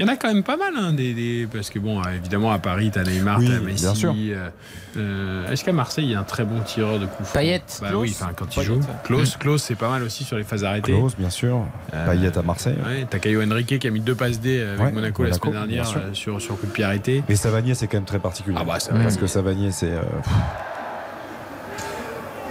Il 0.00 0.06
y 0.06 0.08
en 0.08 0.12
a 0.12 0.16
quand 0.16 0.28
même 0.32 0.42
pas 0.42 0.56
mal, 0.56 0.72
hein, 0.76 0.94
des, 0.94 1.12
des- 1.12 1.46
parce 1.52 1.68
que 1.68 1.78
bon, 1.78 2.00
évidemment 2.16 2.50
à 2.50 2.58
Paris, 2.58 2.90
t'as 2.92 3.02
Neymar, 3.04 3.38
Oui, 3.38 3.48
t'as 3.50 3.60
Messi. 3.60 3.84
bien 3.84 3.94
sûr. 3.94 4.14
euh, 4.16 4.48
euh, 4.96 5.50
Est-ce 5.52 5.62
qu'à 5.64 5.72
Marseille, 5.74 6.06
il 6.06 6.10
y 6.12 6.14
a 6.14 6.20
un 6.20 6.24
très 6.24 6.44
bon 6.44 6.60
tireur 6.60 6.98
de 6.98 7.04
coups 7.04 7.30
Payet. 7.30 7.62
Bah 7.82 7.88
Klose. 7.90 8.00
oui, 8.02 8.16
enfin 8.18 8.32
quand 8.34 8.56
il 8.56 8.62
joue. 8.62 8.80
Klaus, 9.04 9.62
c'est 9.62 9.74
pas 9.74 9.90
mal 9.90 10.02
aussi 10.02 10.24
sur 10.24 10.38
les 10.38 10.44
phases 10.44 10.64
arrêtées. 10.64 10.92
Klose, 10.92 11.14
bien 11.16 11.28
sûr. 11.30 11.60
Euh, 11.92 12.06
Payet 12.10 12.36
à 12.36 12.42
Marseille. 12.42 12.78
Ouais, 12.86 13.06
t'as 13.08 13.18
Caio 13.18 13.42
Henrique 13.42 13.78
qui 13.78 13.86
a 13.86 13.90
mis 13.90 14.00
deux 14.00 14.14
passes 14.14 14.40
D 14.40 14.62
avec 14.62 14.80
Ouais, 14.80 14.92
Monaco, 14.92 15.24
la 15.24 15.34
semaine 15.34 15.52
dernière 15.52 15.86
sur, 16.14 16.40
sur 16.40 16.58
coup 16.58 16.66
de 16.66 16.72
pied 16.72 16.84
arrêté. 16.84 17.22
Mais 17.28 17.36
Savanier, 17.36 17.74
c'est 17.74 17.86
quand 17.86 17.98
même 17.98 18.04
très 18.06 18.18
particulier. 18.18 18.56
Ah 18.58 18.64
bah. 18.64 18.78
Parce 18.90 19.16
que 19.18 19.26
Savanier, 19.26 19.72
c'est. 19.72 19.90
euh, 19.92 20.00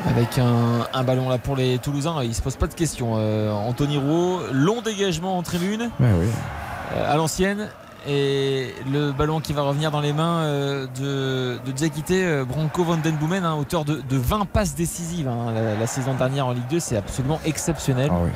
Avec 0.10 0.40
un, 0.40 0.88
un 0.94 1.03
ballon 1.03 1.30
là 1.30 1.38
pour 1.38 1.56
les 1.56 1.78
Toulousains, 1.78 2.23
il 2.23 2.34
se 2.34 2.41
pose 2.41 2.56
pas 2.56 2.68
de 2.68 2.73
questions. 2.73 3.14
Euh, 3.18 3.52
Anthony 3.52 3.98
Roux, 3.98 4.40
long 4.52 4.82
dégagement 4.82 5.38
en 5.38 5.44
tribune. 5.44 5.90
ouais, 5.99 6.10
oui. 6.19 6.26
euh, 6.95 7.14
à 7.14 7.18
l'ancienne 7.18 7.69
et 8.07 8.73
le 8.91 9.11
ballon 9.11 9.40
qui 9.41 9.53
va 9.53 9.61
revenir 9.61 9.91
dans 9.91 10.02
les 10.02 10.11
mains 10.11 10.40
euh, 10.40 10.88
de, 10.99 11.60
de 11.64 11.72
Diakité, 11.72 12.41
Branco 12.48 12.84
Van 12.84 12.98
Den 12.98 13.15
Boomen, 13.15 13.45
hein, 13.45 13.53
auteur 13.53 13.86
de, 13.86 14.02
de 14.10 14.18
20 14.18 14.48
passes 14.48 14.73
décisives 14.73 15.28
hein, 15.28 15.52
la, 15.53 15.76
la 15.76 15.88
saison 15.88 16.15
dernière 16.15 16.48
en 16.48 16.53
Ligue 16.53 16.68
2, 16.72 16.80
c'est 16.80 16.98
absolument 16.98 17.40
exceptionnel. 17.45 18.10
Ah 18.11 18.15
oui, 18.23 18.32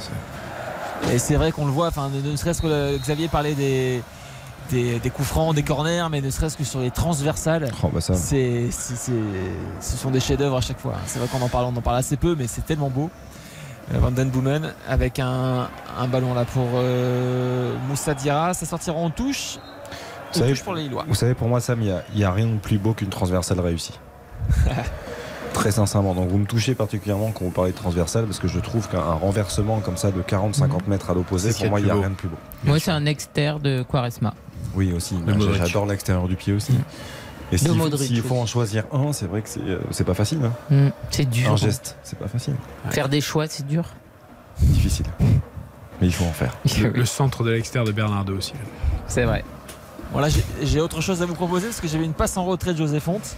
Et 1.14 1.18
c'est 1.18 1.36
vrai 1.36 1.52
qu'on 1.52 1.66
le 1.66 1.72
voit, 1.72 1.88
enfin, 1.88 2.10
ne, 2.14 2.30
ne 2.32 2.36
serait-ce 2.36 2.62
que 2.62 2.98
Xavier 3.00 3.28
parlait 3.28 3.56
des, 3.56 4.04
des, 4.70 5.00
des 5.00 5.10
coups 5.10 5.28
francs, 5.28 5.56
des 5.56 5.64
corners, 5.64 6.08
mais 6.10 6.22
ne 6.22 6.30
serait-ce 6.30 6.58
que 6.58 6.64
sur 6.64 6.80
les 6.80 6.92
transversales. 6.92 7.72
Oh, 7.84 7.90
bah. 7.94 8.00
C'est, 8.02 8.70
ce 8.72 9.98
sont 9.98 10.12
des 10.12 10.20
chefs-d'œuvre 10.20 10.58
à 10.58 10.62
chaque 10.62 10.80
fois. 10.80 10.96
C'est 11.06 11.20
vrai 11.20 11.28
qu'on 11.28 11.44
en 11.44 11.50
parle, 11.50 11.66
on 11.66 11.78
en 11.78 11.82
parle 11.82 11.98
assez 11.98 12.18
peu, 12.18 12.36
mais 12.38 12.48
c'est 12.48 12.66
tellement 12.66 12.90
beau. 12.90 13.10
Euh, 13.94 14.00
Van 14.00 14.12
Den 14.12 14.30
Boomen 14.30 14.74
avec 14.88 15.20
un, 15.20 15.70
un 15.98 16.08
ballon 16.08 16.34
là 16.34 16.46
pour 16.46 16.68
euh, 16.74 17.76
Moussa 17.88 18.14
Diarra. 18.16 18.54
Ça 18.54 18.66
sortira 18.66 18.98
en 18.98 19.10
touche. 19.12 19.60
Vous 20.34 20.40
savez, 20.40 20.52
touche 20.52 20.64
pour 20.64 20.74
les 20.74 20.84
Lillois. 20.84 21.06
vous 21.08 21.16
savez, 21.16 21.34
pour 21.36 21.48
moi, 21.48 21.62
Sam, 21.62 21.82
il 21.82 21.86
n'y 21.86 21.92
a, 21.92 22.04
il 22.14 22.20
y 22.20 22.24
a 22.24 22.32
rien 22.32 22.48
de 22.48 22.58
plus 22.58 22.78
beau 22.78 22.94
qu'une 22.94 23.10
transversale 23.10 23.60
réussie. 23.60 24.00
Très 25.54 25.72
sincèrement, 25.72 26.14
donc 26.14 26.28
vous 26.28 26.38
me 26.38 26.46
touchez 26.46 26.76
particulièrement 26.76 27.32
quand 27.32 27.46
vous 27.46 27.52
parlez 27.52 27.72
de 27.72 27.78
transversal 27.78 28.26
parce 28.26 28.40
que 28.40 28.48
je 28.50 28.60
trouve 28.60 28.90
qu'un 28.90 29.00
un 29.00 29.14
renversement 29.14 29.80
comme 29.80 29.96
ça 29.96 30.12
de 30.12 30.22
40-50 30.22 30.88
mètres 30.88 31.10
à 31.10 31.14
l'opposé, 31.14 31.54
pour 31.54 31.70
moi 31.70 31.80
il 31.80 31.86
n'y 31.86 31.92
a 31.92 31.94
beau. 31.94 32.02
rien 32.02 32.10
de 32.10 32.16
plus 32.16 32.28
beau. 32.28 32.36
Moi, 32.66 32.78
c'est 32.80 32.92
un 32.92 33.06
externe 33.06 33.62
de 33.62 33.82
Quaresma. 33.90 34.34
Oui, 34.74 34.92
aussi. 34.94 35.16
Modric. 35.16 35.56
J'adore 35.56 35.86
l'extérieur 35.86 36.28
du 36.28 36.36
pied 36.36 36.54
aussi. 36.54 36.74
Et 37.52 37.58
s'il 37.58 38.22
faut 38.24 38.36
en 38.38 38.46
choisir 38.48 38.86
un, 38.92 39.14
c'est 39.14 39.28
vrai 39.28 39.42
que 39.44 39.50
c'est 39.50 39.60
euh, 39.62 39.80
c'est 39.92 40.04
pas 40.04 40.16
facile. 40.16 40.40
hein. 40.44 40.54
Mm, 40.70 40.90
C'est 41.12 41.30
dur. 41.30 41.52
Un 41.52 41.56
geste, 41.58 41.96
c'est 42.04 42.18
pas 42.18 42.28
facile. 42.28 42.56
Faire 42.90 43.08
des 43.08 43.22
choix, 43.22 43.46
c'est 43.48 43.68
dur. 43.68 43.86
Difficile. 44.60 45.06
Mais 46.02 46.08
il 46.08 46.14
faut 46.14 46.26
en 46.26 46.32
faire. 46.34 46.56
Le, 46.82 46.90
le 46.90 47.06
centre 47.06 47.44
de 47.44 47.52
l'extérieur 47.52 47.86
de 47.86 47.92
Bernardo 47.92 48.36
aussi. 48.36 48.54
C'est 49.08 49.24
vrai. 49.26 49.44
Voilà, 50.12 50.30
j'ai- 50.30 50.44
j'ai 50.64 50.82
autre 50.82 51.02
chose 51.02 51.22
à 51.22 51.26
vous 51.26 51.36
proposer 51.36 51.68
parce 51.68 51.82
que 51.82 51.88
j'avais 51.88 52.06
une 52.06 52.14
passe 52.14 52.36
en 52.38 52.46
retrait 52.46 52.74
de 52.74 52.78
José 52.80 53.00
Fonte. 53.00 53.36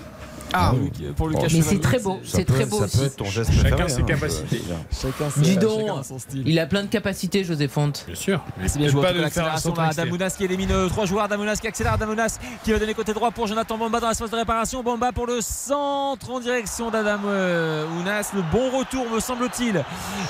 Ah, 0.54 0.70
Pour 0.72 0.80
Lucas- 0.80 1.14
pour 1.16 1.28
Lucas 1.28 1.42
Mais 1.44 1.50
Chevalier. 1.50 1.68
c'est 1.70 1.80
très 1.82 2.00
beau, 2.00 2.20
c'est 2.24 2.46
très 2.46 2.66
beau 2.66 2.80
ça 2.80 2.86
aussi. 2.86 2.98
peut 3.00 3.04
être 3.06 3.16
ton 3.18 3.26
geste 3.26 3.52
Chacun 3.52 3.70
préféré, 3.76 3.90
ses 3.90 4.02
hein, 4.02 4.06
capacités. 4.06 4.62
Chacun 5.02 5.30
ses- 5.30 5.42
Dis 5.42 5.54
chacun 5.56 5.62
donc, 5.68 6.06
son 6.06 6.20
style. 6.20 6.44
il 6.46 6.60
a 6.60 6.66
plein 6.66 6.84
de 6.84 6.88
capacités, 6.88 7.44
José 7.44 7.68
Fonte. 7.68 8.04
Bien 8.08 8.16
sûr. 8.16 8.42
Mais 8.60 8.68
C'est 8.70 8.80
bien 8.80 8.88
joué 8.88 9.12
le 9.14 9.22
l'accélération 9.22 9.74
là. 9.76 9.92
Damounas 9.94 10.30
qui 10.38 10.46
élimine 10.46 10.72
euh, 10.72 10.88
trois 10.88 11.06
joueurs 11.06 11.28
Damounas 11.28 11.58
qui 11.58 11.68
accélère 11.68 11.98
Damounas 11.98 12.40
qui 12.64 12.72
va 12.72 12.80
donner 12.80 12.94
côté 12.94 13.14
droit 13.14 13.32
pour 13.32 13.48
Jonathan 13.48 13.78
Bamba 13.78 14.00
dans 14.00 14.08
l'espace 14.10 14.32
de 14.32 14.36
réparation 14.38 14.82
Bamba 14.84 15.12
pour 15.12 15.28
le 15.28 15.42
centre 15.42 16.30
en 16.32 16.40
direction 16.40 16.90
d'Adam 16.92 17.20
euh, 17.26 17.86
Ounas 18.00 18.32
le 18.34 18.42
bon 18.52 18.70
retour 18.78 19.06
me 19.10 19.20
semble-t-il 19.20 19.84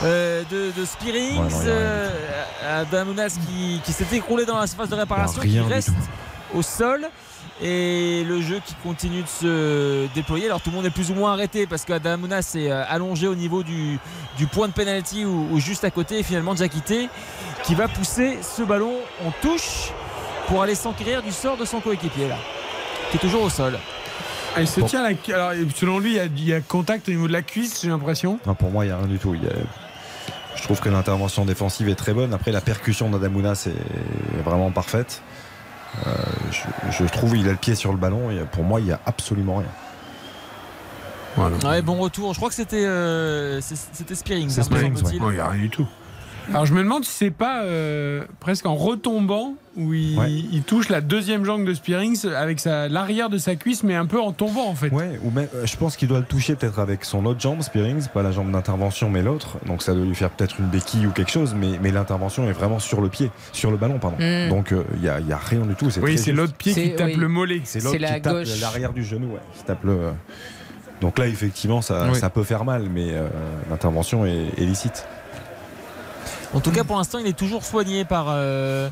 euh, 0.04 0.44
de, 0.50 0.72
de 0.80 0.86
Spearings 0.86 1.44
Ouais, 1.46 1.52
euh, 1.68 2.10
Adam 2.82 3.08
Ounas 3.10 3.38
qui, 3.48 3.80
qui 3.84 3.92
s'est 3.94 4.08
écroulé 4.16 4.46
dans 4.46 4.58
la 4.60 4.68
surface 4.68 4.90
de 4.90 4.96
réparation 4.96 5.42
qui 5.42 5.60
reste 5.60 5.92
au 6.56 6.62
sol 6.62 7.08
et 7.62 8.24
le 8.24 8.42
jeu 8.42 8.60
qui 8.66 8.74
continue 8.84 9.24
de 9.24 9.28
se 9.28 10.08
déployer. 10.14 10.46
Alors 10.46 10.62
tout 10.62 10.70
le 10.70 10.76
monde 10.76 10.86
est 10.86 10.90
plus 10.92 11.10
ou 11.12 11.16
moins 11.16 11.34
arrêté 11.34 11.66
parce 11.68 11.86
qu'Adam 11.86 12.22
Ounas 12.24 12.54
est 12.56 12.70
euh, 12.72 12.84
allongé 12.88 13.28
au 13.28 13.36
niveau 13.36 13.64
du, 13.64 14.00
du 14.38 14.46
point 14.48 14.68
de 14.68 14.74
penalty 14.74 15.26
ou, 15.26 15.48
ou 15.52 15.60
juste 15.60 15.84
à 15.84 15.92
côté. 15.92 16.20
Et 16.20 16.24
finalement, 16.24 16.54
Diakité 16.54 17.10
qui 17.64 17.74
va 17.76 17.88
pousser 17.88 18.38
ce 18.42 18.62
ballon 18.64 18.94
en 19.26 19.32
touche 19.42 19.92
pour 20.48 20.62
aller 20.62 20.76
s'enquérir 20.76 21.24
du 21.24 21.32
sort 21.32 21.58
de 21.58 21.66
son 21.66 21.80
coéquipier 21.82 22.28
là, 22.30 22.38
qui 23.12 23.18
est 23.18 23.20
toujours 23.20 23.42
au 23.44 23.50
sol. 23.50 23.78
Ah, 24.56 24.62
il 24.62 24.68
se 24.68 24.80
Bon. 24.80 24.86
tient 24.88 25.04
la- 25.04 25.36
alors, 25.36 25.52
selon 25.76 26.00
lui, 26.00 26.12
il 26.12 26.16
y, 26.16 26.20
a, 26.20 26.26
il 26.26 26.46
y 26.48 26.54
a 26.54 26.62
contact 26.62 27.08
au 27.10 27.12
niveau 27.12 27.28
de 27.28 27.34
la 27.34 27.42
cuisse, 27.42 27.82
j'ai 27.84 27.90
l'impression. 27.90 28.40
Non, 28.48 28.56
pour 28.56 28.72
moi, 28.72 28.86
il 28.86 28.88
n'y 28.88 28.94
a 28.94 28.98
rien 28.98 29.08
du 29.08 29.20
tout. 29.20 29.36
Il 29.36 29.44
y 29.44 29.48
a- 29.48 29.52
Je 30.56 30.64
trouve 30.64 30.80
que 30.80 30.90
l'intervention 30.90 31.46
défensive 31.46 31.88
est 31.90 31.96
très 31.96 32.14
bonne. 32.14 32.34
Après, 32.34 32.52
la 32.52 32.62
percussion 32.62 33.10
d'Adamounas 33.10 33.68
est 33.68 34.42
vraiment 34.44 34.72
parfaite. 34.72 35.22
Euh, 36.06 36.14
je, 36.52 37.04
je 37.04 37.10
trouve 37.10 37.34
qu'il 37.34 37.48
a 37.48 37.52
le 37.52 37.58
pied 37.58 37.76
sur 37.76 37.92
le 37.92 37.98
ballon 37.98 38.30
et 38.30 38.40
pour 38.52 38.64
moi, 38.64 38.80
il 38.80 38.86
n'y 38.86 38.92
a 38.92 39.00
absolument 39.06 39.58
rien. 39.58 39.70
Ouais, 41.66 41.82
bon 41.82 41.98
retour. 41.98 42.34
Je 42.34 42.40
crois 42.40 42.50
que 42.50 42.56
c'était 42.56 42.86
euh, 42.86 43.62
c'était 43.62 44.16
Spearings. 44.16 44.50
C'est 44.50 44.62
hein, 44.62 44.64
Spearings, 44.64 45.00
il 45.14 45.22
n'y 45.22 45.40
a 45.40 45.50
rien 45.50 45.62
du 45.62 45.70
tout. 45.70 45.88
Alors 46.50 46.66
je 46.66 46.74
me 46.74 46.82
demande 46.82 47.04
si 47.04 47.12
c'est 47.12 47.32
pas 47.32 47.64
euh, 47.64 48.24
presque 48.40 48.66
en 48.66 48.76
retombant 48.76 49.56
où 49.76 49.94
il, 49.94 50.18
Ouais. 50.18 50.32
il 50.32 50.64
touche 50.64 50.90
la 50.90 51.02
deuxième 51.02 51.44
jambe 51.44 51.66
de 51.66 51.74
Spearings 51.74 52.26
avec 52.28 52.64
l'arrière 52.66 53.30
de 53.30 53.38
sa 53.38 53.56
cuisse, 53.56 53.84
mais 53.84 53.96
un 53.96 54.06
peu 54.06 54.20
en 54.20 54.32
tombant 54.32 54.68
en 54.68 54.74
fait. 54.74 54.90
Ouais, 54.90 55.20
ou 55.24 55.30
même, 55.32 55.48
euh, 55.56 55.66
je 55.66 55.76
pense 55.76 55.98
qu'il 55.98 56.08
doit 56.08 56.20
le 56.20 56.26
toucher 56.26 56.56
peut-être 56.56 56.80
avec 56.80 57.04
son 57.06 57.26
autre 57.26 57.40
jambe, 57.42 57.62
Spearings, 57.62 58.08
pas 58.08 58.24
la 58.24 58.32
jambe 58.32 58.50
d'intervention, 58.52 59.10
mais 59.10 59.22
l'autre. 59.22 59.58
Donc 59.66 59.84
ça 59.84 59.94
doit 59.94 60.06
lui 60.06 60.16
faire 60.16 60.30
peut-être 60.30 60.60
une 60.60 60.68
béquille 60.68 61.06
ou 61.06 61.12
quelque 61.12 61.32
chose, 61.32 61.54
mais, 61.54 61.78
mais 61.82 61.92
l'intervention 61.92 62.50
est 62.50 62.54
vraiment 62.54 62.80
sur 62.80 63.02
le 63.02 63.10
pied, 63.10 63.30
sur 63.52 63.70
le 63.70 63.78
ballon, 63.78 64.00
pardon. 64.00 64.18
Mm. 64.18 64.50
Donc 64.50 64.72
euh, 64.72 64.84
il 64.96 65.02
n'y 65.02 65.10
a, 65.10 65.20
il 65.20 65.28
y 65.28 65.34
a 65.34 65.38
rien 65.38 65.62
du 65.66 65.76
tout. 65.76 65.90
Oui, 66.02 66.18
c'est 66.18 66.32
l'autre 66.32 66.54
pied 66.54 66.74
qui 66.74 66.96
tape 66.96 67.08
oui. 67.08 67.16
le 67.16 67.28
mollet. 67.28 67.62
C'est 67.66 67.84
l'autre 67.84 67.98
la 68.00 68.16
qui 68.16 68.22
tape 68.22 68.38
l'arrière 68.62 68.94
du 68.94 69.04
genou, 69.04 69.34
ouais, 69.34 69.42
qui 69.58 69.64
tape 69.64 69.84
le. 69.84 69.98
Donc 71.02 71.20
là, 71.20 71.28
effectivement, 71.28 71.82
ça, 71.84 72.08
Oui. 72.12 72.18
ça 72.18 72.32
peut 72.32 72.44
faire 72.44 72.66
mal, 72.66 72.88
mais 72.92 73.10
euh, 73.12 73.28
l'intervention 73.70 74.26
est, 74.26 74.48
est 74.58 74.66
licite. 74.66 75.06
En 76.54 76.60
tout 76.60 76.72
cas, 76.72 76.84
pour 76.84 76.98
l'instant, 76.98 77.20
il 77.20 77.28
est 77.28 77.38
toujours 77.38 77.64
soigné 77.64 78.06
par 78.06 78.28
euh, 78.30 78.90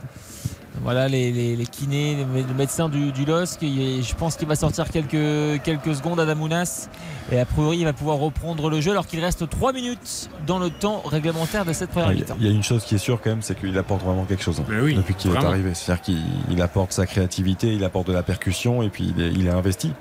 voilà, 0.83 1.07
les, 1.07 1.31
les- 1.31 1.55
les 1.55 1.65
kinés, 1.65 2.17
le 2.47 2.53
médecin 2.53 2.89
du, 2.89 3.11
du 3.11 3.25
LOSC. 3.25 3.63
Et 3.63 4.01
je 4.03 4.15
pense 4.15 4.35
qu'il 4.35 4.47
va 4.47 4.55
sortir 4.55 4.89
quelques, 4.89 5.61
quelques 5.63 5.95
secondes 5.95 6.19
à 6.19 6.25
Damounas. 6.25 6.89
Et 7.31 7.39
a 7.39 7.45
priori, 7.45 7.77
il 7.79 7.85
va 7.85 7.93
pouvoir 7.93 8.17
reprendre 8.17 8.69
le 8.69 8.81
jeu 8.81 8.91
alors 8.91 9.07
qu'il 9.07 9.19
reste 9.19 9.49
3 9.49 9.73
minutes 9.73 10.29
dans 10.45 10.59
le 10.59 10.69
temps 10.69 11.01
réglementaire 11.05 11.65
de 11.65 11.73
cette 11.73 11.89
première 11.89 12.09
Ah, 12.09 12.13
Il 12.13 12.19
y, 12.19 12.21
a- 12.21 12.25
mi-temps. 12.25 12.37
il 12.39 12.45
y 12.45 12.49
a 12.49 12.53
une 12.53 12.61
chose 12.63 12.83
qui 12.83 12.95
est 12.95 12.99
sûre 12.99 13.19
quand 13.23 13.29
même, 13.31 13.41
c'est 13.41 13.57
qu'il 13.59 13.75
apporte 13.77 14.03
vraiment 14.03 14.25
quelque 14.25 14.43
chose 14.43 14.59
hein, 14.59 14.65
oui, 14.83 14.93
depuis 14.93 15.15
qu'il 15.15 15.31
est 15.31 15.37
arrivé. 15.37 15.73
C'est-à-dire 15.73 16.03
qu'il 16.03 16.21
il 16.51 16.61
apporte 16.61 16.91
sa 16.91 17.07
créativité, 17.07 17.73
il 17.73 17.83
apporte 17.83 18.07
de 18.07 18.13
la 18.13 18.21
percussion 18.23 18.83
et 18.83 18.89
puis 18.89 19.11
il 19.17 19.23
est, 19.23 19.31
il 19.31 19.47
est 19.47 19.51
investi. 19.51 19.93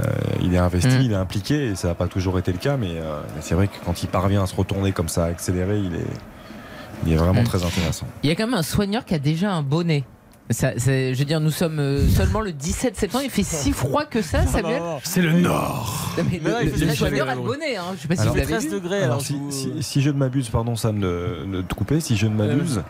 Euh, 0.00 0.02
il 0.42 0.52
est 0.54 0.58
investi, 0.58 0.88
Mm. 0.88 1.02
il 1.02 1.12
est 1.12 1.16
impliqué 1.16 1.66
et 1.68 1.74
ça 1.76 1.88
n'a 1.88 1.94
pas 1.94 2.08
toujours 2.08 2.38
été 2.38 2.50
le 2.52 2.58
cas, 2.58 2.76
mais, 2.76 2.88
euh, 2.96 3.20
mais 3.36 3.42
c'est 3.42 3.54
vrai 3.54 3.68
que 3.68 3.74
quand 3.84 4.02
il 4.02 4.08
parvient 4.08 4.42
à 4.42 4.46
se 4.46 4.56
retourner 4.56 4.92
comme 4.92 5.08
ça, 5.08 5.24
à 5.24 5.28
accélérer, 5.28 5.78
il 5.78 5.94
est, 5.94 6.06
il 7.06 7.12
est 7.12 7.16
vraiment 7.16 7.42
Mm. 7.42 7.44
très 7.44 7.64
intéressant. 7.64 8.06
Il 8.22 8.28
y 8.28 8.32
a 8.32 8.36
quand 8.36 8.46
même 8.46 8.54
un 8.54 8.62
soigneur 8.62 9.04
qui 9.04 9.14
a 9.14 9.18
déjà 9.18 9.52
un 9.52 9.62
bonnet. 9.62 10.04
Ça, 10.50 10.72
je 10.76 11.14
veux 11.18 11.24
dire, 11.24 11.40
nous 11.40 11.50
sommes 11.50 11.78
euh, 11.78 12.06
seulement 12.06 12.40
le 12.42 12.52
17 12.52 12.96
septembre. 12.96 13.24
Il 13.24 13.30
fait 13.30 13.42
si 13.42 13.72
froid 13.72 14.04
que 14.04 14.20
ça, 14.20 14.46
Samuel. 14.46 14.82
C'est 15.02 15.22
le 15.22 15.32
Nord. 15.32 16.12
Non, 16.18 16.24
mais 16.30 16.38
Mais 16.44 16.50
là, 16.50 16.58
le, 16.60 16.66
il 16.66 16.70
le- 16.70 16.74
fait 16.76 16.80
le 16.80 16.86
très 16.88 16.96
soigneur 16.96 17.28
a 17.30 17.34
le 17.34 17.40
bonnet. 17.40 17.76
Hein. 17.76 17.84
Je 17.96 18.02
sais 18.02 18.08
pas 18.08 18.14
si 18.16 18.20
Alors, 18.20 18.34
vous 18.34 18.40
fait 18.40 18.44
l'avez 18.44 18.52
13 18.58 18.64
vu. 18.66 18.70
degrés. 18.80 18.96
Alors, 18.98 19.06
alors 19.06 19.20
si, 19.22 19.32
je 19.32 19.38
vous- 19.38 19.50
si- 19.50 19.82
si 19.82 20.02
je 20.02 20.10
ne 20.10 20.16
m'abuse, 20.18 20.50
pardon 20.50 20.76
Sam 20.76 21.00
de, 21.00 21.46
de 21.50 21.62
te 21.62 21.72
couper, 21.74 22.00
si 22.00 22.16
je 22.16 22.26
ne 22.26 22.34
m'abuse, 22.34 22.82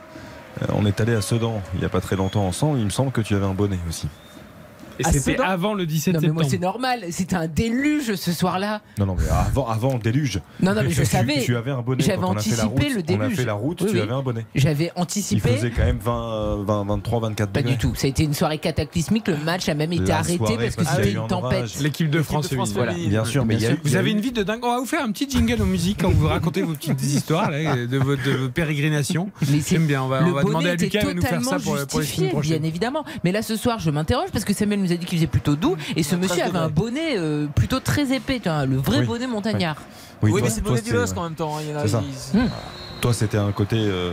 euh, 0.63 0.67
on 0.75 0.85
est 0.85 1.01
allé 1.01 1.15
à 1.15 1.23
Sedan 1.23 1.63
il 1.75 1.81
n'y 1.81 1.87
a 1.87 1.89
pas 1.89 2.01
très 2.01 2.17
longtemps 2.17 2.45
ensemble, 2.45 2.81
il 2.81 2.85
me 2.87 2.91
semble 2.91 3.13
que 3.13 3.21
tu 3.21 3.37
avais 3.37 3.47
un 3.47 3.55
bonnet 3.55 3.79
aussi. 3.89 4.09
Et 4.99 5.03
Ah, 5.05 5.13
c'était 5.13 5.37
c'est 5.37 5.41
avant 5.41 5.75
le 5.75 5.87
17 5.87 6.15
Non, 6.15 6.21
mais 6.23 6.29
moi, 6.29 6.45
c'est 6.45 6.51
septembre. 6.51 6.73
normal. 6.81 7.05
C'était 7.11 7.37
un 7.37 7.47
déluge 7.49 8.15
ce 8.15 8.33
soir-là. 8.33 8.81
Non, 8.99 9.07
non, 9.07 9.17
mais 9.19 9.25
avant, 9.29 9.67
avant 9.69 9.95
le 9.95 9.99
déluge. 9.99 10.41
Non, 10.61 10.75
non, 10.75 10.83
mais 10.85 10.91
je 10.91 11.03
tu, 11.03 11.07
savais. 11.09 11.41
Tu 11.43 11.57
avais 11.57 11.71
un 11.73 11.83
bonnet. 11.83 12.03
J'avais 12.05 12.21
Quand 12.21 12.31
on 12.33 12.37
a 12.37 12.41
fait 12.41 12.57
la 12.57 12.65
anticipé 12.67 12.85
route, 12.87 12.95
le 12.95 13.15
On 13.15 13.21
a 13.21 13.25
déluge. 13.25 13.37
fait 13.37 13.45
la 13.45 13.53
route, 13.55 13.81
Oui, 13.83 13.89
tu 13.91 13.95
oui. 13.97 14.01
avais 14.03 14.13
un 14.13 14.23
bonnet. 14.23 14.47
J'avais 14.55 14.93
Il 14.97 15.01
anticipé. 15.03 15.49
faisait 15.57 15.71
quand 15.71 15.85
même 15.85 15.99
20, 15.99 16.65
20 16.65 16.85
23, 16.85 17.21
24 17.21 17.51
Pas 17.51 17.61
degrés. 17.61 17.73
du 17.73 17.79
tout. 17.79 17.95
Ça 17.97 18.07
a 18.07 18.11
été 18.11 18.23
une 18.25 18.35
soirée 18.35 18.59
cataclysmique. 18.59 19.29
Le 19.29 19.37
match 19.39 19.69
a 19.69 19.75
même 19.75 19.93
été 19.93 20.05
La 20.05 20.19
arrêté 20.19 20.37
soirée, 20.37 20.57
parce 20.57 20.77
que 20.77 20.83
parce 20.85 20.89
qu'il 20.89 20.99
y 20.99 21.01
a 21.01 21.05
c'était 21.05 21.09
eu 21.15 21.19
une 21.19 21.25
un 21.25 21.29
tempête. 21.29 21.59
orage. 21.59 21.79
L'équipe 21.81 22.11
de 22.11 22.23
France 22.23 22.49
de 22.49 22.55
France 22.55 22.71
féminine. 22.73 22.91
féminine. 22.93 23.11
Bien 23.11 23.25
sûr, 23.25 23.45
mais 23.45 23.55
il 23.57 23.63
y 23.63 23.67
a 23.67 23.73
eu- 23.73 23.81
Vous 23.85 23.97
avez 23.97 24.11
une 24.13 24.21
vie 24.21 24.33
de 24.33 24.43
dingue. 24.43 24.61
On 24.63 24.71
va 24.73 24.79
vous 24.79 24.87
faire 24.87 25.03
un 25.05 25.11
petit 25.13 25.29
jingle 25.29 25.61
aux 25.61 25.67
musiques 25.67 25.99
quand 26.03 26.11
vous 26.11 26.29
racontez 26.29 26.63
vos 26.63 26.73
petites 26.75 27.03
histoires 27.03 27.51
là, 27.51 27.75
de, 27.87 27.99
vos, 27.99 28.17
de 28.17 28.31
vos 28.31 28.49
pérégrinations. 28.49 29.31
Mais 29.51 29.61
c'est- 29.61 29.75
J'aime 29.75 29.87
bien. 29.87 30.03
On 30.03 30.09
va, 30.09 30.21
le 30.21 30.27
on 30.27 30.33
va 30.33 30.43
bonnet 30.43 30.49
demander 30.49 30.69
à 30.71 30.75
était 30.75 30.85
Lucas 30.87 31.05
de 31.05 31.13
nous 31.15 31.23
faire 31.23 31.31
ça 31.31 31.37
totalement 31.57 31.59
pour, 31.61 31.87
pour 31.89 31.99
les 32.01 32.05
justifié, 32.05 32.17
semaines 32.17 32.31
prochaines. 32.33 32.59
bien 32.61 32.69
évidemment. 32.69 33.05
Mais 33.25 33.33
là, 33.33 33.43
ce 33.43 33.57
soir, 33.57 33.79
je 33.81 33.91
m'interroge 33.91 34.29
parce 34.33 34.45
que 34.45 34.53
Samuel 34.53 34.81
nous 34.85 34.93
a 34.93 34.97
dit 34.97 35.07
qu'il 35.07 35.19
faisait 35.19 35.27
plutôt 35.27 35.57
doux 35.57 35.77
et 35.97 36.03
ce 36.03 36.15
monsieur 36.17 36.45
avait 36.45 36.59
un 36.59 36.69
bonnet 36.69 37.17
euh, 37.19 37.47
plutôt 37.47 37.81
très 37.81 38.13
épais, 38.15 38.41
tu 38.41 38.49
vois, 38.49 38.67
le 38.67 38.77
vrai 38.77 38.99
Oui. 39.01 39.07
bonnet 39.07 39.27
montagnard. 39.27 39.77
Oui, 40.23 40.31
toi- 40.31 40.41
mais 40.43 40.51
c'est 40.51 40.61
le 40.61 40.65
bonnet 40.65 40.81
du 40.81 40.87
c'était- 40.87 40.97
LOSC 40.97 41.17
en 41.19 41.23
même 41.25 41.35
temps. 41.35 41.57
hein, 41.57 41.61
il 41.63 41.71
y 41.71 41.75
en 41.75 41.79
a- 41.79 41.85
il- 42.35 42.39
Hmm. 42.41 42.49
Toi, 43.01 43.13
c'était 43.13 43.37
un 43.39 43.53
côté 43.53 43.77
euh, 43.79 44.13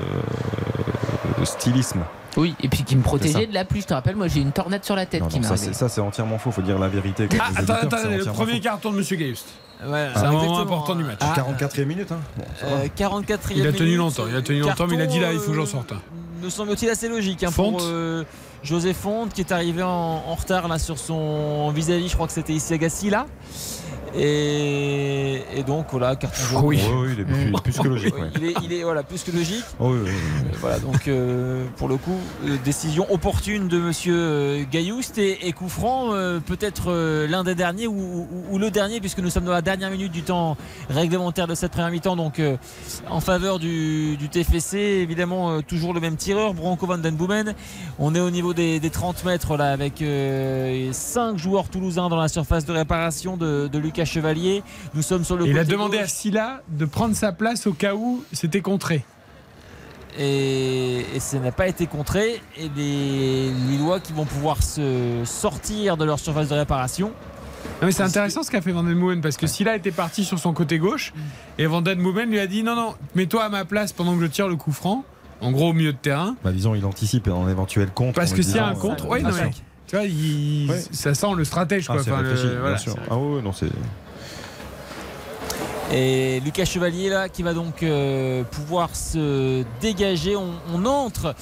stylisme. 1.43 2.01
Oui, 2.37 2.55
et 2.61 2.69
puis 2.69 2.83
qui 2.83 2.95
me 2.95 3.01
protégeait 3.01 3.45
de 3.47 3.53
la 3.53 3.65
pluie. 3.65 3.81
Je 3.81 3.87
te 3.87 3.93
rappelle, 3.93 4.15
moi, 4.15 4.27
j'ai 4.27 4.39
une 4.39 4.51
tornade 4.53 4.85
sur 4.85 4.95
la 4.95 5.05
tête 5.05 5.21
Non, 5.21 5.27
qui 5.27 5.39
m'est 5.39 5.47
ça, 5.73 5.89
c'est, 5.89 6.01
entièrement 6.01 6.37
faux. 6.37 6.51
Faut 6.51 6.61
dire 6.61 6.79
la 6.79 6.87
vérité. 6.87 7.27
Ah, 7.39 7.49
attends, 7.55 7.75
le 8.09 8.23
premier 8.31 8.53
faux. 8.55 8.59
carton 8.61 8.91
de 8.91 8.97
Monsieur 8.97 9.17
Gaust. 9.17 9.47
C'est 9.81 9.85
un 9.87 10.31
moment 10.31 10.59
important 10.59 10.95
du 10.95 11.03
match. 11.03 11.17
Ah, 11.21 11.33
44e 11.35 11.85
minute. 11.87 12.11
Hein. 12.11 12.19
Bon, 12.37 12.43
euh, 12.65 12.87
44e 12.95 13.57
Il 13.57 13.67
a 13.67 13.71
tenu 13.71 13.83
minute. 13.85 13.97
longtemps, 13.97 14.23
il 14.29 14.35
a 14.35 14.41
tenu 14.41 14.59
longtemps, 14.59 14.87
mais 14.87 14.95
il 14.95 15.01
a 15.01 15.07
dit 15.07 15.19
là, 15.19 15.33
il 15.33 15.39
faut 15.39 15.51
que 15.51 15.57
j'en 15.57 15.65
sorte 15.65 15.91
euh, 15.91 15.95
Me 16.43 16.49
semble-t-il 16.49 16.89
assez 16.89 17.09
logique 17.09 17.43
hein, 17.43 17.51
Fonte. 17.51 17.77
pour 17.77 17.81
euh, 17.83 18.23
José 18.63 18.93
Fonte 18.93 19.33
qui 19.33 19.41
est 19.41 19.51
arrivé 19.51 19.81
en, 19.83 20.35
retard 20.35 20.67
là 20.67 20.79
sur 20.79 20.97
son 20.97 21.71
vis-à-vis. 21.71 22.09
Je 22.09 22.15
crois 22.15 22.27
que 22.27 22.33
c'était 22.33 22.53
ici 22.53 22.73
Agassi 22.73 23.09
là. 23.09 23.25
Et, 24.17 25.41
et 25.55 25.63
donc 25.63 25.87
voilà, 25.91 26.15
carton 26.15 26.41
jaune. 26.51 26.61
Oui. 26.65 26.79
Oui, 26.81 26.93
oui, 27.07 27.09
il 27.13 27.19
est 27.21 27.25
plus, 27.25 27.51
plus 27.63 27.79
que 27.79 27.87
logique. 27.87 28.15
Ouais. 28.17 28.29
il, 28.37 28.45
est, 28.45 28.53
il 28.63 28.73
est 28.73 28.83
voilà, 28.83 29.03
plus 29.03 29.23
que 29.23 29.31
logique. 29.31 29.63
Oh, 29.79 29.89
oui, 29.91 29.99
oui, 30.03 30.09
oui. 30.11 30.49
Euh, 30.51 30.57
Voilà, 30.59 30.79
donc 30.79 31.07
euh, 31.07 31.65
pour 31.77 31.87
le 31.87 31.97
coup, 31.97 32.17
euh, 32.45 32.57
décision 32.63 33.05
opportune 33.11 33.67
de 33.67 33.77
monsieur 33.79 34.65
Gaillouste 34.71 35.17
et, 35.17 35.47
et 35.47 35.53
coup 35.53 35.69
franc, 35.69 36.13
euh, 36.13 36.39
peut-être 36.39 36.91
l'un 37.29 37.43
des 37.43 37.55
derniers 37.55 37.87
ou, 37.87 37.93
ou- 37.93 38.27
ou 38.51 38.57
le 38.57 38.69
dernier, 38.71 38.99
puisque 38.99 39.19
nous 39.19 39.29
sommes 39.29 39.45
dans 39.45 39.51
la 39.51 39.61
dernière 39.61 39.89
minute 39.91 40.11
du 40.11 40.23
temps 40.23 40.57
réglementaire 40.89 41.47
de 41.47 41.55
cette 41.55 41.71
première 41.71 41.91
mi-temps, 41.91 42.15
donc 42.15 42.39
euh, 42.39 42.57
en 43.09 43.19
faveur 43.21 43.59
du, 43.59 44.17
du 44.17 44.29
TFC, 44.29 44.77
évidemment 44.77 45.51
euh, 45.51 45.61
toujours 45.61 45.93
le 45.93 45.99
même 45.99 46.15
tireur, 46.17 46.53
Branco 46.53 46.85
van 46.85 46.97
den 46.97 47.15
Boomen. 47.15 47.53
On 47.99 48.13
est 48.15 48.19
au 48.19 48.29
niveau 48.31 48.53
des, 48.53 48.79
des 48.79 48.89
30 48.89 49.23
mètres 49.25 49.57
là, 49.57 49.71
avec 49.71 50.03
5 50.91 51.37
joueurs 51.37 51.69
toulousains 51.69 52.09
dans 52.09 52.17
la 52.19 52.27
surface 52.27 52.65
de 52.65 52.71
réparation 52.73 53.37
de, 53.37 53.67
de 53.71 53.79
Lucas 53.79 54.00
Chevalier. 54.05 54.63
Nous 54.93 55.01
sommes 55.01 55.23
sur 55.23 55.35
le 55.37 55.45
Il 55.47 55.57
a 55.57 55.63
demandé 55.63 55.97
gauche. 55.97 56.05
à 56.05 56.07
Silla 56.07 56.61
de 56.69 56.85
prendre 56.85 57.15
sa 57.15 57.31
place 57.31 57.67
au 57.67 57.73
cas 57.73 57.93
où 57.95 58.23
c'était 58.33 58.61
contré. 58.61 59.03
et, 60.19 61.05
et 61.15 61.19
ça 61.19 61.39
n'a 61.39 61.51
pas 61.51 61.67
été 61.67 61.87
contré 61.87 62.41
et 62.57 62.69
les 62.75 63.49
Lillois 63.69 63.99
qui 63.99 64.13
vont 64.13 64.25
pouvoir 64.25 64.61
se 64.61 65.21
sortir 65.25 65.97
de 65.97 66.03
leur 66.05 66.19
surface 66.19 66.49
de 66.49 66.55
réparation 66.55 67.07
Non, 67.81 67.87
mais 67.87 67.91
c'est 67.93 68.03
intéressant 68.03 68.43
ce 68.43 68.51
qu'a 68.51 68.61
fait 68.61 68.71
Van 68.73 68.83
Den 68.83 69.21
parce 69.21 69.37
que 69.37 69.47
Silla 69.47 69.75
était 69.75 69.91
parti 69.91 70.25
sur 70.25 70.37
son 70.37 70.51
côté 70.53 70.79
gauche 70.79 71.13
et 71.57 71.65
Van 71.65 71.81
Den 71.81 71.99
lui 72.29 72.39
a 72.39 72.47
dit 72.47 72.63
non 72.63 72.75
non 72.75 72.95
mets-toi 73.15 73.43
à 73.45 73.49
ma 73.49 73.63
place 73.65 73.93
pendant 73.93 74.15
que 74.15 74.21
je 74.21 74.27
tire 74.27 74.47
le 74.49 74.57
coup 74.57 74.71
franc 74.73 75.05
en 75.39 75.51
gros 75.51 75.69
au 75.69 75.73
milieu 75.73 75.91
de 75.93 75.97
terrain 75.97 76.35
Bah, 76.43 76.51
disons, 76.51 76.75
il 76.75 76.85
anticipe 76.85 77.27
un 77.27 77.49
éventuel 77.49 77.89
contre. 77.91 78.13
parce 78.13 78.31
que 78.33 78.43
s'il 78.43 78.57
y 78.57 78.59
a 78.59 78.67
un 78.67 78.73
disant, 78.73 78.81
contre 78.89 79.05
euh, 79.05 79.09
ouais, 79.09 79.21
non. 79.23 79.29
Tu 79.91 79.97
vois 79.97 80.05
il- 80.05 80.69
Ouais. 80.69 80.81
ça 80.91 81.13
sent 81.13 81.27
le 81.35 81.43
stratège 81.43 81.85
Ah, 81.89 81.93
quoi 81.93 82.01
Enfin, 82.01 82.17
réfléchi, 82.21 82.47
voilà, 82.59 82.77
Ah, 83.09 83.15
non, 83.15 83.51
c'est. 83.51 83.67
Et 85.93 86.39
Lucas 86.45 86.63
Chevalier 86.63 87.09
là 87.09 87.27
qui 87.27 87.43
va 87.43 87.53
donc 87.53 87.83
euh, 87.83 88.43
pouvoir 88.45 88.95
se 88.95 89.65
dégager. 89.81 90.37
On, 90.37 90.51
on 90.73 90.85
entre 90.85 91.35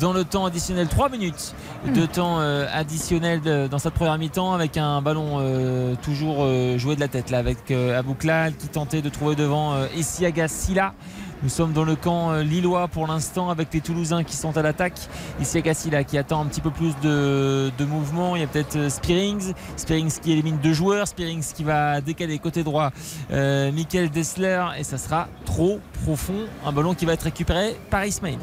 dans 0.00 0.12
le 0.12 0.22
temps 0.22 0.46
additionnel 0.46 0.86
3 0.86 1.08
minutes 1.08 1.54
de 1.92 2.06
temps 2.06 2.38
euh, 2.38 2.66
additionnel 2.72 3.40
de- 3.40 3.66
dans 3.66 3.80
cette 3.80 3.94
première 3.94 4.16
mi-temps 4.16 4.52
avec 4.54 4.76
un 4.76 5.02
ballon 5.02 5.38
euh, 5.40 5.96
toujours 6.04 6.36
euh, 6.44 6.78
joué 6.78 6.94
de 6.94 7.00
la 7.00 7.08
tête 7.08 7.30
là 7.30 7.38
avec 7.38 7.72
euh, 7.72 7.98
Abouklal 7.98 8.54
qui 8.54 8.68
tentait 8.68 9.02
de 9.02 9.08
trouver 9.08 9.34
devant 9.34 9.74
euh, 9.74 9.86
Isiaga 9.96 10.46
Silla. 10.46 10.94
Nous 11.42 11.48
sommes 11.50 11.72
dans 11.72 11.84
le 11.84 11.96
camp 11.96 12.32
euh, 12.32 12.42
lillois 12.42 12.88
pour 12.88 13.06
l'instant 13.06 13.50
avec 13.50 13.68
les 13.72 13.80
Toulousains 13.80 14.24
qui 14.24 14.34
sont 14.34 14.56
à 14.56 14.62
l'attaque. 14.62 14.98
Isiaga 15.40 15.74
Silla 15.74 16.02
qui 16.02 16.16
attend 16.18 16.40
un 16.40 16.46
petit 16.46 16.62
peu 16.62 16.70
plus 16.70 16.94
de, 17.02 17.70
de 17.76 17.84
mouvement. 17.84 18.36
Il 18.36 18.40
y 18.40 18.44
a 18.44 18.48
peut-être 18.48 18.76
euh, 18.76 18.88
Spearings. 18.88 19.52
Spearings 19.76 20.10
qui 20.20 20.32
élimine 20.32 20.56
deux 20.58 20.72
joueurs. 20.72 21.06
Spearings 21.06 21.44
qui 21.54 21.62
va 21.62 22.00
décaler 22.00 22.38
côté 22.38 22.64
droit 22.64 22.90
euh, 23.32 23.70
Michael 23.70 24.10
Dessler 24.10 24.64
et 24.78 24.82
ça 24.84 24.96
sera 24.98 25.28
trop 25.44 25.78
profond. 26.04 26.46
Un 26.64 26.72
ballon 26.72 26.94
qui 26.94 27.04
va 27.04 27.12
être 27.12 27.24
récupéré 27.24 27.76
par 27.90 28.04
Ismaili. 28.06 28.38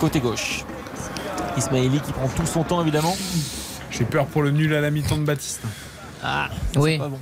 Côté 0.00 0.18
gauche. 0.20 0.64
Ismaili 1.56 2.00
qui 2.00 2.12
prend 2.12 2.28
tout 2.28 2.44
son 2.46 2.64
temps 2.64 2.82
évidemment. 2.82 3.16
J'ai 3.90 4.04
peur 4.04 4.26
pour 4.26 4.42
le 4.42 4.50
nul 4.50 4.74
à 4.74 4.80
la 4.80 4.90
mi-temps 4.90 5.16
de 5.16 5.24
Baptiste. 5.24 5.62
Ah, 6.22 6.48
ça, 6.74 6.80
Oui. 6.80 6.92
c'est 6.94 6.98
pas 6.98 7.08
bon. 7.08 7.18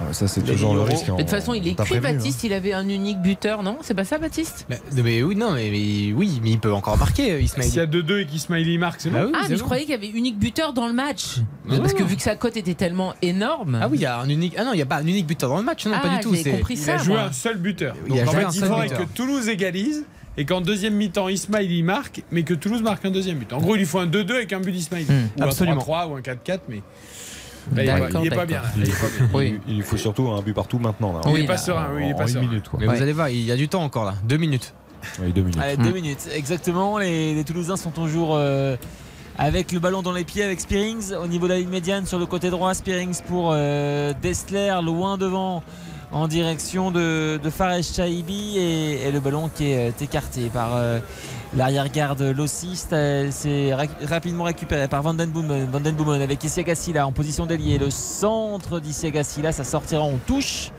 Ah, 0.00 0.12
Ça, 0.12 0.28
c'est 0.28 0.42
toujours 0.42 0.74
le 0.74 0.82
risque. 0.82 1.04
Mais 1.08 1.14
de 1.14 1.20
toute 1.22 1.30
façon, 1.30 1.54
il 1.54 1.66
est 1.68 1.74
cuit, 1.74 2.00
Baptiste. 2.00 2.44
Il 2.44 2.52
avait 2.52 2.72
un 2.72 2.88
unique 2.88 3.20
buteur, 3.20 3.62
non? 3.62 3.78
C'est 3.82 3.94
pas 3.94 4.04
ça, 4.04 4.18
Baptiste? 4.18 4.66
Mais, 4.68 4.80
mais 5.02 5.22
oui, 5.22 5.36
non, 5.36 5.52
mais, 5.52 5.70
mais 5.70 6.12
oui, 6.14 6.40
mais 6.42 6.50
il 6.50 6.58
peut 6.58 6.72
encore 6.72 6.96
marquer, 6.98 7.32
euh, 7.32 7.40
Ismail. 7.40 7.68
S'il 7.68 7.76
y 7.78 7.80
a 7.80 7.86
2-2 7.86 8.20
et 8.22 8.26
qu'Ismaili 8.26 8.78
marque, 8.78 9.00
c'est 9.00 9.10
bon. 9.10 9.18
Bah 9.20 9.24
oui, 9.26 9.32
Ah, 9.34 9.46
mais 9.48 9.54
je 9.56 9.60
bon. 9.60 9.64
croyais 9.66 9.82
qu'il 9.84 9.92
y 9.92 9.96
avait 9.96 10.08
unique 10.08 10.38
buteur 10.38 10.72
dans 10.72 10.86
le 10.86 10.92
match. 10.94 11.36
Ah. 11.70 11.74
Parce 11.78 11.94
que 11.94 12.02
vu 12.02 12.16
que 12.16 12.22
sa 12.22 12.36
cote 12.36 12.56
était 12.56 12.74
tellement 12.74 13.14
énorme. 13.22 13.78
Ah 13.82 13.88
oui, 13.88 13.98
il 13.98 14.02
y 14.02 14.06
a 14.06 14.18
un 14.18 14.28
unique. 14.28 14.54
Ah 14.58 14.64
non, 14.64 14.72
il 14.72 14.76
n'y 14.76 14.82
a 14.82 14.86
pas 14.86 14.96
un 14.96 15.06
unique 15.06 15.26
buteur 15.26 15.50
dans 15.50 15.58
le 15.58 15.64
match, 15.64 15.86
non, 15.86 15.92
Ah, 15.96 16.00
pas 16.00 16.08
du 16.16 16.20
tout. 16.20 16.34
Il 16.34 16.76
ça. 16.78 16.94
a 16.94 16.98
joué 16.98 17.16
un 17.18 17.32
seul 17.32 17.58
buteur. 17.58 17.94
Il 18.06 18.10
Donc 18.14 18.18
a 18.20 18.28
en 18.28 18.32
fait, 18.32 18.46
il 18.52 18.58
seul 18.60 18.68
faudrait 18.68 18.88
que 18.88 19.02
Toulouse 19.14 19.48
égalise 19.48 20.04
et 20.38 20.44
qu'en 20.44 20.60
deuxième 20.60 20.94
mi-temps, 20.94 21.28
Ismail 21.28 21.78
y 21.78 21.82
marque, 21.82 22.22
mais 22.30 22.42
que 22.42 22.52
Toulouse 22.52 22.82
marque 22.82 23.04
un 23.06 23.10
deuxième 23.10 23.38
but. 23.38 23.52
En 23.54 23.58
gros, 23.58 23.74
il 23.74 23.78
lui 23.78 23.86
faut 23.86 23.98
un 23.98 24.06
2-2 24.06 24.32
avec 24.34 24.52
un 24.52 24.60
but 24.60 24.72
d'Ismail. 24.72 25.04
Hmm. 25.04 25.40
Ou 25.40 25.42
Absolument. 25.44 25.76
un 25.80 26.04
3-3 26.04 26.08
ou 26.10 26.14
un 26.16 26.20
4-4, 26.20 26.60
mais. 26.68 26.82
Là, 27.74 27.82
il 27.82 28.26
est 28.26 28.30
pas- 28.30 28.46
bien. 28.46 28.62
là. 28.62 28.68
Il. 28.76 28.84
Oui. 29.34 29.60
Faut 29.82 29.96
surtout 29.96 30.28
un 30.28 30.40
but 30.42 30.52
partout 30.54 30.78
maintenant. 30.78 31.12
Là. 31.12 31.20
Il 31.36 31.46
pas 31.46 31.56
serein, 31.56 31.88
oui, 31.94 32.02
il 32.04 32.10
est 32.10 32.14
pas 32.14 32.22
une 32.22 32.28
serein. 32.28 32.40
minute, 32.42 32.68
quoi. 32.68 32.78
Mais 32.80 32.88
Ouais. 32.88 32.96
vous 32.96 33.02
allez 33.02 33.12
voir, 33.12 33.28
il 33.28 33.42
y 33.44 33.52
a 33.52 33.56
du 33.56 33.68
temps 33.68 33.82
encore 33.82 34.04
là. 34.04 34.14
Deux 34.24 34.36
minutes. 34.36 34.72
Oui, 35.20 35.32
deux 35.32 35.42
minutes. 35.42 35.58
Allez, 35.62 35.76
deux 35.76 35.92
minutes, 35.92 36.28
exactement. 36.34 36.98
Les, 36.98 37.34
les 37.34 37.44
Toulousains 37.44 37.76
sont 37.76 37.90
toujours 37.90 38.30
euh, 38.34 38.76
avec 39.38 39.72
le 39.72 39.78
ballon 39.80 40.02
dans 40.02 40.12
les 40.12 40.24
pieds 40.24 40.42
avec 40.42 40.60
Spearings 40.60 41.12
au 41.14 41.26
niveau 41.26 41.46
de 41.46 41.52
la 41.52 41.58
ligne 41.58 41.68
médiane 41.68 42.06
sur 42.06 42.18
le 42.18 42.26
côté 42.26 42.50
droit. 42.50 42.74
Spearings 42.74 43.20
pour 43.28 43.50
euh, 43.52 44.12
Dessler, 44.22 44.74
loin 44.82 45.16
devant 45.18 45.62
en 46.12 46.28
direction 46.28 46.90
de, 46.92 47.38
de 47.42 47.50
Fares 47.50 47.82
Chaibi 47.82 48.56
et, 48.58 49.06
et 49.08 49.12
le 49.12 49.20
ballon 49.20 49.50
qui 49.54 49.70
est 49.72 49.88
euh, 49.90 49.92
écarté 50.04 50.48
par 50.52 50.70
euh, 50.76 50.98
l'arrière-garde 51.54 52.22
Lossiste. 52.22 52.94
C'est 53.30 53.74
ra- 53.74 53.84
rapidement 54.08 54.44
récupéré 54.44 54.88
par 54.88 55.02
Van 55.02 55.14
Den 55.14 55.30
Boomen, 55.30 55.68
Van 55.70 55.80
Den 55.80 55.94
Boomen 55.94 56.22
avec 56.22 56.42
Isiaga 56.42 56.74
Silla 56.74 57.06
en 57.06 57.12
position 57.12 57.46
d'ailier. 57.46 57.78
Le 57.78 57.90
centre 57.90 58.80
d'Isiaga 58.80 59.22
Silla, 59.24 59.52
ça 59.52 59.64
sortira 59.64 60.02
en 60.02 60.18
touche. 60.26 60.70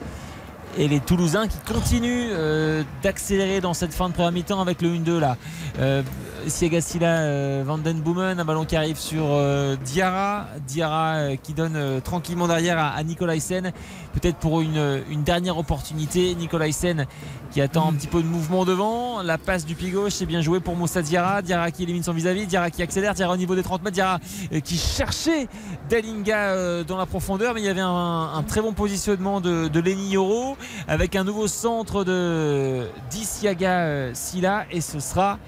Et 0.80 0.88
les 0.88 1.00
Toulousains 1.00 1.48
qui 1.48 1.58
continuent 1.74 2.30
euh, 2.32 2.84
d'accélérer 3.02 3.62
dans 3.62 3.74
cette 3.74 3.94
fin 3.96 4.10
de 4.10 4.14
première 4.14 4.32
mi-temps 4.32 4.62
avec 4.62 4.82
le 4.84 4.90
1-2 4.90 5.18
là. 5.20 5.36
Euh, 5.80 6.04
Siegasila 6.48 7.08
euh, 7.08 7.64
Van 7.66 7.78
Den 7.78 8.02
Boomen, 8.02 8.40
un 8.40 8.46
ballon 8.46 8.66
qui 8.66 8.76
arrive 8.76 8.98
sur 8.98 9.24
euh, 9.26 9.76
Diarra. 9.76 10.48
Diarra 10.68 11.16
euh, 11.16 11.36
qui 11.36 11.54
donne 11.54 12.02
tranquillement 12.02 12.48
derrière 12.48 12.78
à, 12.78 12.90
à 12.90 13.04
Nicolaisen. 13.04 13.72
Peut-être 14.14 14.38
pour 14.38 14.62
une, 14.62 15.04
dernière 15.24 15.58
opportunité. 15.58 16.34
Nicolaisen 16.36 17.06
qui 17.52 17.62
attend 17.62 17.90
un 17.90 17.94
petit 17.94 18.08
peu 18.08 18.22
de 18.22 18.28
mouvement 18.28 18.66
devant. 18.66 19.22
La 19.22 19.38
passe 19.38 19.66
du 19.66 19.76
pied 19.76 19.92
gauche, 19.92 20.14
c'est 20.14 20.26
bien 20.26 20.42
joué 20.42 20.60
pour 20.60 20.76
Moussa 20.76 21.02
Diarra. 21.02 21.42
Diarra 21.42 21.72
qui 21.72 21.84
élimine 21.84 22.04
son 22.04 22.14
vis-à-vis. 22.14 22.48
Diarra 22.48 22.72
qui 22.72 22.82
accélère. 22.82 23.14
Diarra 23.14 23.34
au 23.34 23.38
niveau 23.38 23.56
des 23.56 23.64
30 23.64 23.84
mètres. 23.84 23.96
Diarra 23.96 24.20
qui 24.64 24.78
cherchait 24.78 25.48
Dalinga 25.90 26.84
dans 26.84 26.98
la 26.98 27.06
profondeur. 27.06 27.54
Mais 27.54 27.62
il 27.62 27.66
y 27.66 27.70
avait 27.70 27.82
un, 27.82 28.44
très 28.48 28.62
bon 28.62 28.74
positionnement 28.74 29.42
de, 29.42 29.68
de 29.68 29.80
Lenny 29.80 30.12
Yoro 30.12 30.58
avec 30.88 31.16
un 31.16 31.24
nouveau 31.24 31.48
centre 31.48 32.04
de 32.04 32.88
d'Isiaga 33.10 33.80
euh, 33.80 34.12
Silla. 34.14 34.66
Et 34.72 34.82
ce 34.82 35.00
sera 35.00 35.40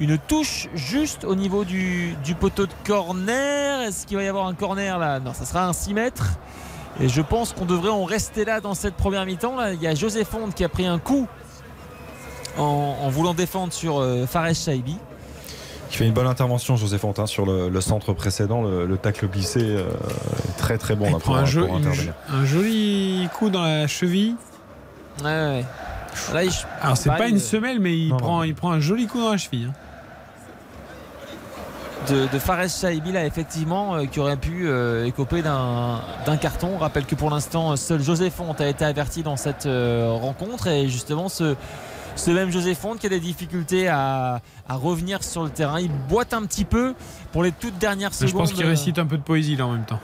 une 0.00 0.18
touche 0.18 0.68
juste 0.74 1.24
au 1.24 1.34
niveau 1.36 1.64
du, 1.64 2.14
du 2.24 2.34
poteau 2.34 2.66
de 2.66 2.72
corner. 2.86 3.82
Est-ce 3.82 4.06
qu'il 4.06 4.16
va 4.16 4.22
y 4.24 4.28
avoir 4.28 4.46
un 4.46 4.54
corner 4.54 4.98
là? 4.98 5.20
Non, 5.20 5.32
ça 5.34 5.44
sera 5.44 5.66
un 5.66 5.72
6 5.72 5.94
mètres. 5.94 6.30
Et 7.00 7.08
je 7.08 7.20
pense 7.22 7.52
qu'on 7.52 7.64
devrait 7.66 7.90
en 7.90 8.04
rester 8.04 8.44
là 8.44 8.60
dans 8.60 8.74
cette 8.74 8.94
première 8.94 9.24
mi-temps. 9.26 9.56
Là, 9.56 9.72
il 9.72 9.80
y 9.82 9.86
a 9.86 9.94
José 9.94 10.24
Fonde 10.24 10.52
qui 10.54 10.64
a 10.64 10.68
pris 10.68 10.86
un 10.86 10.98
coup 10.98 11.28
en, 12.58 12.96
en 13.02 13.08
voulant 13.10 13.34
défendre 13.34 13.72
sur 13.72 14.00
euh, 14.00 14.26
Fares 14.26 14.54
Chaibi. 14.54 14.96
Qui 15.90 15.96
fait 15.98 16.06
une 16.06 16.12
bonne 16.12 16.26
intervention, 16.26 16.76
José 16.76 16.98
Fontin, 16.98 17.26
sur 17.26 17.44
le, 17.46 17.68
le 17.68 17.80
centre 17.80 18.12
précédent. 18.12 18.62
Le, 18.62 18.86
le 18.86 18.96
tacle 18.96 19.28
glissé, 19.28 19.60
euh, 19.60 19.84
est 20.48 20.56
très 20.58 20.78
très 20.78 20.94
bon 20.94 21.06
Il 21.06 21.12
là, 21.12 21.18
prend 21.18 21.32
pour, 21.32 21.36
un, 21.36 21.40
pour 21.40 21.46
jo- 21.48 21.66
une- 21.66 21.74
intervenir. 21.76 22.14
un 22.28 22.44
joli 22.44 23.28
coup 23.36 23.50
dans 23.50 23.62
la 23.64 23.86
cheville. 23.86 24.34
Ouais, 25.22 25.26
ouais. 25.26 25.64
Là, 26.32 26.44
il- 26.44 26.50
Alors, 26.82 26.96
c'est 26.96 27.08
pas 27.10 27.28
une 27.28 27.36
euh, 27.36 27.40
semelle, 27.40 27.80
mais 27.80 27.96
il, 27.96 28.08
Non, 28.10 28.16
prend, 28.18 28.36
non. 28.38 28.44
il 28.44 28.54
prend 28.54 28.70
un 28.72 28.80
joli 28.80 29.06
coup 29.06 29.20
dans 29.20 29.30
la 29.32 29.36
cheville. 29.38 29.68
hein. 29.70 29.74
De, 32.08 32.26
de 32.32 32.38
Fares 32.38 32.68
Chaibi 32.68 33.12
là 33.12 33.24
effectivement 33.26 33.94
euh, 33.96 34.06
qui 34.06 34.20
aurait 34.20 34.36
pu 34.36 34.66
euh, 34.68 35.04
écoper 35.06 35.42
d'un 35.42 36.00
d'un 36.26 36.36
carton. 36.36 36.70
On 36.74 36.78
rappelle 36.78 37.04
que 37.06 37.14
pour 37.14 37.30
l'instant 37.30 37.76
seul 37.76 38.02
José 38.02 38.30
Fonte 38.30 38.60
a 38.60 38.68
été 38.68 38.84
averti 38.84 39.22
dans 39.22 39.36
cette 39.36 39.66
euh, 39.66 40.10
rencontre 40.12 40.66
et 40.68 40.88
justement 40.88 41.28
ce, 41.28 41.56
ce 42.16 42.30
même 42.30 42.50
José 42.50 42.74
Fonte 42.74 42.98
qui 42.98 43.06
a 43.06 43.10
des 43.10 43.20
difficultés 43.20 43.88
à, 43.88 44.40
à 44.68 44.74
revenir 44.76 45.22
sur 45.22 45.42
le 45.44 45.50
terrain. 45.50 45.78
Il 45.80 45.90
boite 46.08 46.32
un 46.32 46.42
petit 46.44 46.64
peu 46.64 46.94
pour 47.32 47.42
les 47.42 47.52
toutes 47.52 47.78
dernières 47.78 48.12
Je 48.12 48.26
secondes. 48.26 48.42
pense 48.42 48.52
qu'il 48.52 48.66
récite 48.66 48.98
un 48.98 49.06
peu 49.06 49.18
de 49.18 49.22
poésie 49.22 49.56
là 49.56 49.66
en 49.66 49.72
même 49.72 49.84
temps. 49.84 50.00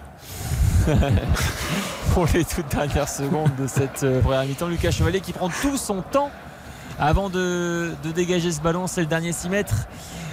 pour 2.14 2.27
les 2.32 2.44
toutes 2.44 2.68
dernières 2.68 3.09
secondes 3.09 3.51
de 3.59 3.66
cette 3.66 4.06
première 4.23 4.44
mi-temps. 4.44 4.68
Lucas 4.68 4.90
Chevalier 4.93 5.20
qui 5.20 5.32
prend 5.32 5.48
tout 5.48 5.77
son 5.77 6.02
temps 6.02 6.31
avant 6.98 7.28
de, 7.28 7.93
de 8.05 8.10
dégager 8.12 8.52
ce 8.52 8.60
ballon. 8.60 8.86
C'est 8.86 9.01
le 9.01 9.06
dernier 9.09 9.32
6 9.32 9.48
mètres 9.48 9.86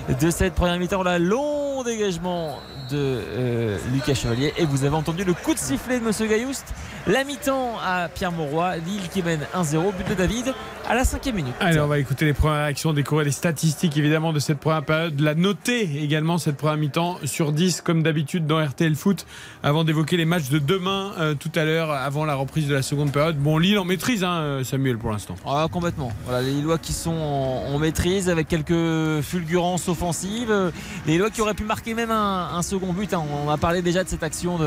de 0.10 0.30
cette 0.30 0.54
première 0.54 0.78
mi-temps. 0.78 1.04
Là, 1.04 1.20
long 1.20 1.84
dégagement 1.84 2.60
de 2.92 2.98
euh, 2.98 3.78
Lucas 3.94 4.14
Chevalier. 4.14 4.54
Et 4.58 4.66
vous 4.66 4.84
avez 4.84 4.96
entendu 4.96 5.24
le 5.24 5.34
coup 5.34 5.54
de 5.54 5.60
sifflet 5.60 6.00
de 6.00 6.06
Monsieur 6.06 6.28
Gaillouste. 6.28 6.74
La 7.08 7.24
mi-temps 7.24 7.78
à 7.84 8.10
Pierre 8.10 8.32
Mauroy. 8.32 8.78
Lille 8.78 9.08
qui 9.12 9.22
mène 9.24 9.42
1-0. 9.56 9.94
But 9.98 10.10
de 10.10 10.14
David 10.14 10.54
à 10.88 10.96
la 10.96 11.06
cinquième 11.06 11.36
minute. 11.36 11.54
Allez, 11.60 11.80
on 11.80 11.88
va 11.88 11.98
écouter 12.00 12.26
les 12.26 12.34
premières 12.34 12.64
réactions, 12.64 12.92
découvrir 12.94 13.26
les 13.26 13.32
statistiques 13.32 13.96
évidemment 13.98 14.34
de 14.34 14.40
cette 14.40 14.60
première 14.60 14.84
période, 14.84 15.18
la 15.20 15.34
noter 15.34 16.04
également 16.04 16.38
cette 16.38 16.58
première 16.58 16.78
mi-temps 16.78 17.20
sur 17.24 17.54
10 17.54 17.82
comme 17.82 18.04
d'habitude 18.04 18.46
dans 18.46 18.64
RTL 18.64 18.94
Foot 18.96 19.26
avant 19.64 19.86
d'évoquer 19.86 20.18
les 20.18 20.26
matchs 20.26 20.50
de 20.50 20.60
demain 20.60 21.14
euh, 21.20 21.36
tout 21.36 21.52
à 21.56 21.64
l'heure 21.64 21.92
avant 21.92 22.26
la 22.26 22.36
reprise 22.36 22.68
de 22.68 22.74
la 22.74 22.82
seconde 22.82 23.12
période. 23.14 23.38
Bon, 23.38 23.58
Lille 23.58 23.80
en 23.80 23.86
maîtrise, 23.86 24.24
hein, 24.24 24.34
euh, 24.42 24.64
Samuel, 24.64 24.98
pour 24.98 25.12
l'instant. 25.12 25.36
Ah, 25.46 25.68
complètement. 25.72 26.12
Voilà, 26.26 26.42
les 26.42 26.52
Lillois 26.52 26.78
qui 26.78 26.92
sont 26.92 27.12
en, 27.12 27.74
en 27.74 27.80
maîtrise 27.80 28.30
avec 28.30 28.50
quelques 28.50 29.22
fulgurances 29.22 29.88
offensives. 29.94 30.52
Euh, 30.52 30.72
Les 31.08 31.14
Lillois 31.14 31.30
qui 31.30 31.42
auraient 31.42 31.54
pu 31.54 31.64
marquer 31.64 31.94
même 31.94 32.12
un, 32.12 32.62
second 32.62 32.92
but. 32.94 33.14
hein. 33.14 33.24
On 33.46 33.50
a 33.50 33.58
parlé 33.58 33.82
déjà 33.82 34.04
de 34.04 34.10
cette 34.10 34.24
action 34.24 34.60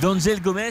d'Angel 0.00 0.40
Gomez. 0.40 0.70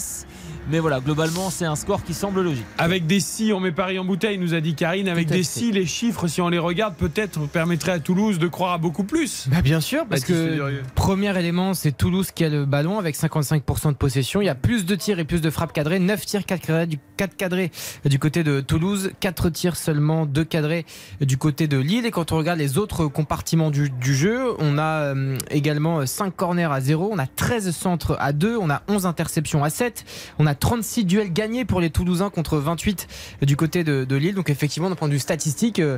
Mais 0.70 0.80
voilà, 0.80 1.00
globalement, 1.00 1.50
c'est 1.50 1.66
un 1.66 1.76
score 1.76 2.04
qui 2.04 2.14
semble 2.14 2.42
logique. 2.42 2.66
Avec 2.78 3.08
des 3.08 3.20
si, 3.20 3.52
on 3.54 3.60
met 3.60 3.72
Paris 3.72 3.98
en 4.00 4.06
bouteille, 4.06 4.38
nous 4.38 4.54
a 4.54 4.62
dit 4.62 4.76
Karine. 4.76 5.10
Avec 5.10 5.28
des 5.28 5.38
fait. 5.38 5.44
si, 5.44 5.72
les 5.72 5.86
chiffres, 5.86 6.28
si 6.28 6.42
on 6.42 6.50
les 6.50 6.60
regarde, 6.60 6.96
peut-être 6.96 7.48
permettraient 7.48 7.94
à 7.94 8.00
Toulouse 8.00 8.40
de 8.40 8.48
croire 8.48 8.74
à 8.74 8.78
beaucoup 8.78 9.04
plus. 9.04 9.48
Bah 9.50 9.62
bien 9.62 9.82
sûr, 9.82 10.06
parce 10.06 10.24
que 10.24 10.82
premier 10.96 11.38
élément, 11.38 11.74
c'est 11.74 11.92
Toulouse 11.92 12.32
qui 12.32 12.46
a 12.46 12.50
le 12.50 12.66
ballon 12.66 13.00
avec 13.00 13.16
55% 13.16 13.90
de 13.90 13.94
possession. 13.94 14.42
Il 14.42 14.46
y 14.46 14.50
a 14.50 14.56
plus 14.56 14.86
de 14.86 14.96
tirs 14.96 15.20
et 15.20 15.26
plus 15.26 15.42
de 15.42 15.50
frappes 15.50 15.74
cadrées. 15.74 16.00
9 16.00 16.26
tirs, 16.26 16.46
4 16.46 16.62
cadrés 16.62 16.88
du, 16.88 17.00
4 17.18 17.36
cadrés 17.36 17.72
du 18.06 18.20
côté 18.20 18.44
de 18.44 18.62
Toulouse. 18.62 19.12
4 19.20 19.50
tirs 19.50 19.76
seulement, 19.76 20.26
2 20.26 20.44
cadrés 20.44 20.86
du 21.22 21.38
côté 21.38 21.68
de 21.68 21.78
Lille. 21.78 22.06
Et 22.06 22.12
quand 22.12 22.32
on 22.32 22.38
regarde 22.38 22.60
les 22.60 22.78
autres 22.78 23.08
compartiments 23.08 23.72
du, 23.72 23.90
du 23.90 24.16
jeu, 24.16 24.54
on 24.60 24.78
a 24.78 25.14
euh, 25.16 25.38
également 25.50 26.06
5 26.06 26.36
corners 26.36 26.72
à 26.72 26.82
0. 26.82 27.10
On 27.12 27.18
a 27.18 27.28
13 27.28 27.72
centres 27.72 28.16
à 28.20 28.32
2. 28.32 28.58
On 28.58 28.70
a 28.70 28.84
11 28.88 29.06
interceptions 29.06 29.64
à 29.64 29.70
7. 29.70 30.06
On 30.40 30.48
a 30.48 30.51
36 30.56 31.06
duels 31.06 31.32
gagnés 31.34 31.66
pour 31.66 31.82
les 31.82 31.90
Toulousains 31.90 32.30
contre 32.30 32.58
28 32.58 33.08
du 33.44 33.56
côté 33.56 33.84
de, 33.84 34.04
de 34.06 34.16
Lille. 34.16 34.36
Donc 34.36 34.50
effectivement, 34.50 34.90
d'un 34.90 34.96
point 34.96 35.08
de 35.08 35.14
vue 35.14 35.20
statistique, 35.20 35.80
euh, 35.80 35.98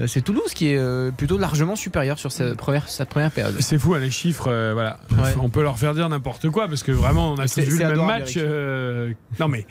euh, 0.00 0.06
c'est 0.06 0.22
Toulouse 0.22 0.52
qui 0.54 0.68
est 0.68 0.76
euh, 0.78 1.10
plutôt 1.10 1.38
largement 1.38 1.76
supérieur 1.76 2.18
sur 2.18 2.32
cette 2.32 2.56
première, 2.56 2.86
période. 3.32 3.56
C'est 3.60 3.78
fou, 3.78 3.94
hein, 3.94 3.98
les 3.98 4.10
chiffres, 4.10 4.48
euh, 4.48 4.72
voilà. 4.72 5.00
Ouais. 5.12 5.34
On 5.40 5.48
peut 5.50 5.62
leur 5.62 5.78
faire 5.78 5.94
dire 5.94 6.08
n'importe 6.08 6.48
quoi 6.50 6.68
parce 6.68 6.82
que 6.82 6.92
vraiment, 6.92 7.32
on 7.32 7.38
a 7.38 7.48
tous 7.48 7.60
vu 7.60 7.78
le 7.78 7.88
même 7.88 8.06
match. 8.06 8.34
Euh, 8.36 9.12
Non, 9.38 9.48
mais 9.48 9.66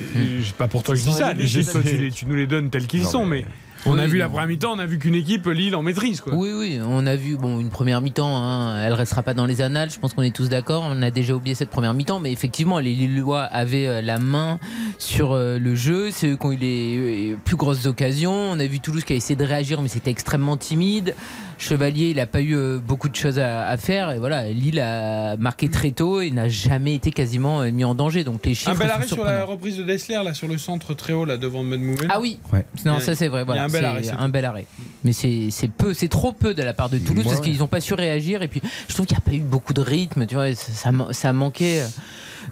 pas 0.58 0.68
pour 0.68 0.82
toi 0.82 0.94
que 0.94 1.00
je 1.00 1.06
dis 1.06 1.12
ça. 1.12 1.32
Les 1.32 1.46
chiffres, 1.46 1.72
toi, 1.72 1.82
tu, 1.84 2.10
tu 2.10 2.26
nous 2.26 2.34
les 2.34 2.46
donnes 2.46 2.70
tels 2.70 2.86
qu'ils 2.86 3.04
sont, 3.04 3.24
mais. 3.26 3.44
mais- 3.46 3.67
On 3.90 3.98
a 3.98 4.06
vu 4.06 4.18
la 4.18 4.28
première 4.28 4.46
mi-temps, 4.46 4.74
on 4.74 4.78
a 4.78 4.84
vu 4.84 4.98
qu'une 4.98 5.14
équipe 5.14 5.46
Lille 5.46 5.74
en 5.74 5.82
maîtrise. 5.82 6.20
Quoi. 6.20 6.34
Oui, 6.34 6.50
oui, 6.54 6.78
on 6.86 7.06
a 7.06 7.16
vu 7.16 7.36
bon 7.36 7.58
une 7.58 7.70
première 7.70 8.02
mi-temps, 8.02 8.36
hein, 8.36 8.78
elle 8.84 8.92
restera 8.92 9.22
pas 9.22 9.32
dans 9.32 9.46
les 9.46 9.62
annales. 9.62 9.90
Je 9.90 9.98
pense 9.98 10.12
qu'on 10.12 10.22
est 10.22 10.34
tous 10.34 10.50
d'accord. 10.50 10.84
On 10.86 11.00
a 11.00 11.10
déjà 11.10 11.34
oublié 11.34 11.54
cette 11.54 11.70
première 11.70 11.94
mi-temps, 11.94 12.20
mais 12.20 12.30
effectivement, 12.30 12.80
les 12.80 12.94
Lillois 12.94 13.42
avaient 13.42 13.86
euh, 13.86 14.02
la 14.02 14.18
main 14.18 14.58
sur 14.98 15.32
euh, 15.32 15.58
le 15.58 15.74
jeu. 15.74 16.10
C'est 16.10 16.28
eux 16.28 16.36
qui 16.36 16.46
ont 16.46 16.52
eu 16.52 16.56
les 16.56 17.32
euh, 17.32 17.36
plus 17.42 17.56
grosses 17.56 17.86
occasions. 17.86 18.32
On 18.32 18.60
a 18.60 18.66
vu 18.66 18.80
Toulouse 18.80 19.04
qui 19.04 19.14
a 19.14 19.16
essayé 19.16 19.36
de 19.36 19.44
réagir, 19.44 19.80
mais 19.80 19.88
c'était 19.88 20.10
extrêmement 20.10 20.58
timide. 20.58 21.14
Chevalier, 21.58 22.10
il 22.10 22.16
n'a 22.16 22.26
pas 22.26 22.40
eu 22.40 22.54
euh, 22.54 22.78
beaucoup 22.78 23.08
de 23.08 23.16
choses 23.16 23.38
à, 23.38 23.66
à 23.66 23.76
faire. 23.76 24.12
Et 24.12 24.18
voilà, 24.18 24.48
Lille 24.48 24.80
a 24.80 25.36
marqué 25.36 25.68
très 25.68 25.90
tôt 25.90 26.20
et 26.20 26.30
n'a 26.30 26.48
jamais 26.48 26.94
été 26.94 27.10
quasiment 27.10 27.62
euh, 27.62 27.70
mis 27.70 27.84
en 27.84 27.94
danger. 27.94 28.24
Donc 28.24 28.46
les 28.46 28.54
chiffres 28.54 28.70
Un 28.70 28.74
bel 28.74 28.90
arrêt 28.90 29.06
sur 29.06 29.24
la 29.24 29.44
reprise 29.44 29.76
de 29.76 29.82
Dessler, 29.82 30.20
là, 30.24 30.34
sur 30.34 30.48
le 30.48 30.56
centre 30.56 30.94
très 30.94 31.12
haut, 31.12 31.24
là, 31.24 31.36
devant 31.36 31.62
Medmouven. 31.62 32.08
Ah 32.10 32.20
oui. 32.20 32.38
Ouais. 32.52 32.64
Non, 32.84 33.00
ça 33.00 33.14
c'est 33.14 33.28
vrai. 33.28 33.44
Voilà, 33.44 33.64
un 33.64 33.68
bel 33.68 33.80
c'est 34.02 34.10
arrêt. 34.10 34.22
un 34.22 34.28
bel 34.28 34.44
arrêt. 34.44 34.66
Mais 35.04 35.12
c'est 35.12 35.48
c'est 35.50 35.68
peu, 35.68 35.94
c'est 35.94 36.08
trop 36.08 36.32
peu 36.32 36.54
de 36.54 36.62
la 36.62 36.74
part 36.74 36.88
de 36.90 36.98
Toulouse 36.98 37.24
Moi, 37.24 37.24
parce 37.24 37.36
ouais. 37.38 37.50
qu'ils 37.50 37.58
n'ont 37.58 37.66
pas 37.66 37.80
su 37.80 37.94
réagir. 37.94 38.42
Et 38.42 38.48
puis 38.48 38.62
je 38.88 38.94
trouve 38.94 39.06
qu'il 39.06 39.16
n'y 39.16 39.22
a 39.22 39.28
pas 39.28 39.34
eu 39.34 39.40
beaucoup 39.40 39.74
de 39.74 39.80
rythme. 39.80 40.26
Tu 40.26 40.34
vois, 40.34 40.54
ça, 40.54 40.90
ça, 41.10 41.32
manqué 41.32 41.82
euh, 41.82 41.86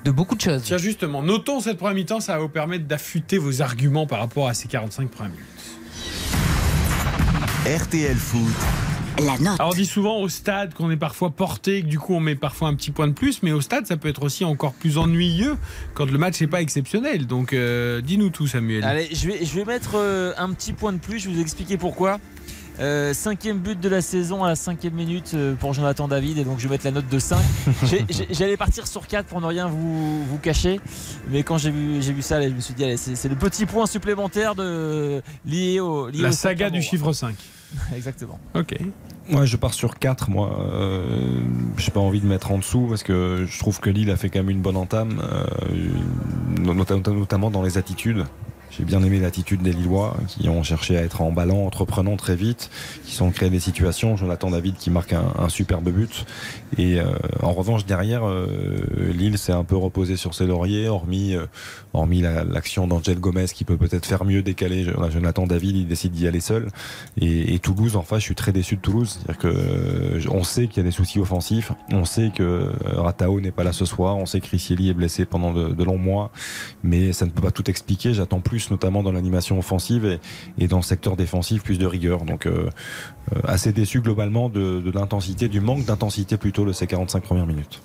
de 0.04 0.10
beaucoup 0.10 0.34
de 0.34 0.40
choses. 0.40 0.62
Tiens, 0.64 0.78
justement, 0.78 1.22
notons 1.22 1.60
cette 1.60 1.78
première 1.78 1.94
mi-temps, 1.94 2.20
ça 2.20 2.32
va 2.34 2.38
vous 2.40 2.48
permettre 2.48 2.86
d'affûter 2.86 3.38
vos 3.38 3.62
arguments 3.62 4.06
par 4.06 4.18
rapport 4.18 4.48
à 4.48 4.54
ces 4.54 4.68
45 4.68 5.08
premières 5.08 5.32
minutes. 5.32 5.42
RTL 7.66 8.16
Foot, 8.16 8.54
La 9.24 9.38
note. 9.38 9.58
Alors 9.58 9.72
on 9.72 9.74
dit 9.76 9.86
souvent 9.86 10.18
au 10.18 10.28
stade 10.28 10.74
qu'on 10.74 10.90
est 10.90 10.96
parfois 10.96 11.30
porté, 11.30 11.82
que 11.82 11.86
du 11.86 11.98
coup 11.98 12.14
on 12.14 12.20
met 12.20 12.34
parfois 12.34 12.68
un 12.68 12.74
petit 12.74 12.90
point 12.90 13.08
de 13.08 13.12
plus, 13.12 13.42
mais 13.42 13.52
au 13.52 13.60
stade 13.62 13.86
ça 13.86 13.96
peut 13.96 14.08
être 14.08 14.22
aussi 14.22 14.44
encore 14.44 14.74
plus 14.74 14.98
ennuyeux 14.98 15.56
quand 15.94 16.10
le 16.10 16.18
match 16.18 16.40
n'est 16.40 16.46
pas 16.46 16.60
exceptionnel. 16.60 17.26
Donc 17.26 17.52
euh, 17.52 18.00
dis-nous 18.02 18.28
tout 18.30 18.46
Samuel. 18.46 18.84
Allez, 18.84 19.08
je 19.12 19.26
vais, 19.28 19.44
je 19.44 19.54
vais 19.54 19.64
mettre 19.64 19.92
euh, 19.94 20.32
un 20.36 20.52
petit 20.52 20.72
point 20.74 20.92
de 20.92 20.98
plus, 20.98 21.18
je 21.18 21.28
vais 21.28 21.34
vous 21.36 21.40
expliquer 21.40 21.78
pourquoi. 21.78 22.18
Euh, 22.78 23.14
cinquième 23.14 23.56
but 23.58 23.80
de 23.80 23.88
la 23.88 24.02
saison 24.02 24.44
à 24.44 24.48
la 24.48 24.54
cinquième 24.54 24.92
minute 24.92 25.34
pour 25.60 25.72
Jonathan 25.72 26.08
David 26.08 26.36
et 26.36 26.44
donc 26.44 26.58
je 26.58 26.64
vais 26.68 26.74
mettre 26.74 26.84
la 26.84 26.90
note 26.90 27.08
de 27.08 27.18
5 27.18 27.38
J'ai- 27.84 28.04
j'ai- 28.10 28.26
j'allais 28.32 28.58
partir 28.58 28.86
sur 28.86 29.06
4 29.06 29.24
pour 29.24 29.40
ne 29.40 29.46
rien 29.46 29.66
vous, 29.66 30.22
vous 30.26 30.36
cacher 30.36 30.78
mais 31.30 31.42
quand 31.42 31.56
j'ai 31.56 31.70
vu, 31.70 32.02
j'ai 32.02 32.12
vu 32.12 32.20
ça 32.20 32.36
allez, 32.36 32.50
je 32.50 32.54
me 32.54 32.60
suis 32.60 32.74
dit 32.74 32.84
c'est 32.98 33.30
le 33.30 33.34
petit 33.34 33.64
point 33.64 33.86
supplémentaire 33.86 34.54
de, 34.54 35.22
lié 35.46 35.80
au 35.80 36.08
lié 36.10 36.20
La 36.20 36.28
au 36.28 36.32
saga 36.32 36.68
du 36.68 36.82
chiffre 36.82 37.14
5. 37.14 37.34
exactement 37.96 38.38
Ok. 38.54 38.76
Moi, 39.28 39.44
je 39.44 39.56
pars 39.56 39.74
sur 39.74 39.98
4. 39.98 40.30
Moi, 40.30 40.56
euh, 40.70 41.40
j'ai 41.78 41.90
pas 41.90 42.00
envie 42.00 42.20
de 42.20 42.26
mettre 42.26 42.52
en 42.52 42.58
dessous 42.58 42.86
parce 42.88 43.02
que 43.02 43.44
je 43.48 43.58
trouve 43.58 43.80
que 43.80 43.90
Lille 43.90 44.10
a 44.10 44.16
fait 44.16 44.28
quand 44.30 44.38
même 44.38 44.50
une 44.50 44.62
bonne 44.62 44.76
entame, 44.76 45.20
euh, 45.20 45.90
nota- 46.60 46.96
notamment 47.10 47.50
dans 47.50 47.62
les 47.62 47.76
attitudes. 47.78 48.24
J'ai 48.70 48.84
bien 48.84 49.02
aimé 49.02 49.20
l'attitude 49.20 49.62
des 49.62 49.72
Lillois 49.72 50.16
qui 50.26 50.48
ont 50.48 50.62
cherché 50.62 50.98
à 50.98 51.02
être 51.02 51.22
emballants, 51.22 51.64
entreprenants 51.64 52.16
très 52.16 52.36
vite, 52.36 52.68
qui 53.04 53.14
sont 53.14 53.30
créés 53.30 53.48
des 53.48 53.60
situations. 53.60 54.16
Jonathan 54.16 54.50
David 54.50 54.76
qui 54.76 54.90
marque 54.90 55.12
un, 55.12 55.32
un 55.38 55.48
superbe 55.48 55.88
but. 55.90 56.26
Et 56.78 57.00
euh, 57.00 57.04
en 57.42 57.52
revanche, 57.52 57.86
derrière, 57.86 58.26
euh, 58.26 58.46
Lille 59.14 59.38
s'est 59.38 59.52
un 59.52 59.64
peu 59.64 59.76
reposé 59.76 60.16
sur 60.16 60.34
ses 60.34 60.46
lauriers, 60.46 60.88
hormis, 60.88 61.34
euh, 61.34 61.46
hormis 61.94 62.20
la- 62.20 62.44
l'action 62.44 62.86
d'Angel 62.86 63.18
Gomez 63.18 63.46
qui 63.46 63.64
peut 63.64 63.76
peut-être 63.76 64.06
faire 64.06 64.24
mieux 64.24 64.42
décaler 64.42 64.86
Jonathan 65.10 65.46
David. 65.46 65.76
Il 65.76 65.86
décide 65.86 66.12
d'y 66.12 66.26
aller 66.26 66.40
seul. 66.40 66.68
Et, 67.18 67.54
et 67.54 67.58
Toulouse, 67.60 67.96
en 67.96 68.02
face, 68.02 68.20
je 68.20 68.24
suis 68.24 68.34
très 68.34 68.52
déçu 68.52 68.76
de 68.76 68.80
Toulouse. 68.82 69.20
C'est-à-dire 69.26 70.34
on 70.34 70.44
sait 70.44 70.66
qu'il 70.66 70.78
y 70.78 70.80
a 70.80 70.84
des 70.84 70.90
soucis 70.90 71.18
offensifs, 71.18 71.72
on 71.90 72.04
sait 72.04 72.30
que 72.34 72.70
Ratao 72.84 73.40
n'est 73.40 73.52
pas 73.52 73.64
là 73.64 73.72
ce 73.72 73.84
soir, 73.84 74.16
on 74.16 74.26
sait 74.26 74.40
que 74.40 74.48
Rissieli 74.50 74.90
est 74.90 74.94
blessé 74.94 75.24
pendant 75.24 75.52
de, 75.52 75.84
longs 75.84 75.98
mois, 75.98 76.30
mais 76.82 77.12
ça 77.12 77.24
ne 77.24 77.30
peut 77.30 77.42
pas 77.42 77.50
tout 77.52 77.70
expliquer. 77.70 78.12
J'attends 78.12 78.40
plus, 78.40 78.70
notamment 78.70 79.02
dans 79.02 79.12
l'animation 79.12 79.58
offensive 79.58 80.04
et, 80.04 80.18
et 80.58 80.68
dans 80.68 80.78
le 80.78 80.82
secteur 80.82 81.16
défensif, 81.16 81.62
plus 81.62 81.78
de 81.78 81.86
rigueur. 81.86 82.24
Donc 82.24 82.46
euh, 82.46 82.68
assez 83.44 83.72
déçu 83.72 84.00
globalement 84.00 84.48
de, 84.48 84.80
de 84.80 84.90
l'intensité, 84.90 85.48
du 85.48 85.60
manque 85.60 85.84
d'intensité 85.84 86.36
plutôt 86.36 86.65
de 86.66 86.72
ces 86.72 86.86
45 86.86 87.22
premières 87.22 87.46
minutes. 87.46 87.80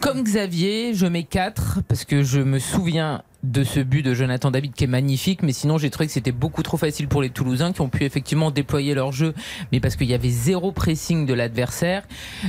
Comme 0.00 0.22
Xavier, 0.22 0.94
je 0.94 1.06
mets 1.06 1.24
4 1.24 1.80
parce 1.86 2.06
que 2.06 2.22
je 2.22 2.40
me 2.40 2.58
souviens 2.58 3.22
de 3.42 3.64
ce 3.64 3.80
but 3.80 4.02
de 4.02 4.14
Jonathan 4.14 4.50
David 4.50 4.72
qui 4.72 4.84
est 4.84 4.86
magnifique, 4.86 5.42
mais 5.42 5.52
sinon 5.52 5.76
j'ai 5.78 5.90
trouvé 5.90 6.06
que 6.06 6.12
c'était 6.12 6.32
beaucoup 6.32 6.62
trop 6.62 6.76
facile 6.76 7.06
pour 7.06 7.22
les 7.22 7.30
Toulousains 7.30 7.72
qui 7.72 7.80
ont 7.80 7.88
pu 7.88 8.04
effectivement 8.04 8.50
déployer 8.50 8.94
leur 8.94 9.12
jeu, 9.12 9.34
mais 9.72 9.80
parce 9.80 9.96
qu'il 9.96 10.08
y 10.08 10.14
avait 10.14 10.30
zéro 10.30 10.72
pressing 10.72 11.26
de 11.26 11.34
l'adversaire. 11.34 12.02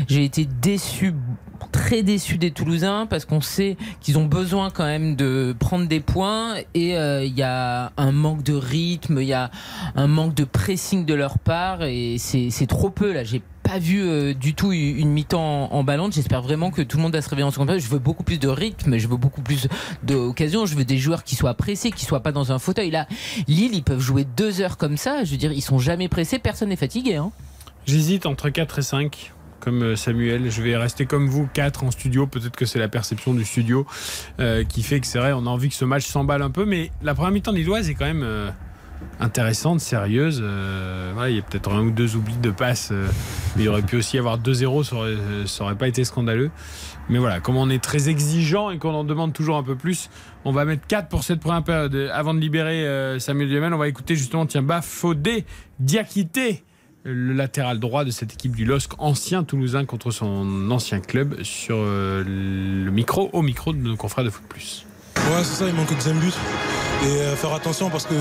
J'ai 0.07 0.23
été 0.23 0.45
déçu, 0.45 1.13
très 1.73 2.03
déçu 2.03 2.37
des 2.37 2.51
Toulousains 2.51 3.05
parce 3.05 3.25
qu'on 3.25 3.41
sait 3.41 3.77
qu'ils 3.99 4.17
ont 4.17 4.25
besoin 4.25 4.69
quand 4.69 4.85
même 4.85 5.15
de 5.15 5.55
prendre 5.57 5.87
des 5.87 5.99
points 5.99 6.55
et 6.73 6.97
euh, 6.97 7.23
il 7.23 7.37
y 7.37 7.43
a 7.43 7.91
un 7.97 8.11
manque 8.11 8.43
de 8.43 8.53
rythme, 8.53 9.19
il 9.19 9.27
y 9.27 9.33
a 9.33 9.51
un 9.95 10.07
manque 10.07 10.35
de 10.35 10.43
pressing 10.43 11.05
de 11.05 11.13
leur 11.13 11.37
part 11.39 11.83
et 11.83 12.17
c'est 12.17 12.67
trop 12.67 12.89
peu 12.89 13.13
là. 13.13 13.23
Pas 13.71 13.79
vu 13.79 14.01
euh, 14.01 14.33
du 14.33 14.53
tout 14.53 14.73
une 14.73 15.11
mi-temps 15.11 15.71
en, 15.71 15.87
en. 15.87 16.11
J'espère 16.11 16.41
vraiment 16.41 16.71
que 16.71 16.81
tout 16.81 16.97
le 16.97 17.03
monde 17.03 17.13
va 17.13 17.21
se 17.21 17.29
réveiller 17.29 17.47
en 17.47 17.51
seconde 17.51 17.67
période. 17.67 17.81
Je 17.83 17.89
veux 17.89 17.99
beaucoup 17.99 18.23
plus 18.23 18.37
de 18.37 18.49
rythme, 18.49 18.97
je 18.97 19.07
veux 19.07 19.15
beaucoup 19.15 19.41
plus 19.41 19.69
d'occasions. 20.03 20.65
Je 20.65 20.75
veux 20.75 20.83
des 20.83 20.97
joueurs 20.97 21.23
qui 21.23 21.35
soient 21.35 21.53
pressés, 21.53 21.91
qui 21.91 22.03
soient 22.03 22.19
pas 22.19 22.33
dans 22.33 22.51
un 22.51 22.59
fauteuil. 22.59 22.91
Là, 22.91 23.07
Lille, 23.47 23.73
ils 23.73 23.83
peuvent 23.83 24.01
jouer 24.01 24.25
deux 24.25 24.59
heures 24.59 24.75
comme 24.75 24.97
ça. 24.97 25.23
Je 25.23 25.31
veux 25.31 25.37
dire, 25.37 25.53
ils 25.53 25.61
sont 25.61 25.79
jamais 25.79 26.09
pressés, 26.09 26.37
personne 26.37 26.67
n'est 26.67 26.75
fatigué. 26.75 27.15
Hein. 27.15 27.31
J'hésite 27.85 28.25
entre 28.25 28.49
4 28.49 28.79
et 28.79 28.81
5. 28.81 29.31
Comme 29.61 29.83
euh, 29.83 29.95
Samuel, 29.95 30.51
je 30.51 30.61
vais 30.61 30.75
rester 30.75 31.05
comme 31.05 31.29
vous, 31.29 31.47
4 31.53 31.85
en 31.85 31.91
studio. 31.91 32.27
Peut-être 32.27 32.57
que 32.57 32.65
c'est 32.65 32.79
la 32.79 32.89
perception 32.89 33.33
du 33.33 33.45
studio 33.45 33.87
euh, 34.41 34.65
qui 34.65 34.83
fait 34.83 34.99
que 34.99 35.07
c'est 35.07 35.19
vrai, 35.19 35.31
on 35.31 35.45
a 35.45 35.49
envie 35.49 35.69
que 35.69 35.75
ce 35.75 35.85
match 35.85 36.05
s'emballe 36.07 36.41
un 36.41 36.51
peu. 36.51 36.65
Mais 36.65 36.91
la 37.03 37.13
première 37.13 37.31
mi-temps 37.31 37.53
lilloise 37.53 37.89
est 37.89 37.93
quand 37.93 38.05
même 38.05 38.51
intéressante, 39.21 39.79
sérieuse. 39.79 40.41
Euh, 40.43 41.13
il 41.29 41.35
y 41.35 41.39
a 41.39 41.41
peut-être 41.41 41.71
un 41.71 41.81
ou 41.81 41.91
deux 41.91 42.15
oublis 42.15 42.37
de 42.37 42.49
passe. 42.49 42.89
euh, 42.91 43.07
mais 43.55 43.63
il 43.63 43.69
aurait 43.69 43.81
pu 43.81 43.97
aussi 43.97 44.17
avoir 44.17 44.39
2-0, 44.39 44.83
ça 44.83 44.95
aurait, 44.95 45.15
euh, 45.15 45.75
pas 45.75 45.87
été 45.87 46.03
scandaleux. 46.03 46.51
Mais 47.09 47.19
voilà, 47.19 47.39
comme 47.39 47.57
on 47.57 47.69
est 47.69 47.83
très 47.83 48.09
exigeant 48.09 48.71
et 48.71 48.77
qu'on 48.77 48.93
en 48.93 49.03
demande 49.03 49.33
toujours 49.33 49.57
un 49.57 49.63
peu 49.63 49.75
plus, 49.75 50.09
on 50.45 50.51
va 50.51 50.65
mettre 50.65 50.87
4 50.87 51.09
pour 51.09 51.23
cette 51.23 51.39
première 51.39 51.63
période. 51.63 51.95
Avant 52.13 52.33
de 52.33 52.39
libérer 52.39 53.19
Samuel 53.19 53.49
Duhamel, 53.49 53.73
on 53.73 53.77
va 53.77 53.87
écouter 53.87 54.15
justement, 54.15 54.45
tiens, 54.45 54.61
Bafodé 54.61 55.45
Diakité, 55.79 56.63
le 57.03 57.33
latéral 57.33 57.79
droit 57.79 58.05
de 58.05 58.11
cette 58.11 58.33
équipe 58.33 58.55
du 58.55 58.63
LOSC, 58.63 58.93
ancien 58.99 59.43
Toulousain 59.43 59.85
contre 59.85 60.11
son 60.11 60.71
ancien 60.71 61.01
club, 61.01 61.41
sur 61.43 61.77
le 61.83 62.89
micro, 62.91 63.29
au 63.33 63.41
micro 63.41 63.73
de 63.73 63.79
nos 63.79 63.97
confrères 63.97 64.23
de 64.23 64.29
Foot 64.29 64.45
Plus. 64.47 64.85
Ouais, 65.17 65.43
c'est 65.43 65.55
ça, 65.63 65.67
il 65.67 65.73
manque 65.73 65.89
le 65.89 65.95
deuxième 65.95 66.19
but. 66.19 66.33
Et 67.03 67.07
euh, 67.21 67.35
faire 67.35 67.53
attention 67.53 67.89
parce 67.89 68.05
que 68.05 68.13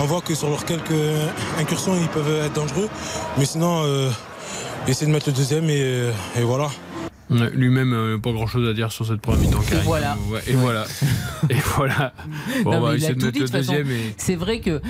on 0.00 0.04
voit 0.04 0.20
que 0.20 0.34
sur 0.34 0.48
leurs 0.50 0.64
quelques 0.64 0.90
incursions, 1.58 1.94
ils 2.00 2.08
peuvent 2.08 2.44
être 2.44 2.52
dangereux. 2.52 2.88
Mais 3.38 3.44
sinon, 3.46 3.82
euh, 3.84 4.10
essayer 4.86 5.06
de 5.06 5.12
mettre 5.12 5.28
le 5.28 5.32
deuxième 5.34 5.64
et, 5.70 5.80
euh, 5.82 6.12
et 6.38 6.42
voilà. 6.42 6.68
Lui-même, 7.30 7.92
euh, 7.92 8.18
pas 8.18 8.32
grand-chose 8.32 8.68
à 8.68 8.72
dire 8.72 8.90
sur 8.90 9.06
cette 9.06 9.20
première 9.20 9.40
mi-temps. 9.42 9.60
Karim. 9.60 9.84
voilà. 9.84 10.16
Ouais, 10.30 10.40
et 10.48 10.52
voilà. 10.54 10.84
Et 11.48 11.54
voilà. 11.76 12.12
Bon, 12.64 12.72
Non, 12.72 12.86
il 12.88 12.92
a 12.92 12.96
essayer 12.96 13.14
de 13.14 13.18
dit, 13.20 13.26
le 13.26 13.32
de 13.32 13.38
toute 13.38 13.50
façon. 13.50 13.72
deuxième. 13.72 13.90
Et... 13.90 14.14
C'est 14.16 14.34
vrai 14.34 14.58
que 14.60 14.80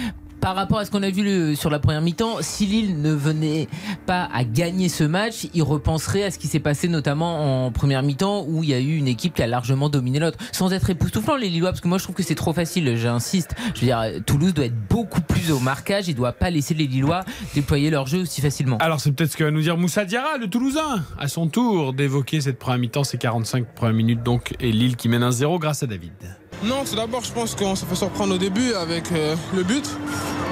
par 0.40 0.54
rapport 0.56 0.78
à 0.78 0.84
ce 0.84 0.90
qu'on 0.90 1.02
a 1.02 1.10
vu 1.10 1.22
le- 1.22 1.54
sur 1.54 1.70
la 1.70 1.78
première 1.78 2.00
mi-temps, 2.00 2.36
si 2.40 2.66
Lille 2.66 3.00
ne 3.00 3.12
venait 3.12 3.68
pas 4.06 4.28
à 4.32 4.44
gagner 4.44 4.88
ce 4.88 5.04
match, 5.04 5.46
il 5.54 5.62
repenserait 5.62 6.24
à 6.24 6.30
ce 6.30 6.38
qui 6.38 6.46
s'est 6.48 6.60
passé 6.60 6.88
notamment 6.88 7.66
en 7.66 7.70
première 7.72 8.02
mi-temps 8.02 8.44
où 8.48 8.62
il 8.64 8.70
y 8.70 8.74
a 8.74 8.80
eu 8.80 8.96
une 8.96 9.08
équipe 9.08 9.34
qui 9.34 9.42
a 9.42 9.46
largement 9.46 9.88
dominé 9.88 10.18
l'autre. 10.18 10.38
Sans 10.52 10.72
être 10.72 10.90
époustouflant 10.90 11.36
les 11.36 11.48
Lillois, 11.48 11.70
parce 11.70 11.80
que 11.80 11.88
moi 11.88 11.98
je 11.98 12.04
trouve 12.04 12.14
que 12.16 12.22
c'est 12.22 12.34
trop 12.34 12.52
facile, 12.52 12.96
j'insiste. 12.96 13.54
Je 13.74 13.80
veux 13.80 13.86
dire, 13.86 14.02
Toulouse 14.26 14.54
doit 14.54 14.64
être 14.66 14.88
beaucoup 14.88 15.20
plus 15.20 15.50
au 15.52 15.58
marquage, 15.60 16.08
il 16.08 16.14
doit 16.14 16.32
pas 16.32 16.50
laisser 16.50 16.74
les 16.74 16.86
Lillois 16.86 17.24
déployer 17.54 17.90
leur 17.90 18.06
jeu 18.06 18.20
aussi 18.22 18.40
facilement. 18.40 18.78
Alors 18.78 19.00
c'est 19.00 19.12
peut-être 19.12 19.32
ce 19.32 19.36
que 19.36 19.44
va 19.44 19.50
nous 19.50 19.62
dire 19.62 19.76
Moussa 19.76 20.04
Diarra, 20.04 20.38
le 20.38 20.48
Toulousain, 20.48 21.04
à 21.18 21.28
son 21.28 21.48
tour 21.48 21.92
d'évoquer 21.92 22.40
cette 22.40 22.58
première 22.58 22.78
mi-temps, 22.78 23.04
ces 23.04 23.18
45 23.18 23.66
premières 23.74 23.94
minutes 23.94 24.22
donc, 24.22 24.54
et 24.60 24.72
Lille 24.72 24.96
qui 24.96 25.08
mène 25.08 25.22
1-0 25.22 25.58
grâce 25.58 25.82
à 25.82 25.86
David. 25.86 26.12
Non, 26.64 26.84
tout 26.88 26.94
d'abord, 26.94 27.24
je 27.24 27.32
pense 27.32 27.54
qu'on 27.54 27.74
s'est 27.74 27.86
fait 27.86 27.94
surprendre 27.94 28.34
au 28.34 28.38
début 28.38 28.72
avec 28.74 29.10
euh, 29.12 29.34
le 29.56 29.62
but. 29.62 29.84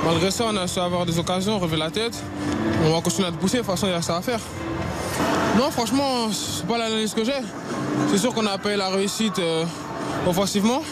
Malgré 0.05 0.31
ça, 0.31 0.45
on 0.49 0.57
a 0.57 0.67
su 0.67 0.79
avoir 0.79 1.05
des 1.05 1.19
occasions, 1.19 1.59
relever 1.59 1.77
la 1.77 1.91
tête. 1.91 2.23
On 2.85 2.93
va 2.93 3.01
continuer 3.01 3.29
à 3.29 3.33
te 3.33 3.37
pousser, 3.37 3.59
de 3.59 3.63
toute 3.63 3.71
façon, 3.71 3.87
il 3.87 3.91
y 3.91 3.95
a 3.95 4.03
ça 4.03 4.17
à 4.17 4.23
faire. 4.23 4.41
Non, 5.57 5.71
franchement, 5.71 6.29
c'est 6.33 6.67
pas 6.67 6.79
l'analyse 6.79 7.15
que 7.15 7.25
j'ai. 7.25 7.41
C'est 8.11 8.19
sûr 8.19 8.33
qu'on 8.33 8.45
pas 8.45 8.73
eu 8.73 8.77
la 8.77 8.91
réussite 8.91 9.39
euh, 9.39 9.65
offensivement. 10.27 10.83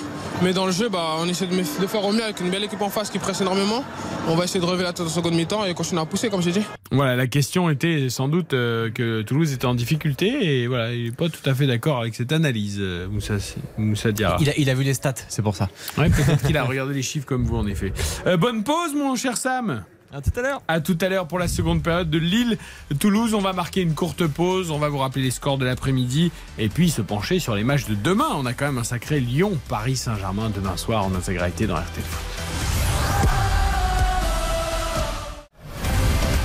Mais 0.43 0.53
dans 0.53 0.67
le 0.67 0.73
jeu, 0.73 0.89
bah, 0.89 1.17
on 1.19 1.27
essaie 1.27 1.47
de, 1.47 1.63
faire 1.87 2.05
au 2.05 2.13
mieux 2.13 2.23
avec 2.23 2.41
une 2.41 2.51
belle 2.51 2.65
équipe 2.65 2.83
en 2.83 2.91
face 2.91 3.09
qui 3.09 3.19
presse 3.19 3.41
énormément. 3.41 3.83
On 4.29 4.37
va 4.37 4.45
essayer 4.45 4.61
de 4.61 4.67
relever 4.67 4.83
la 4.83 4.93
tête 4.93 5.07
en 5.07 5.09
seconde 5.11 5.35
mi-temps 5.35 5.65
et 5.65 5.73
continuer 5.73 6.03
à 6.03 6.05
pousser, 6.05 6.29
comme 6.29 6.43
j'ai 6.43 6.53
dit. 6.53 6.63
Voilà, 6.91 7.17
la 7.17 7.27
question 7.27 7.71
était 7.71 8.11
sans 8.11 8.29
doute 8.29 8.53
euh, 8.53 8.91
que 8.91 9.23
Toulouse 9.23 9.53
était 9.53 9.65
en 9.65 9.75
difficulté 9.75 10.63
et 10.63 10.67
voilà, 10.67 10.93
il 10.93 11.05
n'est 11.05 11.11
pas 11.11 11.29
tout 11.31 11.49
à 11.49 11.55
fait 11.55 11.67
d'accord 11.67 12.01
avec 12.01 12.15
cette 12.15 12.33
analyse, 12.33 12.77
euh, 12.81 13.09
Moussa, 13.09 13.35
Moussa 13.79 14.13
Diarra. 14.13 14.37
Il 14.41 14.51
a, 14.51 14.53
il 14.59 14.69
a 14.69 14.75
vu 14.75 14.85
les 14.85 14.95
stats, 14.95 15.15
c'est 15.29 15.43
pour 15.43 15.57
ça. 15.57 15.71
Ouais, 15.97 16.11
peut-être 16.11 16.47
qu'il 16.47 16.57
a 16.57 16.65
regardé 16.65 16.93
les 16.93 17.03
chiffres 17.03 17.27
comme 17.27 17.45
vous 17.45 17.57
en 17.57 17.67
effet. 17.67 17.93
Euh, 18.27 18.37
bonne 18.37 18.63
pause, 18.63 18.95
mon 18.95 19.17
cher 19.17 19.37
Sam. 19.39 19.85
À 20.13 20.21
tout 20.21 20.31
à 20.37 20.43
l'heure. 20.43 20.63
À 20.69 20.81
tout 20.81 20.99
à 21.01 21.09
l'heure 21.09 21.27
pour 21.27 21.39
la 21.39 21.49
seconde 21.49 21.83
période 21.83 22.09
de 22.11 22.19
Lille. 22.19 22.59
Toulouse, 23.01 23.35
on 23.35 23.41
va 23.41 23.53
marquer 23.53 23.83
une 23.83 23.95
courte 23.95 24.27
pause. 24.27 24.71
On 24.71 24.79
va 24.79 24.89
vous 24.89 24.99
rappeler 24.99 25.23
les 25.23 25.31
scores 25.31 25.59
de 25.59 25.65
l'après-midi 25.65 26.31
et 26.59 26.69
puis 26.69 26.91
se 26.91 27.03
pencher 27.03 27.39
sur 27.39 27.55
les 27.55 27.65
matchs 27.65 27.87
de 27.87 27.95
demain. 27.95 28.29
On 28.35 28.47
a 28.47 28.53
quand 28.53 28.67
même 28.67 28.79
un 28.79 28.85
sacré 28.85 29.21
Lyon, 29.21 29.59
Paris 29.69 29.97
Saint-Germain 29.97 30.51
demain 30.51 30.77
soir 30.77 31.05
en 31.05 31.15
intégralité 31.15 31.67
dans 31.67 31.77
RTL 31.77 32.05
Foot. 32.05 32.23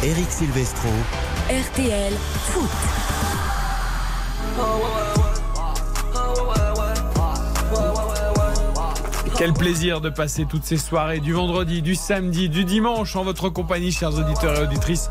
Eric 0.04 0.32
Silvestro. 0.32 0.90
RTL 1.50 2.14
Foot. 2.48 2.70
Quel 9.42 9.54
plaisir 9.54 10.02
de 10.02 10.12
passer 10.12 10.46
toutes 10.46 10.66
ces 10.66 10.78
soirées 10.78 11.20
du 11.20 11.34
vendredi, 11.34 11.82
du 11.82 11.96
samedi, 11.96 12.48
du 12.48 12.64
dimanche 12.64 13.16
en 13.16 13.24
votre 13.24 13.50
compagnie, 13.50 13.92
chers 13.92 14.16
auditeurs 14.16 14.56
et 14.56 14.62
auditrices 14.62 15.10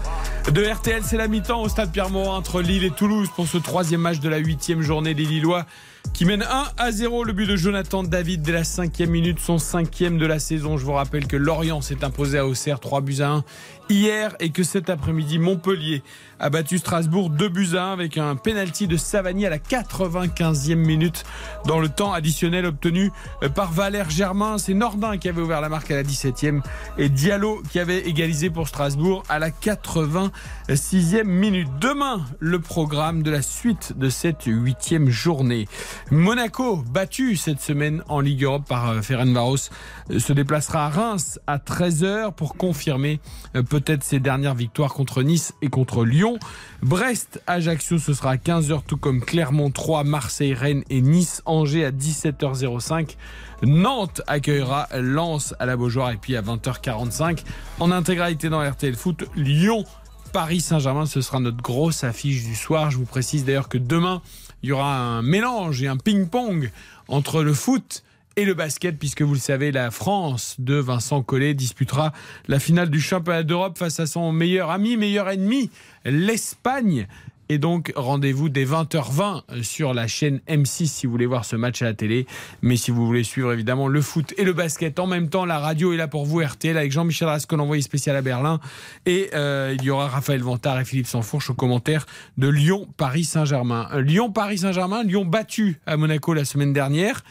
de 0.52 0.64
RTL. 0.64 1.02
C'est 1.02 1.16
la 1.16 1.26
mi-temps 1.26 1.60
au 1.60 1.68
stade 1.68 1.90
Pierre-Mauroy 1.90 2.32
entre 2.32 2.62
Lille 2.62 2.84
et 2.84 2.92
Toulouse 2.92 3.28
pour 3.34 3.48
ce 3.48 3.58
troisième 3.58 4.02
match 4.02 4.20
de 4.20 4.28
la 4.28 4.38
huitième 4.38 4.82
journée 4.82 5.14
des 5.14 5.24
Lillois 5.24 5.66
qui 6.12 6.24
mène 6.24 6.42
1 6.42 6.64
à 6.76 6.92
0. 6.92 7.24
Le 7.24 7.32
but 7.32 7.46
de 7.46 7.56
Jonathan 7.56 8.02
David 8.02 8.42
dès 8.42 8.52
la 8.52 8.64
cinquième 8.64 9.10
minute, 9.10 9.38
son 9.40 9.58
cinquième 9.58 10.18
de 10.18 10.26
la 10.26 10.38
saison. 10.38 10.76
Je 10.76 10.84
vous 10.84 10.92
rappelle 10.92 11.26
que 11.26 11.36
Lorient 11.36 11.80
s'est 11.80 12.04
imposé 12.04 12.38
à 12.38 12.46
Auxerre 12.46 12.80
3 12.80 13.00
buts 13.00 13.20
à 13.20 13.28
1 13.30 13.44
hier 13.90 14.36
et 14.38 14.50
que 14.50 14.62
cet 14.62 14.88
après-midi, 14.88 15.38
Montpellier 15.38 16.02
a 16.38 16.48
battu 16.48 16.78
Strasbourg 16.78 17.28
2 17.28 17.48
buts 17.48 17.70
à 17.74 17.86
1 17.86 17.92
avec 17.92 18.18
un 18.18 18.36
penalty 18.36 18.86
de 18.86 18.96
Savani 18.96 19.46
à 19.46 19.50
la 19.50 19.58
95e 19.58 20.76
minute 20.76 21.24
dans 21.66 21.80
le 21.80 21.88
temps 21.88 22.12
additionnel 22.12 22.66
obtenu 22.66 23.10
par 23.54 23.72
Valère 23.72 24.08
Germain. 24.10 24.58
C'est 24.58 24.74
Nordin 24.74 25.18
qui 25.18 25.28
avait 25.28 25.42
ouvert 25.42 25.60
la 25.60 25.68
marque 25.68 25.90
à 25.90 25.96
la 25.96 26.02
17e 26.02 26.60
et 26.98 27.08
Diallo 27.08 27.62
qui 27.70 27.78
avait 27.78 28.08
égalisé 28.08 28.48
pour 28.48 28.68
Strasbourg 28.68 29.22
à 29.28 29.38
la 29.38 29.50
86e 29.50 31.24
minute. 31.24 31.68
Demain, 31.80 32.24
le 32.38 32.60
programme 32.60 33.22
de 33.22 33.30
la 33.30 33.42
suite 33.42 33.94
de 33.98 34.08
cette 34.08 34.44
huitième 34.46 35.10
journée. 35.10 35.66
Monaco, 36.10 36.76
battu 36.76 37.36
cette 37.36 37.60
semaine 37.60 38.02
en 38.08 38.20
Ligue 38.20 38.44
Europe 38.44 38.64
par 38.68 38.90
euh, 38.90 39.02
Ferencvaros, 39.02 39.70
euh, 40.10 40.18
se 40.18 40.32
déplacera 40.32 40.86
à 40.86 40.88
Reims 40.88 41.38
à 41.46 41.58
13h 41.58 42.32
pour 42.32 42.56
confirmer 42.56 43.20
euh, 43.56 43.62
peut-être 43.62 44.02
ses 44.02 44.20
dernières 44.20 44.54
victoires 44.54 44.92
contre 44.94 45.22
Nice 45.22 45.54
et 45.62 45.68
contre 45.68 46.04
Lyon. 46.04 46.38
Brest, 46.82 47.42
Ajaccio, 47.46 47.98
ce 47.98 48.14
sera 48.14 48.32
à 48.32 48.36
15h, 48.36 48.82
tout 48.86 48.96
comme 48.96 49.20
Clermont 49.20 49.70
3, 49.70 50.04
Marseille, 50.04 50.54
Rennes 50.54 50.84
et 50.90 51.00
Nice, 51.00 51.42
Angers 51.44 51.84
à 51.84 51.90
17h05. 51.90 53.16
Nantes 53.62 54.22
accueillera 54.26 54.88
Lens 54.98 55.54
à 55.58 55.66
la 55.66 55.76
Beaujoire 55.76 56.10
et 56.10 56.16
puis 56.16 56.34
à 56.36 56.42
20h45 56.42 57.44
en 57.78 57.90
intégralité 57.90 58.48
dans 58.48 58.68
RTL 58.68 58.94
Foot, 58.94 59.24
Lyon. 59.36 59.84
Paris 60.32 60.60
Saint-Germain, 60.60 61.06
ce 61.06 61.20
sera 61.20 61.40
notre 61.40 61.60
grosse 61.60 62.04
affiche 62.04 62.44
du 62.44 62.54
soir. 62.54 62.90
Je 62.90 62.96
vous 62.96 63.04
précise 63.04 63.44
d'ailleurs 63.44 63.68
que 63.68 63.78
demain, 63.78 64.22
il 64.62 64.68
y 64.68 64.72
aura 64.72 64.96
un 64.96 65.22
mélange 65.22 65.82
et 65.82 65.88
un 65.88 65.96
ping-pong 65.96 66.70
entre 67.08 67.42
le 67.42 67.54
foot 67.54 68.02
et 68.36 68.44
le 68.44 68.54
basket, 68.54 68.98
puisque 68.98 69.22
vous 69.22 69.34
le 69.34 69.40
savez, 69.40 69.72
la 69.72 69.90
France 69.90 70.56
de 70.58 70.74
Vincent 70.74 71.22
Collet 71.22 71.54
disputera 71.54 72.12
la 72.46 72.58
finale 72.58 72.88
du 72.88 73.00
championnat 73.00 73.42
d'Europe 73.42 73.76
face 73.76 74.00
à 74.00 74.06
son 74.06 74.32
meilleur 74.32 74.70
ami, 74.70 74.96
meilleur 74.96 75.28
ennemi, 75.28 75.70
l'Espagne. 76.04 77.06
Et 77.52 77.58
donc, 77.58 77.92
rendez-vous 77.96 78.48
dès 78.48 78.64
20h20 78.64 79.64
sur 79.64 79.92
la 79.92 80.06
chaîne 80.06 80.38
M6 80.48 80.86
si 80.86 81.06
vous 81.06 81.10
voulez 81.10 81.26
voir 81.26 81.44
ce 81.44 81.56
match 81.56 81.82
à 81.82 81.86
la 81.86 81.94
télé. 81.94 82.26
Mais 82.62 82.76
si 82.76 82.92
vous 82.92 83.04
voulez 83.04 83.24
suivre 83.24 83.52
évidemment 83.52 83.88
le 83.88 84.00
foot 84.00 84.32
et 84.38 84.44
le 84.44 84.52
basket 84.52 85.00
en 85.00 85.08
même 85.08 85.28
temps, 85.28 85.44
la 85.44 85.58
radio 85.58 85.92
est 85.92 85.96
là 85.96 86.06
pour 86.06 86.24
vous, 86.24 86.38
RTL, 86.38 86.76
avec 86.76 86.92
Jean-Michel 86.92 87.26
Rascol, 87.26 87.60
envoyé 87.60 87.82
spécial 87.82 88.14
à 88.14 88.22
Berlin. 88.22 88.60
Et 89.04 89.30
euh, 89.34 89.74
il 89.76 89.84
y 89.84 89.90
aura 89.90 90.06
Raphaël 90.06 90.40
Vantard 90.42 90.78
et 90.78 90.84
Philippe 90.84 91.08
Sansfourche 91.08 91.50
au 91.50 91.54
commentaire 91.54 92.06
de 92.38 92.46
Lyon-Paris-Saint-Germain. 92.46 93.88
Euh, 93.94 94.00
Lyon-Paris-Saint-Germain, 94.00 95.02
Lyon 95.02 95.24
battu 95.24 95.80
à 95.86 95.96
Monaco 95.96 96.34
la 96.34 96.44
semaine 96.44 96.72
dernière. 96.72 97.24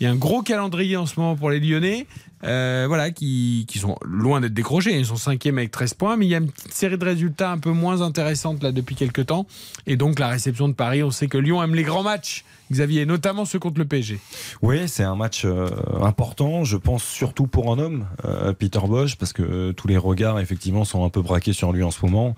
Il 0.00 0.04
y 0.04 0.06
a 0.06 0.10
un 0.10 0.16
gros 0.16 0.42
calendrier 0.42 0.98
en 0.98 1.06
ce 1.06 1.18
moment 1.18 1.34
pour 1.34 1.48
les 1.48 1.60
Lyonnais. 1.60 2.06
Euh, 2.44 2.86
voilà, 2.88 3.10
qui, 3.10 3.66
qui 3.68 3.78
sont 3.78 3.96
loin 4.04 4.40
d'être 4.40 4.54
décrochés. 4.54 4.98
Ils 4.98 5.06
sont 5.06 5.16
cinquième 5.16 5.58
avec 5.58 5.70
13 5.70 5.94
points, 5.94 6.16
mais 6.16 6.26
il 6.26 6.30
y 6.30 6.34
a 6.34 6.38
une 6.38 6.50
série 6.70 6.98
de 6.98 7.04
résultats 7.04 7.52
un 7.52 7.58
peu 7.58 7.70
moins 7.70 8.00
intéressantes 8.02 8.62
là 8.62 8.72
depuis 8.72 8.96
quelques 8.96 9.26
temps. 9.26 9.46
Et 9.86 9.96
donc 9.96 10.18
la 10.18 10.28
réception 10.28 10.68
de 10.68 10.74
Paris, 10.74 11.02
on 11.02 11.10
sait 11.10 11.28
que 11.28 11.38
Lyon 11.38 11.62
aime 11.62 11.74
les 11.74 11.84
grands 11.84 12.02
matchs. 12.02 12.44
Xavier, 12.72 13.06
notamment 13.06 13.44
ceux 13.44 13.58
contre 13.58 13.78
le 13.78 13.84
PSG. 13.84 14.18
Oui, 14.62 14.88
c'est 14.88 15.04
un 15.04 15.14
match 15.14 15.42
euh, 15.44 15.68
important, 16.02 16.64
je 16.64 16.76
pense 16.76 17.04
surtout 17.04 17.46
pour 17.46 17.72
un 17.72 17.78
homme, 17.78 18.06
euh, 18.24 18.52
Peter 18.52 18.80
Bosch, 18.86 19.16
parce 19.16 19.32
que 19.32 19.42
euh, 19.42 19.72
tous 19.72 19.86
les 19.88 19.96
regards 19.96 20.40
effectivement 20.40 20.84
sont 20.84 21.04
un 21.04 21.08
peu 21.10 21.22
braqués 21.22 21.52
sur 21.52 21.72
lui 21.72 21.82
en 21.82 21.90
ce 21.90 22.04
moment. 22.04 22.34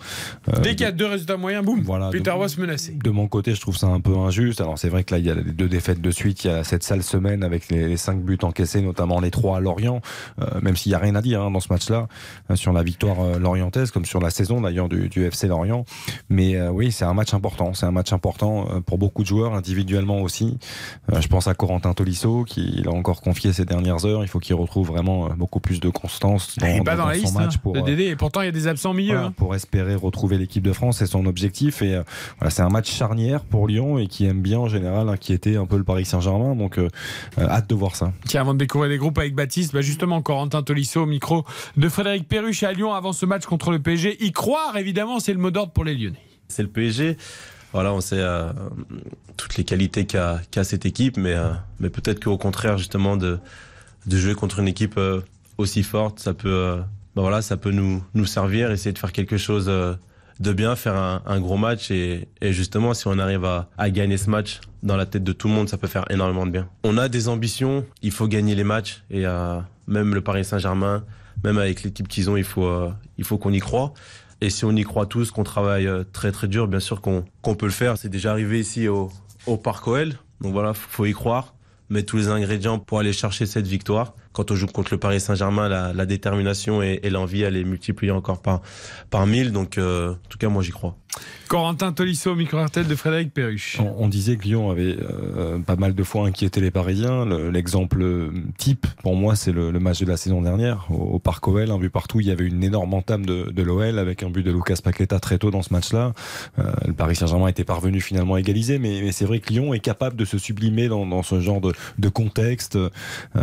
Dès 0.63 0.71
qu'il 0.75 0.83
y 0.83 0.85
a 0.89 0.93
deux 0.93 1.07
résultats 1.07 1.37
moyens, 1.37 1.65
boum, 1.65 1.81
Voilà, 1.83 2.11
Peter 2.11 2.33
de- 2.33 2.37
Boss 2.37 2.59
menacé. 2.59 2.93
De 3.03 3.11
mon 3.11 3.29
côté, 3.29 3.55
je 3.55 3.61
trouve 3.61 3.77
ça 3.77 3.87
un 3.87 4.01
peu 4.01 4.17
injuste. 4.17 4.61
Alors 4.61 4.79
c'est 4.79 4.89
vrai 4.89 5.05
que 5.05 5.15
là, 5.15 5.19
il 5.19 5.27
y 5.27 5.31
a 5.31 5.35
les 5.35 5.43
deux 5.43 5.69
défaites 5.69 6.01
de 6.01 6.11
suite. 6.11 6.45
Il 6.45 6.49
y 6.49 6.51
a 6.51 6.65
cette 6.65 6.83
sale 6.83 7.03
semaine 7.03 7.43
avec 7.45 7.71
les, 7.71 7.89
les 7.89 7.97
cinq 7.97 8.21
buts 8.23 8.39
encaissés, 8.43 8.83
notamment 8.83 9.21
les 9.21 9.31
trois 9.31 9.59
à 9.59 9.61
Lorient. 9.61 10.01
Même 10.63 10.77
s'il 10.77 10.91
n'y 10.91 10.97
a 10.97 10.99
rien 10.99 11.15
à 11.15 11.23
dire 11.23 11.43
hein, 11.43 11.51
dans 11.51 11.61
ce 11.61 11.73
match-là 11.73 12.09
sur 12.55 12.73
la 12.73 12.83
victoire 12.83 13.39
lorientaise, 13.39 13.91
comme 13.91 14.05
sur 14.05 14.21
la 14.21 14.31
saison 14.31 14.61
d'ailleurs 14.61 14.89
du, 14.89 15.09
du 15.09 15.25
FC 15.25 15.47
Lorient. 15.47 15.85
Mais 16.29 16.61
oui, 16.69 16.93
c'est 16.93 17.05
un 17.05 17.15
match 17.15 17.35
important. 17.35 17.73
C'est 17.75 17.87
un 17.87 17.91
match 17.93 18.13
important 18.13 18.67
pour 18.87 18.99
beaucoup 18.99 19.23
de 19.23 19.29
joueurs 19.29 19.55
individuellement 19.55 20.21
aussi. 20.25 20.59
Euh, 21.13 21.21
je 21.21 21.29
pense 21.29 21.47
à 21.47 21.55
Corentin 21.55 21.93
Tolisso 21.95 22.45
qui 22.45 22.83
l'a 22.85 22.91
encore 22.91 23.21
confié 23.21 23.53
ces 23.53 23.65
dernières 23.65 24.05
heures. 24.07 24.23
Il 24.25 24.29
faut 24.29 24.41
qu'il 24.41 24.55
retrouve 24.57 24.89
vraiment 24.89 25.27
euh, 25.27 25.35
beaucoup 25.37 25.61
plus 25.61 25.79
de 25.81 25.89
constance 25.91 26.57
dans, 26.59 26.67
pas 26.67 26.73
dans- 26.79 26.85
dans 26.85 26.91
la 26.91 26.97
dans 26.97 27.11
liste 27.11 27.27
son 27.29 27.39
match 27.39 27.55
hein, 27.57 27.61
pour 27.63 27.73
de 27.75 27.79
euh, 27.81 27.83
Dédé. 27.83 28.05
Et 28.07 28.17
pourtant, 28.17 28.41
il 28.41 28.47
y 28.47 28.49
a 28.49 28.53
des 28.53 28.67
absents 28.67 28.91
au 28.91 28.95
milieu. 28.95 29.13
voilà, 29.13 29.27
hein. 29.29 29.35
pour 29.37 29.55
espérer 29.55 29.95
retrouver 29.95 30.39
l'équipe 30.39 30.63
de 30.65 30.73
France, 30.73 30.99
c'est 30.99 31.07
son 31.07 31.27
objectif. 31.27 31.83
Et 31.83 31.95
euh, 31.95 32.03
voilà, 32.39 32.51
c'est 32.51 32.63
un 32.63 32.69
match 32.71 32.91
charnière 32.91 33.43
pour 33.45 33.69
Lyon 33.69 33.99
et 33.99 34.07
qui 34.09 34.25
aime 34.27 34.41
bien 34.43 34.59
en 34.59 34.69
général 34.69 35.09
inquiéter 35.09 35.57
un 35.57 35.67
peu 35.67 35.77
le 35.77 35.85
Paris 35.85 36.05
Saint-Germain. 36.05 36.57
Donc 36.57 36.79
euh, 36.79 36.89
hâte 37.39 37.69
de 37.69 37.75
voir 37.75 37.95
ça. 37.97 38.13
Tiens, 38.27 38.41
avant 38.41 38.55
de 38.55 38.59
découvrir 38.59 38.91
les 38.91 38.99
groupes 38.99 39.19
avec 39.19 39.35
Baptiste, 39.35 39.73
bah 39.75 39.81
justement, 39.83 40.23
Corentin 40.23 40.63
Tolisso 40.63 41.03
au 41.03 41.07
micro 41.07 41.45
de 41.77 41.89
Frédéric 41.89 42.27
Perruche 42.29 42.63
à 42.63 42.73
Lyon 42.73 42.93
avant 42.95 43.13
ce 43.13 43.27
match 43.27 43.45
contre 43.45 43.71
le 43.71 43.79
PSG. 43.79 44.25
Y 44.25 44.33
croire, 44.33 44.77
évidemment, 44.77 45.21
c'est 45.21 45.33
le 45.33 45.39
mot 45.39 45.51
d'ordre 45.51 45.73
pour 45.73 45.85
les 45.85 45.95
Lyonnais. 45.95 46.19
C'est 46.49 46.63
le 46.63 46.69
PSG. 46.69 47.17
Voilà, 47.75 47.93
on 47.93 48.01
sait 48.01 48.21
euh, 48.21 48.53
toutes 49.37 49.57
les 49.57 49.65
qualités 49.65 50.07
qu'a 50.07 50.41
qu'a 50.53 50.63
cette 50.63 50.87
équipe, 50.87 51.17
mais, 51.17 51.35
euh, 51.35 51.51
mais 51.81 51.91
peut-être 51.91 52.23
qu'au 52.23 52.39
contraire, 52.39 52.79
justement, 52.79 53.17
de, 53.17 53.41
de 54.07 54.17
jouer 54.17 54.35
contre 54.37 54.61
une 54.61 54.69
équipe 54.69 54.97
euh, 54.97 55.21
aussi 55.59 55.83
forte, 55.83 56.21
ça 56.21 56.35
peut, 56.35 56.49
euh, 56.49 56.77
ben 57.17 57.23
voilà, 57.23 57.43
ça 57.43 57.57
peut 57.57 57.73
nous, 57.73 58.01
nous 58.15 58.27
servir, 58.27 58.71
essayer 58.71 58.93
de 58.93 58.99
faire 58.99 59.11
quelque 59.11 59.37
chose 59.37 59.67
euh, 59.69 59.95
de 60.39 60.53
bien, 60.53 60.77
faire 60.77 60.95
un, 60.95 61.23
un 61.27 61.41
gros 61.41 61.57
match. 61.57 61.91
Et, 61.91 62.29
et 62.41 62.53
justement, 62.53 62.95
si 62.95 63.09
on 63.09 63.19
arrive 63.19 63.45
à, 63.45 63.69
à 63.77 63.91
gagner 63.91 64.19
ce 64.19 64.31
match 64.31 64.61
dans 64.85 64.97
la 64.97 65.05
tête 65.07 65.25
de 65.25 65.33
tout 65.33 65.49
le 65.49 65.55
monde, 65.55 65.69
ça 65.69 65.77
peut 65.77 65.89
faire 65.89 66.05
énormément 66.11 66.47
de 66.47 66.53
bien. 66.53 66.69
On 66.85 66.97
a 66.97 67.09
des 67.09 67.29
ambitions, 67.29 67.85
il 68.03 68.13
faut 68.13 68.29
gagner 68.29 68.55
les 68.55 68.65
matchs. 68.65 69.03
Et 69.11 69.27
euh, 69.27 69.59
même 69.89 70.15
le 70.15 70.21
Paris 70.21 70.45
Saint-Germain, 70.45 71.05
même 71.43 71.59
avec 71.59 71.83
l'équipe 71.83 72.07
qu'ils 72.07 72.31
ont, 72.31 72.37
il 72.37 72.45
faut, 72.45 72.89
il 73.19 73.25
faut 73.25 73.37
qu'on 73.37 73.53
y 73.53 73.59
croit. 73.59 73.93
Et 74.45 74.51
si 74.51 74.67
on 74.67 74.73
y 74.73 74.83
croit 74.83 75.07
tous, 75.07 75.31
qu'on 75.31 75.43
travaille 75.43 75.87
euh, 75.87 76.05
très 76.05 76.31
très 76.31 76.49
dur, 76.49 76.69
bien 76.69 76.79
sûr 76.79 77.01
qu'on 77.01 77.25
peut 77.55 77.65
le 77.65 77.73
faire. 77.73 77.97
C'est 77.97 78.11
déjà 78.11 78.31
arrivé 78.31 78.61
ici 78.61 78.89
au, 78.89 79.11
Parc 79.57 79.89
OL. 79.89 80.11
Donc 80.43 80.53
voilà, 80.53 80.75
faut 80.75 81.07
y 81.07 81.15
croire. 81.15 81.55
Mettre 81.89 82.11
tous 82.11 82.19
les 82.19 82.29
ingrédients 82.29 82.79
pour 82.79 82.99
aller 82.99 83.15
chercher 83.15 83.47
cette 83.47 83.67
victoire. 83.67 84.13
Quand 84.35 84.51
on 84.51 84.55
joue 84.57 84.67
contre 84.67 84.93
le 84.93 84.99
Paris 84.99 85.21
Saint-Germain, 85.21 85.69
la, 85.71 85.93
la 85.95 86.05
détermination 86.05 86.83
et, 86.83 87.01
et 87.03 87.09
l'envie, 87.09 87.41
elle 87.43 87.57
est 87.57 87.65
multipliée 87.65 88.13
encore 88.13 88.43
par, 88.43 88.61
par 89.09 89.27
mille. 89.27 89.53
Donc, 89.53 89.79
euh, 89.79 90.11
en 90.13 90.29
tout 90.29 90.37
cas, 90.39 90.49
moi, 90.51 90.63
j'y 90.63 90.73
crois. 90.73 90.97
Corentin 91.47 91.93
Tolisso 91.93 92.33
au 92.33 92.35
micro 92.35 92.59
RTL 92.61 92.89
de 92.89 92.95
Frédéric 92.97 93.33
Perruche. 93.33 93.79
On, 93.81 93.95
on 94.05 94.09
disait 94.09 94.37
que 94.37 94.43
Lyon 94.43 94.71
avait 94.73 94.97
euh, 95.01 95.59
pas 95.61 95.77
mal 95.77 95.95
de 95.95 96.03
fois 96.03 96.27
inquiété 96.27 96.61
les 96.61 96.73
Parisiens. 96.73 97.25
Le- 97.25 97.51
L'exemple 97.51 98.03
euh, 98.03 98.31
type, 98.59 98.87
pour 99.05 99.15
moi, 99.15 99.37
c'est 99.37 99.53
le, 99.53 99.71
le 99.71 99.79
match 99.79 100.01
de 100.01 100.07
la 100.07 100.17
saison 100.17 100.43
dernière 100.43 100.87
au, 100.91 100.95
au 101.15 101.19
Parc 101.21 101.47
OL. 101.47 101.71
Un 101.71 101.79
but 101.79 101.91
partout. 101.91 102.19
Il 102.21 102.27
y 102.27 102.33
avait 102.33 102.47
une 102.47 102.65
énorme 102.65 102.93
entame 102.95 103.25
de, 103.25 103.53
de 103.53 103.63
l'OL 103.63 104.01
avec 104.01 104.25
un 104.25 104.31
but 104.31 104.43
de 104.43 104.51
Lucas 104.51 104.79
Paqueta 104.83 105.21
très 105.21 105.39
tôt 105.39 105.53
dans 105.53 105.63
ce 105.63 105.73
match-là. 105.73 106.13
Euh, 106.59 106.73
le 106.87 106.93
Paris 106.95 107.15
Saint-Germain 107.15 107.47
était 107.47 107.63
parvenu 107.65 108.01
finalement 108.01 108.35
à 108.35 108.41
égaliser, 108.41 108.81
mais, 108.81 109.01
mais 109.05 109.13
c'est 109.13 109.25
vrai 109.27 109.39
que 109.39 109.53
Lyon 109.53 109.73
est 109.75 109.79
capable 109.81 110.17
de 110.17 110.25
se 110.25 110.39
sublimer 110.39 110.89
dans, 110.89 111.07
dans 111.07 111.23
ce 111.23 111.41
genre 111.41 111.61
de, 111.61 111.73
de 111.99 112.09
contexte. 112.09 112.75
Euh, 112.75 112.91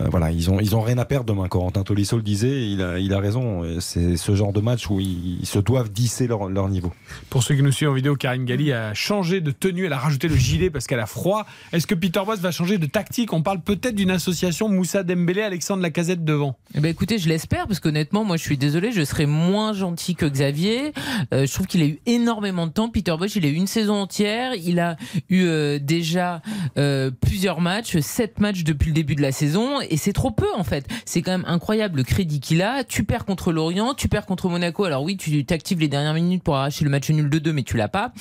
voilà, 0.09 0.31
ils 0.31 0.49
ont 0.49 0.59
ils 0.59 0.75
ont 0.75 0.80
rien 0.81 0.97
à 0.97 1.05
perdre 1.05 1.25
demain. 1.25 1.47
Corentin 1.47 1.83
Tolisso 1.83 2.17
le 2.17 2.23
disait, 2.23 2.69
il 2.69 2.81
a 2.81 2.99
il 2.99 3.13
a 3.13 3.19
raison. 3.19 3.63
C'est 3.79 4.17
ce 4.17 4.35
genre 4.35 4.53
de 4.53 4.61
match 4.61 4.89
où 4.89 4.99
ils, 4.99 5.39
ils 5.41 5.45
se 5.45 5.59
doivent 5.59 5.91
disser 5.91 6.27
leur, 6.27 6.49
leur 6.49 6.69
niveau. 6.69 6.91
Pour 7.29 7.43
ceux 7.43 7.55
qui 7.55 7.63
nous 7.63 7.71
suivent 7.71 7.89
en 7.89 7.93
vidéo, 7.93 8.15
Karine 8.15 8.45
Galli 8.45 8.71
a 8.71 8.93
changé 8.93 9.41
de 9.41 9.51
tenue, 9.51 9.85
elle 9.85 9.93
a 9.93 9.97
rajouté 9.97 10.27
le 10.27 10.35
gilet 10.35 10.69
parce 10.69 10.87
qu'elle 10.87 10.99
a 10.99 11.05
froid. 11.05 11.45
Est-ce 11.73 11.87
que 11.87 11.95
Peter 11.95 12.21
Boss 12.25 12.39
va 12.39 12.51
changer 12.51 12.77
de 12.77 12.85
tactique? 12.85 13.33
On 13.33 13.41
parle 13.41 13.61
peut-être 13.61 13.95
d'une 13.95 14.11
association 14.11 14.69
Moussa 14.69 15.03
Dembélé, 15.03 15.41
Alexandre 15.41 15.81
Lacazette 15.83 16.23
devant. 16.23 16.57
Eh 16.75 16.79
ben 16.79 16.89
écoutez, 16.89 17.17
je 17.17 17.29
l'espère 17.29 17.67
parce 17.67 17.79
qu'honnêtement, 17.79 18.23
moi 18.23 18.37
je 18.37 18.43
suis 18.43 18.57
désolé, 18.57 18.91
je 18.91 19.03
serais 19.03 19.25
moins 19.25 19.73
gentil 19.73 20.15
que 20.15 20.25
Xavier. 20.25 20.93
Euh, 21.33 21.45
je 21.45 21.53
trouve 21.53 21.67
qu'il 21.67 21.81
a 21.81 21.85
eu 21.85 21.99
énormément 22.05 22.67
de 22.67 22.71
temps. 22.71 22.89
Peter 22.89 23.15
Bosch, 23.17 23.35
il 23.35 23.45
a 23.45 23.49
eu 23.49 23.53
une 23.53 23.67
saison 23.67 23.95
entière. 23.95 24.53
Il 24.55 24.79
a 24.79 24.97
eu 25.29 25.43
euh, 25.43 25.79
déjà 25.79 26.41
euh, 26.77 27.11
plusieurs 27.11 27.61
matchs, 27.61 27.97
sept 27.99 28.39
matchs 28.39 28.63
depuis 28.63 28.87
le 28.87 28.93
début 28.93 29.15
de 29.15 29.21
la 29.21 29.31
saison, 29.31 29.81
et 29.81 29.97
c'est 29.97 30.13
trop 30.13 30.31
peu 30.31 30.47
en 30.55 30.63
fait. 30.63 30.70
C'est 31.05 31.21
quand 31.21 31.31
même 31.31 31.45
incroyable 31.47 31.97
le 31.97 32.03
crédit 32.03 32.39
qu'il 32.39 32.61
a. 32.61 32.83
Tu 32.83 33.03
perds 33.03 33.25
contre 33.25 33.51
Lorient, 33.51 33.93
tu 33.93 34.07
perds 34.07 34.25
contre 34.25 34.49
Monaco. 34.49 34.83
Alors 34.85 35.03
oui, 35.03 35.17
tu 35.17 35.45
t'actives 35.45 35.79
les 35.79 35.87
dernières 35.87 36.13
minutes 36.13 36.43
pour 36.43 36.55
arracher 36.55 36.83
le 36.83 36.91
match 36.91 37.09
nul 37.09 37.29
de 37.29 37.39
2 37.39 37.53
mais 37.53 37.63
tu 37.63 37.77
l'as 37.77 37.87
pas. 37.87 38.13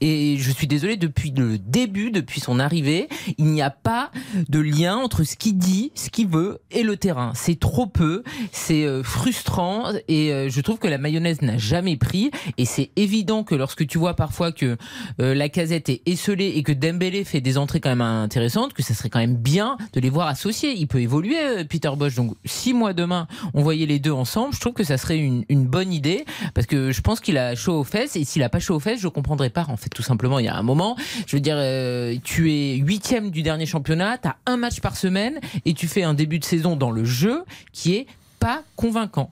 Et 0.00 0.36
je 0.38 0.50
suis 0.50 0.66
désolé, 0.66 0.96
depuis 0.96 1.30
le 1.30 1.58
début, 1.58 2.10
depuis 2.10 2.40
son 2.40 2.58
arrivée, 2.58 3.08
il 3.36 3.46
n'y 3.46 3.62
a 3.62 3.70
pas 3.70 4.10
de 4.48 4.58
lien 4.58 4.96
entre 4.96 5.24
ce 5.24 5.36
qu'il 5.36 5.58
dit, 5.58 5.92
ce 5.94 6.10
qu'il 6.10 6.28
veut 6.28 6.60
et 6.70 6.82
le 6.82 6.96
terrain. 6.96 7.32
C'est 7.34 7.58
trop 7.58 7.86
peu, 7.86 8.22
c'est 8.52 8.84
euh, 8.84 9.02
frustrant 9.02 9.92
et 10.08 10.32
euh, 10.32 10.48
je 10.48 10.60
trouve 10.60 10.78
que 10.78 10.88
la 10.88 10.98
mayonnaise 10.98 11.42
n'a 11.42 11.58
jamais 11.58 11.96
pris. 11.96 12.30
Et 12.56 12.64
c'est 12.64 12.90
évident 12.96 13.44
que 13.44 13.54
lorsque 13.54 13.86
tu 13.86 13.98
vois 13.98 14.14
parfois 14.14 14.52
que 14.52 14.76
euh, 15.20 15.34
la 15.34 15.48
casette 15.48 15.88
est 15.88 16.02
esselée 16.06 16.52
et 16.56 16.62
que 16.62 16.72
Dembélé 16.72 17.24
fait 17.24 17.40
des 17.40 17.58
entrées 17.58 17.80
quand 17.80 17.90
même 17.90 18.00
intéressantes, 18.00 18.72
que 18.72 18.82
ça 18.82 18.94
serait 18.94 19.10
quand 19.10 19.18
même 19.18 19.36
bien 19.36 19.76
de 19.92 20.00
les 20.00 20.10
voir 20.10 20.28
associés. 20.28 20.74
Il 20.76 20.86
peut 20.86 21.00
évoluer, 21.00 21.64
Peter 21.68 21.90
Donc, 21.98 22.34
si 22.44 22.72
moi 22.72 22.92
demain 22.92 23.26
on 23.54 23.62
voyait 23.62 23.86
les 23.86 23.98
deux 23.98 24.12
ensemble, 24.12 24.54
je 24.54 24.60
trouve 24.60 24.72
que 24.72 24.84
ça 24.84 24.96
serait 24.96 25.18
une, 25.18 25.44
une 25.48 25.66
bonne 25.66 25.92
idée 25.92 26.24
parce 26.54 26.66
que 26.66 26.92
je 26.92 27.00
pense 27.00 27.20
qu'il 27.20 27.38
a 27.38 27.54
chaud 27.54 27.80
aux 27.80 27.84
fesses 27.84 28.16
et 28.16 28.24
s'il 28.24 28.42
a 28.42 28.48
pas 28.48 28.60
chaud 28.60 28.76
aux 28.76 28.80
fesses, 28.80 29.00
je 29.00 29.08
comprendrais 29.08 29.50
pas. 29.50 29.66
En 29.68 29.76
fait, 29.76 29.90
tout 29.90 30.02
simplement, 30.02 30.38
il 30.38 30.46
y 30.46 30.48
a 30.48 30.56
un 30.56 30.62
moment, 30.62 30.96
je 31.26 31.36
veux 31.36 31.40
dire, 31.40 31.56
euh, 31.58 32.16
tu 32.22 32.52
es 32.52 32.76
huitième 32.76 33.30
du 33.30 33.42
dernier 33.42 33.66
championnat, 33.66 34.18
tu 34.18 34.28
as 34.28 34.36
un 34.46 34.56
match 34.56 34.80
par 34.80 34.96
semaine 34.96 35.40
et 35.64 35.74
tu 35.74 35.88
fais 35.88 36.02
un 36.02 36.14
début 36.14 36.38
de 36.38 36.44
saison 36.44 36.76
dans 36.76 36.90
le 36.90 37.04
jeu 37.04 37.44
qui 37.72 37.94
est 37.94 38.06
pas 38.38 38.62
convaincant. 38.76 39.30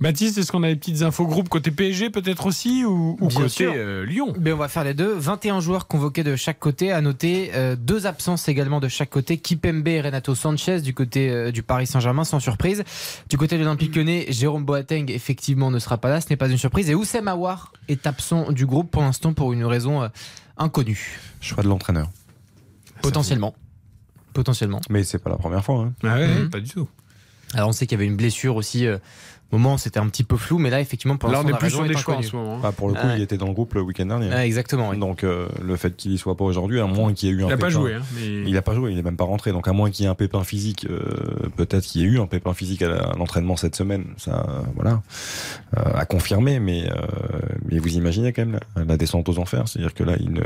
Baptiste, 0.00 0.38
est-ce 0.38 0.50
qu'on 0.50 0.62
a 0.62 0.68
des 0.68 0.76
petites 0.76 1.02
infos 1.02 1.26
groupe 1.26 1.50
côté 1.50 1.70
PSG 1.70 2.08
peut-être 2.08 2.46
aussi 2.46 2.86
ou, 2.86 3.16
côté 3.34 3.66
euh, 3.66 4.06
Lyon? 4.06 4.32
Mais 4.40 4.50
on 4.50 4.56
va 4.56 4.68
faire 4.68 4.82
les 4.82 4.94
deux. 4.94 5.12
21 5.12 5.60
joueurs 5.60 5.86
convoqués 5.88 6.24
de 6.24 6.36
chaque 6.36 6.58
côté. 6.58 6.90
À 6.90 7.02
noter 7.02 7.50
euh, 7.54 7.76
deux 7.76 8.06
absences 8.06 8.48
également 8.48 8.80
de 8.80 8.88
chaque 8.88 9.10
côté. 9.10 9.36
Kipembe 9.36 9.86
et 9.88 10.00
Renato 10.00 10.34
Sanchez 10.34 10.80
du 10.80 10.94
côté 10.94 11.28
euh, 11.28 11.52
du 11.52 11.62
Paris 11.62 11.86
Saint-Germain, 11.86 12.24
sans 12.24 12.40
surprise. 12.40 12.82
Du 13.28 13.36
côté 13.36 13.58
de 13.58 13.62
l'Olympique 13.62 13.94
lyonnais, 13.94 14.24
Jérôme 14.30 14.64
Boateng 14.64 15.10
effectivement 15.10 15.70
ne 15.70 15.78
sera 15.78 15.98
pas 15.98 16.08
là. 16.08 16.22
Ce 16.22 16.28
n'est 16.30 16.36
pas 16.38 16.48
une 16.48 16.56
surprise. 16.56 16.88
Et 16.88 16.94
Oussem 16.94 17.28
Aouar 17.28 17.70
est 17.88 18.06
absent 18.06 18.52
du 18.52 18.64
groupe 18.64 18.90
pour 18.90 19.02
l'instant 19.02 19.34
pour 19.34 19.52
une 19.52 19.66
raison 19.66 20.02
euh, 20.02 20.08
inconnue. 20.56 21.20
Choix 21.42 21.62
de 21.62 21.68
l'entraîneur. 21.68 22.10
Potentiellement. 23.02 23.54
Potentiellement. 24.32 24.80
Mais 24.88 25.04
c'est 25.04 25.18
pas 25.18 25.28
la 25.28 25.36
première 25.36 25.62
fois. 25.62 25.82
hein. 25.82 25.92
Ah 26.04 26.14
ouais, 26.14 26.26
Mhm. 26.26 26.48
pas 26.48 26.60
du 26.60 26.70
tout. 26.70 26.88
Alors 27.52 27.68
on 27.68 27.72
sait 27.72 27.86
qu'il 27.86 27.98
y 27.98 28.00
avait 28.00 28.06
une 28.08 28.16
blessure 28.16 28.56
aussi. 28.56 28.86
Moment, 29.52 29.76
c'était 29.78 29.98
un 29.98 30.08
petit 30.08 30.24
peu 30.24 30.36
flou, 30.36 30.58
mais 30.58 30.70
là, 30.70 30.80
effectivement, 30.80 31.16
pour 31.16 31.28
l'instant, 31.30 31.48
on 31.50 31.54
est 31.54 31.58
plus 31.58 31.70
sur 31.70 31.84
des 31.84 31.96
choix 31.96 32.16
en 32.16 32.22
ce 32.22 32.36
moment. 32.36 32.56
hein. 32.56 32.60
Bah, 32.62 32.72
pour 32.76 32.88
le 32.88 32.94
coup, 32.94 33.00
Ah 33.02 33.16
il 33.16 33.22
était 33.22 33.36
dans 33.36 33.46
le 33.48 33.52
groupe 33.52 33.74
le 33.74 33.82
week-end 33.82 34.06
dernier. 34.06 34.28
Ah, 34.32 34.46
exactement. 34.46 34.90
oui. 34.90 34.98
Donc 34.98 35.24
euh, 35.24 35.48
le 35.62 35.76
fait 35.76 35.96
qu'il 35.96 36.12
y 36.12 36.18
soit 36.18 36.36
pas 36.36 36.44
aujourd'hui, 36.44 36.80
à 36.80 36.86
moins 36.86 37.12
qu'il 37.14 37.28
y 37.28 37.32
ait 37.32 37.34
eu 37.34 37.44
un 37.44 37.48
Il 37.48 37.52
a 37.52 37.56
pas 37.56 37.66
pépin- 37.66 37.70
joué, 37.70 37.94
hein, 37.94 38.02
mais- 38.14 38.48
Il 38.50 38.56
a 38.56 38.62
pas 38.62 38.74
joué, 38.74 38.92
il 38.92 38.98
est 38.98 39.02
même 39.02 39.16
pas 39.16 39.24
rentré. 39.24 39.52
Donc 39.52 39.66
à 39.68 39.72
moins 39.72 39.90
qu'il 39.90 40.04
y 40.04 40.06
ait 40.06 40.10
un 40.10 40.14
pépin 40.14 40.44
physique, 40.44 40.86
euh, 40.88 41.00
peut-être 41.56 41.84
qu'il 41.84 42.00
y 42.02 42.04
ait 42.04 42.08
eu 42.08 42.20
un 42.20 42.26
pépin 42.26 42.54
physique 42.54 42.82
à 42.82 43.12
l'entraînement 43.16 43.56
cette 43.56 43.76
semaine. 43.76 44.04
Ça, 44.16 44.46
voilà, 44.76 45.02
euh, 45.76 45.82
à 45.94 46.04
confirmer. 46.04 46.60
Mais 46.60 46.88
euh, 46.90 46.94
mais 47.70 47.78
vous 47.78 47.94
imaginez 47.96 48.32
quand 48.32 48.44
même 48.46 48.58
la, 48.76 48.84
la 48.84 48.96
descente 48.96 49.28
aux 49.28 49.38
enfers. 49.38 49.66
C'est-à-dire 49.68 49.94
que 49.94 50.04
là, 50.04 50.14
il, 50.20 50.32
ne- 50.32 50.40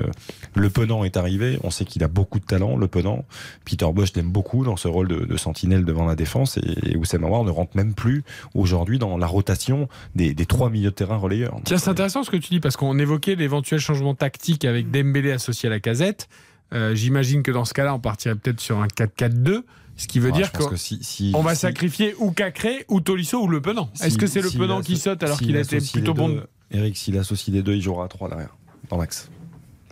le 0.55 0.71
Penant 0.71 1.05
est 1.05 1.17
arrivé. 1.17 1.59
On 1.63 1.71
sait 1.71 1.85
qu'il 1.85 2.03
a 2.05 2.09
beaucoup 2.09 2.39
de 2.41 2.45
talent, 2.45 2.77
le 2.77 2.89
Penant. 2.89 3.25
Peter 3.65 3.87
Bosch 3.93 4.13
l'aime 4.15 4.31
beaucoup 4.31 4.65
dans 4.65 4.77
ce 4.77 4.89
rôle 4.89 5.09
de, 5.09 5.25
de 5.25 5.37
sentinelle 5.37 5.85
devant 5.85 6.07
la 6.07 6.15
défense. 6.17 6.57
Et, 6.59 6.91
et 6.93 6.97
Oussem 6.97 7.25
Aouar 7.25 7.45
ne 7.45 7.51
rentre 7.51 7.77
même 7.77 7.95
plus 7.95 8.23
aujourd'hui 8.55 8.94
dans 8.99 9.17
la 9.19 9.27
rotation 9.27 9.89
des, 10.15 10.35
des 10.35 10.47
trois 10.47 10.71
milieux 10.71 10.91
de 10.91 10.95
terrain 10.95 11.17
relayeurs. 11.17 11.57
Tiens, 11.65 11.79
c'est 11.79 11.91
intéressant 11.91 12.23
ce 12.25 12.31
que 12.31 12.37
tu 12.37 12.49
dis 12.51 12.61
parce 12.61 12.77
qu'on 12.77 12.99
évoquait 12.99 13.35
l'éventuel 13.35 13.81
changement 13.81 14.15
tactique 14.15 14.65
avec 14.65 14.91
Dembélé 14.91 15.33
associé 15.33 15.69
à 15.69 15.71
la 15.71 15.81
casette. 15.81 16.29
Euh, 16.73 16.95
J'imagine 16.95 17.43
que 17.43 17.51
dans 17.51 17.65
ce 17.65 17.75
cas-là, 17.75 17.95
on 17.95 18.01
partirait 18.01 18.35
peut-être 18.35 18.61
sur 18.61 18.81
un 18.81 18.87
4-4-2, 18.89 19.63
ce 19.97 20.07
qui 20.09 20.19
veut 20.19 20.31
Ah, 20.33 20.37
dire 20.37 20.51
qu'on 20.53 20.67
que 20.69 20.77
si- 20.77 20.99
si- 21.03 21.33
on 21.35 21.43
va 21.43 21.55
si- 21.55 21.61
sacrifier 21.63 22.15
ou 22.19 22.31
Cacré 22.33 22.85
ou 22.89 23.01
Tolisso 23.01 23.41
ou 23.43 23.47
Le 23.49 23.61
Penant. 23.61 23.91
Est-ce 24.03 24.19
que 24.19 24.27
c'est 24.27 24.41
Le 24.41 24.51
Penant 24.51 24.81
qui 24.81 24.97
saute 24.97 25.23
alors 25.23 25.39
qu'il 25.39 25.57
a 25.57 25.61
été 25.61 25.79
plutôt 25.81 26.15
bon 26.15 26.43
Eric, 26.71 26.97
s'il 26.97 27.17
associe 27.19 27.55
les 27.55 27.63
deux, 27.63 27.75
il 27.75 27.83
jouera 27.83 28.07
à 28.07 28.09
3 28.09 28.29
derrière, 28.29 28.57
dans 28.89 28.97
l'axe. 28.97 29.29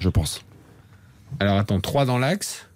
Je 0.00 0.08
pense. 0.08 0.44
Alors 1.38 1.56
attends, 1.58 1.80
3 1.80 2.04
dans 2.04 2.18
l'axe. 2.18 2.66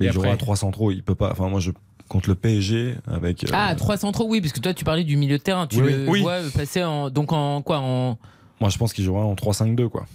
Il 0.00 0.06
Et 0.06 0.12
jouera 0.12 0.28
après 0.28 0.34
à 0.34 0.38
3 0.38 0.56
centraux, 0.56 0.90
il 0.90 1.02
peut 1.02 1.14
pas. 1.14 1.30
Enfin, 1.32 1.48
moi, 1.48 1.60
je 1.60 1.70
contre 2.08 2.28
le 2.28 2.34
PSG 2.34 2.96
avec. 3.06 3.44
euh, 3.44 3.48
Ah, 3.52 3.74
3 3.74 3.96
centraux, 3.96 4.26
oui, 4.28 4.40
parce 4.40 4.52
que 4.52 4.60
toi 4.60 4.74
tu 4.74 4.84
parlais 4.84 5.04
du 5.04 5.16
milieu 5.16 5.38
de 5.38 5.42
terrain. 5.42 5.66
Tu 5.66 5.82
Oui, 5.82 5.92
le 5.92 6.08
oui. 6.08 6.20
vois 6.22 6.38
passer 6.54 6.82
en. 6.84 7.10
Donc 7.10 7.32
en 7.32 7.62
quoi 7.62 7.78
En, 7.80 8.18
Moi, 8.60 8.70
je 8.70 8.78
pense 8.78 8.92
qu'il 8.92 9.04
jouera 9.04 9.24
en 9.24 9.34
3-5-2, 9.34 9.88
quoi. 9.88 10.06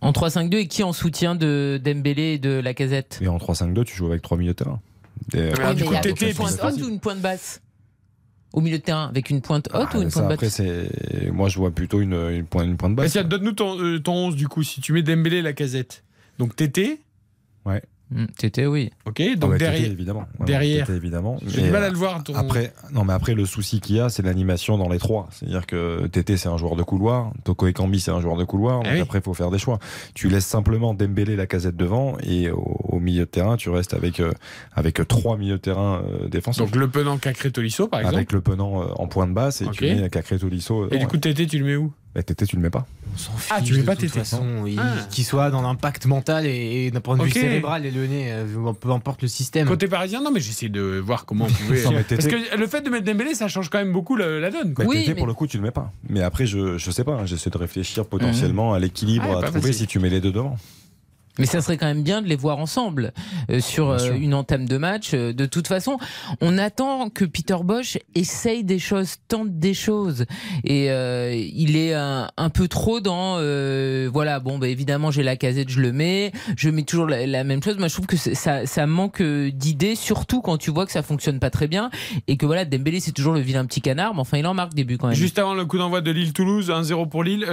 en 0.00 0.12
3-5-2 0.12 0.56
et 0.58 0.68
qui 0.68 0.82
en 0.82 0.92
soutien 0.92 1.34
de 1.34 1.80
Dembélé 1.82 2.34
et 2.34 2.38
de 2.38 2.50
la 2.50 2.74
casette 2.74 3.18
Et 3.22 3.28
en 3.28 3.38
3-5-2, 3.38 3.84
tu 3.84 3.96
joues 3.96 4.06
avec 4.06 4.22
3 4.22 4.36
milieux 4.36 4.52
de 4.52 4.56
terrain. 4.56 4.80
Des- 5.28 5.50
alors, 5.50 5.70
Oui, 5.70 5.76
du 5.76 5.84
coup, 5.84 5.94
une 5.94 6.34
pointe 6.34 6.60
haute 6.62 6.82
ou 6.82 6.88
une 6.88 7.00
pointe 7.00 7.20
basse? 7.20 7.62
Au 8.52 8.60
milieu 8.60 8.78
de 8.78 8.82
terrain, 8.82 9.08
avec 9.08 9.28
une 9.30 9.40
pointe 9.42 9.68
haute 9.74 9.88
Ah, 9.92 9.98
ou 9.98 10.02
une 10.02 10.10
ça, 10.10 10.20
pointe 10.20 10.32
après, 10.32 10.46
basse? 10.46 10.54
c'est. 10.56 11.30
Moi, 11.32 11.48
je 11.48 11.58
vois 11.58 11.70
plutôt 11.70 12.00
une, 12.00 12.14
une 12.14 12.44
pointe, 12.44 12.66
une 12.66 12.76
pointe 12.76 12.94
basse. 12.94 13.16
donne-nous 13.16 13.52
ton, 13.52 13.78
euh, 13.80 13.98
ton 13.98 14.14
11 14.28 14.36
du 14.36 14.46
coup, 14.48 14.62
si 14.62 14.80
tu 14.80 14.92
mets 14.92 15.02
Dembélé 15.02 15.38
et 15.38 15.42
la 15.42 15.52
casette. 15.52 16.04
Donc 16.38 16.54
Tété, 16.56 17.00
Ouais. 17.64 17.82
Tété, 18.38 18.66
oui. 18.66 18.90
ok, 19.04 19.20
Ah, 19.20 19.34
donc 19.36 19.52
Tété, 19.54 19.64
derrière. 19.64 19.90
évidemment. 19.90 20.26
Ouais, 20.38 20.46
derrière. 20.46 20.86
Tété, 20.86 20.96
évidemment. 20.96 21.38
J'ai 21.44 21.62
du 21.62 21.70
mal 21.70 21.82
à 21.82 21.90
le 21.90 21.96
voir. 21.96 22.22
Ton... 22.22 22.34
Après, 22.36 22.72
non, 22.92 23.04
mais 23.04 23.12
après, 23.12 23.34
le 23.34 23.44
souci 23.46 23.80
qu'il 23.80 23.96
y 23.96 24.00
a, 24.00 24.08
c'est 24.08 24.22
l'animation 24.22 24.78
dans 24.78 24.88
les 24.88 24.98
trois. 24.98 25.28
C'est-à-dire 25.32 25.66
que 25.66 26.06
Tété, 26.06 26.36
c'est 26.36 26.48
un 26.48 26.56
joueur 26.56 26.76
de 26.76 26.84
couloir. 26.84 27.32
Toko 27.44 27.66
Ekambi, 27.66 27.98
c'est 27.98 28.12
un 28.12 28.20
joueur 28.20 28.36
de 28.36 28.44
couloir. 28.44 28.78
Donc 28.78 28.86
Ah 28.88 28.94
oui. 28.94 29.00
après, 29.00 29.18
il 29.18 29.22
faut 29.22 29.34
faire 29.34 29.50
des 29.50 29.58
choix. 29.58 29.78
Tu 30.14 30.28
laisses 30.28 30.46
simplement 30.46 30.94
Dembélé 30.94 31.34
la 31.34 31.46
casette 31.46 31.76
devant 31.76 32.16
et 32.22 32.50
au, 32.50 32.60
au 32.84 33.00
milieu 33.00 33.24
de 33.24 33.30
terrain, 33.30 33.56
tu 33.56 33.70
restes 33.70 33.92
avec, 33.94 34.20
euh, 34.20 34.32
avec 34.74 35.00
trois 35.08 35.36
milieux 35.36 35.54
de 35.56 35.60
terrain 35.60 36.02
euh, 36.04 36.28
défensifs. 36.28 36.62
Donc 36.64 36.76
Le 36.76 36.88
Penant, 36.88 37.18
Cacré, 37.18 37.50
Tolisso 37.50 37.88
par 37.88 38.00
exemple. 38.00 38.16
avec 38.16 38.32
le 38.32 38.40
penant 38.40 38.82
euh, 38.82 38.86
en 38.96 39.08
pointe 39.08 39.34
basse 39.34 39.62
et 39.62 39.66
Ok. 39.66 39.72
tu 39.72 39.84
mets 39.84 40.08
Cacré 40.10 40.38
Tolisso. 40.38 40.88
Et 40.92 40.98
du 40.98 41.06
coup, 41.08 41.16
Tété, 41.16 41.46
tu 41.46 41.58
le 41.58 41.64
mets 41.64 41.76
où? 41.76 41.92
Bah, 42.16 42.22
Tété, 42.22 42.46
tu 42.46 42.56
le 42.56 42.62
mets 42.62 42.70
pas. 42.70 42.86
Ah, 43.50 43.58
tu 43.60 43.66
Fiche 43.66 43.72
mets 43.76 43.80
de 43.82 43.86
pas 43.86 43.92
toute 43.94 44.06
Tété. 44.06 44.18
façon, 44.20 44.64
il- 44.66 44.78
Ah. 44.78 44.94
Qu'il 45.10 45.24
soit 45.24 45.50
dans 45.50 45.60
l'impact 45.62 46.06
mental 46.06 46.46
et, 46.46 46.86
et 46.86 46.90
d'un 46.90 47.00
point 47.00 47.16
de 47.16 47.22
vue 47.22 47.28
Ok. 47.28 47.34
cérébral 47.34 47.84
et 47.84 47.90
lyonnais, 47.90 48.28
euh, 48.32 48.72
peu 48.72 48.90
importe 48.90 49.20
le 49.22 49.28
système. 49.28 49.68
Côté 49.68 49.86
parisien, 49.86 50.22
non, 50.22 50.30
mais 50.32 50.40
j'essaie 50.40 50.68
de 50.70 50.98
voir 50.98 51.26
comment 51.26 51.44
on 51.44 51.48
pouvait. 51.48 51.82
Non, 51.84 51.90
mais 51.92 52.02
Parce 52.04 52.26
que 52.26 52.56
le 52.56 52.66
fait 52.66 52.80
de 52.80 52.88
mettre 52.90 53.04
Dembélé, 53.04 53.34
ça 53.34 53.48
change 53.48 53.68
quand 53.68 53.78
même 53.78 53.92
beaucoup 53.92 54.16
la, 54.16 54.40
la 54.40 54.50
donne. 54.50 54.72
quoi. 54.74 54.86
Bah, 54.86 54.92
Tété, 54.94 55.14
pour 55.14 55.26
le 55.26 55.34
coup, 55.34 55.46
tu 55.46 55.58
le 55.58 55.62
mets 55.62 55.70
pas. 55.70 55.92
Mais 56.08 56.22
après, 56.22 56.46
je, 56.46 56.78
je 56.78 56.90
sais 56.90 57.04
pas. 57.04 57.12
hein, 57.14 57.26
J'essaie 57.26 57.50
de 57.50 57.58
réfléchir 57.58 58.06
potentiellement 58.06 58.72
à 58.72 58.78
l'équilibre 58.78 59.26
Ah, 59.28 59.38
à 59.38 59.40
pas 59.42 59.46
trouver 59.48 59.60
facile. 59.68 59.74
si 59.74 59.86
tu 59.86 59.98
mets 59.98 60.08
les 60.10 60.20
deux 60.22 60.32
devant. 60.32 60.56
Mais 61.38 61.46
ça 61.46 61.60
serait 61.60 61.76
quand 61.76 61.86
même 61.86 62.02
bien 62.02 62.22
de 62.22 62.26
les 62.28 62.36
voir 62.36 62.58
ensemble 62.58 63.12
euh, 63.50 63.60
sur 63.60 63.90
euh, 63.90 64.12
une 64.18 64.34
entame 64.34 64.66
de 64.66 64.76
match. 64.78 65.10
Euh, 65.14 65.32
De 65.32 65.46
toute 65.46 65.68
façon, 65.68 65.98
on 66.40 66.56
attend 66.58 67.10
que 67.10 67.24
Peter 67.24 67.56
Bosch 67.62 67.98
essaye 68.14 68.64
des 68.64 68.78
choses, 68.78 69.16
tente 69.28 69.58
des 69.58 69.74
choses. 69.74 70.24
Et 70.64 70.90
euh, 70.90 71.34
il 71.34 71.76
est 71.76 71.92
un, 71.94 72.28
un 72.36 72.50
peu 72.50 72.68
trop 72.68 73.00
dans... 73.00 73.36
euh, 73.38 74.08
voilà, 74.12 74.40
bon, 74.40 74.58
bah, 74.58 74.68
évidemment, 74.68 75.10
j'ai 75.10 75.22
la 75.22 75.36
casette, 75.36 75.68
je 75.68 75.80
le 75.80 75.92
mets. 75.92 76.32
Je 76.56 76.70
mets 76.70 76.82
toujours 76.84 77.06
la, 77.06 77.26
la 77.26 77.44
même 77.44 77.62
chose. 77.62 77.76
Moi, 77.78 77.88
je 77.88 77.94
trouve 77.94 78.06
que 78.06 78.16
ça, 78.16 78.66
ça 78.66 78.86
manque 78.86 79.22
d'idées, 79.22 79.94
surtout 79.94 80.40
quand 80.40 80.56
tu 80.56 80.70
vois 80.70 80.86
que 80.86 80.92
ça 80.92 81.02
fonctionne 81.02 81.38
pas 81.38 81.50
très 81.50 81.68
bien. 81.68 81.90
Et 82.28 82.36
que 82.36 82.46
voilà, 82.46 82.64
Dembélé, 82.64 83.00
c'est 83.00 83.12
toujours 83.12 83.34
le 83.34 83.40
vilain 83.40 83.64
petit 83.66 83.80
canard. 83.80 84.14
Mais 84.14 84.20
enfin, 84.20 84.38
il 84.38 84.46
en 84.46 84.54
marque 84.54 84.74
des 84.74 84.84
buts 84.84 84.96
quand 84.98 85.08
même. 85.08 85.16
Juste 85.16 85.38
avant 85.38 85.54
le 85.54 85.64
coup 85.66 85.78
d'envoi 85.78 86.00
de 86.00 86.10
Lille-Toulouse, 86.10 86.70
1-0 86.70 87.08
pour 87.08 87.22
Lille. 87.24 87.44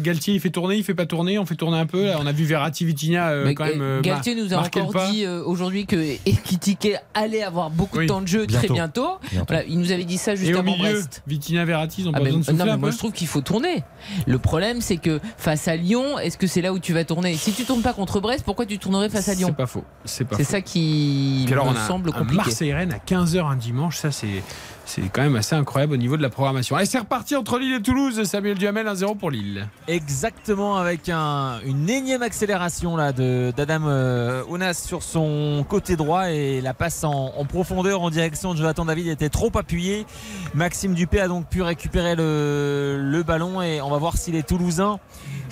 Galtier, 0.00 0.34
il 0.34 0.40
fait 0.40 0.50
tourner, 0.50 0.76
il 0.76 0.84
fait 0.84 0.94
pas 0.94 1.06
tourner, 1.06 1.38
on 1.38 1.46
fait 1.46 1.54
tourner 1.56 1.78
un 1.78 1.86
peu. 1.86 2.06
Là, 2.06 2.18
on 2.20 2.26
a 2.26 2.32
vu 2.32 2.44
Verratti, 2.44 2.84
Vitinha 3.08 3.28
euh, 3.30 3.44
Mais, 3.46 3.54
quand 3.54 3.64
même. 3.64 3.80
euh, 3.80 4.00
Galtier 4.00 4.34
nous 4.34 4.52
a 4.54 4.58
encore 4.58 4.90
pas. 4.92 5.10
dit 5.10 5.24
euh, 5.24 5.42
aujourd'hui 5.44 5.86
que 5.86 5.96
Ekitike 6.26 6.88
allait 7.14 7.42
avoir 7.42 7.70
beaucoup 7.70 7.98
Oui, 7.98 8.04
de 8.04 8.08
temps 8.08 8.20
de 8.20 8.26
jeu 8.28 8.46
très 8.46 8.68
bientôt. 8.68 8.74
bientôt. 8.74 9.18
Bientôt. 9.30 9.46
Voilà, 9.48 9.64
il 9.64 9.78
nous 9.78 9.92
avait 9.92 10.04
dit 10.04 10.18
ça 10.18 10.34
juste 10.34 10.50
Et 10.50 10.54
au 10.54 10.58
avant 10.58 10.72
milieu, 10.76 10.92
Brest. 10.94 11.22
Vitinha, 11.26 11.64
Verratti, 11.64 12.02
ils 12.02 12.08
ont 12.08 12.12
Ah, 12.14 12.18
pas 12.18 12.24
mais- 12.24 12.24
besoin 12.26 12.40
de 12.40 12.44
souffler 12.46 12.58
non, 12.58 12.64
mais 12.72 12.76
moi 12.76 12.90
je 12.90 12.98
trouve 12.98 13.12
qu'il 13.12 13.26
faut 13.26 13.40
tourner. 13.40 13.82
Le 14.26 14.38
problème 14.38 14.80
c'est 14.80 14.96
que 14.98 15.20
face 15.36 15.68
à 15.68 15.76
Lyon, 15.76 16.18
est-ce 16.18 16.38
que 16.38 16.46
c'est 16.46 16.60
là 16.62 16.72
où 16.72 16.78
tu 16.78 16.92
vas 16.92 17.04
tourner? 17.04 17.34
Si 17.34 17.52
tu 17.52 17.64
tournes 17.64 17.82
pas 17.82 17.92
contre 17.92 18.20
Brest, 18.20 18.44
pourquoi 18.44 18.66
tu 18.66 18.78
tournerais 18.78 19.08
face 19.08 19.28
à 19.28 19.34
Lyon? 19.34 19.48
C'est 19.48 19.56
pas 19.56 19.66
faux. 19.66 19.84
C'est 20.04 20.24
pas 20.24 20.36
C'est 20.36 20.44
faux. 20.44 20.50
ça 20.52 20.60
qui 20.60 21.46
me 21.50 21.60
on 21.60 21.70
a 21.70 21.86
semble 21.86 22.12
compliqué. 22.12 22.36
Marseille-Rennes 22.36 22.92
à 22.92 22.98
15h 22.98 23.46
un 23.46 23.56
dimanche, 23.56 23.96
ça 23.98 24.10
c'est. 24.10 24.42
C'est 24.90 25.02
quand 25.12 25.20
même 25.20 25.36
assez 25.36 25.54
incroyable 25.54 25.92
au 25.92 25.96
niveau 25.98 26.16
de 26.16 26.22
la 26.22 26.30
programmation. 26.30 26.74
Allez, 26.74 26.86
c'est 26.86 26.98
reparti 26.98 27.36
entre 27.36 27.58
Lille 27.58 27.74
et 27.74 27.82
Toulouse. 27.82 28.24
Samuel 28.24 28.56
Duhamel, 28.56 28.86
1-0 28.86 29.16
pour 29.18 29.30
Lille. 29.30 29.68
Exactement, 29.86 30.78
avec 30.78 31.10
un- 31.10 31.60
une 31.66 31.90
énième 31.90 32.22
accélération 32.22 32.96
d'Adam 32.96 33.82
euh, 33.86 34.42
Ounas 34.48 34.72
sur 34.86 35.02
son 35.02 35.62
côté 35.68 35.94
droit 35.96 36.30
et 36.30 36.62
la 36.62 36.72
passe 36.72 37.04
en, 37.04 37.34
en 37.36 37.44
profondeur 37.44 38.00
en 38.00 38.08
direction 38.08 38.54
de 38.54 38.58
Jonathan 38.58 38.86
David 38.86 39.08
était 39.08 39.28
trop 39.28 39.50
appuyée. 39.58 40.06
Maxime 40.54 40.94
Dupé 40.94 41.20
a 41.20 41.28
donc 41.28 41.46
pu 41.50 41.60
récupérer 41.60 42.16
le, 42.16 42.96
le 42.98 43.22
ballon 43.22 43.60
et 43.60 43.82
on 43.82 43.90
va 43.90 43.98
voir 43.98 44.16
si 44.16 44.32
les 44.32 44.42
Toulousains 44.42 44.98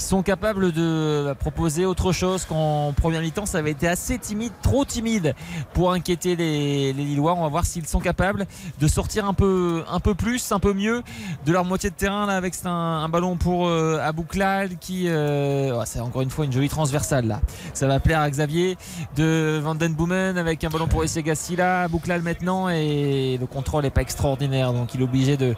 sont 0.03 0.23
capables 0.23 0.73
de 0.73 1.35
proposer 1.39 1.87
autre 1.87 2.13
chose 2.13 2.45
qu'en 2.45 2.93
première 2.93 3.21
mi-temps. 3.21 3.47
Ça 3.47 3.59
avait 3.59 3.71
été 3.71 3.89
assez 3.89 4.19
timide, 4.19 4.53
trop 4.63 4.85
timide 4.85 5.35
pour 5.75 5.93
inquiéter 5.93 6.37
les, 6.37 6.93
Lillois. 6.93 7.35
On 7.35 7.43
va 7.43 7.49
voir 7.49 7.65
s'ils 7.65 7.87
sont 7.87 8.01
capables 8.01 8.47
de 8.81 8.89
sortir 8.89 9.27
un 9.27 9.35
peu, 9.35 9.85
un 9.91 10.01
peu 10.01 10.15
plus, 10.15 10.53
un 10.53 10.59
peu 10.59 10.73
mieux 10.73 11.03
de 11.45 11.53
leur 11.53 11.65
moitié 11.65 11.91
de 11.91 11.95
terrain 11.95 12.27
là 12.27 12.37
avec 12.37 12.55
un, 12.65 13.09
ballon 13.09 13.37
pour 13.37 13.69
euh, 13.69 13.99
Abouklal 14.03 14.77
qui 14.79 15.05
euh, 15.09 15.77
oh, 15.79 15.83
c'est 15.87 16.01
encore 16.01 16.23
une 16.23 16.31
fois 16.31 16.45
une 16.45 16.53
jolie 16.53 16.69
transversale 16.69 17.27
là. 17.27 17.41
Ça 17.75 17.87
va 17.87 18.01
plaire 18.01 18.21
à 18.21 18.31
Xavier 18.31 18.77
de 19.17 19.61
Van 19.63 19.75
Den 19.75 19.95
Boomen 19.95 20.39
avec 20.39 20.65
un 20.65 20.69
ballon 20.69 20.89
pour 20.89 21.05
Gassila 21.05 21.83
Abouklal 21.83 22.23
maintenant 22.23 22.69
et 22.69 23.39
le 23.39 23.47
contrôle 23.47 23.85
n'est 23.85 23.91
pas 23.91 24.03
extraordinaire 24.03 24.73
donc 24.73 24.95
il 24.95 25.01
est 25.01 25.05
obligé 25.05 25.37
de, 25.37 25.55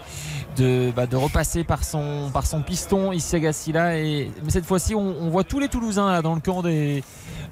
de, 0.59 0.91
bah, 0.95 1.07
de 1.07 1.17
repasser 1.17 1.65
par 1.65 1.85
son, 1.85 2.31
par 2.33 2.47
son 2.47 2.63
piston 2.63 3.13
Gassila 3.35 3.99
et 3.99 4.31
mais 4.45 4.51
cette 4.51 4.67
fois-ci 4.67 4.95
on, 4.95 5.15
on 5.21 5.29
voit 5.31 5.45
tous 5.45 5.59
les 5.61 5.69
Toulousains 5.69 6.11
là 6.11 6.23
dans 6.23 6.35
le 6.35 6.41
camp 6.41 6.63
des 6.63 7.03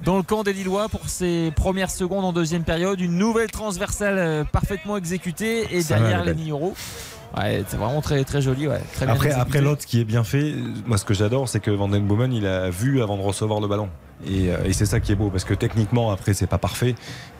dans 0.03 0.17
le 0.17 0.23
camp 0.23 0.43
des 0.43 0.53
Lillois 0.53 0.89
pour 0.89 1.07
ces 1.09 1.51
premières 1.55 1.89
secondes 1.91 2.25
en 2.25 2.33
deuxième 2.33 2.63
période 2.63 2.99
une 2.99 3.17
nouvelle 3.17 3.49
transversale 3.51 4.17
euh, 4.17 4.43
parfaitement 4.43 4.97
exécutée 4.97 5.75
et 5.75 5.81
Ça 5.81 5.97
derrière 5.97 6.23
les. 6.25 6.35
Nioro 6.35 6.75
Ouais, 7.35 7.63
c'est 7.67 7.77
vraiment 7.77 8.01
très 8.01 8.23
très 8.23 8.41
joli. 8.41 8.67
Ouais. 8.67 8.79
Très 8.93 9.05
bien 9.05 9.13
Après, 9.15 9.27
exécuté. 9.27 9.41
après 9.57 9.61
l'autre, 9.61 9.85
qui 9.85 9.99
est 9.99 10.05
bien 10.05 10.23
fait, 10.23 10.53
moi 10.85 10.97
ce 10.97 11.03
que 11.03 11.13
j'adore, 11.13 11.49
c'est 11.49 11.59
que 11.59 11.71
Van 11.71 11.89
Den 11.89 12.05
Boomen, 12.07 12.31
il 12.31 12.47
a 12.47 12.69
vu 12.69 13.01
avant 13.01 13.17
de 13.17 13.21
recevoir 13.21 13.59
le 13.59 13.67
ballon. 13.67 13.89
Et, 14.25 14.49
euh, 14.51 14.57
et 14.65 14.73
c'est 14.73 14.87
ça 14.87 14.99
qui 14.99 15.11
est 15.11 15.15
beau 15.15 15.29
parce 15.29 15.43
que 15.43 15.53
techniquement 15.53 16.09
après 16.09 16.33
c'est 16.33 16.47
pas 16.47 16.57
parfait, 16.57 16.95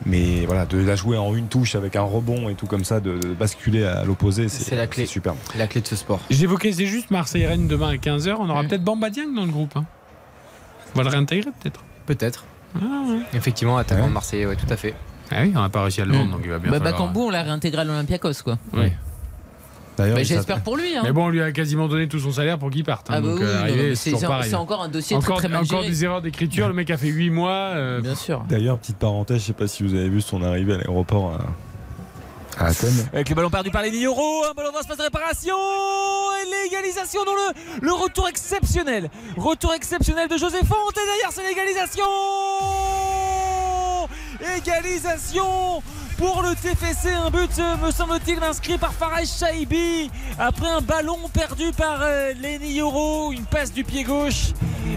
mais 0.05 0.45
voilà 0.45 0.65
de 0.67 0.77
la 0.77 0.95
jouer 0.95 1.17
en 1.17 1.33
une 1.35 1.47
touche 1.47 1.73
avec 1.73 1.95
un 1.95 2.03
rebond 2.03 2.49
et 2.49 2.53
tout 2.55 2.67
comme 2.67 2.83
ça, 2.83 2.99
de, 2.99 3.17
de 3.17 3.33
basculer 3.33 3.83
à 3.83 4.03
l'opposé, 4.03 4.47
c'est 4.47 4.63
C'est 4.63 4.75
la 4.75 4.85
clé. 4.85 5.07
superbe. 5.07 5.37
La 5.57 5.65
clé 5.65 5.81
de 5.81 5.87
ce 5.87 5.95
sport. 5.95 6.19
J'évoquais, 6.29 6.71
c'est 6.71 6.85
juste 6.85 7.09
Marseille-Rennes 7.09 7.67
demain 7.67 7.89
à 7.89 7.95
15h. 7.95 8.35
On 8.39 8.49
aura 8.49 8.63
peut-être 8.63 8.83
Bamba 8.83 9.09
Dieng 9.09 9.33
dans 9.35 9.45
le 9.45 9.51
groupe. 9.51 9.75
hein. 9.75 9.85
On 10.93 10.99
va 10.99 11.03
le 11.03 11.09
réintégrer 11.09 11.49
peut-être. 11.59 11.83
Peut-être. 12.05 12.45
Ah, 12.75 12.79
ouais. 13.09 13.19
Effectivement, 13.33 13.77
attaquant 13.77 14.07
de 14.07 14.13
Marseille, 14.13 14.45
ouais, 14.45 14.55
tout 14.55 14.71
à 14.71 14.77
fait. 14.77 14.93
Ah 15.31 15.37
oui, 15.41 15.51
on 15.55 15.61
n'a 15.61 15.69
pas 15.69 15.81
réussi 15.81 16.01
à 16.01 16.05
le 16.05 16.13
vendre, 16.13 16.27
Mm. 16.27 16.31
donc 16.31 16.41
il 16.43 16.49
va 16.51 16.59
bien 16.59 16.71
Bah, 16.71 16.77
falloir- 16.77 16.93
Bakambu, 16.93 17.19
on 17.19 17.29
l'a 17.31 17.41
réintégré 17.43 17.81
à 17.81 17.83
l'Olympiakos, 17.85 18.43
quoi. 18.43 18.57
Oui. 18.73 18.91
D'ailleurs, 19.97 20.17
Bah, 20.17 20.23
J'espère 20.23 20.61
pour 20.61 20.77
lui. 20.77 20.95
Hein. 20.95 21.01
Mais 21.03 21.11
bon, 21.11 21.25
on 21.25 21.29
lui 21.29 21.41
a 21.41 21.51
quasiment 21.51 21.87
donné 21.87 22.07
tout 22.07 22.19
son 22.19 22.31
salaire 22.31 22.57
pour 22.59 22.69
qu'il 22.69 22.83
parte. 22.83 23.09
hein, 23.09 23.15
Ah 23.17 23.21
bah 23.21 23.27
donc, 23.27 23.39
oui, 23.39 23.45
euh, 23.45 23.95
c'est 23.95 24.11
c'est 24.15 24.55
encore 24.55 24.81
un 24.83 24.89
dossier 24.89 25.15
encore, 25.15 25.37
très, 25.37 25.47
très 25.47 25.53
mal 25.55 25.63
encore 25.63 25.81
géré. 25.81 25.89
des 25.91 26.03
erreurs 26.03 26.21
d'écriture. 26.21 26.67
Le 26.67 26.73
mec 26.73 26.89
a 26.91 26.97
fait 26.97 27.07
8 27.07 27.29
mois. 27.31 27.51
euh, 27.75 28.01
Bien 28.01 28.15
sûr. 28.15 28.43
D'ailleurs, 28.47 28.77
petite 28.77 28.97
parenthèse, 28.97 29.41
je 29.41 29.45
sais 29.47 29.53
pas 29.53 29.67
si 29.67 29.83
vous 29.83 29.93
avez 29.95 30.09
vu 30.09 30.21
son 30.21 30.43
arrivée 30.43 30.73
à 30.75 30.77
l'aéroport 30.77 31.33
à, 32.59 32.65
Athènes. 32.65 33.07
Avec 33.13 33.29
le 33.29 33.35
ballon 33.35 33.49
perdu 33.51 33.69
par 33.69 33.83
les 33.83 33.91
euros, 34.03 34.43
un 34.49 34.53
ballon 34.55 34.71
dans 34.71 34.79
l'espace 34.79 34.97
de 34.97 35.03
réparation 35.03 35.55
et 35.55 36.63
l'égalisation 36.65 37.23
dans 37.23 37.33
le, 37.33 37.85
le 37.85 37.93
retour 37.93 38.27
exceptionnel. 38.27 39.11
Retour 39.37 39.73
exceptionnel 39.75 40.27
de 40.27 40.37
José 40.37 40.57
Fonte 40.59 40.97
et 40.97 41.05
derrière 41.05 41.29
c'est 41.31 41.47
l'égalisation 41.47 42.03
Égalisation 44.57 45.81
pour 46.17 46.41
le 46.41 46.55
TFC, 46.55 47.09
un 47.13 47.29
but 47.29 47.49
euh, 47.59 47.77
me 47.85 47.91
semble-t-il 47.91 48.41
inscrit 48.43 48.77
par 48.77 48.91
Faraj 48.93 49.27
Shaibi 49.27 50.09
après 50.39 50.67
un 50.69 50.81
ballon 50.81 51.17
perdu 51.31 51.71
par 51.77 51.99
euh, 52.01 52.33
Lenny 52.41 52.79
Euro, 52.79 53.31
une 53.31 53.43
passe 53.45 53.71
du 53.71 53.83
pied 53.83 54.03
gauche. 54.03 54.47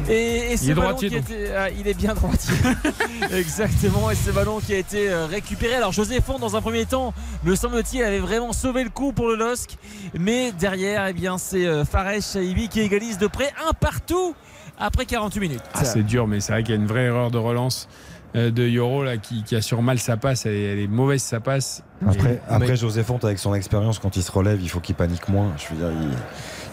Et, 0.09 0.53
et 0.53 0.57
ce 0.57 0.65
Il 0.65 0.71
est 0.71 0.75
ballon 0.75 0.89
droitier, 0.91 1.09
qui 1.11 1.15
était- 1.17 1.53
ah, 1.55 1.69
il 1.71 1.87
est 1.87 1.95
bien 1.95 2.15
droitier. 2.15 2.55
Exactement, 3.33 4.11
et 4.11 4.15
ce 4.15 4.31
ballon 4.31 4.61
qui 4.61 4.73
a 4.73 4.79
été 4.79 5.11
euh, 5.11 5.27
récupéré. 5.27 5.75
Alors 5.75 5.93
José 5.93 6.21
Font 6.21 6.39
dans 6.39 6.57
un 6.57 6.63
premier 6.63 6.87
temps, 6.87 7.13
me 7.45 7.55
semble-t-il, 7.55 8.03
avait 8.03 8.19
vraiment 8.21 8.53
sauvé 8.53 8.83
le 8.85 8.91
coup 8.91 9.13
pour 9.13 9.29
le 9.29 9.35
LOSC. 9.37 9.77
Mais 10.19 10.53
derrière, 10.53 11.07
eh 11.07 11.13
bien, 11.13 11.37
c'est 11.39 11.85
Fares 11.85 12.23
Shaibi 12.23 12.69
qui 12.69 12.81
égalise 12.81 13.19
de 13.19 13.27
près 13.27 13.53
un 13.69 13.73
partout 13.73 14.35
après 14.79 15.05
48 15.07 15.41
minutes. 15.41 15.63
Ah, 15.75 15.85
c'est 15.85 16.03
dur, 16.03 16.27
mais 16.27 16.41
c'est 16.41 16.53
vrai 16.53 16.63
qu'il 16.63 16.75
y 16.75 16.79
a 16.79 16.81
une 16.81 16.87
vraie 16.87 17.05
erreur 17.05 17.31
de 17.31 17.39
relance 17.39 17.89
de 18.35 18.67
Yoro 18.69 19.03
là, 19.03 19.17
qui, 19.17 19.43
qui 19.43 19.57
assure 19.57 19.83
mal 19.83 19.99
sa 19.99 20.17
passe. 20.17 20.47
Elle, 20.47 20.55
est- 20.55 20.63
elle 20.73 20.79
est 20.79 20.87
mauvaise 20.89 21.23
sa 21.23 21.41
passe. 21.41 21.83
Après, 22.07 22.35
Et- 22.35 22.41
après 22.49 22.69
mais- 22.69 22.77
José 22.77 23.03
Fonte, 23.03 23.25
avec 23.25 23.39
son 23.39 23.55
expérience, 23.55 23.99
quand 23.99 24.17
il 24.17 24.23
se 24.23 24.33
relève, 24.33 24.61
il 24.63 24.69
faut 24.69 24.81
qu'il 24.81 24.95
panique 24.95 25.29
moins. 25.29 25.53
Je 25.59 25.75
veux 25.75 25.81
dire, 25.81 25.91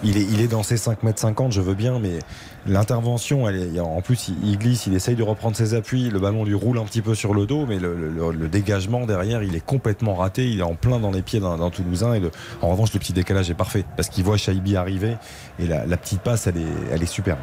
il, 0.04 0.10
il 0.12 0.18
est, 0.18 0.24
il 0.32 0.42
est 0.42 0.48
dans 0.48 0.64
ses 0.64 0.78
5 0.78 1.04
mètres 1.04 1.20
50, 1.20 1.52
je 1.52 1.60
veux 1.62 1.74
bien, 1.74 2.00
mais 2.00 2.20
l'intervention, 2.68 3.50
elle 3.50 3.76
est- 3.76 3.80
en 3.80 4.02
plus, 4.02 4.30
il, 4.30 4.50
il 4.52 4.58
glisse, 4.58 4.86
il 4.88 4.94
essaye 4.94 5.16
de 5.16 5.24
reprendre 5.24 5.56
ses 5.56 5.74
appuis, 5.74 6.10
le 6.10 6.20
ballon 6.20 6.46
lui 6.46 6.54
roule 6.54 6.78
un 6.78 6.86
petit 6.86 7.02
peu 7.02 7.16
sur 7.16 7.34
le 7.34 7.46
dos, 7.46 7.66
mais 7.68 7.80
le, 7.80 7.96
le- 7.96 8.32
le 8.32 8.48
dégagement 8.48 9.06
derrière, 9.06 9.42
il 9.44 9.56
est 9.56 9.66
complètement 9.66 10.16
raté, 10.16 10.48
il 10.50 10.60
est 10.60 10.64
en 10.64 10.76
plein 10.76 11.00
dans 11.00 11.12
les 11.12 11.22
pieds 11.22 11.40
d'un 11.40 11.70
Toulousain. 11.70 12.14
Et 12.14 12.20
le- 12.20 12.32
en 12.62 12.70
revanche, 12.70 12.94
le 12.94 13.00
petit 13.00 13.14
décalage 13.14 13.50
est 13.50 13.54
parfait, 13.56 13.84
parce 13.96 14.10
qu'il 14.10 14.24
voit 14.24 14.38
Shaibi 14.38 14.76
arriver, 14.76 15.18
et 15.60 15.66
la, 15.68 15.86
la 15.86 15.98
petite 15.98 16.22
passe, 16.22 16.48
elle 16.48 16.58
est, 16.58 16.94
elle 16.94 17.02
est 17.04 17.08
superbe. 17.08 17.40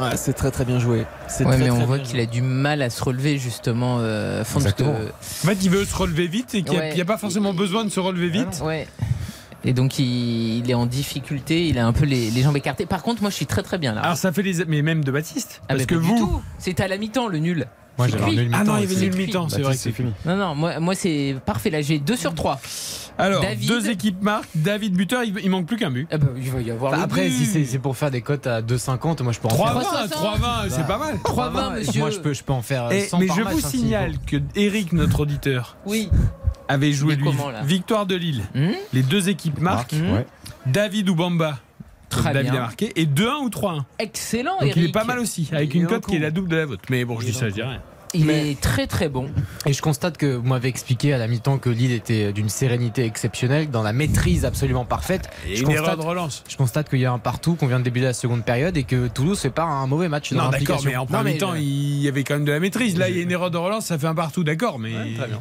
Ouais, 0.00 0.16
c'est 0.16 0.32
très 0.34 0.50
très 0.50 0.64
bien 0.64 0.78
joué. 0.78 1.06
C'est 1.28 1.44
Ouais, 1.44 1.56
très, 1.56 1.64
mais 1.64 1.70
on 1.70 1.86
voit 1.86 1.98
qu'il 1.98 2.20
a 2.20 2.26
du 2.26 2.42
mal 2.42 2.82
à 2.82 2.90
se 2.90 3.02
relever 3.02 3.38
justement. 3.38 3.98
Euh, 4.00 4.42
En 4.54 4.60
fait, 4.60 5.54
il 5.62 5.70
veut 5.70 5.84
se 5.84 5.94
relever 5.96 6.26
vite 6.26 6.54
et 6.54 6.62
qu'il 6.62 6.72
n'y 6.72 6.78
a, 6.78 6.94
Ouais. 6.94 7.04
pas 7.04 7.16
forcément 7.18 7.54
besoin 7.54 7.84
de 7.84 7.88
se 7.90 8.00
relever 8.00 8.28
vite. 8.28 8.60
Ouais. 8.62 8.86
Et 9.64 9.72
donc 9.72 9.98
il, 9.98 10.58
il 10.58 10.70
est 10.70 10.74
en 10.74 10.86
difficulté, 10.86 11.66
il 11.66 11.78
a 11.78 11.86
un 11.86 11.92
peu 11.92 12.04
les, 12.04 12.30
les 12.30 12.42
jambes 12.42 12.56
écartées. 12.56 12.86
Par 12.86 13.02
contre, 13.02 13.22
moi 13.22 13.30
je 13.30 13.34
suis 13.34 13.46
très 13.46 13.62
très 13.62 13.76
bien 13.78 13.92
là. 13.92 14.02
Alors 14.02 14.16
ça 14.16 14.30
fait 14.32 14.42
les. 14.42 14.64
Mais 14.66 14.82
même 14.82 15.02
de 15.04 15.10
Baptiste. 15.10 15.60
Ah, 15.62 15.66
parce 15.68 15.80
mais 15.80 15.86
que 15.86 15.94
vous. 15.96 16.42
C'était 16.58 16.84
à 16.84 16.88
la 16.88 16.96
mi-temps 16.96 17.26
le 17.26 17.38
nul. 17.38 17.66
Moi, 17.98 18.08
j'avais 18.08 18.24
un 18.24 18.28
nul 18.32 18.50
Ah 18.54 18.64
non, 18.64 18.76
il 18.78 18.82
y 18.82 18.84
avait 18.94 19.06
nul 19.08 19.16
mi-temps, 19.16 19.48
c'est 19.48 19.60
vrai 19.62 19.74
que 19.74 19.78
c'est 19.80 19.92
fini. 19.92 20.12
Non, 20.24 20.36
non, 20.36 20.54
moi, 20.54 20.78
moi 20.80 20.94
c'est 20.94 21.36
parfait. 21.44 21.70
Là, 21.70 21.82
j'ai 21.82 21.98
2 21.98 22.16
sur 22.16 22.34
3. 22.34 22.60
Alors, 23.20 23.42
David. 23.42 23.66
deux 23.68 23.90
équipes 23.90 24.22
marquent. 24.22 24.46
David 24.54 24.94
buteur, 24.94 25.24
il, 25.24 25.34
il 25.42 25.50
manque 25.50 25.66
plus 25.66 25.76
qu'un 25.76 25.90
but. 25.90 26.06
Ah 26.12 26.18
bah, 26.18 26.28
il 26.36 26.50
va 26.52 26.60
y 26.60 26.70
avoir 26.70 26.92
Bah, 26.92 26.98
le 26.98 27.02
après, 27.02 27.28
but. 27.28 27.32
si 27.46 27.66
c'est 27.66 27.78
pour 27.80 27.96
faire 27.96 28.12
des 28.12 28.20
cotes 28.22 28.46
à 28.46 28.62
2,50, 28.62 29.24
moi 29.24 29.32
je 29.32 29.40
peux 29.40 29.48
en 29.48 29.50
3-20, 29.50 29.80
faire. 29.80 30.06
3-20, 30.06 30.70
c'est 30.70 30.86
pas 30.86 30.98
mal. 30.98 31.16
3-20, 31.24 31.74
monsieur. 31.80 32.00
Moi 32.00 32.10
je 32.10 32.18
peux, 32.20 32.32
je 32.32 32.44
peux 32.44 32.52
en 32.52 32.62
faire 32.62 32.92
Et- 32.92 33.00
100 33.08 33.18
mais 33.18 33.26
par 33.26 33.36
je 33.36 33.42
match, 33.42 33.52
vous 33.54 33.66
hein, 33.66 33.70
signale 33.70 34.12
que 34.24 34.36
Eric, 34.54 34.92
notre 34.92 35.18
auditeur, 35.20 35.76
Oui. 35.84 36.08
avait 36.68 36.92
joué 36.92 37.16
lui 37.16 37.24
comment, 37.24 37.48
victoire 37.64 38.06
de 38.06 38.14
Lille. 38.14 38.42
Hmm? 38.54 38.70
Les 38.92 39.02
deux 39.02 39.28
équipes 39.28 39.58
marquent. 39.60 39.96
David 40.66 41.08
ou 41.08 41.16
Bamba. 41.16 41.58
Très 42.08 42.32
David 42.32 42.50
bien. 42.52 42.60
a 42.60 42.62
marqué. 42.64 42.92
Et 42.96 43.06
2-1 43.06 43.42
ou 43.44 43.48
3-1. 43.50 43.84
Excellent, 43.98 44.58
Donc 44.60 44.74
il 44.76 44.84
est 44.86 44.92
pas 44.92 45.04
mal 45.04 45.18
aussi, 45.18 45.48
avec 45.52 45.74
Il 45.74 45.82
une 45.82 45.86
cote 45.86 46.06
qui 46.06 46.16
est 46.16 46.20
la 46.20 46.30
double 46.30 46.48
de 46.48 46.56
la 46.56 46.66
vôtre. 46.66 46.82
Mais 46.90 47.04
bon, 47.04 47.18
je 47.20 47.26
dis 47.26 47.32
ça, 47.34 47.48
je 47.48 47.54
dis 47.54 47.62
rien. 47.62 47.80
Il 48.14 48.24
Mais- 48.24 48.52
est 48.52 48.60
très 48.60 48.86
très 48.86 49.10
bon. 49.10 49.28
Et 49.66 49.74
je 49.74 49.82
constate 49.82 50.16
que 50.16 50.34
vous 50.34 50.48
m'avez 50.48 50.68
expliqué 50.70 51.12
à 51.12 51.18
la 51.18 51.28
mi-temps 51.28 51.58
que 51.58 51.68
Lille 51.68 51.92
était 51.92 52.32
d'une 52.32 52.48
sérénité 52.48 53.04
exceptionnelle, 53.04 53.70
dans 53.70 53.82
la 53.82 53.92
maîtrise 53.92 54.46
absolument 54.46 54.86
parfaite. 54.86 55.28
Et 55.46 55.56
je 55.56 55.62
une 55.62 55.72
erreur 55.72 55.82
constate, 55.90 56.00
de 56.00 56.04
relance. 56.06 56.44
je 56.48 56.56
constate 56.56 56.88
qu'il 56.88 57.00
y 57.00 57.04
a 57.04 57.12
un 57.12 57.18
partout, 57.18 57.54
qu'on 57.56 57.66
vient 57.66 57.78
de 57.78 57.84
débuter 57.84 58.06
la 58.06 58.14
seconde 58.14 58.46
période 58.46 58.78
et 58.78 58.84
que 58.84 59.08
Toulouse 59.08 59.38
fait 59.38 59.50
pas 59.50 59.64
un 59.64 59.86
mauvais 59.86 60.08
match. 60.08 60.32
dans 60.32 60.44
Non, 60.44 60.48
d'accord, 60.48 60.80
mais 60.86 60.96
en 60.96 61.04
premier 61.04 61.36
temps, 61.36 61.52
euh, 61.52 61.58
il 61.58 61.98
y 62.00 62.08
avait 62.08 62.24
quand 62.24 62.32
même 62.34 62.46
de 62.46 62.52
la 62.52 62.60
maîtrise. 62.60 62.96
Là, 62.96 63.10
il 63.10 63.16
y 63.16 63.20
a 63.20 63.22
une 63.22 63.30
erreur 63.30 63.50
de 63.50 63.58
relance, 63.58 63.84
ça 63.84 63.98
fait 63.98 64.06
un 64.06 64.14
partout, 64.14 64.42
d'accord, 64.42 64.78
mais. 64.78 64.92
très 65.14 65.26
bien. 65.26 65.40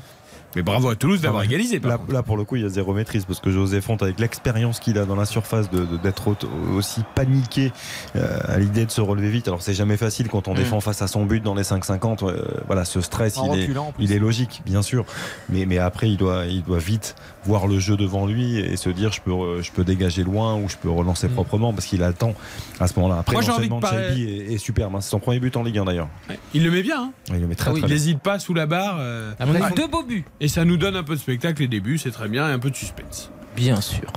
Mais 0.56 0.62
bravo 0.64 0.90
à 0.90 0.96
Toulouse 0.96 1.22
d'avoir 1.22 1.44
égalisé. 1.44 1.80
par 1.80 1.92
Là, 1.92 1.98
contre. 1.98 2.14
là, 2.14 2.24
pour 2.24 2.36
le 2.38 2.44
coup, 2.44 2.56
il 2.56 2.64
y 2.64 2.66
a 2.66 2.70
zéro 2.70 2.94
maîtrise 2.94 3.26
parce 3.26 3.40
que 3.40 3.52
José 3.52 3.80
Fonte, 3.82 4.02
avec 4.02 4.20
l'expérience 4.20 4.80
qu'il 4.80 4.98
a 4.98 5.06
dans 5.06 5.16
la 5.16 5.26
surface, 5.26 5.70
de- 5.70 5.86
de- 5.86 5.98
d'être 5.98 6.30
au- 6.30 6.76
aussi 6.78 7.02
paniqué 7.16 7.72
euh, 8.16 8.40
à 8.48 8.58
l'idée 8.58 8.86
de 8.86 8.92
se 8.92 9.02
relever 9.02 9.30
vite. 9.30 9.48
Alors, 9.48 9.62
c'est 9.62 9.74
jamais 9.74 9.98
facile 9.98 10.30
quand 10.30 10.48
on 10.48 10.54
Mm. 10.54 10.58
défend 10.58 10.80
face 10.80 11.02
à 11.02 11.08
son 11.08 11.26
but 11.26 11.44
dans 11.44 11.54
les 11.54 11.64
5-50. 11.64 12.24
euh, 12.24 12.42
voilà, 12.66 12.86
ce 12.86 13.02
stress, 13.02 13.38
il 13.54 13.60
est, 13.60 13.70
il 14.00 14.12
est 14.12 14.20
logique, 14.20 14.62
bien 14.66 14.82
sûr. 14.82 15.06
Mais, 15.50 15.66
mais 15.66 15.78
après, 15.78 16.10
il 16.10 16.18
doit, 16.18 16.46
il 16.46 16.64
doit 16.64 16.80
vite 16.80 17.16
voir 17.46 17.68
le 17.68 17.80
jeu 17.80 17.96
devant 17.96 18.26
lui 18.26 18.58
et 18.60 18.76
se 18.78 18.90
dire 18.90 19.12
je 19.14 19.22
peux, 19.22 19.62
je 19.62 19.72
peux 19.72 19.84
dégager 19.84 20.24
loin 20.24 20.56
ou 20.56 20.68
je 20.70 20.76
peux 20.78 20.90
relancer 20.90 21.28
proprement 21.30 21.72
parce 21.74 21.86
qu'il 21.86 22.02
a 22.04 22.08
le 22.08 22.14
temps 22.14 22.34
à 22.80 22.88
ce 22.88 22.96
moment-là. 23.00 23.20
Après, 23.20 23.36
de 23.36 23.42
l'enchaînement 23.48 23.80
de 23.80 23.86
Chaibi 23.86 24.24
est, 24.24 24.54
est 24.54 24.58
superbe. 24.58 24.96
hein. 24.96 25.02
C'est 25.02 25.10
son 25.12 25.20
premier 25.20 25.40
but 25.40 25.56
en 25.56 25.64
Ligue 25.64 25.78
1 25.78 25.86
d'ailleurs. 25.86 26.10
Il 26.54 26.64
le 26.64 26.72
met 26.72 26.82
bien. 26.84 27.04
hein. 27.04 27.12
Il 27.30 27.40
le 27.42 27.48
met 27.48 27.56
très 27.56 27.70
Ah 27.70 27.74
oui, 27.74 27.80
très 27.82 27.88
il 27.88 27.90
bien. 27.90 27.96
n'hésite 27.96 28.20
pas 28.20 28.40
sous 28.40 28.54
la 28.54 28.66
barre. 28.66 28.98
euh, 29.00 29.32
Après, 29.40 29.62
ouais. 29.62 29.70
deux 29.76 29.88
beaux 29.88 30.04
buts. 30.04 30.26
Et 30.42 30.47
ça 30.48 30.66
nous 30.66 30.78
donne 30.78 30.96
un 30.96 31.04
peu 31.04 31.16
de 31.16 31.20
spectacle 31.20 31.62
les 31.62 31.68
débuts, 31.68 31.98
c'est 31.98 32.12
très 32.12 32.28
bien, 32.28 32.50
et 32.50 32.52
un 32.52 32.60
peu 32.60 32.70
de 32.70 32.76
suspense. 32.76 33.32
Bien 33.56 33.82
sûr. 33.82 34.12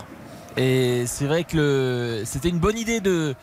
Et 0.56 1.04
c'est 1.06 1.26
vrai 1.26 1.44
que 1.44 2.22
c'était 2.24 2.48
une 2.48 2.58
bonne 2.58 2.76
idée 2.76 3.00
de 3.00 3.34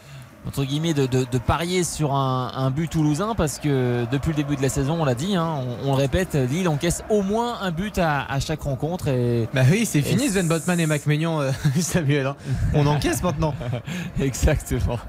entre 0.47 0.63
guillemets 0.63 0.93
de, 0.93 1.05
de- 1.05 1.25
de 1.29 1.37
parier 1.37 1.83
sur 1.83 2.13
un, 2.13 2.51
un 2.55 2.71
but 2.71 2.89
toulousain 2.89 3.35
parce 3.35 3.59
que 3.59 4.05
depuis 4.11 4.29
le 4.29 4.35
début 4.35 4.55
de 4.55 4.61
la 4.61 4.69
saison 4.69 4.97
on 5.01 5.05
l'a 5.05 5.13
dit 5.15 5.35
hein, 5.35 5.59
on, 5.83 5.89
on 5.89 5.91
le 5.95 5.97
répète 5.97 6.35
Lille 6.35 6.67
encaisse 6.69 7.03
au 7.09 7.21
moins 7.21 7.59
un 7.61 7.71
but 7.71 7.97
à, 7.97 8.23
à 8.31 8.39
chaque 8.39 8.61
rencontre 8.61 9.07
et 9.09 9.47
Bah 9.53 9.61
oui, 9.69 9.85
c'est 9.85 10.01
fini 10.01 10.29
Sven 10.29 10.47
Botman 10.47 10.79
et 10.79 10.85
Mac 10.85 11.05
Maignan, 11.05 11.41
euh, 11.41 11.51
Samuel. 11.79 12.27
hein. 12.27 12.35
On 12.73 12.85
encaisse 12.87 13.21
maintenant. 13.23 13.53
Exactement. 14.19 14.99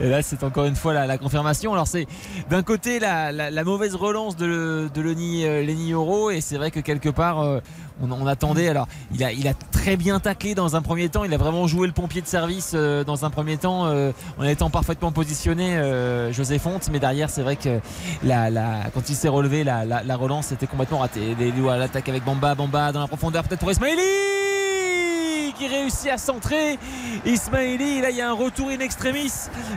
Et 0.00 0.08
là, 0.08 0.22
c'est 0.22 0.42
encore 0.42 0.66
une 0.66 0.76
fois 0.76 0.92
la, 0.92 1.06
la 1.06 1.18
confirmation. 1.18 1.72
Alors, 1.72 1.86
c'est 1.86 2.06
d'un 2.50 2.62
côté 2.62 2.98
la, 2.98 3.32
la- 3.32 3.50
la 3.50 3.64
mauvaise 3.64 3.94
relance 3.94 4.36
de, 4.36 4.88
de 4.92 5.00
Lenny, 5.00 5.44
euh, 5.44 5.62
Lenny 5.62 5.92
Euro, 5.92 6.30
et 6.30 6.40
c'est 6.40 6.56
vrai 6.56 6.70
que 6.70 6.80
quelque 6.80 7.08
part, 7.08 7.40
euh, 7.40 7.60
on, 8.02 8.10
on 8.12 8.26
attendait. 8.26 8.68
Alors, 8.68 8.86
il 9.14 9.22
a, 9.24 9.32
il 9.32 9.46
a 9.48 9.54
très 9.54 9.96
bien 9.96 10.20
taclé 10.20 10.54
dans 10.54 10.76
un 10.76 10.82
premier 10.82 11.08
temps. 11.08 11.24
Il 11.24 11.34
a 11.34 11.36
vraiment 11.38 11.66
joué 11.66 11.86
le 11.86 11.92
pompier 11.92 12.22
de 12.22 12.26
service 12.26 12.72
euh, 12.74 13.04
dans 13.04 13.24
un 13.24 13.30
premier 13.30 13.56
temps, 13.56 13.86
euh, 13.86 14.12
en 14.38 14.44
étant 14.44 14.70
parfaitement 14.70 15.12
positionné, 15.12 15.76
euh, 15.76 16.32
José 16.32 16.58
Fonte. 16.58 16.88
Mais 16.92 16.98
derrière, 17.00 17.30
c'est 17.30 17.42
vrai 17.42 17.56
que 17.56 17.80
la, 18.22 18.50
la- 18.50 18.84
quand 18.94 19.08
il 19.08 19.14
s'est 19.16 19.28
relevé, 19.28 19.64
la, 19.64 19.84
la- 19.84 20.02
la 20.02 20.16
relance 20.16 20.52
était 20.52 20.66
complètement 20.66 20.98
ratée. 20.98 21.34
Les 21.38 21.52
à 21.68 21.76
l'attaque 21.76 22.08
avec 22.08 22.24
Bamba, 22.24 22.54
Bamba 22.54 22.92
dans 22.92 23.00
la 23.00 23.08
profondeur, 23.08 23.42
peut-être 23.44 23.60
pour 23.60 23.70
Ismaili 23.70 24.47
qui 25.58 25.66
réussit 25.68 26.10
à 26.10 26.18
centrer. 26.18 26.78
Ismaili, 27.26 28.00
là 28.00 28.10
il 28.10 28.16
y 28.16 28.20
a 28.22 28.28
un 28.30 28.34
retour 28.34 28.68
in 28.68 28.78
extremis 28.80 29.32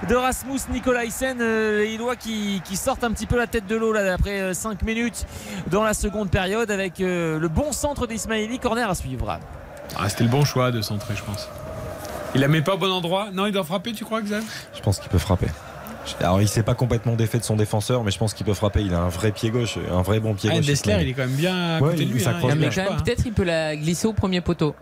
de 0.08 0.16
Rasmus 0.16 0.60
Nicolaisen, 0.72 1.38
euh, 1.42 1.80
les 1.80 1.88
Lillois 1.90 2.16
qui, 2.16 2.62
qui 2.64 2.78
sortent 2.78 3.04
un 3.04 3.12
petit 3.12 3.26
peu 3.26 3.38
la 3.38 3.48
tête 3.48 3.68
de 3.68 3.76
l'eau 3.76 3.92
là 3.92 4.14
après 4.14 4.54
5 4.54 4.82
minutes 4.84 5.26
dans 5.70 5.84
la 5.84 5.94
seconde 5.94 6.30
période 6.30 6.70
avec 6.72 7.00
euh, 7.02 7.40
le 7.40 7.48
bon 7.48 7.72
centre 7.72 8.08
d'Ismaili, 8.08 8.60
corner 8.60 8.90
à 8.90 8.96
suivre. 8.96 9.40
Ah, 9.98 10.08
C'était 10.10 10.24
le 10.24 10.30
bon 10.30 10.46
choix 10.46 10.72
de 10.72 10.82
centrer, 10.82 11.16
je 11.16 11.24
pense. 11.24 11.50
Il 12.36 12.42
la 12.42 12.48
met 12.48 12.62
pas 12.62 12.76
au 12.76 12.78
bon 12.78 12.92
endroit 12.92 13.28
Non, 13.34 13.46
il 13.46 13.52
doit 13.52 13.64
frapper, 13.64 13.92
tu 13.92 14.06
crois, 14.06 14.22
Xav? 14.22 14.44
Je 14.74 14.80
pense 14.82 15.00
qu'il 15.00 15.10
peut 15.10 15.18
frapper. 15.18 15.48
Alors 16.20 16.42
il 16.42 16.48
s'est 16.48 16.64
pas 16.64 16.74
complètement 16.74 17.16
défait 17.16 17.38
de 17.38 17.44
son 17.44 17.56
défenseur, 17.56 18.04
mais 18.04 18.10
je 18.10 18.18
pense 18.18 18.34
qu'il 18.34 18.46
peut 18.46 18.54
frapper. 18.56 18.82
Il 18.82 18.94
a 18.94 19.00
un 19.02 19.10
vrai 19.10 19.32
pied 19.32 19.52
gauche, 19.52 19.78
un 19.92 20.02
vrai 20.02 20.20
bon 20.20 20.34
pied 20.34 20.50
ah, 20.52 20.56
gauche. 20.56 20.66
Dessler, 20.66 20.98
il 21.02 21.10
est 21.10 21.14
quand 21.14 21.22
même 21.28 21.30
bien 21.36 21.56
à 21.78 21.80
Ouais, 21.80 21.92
côté 21.92 21.98
de 22.06 22.10
il 22.10 22.14
lui. 22.14 22.26
hein. 22.26 22.98
peut-être 23.04 23.24
il 23.26 23.34
peut 23.34 23.44
la 23.44 23.76
glisser 23.76 24.08
au 24.08 24.14
premier 24.14 24.42
poteau. 24.42 24.76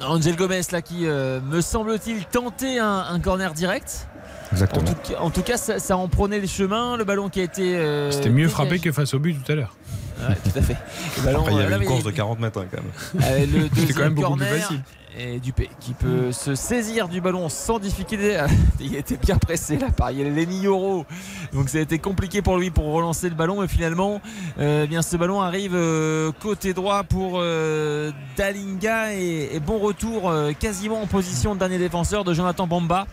Angel 0.00 0.36
Gomez 0.36 0.60
là 0.72 0.82
qui 0.82 1.06
euh, 1.06 1.40
me 1.40 1.60
semble-t-il 1.60 2.24
tentait 2.26 2.78
un, 2.78 3.04
un 3.10 3.20
corner 3.20 3.52
direct. 3.52 4.06
En 4.50 4.52
Exactement. 4.52 4.84
tout, 4.84 5.12
cas- 5.12 5.18
en 5.20 5.30
tout 5.30 5.42
cas, 5.42 5.56
ça, 5.56 5.78
ça 5.78 5.96
en 5.96 6.08
prenait 6.08 6.38
le 6.40 6.46
chemin. 6.46 6.96
Le 6.96 7.04
ballon 7.04 7.28
qui 7.28 7.40
a 7.40 7.44
été. 7.44 7.76
euh, 7.76 8.10
C'était 8.10 8.28
mieux 8.30 8.36
dégagé. 8.46 8.52
frappé 8.52 8.78
que 8.78 8.92
face 8.92 9.12
au 9.14 9.18
but 9.18 9.34
tout 9.44 9.52
à 9.52 9.54
l'heure. 9.54 9.74
Ouais, 10.20 10.34
tout 10.42 10.58
à 10.58 10.62
fait. 10.62 10.76
Le 11.18 11.22
ballon, 11.24 11.40
Après, 11.40 11.52
il 11.52 11.56
y 11.56 11.58
euh, 11.58 11.62
avait 11.62 11.70
là, 11.70 11.76
une 11.76 11.82
mais- 11.82 11.86
course 11.86 12.04
de 12.04 12.10
40 12.10 12.40
mètres 12.40 12.58
hein, 12.60 12.66
quand 12.70 12.82
même. 12.82 13.24
Euh, 13.62 13.68
C'était 13.76 13.92
quand 13.92 14.00
même 14.04 14.14
beaucoup 14.14 14.36
plus 14.36 14.46
facile. 14.46 14.80
Et 15.20 15.40
Dupé 15.40 15.68
qui 15.80 15.94
peut 15.94 16.30
se 16.30 16.54
saisir 16.54 17.08
du 17.08 17.20
ballon 17.20 17.48
sans 17.48 17.80
difficulté. 17.80 18.40
Il 18.80 18.94
était 18.94 19.16
bien 19.16 19.36
pressé 19.36 19.76
là 19.76 19.88
par 19.90 20.12
Lenny 20.12 20.60
Yoro. 20.60 21.06
Donc 21.52 21.68
ça 21.68 21.78
a 21.78 21.80
été 21.80 21.98
compliqué 21.98 22.40
pour 22.40 22.56
lui 22.56 22.70
pour 22.70 22.84
relancer 22.92 23.28
le 23.28 23.34
ballon. 23.34 23.60
Mais 23.60 23.66
finalement, 23.66 24.20
euh, 24.60 24.82
eh 24.84 24.86
bien 24.86 25.02
ce 25.02 25.16
ballon 25.16 25.40
arrive 25.40 25.74
euh, 25.74 26.30
côté 26.40 26.72
droit 26.72 27.02
pour 27.02 27.38
euh, 27.40 28.12
Dalinga. 28.36 29.14
Et, 29.14 29.56
et 29.56 29.60
bon 29.60 29.78
retour 29.80 30.32
quasiment 30.60 31.02
en 31.02 31.06
position 31.06 31.54
de 31.54 31.58
dernier 31.58 31.78
défenseur 31.78 32.22
de 32.22 32.32
Jonathan 32.32 32.68
Bamba. 32.68 33.08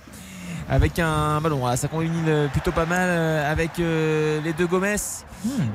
Avec 0.67 0.97
un 0.97 1.39
ballon, 1.41 1.57
voilà, 1.57 1.77
ça 1.77 1.87
combine 1.87 2.11
euh, 2.27 2.47
plutôt 2.47 2.71
pas 2.71 2.87
mal 2.87 3.07
euh, 3.07 3.51
avec 3.51 3.79
euh, 3.79 4.41
les 4.43 4.51
deux 4.53 4.65
Gomez. 4.65 4.95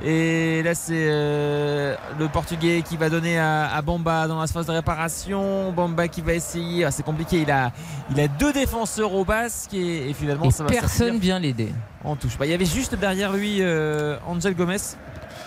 Et 0.04 0.62
là, 0.64 0.74
c'est 0.74 0.94
euh, 1.08 1.94
le 2.18 2.26
Portugais 2.26 2.82
qui 2.84 2.96
va 2.96 3.08
donner 3.08 3.38
à, 3.38 3.72
à 3.72 3.82
Bamba 3.82 4.26
dans 4.26 4.40
la 4.40 4.48
phase 4.48 4.66
de 4.66 4.72
réparation. 4.72 5.70
Bamba 5.70 6.08
qui 6.08 6.22
va 6.22 6.34
essayer. 6.34 6.84
Ah, 6.84 6.90
c'est 6.90 7.04
compliqué. 7.04 7.42
Il 7.42 7.50
a, 7.52 7.70
il 8.10 8.18
a 8.20 8.26
deux 8.26 8.52
défenseurs 8.52 9.14
au 9.14 9.24
basque 9.24 9.74
et, 9.74 10.10
et 10.10 10.12
finalement, 10.12 10.46
Et 10.46 10.50
ça 10.50 10.64
va 10.64 10.70
personne 10.70 11.18
vient 11.18 11.38
l'aider. 11.38 11.72
en 12.02 12.16
touche. 12.16 12.36
Bah, 12.36 12.46
il 12.46 12.50
y 12.50 12.54
avait 12.54 12.64
juste 12.64 12.96
derrière 12.96 13.32
lui 13.32 13.58
euh, 13.60 14.16
Angel 14.26 14.56
Gomez. 14.56 14.76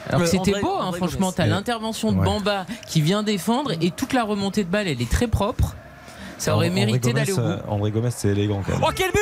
Alors 0.10 0.26
c'était 0.28 0.60
beau, 0.62 0.78
hein, 0.80 0.92
franchement. 0.96 1.34
T'as 1.34 1.48
l'intervention 1.48 2.14
de 2.14 2.20
Ouais. 2.20 2.26
Bamba 2.26 2.66
qui 2.88 3.02
vient 3.02 3.24
défendre 3.24 3.72
et 3.82 3.92
toute 3.92 4.14
la 4.14 4.24
remontée 4.24 4.64
de 4.64 4.70
balle, 4.70 4.88
elle 4.88 5.02
est 5.02 5.10
très 5.12 5.28
propre. 5.28 5.76
Ça 6.44 6.56
aurait 6.56 6.68
André 6.70 6.86
mérité 6.86 7.14
d'aller 7.14 7.32
au 7.32 7.36
bout. 7.38 7.42
euh, 7.42 7.58
André 7.70 7.92
Gomez, 7.92 8.10
c'est 8.12 8.28
élégant 8.30 8.62
quand 8.66 8.74
même. 8.74 8.82
Oh 8.86 8.92
quel 8.94 9.12
but 9.12 9.20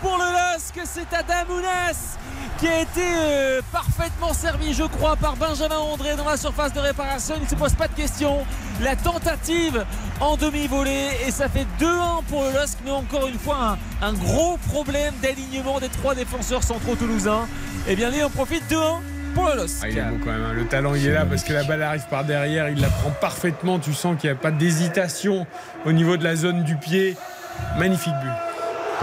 pour 0.00 0.16
le 0.16 0.24
LOSC 0.24 0.80
C'est 0.84 1.12
Adam 1.14 1.52
Ounas 1.54 2.16
qui 2.58 2.68
a 2.68 2.80
été 2.82 3.00
euh, 3.02 3.60
parfaitement 3.72 4.32
servi 4.32 4.72
je 4.74 4.84
crois 4.84 5.16
par 5.16 5.36
Benjamin 5.36 5.76
André 5.76 6.14
dans 6.16 6.28
la 6.28 6.36
surface 6.36 6.72
de 6.72 6.78
réparation. 6.78 7.34
Il 7.38 7.42
ne 7.44 7.48
se 7.48 7.54
pose 7.56 7.72
pas 7.74 7.88
de 7.88 7.94
questions. 7.94 8.44
La 8.80 8.94
tentative 8.94 9.84
en 10.20 10.36
demi-volée 10.36 11.08
et 11.26 11.30
ça 11.32 11.48
fait 11.48 11.66
2-1 11.80 12.22
pour 12.28 12.44
le 12.44 12.52
LOSC 12.52 12.78
mais 12.84 12.90
encore 12.92 13.26
une 13.26 13.38
fois 13.38 13.76
un, 14.02 14.06
un 14.08 14.12
gros 14.12 14.56
problème 14.68 15.14
d'alignement 15.20 15.80
des 15.80 15.88
trois 15.88 16.14
défenseurs 16.14 16.62
centraux 16.62 16.94
toulousains. 16.94 17.48
Et 17.88 17.96
bien 17.96 18.10
lui 18.10 18.22
en 18.22 18.30
profite 18.30 18.62
2-1 18.70 18.76
Ah, 19.82 19.88
il 19.88 19.98
est 19.98 20.02
beau 20.02 20.18
quand 20.24 20.30
même. 20.30 20.42
hein. 20.44 20.52
Le 20.54 20.64
talent, 20.66 20.94
il 20.94 21.06
est 21.06 21.12
là 21.12 21.24
parce 21.24 21.42
que 21.44 21.52
la 21.52 21.64
balle 21.64 21.82
arrive 21.82 22.06
par 22.10 22.24
derrière. 22.24 22.68
Il 22.68 22.80
la 22.80 22.88
prend 22.88 23.10
parfaitement. 23.10 23.78
Tu 23.78 23.92
sens 23.92 24.16
qu'il 24.20 24.30
n'y 24.30 24.36
a 24.36 24.38
pas 24.40 24.50
d'hésitation 24.50 25.46
au 25.86 25.92
niveau 25.92 26.16
de 26.16 26.24
la 26.24 26.36
zone 26.36 26.62
du 26.64 26.76
pied. 26.76 27.16
Magnifique 27.78 28.12
but. 28.22 28.51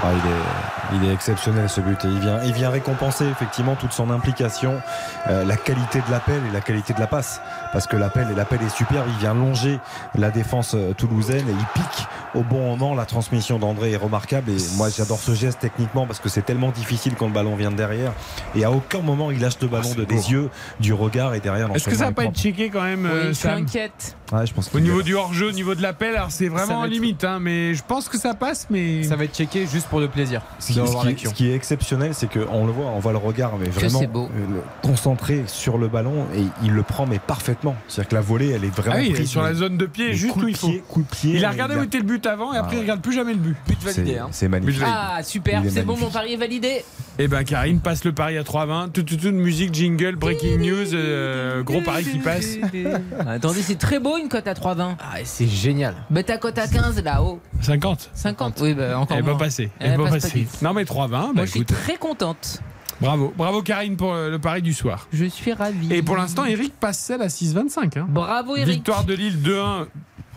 Ah, 0.02 0.12
il, 0.14 0.98
est, 0.98 1.02
il 1.04 1.10
est 1.10 1.14
exceptionnel 1.14 1.70
ce 1.70 1.82
but 1.82 2.04
et 2.06 2.08
il 2.08 2.20
vient, 2.20 2.40
il 2.44 2.54
vient 2.54 2.70
récompenser 2.70 3.26
effectivement 3.26 3.76
toute 3.76 3.92
son 3.92 4.10
implication, 4.10 4.80
euh, 5.28 5.44
la 5.44 5.58
qualité 5.58 6.00
de 6.00 6.12
l'appel 6.12 6.42
et 6.50 6.54
la 6.54 6.62
qualité 6.62 6.94
de 6.94 7.00
la 7.00 7.08
passe. 7.08 7.42
Parce 7.74 7.86
que 7.86 7.98
l'appel 7.98 8.28
et 8.32 8.36
l'appel 8.36 8.60
est 8.62 8.70
superbe, 8.70 9.08
il 9.10 9.20
vient 9.20 9.34
longer 9.34 9.80
la 10.16 10.32
défense 10.32 10.74
euh, 10.76 10.94
toulousaine 10.94 11.48
et 11.48 11.52
il 11.52 11.82
pique 11.82 12.08
au 12.34 12.44
bon 12.44 12.70
moment. 12.70 12.96
La 12.96 13.06
transmission 13.06 13.60
d'André 13.60 13.92
est 13.92 13.98
remarquable 13.98 14.52
et 14.52 14.58
moi 14.78 14.90
j'adore 14.90 15.20
ce 15.20 15.34
geste 15.34 15.60
techniquement 15.60 16.06
parce 16.06 16.20
que 16.20 16.30
c'est 16.30 16.44
tellement 16.44 16.72
difficile 16.72 17.16
quand 17.16 17.28
le 17.28 17.34
ballon 17.34 17.56
vient 17.56 17.72
de 17.72 17.76
derrière 17.76 18.14
et 18.56 18.64
à 18.64 18.72
aucun 18.72 19.02
moment 19.02 19.32
il 19.32 19.40
lâche 19.40 19.60
le 19.62 19.68
ballon 19.68 19.94
de, 19.94 20.06
des 20.06 20.32
yeux, 20.32 20.50
du 20.80 20.94
regard 20.94 21.34
et 21.34 21.40
derrière. 21.40 21.70
Est-ce 21.76 21.90
que 21.90 21.96
ça 21.96 22.06
va 22.06 22.12
pas 22.12 22.26
être 22.26 22.36
checké 22.36 22.70
quand 22.70 22.84
même, 22.84 23.10
Oui, 23.12 23.38
euh, 23.46 23.50
inquiète. 23.50 24.16
Ouais, 24.32 24.46
je 24.46 24.54
pense 24.54 24.70
Au 24.74 24.80
niveau 24.80 25.02
du 25.02 25.16
hors-jeu, 25.16 25.48
au 25.50 25.52
niveau 25.52 25.74
de 25.76 25.82
l'appel, 25.82 26.16
alors 26.16 26.32
c'est 26.32 26.48
Ça 26.48 26.52
vraiment 26.54 26.86
limite, 26.86 27.24
hein, 27.24 27.40
mais 27.40 27.74
je 27.74 27.84
pense 27.84 28.10
que 28.10 28.18
ça 28.18 28.34
passe, 28.34 28.68
mais. 28.70 29.04
Ça 29.04 29.16
va 29.16 29.24
être 29.24 29.36
checké 29.36 29.66
juste 29.66 29.89
pour 29.90 30.00
le 30.00 30.08
plaisir 30.08 30.42
Ce 30.60 30.68
qui, 30.68 30.74
de 30.74 30.78
ce 30.78 30.82
revoir 30.82 31.04
qui- 31.04 31.10
l'action. 31.10 31.30
ce 31.32 31.36
qui 31.36 31.50
est 31.50 31.56
exceptionnel, 31.56 32.14
c'est 32.14 32.28
qu'on 32.32 32.66
le 32.66 32.72
voit, 32.72 32.86
on 32.88 33.00
voit 33.00 33.12
le 33.12 33.18
regard, 33.18 33.54
mais 33.60 33.68
vraiment 33.70 34.04
beau. 34.04 34.30
euh, 34.36 34.60
concentré 34.82 35.44
sur 35.48 35.78
le 35.78 35.88
ballon 35.88 36.26
et 36.36 36.44
il 36.64 36.72
le 36.72 36.84
prend 36.84 37.06
mais 37.06 37.20
parfaitement. 37.20 37.76
C'est-à-dire 37.88 38.10
que 38.10 38.16
la 38.16 38.22
volée, 38.22 38.50
elle 38.50 38.64
est 38.64 38.76
vraiment 38.76 38.98
Ah 38.98 39.02
oui, 39.02 39.12
prise 39.14 39.30
sur 39.30 39.42
la 39.42 39.54
zone 39.54 39.78
de 39.78 39.86
pied, 39.86 40.14
juste 40.14 40.34
coup 40.34 40.40
où 40.40 40.44
de 40.44 40.50
il 40.50 40.56
faut. 40.56 40.68
pied, 40.68 40.84
coup 40.88 41.02
de 41.02 41.08
pied, 41.08 41.34
il 41.36 41.46
a 41.46 41.52
regardé 41.52 41.76
il 41.76 41.80
où 41.82 41.84
était 41.84 41.98
le 41.98 42.04
but 42.04 42.26
avant 42.28 42.54
et 42.54 42.58
Ah 42.58 42.62
après 42.62 42.76
il 42.76 42.80
ouais. 42.80 42.84
regarde 42.84 43.02
plus 43.02 43.14
jamais 43.14 43.34
le 43.34 43.40
but. 43.40 43.56
But 43.68 43.82
validé. 43.84 44.12
C'est 44.14 44.20
hein. 44.20 44.28
c'est 44.32 44.48
magnifique. 44.48 44.84
Ah, 44.86 45.20
super, 45.24 45.62
Il 45.62 45.68
est 45.68 45.70
c'est 45.72 45.84
bon, 45.84 45.98
mon 45.98 46.10
pari 46.10 46.34
est 46.34 46.38
validé. 46.38 46.84
Et 47.22 47.28
ben 47.28 47.44
Karine 47.44 47.82
passe 47.82 48.06
le 48.06 48.14
pari 48.14 48.38
à 48.38 48.44
3,20. 48.44 48.94
Tout, 48.94 49.04
tout, 49.04 49.18
tout, 49.18 49.32
musique, 49.32 49.74
jingle, 49.74 50.16
breaking 50.16 50.58
news, 50.58 50.94
euh, 50.94 51.62
gros 51.64 51.82
pari 51.82 52.06
qui 52.06 52.18
passe. 52.20 52.58
Attendez, 53.28 53.62
c'est 53.62 53.78
très 53.78 54.00
beau 54.00 54.18
une 54.18 54.30
cote 54.30 54.48
à 54.48 54.54
3,20. 54.54 54.96
Ah, 54.98 55.18
c'est 55.26 55.46
génial. 55.46 55.96
Mais 56.10 56.24
ta 56.24 56.38
cote 56.38 56.58
à 56.58 56.66
15 56.66 57.04
là-haut. 57.04 57.42
50. 57.60 58.12
50. 58.14 58.60
Oui, 58.62 58.74
bah 58.74 58.98
encore 58.98 59.18
Elle 59.18 59.26
va 59.26 59.36
passer. 59.36 59.70
Elle 59.82 59.98
va 59.98 60.06
passe 60.06 60.12
pas 60.12 60.30
passer. 60.30 60.48
Non 60.62 60.72
mais 60.72 60.84
3,20. 60.84 61.10
Bah, 61.10 61.30
Moi, 61.36 61.46
je 61.46 61.52
suis 61.52 61.60
écoute, 61.60 61.76
très 61.76 61.98
contente. 61.98 62.62
bravo. 63.02 63.34
Bravo 63.36 63.64
Karine 63.64 63.98
pour 63.98 64.14
euh, 64.14 64.30
le 64.30 64.40
pari 64.40 64.62
du 64.62 64.74
soir. 64.74 65.10
Je 65.12 65.26
suis 65.26 65.52
ravi. 65.52 65.94
Et 65.94 66.02
pour 66.02 66.16
l'instant, 66.16 66.46
Eric 66.46 66.74
passe 66.80 67.00
celle 67.00 67.22
à 67.22 67.28
6,25. 67.28 68.00
Hein. 68.00 68.08
Bravo, 68.08 68.56
Eric. 68.56 68.76
Victoire 68.76 69.04
de 69.04 69.14
Lille 69.14 69.36
2-1. 69.44 69.88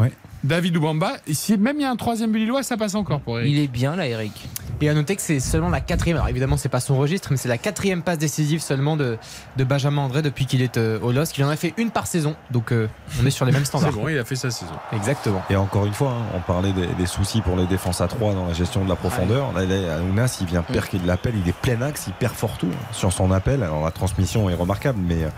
Ouais. 0.01 0.11
David 0.43 0.77
Oubamba. 0.77 1.13
Si 1.31 1.57
même 1.57 1.77
il 1.79 1.83
y 1.83 1.85
a 1.85 1.91
un 1.93 1.97
troisième 1.97 2.35
lillois, 2.35 2.65
ça 2.65 2.77
passe 2.77 2.97
encore 2.97 3.21
pour 3.21 3.39
Eric. 3.39 3.53
Il 3.53 3.59
est 3.61 3.69
bien 3.69 3.95
là, 3.95 4.09
Eric. 4.09 4.49
Et 4.83 4.89
à 4.89 4.95
noter 4.95 5.15
que 5.15 5.23
c'est 5.23 5.39
seulement 5.39 5.69
la 5.69 5.81
quatrième, 5.81 6.17
alors 6.17 6.29
évidemment 6.29 6.57
c'est 6.57 6.69
pas 6.69 6.81
son 6.81 6.97
registre, 6.97 7.29
mais 7.31 7.37
c'est 7.37 7.49
la 7.49 7.57
quatrième 7.57 8.03
passe 8.03 8.19
décisive 8.19 8.61
seulement 8.61 8.97
de, 8.97 9.17
de 9.57 9.63
Benjamin 9.63 10.03
André 10.03 10.23
depuis 10.23 10.45
qu'il 10.45 10.61
est 10.61 10.77
euh, 10.77 10.99
au 11.03 11.13
LOSC. 11.13 11.39
Il 11.39 11.45
en 11.45 11.51
a 11.51 11.55
fait 11.55 11.73
une 11.77 11.93
par 11.93 12.09
saison, 12.09 12.35
donc 12.51 12.73
euh, 12.73 12.89
on 13.23 13.25
est 13.25 13.31
sur 13.31 13.45
les 13.45 13.53
mêmes 13.53 13.61
C'est 13.61 13.69
standards. 13.69 13.93
bon, 13.93 14.09
il 14.09 14.19
a 14.19 14.25
fait 14.25 14.35
sa 14.35 14.51
saison. 14.51 14.73
Exactement. 14.93 15.41
Et 15.51 15.55
encore 15.55 15.87
une 15.87 15.93
fois, 15.93 16.11
hein, 16.11 16.25
on 16.35 16.41
parlait 16.41 16.73
des, 16.73 16.89
des 16.89 17.07
soucis 17.07 17.43
pour 17.43 17.55
les 17.55 17.67
défenses 17.69 18.01
à 18.01 18.09
3 18.09 18.35
dans 18.35 18.49
la 18.49 18.55
gestion 18.55 18.83
de 18.83 18.89
la 18.89 18.97
profondeur. 18.97 19.53
Là, 19.53 19.65
là, 19.65 20.01
Ounas, 20.03 20.39
il 20.41 20.49
vient 20.49 20.63
perquer 20.63 20.99
de 20.99 21.07
l'appel, 21.07 21.35
il 21.41 21.49
est 21.49 21.55
plein 21.55 21.81
axe, 21.81 22.07
il 22.09 22.15
perd 22.15 22.35
fort 22.35 22.59
tout 22.59 22.67
hein, 22.67 22.87
sur 22.91 23.13
son 23.13 23.31
appel. 23.31 23.63
Alors 23.63 23.85
la 23.85 23.93
transmission 23.93 24.51
est 24.51 24.55
remarquable, 24.55 24.99
mais, 25.01 25.23
euh, 25.23 25.29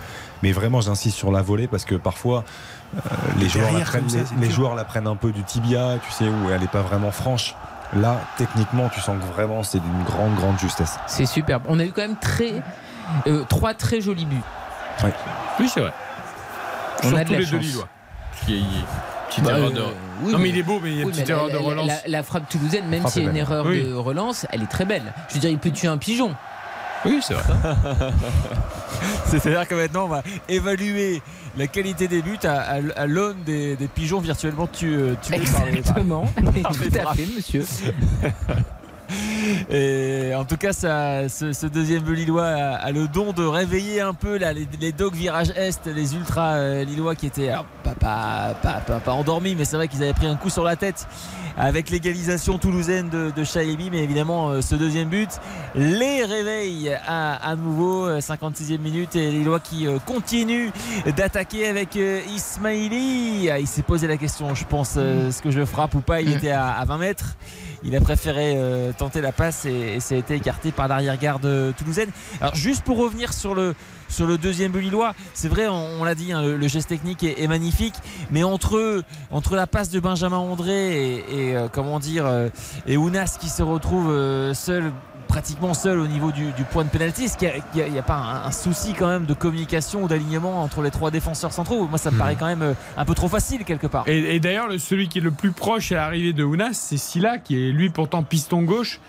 mais 0.43 0.53
vraiment 0.53 0.81
j'insiste 0.81 1.19
sur 1.19 1.31
la 1.31 1.43
volée 1.43 1.69
parce 1.69 1.85
que 1.85 1.97
parfois 1.97 2.45
euh, 2.97 3.01
les, 3.39 3.51
joueurs 3.51 3.73
la 3.73 3.81
prennent, 3.81 4.09
ça, 4.09 4.17
les, 4.17 4.25
c'est 4.25 4.35
les 4.41 4.51
joueurs 4.51 4.75
la 4.75 4.85
prennent 4.85 5.07
un 5.07 5.17
peu 5.17 5.33
du 5.33 5.43
tibia, 5.43 5.99
tu 6.03 6.13
sais, 6.13 6.25
où 6.25 6.51
elle 6.51 6.63
n'est 6.63 6.67
pas 6.67 6.81
vraiment 6.81 7.11
franche. 7.11 7.55
Là, 7.97 8.17
techniquement, 8.37 8.89
tu 8.89 9.01
sens 9.01 9.17
que 9.21 9.33
vraiment 9.35 9.63
c'est 9.63 9.79
d'une 9.79 10.03
grande, 10.05 10.35
grande 10.35 10.59
justesse. 10.59 10.99
C'est 11.07 11.27
superbe. 11.27 11.63
On 11.69 11.79
a 11.79 11.85
eu 11.85 11.93
quand 11.93 12.03
même 12.03 12.17
très, 12.17 12.55
euh, 13.27 13.45
trois 13.49 13.75
très 13.75 14.01
jolis 14.01 14.27
buts. 14.27 14.41
Oui, 15.61 15.69
c'est 15.73 15.81
vrai. 15.81 15.93
On 16.99 17.03
Surtout 17.03 17.17
a 17.17 17.25
de 17.25 17.33
la 17.33 17.39
les 17.39 17.45
deux 17.47 17.51
chance. 17.53 17.61
Lillois. 17.61 17.89
Qui- 18.47 18.65
Petite 19.29 19.45
Bah, 19.45 19.51
erreur 19.53 19.69
euh, 19.69 19.71
de. 19.73 19.83
oui, 20.23 20.33
non 20.33 20.39
mais 20.39 20.49
il 20.51 20.59
est 20.59 20.63
beau, 20.63 20.79
mais 20.83 20.91
il 20.91 20.97
y 20.97 20.99
a 20.99 21.03
une 21.03 21.07
oui, 21.09 21.13
petite 21.13 21.31
erreur 21.31 21.47
la, 21.49 21.53
de 21.55 21.59
la- 21.59 21.65
relance. 21.65 21.87
La, 21.89 21.95
la 22.07 22.23
frappe 22.23 22.49
toulousaine, 22.49 22.87
même 22.87 23.01
Frappe 23.01 23.13
s'il 23.13 23.23
y 23.23 23.27
a 23.27 23.29
une 23.29 23.35
belle. 23.35 23.43
erreur 23.43 23.67
Oui. 23.67 23.83
de 23.85 23.95
relance, 23.95 24.47
elle 24.51 24.63
est 24.63 24.67
très 24.71 24.85
belle. 24.85 25.13
Je 25.29 25.35
veux 25.35 25.41
dire, 25.41 25.51
il 25.51 25.59
peut 25.59 25.71
tuer 25.71 25.89
un 25.89 25.97
pigeon. 25.99 26.35
Oui, 27.05 27.21
c'est 27.23 27.35
vrai. 27.35 27.43
C'est-à-dire 29.27 29.67
que 29.69 29.75
maintenant, 29.75 30.05
on 30.05 30.09
va 30.09 30.23
évaluer 30.49 31.21
la 31.57 31.67
qualité 31.67 32.09
des 32.09 32.23
buts 32.23 32.39
à, 32.45 32.61
à- 32.61 32.81
à 32.97 33.07
l'aune 33.07 33.37
des, 33.45 33.77
des 33.77 33.89
pigeons 33.89 34.21
virtuellement 34.21 34.67
tu, 34.67 34.99
tués 35.23 35.39
par 35.53 35.65
les- 35.67 35.79
Exactement. 35.79 36.27
par 36.43 36.53
les 36.53 36.63
Tout 36.91 36.99
à 37.09 37.15
fait, 37.15 37.27
monsieur. 37.37 37.65
Et 39.71 40.33
en 40.35 40.45
tout 40.45 40.57
cas, 40.57 40.73
ça, 40.73 41.29
ce, 41.29 41.53
ce 41.53 41.67
deuxième 41.67 42.03
but 42.03 42.15
lillois 42.17 42.47
a, 42.47 42.75
a 42.77 42.91
le 42.93 43.09
don 43.09 43.33
de 43.33 43.45
réveiller 43.45 44.01
un 44.01 44.15
peu 44.15 44.37
là, 44.39 44.53
les, 44.53 44.67
les 44.81 44.93
dogs 44.93 45.15
virage 45.15 45.51
est, 45.57 45.87
les 45.87 46.15
ultras 46.15 46.55
euh, 46.57 46.85
lillois 46.85 47.15
qui 47.15 47.27
étaient 47.27 47.49
alors, 47.51 47.67
pas, 47.83 47.95
pas, 47.95 48.55
pas, 48.63 48.81
pas- 48.87 49.01
pas 49.01 49.13
endormis, 49.13 49.55
mais 49.55 49.65
c'est 49.65 49.77
vrai 49.77 49.89
qu'ils 49.89 50.03
avaient 50.03 50.13
pris 50.13 50.27
un 50.27 50.37
coup 50.37 50.51
sur 50.51 50.65
la 50.65 50.77
tête 50.77 51.07
avec 51.57 51.89
l'égalisation 51.91 52.59
toulousaine 52.59 53.09
de, 53.11 53.31
de. 53.35 53.45
Mais 53.91 54.03
évidemment, 54.03 54.49
euh, 54.51 54.61
ce 54.61 54.75
deuxième 54.75 55.09
but 55.09 55.31
les 55.77 56.25
réveille 56.25 56.93
à, 57.07 57.35
à 57.49 57.55
nouveau. 57.57 58.07
euh, 58.09 58.21
56e 58.21 58.79
minute 58.79 59.15
et 59.17 59.31
Lillois 59.31 59.61
qui 59.61 59.87
euh, 59.87 59.99
continuent 60.05 60.71
d'attaquer 61.17 61.69
avec 61.69 61.95
euh, 61.97 62.21
Ismaili. 62.35 63.49
Ah, 63.51 63.59
Il 63.61 63.67
s'est 63.67 63.83
posé 63.83 64.07
la 64.09 64.17
question, 64.17 64.55
je 64.55 64.65
pense, 64.65 64.95
euh, 64.97 65.31
ce 65.31 65.41
que 65.43 65.51
je 65.51 65.65
frappe 65.65 65.95
ou 65.95 66.01
pas? 66.01 66.21
Il 66.21 66.33
était 66.33 66.51
à, 66.51 66.69
à 66.73 66.85
20 66.85 66.99
mètres. 66.99 67.37
Il 67.87 67.95
a 67.95 68.01
préféré 68.01 68.55
euh, 68.57 68.93
tenter 68.97 69.21
la 69.21 69.31
passe 69.31 69.67
et, 69.67 70.01
ça 70.01 70.15
a 70.15 70.19
été 70.19 70.35
écarté 70.35 70.73
par 70.73 70.89
l'arrière-garde 70.89 71.45
euh, 71.45 71.73
toulousaine. 71.73 72.09
Alors 72.41 72.55
juste 72.55 72.83
pour 72.83 72.97
revenir 72.97 73.35
sur 73.35 73.55
le, 73.55 73.75
deuxième 74.39 74.73
but 74.73 74.81
lillois, 74.81 75.15
c'est 75.35 75.49
vrai, 75.49 75.69
on, 75.69 76.03
l'a 76.03 76.15
dit, 76.15 76.33
hein, 76.33 76.43
le, 76.43 76.69
geste 76.69 76.89
technique 76.89 77.23
est, 77.23 77.47
magnifique, 77.47 77.95
mais 78.31 78.43
entre, 78.43 79.05
la 79.53 79.67
passe 79.67 79.91
de 79.91 80.01
Benjamin 80.01 80.39
André 80.39 81.17
et, 81.17 81.57
euh, 81.57 81.69
comment 81.71 81.99
dire 81.99 82.27
et 82.87 82.97
Ounas 82.97 83.37
qui 83.39 83.49
se 83.51 83.63
retrouve 83.63 84.09
seul 84.55 84.93
pratiquement 85.35 85.75
seul 85.75 85.99
au 85.99 86.07
niveau 86.07 86.31
du, 86.31 86.53
du 86.53 86.63
point 86.63 86.85
de 86.85 86.89
pénalty 86.89 87.25
est-ce 87.25 87.37
qu'il 87.37 87.51
n'y 87.75 87.99
a, 87.99 88.03
pas 88.05 88.15
un, 88.15 88.47
un 88.47 88.53
souci 88.53 88.93
quand 88.97 89.09
même 89.09 89.25
de 89.27 89.35
communication 89.35 90.05
ou 90.05 90.07
d'alignement 90.09 90.63
entre 90.63 90.81
les 90.81 90.93
trois 90.93 91.11
défenseurs 91.11 91.53
centraux? 91.53 91.89
Moi 91.89 91.99
ça 91.99 92.13
me 92.13 92.19
paraît 92.19 92.37
quand 92.37 92.47
même 92.47 92.63
euh, 92.63 92.75
un 92.97 93.05
peu 93.05 93.15
trop 93.15 93.27
facile 93.27 93.65
quelque 93.65 93.89
part 93.89 94.05
Et, 94.07 94.37
et 94.37 94.39
d'ailleurs, 94.39 94.69
le- 94.69 94.79
celui 94.79 95.09
qui 95.09 95.19
est 95.19 95.21
le 95.21 95.33
plus 95.33 95.51
proche 95.51 95.91
à 95.91 95.97
l'arrivée 95.97 96.33
de 96.33 96.45
Ounas, 96.45 96.75
c'est 96.75 96.97
Silla, 96.99 97.39
qui 97.39 97.57
est 97.57 97.73
lui 97.73 97.91
pourtant 97.91 98.23
piston 98.23 98.63
gauche. 98.63 99.01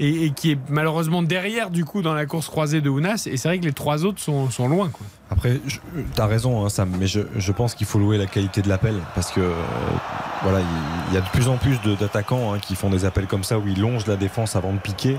Et, 0.00 0.24
et 0.24 0.30
qui 0.30 0.52
est 0.52 0.58
malheureusement 0.70 1.22
derrière 1.22 1.68
du 1.68 1.84
coup 1.84 2.00
dans 2.00 2.14
la 2.14 2.24
course 2.24 2.48
croisée 2.48 2.80
de 2.80 2.88
Ounas 2.88 3.28
et 3.30 3.36
c'est 3.36 3.48
vrai 3.48 3.58
que 3.58 3.66
les 3.66 3.74
trois 3.74 4.06
autres 4.06 4.18
sont, 4.18 4.48
sont 4.48 4.66
loin 4.66 4.88
quoi. 4.88 5.04
Après, 5.30 5.60
je- 5.66 5.76
t'as 6.14 6.24
raison, 6.26 6.64
hein, 6.64 6.70
Sam, 6.70 6.90
mais 6.98 7.06
je, 7.06 7.20
je 7.36 7.52
pense 7.52 7.74
qu'il 7.74 7.86
faut 7.86 7.98
louer 7.98 8.16
la 8.16 8.24
qualité 8.24 8.62
de 8.62 8.68
l'appel 8.70 8.94
parce 9.14 9.30
que 9.30 9.40
euh, 9.40 9.52
voilà, 10.42 10.60
il 10.60 10.66
il 11.10 11.14
y, 11.14 11.18
a 11.18 11.20
de 11.20 11.28
plus 11.28 11.48
en 11.48 11.58
plus 11.58 11.76
d'attaquants 12.00 12.54
hein, 12.54 12.58
qui 12.60 12.74
font 12.76 12.88
des 12.88 13.04
appels 13.04 13.26
comme 13.26 13.44
ça 13.44 13.58
où 13.58 13.68
ils 13.68 13.78
longent 13.78 14.06
la 14.06 14.16
défense 14.16 14.56
avant 14.56 14.72
de 14.72 14.78
piquer. 14.78 15.18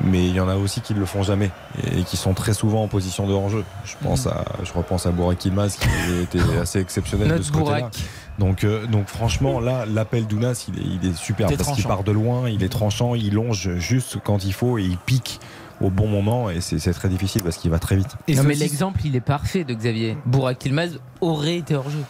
Mais 0.00 0.26
il 0.26 0.34
y 0.34 0.40
en 0.40 0.48
a 0.48 0.56
aussi 0.56 0.80
qui 0.80 0.94
ne 0.94 1.00
le 1.00 1.06
font 1.06 1.22
jamais 1.22 1.50
et 1.92 2.02
qui 2.02 2.16
sont 2.16 2.34
très 2.34 2.54
souvent 2.54 2.82
en 2.82 2.88
position 2.88 3.26
de 3.26 3.32
hors-jeu. 3.32 3.64
Je 3.84 3.94
pense 4.02 4.26
à, 4.26 4.44
je 4.64 4.72
repense 4.72 5.06
à 5.06 5.10
Bourak 5.10 5.44
Ilmaz 5.44 5.76
qui 5.76 5.88
était 6.22 6.56
assez 6.60 6.80
exceptionnel 6.80 7.38
de 7.38 7.42
ce 7.42 7.52
côté-là. 7.52 7.90
Donc, 8.38 8.64
euh, 8.64 8.86
donc 8.86 9.08
franchement, 9.08 9.60
là, 9.60 9.84
l'appel 9.86 10.26
d'Ounas, 10.26 10.66
il 10.68 10.78
est, 10.78 10.98
il 11.02 11.10
est 11.10 11.14
super 11.14 11.48
Il 11.50 11.54
est 11.54 11.56
parce 11.56 11.72
qu'il 11.72 11.84
part 11.84 12.04
de 12.04 12.12
loin, 12.12 12.48
il 12.48 12.62
est 12.62 12.70
tranchant, 12.70 13.14
il 13.14 13.34
longe 13.34 13.76
juste 13.76 14.16
quand 14.24 14.44
il 14.44 14.54
faut 14.54 14.78
et 14.78 14.84
il 14.84 14.96
pique 14.96 15.38
au 15.82 15.90
bon 15.90 16.06
moment 16.06 16.48
et 16.48 16.60
c'est 16.60 16.78
c'est 16.78 16.92
très 16.92 17.08
difficile 17.08 17.42
parce 17.42 17.56
qu'il 17.56 17.70
va 17.70 17.78
très 17.78 17.96
vite. 17.96 18.16
non, 18.28 18.44
mais 18.44 18.54
l'exemple, 18.54 19.00
il 19.04 19.16
est 19.16 19.20
parfait 19.20 19.64
de 19.64 19.74
Xavier. 19.74 20.16
Bourak 20.26 20.64
Ilmaz 20.64 20.98
aurait 21.20 21.56
été 21.56 21.74
hors 21.74 21.90
jeu. 21.90 22.04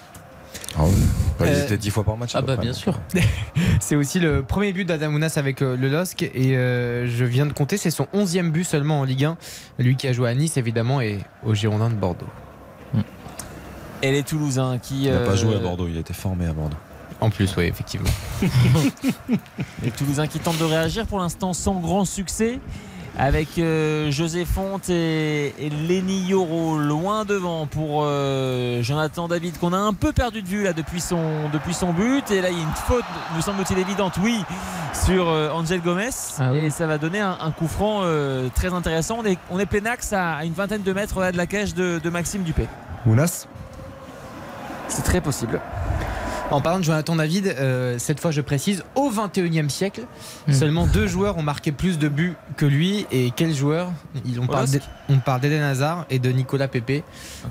Ah 0.78 0.85
oui. 0.85 0.93
Ils 1.40 1.47
Euh, 1.47 1.65
étaient 1.65 1.77
10 1.77 1.90
fois 1.90 2.05
par 2.05 2.16
match. 2.16 2.32
Ah 2.35 2.40
bah 2.43 2.55
près. 2.57 2.62
bien 2.65 2.73
sûr. 2.73 2.99
C'est 3.81 3.97
aussi 3.97 4.20
le 4.20 4.43
premier 4.43 4.73
but 4.73 4.85
d'Adamounas 4.85 5.35
avec 5.36 5.61
euh, 5.62 5.77
le 5.77 5.89
LOSC 5.89 6.23
et 6.23 6.57
euh, 6.57 7.07
je 7.07 7.24
viens 7.24 7.47
de 7.47 7.53
compter, 7.53 7.77
c'est 7.77 7.90
son 7.90 8.07
11e 8.15 8.51
but 8.51 8.65
seulement 8.65 9.01
en 9.01 9.05
Ligue 9.05 9.24
1. 9.24 9.36
Lui 9.78 9.97
qui 9.97 10.07
a 10.09 10.12
joué 10.12 10.31
à 10.31 10.35
Nice 10.35 10.57
évidemment 10.57 11.01
et 11.01 11.19
au 11.44 11.55
Girondins 11.55 11.90
de 11.90 11.94
Bordeaux. 11.94 12.27
Et 14.03 14.11
les 14.12 14.23
Toulousains 14.23 14.78
qui. 14.78 15.05
Il 15.05 15.12
n'a 15.12 15.19
pas 15.20 15.36
joué 15.36 15.55
à 15.55 15.59
Bordeaux, 15.59 15.86
il 15.89 15.97
a 15.97 16.01
été 16.01 16.12
formé 16.15 16.47
à 16.47 16.53
Bordeaux. 16.53 16.77
En 17.20 17.31
plus, 17.31 17.55
oui, 17.57 17.65
effectivement. 17.66 18.09
Les 19.85 19.93
Toulousains 19.93 20.27
qui 20.27 20.40
tentent 20.40 20.59
de 20.59 20.65
réagir 20.65 21.07
pour 21.07 21.20
l'instant 21.20 21.53
sans 21.53 21.74
grand 21.74 22.05
succès. 22.05 22.59
Avec 23.18 23.59
euh, 23.59 24.10
José 24.10 24.47
Fonte 24.47 24.89
et, 24.89 25.55
et 25.59 25.68
Lenny 25.68 26.22
Yoro 26.28 26.78
loin 26.78 27.26
devant 27.26 27.66
pour 27.66 28.05
euh, 28.05 28.82
Jonathan 28.82 29.28
David 29.28 29.59
qu'on 29.59 29.74
a 29.74 29.78
un 29.78 29.93
peu 29.93 30.12
perdu 30.12 30.40
de 30.40 30.48
vue 30.48 30.62
là 30.64 30.72
depuis 30.72 31.01
son, 31.01 31.48
depuis 31.52 31.74
son 31.74 31.93
but. 31.93 32.30
Et 32.30 32.40
là 32.40 32.48
il 32.51 32.56
y 32.56 32.60
a 32.60 32.64
une 32.64 32.70
faute, 32.74 33.05
me 33.36 33.43
semble-t-il 33.43 33.78
évidente, 33.78 34.14
oui, 34.22 34.43
sur 34.94 35.28
euh, 35.28 35.51
Angel 35.51 35.82
Gomez. 35.82 36.09
Et 36.55 36.70
ça 36.70 36.86
va 36.86 36.97
donner 36.97 37.20
un, 37.20 37.36
un 37.39 37.51
coup 37.51 37.68
franc 37.68 38.01
euh, 38.02 38.48
très 38.55 38.72
intéressant. 38.72 39.18
On 39.20 39.26
est, 39.26 39.39
on 39.51 39.59
est 39.59 39.66
plein 39.66 39.84
axe 39.84 40.12
à, 40.14 40.36
à 40.36 40.44
une 40.44 40.55
vingtaine 40.55 40.82
de 40.82 40.93
mètres 40.94 41.20
là, 41.20 41.32
de 41.32 41.36
la 41.36 41.47
cage 41.47 41.74
de, 41.74 42.01
de 42.02 42.10
Maxime 42.10 42.43
Dupé. 42.44 42.66
Ounas 43.06 43.47
C'est 44.89 45.02
très 45.02 45.20
possible. 45.20 45.60
En 46.53 46.61
parlant 46.61 46.79
de 46.79 46.85
Jonathan 46.85 47.16
David, 47.16 47.47
euh, 47.49 47.99
cette 47.99 48.20
fois 48.20 48.31
je 48.31 48.41
précise, 48.41 48.85
au 48.95 49.11
21e 49.11 49.69
siècle, 49.69 50.03
seulement 50.51 50.87
deux 50.87 51.07
joueurs 51.07 51.37
ont 51.39 51.43
marqué 51.43 51.73
plus 51.73 51.99
de 51.99 52.09
buts 52.09 52.35
que 52.57 52.66
lui. 52.66 53.07
Et 53.11 53.31
quels 53.35 53.55
joueurs 53.55 53.91
Ils- 54.24 54.39
on, 54.41 54.47
parle 54.47 54.66
on 55.09 55.19
parle 55.19 55.41
d'Eden 55.41 55.62
Hazard 55.62 56.07
et 56.11 56.19
de 56.19 56.31
Nicolas 56.31 56.69
Pepe, 56.69 57.03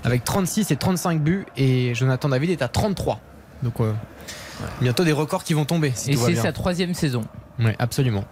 avec 0.04 0.24
36 0.24 0.72
et 0.72 0.76
35 0.76 1.22
buts. 1.22 1.46
Et 1.58 1.94
Jonathan 1.96 2.30
David 2.30 2.50
est 2.52 2.62
à 2.62 2.68
33. 2.68 3.20
Donc 3.64 3.80
euh, 3.80 3.92
bientôt 4.82 5.04
des 5.04 5.12
records 5.12 5.44
qui 5.44 5.54
vont 5.54 5.66
tomber. 5.66 5.92
si 5.96 6.12
Et 6.12 6.16
c'est 6.16 6.36
sa 6.36 6.52
troisième 6.52 6.94
saison. 6.94 7.24
Oui, 7.60 7.72
absolument. 7.80 8.24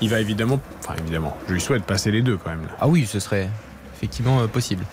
Il 0.00 0.10
va 0.10 0.20
évidemment, 0.20 0.60
enfin 0.80 0.94
évidemment, 1.00 1.36
je 1.48 1.54
lui 1.54 1.60
souhaite 1.60 1.84
passer 1.84 2.10
les 2.10 2.22
deux 2.22 2.36
quand 2.36 2.50
même. 2.50 2.62
Là. 2.62 2.76
Ah 2.80 2.88
oui, 2.88 3.06
ce 3.06 3.18
serait 3.18 3.48
effectivement 3.96 4.40
euh, 4.40 4.46
possible. 4.46 4.84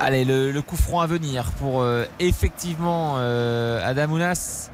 Allez, 0.00 0.24
le, 0.24 0.52
le 0.52 0.62
coup 0.62 0.76
franc 0.76 1.00
à 1.00 1.06
venir 1.06 1.44
pour 1.58 1.80
euh, 1.82 2.04
effectivement 2.20 3.14
euh, 3.18 3.80
Adamounas. 3.84 4.70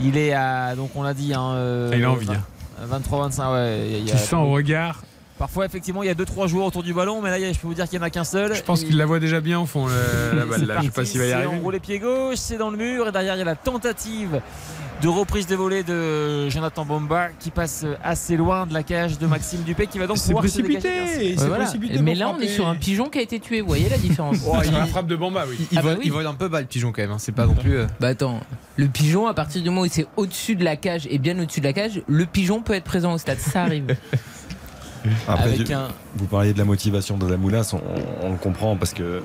Il 0.00 0.16
est 0.16 0.32
à, 0.32 0.74
donc 0.76 0.90
on 0.94 1.02
l'a 1.02 1.14
dit, 1.14 1.32
hein, 1.34 1.50
euh, 1.54 1.90
Ah, 1.92 1.96
il 1.96 2.04
a 2.04 2.10
envie, 2.10 2.28
hein. 2.30 2.42
23-25, 2.88 3.52
ouais. 3.52 3.82
il 3.86 3.92
y 3.92 3.94
a- 3.94 3.98
il 3.98 4.06
y 4.08 4.10
a- 4.12 4.14
Tu 4.14 4.18
sens 4.20 4.46
au 4.46 4.50
regard. 4.52 5.02
Parfois, 5.38 5.64
effectivement, 5.66 6.02
il 6.02 6.06
y 6.06 6.10
a 6.10 6.14
2-3 6.14 6.48
joueurs 6.48 6.66
autour 6.66 6.82
du 6.82 6.92
ballon, 6.92 7.22
mais 7.22 7.30
là, 7.30 7.38
il 7.38 7.54
je 7.54 7.58
peux 7.60 7.68
vous 7.68 7.74
dire 7.74 7.88
qu'il 7.88 7.98
n'y 7.98 8.04
en 8.04 8.06
a 8.06 8.10
qu'un 8.10 8.24
seul. 8.24 8.54
Je 8.54 8.62
pense 8.62 8.82
Et- 8.82 8.86
qu'il 8.86 8.96
la 8.96 9.06
voit 9.06 9.20
déjà 9.20 9.40
bien 9.40 9.60
au 9.60 9.66
fond, 9.66 9.86
le- 9.86 9.92
la 10.38 10.44
balle. 10.44 10.64
Là. 10.66 10.76
Je 10.80 10.84
sais 10.86 10.90
pas 10.90 11.04
s'il 11.04 11.20
va 11.20 11.26
y 11.26 11.32
arriver. 11.32 11.60
En 11.64 11.70
les 11.70 11.80
pieds 11.80 11.98
gauche, 12.00 12.36
c'est 12.38 12.56
dans 12.58 12.70
le 12.70 12.76
mur, 12.76 13.06
et 13.08 13.12
derrière, 13.12 13.34
il 13.36 13.38
y 13.38 13.42
a 13.42 13.44
la 13.44 13.54
tentative 13.54 14.40
de 15.00 15.06
reprise 15.06 15.46
de 15.46 15.54
volée 15.54 15.84
de 15.84 16.48
Jonathan 16.48 16.84
Bomba 16.84 17.28
qui 17.38 17.50
passe 17.52 17.84
assez 18.02 18.36
loin 18.36 18.66
de 18.66 18.74
la 18.74 18.82
cage 18.82 19.16
de 19.18 19.28
Maxime 19.28 19.60
Dupé 19.62 19.86
qui 19.86 19.96
va 20.00 20.08
donc 20.08 20.18
pouvoir 20.20 20.40
précipité, 20.42 20.80
se 20.80 21.18
dégager. 21.18 21.34
voilà. 21.36 21.64
précipité 21.66 22.02
Mais 22.02 22.16
là, 22.16 22.34
on 22.36 22.40
est 22.40 22.48
sur 22.48 22.66
un 22.66 22.74
pigeon 22.74 23.08
qui 23.08 23.18
a 23.18 23.22
été 23.22 23.38
tué. 23.38 23.60
Vous 23.60 23.68
voyez 23.68 23.88
la 23.88 23.96
différence 23.98 24.38
Oh, 24.46 24.56
il 24.64 24.72
y 24.72 24.74
a 24.74 24.78
la 24.80 24.86
frappe 24.86 25.06
de 25.06 25.14
Bamba, 25.14 25.44
oui. 25.48 25.56
Il, 25.70 25.78
Ah 25.78 25.82
bah 25.82 25.90
vole, 25.90 25.98
oui. 25.98 26.02
il 26.06 26.10
vole 26.12 26.26
un 26.26 26.34
peu 26.34 26.48
bas 26.48 26.60
le 26.60 26.66
pigeon 26.66 26.90
quand 26.90 27.02
même, 27.02 27.12
hein, 27.12 27.18
c'est 27.20 27.30
pas 27.30 27.46
non 27.46 27.54
plus. 27.54 27.76
euh, 27.76 27.86
Bah 28.00 28.08
attends, 28.08 28.40
le 28.76 28.88
pigeon, 28.88 29.28
à 29.28 29.34
partir 29.34 29.62
du 29.62 29.68
moment 29.70 29.82
où 29.82 29.88
c'est 29.88 30.08
au-dessus 30.16 30.56
de 30.56 30.64
la 30.64 30.74
cage 30.74 31.06
et 31.08 31.18
bien 31.18 31.38
au-dessus 31.38 31.60
de 31.60 31.66
la 31.66 31.72
cage, 31.72 32.02
le 32.08 32.26
pigeon 32.26 32.60
peut 32.60 32.72
être 32.74 32.82
présent 32.84 33.12
au 33.12 33.18
stade. 33.18 33.38
Ça 33.38 33.62
arrive. 33.62 33.96
Après, 35.26 35.44
Avec 35.44 35.66
je- 35.66 35.72
un- 35.72 35.88
vous 36.16 36.26
parliez 36.26 36.52
de 36.52 36.58
la 36.58 36.64
motivation 36.64 37.16
d'Adamounas, 37.18 37.72
on, 37.74 38.26
on 38.26 38.30
le 38.32 38.38
comprend 38.38 38.76
parce 38.76 38.92
que 38.94 39.22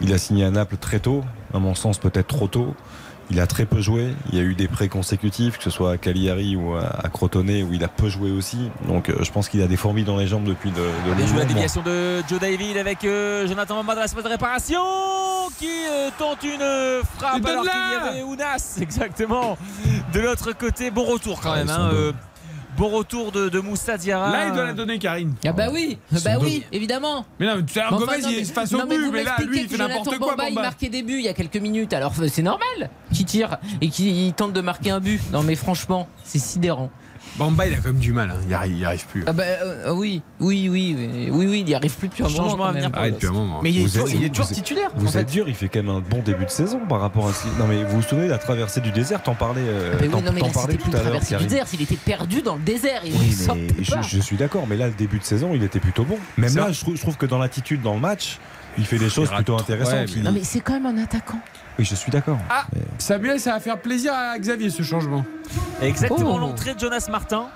il 0.00 0.12
a 0.12 0.18
signé 0.18 0.44
à 0.44 0.50
Naples 0.50 0.76
très 0.76 1.00
tôt, 1.00 1.24
à 1.52 1.58
mon 1.58 1.74
sens 1.74 1.98
peut-être 1.98 2.28
trop 2.28 2.46
tôt. 2.48 2.74
Il 3.30 3.40
a 3.40 3.46
très 3.46 3.66
peu 3.66 3.82
joué. 3.82 4.14
Il 4.32 4.38
y 4.38 4.40
a 4.40 4.42
eu 4.42 4.54
des 4.54 4.68
prêts 4.68 4.88
consécutifs, 4.88 5.58
que 5.58 5.64
ce 5.64 5.68
soit 5.68 5.92
à 5.92 5.96
Cagliari 5.98 6.56
ou 6.56 6.74
à, 6.76 7.06
Crotone, 7.12 7.50
où 7.62 7.74
il 7.74 7.84
a 7.84 7.88
peu 7.88 8.08
joué 8.08 8.30
aussi. 8.30 8.70
Donc 8.86 9.10
euh, 9.10 9.16
je 9.22 9.30
pense 9.30 9.50
qu'il 9.50 9.60
a 9.60 9.66
des 9.66 9.76
fourmis 9.76 10.02
dans 10.02 10.16
les 10.16 10.26
jambes 10.26 10.44
depuis 10.44 10.70
de, 10.70 10.76
de 10.80 11.26
joué 11.26 11.40
la 11.40 11.44
déviation 11.44 11.82
de 11.82 12.22
Joe 12.26 12.40
David 12.40 12.78
avec 12.78 13.04
euh, 13.04 13.46
Jonathan 13.46 13.74
Bamba 13.76 13.96
dans 13.96 14.00
la 14.00 14.08
surface 14.08 14.24
de 14.24 14.30
réparation 14.30 14.80
qui 15.58 15.66
euh, 15.90 16.08
tente 16.18 16.42
une 16.44 17.02
frappe 17.18 17.44
Et 17.44 17.50
alors 17.50 17.64
qu'il 17.64 17.70
y 17.70 18.08
avait 18.08 18.22
Ounas 18.22 18.78
exactement 18.80 19.58
de 20.14 20.20
l'autre 20.20 20.52
côté. 20.52 20.90
Bon 20.90 21.04
retour 21.04 21.40
quand 21.42 21.52
Ah, 21.52 21.56
même. 21.56 21.68
hein, 21.68 21.90
euh, 21.92 22.12
bon 22.78 22.88
retour 22.88 23.32
de, 23.32 23.48
de 23.48 23.60
Moussa 23.60 23.98
Diarra. 23.98 24.30
Là, 24.30 24.46
il 24.46 24.54
doit 24.54 24.64
la 24.64 24.72
donner, 24.72 24.98
Karine. 24.98 25.34
Ah 25.44 25.52
bah 25.52 25.66
oui, 25.72 25.98
Ils 26.12 26.22
bah 26.22 26.34
sont 26.34 26.40
oui, 26.42 26.64
évidemment. 26.72 27.26
Mais 27.38 27.46
non, 27.46 27.56
mais 27.56 27.62
tout 27.62 27.78
à 27.78 27.82
l'heure, 27.82 27.98
Mais 27.98 28.04
enfin, 28.04 28.20
Gomez, 28.20 28.32
il 28.32 28.38
est 28.38 28.44
face 28.44 28.72
au 28.72 28.86
but, 28.86 29.10
mais 29.12 29.24
là, 29.24 29.36
lui, 29.44 29.62
il 29.62 29.68
fait 29.68 29.76
n'importe 29.76 30.16
quoi, 30.18 30.36
Bamba, 30.36 30.48
il 30.48 30.54
marquait 30.54 30.88
des 30.88 31.02
buts 31.02 31.18
il 31.18 31.24
y 31.24 31.28
a 31.28 31.34
quelques 31.34 31.56
minutes, 31.56 31.92
alors 31.92 32.12
euh, 32.20 32.28
c'est 32.30 32.42
normal 32.42 32.90
qu'il 33.12 33.26
tire 33.26 33.58
et 33.80 33.88
qu'il 33.88 34.32
tente 34.32 34.52
de 34.52 34.60
marquer 34.60 34.90
un 34.90 35.00
but. 35.00 35.20
Non 35.32 35.42
mais 35.42 35.56
franchement, 35.56 36.08
c'est 36.24 36.38
sidérant. 36.38 36.90
Bamba, 37.38 37.66
il 37.66 37.74
a 37.74 37.76
quand 37.76 37.84
même 37.88 37.98
du 37.98 38.12
mal, 38.12 38.30
hein. 38.30 38.40
il, 38.48 38.52
arrive, 38.52 38.76
il 38.76 38.84
arrive 38.84 39.06
plus. 39.06 39.22
Ah 39.26 39.32
bah 39.32 39.44
euh, 39.62 39.92
oui, 39.92 40.22
oui, 40.40 40.68
oui, 40.68 40.94
oui, 40.98 41.28
oui, 41.30 41.46
oui, 41.46 41.60
il 41.60 41.68
y 41.68 41.74
arrive 41.74 41.94
plus 41.96 42.08
depuis 42.08 42.24
un 42.24 42.28
moment. 42.28 42.36
Changement 42.48 42.64
à 42.64 42.66
quand 42.68 42.74
même. 42.74 42.82
venir 42.84 42.98
Ah, 43.00 43.10
depuis 43.10 43.26
un 43.28 43.32
moment. 43.32 43.60
Mais 43.62 43.70
il 43.70 43.78
est, 43.78 43.82
Vous 43.84 43.88
toujours, 43.90 44.08
êtes- 44.08 44.14
il 44.14 44.22
est 44.24 44.26
vous 44.26 44.28
toujours 44.34 44.46
êtes- 44.50 44.54
titulaire. 44.54 44.90
en 44.94 44.98
Vous 44.98 45.06
fait. 45.08 45.20
êtes 45.20 45.30
dur, 45.30 45.48
il 45.48 45.54
fait 45.54 45.68
quand 45.68 45.82
même 45.82 45.94
un 45.94 46.00
bon 46.00 46.20
début 46.22 46.44
de 46.44 46.50
saison 46.50 46.80
par 46.88 47.00
rapport 47.00 47.28
à 47.28 47.32
ce 47.32 47.42
qu'il- 47.42 47.52
Non 47.58 47.66
mais 47.68 47.84
vous 47.84 47.96
vous 47.96 48.02
souvenez 48.02 48.26
de 48.26 48.32
la 48.32 48.38
traversée 48.38 48.80
du 48.80 48.90
désert, 48.90 49.22
t'en 49.22 49.34
parlais, 49.34 49.60
euh, 49.64 49.92
Ah 49.92 49.96
bah 49.96 50.02
oui, 50.02 50.08
non 50.24 50.32
mais 50.32 50.40
là 50.40 50.48
parlais 50.52 50.72
c'était 50.72 50.82
plus 50.82 50.90
tout 50.90 50.96
à 50.96 51.02
l'heure, 51.04 51.20
du 51.20 51.36
désert, 51.46 51.66
il 51.72 51.82
était 51.82 51.96
perdu 51.96 52.42
dans 52.42 52.56
le 52.56 52.62
désert, 52.62 53.02
il 53.04 53.12
Oui, 53.12 53.36
mais 53.48 53.84
je, 53.84 53.90
pas. 53.92 54.02
je 54.02 54.18
suis 54.20 54.36
d'accord, 54.36 54.66
mais 54.68 54.76
là, 54.76 54.88
le 54.88 54.94
début 54.94 55.18
de 55.20 55.24
saison, 55.24 55.50
il 55.54 55.62
était 55.62 55.80
plutôt 55.80 56.04
bon. 56.04 56.18
Même 56.36 56.54
là, 56.56 56.72
je 56.72 56.80
trouve, 56.80 56.96
je 56.96 57.00
trouve 57.02 57.16
que 57.16 57.26
dans 57.26 57.38
l'attitude 57.38 57.82
dans 57.82 57.94
le 57.94 58.00
match, 58.00 58.38
il 58.76 58.84
fait 58.84 58.98
des 58.98 59.08
choses 59.10 59.30
plutôt 59.30 59.56
intéressantes. 59.56 60.16
Non 60.16 60.32
mais 60.32 60.42
c'est 60.42 60.60
quand 60.60 60.72
même 60.80 60.86
un 60.86 61.02
attaquant. 61.02 61.38
Oui, 61.78 61.84
je 61.84 61.94
suis 61.94 62.10
d'accord. 62.10 62.38
Ah, 62.50 62.64
Samuel, 62.98 63.38
ça 63.38 63.52
va 63.52 63.60
faire 63.60 63.78
plaisir 63.80 64.12
à 64.12 64.38
Xavier 64.38 64.70
ce 64.70 64.82
changement. 64.82 65.24
Exactement 65.80 66.34
Oh. 66.34 66.38
l'entrée 66.38 66.74
de 66.74 66.80
Jonas 66.80 67.06
Martin. 67.10 67.46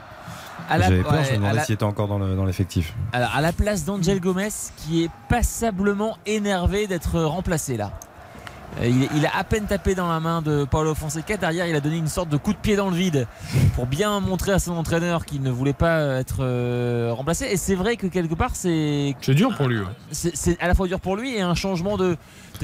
À 0.71 0.79
la, 0.79 0.89
J'avais 0.89 1.03
peur, 1.03 1.13
ouais, 1.15 1.25
je 1.25 1.31
me 1.33 1.37
demandais 1.39 1.57
la- 1.57 1.65
s'il 1.65 1.75
était 1.75 1.83
encore 1.85 2.07
dans 2.07 2.19
le- 2.19 2.37
dans 2.37 2.45
l'effectif. 2.45 2.95
alors, 3.13 3.35
à 3.35 3.41
la 3.41 3.53
place 3.53 3.85
d'Angel 3.85 4.21
Gomez 4.21 4.49
qui 4.77 5.03
est 5.05 5.11
passablement 5.29 6.17
énervé 6.25 6.87
d'être 6.87 7.21
remplacé 7.21 7.77
là. 7.77 7.91
Euh, 8.81 8.87
Il, 8.87 9.07
il 9.17 9.27
a 9.27 9.37
à 9.37 9.45
peine 9.45 9.67
tapé 9.67 9.95
dans 9.95 10.09
la 10.09 10.19
main 10.19 10.41
de 10.41 10.65
Paulo 10.65 10.95
Fonseca. 10.95 11.37
Derrière, 11.37 11.67
il 11.67 11.75
a 11.75 11.81
donné 11.81 11.99
une 11.99 12.07
sorte 12.07 12.31
de 12.31 12.39
coup 12.39 12.53
de 12.55 12.59
pied 12.59 12.75
dans 12.75 12.89
le 12.89 12.97
vide 12.97 13.27
pour 13.75 13.85
bien 13.87 14.19
montrer 14.21 14.53
à 14.53 14.59
son 14.59 14.73
entraîneur 14.75 15.27
qu'il 15.27 15.43
ne 15.43 15.51
voulait 15.51 15.75
pas 15.75 15.99
être 16.21 16.37
euh, 16.41 17.13
remplacé. 17.13 17.47
Et 17.51 17.59
c'est 17.59 17.75
vrai 17.75 17.97
que 17.97 18.07
quelque 18.07 18.35
part, 18.35 18.53
c'est 18.55 19.15
C'est 19.21 19.35
dur 19.35 19.55
pour 19.57 19.69
lui. 19.69 19.81
ouais. 19.81 19.85
c'est 20.11 20.59
à 20.63 20.69
la 20.69 20.75
fois 20.75 20.87
dur 20.87 21.01
pour 21.01 21.17
lui 21.17 21.35
et 21.37 21.43
un 21.43 21.55
changement 21.55 21.99
de, 21.99 22.17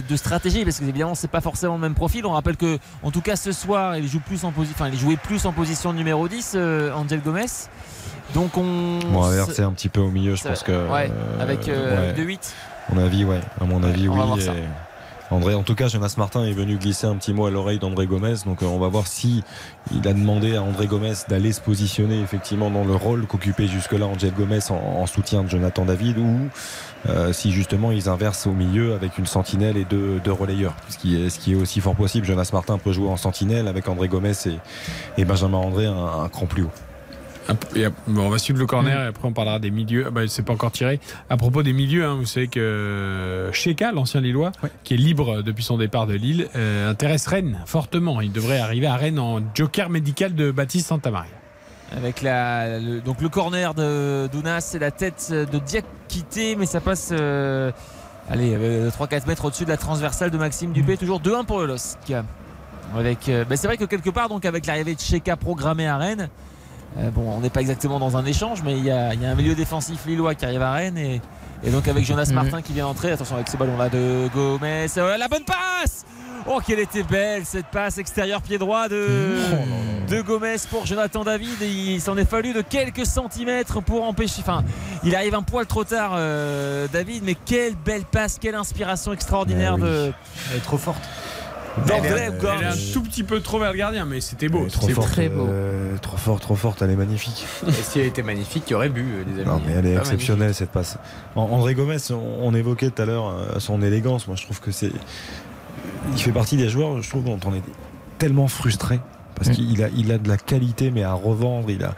de, 0.02 0.08
de 0.08 0.16
stratégie 0.16 0.64
parce 0.64 0.78
que 0.78 0.84
évidemment 0.84 1.14
c'est 1.14 1.30
pas 1.30 1.40
forcément 1.40 1.74
le 1.74 1.80
même 1.80 1.94
profil. 1.94 2.26
On 2.26 2.32
rappelle 2.32 2.56
que 2.56 2.78
en 3.02 3.10
tout 3.10 3.20
cas 3.20 3.36
ce 3.36 3.52
soir 3.52 3.96
il 3.96 4.08
joue 4.08 4.20
plus 4.20 4.44
en 4.44 4.52
position, 4.52 4.76
enfin 4.78 4.90
il 4.92 4.98
jouait 4.98 5.16
plus 5.16 5.46
en 5.46 5.52
position 5.52 5.92
numéro 5.92 6.28
10, 6.28 6.52
euh, 6.54 6.92
Angel 6.92 7.20
Gomez. 7.20 7.46
Donc 8.34 8.56
on. 8.56 8.98
Bon, 9.12 9.24
inversé 9.24 9.62
un 9.62 9.72
petit 9.72 9.88
peu 9.88 10.00
au 10.00 10.10
milieu, 10.10 10.34
je 10.34 10.42
pense 10.42 10.62
que. 10.62 10.72
ouais, 10.72 11.10
euh, 11.10 11.42
avec 11.42 11.68
euh, 11.68 12.08
ouais. 12.08 12.12
de 12.12 12.22
8. 12.22 12.54
À 12.90 12.94
mon 12.94 13.04
avis, 13.04 13.24
ouais. 13.24 13.40
À 13.60 13.64
mon 13.64 13.82
avis, 13.82 14.08
oui. 14.08 14.18
André, 15.30 15.54
en 15.54 15.62
tout 15.62 15.74
cas, 15.74 15.88
Jonas 15.88 16.14
Martin 16.16 16.44
est 16.44 16.52
venu 16.52 16.76
glisser 16.76 17.06
un 17.06 17.16
petit 17.16 17.34
mot 17.34 17.44
à 17.44 17.50
l'oreille 17.50 17.78
d'André 17.78 18.06
Gomez. 18.06 18.36
Donc, 18.46 18.62
euh, 18.62 18.66
on 18.66 18.78
va 18.78 18.88
voir 18.88 19.06
si 19.06 19.44
il 19.92 20.08
a 20.08 20.14
demandé 20.14 20.56
à 20.56 20.62
André 20.62 20.86
Gomez 20.86 21.12
d'aller 21.28 21.52
se 21.52 21.60
positionner 21.60 22.20
effectivement 22.22 22.70
dans 22.70 22.84
le 22.84 22.94
rôle 22.94 23.26
qu'occupait 23.26 23.66
jusque-là 23.66 24.06
Angel 24.06 24.32
Gomez 24.32 24.60
en, 24.70 24.74
en 24.74 25.06
soutien 25.06 25.42
de 25.42 25.50
Jonathan 25.50 25.84
David 25.84 26.16
ou 26.16 26.48
euh, 27.08 27.32
si 27.32 27.52
justement 27.52 27.92
ils 27.92 28.08
inversent 28.08 28.46
au 28.46 28.52
milieu 28.52 28.94
avec 28.94 29.18
une 29.18 29.26
sentinelle 29.26 29.76
et 29.76 29.84
deux, 29.84 30.20
deux 30.24 30.32
relayeurs. 30.32 30.74
Ce 30.88 30.98
qui, 30.98 31.22
est, 31.22 31.30
ce 31.30 31.38
qui 31.38 31.52
est 31.52 31.56
aussi 31.56 31.80
fort 31.80 31.94
possible. 31.94 32.26
Jonas 32.26 32.50
Martin 32.52 32.78
peut 32.78 32.92
jouer 32.92 33.08
en 33.08 33.16
sentinelle 33.16 33.68
avec 33.68 33.88
André 33.88 34.08
Gomez 34.08 34.32
et, 34.46 35.20
et 35.20 35.24
Benjamin 35.24 35.58
André 35.58 35.86
un, 35.86 36.22
un 36.24 36.28
cran 36.28 36.46
plus 36.46 36.64
haut. 36.64 36.72
Bon, 38.06 38.26
on 38.26 38.28
va 38.28 38.38
suivre 38.38 38.58
le 38.58 38.66
corner 38.66 39.00
et 39.04 39.06
après 39.06 39.26
on 39.26 39.32
parlera 39.32 39.58
des 39.58 39.70
milieux. 39.70 40.04
Ah 40.08 40.10
bah, 40.10 40.20
c'est 40.28 40.42
pas 40.42 40.52
encore 40.52 40.70
tiré. 40.70 41.00
À 41.30 41.38
propos 41.38 41.62
des 41.62 41.72
milieux, 41.72 42.04
hein, 42.04 42.16
vous 42.16 42.26
savez 42.26 42.48
que 42.48 43.48
Sheka, 43.52 43.92
l'ancien 43.92 44.20
Lillois, 44.20 44.52
qui 44.84 44.92
est 44.94 44.98
libre 44.98 45.42
depuis 45.42 45.64
son 45.64 45.78
départ 45.78 46.06
de 46.06 46.12
Lille, 46.12 46.48
euh, 46.56 46.90
intéresse 46.90 47.26
Rennes 47.26 47.58
fortement. 47.64 48.20
Il 48.20 48.32
devrait 48.32 48.58
arriver 48.58 48.86
à 48.86 48.96
Rennes 48.96 49.18
en 49.18 49.40
joker 49.54 49.88
médical 49.88 50.34
de 50.34 50.50
Baptiste 50.50 50.88
Santamaria. 50.88 51.30
Avec 51.96 52.22
la, 52.22 52.78
le, 52.78 53.00
donc 53.00 53.20
le 53.20 53.28
corner 53.28 53.72
de 53.74 54.28
Dounas 54.30 54.72
et 54.74 54.78
la 54.78 54.90
tête 54.90 55.30
de 55.32 55.58
Diakité, 55.58 56.54
mais 56.54 56.66
ça 56.66 56.80
passe 56.80 57.10
euh, 57.12 57.72
allez, 58.30 58.54
euh, 58.54 58.90
3-4 58.90 59.26
mètres 59.26 59.44
au-dessus 59.44 59.64
de 59.64 59.70
la 59.70 59.76
transversale 59.76 60.30
de 60.30 60.38
Maxime 60.38 60.72
Dupé. 60.72 60.96
Toujours 60.96 61.20
2-1 61.20 61.44
pour 61.46 61.60
le 61.60 61.66
LOSC. 61.66 62.12
Avec, 62.96 63.28
euh, 63.28 63.44
ben 63.44 63.56
c'est 63.56 63.66
vrai 63.66 63.76
que 63.76 63.84
quelque 63.84 64.10
part, 64.10 64.28
donc 64.28 64.44
avec 64.44 64.66
l'arrivée 64.66 64.94
de 64.94 65.00
Cheka 65.00 65.36
programmée 65.36 65.86
à 65.86 65.96
Rennes, 65.96 66.28
Euh, 66.98 67.10
bon, 67.10 67.30
on 67.36 67.40
n'est 67.40 67.50
pas 67.50 67.60
exactement 67.60 67.98
dans 67.98 68.16
un 68.16 68.24
échange, 68.24 68.62
mais 68.64 68.72
il 68.78 68.84
y 68.84 68.88
y 68.88 68.90
a 68.90 69.10
un 69.10 69.34
milieu 69.34 69.54
défensif 69.54 70.06
lillois 70.06 70.34
qui 70.34 70.46
arrive 70.46 70.62
à 70.62 70.72
Rennes 70.72 70.96
et, 70.96 71.20
et 71.62 71.70
donc 71.70 71.88
avec 71.88 72.04
Jonas 72.04 72.26
Mhm. 72.28 72.34
Martin 72.34 72.62
qui 72.62 72.72
vient 72.72 72.84
d'entrer. 72.84 73.10
Attention 73.12 73.36
avec 73.36 73.48
ce 73.48 73.56
ballon-là 73.56 73.88
de 73.88 74.28
Gomez. 74.34 74.86
Euh, 74.96 75.16
la 75.16 75.28
bonne 75.28 75.44
passe 75.44 76.04
Oh, 76.50 76.60
quelle 76.66 76.78
était 76.78 77.02
belle 77.02 77.44
cette 77.44 77.66
passe 77.66 77.98
extérieur 77.98 78.40
pied 78.40 78.56
droit 78.56 78.88
de, 78.88 79.36
de 80.08 80.22
Gomez 80.22 80.56
pour 80.70 80.86
Jonathan 80.86 81.22
David. 81.24 81.60
Et 81.60 81.68
il 81.68 82.00
s'en 82.00 82.16
est 82.16 82.24
fallu 82.24 82.54
de 82.54 82.62
quelques 82.62 83.04
centimètres 83.04 83.82
pour 83.82 84.04
empêcher. 84.04 84.40
Enfin, 84.40 84.64
il 85.04 85.14
arrive 85.14 85.34
un 85.34 85.42
poil 85.42 85.66
trop 85.66 85.84
tard, 85.84 86.12
euh, 86.14 86.86
David, 86.90 87.22
mais 87.24 87.34
quelle 87.34 87.74
belle 87.74 88.04
passe, 88.04 88.38
quelle 88.40 88.54
inspiration 88.54 89.12
extraordinaire 89.12 89.74
Eh 89.78 89.82
oui. 89.82 89.88
de. 89.88 90.12
Elle 90.52 90.56
est 90.58 90.60
trop 90.60 90.78
forte. 90.78 91.02
d'André 91.86 92.08
Elle 92.08 92.34
est 92.34 92.38
Gomes. 92.40 92.50
un 92.64 92.92
tout 92.92 93.02
petit 93.02 93.22
peu 93.22 93.40
trop 93.40 93.58
vers 93.58 93.72
le 93.72 93.78
gardien, 93.78 94.04
mais 94.04 94.20
c'était 94.20 94.48
beau. 94.48 94.66
Trop 94.68 94.88
c'était 94.88 95.28
beau. 95.28 95.46
euh, 95.48 95.96
trop 96.00 96.16
forte, 96.16 96.42
trop 96.42 96.54
forte, 96.56 96.82
elle 96.82 96.90
est 96.90 96.96
magnifique. 96.96 97.44
Et 97.66 97.72
si 97.72 98.00
elle 98.00 98.06
était 98.06 98.22
magnifique, 98.22 98.64
il 98.68 98.72
y 98.72 98.74
aurait 98.74 98.88
bu, 98.88 99.02
euh, 99.02 99.24
les 99.26 99.42
amis. 99.42 99.50
Non, 99.50 99.60
mais 99.66 99.72
elle 99.72 99.86
est 99.86 99.94
Pas 99.94 100.00
exceptionnelle 100.00 100.54
cette 100.54 100.70
passe. 100.70 100.98
André 101.36 101.74
Gomez, 101.74 101.96
on, 102.10 102.14
on 102.48 102.54
évoquait 102.54 102.90
tout 102.90 103.02
à 103.02 103.06
l'heure 103.06 103.28
euh, 103.28 103.58
son 103.58 103.82
élégance. 103.82 104.26
Moi, 104.26 104.36
je 104.36 104.44
trouve 104.44 104.60
que 104.60 104.70
c'est. 104.72 104.90
Il 106.12 106.18
fait 106.20 106.32
partie 106.32 106.56
des 106.56 106.68
joueurs, 106.68 107.00
je 107.02 107.08
trouve, 107.08 107.24
dont 107.24 107.38
on 107.46 107.54
est 107.54 107.62
tellement 108.18 108.48
frustré. 108.48 109.00
Parce 109.34 109.50
qu'il 109.50 109.82
a, 109.84 109.88
il 109.96 110.10
a 110.10 110.18
de 110.18 110.28
la 110.28 110.36
qualité, 110.36 110.90
mais 110.90 111.04
à 111.04 111.12
revendre. 111.12 111.70
Il, 111.70 111.84
a, 111.84 111.94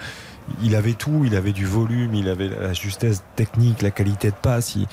il 0.62 0.74
avait 0.74 0.94
tout. 0.94 1.22
Il 1.24 1.36
avait 1.36 1.52
du 1.52 1.66
volume, 1.66 2.14
il 2.14 2.28
avait 2.28 2.48
la 2.48 2.72
justesse 2.72 3.22
technique, 3.36 3.82
la 3.82 3.90
qualité 3.90 4.31
de 4.31 4.36
passe. 4.36 4.74
Il- 4.77 4.86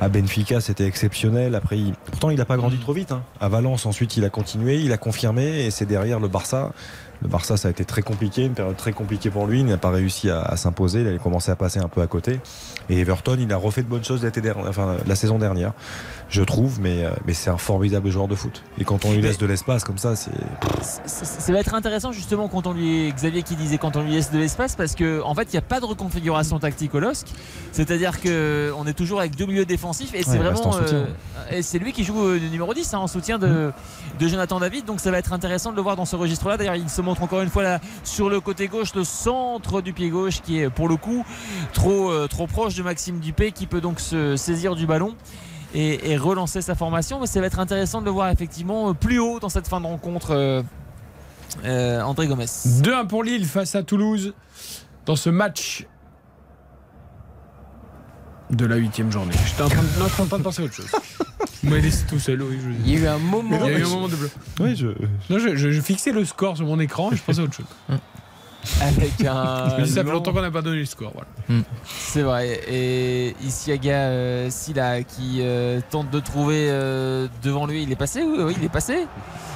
à 0.00 0.08
Benfica, 0.08 0.60
c'était 0.60 0.86
exceptionnel. 0.86 1.54
Après, 1.54 1.78
pourtant, 2.06 2.30
il 2.30 2.38
n'a 2.38 2.44
pas 2.44 2.56
grandi 2.56 2.78
trop 2.78 2.92
vite. 2.92 3.12
hein. 3.12 3.22
À 3.40 3.48
Valence, 3.48 3.86
ensuite, 3.86 4.16
il 4.16 4.24
a 4.24 4.30
continué, 4.30 4.76
il 4.76 4.92
a 4.92 4.98
confirmé. 4.98 5.64
Et 5.64 5.70
c'est 5.70 5.86
derrière 5.86 6.20
le 6.20 6.28
Barça. 6.28 6.72
Le 7.22 7.28
Barça, 7.28 7.56
ça 7.56 7.68
a 7.68 7.70
été 7.70 7.84
très 7.84 8.02
compliqué, 8.02 8.44
une 8.44 8.54
période 8.54 8.76
très 8.76 8.92
compliquée 8.92 9.30
pour 9.30 9.46
lui. 9.46 9.60
Il 9.60 9.66
n'a 9.66 9.78
pas 9.78 9.90
réussi 9.90 10.28
à, 10.30 10.56
s'imposer. 10.56 11.00
Il 11.02 11.08
a 11.08 11.18
commencé 11.18 11.50
à 11.50 11.56
passer 11.56 11.78
un 11.78 11.88
peu 11.88 12.02
à 12.02 12.06
côté. 12.06 12.40
Et 12.90 12.98
Everton, 12.98 13.36
il 13.38 13.50
a 13.52 13.56
refait 13.56 13.82
de 13.82 13.88
bonnes 13.88 14.04
choses 14.04 14.26
la 15.06 15.14
saison 15.14 15.38
dernière, 15.38 15.72
je 16.28 16.42
trouve. 16.42 16.80
Mais, 16.80 17.04
euh, 17.04 17.10
mais 17.26 17.34
c'est 17.34 17.50
un 17.50 17.56
formidable 17.56 18.10
joueur 18.10 18.28
de 18.28 18.34
foot. 18.34 18.62
Et 18.78 18.84
quand 18.84 19.04
on 19.04 19.12
lui 19.12 19.22
laisse 19.22 19.38
de 19.38 19.46
l'espace 19.46 19.84
comme 19.84 19.98
ça, 19.98 20.16
c'est. 20.16 20.30
ça, 20.82 21.52
va 21.52 21.60
être 21.60 21.74
intéressant 21.74 22.12
justement 22.12 22.48
quand 22.48 22.66
on 22.66 22.72
lui 22.72 23.12
Xavier 23.12 23.42
qui 23.42 23.56
disait 23.56 23.78
quand 23.78 23.96
on 23.96 24.02
lui 24.02 24.12
laisse 24.12 24.30
de 24.30 24.38
l'espace 24.38 24.76
parce 24.76 24.94
que 24.94 25.22
en 25.22 25.34
fait 25.34 25.44
il 25.44 25.52
n'y 25.52 25.58
a 25.58 25.62
pas 25.62 25.80
de 25.80 25.84
reconfiguration 25.84 26.58
tactique 26.58 26.94
au 26.94 27.00
LOSC 27.00 27.26
c'est-à-dire 27.72 28.20
que 28.20 28.72
on 28.76 28.86
est 28.86 28.92
toujours 28.92 29.20
avec 29.20 29.36
deux 29.36 29.46
milieux 29.46 29.64
défensifs 29.64 30.14
et 30.14 30.22
c'est 30.22 30.34
Ouais, 30.38 30.48
reste 30.48 30.64
vraiment 30.64 30.78
euh, 30.82 31.06
et 31.50 31.62
c'est 31.62 31.78
lui 31.78 31.92
qui 31.92 32.04
joue 32.04 32.20
euh, 32.24 32.38
le 32.38 32.48
numéro 32.48 32.72
10 32.74 32.94
hein, 32.94 32.98
en 32.98 33.06
soutien 33.06 33.38
de, 33.38 33.72
de 34.18 34.28
Jonathan 34.28 34.58
David 34.58 34.84
donc 34.84 35.00
ça 35.00 35.10
va 35.10 35.18
être 35.18 35.32
intéressant 35.32 35.70
de 35.70 35.76
le 35.76 35.82
voir 35.82 35.96
dans 35.96 36.04
ce 36.04 36.16
registre 36.16 36.48
là 36.48 36.56
d'ailleurs 36.56 36.76
il 36.76 36.88
se 36.88 37.00
montre 37.02 37.22
encore 37.22 37.40
une 37.42 37.50
fois 37.50 37.62
là 37.62 37.80
sur 38.02 38.28
le 38.28 38.40
côté 38.40 38.68
gauche 38.68 38.94
le 38.94 39.04
centre 39.04 39.80
du 39.80 39.92
pied 39.92 40.10
gauche 40.10 40.40
qui 40.42 40.60
est 40.60 40.70
pour 40.70 40.88
le 40.88 40.96
coup 40.96 41.24
trop, 41.72 42.10
euh, 42.10 42.26
trop 42.26 42.46
proche 42.46 42.74
de 42.74 42.82
Maxime 42.82 43.20
Dupé 43.20 43.52
qui 43.52 43.66
peut 43.66 43.80
donc 43.80 44.00
se 44.00 44.36
saisir 44.36 44.74
du 44.74 44.86
ballon 44.86 45.14
et, 45.74 46.12
et 46.12 46.16
relancer 46.16 46.62
sa 46.62 46.74
formation. 46.74 47.20
Mais 47.20 47.26
ça 47.26 47.40
va 47.40 47.46
être 47.46 47.58
intéressant 47.58 48.00
de 48.00 48.06
le 48.06 48.10
voir 48.12 48.30
effectivement 48.30 48.90
euh, 48.90 48.92
plus 48.94 49.18
haut 49.18 49.40
dans 49.40 49.48
cette 49.50 49.68
fin 49.68 49.80
de 49.80 49.86
rencontre. 49.86 50.30
euh, 50.30 50.62
euh, 51.64 52.00
André 52.02 52.26
Gomez. 52.26 52.46
2-1 52.46 53.06
pour 53.06 53.22
Lille 53.22 53.44
face 53.46 53.74
à 53.76 53.82
Toulouse 53.82 54.34
dans 55.06 55.14
ce 55.16 55.30
match 55.30 55.86
de 58.50 58.66
la 58.66 58.76
huitième 58.76 59.10
journée. 59.10 59.34
J'étais 59.46 59.62
en 59.62 59.68
train 59.68 59.82
de, 59.82 59.98
non, 59.98 60.04
en 60.06 60.26
train 60.26 60.38
de 60.38 60.42
penser 60.42 60.62
à 60.62 60.64
autre 60.66 60.74
chose. 60.74 60.90
Vous 61.62 61.70
m'avez 61.70 61.82
laissé 61.82 62.04
tout 62.06 62.18
seul, 62.18 62.42
oui. 62.42 62.58
je- 62.62 62.70
Il 62.70 62.90
y 62.90 62.96
a 62.96 63.00
eu 63.00 63.06
un 63.06 63.18
moment. 63.18 63.56
Il 63.66 63.72
y 63.72 63.74
a 63.74 63.78
eu 63.78 63.84
un 63.84 63.88
moment 63.88 64.08
de 64.08 64.16
bleu. 64.16 64.30
Oui, 64.60 64.76
je. 64.76 64.88
Non, 65.30 65.38
je, 65.38 65.56
je- 65.56 65.70
je 65.70 65.80
fixais 65.80 66.12
le 66.12 66.24
score 66.24 66.56
sur 66.56 66.66
mon 66.66 66.78
écran 66.78 67.10
et 67.12 67.16
je 67.16 67.22
pensais 67.22 67.40
à 67.40 67.44
autre 67.44 67.54
chose. 67.54 67.66
Avec 68.80 69.20
un. 69.24 69.84
Ça 69.86 69.86
fait 69.86 70.02
long- 70.04 70.12
longtemps 70.14 70.32
qu'on 70.32 70.42
n'a 70.42 70.50
pas 70.50 70.62
donné 70.62 70.78
le 70.78 70.84
score. 70.86 71.12
Voilà. 71.12 71.62
C'est 71.86 72.22
vrai. 72.22 72.60
Et 72.68 73.36
Isiaga 73.44 73.92
euh, 73.92 74.50
Silla 74.50 75.02
qui 75.02 75.38
euh, 75.40 75.80
tente 75.90 76.10
de 76.10 76.20
trouver 76.20 76.68
euh, 76.70 77.28
devant 77.42 77.66
lui. 77.66 77.82
Il 77.82 77.92
est 77.92 77.96
passé 77.96 78.22
Oui, 78.22 78.38
oui, 78.42 78.54
il 78.58 78.64
est 78.64 78.68
passé. 78.70 79.06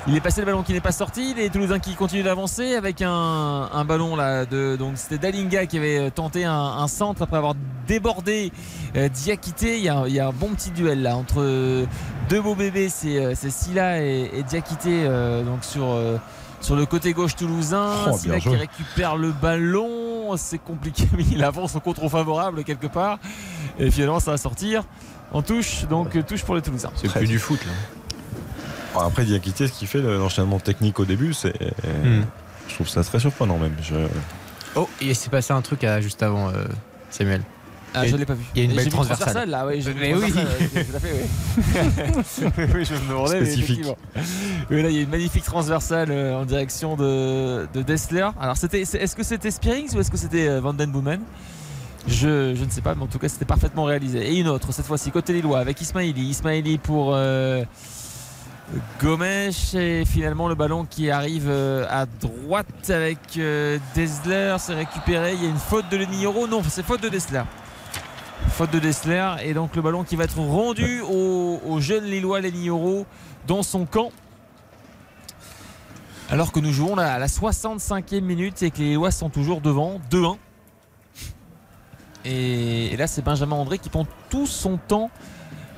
Il 0.07 0.17
est 0.17 0.21
passé 0.21 0.41
le 0.41 0.47
ballon 0.47 0.63
qui 0.63 0.73
n'est 0.73 0.81
pas 0.81 0.93
sorti. 0.93 1.35
Les 1.35 1.51
Toulousains 1.51 1.79
qui 1.79 1.95
continuent 1.95 2.25
d'avancer 2.25 2.75
avec 2.77 3.03
un, 3.03 3.69
un 3.73 3.85
ballon 3.85 4.15
là. 4.17 4.45
De, 4.47 4.77
donc 4.77 4.93
c'était 4.97 5.19
Dalinga 5.19 5.67
qui 5.67 5.79
avait 5.79 6.11
tenté 6.11 6.45
un, 6.45 6.53
un 6.55 6.89
centre 6.89 7.23
après 7.23 7.37
avoir 7.39 7.55
débordé 7.87 8.53
euh, 8.97 9.09
Diakité. 9.09 9.79
Il 9.79 9.85
y, 9.85 9.89
a, 9.89 10.05
il 10.07 10.15
y 10.15 10.21
a 10.21 10.29
un 10.29 10.33
bon 10.33 10.49
petit 10.55 10.71
duel 10.71 11.03
là 11.03 11.17
entre 11.17 11.41
euh, 11.41 11.87
deux 12.29 12.41
beaux 12.41 12.55
bébés. 12.55 12.89
C'est 12.89 13.19
euh, 13.19 13.35
Silla 13.35 14.03
et, 14.03 14.31
et 14.35 14.43
Diakité 14.43 15.05
euh, 15.07 15.43
donc 15.43 15.65
sur. 15.65 15.85
Euh, 16.61 16.63
sur 16.65 16.77
le 16.77 16.87
côté 16.87 17.13
gauche 17.13 17.37
toulousain, 17.37 17.93
Oh, 18.11 18.17
Silla 18.17 18.39
qui 18.41 18.49
récupère 18.57 19.17
le 19.17 19.33
ballon, 19.33 20.37
c'est 20.37 20.59
compliqué, 20.59 21.05
mais 21.17 21.25
il 21.31 21.43
avance 21.45 21.75
au 21.77 21.81
contre 21.81 22.09
favorable 22.09 22.65
quelque 22.65 22.87
part. 22.87 23.19
Et 23.79 23.91
finalement, 23.91 24.21
ça 24.21 24.33
va 24.33 24.37
sortir 24.37 24.85
en 25.33 25.43
touche, 25.43 25.85
donc 25.91 26.17
euh, 26.17 26.23
touche 26.23 26.43
pour 26.45 26.55
les 26.55 26.63
Toulousains. 26.63 26.91
C'est 26.97 27.13
plus 27.13 27.27
du 27.27 27.39
foot 27.39 27.61
là. 27.65 27.73
Après 29.05 29.25
Diakité, 29.25 29.69
ce 29.69 29.73
qu'il 29.73 29.87
fait, 29.87 30.01
le- 30.01 30.19
l'enchaînement 30.19 30.59
technique 30.59 30.99
au 30.99 31.05
début, 31.05 31.33
c'est. 31.35 31.55
Hmm. 32.03 32.23
Je 32.69 32.75
trouve 32.75 32.89
ça 32.89 33.05
très 33.05 33.21
surprenant 33.21 33.57
même. 33.59 33.75
Je... 33.83 33.95
Oh, 34.75 34.89
il 35.01 35.15
s'est 35.15 35.31
passé 35.31 35.53
un 35.53 35.61
truc 35.63 35.85
à- 35.85 36.01
juste 36.01 36.23
avant, 36.23 36.49
euh, 36.49 36.65
Samuel. 37.11 37.43
Ah, 37.95 38.07
je 38.07 38.17
l'ai 38.17 38.27
pas 38.27 38.35
vu. 38.35 38.45
Il 38.55 38.59
y 38.63 38.67
a 38.67 38.71
une 38.71 38.77
belle 38.77 38.89
transversale. 38.91 39.49
là, 39.51 39.67
oui, 39.67 39.83
Mais 39.99 40.15
oui. 40.15 40.31
tout 40.33 40.97
à 40.97 41.01
fait, 41.01 41.13
oui. 41.15 41.65
oui, 42.75 42.85
je 42.85 42.95
me 42.95 43.09
demandais. 43.09 43.45
Spécifique. 43.45 43.87
Oui, 44.71 44.83
là, 44.83 44.91
il 44.91 44.97
y 44.97 44.99
a 44.99 45.03
une 45.03 45.09
magnifique 45.09 45.45
transversale 45.45 46.11
euh, 46.11 46.37
en 46.37 46.45
direction 46.45 46.97
de, 46.97 47.67
de 47.73 47.83
Dessler. 47.83 48.29
Alors, 48.41 48.57
c'était, 48.57 48.83
est-ce 48.83 49.17
que 49.17 49.23
c'était 49.23 49.51
Spearings 49.51 49.95
ou 49.97 50.01
est-ce 50.01 50.11
que 50.11 50.17
c'était 50.17 50.49
euh, 50.49 50.61
Van 50.61 50.75
Den 50.75 50.91
Boomen? 50.93 51.21
Je, 52.07 52.55
je 52.55 52.65
ne 52.65 52.71
sais 52.71 52.81
pas, 52.81 52.95
mais 52.95 53.03
en 53.03 53.07
tout 53.07 53.19
cas, 53.19 53.29
c'était 53.29 53.45
parfaitement 53.45 53.85
réalisé. 53.85 54.21
Et 54.33 54.39
une 54.39 54.49
autre, 54.49 54.73
cette 54.73 54.87
fois-ci, 54.87 55.11
côté 55.11 55.33
Lillois, 55.33 55.59
avec 55.59 55.81
Ismaili. 55.81 56.29
Ismaili 56.29 56.79
pour 56.79 57.13
euh, 57.15 57.65
Gomes. 59.03 59.25
Et 59.75 60.05
finalement, 60.07 60.49
le 60.49 60.55
ballon 60.55 60.87
qui 60.89 61.11
arrive 61.11 61.51
à 61.51 62.07
droite 62.21 62.91
avec 62.91 63.19
Dessler. 63.95 64.57
C'est 64.59 64.75
récupéré. 64.75 65.35
Il 65.35 65.43
y 65.43 65.47
a 65.47 65.51
une 65.51 65.57
faute 65.57 65.87
de 65.91 65.97
Lenilloro. 65.97 66.47
Non, 66.47 66.63
c'est 66.69 66.85
faute 66.85 67.03
de 67.03 67.09
Dessler. 67.09 67.43
Faute 68.49 68.73
de 68.73 68.79
Dessler. 68.79 69.37
Et 69.45 69.55
donc, 69.55 69.77
le 69.77 69.83
ballon 69.83 70.05
qui 70.05 70.17
va 70.17 70.25
être 70.25 70.39
rendu 70.39 71.01
au, 71.03 71.61
au 71.67 71.81
jeune 71.81 72.05
Lillois 72.05 72.41
Lenilloro 72.41 73.07
dans 73.47 73.63
son 73.63 73.87
camp. 73.87 74.11
Alors 76.31 76.53
que 76.53 76.61
nous 76.61 76.73
jouons 76.73 76.97
à 76.99 77.19
la 77.19 77.27
65e 77.27 78.21
minute 78.21 78.63
et 78.63 78.71
que 78.71 78.79
les 78.79 78.91
Lillois 78.91 79.11
sont 79.11 79.31
toujours 79.31 79.61
devant 79.61 80.01
2-1. 80.11 80.37
Et, 82.25 82.97
là, 82.97 83.07
c'est 83.07 83.23
Benjamin 83.23 83.57
André 83.57 83.79
qui 83.79 83.89
prend 83.89 84.07
tout 84.29 84.47
son 84.47 84.77
temps 84.77 85.11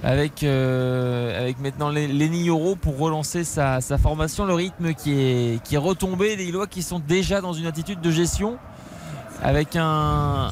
avec, 0.02 0.42
euh, 0.42 1.52
maintenant 1.60 1.90
les 1.90 2.28
Nioro 2.28 2.74
pour 2.74 2.98
relancer 2.98 3.44
sa, 3.44 3.80
sa 3.80 3.98
formation. 3.98 4.44
Le 4.44 4.54
rythme 4.54 4.94
qui 4.94 5.12
est, 5.12 5.62
qui 5.62 5.76
est 5.76 5.78
retombé. 5.78 6.36
Les 6.36 6.46
Lillois 6.46 6.66
qui 6.66 6.82
sont 6.82 6.98
déjà 6.98 7.40
dans 7.40 7.52
une 7.52 7.66
attitude 7.66 8.00
de 8.00 8.10
gestion 8.10 8.58
avec 9.42 9.74
un, 9.74 9.82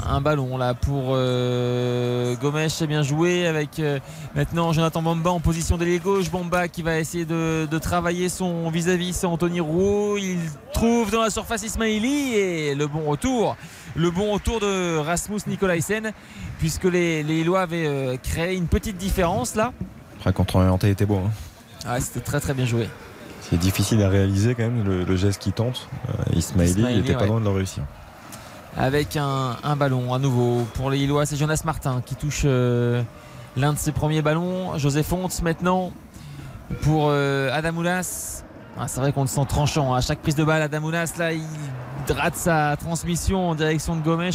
un 0.08 0.20
ballon 0.22 0.56
là 0.56 0.72
pour 0.72 1.08
euh, 1.10 2.34
Gomes 2.36 2.68
c'est 2.70 2.86
bien 2.86 3.02
joué 3.02 3.46
avec 3.46 3.78
euh, 3.80 3.98
maintenant 4.34 4.72
Jonathan 4.72 5.02
Bamba 5.02 5.30
en 5.30 5.40
position 5.40 5.76
d'ailier 5.76 5.98
gauche 5.98 6.30
Bamba 6.30 6.68
qui 6.68 6.82
va 6.82 6.98
essayer 6.98 7.26
de, 7.26 7.66
de 7.70 7.78
travailler 7.78 8.30
son 8.30 8.70
vis-à-vis 8.70 9.12
c'est 9.14 9.26
Anthony 9.26 9.60
Rouault 9.60 10.16
il 10.16 10.38
trouve 10.72 11.10
dans 11.10 11.20
la 11.20 11.28
surface 11.28 11.64
Ismaili 11.64 12.34
et 12.34 12.74
le 12.74 12.86
bon 12.86 13.02
retour 13.10 13.56
le 13.94 14.10
bon 14.10 14.32
retour 14.32 14.58
de 14.60 14.96
Rasmus 14.98 15.40
Nicolaisen 15.48 16.12
puisque 16.58 16.84
les, 16.84 17.22
les 17.22 17.34
Lillois 17.40 17.60
avaient 17.60 17.86
euh, 17.86 18.16
créé 18.16 18.56
une 18.56 18.68
petite 18.68 18.96
différence 18.96 19.54
là 19.54 19.72
Après, 20.18 20.32
contre-orienté 20.32 20.88
était 20.88 21.04
beau. 21.06 21.16
hein. 21.18 21.30
ah, 21.86 22.00
c'était 22.00 22.20
très 22.20 22.40
très 22.40 22.54
bien 22.54 22.64
joué 22.64 22.88
C'est 23.42 23.58
difficile 23.58 24.02
à 24.02 24.08
réaliser 24.08 24.54
quand 24.54 24.62
même 24.62 24.82
le, 24.84 25.04
le 25.04 25.16
geste 25.16 25.42
qui 25.42 25.52
tente. 25.52 25.88
Ismaili, 26.34 26.70
Ismaili, 26.70 26.94
il 26.94 27.00
était 27.00 27.12
pas 27.14 27.20
ouais. 27.22 27.26
loin 27.28 27.40
de 27.40 27.44
le 27.44 27.50
réussir. 27.50 27.82
Avec 28.76 29.16
un, 29.16 29.56
un 29.62 29.76
ballon 29.76 30.14
à 30.14 30.18
nouveau 30.18 30.66
pour 30.74 30.90
les 30.90 30.98
Lillois. 30.98 31.26
C'est 31.26 31.36
Jonas 31.36 31.62
Martin 31.64 32.00
qui 32.04 32.14
touche 32.14 32.42
euh, 32.44 33.02
l'un 33.56 33.72
de 33.72 33.78
ses 33.78 33.92
premiers 33.92 34.22
ballons. 34.22 34.76
José 34.78 35.02
Fontes 35.02 35.42
maintenant 35.42 35.92
pour 36.82 37.06
euh, 37.10 37.50
Adamoulas. 37.52 38.44
Ah, 38.80 38.86
c'est 38.86 39.00
vrai 39.00 39.12
qu'on 39.12 39.22
le 39.22 39.26
sent 39.28 39.44
tranchant. 39.48 39.94
À 39.94 40.00
chaque 40.00 40.20
prise 40.20 40.36
de 40.36 40.44
balle, 40.44 40.62
Adamoulas, 40.62 41.12
là, 41.18 41.32
il 41.32 41.42
rate 42.08 42.36
sa 42.36 42.76
transmission 42.76 43.50
en 43.50 43.54
direction 43.56 43.96
de 43.96 44.02
Gomes. 44.02 44.30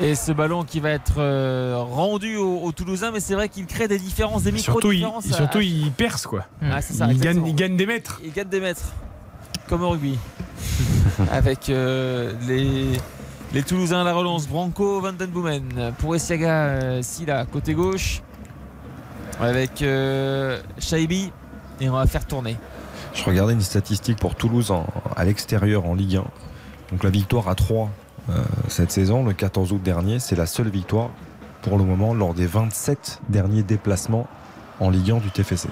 Et 0.00 0.14
ce 0.14 0.32
ballon 0.32 0.62
qui 0.64 0.80
va 0.80 0.90
être 0.90 1.14
euh, 1.18 1.76
rendu 1.78 2.36
aux 2.36 2.60
au 2.62 2.72
Toulousains, 2.72 3.10
mais 3.12 3.20
c'est 3.20 3.34
vrai 3.34 3.48
qu'il 3.48 3.66
crée 3.66 3.88
des 3.88 3.98
différences, 3.98 4.42
des 4.42 4.56
Surtout, 4.58 4.90
il, 4.92 5.00
micro-différences. 5.00 5.32
à- 5.32 5.36
surtout, 5.36 5.60
il 5.60 5.90
perce 5.92 6.26
quoi. 6.26 6.46
Ah, 6.62 6.80
c'est 6.80 6.94
ça, 6.94 7.08
il, 7.10 7.18
gagne, 7.20 7.44
il 7.46 7.54
gagne 7.54 7.76
des 7.76 7.86
mètres. 7.86 8.20
il 8.24 8.32
gagne 8.32 8.48
des 8.48 8.60
mètres, 8.60 8.86
comme 9.68 9.82
au 9.82 9.90
rugby. 9.90 10.18
Avec 11.32 11.68
euh, 11.68 12.32
les, 12.48 12.92
les 13.54 13.62
Toulousains 13.62 14.00
à 14.00 14.04
la 14.04 14.14
relance. 14.14 14.48
Branco, 14.48 15.00
Van 15.00 15.12
Den 15.12 15.30
Boomen. 15.30 15.92
Pour 15.98 16.14
Essiaga, 16.14 16.50
euh, 16.50 17.02
Silla, 17.02 17.44
côté 17.44 17.74
gauche. 17.74 18.22
Avec 19.40 19.82
euh, 19.82 20.60
Shaibi. 20.78 21.30
Et 21.80 21.88
on 21.88 21.94
va 21.94 22.06
faire 22.06 22.26
tourner. 22.26 22.56
Je 23.14 23.24
regardais 23.24 23.52
une 23.52 23.60
statistique 23.60 24.18
pour 24.18 24.34
Toulouse 24.34 24.72
à 25.16 25.24
l'extérieur 25.24 25.86
en 25.86 25.94
Ligue 25.94 26.16
1. 26.16 26.24
Donc 26.92 27.04
la 27.04 27.10
victoire 27.10 27.48
à 27.48 27.54
3 27.54 27.90
euh, 28.30 28.42
cette 28.68 28.92
saison, 28.92 29.24
le 29.24 29.32
14 29.32 29.72
août 29.72 29.82
dernier. 29.82 30.18
C'est 30.18 30.36
la 30.36 30.46
seule 30.46 30.68
victoire 30.68 31.10
pour 31.62 31.76
le 31.76 31.84
moment 31.84 32.14
lors 32.14 32.34
des 32.34 32.46
27 32.46 33.20
derniers 33.28 33.62
déplacements 33.62 34.26
en 34.82 34.90
Ligue 34.90 35.12
1 35.12 35.18
du 35.18 35.30
TFC. 35.30 35.68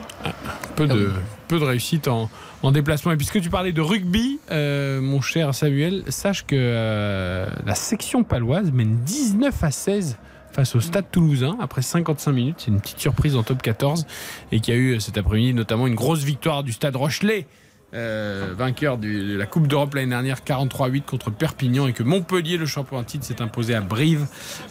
Peu 0.76 0.86
de, 0.86 1.10
peu 1.48 1.58
de 1.58 1.64
réussite 1.64 2.08
en, 2.08 2.30
en 2.62 2.72
déplacement. 2.72 3.12
Et 3.12 3.16
puisque 3.16 3.40
tu 3.40 3.50
parlais 3.50 3.72
de 3.72 3.80
rugby, 3.80 4.38
euh, 4.50 5.00
mon 5.00 5.20
cher 5.20 5.54
Samuel, 5.54 6.04
sache 6.08 6.46
que 6.46 6.54
euh, 6.56 7.46
la 7.66 7.74
section 7.74 8.22
paloise 8.22 8.70
mène 8.72 8.98
19 9.04 9.64
à 9.64 9.70
16 9.70 10.16
face 10.52 10.74
au 10.74 10.80
Stade 10.80 11.06
Toulousain 11.10 11.56
après 11.60 11.82
55 11.82 12.32
minutes. 12.32 12.56
C'est 12.58 12.70
une 12.70 12.80
petite 12.80 13.00
surprise 13.00 13.36
en 13.36 13.42
top 13.42 13.62
14 13.62 14.06
et 14.52 14.60
qui 14.60 14.72
a 14.72 14.74
eu 14.76 14.94
euh, 14.94 15.00
cet 15.00 15.18
après-midi 15.18 15.54
notamment 15.54 15.86
une 15.86 15.94
grosse 15.94 16.22
victoire 16.22 16.62
du 16.62 16.72
Stade 16.72 16.96
Rochelet. 16.96 17.46
Euh, 17.94 18.54
vainqueur 18.56 18.98
du- 18.98 19.32
de 19.32 19.36
la 19.36 19.46
Coupe 19.46 19.66
d'Europe 19.66 19.94
l'année 19.94 20.10
dernière 20.10 20.38
43-8 20.44 21.02
contre 21.02 21.30
Perpignan 21.30 21.86
et 21.88 21.92
que 21.92 22.02
Montpellier 22.02 22.56
le 22.56 22.66
champion 22.66 22.96
en 22.98 23.02
titre 23.04 23.24
s'est 23.24 23.42
imposé 23.42 23.74
à 23.74 23.80
Brive. 23.80 24.26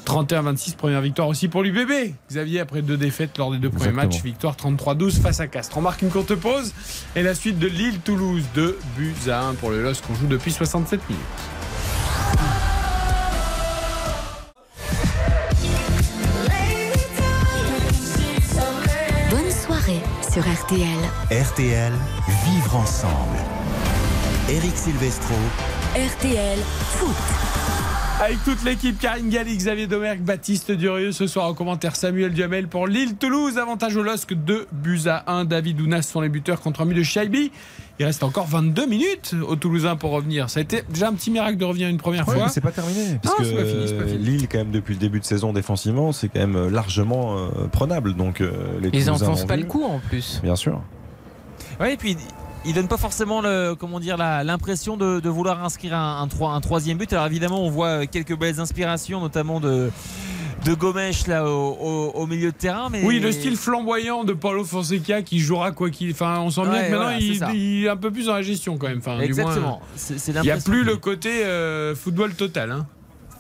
31-26 0.06 0.76
première 0.76 1.02
victoire 1.02 1.28
aussi 1.28 1.48
pour 1.48 1.62
l'UBB 1.64 2.14
Xavier 2.30 2.60
après 2.62 2.82
deux 2.82 2.98
défaites 2.98 3.38
lors 3.38 3.52
des 3.52 3.58
deux 3.58 3.70
premiers 3.70 3.92
matchs 3.96 4.24
victoire 4.24 4.56
33-12 4.56 5.20
face 5.22 5.40
à 5.40 5.48
Castres. 5.48 5.78
On 5.78 5.82
marque 5.82 6.02
une 6.02 6.10
courte 6.10 6.36
pause 6.36 6.74
et 7.16 7.24
la 7.24 7.36
suite 7.36 7.60
de 7.60 7.68
Lille-Toulouse. 7.68 8.44
2 8.56 8.78
buts 8.98 9.14
à 9.30 9.48
1 9.48 9.54
pour 9.56 9.70
le 9.70 9.82
LOSC 9.84 10.06
qu'on 10.06 10.16
joue 10.16 10.28
depuis 10.28 10.52
67 10.52 11.02
minutes 11.10 12.69
sur 20.32 20.44
RTL. 20.44 21.00
RTL, 21.32 21.94
vivre 22.46 22.76
ensemble. 22.76 23.38
Eric 24.48 24.78
Silvestro. 24.78 25.36
RTL 25.96 26.60
Foot. 26.98 27.49
Avec 28.22 28.44
toute 28.44 28.64
l'équipe, 28.66 29.00
Karine 29.00 29.30
Galli, 29.30 29.56
Xavier 29.56 29.88
Domergue, 29.88 30.20
Baptiste 30.22 30.72
Durieux. 30.72 31.14
Ce 31.14 31.26
soir 31.26 31.46
en 31.48 31.54
commentaire, 31.54 31.96
Samuel 31.96 32.34
Duhamel 32.34 32.68
pour 32.68 32.86
Lille-Toulouse. 32.86 33.58
Avantage 33.58 33.96
au 33.96 34.04
LOSC, 34.04 34.34
2 34.34 34.68
buts 34.74 35.04
à 35.08 35.32
1. 35.32 35.46
David 35.46 35.80
Ounas 35.80 36.02
sont 36.02 36.20
les 36.20 36.28
buteurs 36.28 36.60
contre 36.60 36.82
un 36.82 36.86
but 36.86 36.96
de 36.96 37.04
Shaibi. 37.04 37.50
Il 37.98 38.06
reste 38.06 38.22
encore 38.24 38.46
22 38.48 38.88
minutes 38.88 39.36
aux 39.48 39.56
Toulousains 39.56 39.96
pour 39.96 40.12
revenir. 40.12 40.50
Ça 40.50 40.60
a 40.60 40.64
été 40.64 40.84
déjà 40.90 41.08
un 41.08 41.14
petit 41.14 41.32
miracle 41.32 41.56
de 41.58 41.64
revenir 41.64 41.88
une 41.88 41.98
première 41.98 42.28
Ouais, 42.28 42.36
fois. 42.36 42.46
mais 42.46 42.52
c'est 42.52 42.60
pas 42.62 42.72
terminé. 42.72 43.14
Non, 43.14 43.20
Parce 43.24 43.38
que 43.38 43.44
c'est 43.46 43.56
pas 43.56 43.66
fini, 43.66 43.88
c'est 43.88 43.98
pas 43.98 44.06
fini. 44.08 44.18
Lille, 44.26 44.48
quand 44.52 44.58
même, 44.58 44.72
depuis 44.72 44.94
le 44.96 45.00
début 45.00 45.20
de 45.22 45.26
saison 45.26 45.54
défensivement, 45.54 46.12
c'est 46.12 46.28
quand 46.28 46.40
même 46.40 46.56
euh, 46.58 46.70
largement 46.70 47.38
euh, 47.38 47.68
prenable. 47.72 48.16
Donc, 48.16 48.42
euh, 48.42 48.52
les 48.82 48.90
Ils 48.90 48.92
Toulousains 49.06 49.14
enfoncent 49.14 49.42
l'ont 49.42 49.48
pas 49.48 49.56
vu. 49.56 49.62
le 49.64 49.68
coup 49.68 49.84
en 49.84 50.00
plus. 50.00 50.42
Bien 50.44 50.58
sûr. 50.58 50.82
Ouais, 51.80 51.94
et 51.94 51.98
puis 51.98 52.18
il 52.66 52.74
donne 52.74 52.88
pas 52.88 52.98
forcément 52.98 53.42
le, 53.42 53.74
comment 53.76 54.00
dire, 54.00 54.18
l'impression 54.18 54.98
de, 54.98 55.20
de 55.20 55.30
vouloir 55.30 55.64
inscrire 55.64 55.96
un, 55.96 56.22
un, 56.22 56.28
troi- 56.28 56.54
un 56.54 56.62
troisième 56.62 56.98
but. 56.98 57.12
Alors 57.14 57.26
évidemment, 57.28 57.64
on 57.66 57.70
voit 57.70 58.06
quelques 58.06 58.38
belles 58.38 58.60
inspirations, 58.60 59.22
notamment 59.22 59.60
de, 59.60 59.90
de 60.66 60.74
Gomes 60.74 61.00
là 61.28 61.46
au, 61.46 61.78
au- 61.80 62.12
au 62.16 62.28
milieu 62.28 62.52
de 62.52 62.58
terrain. 62.58 62.90
Mais 62.92 63.04
Oui, 63.06 63.20
le 63.20 63.32
style 63.32 63.56
flamboyant 63.56 64.24
de 64.26 64.34
Paulo 64.34 64.64
Fonseca 64.66 65.22
qui 65.22 65.40
jouera 65.40 65.72
quoi 65.72 65.90
qu'il. 65.90 66.12
Enfin, 66.12 66.40
on 66.42 66.50
sent 66.50 66.62
bien 66.64 66.72
Ouais, 66.72 66.78
que 66.88 66.92
maintenant 66.92 67.04
voilà, 67.06 67.54
il, 67.54 67.86
est 67.86 67.90
un 67.90 67.98
peu 67.98 68.12
plus 68.12 68.26
dans 68.26 68.34
la 68.36 68.42
gestion 68.42 68.78
quand 68.78 68.88
même. 68.90 69.00
Enfin, 69.00 69.18
du 69.18 69.24
Exactement. 69.24 69.82
Il 70.10 70.42
n'y 70.42 70.52
a 70.52 70.58
plus 70.58 70.82
que- 70.82 70.88
le 70.90 70.98
côté 70.98 71.46
euh, 71.46 71.96
football 71.96 72.34
total. 72.34 72.72
hein. 72.72 72.88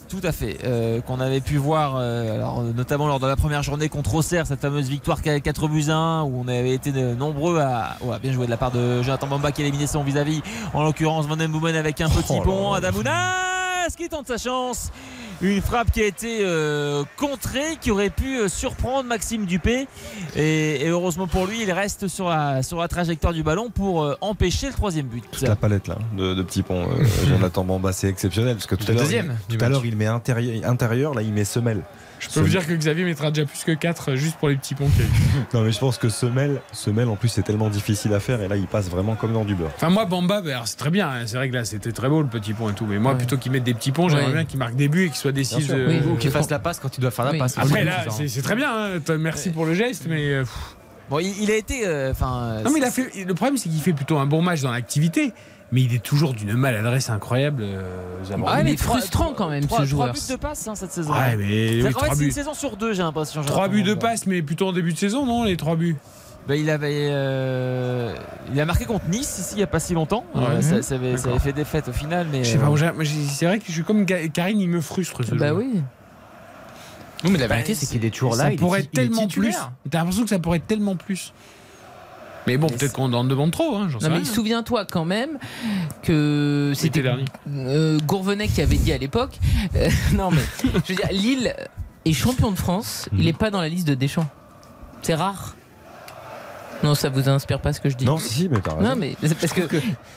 Tout 0.09 0.21
à 0.23 0.31
fait, 0.31 0.57
euh, 0.63 1.01
qu'on 1.01 1.19
avait 1.19 1.39
pu 1.39 1.57
voir, 1.57 1.93
euh, 1.97 2.33
alors, 2.33 2.63
notamment 2.63 3.05
lors 3.07 3.19
de 3.19 3.27
la 3.27 3.35
première 3.35 3.61
journée 3.61 3.89
contre 3.89 4.15
Auxerre, 4.15 4.47
cette 4.47 4.59
fameuse 4.61 4.89
victoire 4.89 5.21
4 5.21 5.67
buts 5.67 5.85
à 5.89 5.95
1, 5.95 6.23
où 6.23 6.41
on 6.43 6.47
avait 6.47 6.73
été 6.73 6.91
de- 6.91 7.13
nombreux 7.13 7.59
à, 7.59 7.95
bien 8.19 8.31
joué 8.33 8.47
de 8.47 8.51
la 8.51 8.57
part 8.57 8.71
de 8.71 9.03
Jonathan 9.03 9.27
Bamba 9.27 9.51
qui 9.51 9.61
a 9.61 9.65
éliminé 9.65 9.85
son 9.85 10.03
vis-à-vis, 10.03 10.41
en 10.73 10.83
l'occurrence 10.83 11.27
Van 11.27 11.37
Den 11.37 11.51
Boomen 11.51 11.75
avec 11.75 12.01
un 12.01 12.09
petit 12.09 12.33
Oh 12.39 12.41
pont. 12.41 12.73
Adamounas 12.73 13.89
qui 13.95 14.09
tente 14.09 14.27
sa 14.27 14.37
chance, 14.37 14.91
une 15.41 15.61
frappe 15.61 15.91
qui 15.91 16.01
a 16.01 16.05
été 16.05 16.39
euh, 16.41 17.03
contrée, 17.17 17.77
qui 17.79 17.91
aurait 17.91 18.09
pu 18.09 18.37
euh, 18.39 18.47
surprendre 18.49 19.05
Maxime 19.07 19.45
Dupé, 19.45 19.87
et, 20.35 20.85
et 20.85 20.87
heureusement 20.89 21.27
pour 21.27 21.45
lui, 21.47 21.61
il 21.63 21.71
reste 21.71 22.07
sur 22.07 22.29
la, 22.29 22.61
sur 22.63 22.79
la 22.79 22.87
trajectoire 22.87 23.33
du 23.33 23.43
ballon 23.43 23.69
pour 23.69 24.03
euh, 24.03 24.15
empêcher 24.21 24.67
le 24.67 24.73
troisième 24.73 25.07
but. 25.07 25.23
Toute 25.31 25.41
la 25.41 25.55
palette 25.55 25.87
là 25.87 25.97
de, 26.17 26.33
de 26.33 26.43
petits 26.43 26.63
ponts. 26.63 26.87
Jonathan 27.27 27.63
Bamba, 27.63 27.93
c'est 27.93 28.07
exceptionnel 28.09 28.55
parce 28.55 28.67
que 28.67 28.75
tout 28.75 28.85
à 28.89 28.93
Le 28.93 29.69
l'heure, 29.69 29.85
il 29.85 29.95
met 29.95 30.07
intérieur, 30.07 30.69
intérieur, 30.69 31.13
là, 31.13 31.21
il 31.21 31.33
met 31.33 31.45
semelle. 31.45 31.83
Je 32.19 32.27
peux 32.29 32.41
vous 32.41 32.49
dire 32.49 32.67
que 32.67 32.73
Xavier 32.73 33.05
mettra 33.05 33.31
déjà 33.31 33.47
plus 33.47 33.63
que 33.63 33.71
4 33.71 34.15
juste 34.15 34.37
pour 34.37 34.49
les 34.49 34.55
petits 34.57 34.75
ponts 34.75 34.87
qu'il 34.89 35.01
y 35.01 35.03
a 35.03 35.07
eu. 35.07 35.11
Non, 35.53 35.61
mais 35.61 35.71
je 35.71 35.79
pense 35.79 35.97
que 35.97 36.09
semelle, 36.09 36.61
semelle 36.73 37.07
en 37.07 37.15
plus, 37.15 37.29
c'est 37.29 37.41
tellement 37.43 37.69
difficile 37.69 38.13
à 38.13 38.19
faire 38.19 38.41
et 38.41 38.47
là, 38.47 38.55
il 38.57 38.67
passe 38.67 38.89
vraiment 38.89 39.15
comme 39.15 39.33
dans 39.33 39.45
du 39.45 39.55
beurre. 39.55 39.71
Enfin, 39.75 39.89
moi, 39.89 40.05
Bamba, 40.05 40.41
ben, 40.41 40.61
c'est 40.65 40.75
très 40.77 40.89
bien. 40.89 41.07
hein, 41.09 41.23
C'est 41.25 41.37
vrai 41.37 41.49
que 41.49 41.55
là, 41.55 41.65
c'était 41.65 41.91
très 41.91 42.09
beau 42.09 42.21
le 42.21 42.27
petit 42.27 42.53
pont 42.53 42.69
et 42.69 42.73
tout. 42.73 42.85
Mais 42.85 42.99
moi, 42.99 43.13
Ouais. 43.13 43.17
plutôt 43.17 43.37
qu'ils 43.37 43.51
mettent 43.51 43.63
des 43.63 43.73
petits 43.73 43.91
ponts, 43.91 44.09
j'aimerais 44.09 44.25
Ouais. 44.27 44.33
bien 44.33 44.45
qu'ils 44.45 44.59
marquent 44.59 44.75
des 44.75 44.87
buts 44.89 45.05
et 45.05 45.07
qu'ils 45.07 45.15
soient 45.17 45.31
décisifs. 45.31 45.65
sûr. 45.67 45.75
euh, 45.75 45.87
Oui, 45.87 46.01
ou 46.05 46.13
euh, 46.13 46.17
qu'il 46.17 46.29
fasse 46.31 46.49
la 46.49 46.59
passe 46.59 46.79
quand 46.79 46.89
tu 46.89 46.99
dois 47.01 47.11
faire 47.11 47.25
la 47.25 47.31
Oui. 47.31 47.37
passe. 47.39 47.57
Après, 47.57 47.83
là, 47.85 48.05
c'est 48.27 48.41
très 48.41 48.55
bien. 48.55 48.69
hein. 48.97 49.17
Merci 49.17 49.49
pour 49.51 49.65
le 49.65 49.73
geste, 49.73 50.05
mais. 50.09 50.33
euh, 50.33 50.41
pff. 50.41 50.75
Bon, 51.09 51.17
il, 51.19 51.41
il 51.41 51.49
a 51.49 51.55
été, 51.55 51.87
euh, 51.87 52.11
enfin, 52.11 52.61
Non, 52.63 52.69
mais 52.71 52.79
il 52.79 52.83
a 52.85 52.91
fait. 52.91 53.09
Le 53.25 53.33
problème, 53.33 53.57
c'est 53.57 53.67
qu'il 53.69 53.81
fait 53.81 53.93
plutôt 53.93 54.17
un 54.19 54.27
bon 54.27 54.41
match 54.43 54.61
dans 54.61 54.71
l'activité. 54.71 55.33
Mais 55.71 55.81
il 55.81 55.93
est 55.93 56.03
toujours 56.03 56.33
d'une 56.33 56.53
maladresse 56.53 57.09
incroyable. 57.11 57.61
euh. 57.63 57.83
Ah, 58.47 58.61
il 58.61 58.69
est 58.69 58.75
trois- 58.75 58.97
frustrant 58.97 59.33
quand 59.35 59.49
même 59.49 59.65
trois, 59.67 59.85
ce 59.85 59.91
trois 59.91 60.05
joueur. 60.07 60.13
buts 60.13 60.19
de 60.31 60.35
passe 60.35 60.67
hein, 60.67 60.73
cette 60.75 60.91
saison. 60.91 61.11
Ouais, 61.13 61.35
mais 61.37 61.69
oui, 61.75 61.81
en 61.81 61.85
fait, 61.85 61.91
trois 61.91 62.15
c'est 62.15 62.25
une 62.25 62.31
saison 62.31 62.53
sur 62.55 62.75
deux, 62.75 62.93
j'ai 62.93 63.03
l'impression. 63.03 63.41
Trois 63.43 63.65
Jonathan 63.67 63.73
buts 63.73 63.83
de 63.83 63.93
passe, 63.93 64.25
mais 64.25 64.41
plutôt 64.41 64.69
en 64.69 64.73
début 64.73 64.93
de 64.93 64.97
saison, 64.97 65.25
non 65.27 65.43
Les 65.43 65.57
trois 65.57 65.75
buts? 65.75 65.95
Bah, 66.47 66.55
il 66.55 66.71
avait, 66.71 67.09
euh, 67.11 68.15
il 68.51 68.59
a 68.59 68.65
marqué 68.65 68.85
contre 68.85 69.05
Nice 69.09 69.37
ici 69.37 69.49
il 69.53 69.57
n'y 69.57 69.63
a 69.63 69.67
pas 69.67 69.79
si 69.79 69.93
longtemps. 69.93 70.23
Ouais. 70.33 70.41
Euh, 70.49 70.61
ça, 70.63 70.81
ça 70.81 70.95
avait, 70.95 71.15
ça 71.17 71.29
avait 71.29 71.37
fait 71.37 71.53
défaite 71.53 71.87
au 71.89 71.93
final, 71.93 72.25
mais. 72.31 72.43
Je 72.43 72.49
sais 72.53 72.57
euh, 72.57 72.61
pas, 72.91 73.03
j'ai- 73.03 73.13
c'est 73.27 73.45
vrai 73.45 73.59
que 73.59 73.65
je 73.67 73.71
suis 73.71 73.83
comme 73.83 74.05
Karine, 74.07 74.59
il 74.59 74.69
me 74.69 74.81
frustre 74.81 75.23
ce 75.23 75.35
Bah 75.35 75.49
joueur. 75.49 75.57
oui. 75.57 75.83
Non, 77.23 77.29
mais 77.31 77.37
la 77.37 77.47
Bah, 77.47 77.55
vérité, 77.55 77.75
c'est 77.75 77.85
qu'il 77.85 78.03
est 78.05 78.09
toujours 78.09 78.31
là. 78.35 78.45
ça 78.45 78.49
il 78.49 78.53
est 78.53 78.57
pourrait 78.57 78.79
être 78.79 78.91
tellement 78.91 79.27
plus. 79.27 79.53
T'as 79.91 79.99
l'impression 79.99 80.23
que 80.23 80.29
ça 80.29 80.39
pourrait 80.39 80.57
être 80.57 80.67
tellement 80.67 80.95
plus. 80.95 81.33
Mais 82.49 82.57
bon, 82.57 82.65
peut-être 82.65 82.93
qu'on 82.93 83.13
en 83.13 83.23
demande 83.23 83.51
trop, 83.51 83.75
hein, 83.75 83.89
sais 83.99 84.09
Non 84.09 84.17
mais 84.17 84.25
souviens-toi 84.25 84.85
quand 84.85 85.05
même 85.05 85.37
que 86.01 86.71
c'était 86.73 87.03
dernier. 87.03 87.25
euh, 87.47 87.99
Gourvenet 88.07 88.47
qui 88.47 88.59
avait 88.63 88.77
dit 88.77 88.91
à 88.91 88.97
l'époque. 88.97 89.37
euh, 89.75 89.87
non 90.15 90.31
mais 90.31 90.41
je 90.87 90.93
veux 90.93 90.95
dire, 90.95 91.09
Lille 91.11 91.53
est 92.05 92.13
champion 92.13 92.49
de 92.49 92.57
France. 92.57 93.07
Hmm. 93.11 93.19
Il 93.19 93.25
n'est 93.25 93.33
pas 93.33 93.51
dans 93.51 93.61
la 93.61 93.69
liste 93.69 93.87
de 93.87 93.93
Deschamps. 93.93 94.25
C'est 95.03 95.13
rare. 95.13 95.55
Non, 96.83 96.95
ça 96.95 97.09
vous 97.09 97.27
inspire 97.27 97.59
pas 97.59 97.73
ce 97.73 97.81
que 97.81 97.89
je 97.89 97.95
dis 97.95 98.05
Non, 98.05 98.17
si, 98.17 98.47
mais 98.49 98.57
raison. 98.57 98.81
Non 98.81 98.95
mais 98.95 99.15
c'est 99.21 99.37
parce 99.37 99.53
que 99.53 99.61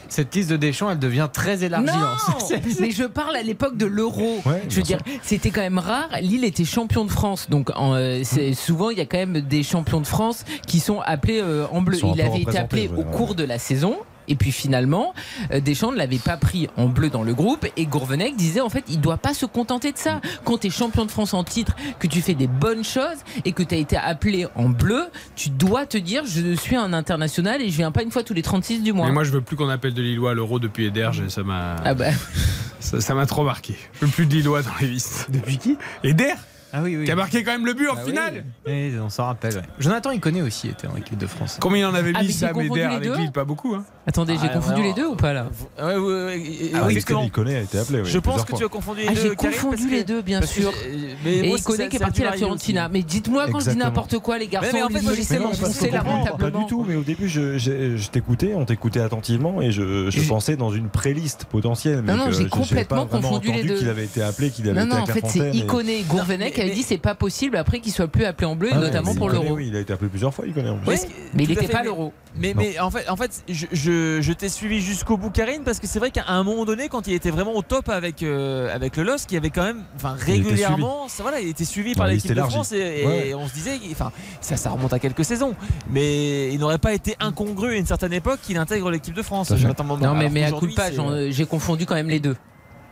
Cette 0.08 0.34
liste 0.34 0.50
de 0.50 0.56
Deschamps, 0.56 0.90
elle 0.90 0.98
devient 0.98 1.28
très 1.32 1.64
élargie. 1.64 1.86
non, 1.86 1.92
hein. 1.92 2.16
C'est- 2.38 2.80
mais 2.80 2.90
je 2.90 3.04
parle 3.04 3.34
à 3.36 3.42
l'époque 3.42 3.76
de 3.76 3.86
l'Euro. 3.86 4.40
Ouais, 4.46 4.62
je 4.68 4.76
veux 4.76 4.82
dire, 4.82 4.98
c'était 5.22 5.50
quand 5.50 5.60
même 5.60 5.78
rare. 5.78 6.08
Lille 6.20 6.44
était 6.44 6.64
champion 6.64 7.04
de 7.04 7.10
France, 7.10 7.48
donc 7.50 7.70
en, 7.74 7.94
euh, 7.94 8.22
souvent 8.54 8.90
il 8.90 8.98
y 8.98 9.00
a 9.00 9.06
quand 9.06 9.18
même 9.18 9.40
des 9.40 9.62
champions 9.62 10.00
de 10.00 10.06
France 10.06 10.44
qui 10.66 10.80
sont 10.80 11.00
appelés 11.00 11.40
euh, 11.42 11.66
en 11.72 11.82
bleu. 11.82 11.98
Il 12.14 12.20
avait 12.20 12.40
été 12.42 12.58
appelé 12.58 12.90
au 12.96 13.02
cours 13.04 13.34
de 13.34 13.44
la 13.44 13.58
saison. 13.58 13.96
Et 14.28 14.34
puis 14.36 14.52
finalement, 14.52 15.14
euh, 15.52 15.60
Deschamps 15.60 15.92
ne 15.92 15.96
l'avait 15.96 16.18
pas 16.18 16.36
pris 16.36 16.68
en 16.76 16.86
bleu 16.86 17.10
dans 17.10 17.22
le 17.22 17.34
groupe. 17.34 17.66
Et 17.76 17.86
Gourvenec 17.86 18.36
disait 18.36 18.60
en 18.60 18.68
fait, 18.68 18.84
il 18.88 19.00
doit 19.00 19.16
pas 19.16 19.34
se 19.34 19.46
contenter 19.46 19.92
de 19.92 19.98
ça. 19.98 20.20
Quand 20.44 20.58
tu 20.58 20.68
es 20.68 20.70
champion 20.70 21.04
de 21.04 21.10
France 21.10 21.34
en 21.34 21.44
titre, 21.44 21.76
que 21.98 22.06
tu 22.06 22.20
fais 22.20 22.34
des 22.34 22.46
bonnes 22.46 22.84
choses 22.84 23.18
et 23.44 23.52
que 23.52 23.62
tu 23.62 23.74
as 23.74 23.78
été 23.78 23.96
appelé 23.96 24.46
en 24.54 24.68
bleu, 24.68 25.06
tu 25.36 25.50
dois 25.50 25.86
te 25.86 25.98
dire 25.98 26.24
je 26.26 26.54
suis 26.54 26.76
un 26.76 26.92
international 26.92 27.62
et 27.62 27.70
je 27.70 27.76
viens 27.76 27.92
pas 27.92 28.02
une 28.02 28.10
fois 28.10 28.22
tous 28.22 28.34
les 28.34 28.42
36 28.42 28.82
du 28.82 28.92
mois. 28.92 29.06
Mais 29.06 29.12
moi, 29.12 29.24
je 29.24 29.30
veux 29.30 29.40
plus 29.40 29.56
qu'on 29.56 29.68
appelle 29.68 29.94
de 29.94 30.02
Lillois 30.02 30.32
à 30.32 30.34
l'euro 30.34 30.58
depuis 30.58 30.86
Ederge. 30.86 31.26
Ça 31.28 31.42
m'a. 31.42 31.76
Ah 31.84 31.94
bah. 31.94 32.10
Ça 32.80 33.00
ça 33.00 33.14
m'a 33.14 33.26
trop 33.26 33.44
marqué. 33.44 33.76
Je 34.00 34.06
veux 34.06 34.10
plus 34.10 34.26
de 34.26 34.34
Lillois 34.34 34.62
dans 34.62 34.72
les 34.80 34.88
listes. 34.88 35.28
Depuis 35.30 35.56
qui? 35.56 35.78
Eder? 36.02 36.32
Ah 36.72 36.80
oui, 36.82 36.96
oui. 36.96 37.04
Qui 37.04 37.10
a 37.10 37.16
marqué 37.16 37.42
quand 37.44 37.52
même 37.52 37.66
le 37.66 37.74
but 37.74 37.88
en 37.88 37.94
Ah 37.96 38.00
oui. 38.04 38.10
finale 38.10 38.44
Et 38.66 38.92
on 38.98 39.10
s'en 39.10 39.26
rappelle. 39.26 39.54
ouais. 39.56 39.62
Jonathan, 39.78 40.10
il 40.10 40.20
connaît 40.20 40.40
aussi, 40.42 40.68
était 40.68 40.86
en 40.86 40.96
équipe 40.96 41.18
de 41.18 41.26
France. 41.26 41.58
Combien 41.60 41.80
il 41.80 41.84
en 41.84 41.94
avait 41.94 42.12
Ah, 42.14 42.20
mis 42.20 42.26
mais 42.28 42.32
j'ai 42.32 42.38
Sam 42.38 42.52
confondu 42.54 42.70
Eder 42.80 42.88
les 42.88 42.94
avec 42.96 43.08
deux 43.10 43.16
Lille 43.18 43.32
Pas 43.32 43.44
beaucoup. 43.44 43.74
Hein. 43.74 43.84
Attendez, 44.06 44.34
j'ai 44.40 44.48
Ah, 44.50 44.54
confondu 44.56 44.82
les 44.82 44.94
deux 44.94 45.06
ou 45.06 45.14
pas 45.14 45.32
là? 45.34 45.46
Ouais, 45.78 45.96
ouais, 45.96 46.42
Ah, 46.74 46.84
oui, 46.86 46.94
il 46.96 47.04
connaît, 47.04 47.24
il 47.26 47.30
connaît, 47.30 47.56
a 47.56 47.60
été 47.60 47.78
appelé. 47.78 48.00
oui, 48.00 48.08
Je 48.10 48.18
pense 48.18 48.42
que 48.42 48.48
fois. 48.50 48.58
tu 48.58 48.64
as 48.64 48.68
confondu 48.68 49.00
les 49.02 49.08
Ah, 49.08 49.14
deux. 49.14 49.20
j'ai 49.20 49.36
confondu 49.36 49.90
les 49.90 50.04
deux, 50.04 50.22
bien 50.22 50.40
sûr. 50.42 50.72
Et 51.26 51.46
moi, 51.48 51.58
il 51.58 51.62
connaît 51.62 51.88
qui 51.88 51.96
est 51.96 52.00
parti 52.00 52.22
à 52.22 52.30
la 52.30 52.36
Fiorentina. 52.36 52.88
Mais 52.88 53.02
dites-moi 53.02 53.46
quand 53.50 53.60
je 53.60 53.70
dis 53.70 53.76
n'importe 53.76 54.18
quoi, 54.20 54.38
les 54.38 54.48
garçons, 54.48 54.70
de 54.88 54.94
me 54.94 55.00
je 55.00 55.08
laisser 55.10 55.22
sais 55.24 55.36
pas, 55.36 55.44
m'enfoncer 55.44 55.90
moi, 55.90 56.00
Pas 56.00 56.08
lamentablement. 56.08 56.60
du 56.60 56.66
tout, 56.66 56.84
mais 56.88 56.96
au 56.96 57.02
début, 57.02 57.28
je, 57.28 58.08
t'écoutais, 58.08 58.54
on 58.56 58.64
t'écoutait 58.64 59.00
attentivement 59.00 59.60
et 59.60 59.70
je, 59.72 60.26
pensais 60.26 60.56
dans 60.56 60.70
une 60.72 60.88
préliste 60.88 61.44
potentielle. 61.44 62.00
Non, 62.02 62.16
non, 62.16 62.30
j'ai 62.32 62.48
complètement 62.48 63.06
confondu 63.06 63.52
les 63.52 63.62
deux. 63.64 63.76
qu'il 63.76 63.88
avait 63.90 64.04
été 64.04 64.22
appelé, 64.22 64.50
qu'il 64.50 64.68
avait 64.70 64.80
Non, 64.80 64.86
été 64.86 64.94
non, 64.94 65.00
à 65.00 65.02
en 65.02 65.06
fait, 65.06 65.24
c'est 65.28 65.50
Iconé 65.50 66.02
Gourvenec 66.08 66.61
qui 66.64 66.70
avait 66.70 66.74
dit 66.74 66.82
c'est 66.82 66.98
pas 66.98 67.14
possible 67.14 67.56
après 67.56 67.80
qu'il 67.80 67.92
soit 67.92 68.08
plus 68.08 68.24
appelé 68.24 68.46
en 68.46 68.56
bleu, 68.56 68.70
Ah, 68.72 68.78
notamment 68.78 69.14
pour 69.14 69.28
l'Euro. 69.30 69.54
Oui, 69.54 69.66
il 69.68 69.76
a 69.76 69.80
été 69.80 69.92
appelé 69.92 70.08
plusieurs 70.08 70.32
fois, 70.34 70.44
il 70.46 70.52
connaît 70.54 70.70
en 70.70 70.78
plus. 70.78 70.88
Oui, 70.88 70.96
Mais 71.34 71.44
il 71.44 71.48
n'était 71.50 71.68
pas 71.68 71.78
mais- 71.78 71.84
l'Euro. 71.84 72.12
Mais, 72.34 72.54
en 72.80 72.90
fait, 72.90 73.08
en 73.10 73.16
fait 73.16 73.42
je, 73.46 73.66
je, 73.72 74.18
je 74.22 74.32
t'ai 74.32 74.48
suivi 74.48 74.80
jusqu'au 74.80 75.18
bout, 75.18 75.28
Karine, 75.30 75.64
parce 75.64 75.78
que 75.80 75.86
c'est 75.86 75.98
vrai 75.98 76.10
qu'à 76.10 76.24
un 76.28 76.42
moment 76.42 76.64
donné, 76.64 76.88
quand 76.88 77.06
il 77.06 77.12
était 77.12 77.30
vraiment 77.30 77.54
au 77.54 77.60
top 77.60 77.90
avec, 77.90 78.22
euh, 78.22 78.74
avec 78.74 78.96
le 78.96 79.02
LOSC, 79.02 79.30
il 79.30 79.34
y 79.34 79.36
avait 79.36 79.50
quand 79.50 79.64
même, 79.64 79.82
enfin, 79.96 80.16
régulièrement, 80.18 81.08
ça, 81.08 81.22
voilà, 81.22 81.40
il 81.40 81.48
était 81.48 81.66
suivi 81.66 81.94
par 81.94 82.06
Ouais, 82.06 82.12
il 82.12 82.16
l'équipe 82.16 82.32
de. 82.32 82.40
France 82.40 82.72
et, 82.72 82.76
et 82.78 83.06
Ouais, 83.06 83.12
ouais. 83.24 83.34
on 83.34 83.46
se 83.48 83.52
disait, 83.52 83.78
enfin, 83.90 84.12
ça, 84.40 84.56
ça 84.56 84.70
remonte 84.70 84.92
à 84.94 84.98
quelques 84.98 85.24
saisons, 85.26 85.54
mais 85.90 86.52
il 86.52 86.58
n'aurait 86.58 86.78
pas 86.78 86.94
été 86.94 87.16
incongru 87.20 87.74
à 87.74 87.76
une 87.76 87.86
certaine 87.86 88.14
époque 88.14 88.40
qu'il 88.42 88.56
intègre 88.56 88.90
l'équipe 88.90 89.14
de 89.14 89.22
France. 89.22 89.50
Non, 89.50 90.14
mais, 90.14 90.44
à 90.44 90.52
coup 90.52 90.66
de 90.66 90.72
j'en- 90.96 91.30
j'ai 91.30 91.44
confondu 91.44 91.84
quand 91.84 91.94
même 91.96 92.08
les 92.08 92.20
deux. 92.20 92.36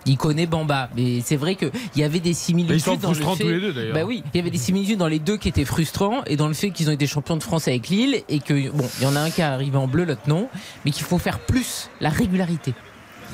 Il 0.06 0.16
connaît 0.16 0.46
Bamba, 0.46 0.88
mais 0.96 1.20
c'est 1.22 1.36
vrai 1.36 1.56
qu'il 1.56 1.70
y 1.96 2.02
avait 2.02 2.20
des 2.20 2.32
similitudes. 2.32 2.76
Ils 2.78 2.80
sont 2.80 2.96
dans 2.96 3.08
le 3.10 3.14
frustrants 3.14 3.36
fait- 3.36 3.44
tous 3.44 3.50
les 3.50 3.60
deux, 3.60 3.72
d'ailleurs. 3.72 3.94
Bah 3.94 4.04
oui, 4.06 4.22
il 4.32 4.36
y 4.38 4.40
avait 4.40 4.50
des 4.50 4.58
similitudes 4.58 4.98
dans 4.98 5.08
les 5.08 5.18
deux 5.18 5.36
qui 5.36 5.48
étaient 5.48 5.64
frustrants 5.66 6.22
et 6.26 6.36
dans 6.36 6.48
le 6.48 6.54
fait 6.54 6.70
qu'ils 6.70 6.88
ont 6.88 6.92
été 6.92 7.06
champions 7.06 7.36
de 7.36 7.42
France 7.42 7.68
avec 7.68 7.88
Lille 7.88 8.22
et 8.28 8.38
que 8.40 8.70
bon, 8.70 8.88
il 8.98 9.04
y 9.04 9.06
en 9.06 9.14
a 9.14 9.20
un 9.20 9.30
qui 9.30 9.40
est 9.42 9.44
arrivé 9.44 9.76
en 9.76 9.86
bleu, 9.86 10.04
l'autre 10.04 10.22
non, 10.26 10.48
mais 10.84 10.90
qu'il 10.90 11.04
faut 11.04 11.18
faire 11.18 11.38
plus 11.38 11.90
la 12.00 12.08
régularité. 12.08 12.72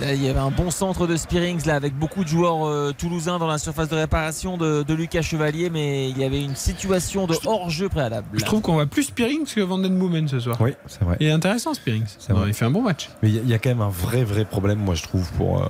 Là, 0.00 0.12
il 0.12 0.22
y 0.22 0.28
avait 0.28 0.38
un 0.38 0.50
bon 0.50 0.70
centre 0.70 1.06
de 1.06 1.16
Spearings 1.16 1.64
là 1.66 1.74
avec 1.74 1.94
beaucoup 1.98 2.22
de 2.22 2.28
joueurs 2.28 2.66
euh, 2.66 2.92
toulousains 2.96 3.38
dans 3.38 3.46
la 3.46 3.56
surface 3.56 3.88
de 3.88 3.94
réparation 3.96 4.58
de, 4.58 4.82
de 4.82 4.94
Lucas 4.94 5.22
Chevalier, 5.22 5.70
mais 5.70 6.10
il 6.10 6.18
y 6.18 6.24
avait 6.24 6.42
une 6.42 6.54
situation 6.54 7.26
de 7.26 7.34
hors-jeu 7.46 7.88
préalable. 7.88 8.26
Je 8.34 8.44
trouve 8.44 8.60
qu'on 8.60 8.74
voit 8.74 8.84
plus 8.84 9.04
Spearings 9.04 9.46
que 9.46 9.60
Van 9.62 9.78
Den 9.78 9.98
Boomen 9.98 10.28
ce 10.28 10.38
soir. 10.38 10.58
Oui, 10.60 10.72
c'est 10.86 11.02
vrai. 11.02 11.16
Il 11.20 11.28
est 11.28 11.30
intéressant 11.32 11.72
Spearings. 11.72 12.04
Vrai. 12.28 12.48
Il 12.48 12.52
fait 12.54 12.66
un 12.66 12.70
bon 12.70 12.82
match. 12.82 13.08
Mais 13.22 13.30
il 13.30 13.36
y, 13.36 13.38
a- 13.38 13.42
il 13.42 13.48
y 13.48 13.54
a 13.54 13.58
quand 13.58 13.70
même 13.70 13.80
un 13.80 13.88
vrai 13.88 14.22
vrai 14.22 14.44
problème, 14.44 14.78
moi 14.80 14.94
je 14.94 15.02
trouve, 15.02 15.32
pour, 15.32 15.62
euh, 15.62 15.66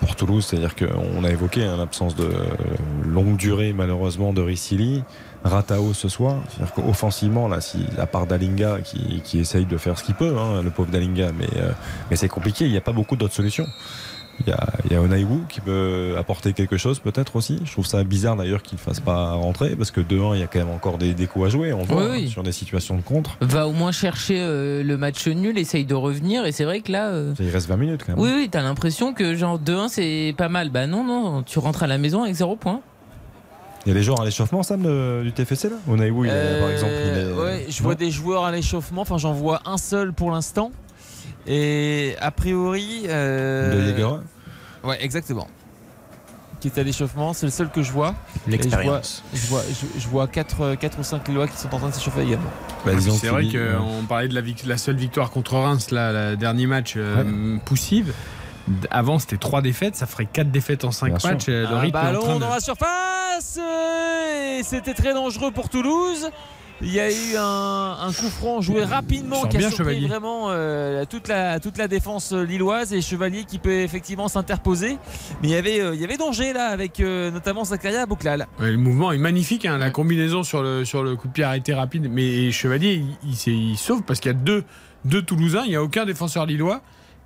pour 0.00 0.14
Toulouse. 0.14 0.44
C'est-à-dire 0.44 0.74
qu'on 0.76 1.24
a 1.24 1.30
évoqué 1.30 1.64
hein, 1.64 1.76
l'absence 1.78 2.14
de 2.16 2.28
longue 3.06 3.36
durée, 3.38 3.72
malheureusement, 3.72 4.32
de 4.34 4.42
Ricili. 4.42 5.02
Ratao 5.44 5.92
ce 5.94 6.08
soir. 6.08 6.36
C'est-à-dire 6.48 6.74
qu'offensivement, 6.74 7.48
là, 7.48 7.60
si, 7.60 7.78
à 7.98 8.06
part 8.06 8.26
Dalinga 8.26 8.78
qui, 8.82 9.20
qui 9.22 9.38
essaye 9.38 9.66
de 9.66 9.76
faire 9.76 9.98
ce 9.98 10.04
qu'il 10.04 10.14
peut, 10.14 10.34
hein, 10.38 10.62
le 10.62 10.70
pauvre 10.70 10.90
Dalinga, 10.90 11.30
mais, 11.38 11.48
euh, 11.56 11.70
mais 12.10 12.16
c'est 12.16 12.28
compliqué, 12.28 12.64
il 12.64 12.70
n'y 12.72 12.76
a 12.78 12.80
pas 12.82 12.92
beaucoup 12.92 13.16
d'autres 13.16 13.34
solutions. 13.34 13.66
Il 14.40 14.48
y 14.48 14.52
a, 14.52 14.66
il 14.86 14.92
y 14.92 14.96
a 14.96 15.00
Onaiwu 15.00 15.42
qui 15.48 15.60
peut 15.60 16.16
apporter 16.18 16.54
quelque 16.54 16.76
chose 16.76 16.98
peut-être 16.98 17.36
aussi. 17.36 17.60
Je 17.64 17.70
trouve 17.70 17.86
ça 17.86 18.02
bizarre 18.02 18.34
d'ailleurs 18.34 18.62
qu'il 18.62 18.74
ne 18.78 18.80
fasse 18.80 18.98
pas 18.98 19.30
rentrer 19.34 19.76
parce 19.76 19.92
que 19.92 20.00
2-1, 20.00 20.34
il 20.34 20.40
y 20.40 20.42
a 20.42 20.48
quand 20.48 20.58
même 20.58 20.70
encore 20.70 20.98
des, 20.98 21.14
des 21.14 21.28
coups 21.28 21.46
à 21.46 21.48
jouer, 21.50 21.72
on 21.72 21.84
voit, 21.84 21.98
Oui, 21.98 22.04
hein, 22.04 22.10
oui. 22.14 22.28
sur 22.28 22.42
des 22.42 22.50
situations 22.50 22.96
de 22.96 23.02
contre. 23.02 23.36
Va 23.40 23.68
au 23.68 23.72
moins 23.72 23.92
chercher 23.92 24.38
euh, 24.40 24.82
le 24.82 24.96
match 24.96 25.28
nul, 25.28 25.56
essaye 25.56 25.84
de 25.84 25.94
revenir 25.94 26.46
et 26.46 26.50
c'est 26.52 26.64
vrai 26.64 26.80
que 26.80 26.90
là. 26.90 27.10
euh, 27.10 27.32
Il 27.38 27.48
reste 27.48 27.68
20 27.68 27.76
minutes 27.76 28.00
quand 28.04 28.16
même. 28.16 28.20
Oui, 28.24 28.32
oui, 28.34 28.48
t'as 28.50 28.62
l'impression 28.62 29.14
que 29.14 29.36
genre 29.36 29.60
2-1 29.60 29.86
c'est 29.88 30.34
pas 30.36 30.48
mal. 30.48 30.70
Bah 30.70 30.88
non, 30.88 31.04
non, 31.04 31.44
tu 31.44 31.60
rentres 31.60 31.84
à 31.84 31.86
la 31.86 31.98
maison 31.98 32.24
avec 32.24 32.34
0 32.34 32.56
points. 32.56 32.80
Il 33.86 33.88
y 33.88 33.92
a 33.92 33.94
des 33.94 34.02
joueurs 34.02 34.20
à 34.20 34.24
l'échauffement, 34.24 34.62
Sam, 34.62 34.82
de- 34.82 35.22
du 35.24 35.32
TFC 35.32 35.68
là? 35.68 35.76
Onaiwu, 35.88 36.26
il 36.26 36.30
est, 36.32 36.58
par 36.60 36.70
exemple, 36.70 36.92
il 37.04 37.18
est. 37.18 37.22
Euh, 37.22 37.44
ouais, 37.44 37.66
je 37.68 37.82
vois 37.82 37.92
Non 37.92 37.98
des 37.98 38.10
joueurs 38.10 38.44
à 38.44 38.50
l'échauffement, 38.52 39.02
enfin 39.02 39.18
j'en 39.18 39.32
vois 39.32 39.60
un 39.66 39.76
seul 39.78 40.12
pour 40.12 40.30
l'instant. 40.30 40.70
Et 41.46 42.14
a 42.20 42.30
priori. 42.30 43.02
euh, 43.08 43.74
De 43.74 43.80
Jäger 43.92 44.08
Ouais, 44.82 45.02
exactement. 45.02 45.48
Qui 46.60 46.68
est 46.68 46.78
à 46.78 46.82
l'échauffement, 46.82 47.34
c'est 47.34 47.44
le 47.44 47.52
seul 47.52 47.68
que 47.68 47.82
je 47.82 47.92
vois. 47.92 48.14
L'expérience. 48.46 49.22
Je 49.34 49.46
vois, 49.48 49.60
je 49.68 49.74
vois, 49.74 49.88
je, 49.96 50.00
je 50.00 50.08
vois 50.08 50.26
4, 50.28 50.98
ou 50.98 51.02
5 51.02 51.28
Lillois 51.28 51.46
qui 51.46 51.58
sont 51.58 51.74
en 51.74 51.78
train 51.78 51.88
de 51.90 51.94
s'échauffer 51.94 52.22
également. 52.22 52.48
Bah, 52.86 52.92
c'est 52.98 53.26
vrai 53.28 53.44
qu'on 53.48 54.04
parlait 54.06 54.28
de 54.28 54.34
la, 54.34 54.40
la 54.66 54.78
seule 54.78 54.96
victoire 54.96 55.30
contre 55.30 55.56
Reims, 55.58 55.90
là, 55.90 56.30
le 56.30 56.36
dernier 56.38 56.66
match 56.66 56.94
euh, 56.96 57.58
poussive. 57.66 58.14
Avant, 58.90 59.18
c'était 59.18 59.36
3 59.36 59.60
défaites, 59.62 59.94
ça 59.96 60.06
ferait 60.06 60.26
4 60.26 60.50
défaites 60.50 60.84
en 60.84 60.90
5 60.90 61.08
Bien 61.08 61.18
sûr. 61.18 61.30
matchs. 61.30 61.44
euh, 61.48 61.66
Le 61.68 61.84
est 61.84 61.88
en 61.88 61.90
ballon 61.90 62.20
train 62.22 62.34
de- 62.36 62.40
dans 62.40 62.48
la 62.50 62.60
surface 62.60 63.58
euh, 63.60 64.58
et 64.58 64.62
c'était 64.62 64.94
très 64.94 65.12
dangereux 65.12 65.50
pour 65.50 65.68
Toulouse. 65.68 66.30
Il 66.82 66.92
y 66.92 66.98
a 66.98 67.08
eu 67.08 67.36
un, 67.38 67.96
un 68.00 68.12
coup 68.12 68.28
franc 68.28 68.60
joué 68.60 68.82
rapidement 68.84 69.42
qui 69.44 69.58
a 69.58 69.60
surpris 69.60 69.76
Chevalier. 69.76 70.08
vraiment 70.08 70.46
euh, 70.50 71.04
toute, 71.08 71.28
la, 71.28 71.60
toute 71.60 71.78
la 71.78 71.86
défense 71.88 72.32
lilloise 72.32 72.92
et 72.92 73.00
Chevalier 73.00 73.44
qui 73.44 73.58
peut 73.58 73.80
effectivement 73.82 74.26
s'interposer. 74.28 74.98
Mais 75.40 75.48
il 75.48 75.50
y 75.50 75.54
avait, 75.56 75.80
euh, 75.80 75.94
il 75.94 76.00
y 76.00 76.04
avait 76.04 76.16
danger 76.16 76.52
là 76.52 76.66
avec 76.66 76.98
euh, 76.98 77.30
notamment 77.30 77.64
Zakaria 77.64 78.06
Bouklal. 78.06 78.48
Ouais, 78.58 78.72
le 78.72 78.76
mouvement 78.76 79.12
est 79.12 79.18
magnifique, 79.18 79.66
hein, 79.66 79.78
la 79.78 79.90
combinaison 79.90 80.42
sur 80.42 80.62
le, 80.62 80.84
sur 80.84 81.04
le 81.04 81.14
coup 81.14 81.28
de 81.28 81.32
pied 81.32 81.44
arrêté 81.44 81.72
rapide. 81.74 82.08
Mais 82.10 82.50
Chevalier, 82.50 82.94
il, 83.22 83.30
il, 83.30 83.36
s'est- 83.36 83.52
il 83.52 83.76
sauve 83.76 84.02
parce 84.02 84.18
qu'il 84.18 84.32
y 84.32 84.34
a 84.34 84.38
deux, 84.38 84.64
deux 85.04 85.22
Toulousains, 85.22 85.62
il 85.64 85.70
n'y 85.70 85.76
a 85.76 85.82
aucun 85.82 86.04
défenseur 86.04 86.44
lillois. 86.44 86.80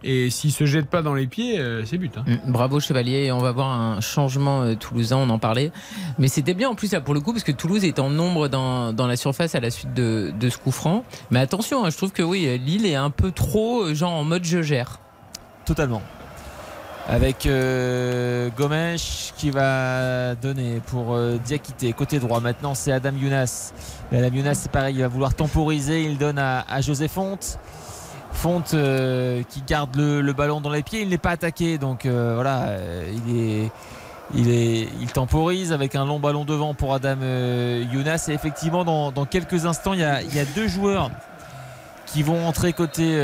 Et 0.05 0.31
s'il 0.31 0.53
se 0.53 0.65
jette 0.65 0.89
pas 0.89 1.03
dans 1.03 1.15
les 1.15 1.27
pieds, 1.27 1.59
euh, 1.59 1.85
c'est 1.85 1.99
but. 1.99 2.17
hein. 2.17 2.25
Mm, 2.27 2.53
Bravo 2.53 2.79
Chevalier, 2.79 3.33
on 3.33 3.39
va 3.39 3.51
voir 3.51 3.69
un 3.69 4.01
changement 4.01 4.63
euh, 4.63 4.75
toulousain, 4.77 5.17
on 5.17 5.29
en 5.29 5.41
parlait. 5.41 5.73
Mais 6.19 6.29
c'était 6.29 6.55
bien 6.55 6.69
en 6.69 6.77
plus 6.77 6.93
là 6.93 7.01
pour 7.01 7.15
le 7.15 7.21
coup 7.21 7.33
parce 7.33 7.43
que 7.43 7.51
Toulouse 7.51 7.85
est 7.85 7.99
en 7.99 8.09
nombre 8.09 8.47
dans, 8.47 8.93
dans 8.93 9.09
la 9.09 9.17
surface 9.17 9.57
à 9.57 9.61
la 9.61 9.71
suite 9.71 9.95
de, 9.95 10.33
de 10.39 10.49
ce 10.51 10.59
coup 10.59 10.71
franc. 10.71 11.03
Mais 11.33 11.41
attention, 11.41 11.85
hein, 11.85 11.91
je 11.91 11.97
trouve 11.97 12.13
que 12.13 12.23
oui, 12.23 12.59
Lille 12.65 12.87
est 12.87 12.95
un 12.95 13.11
peu 13.11 13.33
trop 13.33 13.83
euh, 13.83 13.95
genre 13.95 14.13
en 14.13 14.23
mode 14.23 14.45
je 14.45 14.63
gère. 14.63 15.01
Totalement. 15.65 16.03
Avec 17.09 17.47
euh, 17.47 18.51
Gomes 18.57 18.97
qui 19.37 19.51
va 19.51 20.35
donner 20.35 20.81
pour 20.87 21.15
euh, 21.15 21.39
Diakité 21.45 21.93
côté 21.95 22.21
droit. 22.21 22.39
Maintenant 22.41 22.75
c'est 22.75 22.93
Adam 22.93 23.13
Younas. 23.21 23.73
Adam 24.13 24.29
Younas 24.33 24.55
c'est 24.55 24.71
pareil, 24.71 24.97
il 24.97 25.01
va 25.01 25.09
vouloir 25.09 25.35
temporiser. 25.35 26.05
Il 26.05 26.19
donne 26.19 26.39
à, 26.39 26.65
à 26.69 26.81
José 26.83 27.09
Fonte. 27.09 27.59
Fonte 28.33 28.75
euh, 28.75 29.43
qui 29.49 29.63
garde 29.67 29.97
le, 29.97 30.21
le 30.21 30.33
ballon 30.33 30.61
dans 30.61 30.71
les 30.71 30.83
pieds. 30.83 31.03
Il 31.03 31.09
n'est 31.09 31.19
pas 31.19 31.31
attaqué 31.31 31.79
donc 31.79 32.07
euh, 32.07 32.33
voilà, 32.35 32.65
euh, 32.69 33.13
il 33.27 33.37
est. 33.37 33.71
Il, 34.35 34.51
est, 34.51 34.91
il 35.01 35.11
temporise 35.11 35.73
avec 35.73 35.95
un 35.95 36.05
long 36.05 36.21
ballon 36.21 36.45
devant 36.45 36.75
pour 36.75 36.93
Adam 36.93 37.17
Younas. 37.91 38.27
Et 38.29 38.33
effectivement, 38.33 38.85
dans, 38.85 39.11
dans 39.11 39.25
quelques 39.25 39.65
instants, 39.65 39.95
il 39.95 40.01
y, 40.01 40.05
a, 40.05 40.21
il 40.21 40.35
y 40.35 40.39
a 40.39 40.45
deux 40.45 40.69
joueurs 40.69 41.11
qui 42.05 42.23
vont 42.23 42.47
entrer 42.47 42.75
côté, 42.75 43.19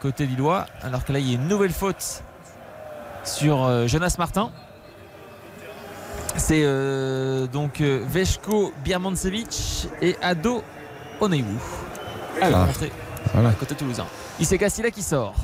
côté 0.00 0.26
Lillois. 0.26 0.66
Alors 0.82 1.04
que 1.04 1.12
là, 1.12 1.20
il 1.20 1.28
y 1.28 1.30
a 1.30 1.34
une 1.36 1.46
nouvelle 1.46 1.70
faute 1.70 2.24
sur 3.22 3.86
Jonas 3.86 4.16
Martin. 4.18 4.50
C'est 6.34 6.64
donc 7.52 7.80
Veshko 7.80 8.72
Birmancevic 8.82 9.86
et 10.02 10.16
Ado 10.20 10.64
Oneiwu. 11.20 11.46
Ah. 12.42 12.46
Alors, 12.46 12.60
entrée 12.62 12.90
Voilà. 13.34 13.52
côté 13.52 13.74
toulousain. 13.74 14.06
Issei 14.40 14.58
Cassila 14.58 14.90
qui 14.90 15.02
sort. 15.02 15.34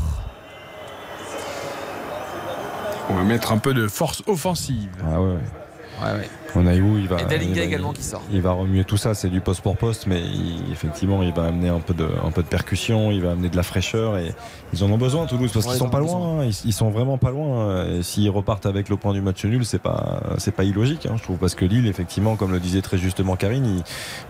On 3.10 3.14
va 3.14 3.22
mettre 3.22 3.52
un 3.52 3.58
peu 3.58 3.74
de 3.74 3.86
force 3.86 4.22
offensive. 4.26 4.90
Ah 5.04 5.20
ouais, 5.20 5.34
ouais. 5.34 6.12
Ouais, 6.12 6.28
ouais. 6.54 6.60
Onaiwu, 6.62 7.00
il 7.00 7.08
va. 7.08 7.20
Et 7.20 7.24
Dalinga 7.24 7.52
il 7.52 7.58
va- 7.58 7.62
également 7.64 7.92
qui 7.92 8.02
sort. 8.02 8.22
Il 8.32 8.42
va 8.42 8.52
remuer 8.52 8.84
tout 8.84 8.96
ça, 8.96 9.14
c'est 9.14 9.28
du 9.28 9.40
poste 9.40 9.60
pour 9.62 9.76
poste, 9.76 10.06
mais 10.06 10.20
il- 10.20 10.70
effectivement, 10.72 11.22
il 11.22 11.32
va 11.32 11.44
amener 11.46 11.68
un 11.68 11.80
peu, 11.80 11.94
de, 11.94 12.06
un 12.24 12.30
peu 12.30 12.42
de 12.42 12.48
percussion, 12.48 13.10
il 13.10 13.22
va 13.22 13.32
amener 13.32 13.48
de 13.48 13.56
la 13.56 13.62
fraîcheur 13.62 14.18
et 14.18 14.34
ils 14.72 14.82
en 14.84 14.90
ont 14.90 14.98
besoin, 14.98 15.26
Toulouse, 15.26 15.50
parce 15.52 15.66
Ouais, 15.66 15.72
qu'ils 15.72 15.76
ils 15.80 15.84
sont 15.84 15.90
pas 15.90 16.00
loin, 16.00 16.40
hein, 16.40 16.44
ils, 16.44 16.68
ils 16.68 16.72
sont 16.72 16.90
vraiment 16.90 17.18
pas 17.18 17.30
loin. 17.30 17.84
Et 17.86 18.02
s'ils 18.02 18.30
repartent 18.30 18.66
avec 18.66 18.88
le 18.88 18.96
point 18.96 19.12
du 19.12 19.20
match 19.20 19.44
nul, 19.44 19.64
c'est 19.64 19.78
pas, 19.78 20.20
c'est 20.38 20.52
pas 20.54 20.64
illogique, 20.64 21.06
hein, 21.06 21.14
je 21.16 21.22
trouve, 21.22 21.36
parce 21.38 21.54
que 21.54 21.64
Lille, 21.64 21.86
effectivement, 21.86 22.36
comme 22.36 22.52
le 22.52 22.60
disait 22.60 22.82
très 22.82 22.98
justement 22.98 23.36
Karine, 23.36 23.66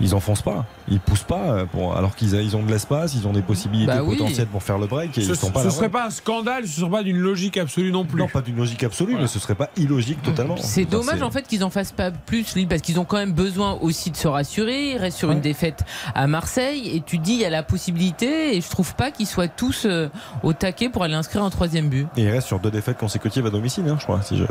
ils, 0.01 0.05
ils 0.07 0.15
enfoncent 0.15 0.43
pas, 0.43 0.65
ils 0.89 1.01
poussent 1.01 1.23
pas, 1.25 1.41
euh, 1.51 1.65
pour, 1.67 1.97
alors 1.97 2.15
qu'ils 2.17 2.35
a- 2.37 2.41
ils 2.43 2.57
ont 2.57 2.63
de 2.63 2.71
l'espace, 2.71 3.15
ils 3.15 3.27
ont 3.27 3.33
des 3.33 3.43
possibilités 3.43 3.93
Bah 3.93 4.03
oui. 4.05 4.17
potentielles 4.17 4.47
pour 4.49 4.63
faire 4.63 4.79
le 4.79 4.87
break 4.87 5.17
et 5.19 5.23
Ce, 5.23 5.31
ils 5.31 5.37
sont 5.37 5.51
pas 5.51 5.61
ce 5.61 5.65
là. 5.67 5.71
serait 5.71 5.89
pas 5.89 6.07
un 6.07 6.11
scandale, 6.11 6.67
ce 6.67 6.81
serait 6.81 6.91
pas 6.91 7.03
d'une 7.03 7.19
logique 7.19 7.57
absolue 7.57 7.93
non 7.93 8.05
plus. 8.05 8.19
Non, 8.21 8.29
pas 8.29 8.41
d'une 8.43 8.57
logique 8.57 8.83
absolue, 8.85 9.17
mais 9.19 9.27
ce 9.27 9.39
serait 9.39 9.55
pas 9.55 9.71
illogique 9.77 10.23
totalement. 10.23 10.57
C'est 10.59 10.85
dommage 10.85 11.23
en 11.23 11.31
fait 11.31 11.47
qu'ils 11.47 11.65
en 11.65 11.71
fassent 11.71 11.93
pas 11.93 12.11
plus 12.27 12.55
Lille 12.55 12.69
parce 12.69 12.81
qu'ils 12.83 12.99
ont 13.01 13.05
quand 13.05 13.17
même 13.17 13.33
besoin 13.33 13.79
aussi 13.81 14.11
de 14.11 14.17
se 14.17 14.29
rassurer. 14.29 14.93
Ils 14.93 14.99
restent 14.99 15.19
sur 15.19 15.31
une 15.31 15.41
défaite 15.41 15.83
à 16.15 16.27
Marseille 16.27 16.95
et 16.97 17.01
tu 17.01 17.19
dis 17.19 17.33
il 17.35 17.41
y 17.41 17.45
a 17.45 17.51
la 17.51 17.63
possibilité 17.63 18.57
et 18.57 18.61
je 18.61 18.69
trouve 18.69 18.95
pas 18.95 19.11
qu'ils 19.11 19.27
soient 19.27 19.49
tous 19.49 19.87
euh, 19.87 20.09
au 20.43 20.53
taquet 20.53 20.89
pour 20.89 21.03
aller 21.05 21.15
inscrire 21.15 21.43
un 21.45 21.51
troisième 21.51 21.89
but. 21.89 22.07
Et 22.17 22.23
il 22.23 22.31
reste 22.31 22.47
sur 22.47 22.59
deux 22.61 22.71
défaites 22.71 22.99
consécutives 22.99 23.47
à 23.47 23.51
domicile, 23.51 23.85
hein, 23.89 23.97
je 23.99 24.05
crois, 24.05 24.23
si 24.23 24.37
je, 24.37 24.45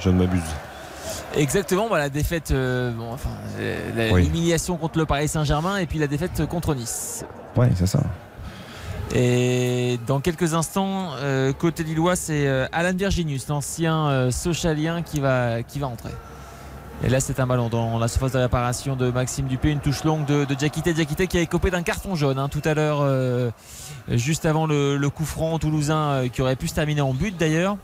je 0.00 0.10
ne 0.10 0.18
m'abuse. 0.18 0.40
Exactement, 1.36 1.88
bah, 1.88 1.98
la 1.98 2.08
défaite, 2.10 2.50
euh, 2.52 2.92
bon, 2.92 3.12
enfin, 3.12 3.30
euh, 3.58 3.76
la- 3.96 4.12
Oui. 4.14 4.22
l'humiliation 4.24 4.76
contre 4.76 4.98
le 4.98 5.06
Paris 5.06 5.26
Saint-Germain 5.28 5.78
et 5.78 5.86
puis 5.86 5.98
la 5.98 6.06
défaite 6.06 6.46
contre 6.46 6.74
Nice. 6.74 7.24
Ouais, 7.56 7.70
c'est 7.74 7.86
ça. 7.86 8.00
Et 9.14 9.98
dans 10.06 10.20
quelques 10.20 10.54
instants, 10.54 11.10
euh, 11.18 11.52
côté 11.52 11.82
Lillois, 11.84 12.16
c'est 12.16 12.46
euh, 12.46 12.66
Alan 12.72 12.94
Virginius, 12.96 13.46
l'ancien 13.48 14.06
euh, 14.08 14.30
Socialien, 14.30 15.02
qui 15.02 15.20
va, 15.20 15.62
qui 15.62 15.78
va 15.78 15.88
entrer. 15.88 16.10
Et 17.02 17.08
là, 17.08 17.20
c'est 17.20 17.40
un 17.40 17.46
ballon 17.46 17.68
dans 17.68 17.98
la 17.98 18.08
surface 18.08 18.32
de 18.32 18.38
réparation 18.38 18.96
de 18.96 19.10
Maxime 19.10 19.46
Dupé, 19.46 19.70
une 19.70 19.80
touche 19.80 20.04
longue 20.04 20.24
de, 20.24 20.44
de 20.44 20.54
Diakité. 20.54 20.94
Diakité 20.94 21.26
qui 21.26 21.36
a 21.36 21.40
écopé 21.40 21.70
d'un 21.70 21.82
carton 21.82 22.14
jaune 22.14 22.38
hein, 22.38 22.48
tout 22.48 22.62
à 22.64 22.72
l'heure, 22.74 23.00
euh, 23.02 23.50
juste 24.08 24.46
avant 24.46 24.66
le, 24.66 25.08
coup 25.08 25.24
franc 25.24 25.58
toulousain 25.58 25.96
euh, 25.96 26.28
qui 26.28 26.40
aurait 26.40 26.56
pu 26.56 26.68
se 26.68 26.74
terminer 26.74 27.00
en 27.00 27.12
but 27.12 27.36
d'ailleurs. 27.36 27.76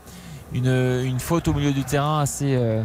Une, 0.53 1.19
faute 1.19 1.47
au 1.47 1.53
milieu 1.53 1.71
du 1.71 1.83
terrain 1.83 2.19
assez, 2.19 2.55
euh, 2.55 2.83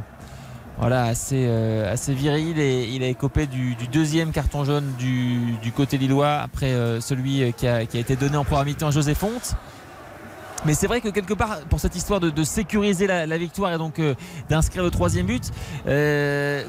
voilà, 0.79 1.05
assez, 1.05 1.47
euh, 1.49 1.91
assez 1.91 2.13
viril 2.13 2.59
et 2.61 2.85
il 2.85 3.03
a 3.03 3.09
écopé 3.09 3.47
du, 3.47 3.75
deuxième 3.91 4.31
carton 4.31 4.65
jaune 4.65 4.93
du, 4.99 5.57
du 5.63 5.73
côté 5.73 5.97
lillois 5.97 6.35
après 6.35 6.75
celui 7.01 7.53
qui 7.55 7.67
a, 7.67 7.87
qui 7.87 7.97
a 7.97 8.01
été 8.01 8.15
donné 8.15 8.37
en 8.37 8.45
première 8.45 8.67
mi-temps 8.67 8.89
à 8.89 8.91
José 8.91 9.15
Fonte. 9.15 9.57
Mais 10.67 10.75
c'est 10.75 10.87
vrai 10.87 11.01
que 11.01 11.09
quelque 11.09 11.35
part, 11.35 11.61
pour 11.71 11.81
cette 11.81 11.95
histoire 11.97 12.21
de, 12.21 12.29
de 12.31 12.45
sécuriser 12.45 13.07
la, 13.07 13.27
la 13.27 13.39
victoire 13.39 13.73
et 13.73 13.79
donc 13.79 13.99
euh, 13.99 14.15
d'inscrire 14.49 14.83
le 14.83 14.91
troisième 14.91 15.27
but, 15.27 15.51
euh, 15.87 16.65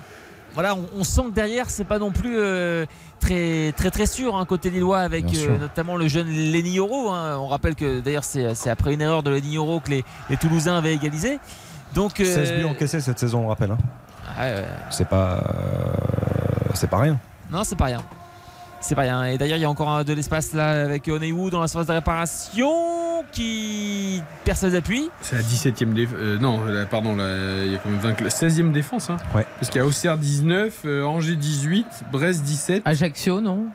voilà, 0.54 0.76
on, 0.76 0.86
on 1.00 1.04
sent 1.04 1.24
que 1.30 1.32
derrière, 1.36 1.70
c'est 1.70 1.84
pas 1.84 2.00
non 2.00 2.12
plus 2.12 2.38
euh, 2.40 2.86
très, 3.20 3.74
très 3.76 3.92
très 3.92 4.06
sûr 4.08 4.36
hein, 4.36 4.46
côté 4.46 4.70
lillois 4.70 5.00
avec 5.00 5.26
euh, 5.26 5.58
notamment 5.60 5.96
le 5.98 6.08
jeune 6.08 6.28
Lenny 6.28 6.72
Yoro. 6.72 7.12
hein. 7.12 7.38
On 7.40 7.48
rappelle 7.48 7.76
que 7.76 8.00
d'ailleurs, 8.00 8.24
c'est 8.24 8.70
après 8.70 8.94
une 8.94 9.02
erreur 9.02 9.22
de 9.24 9.30
Lenny 9.32 9.54
Yoro 9.54 9.80
que 9.80 9.90
les, 9.92 10.06
les 10.30 10.38
Toulousains 10.38 10.78
avaient 10.78 10.94
égalisé. 10.96 11.40
Donc, 11.94 12.14
16 12.18 12.38
euh, 12.38 12.58
buts 12.60 12.66
encaissés 12.66 13.02
cette 13.02 13.20
saison, 13.20 13.40
on 13.40 13.44
le 13.44 13.48
rappelle. 13.50 13.72
hein. 13.72 13.78
C'est 14.90 15.08
pas, 15.08 15.44
c'est 16.74 16.90
pas 16.90 17.00
rien. 17.00 17.20
Non, 17.52 17.64
c'est 17.64 17.76
pas 17.78 17.86
rien. 17.86 18.02
C'est 18.88 18.96
pas 18.96 19.02
rien. 19.02 19.26
Et 19.26 19.38
d'ailleurs, 19.38 19.58
il 19.58 19.62
y 19.62 19.66
a 19.66 19.70
encore 19.70 19.90
un- 19.90 20.06
de 20.06 20.14
l'espace 20.14 20.54
là 20.54 20.84
avec 20.86 21.10
Oneiwu 21.10 21.50
dans 21.50 21.60
la 21.60 21.68
surface 21.68 21.88
de 21.88 21.92
réparation 21.92 22.72
qui 23.34 24.22
perd 24.46 24.58
ses 24.58 24.76
appuis. 24.76 25.10
C'est 25.22 25.36
la 25.36 25.42
17e 25.42 25.94
défense. 25.94 26.18
non, 26.40 26.62
pardon, 26.90 27.18
il 27.66 27.72
y 27.74 27.76
a 27.76 27.80
quand 27.80 27.90
même 27.90 28.00
20 28.00 28.14
cla- 28.14 28.30
16e 28.30 28.72
défense. 28.72 29.10
Hein. 29.10 29.18
Ouais. 29.36 29.46
Parce 29.60 29.70
qu'il 29.70 29.80
y 29.80 29.84
a 29.84 29.86
Auxerre 29.86 30.18
19, 30.18 30.84
euh, 30.86 31.04
Angers 31.04 31.36
18, 31.36 31.86
Brest 32.14 32.44
17. 32.44 32.84
Ajaccio, 32.86 33.42
non? 33.42 33.66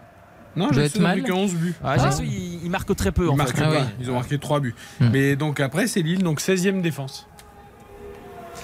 Non, 0.57 0.71
Ajaccio 0.71 1.03
n'a 1.03 1.13
fait 1.15 1.21
que 1.21 1.33
11 1.33 1.55
buts. 1.57 1.75
Ah, 1.85 1.93
Ajaccio, 1.93 2.25
il, 2.25 2.65
il 2.65 2.71
marque 2.71 2.97
très 2.97 3.13
peu 3.13 3.25
Ils 3.27 3.31
en 3.31 3.37
marquent 3.37 3.55
fait. 3.55 3.63
pas. 3.65 3.69
Ah 3.71 3.83
oui. 3.83 3.95
Ils 4.01 4.11
ont 4.11 4.15
marqué 4.15 4.39
3 4.39 4.61
buts. 4.61 4.75
Hmm. 4.99 5.11
Mais 5.13 5.37
donc 5.37 5.61
après, 5.61 5.87
c'est 5.89 6.01
Lille, 6.01 6.23
donc 6.23 6.41
16e 6.41 6.81
défense. 6.81 7.27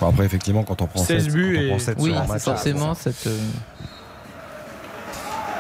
Bon, 0.01 0.09
après, 0.09 0.25
effectivement, 0.25 0.63
quand 0.63 0.81
on 0.81 0.87
prend 0.87 1.03
16 1.03 1.25
7, 1.25 1.33
buts 1.35 1.57
et- 1.59 1.69
prend 1.69 1.79
7 1.79 1.99
Oui, 2.01 2.11
sur 2.13 2.21
un 2.23 2.27
match, 2.27 2.43
forcément, 2.43 2.95
cette. 2.95 3.27
euh, 3.27 3.37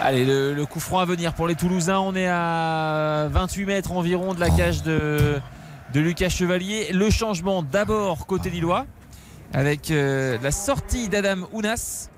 Allez, 0.00 0.24
le, 0.24 0.54
le 0.54 0.66
coup 0.66 0.80
franc 0.80 1.00
à 1.00 1.04
venir 1.04 1.34
pour 1.34 1.48
les 1.48 1.54
Toulousains. 1.56 1.98
On 1.98 2.14
est 2.14 2.28
à 2.28 3.26
28 3.30 3.64
mètres 3.66 3.92
environ 3.92 4.32
de 4.34 4.40
la 4.40 4.48
cage 4.50 4.82
de, 4.82 5.40
de 5.92 6.00
Lucas 6.00 6.28
Chevalier. 6.28 6.92
Le 6.92 7.10
changement 7.10 7.62
d'abord 7.62 8.26
côté 8.26 8.48
Lillois 8.50 8.86
avec 9.52 9.90
euh, 9.90 10.38
la 10.42 10.50
sortie 10.52 11.08
d'Adam 11.08 11.46
Ounas 11.52 12.10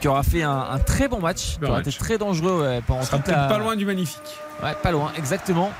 qui 0.00 0.08
aura 0.08 0.22
fait 0.22 0.42
un, 0.42 0.50
un 0.70 0.78
très 0.78 1.08
bon 1.08 1.20
match, 1.20 1.58
qui 1.58 1.64
aura 1.64 1.78
match. 1.78 1.86
été 1.88 1.96
très 1.98 2.18
dangereux 2.18 2.62
ouais, 2.62 2.82
pendant 2.86 3.00
On 3.00 3.04
sera 3.04 3.16
toute 3.18 3.26
peut-être 3.26 3.38
la- 3.38 3.46
pas 3.48 3.58
loin 3.58 3.76
du 3.76 3.84
magnifique. 3.86 4.20
Ouais, 4.62 4.74
pas 4.82 4.90
loin, 4.90 5.12
exactement. 5.16 5.70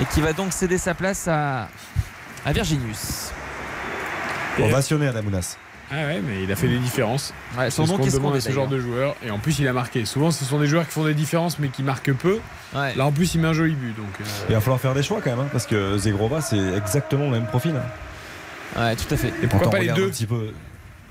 Et 0.00 0.04
qui 0.06 0.20
va 0.20 0.32
donc 0.32 0.52
céder 0.52 0.78
sa 0.78 0.94
place 0.94 1.26
à, 1.28 1.68
à 2.46 2.52
Virginius. 2.52 3.30
Ovationné 4.58 5.08
à 5.08 5.12
Damounas. 5.12 5.56
Ah 5.92 6.06
ouais, 6.06 6.20
mais 6.24 6.44
il 6.44 6.52
a 6.52 6.56
fait 6.56 6.68
des 6.68 6.78
différences. 6.78 7.34
Ouais, 7.58 7.70
son 7.70 7.84
C'est 7.84 7.92
nom 7.92 7.98
ce 8.04 8.10
qu'on 8.10 8.16
demande 8.16 8.36
à 8.36 8.40
ce 8.40 8.52
genre 8.52 8.68
de 8.68 8.78
joueur. 8.78 9.16
Et 9.26 9.30
en 9.30 9.38
plus, 9.38 9.58
il 9.58 9.66
a 9.66 9.72
marqué. 9.72 10.04
Souvent, 10.04 10.30
ce 10.30 10.44
sont 10.44 10.58
des 10.60 10.66
joueurs 10.68 10.86
qui 10.86 10.92
font 10.92 11.04
des 11.04 11.14
différences, 11.14 11.58
mais 11.58 11.68
qui 11.68 11.82
marquent 11.82 12.12
peu. 12.14 12.38
Ouais. 12.74 12.94
Là, 12.94 13.06
en 13.06 13.12
plus, 13.12 13.34
il 13.34 13.40
met 13.40 13.48
un 13.48 13.52
joli 13.52 13.74
but. 13.74 13.96
Donc, 13.96 14.06
euh, 14.20 14.24
Il 14.48 14.54
va 14.54 14.60
falloir 14.60 14.80
faire 14.80 14.94
des 14.94 15.02
choix 15.02 15.20
quand 15.22 15.30
même, 15.30 15.40
hein, 15.40 15.48
parce 15.50 15.66
que 15.66 15.98
Zegrova, 15.98 16.40
c'est 16.40 16.74
exactement 16.76 17.24
le 17.24 17.30
même 17.32 17.46
profil. 17.46 17.74
hein. 17.76 18.80
Ouais, 18.80 18.94
tout 18.94 19.12
à 19.12 19.16
fait. 19.16 19.32
Et 19.42 19.46
pourquoi 19.48 19.70
pas 19.70 19.80
les 19.80 19.88
deux 19.88 20.06
un 20.06 20.10
petit 20.10 20.26
peu. 20.26 20.52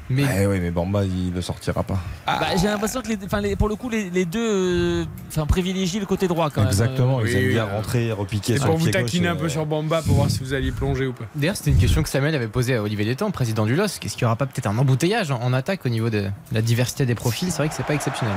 Mais 0.10 0.24
Eh 0.42 0.48
oui, 0.48 0.60
mais 0.60 0.72
Bamba, 0.72 1.06
il 1.06 1.32
ne 1.34 1.42
sortira 1.42 1.84
pas. 1.84 2.00
Bah, 2.26 2.40
j'ai 2.60 2.68
l'impression 2.68 3.02
que 3.02 3.10
les, 3.10 3.56
pour 3.56 3.70
le 3.70 3.76
coup, 3.76 3.90
les, 3.90 4.10
les 4.10 4.26
deux 4.26 5.02
euh, 5.02 5.06
enfin, 5.28 5.46
privilégient 5.46 6.00
le 6.00 6.06
côté 6.06 6.28
droit 6.28 6.50
quand 6.50 6.62
même. 6.62 6.70
Exactement, 6.70 7.20
ils 7.22 7.26
oui, 7.26 7.32
aiment 7.36 7.44
oui, 7.44 7.54
bien 7.54 7.66
euh, 7.68 7.76
rentrer, 7.76 8.12
repiquer 8.12 8.54
C'est 8.54 8.60
sur 8.60 8.66
pour 8.66 8.74
le 8.76 8.80
vous 8.80 8.86
pied 8.86 8.94
taquiner 8.94 9.28
gauche, 9.28 9.36
un 9.36 9.40
peu 9.40 9.46
euh, 9.46 9.50
sur 9.50 9.66
Bamba 9.66 10.02
pour 10.02 10.16
voir 10.16 10.30
si 10.32 10.40
vous 10.40 10.54
alliez 10.54 10.72
plonger 10.72 11.06
ou 11.06 11.14
pas. 11.14 11.26
D'ailleurs, 11.36 11.56
c'était 11.58 11.72
une 11.72 11.78
question 11.78 12.02
que 12.02 12.10
Samuel 12.10 12.34
avait 12.34 12.48
posée 12.48 12.76
à 12.76 12.82
Olivier 12.82 13.06
Détang, 13.06 13.30
président 13.32 13.66
du 13.66 13.76
LOSC. 13.76 14.06
Est-ce 14.06 14.16
qu'il 14.16 14.24
n'y 14.24 14.28
aura 14.28 14.36
pas 14.36 14.48
peut-être 14.48 14.68
un 14.68 14.78
embouteillage 14.78 15.32
en, 15.32 15.40
en 15.42 15.54
attaque 15.54 15.86
au 15.86 15.90
niveau 15.90 16.10
de 16.10 16.26
la 16.52 16.62
diversité 16.62 17.06
des 17.06 17.16
profils? 17.16 17.52
C'est 17.52 17.58
vrai 17.58 17.70
que 17.70 17.76
c'est 17.76 17.86
pas 17.86 17.94
exceptionnel. 17.94 18.36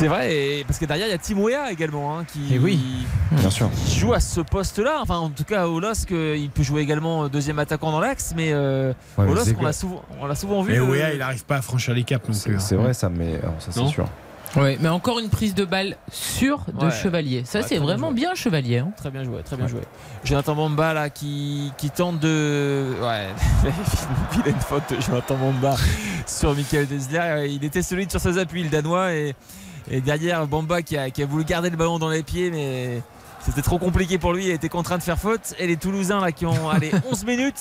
C'est 0.00 0.08
vrai, 0.08 0.34
et 0.34 0.64
parce 0.64 0.78
que 0.78 0.86
derrière 0.86 1.08
il 1.08 1.10
y 1.10 1.12
a 1.12 1.18
Tim 1.18 1.36
Weah 1.36 1.70
également 1.70 2.16
hein, 2.18 2.24
qui, 2.24 2.54
Et 2.54 2.58
oui. 2.58 2.80
Bien 3.32 3.50
sûr. 3.50 3.68
qui 3.84 3.98
joue 3.98 4.14
à 4.14 4.20
ce 4.20 4.40
poste-là. 4.40 4.98
Enfin, 5.02 5.18
en 5.18 5.28
tout 5.28 5.44
cas, 5.44 5.66
au 5.66 5.78
LOSC, 5.78 6.12
euh, 6.12 6.36
il 6.38 6.48
peut 6.48 6.62
jouer 6.62 6.80
également 6.80 7.24
euh, 7.24 7.28
deuxième 7.28 7.58
attaquant 7.58 7.92
dans 7.92 8.00
l'axe, 8.00 8.32
mais 8.34 8.48
euh, 8.50 8.94
Ouais, 9.18 9.26
au 9.26 9.34
LOSC, 9.34 9.54
on 9.60 9.62
l'a 9.62 9.74
souvent, 9.74 10.02
on 10.18 10.26
l'a 10.26 10.34
souvent 10.34 10.62
vu. 10.62 10.72
Et 10.72 10.78
euh, 10.78 10.86
Wea, 10.86 11.12
il 11.12 11.18
n'arrive 11.18 11.44
pas 11.44 11.56
à 11.56 11.62
franchir 11.62 11.92
les 11.92 12.04
caps 12.04 12.26
non 12.26 12.32
plus. 12.32 12.40
C'est 12.40 12.50
hein. 12.54 12.58
c'est 12.60 12.76
vrai 12.76 12.94
ça, 12.94 13.10
mais 13.10 13.34
euh, 13.34 13.48
ça 13.58 13.72
c'est 13.72 13.86
sûr. 13.88 14.06
Ouais, 14.56 14.78
mais 14.80 14.88
encore 14.88 15.20
une 15.20 15.28
prise 15.28 15.54
de 15.54 15.64
balle 15.64 15.96
sûre 16.10 16.64
de 16.76 16.86
Ouais. 16.86 16.90
Chevalier. 16.90 17.42
Ça, 17.44 17.60
Ouais, 17.60 17.64
c'est 17.68 17.76
bien 17.76 17.84
vraiment 17.84 18.10
bien 18.10 18.34
Chevalier. 18.34 18.78
hein. 18.78 18.90
Très 18.96 19.10
bien 19.10 19.22
joué, 19.22 19.42
très 19.44 19.56
bien 19.56 19.68
joué. 19.68 19.82
Jonathan 20.24 20.56
Bamba 20.56 20.92
là 20.92 21.08
qui, 21.10 21.72
qui 21.76 21.90
tente 21.90 22.18
de. 22.18 22.86
Ouais, 23.00 23.28
vilaine 24.32 24.58
faute 24.60 24.82
de 24.90 25.00
Jonathan 25.00 25.36
Bamba 25.36 25.76
sur 26.26 26.52
Michael 26.54 26.86
Desler. 26.88 27.46
Il 27.50 27.62
était 27.64 27.82
solide 27.82 28.10
sur 28.10 28.18
ses 28.18 28.38
appuis, 28.38 28.64
le 28.64 28.70
Danois. 28.70 29.12
Et, 29.12 29.34
et 29.90 30.00
derrière, 30.00 30.46
Bamba 30.46 30.82
qui 30.82 30.96
a, 30.96 31.10
qui 31.10 31.22
a 31.22 31.26
voulu 31.26 31.44
garder 31.44 31.68
le 31.70 31.76
ballon 31.76 31.98
dans 31.98 32.08
les 32.08 32.22
pieds, 32.22 32.50
mais 32.50 33.02
c'était 33.44 33.62
trop 33.62 33.78
compliqué 33.78 34.18
pour 34.18 34.32
lui. 34.32 34.46
Il 34.46 34.50
a 34.50 34.54
été 34.54 34.68
contraint 34.68 34.98
de 34.98 35.02
faire 35.02 35.18
faute. 35.18 35.54
Et 35.58 35.66
les 35.66 35.76
Toulousains 35.76 36.20
là 36.20 36.30
qui 36.32 36.46
ont 36.46 36.68
allez, 36.70 36.90
11 37.10 37.24
minutes. 37.24 37.60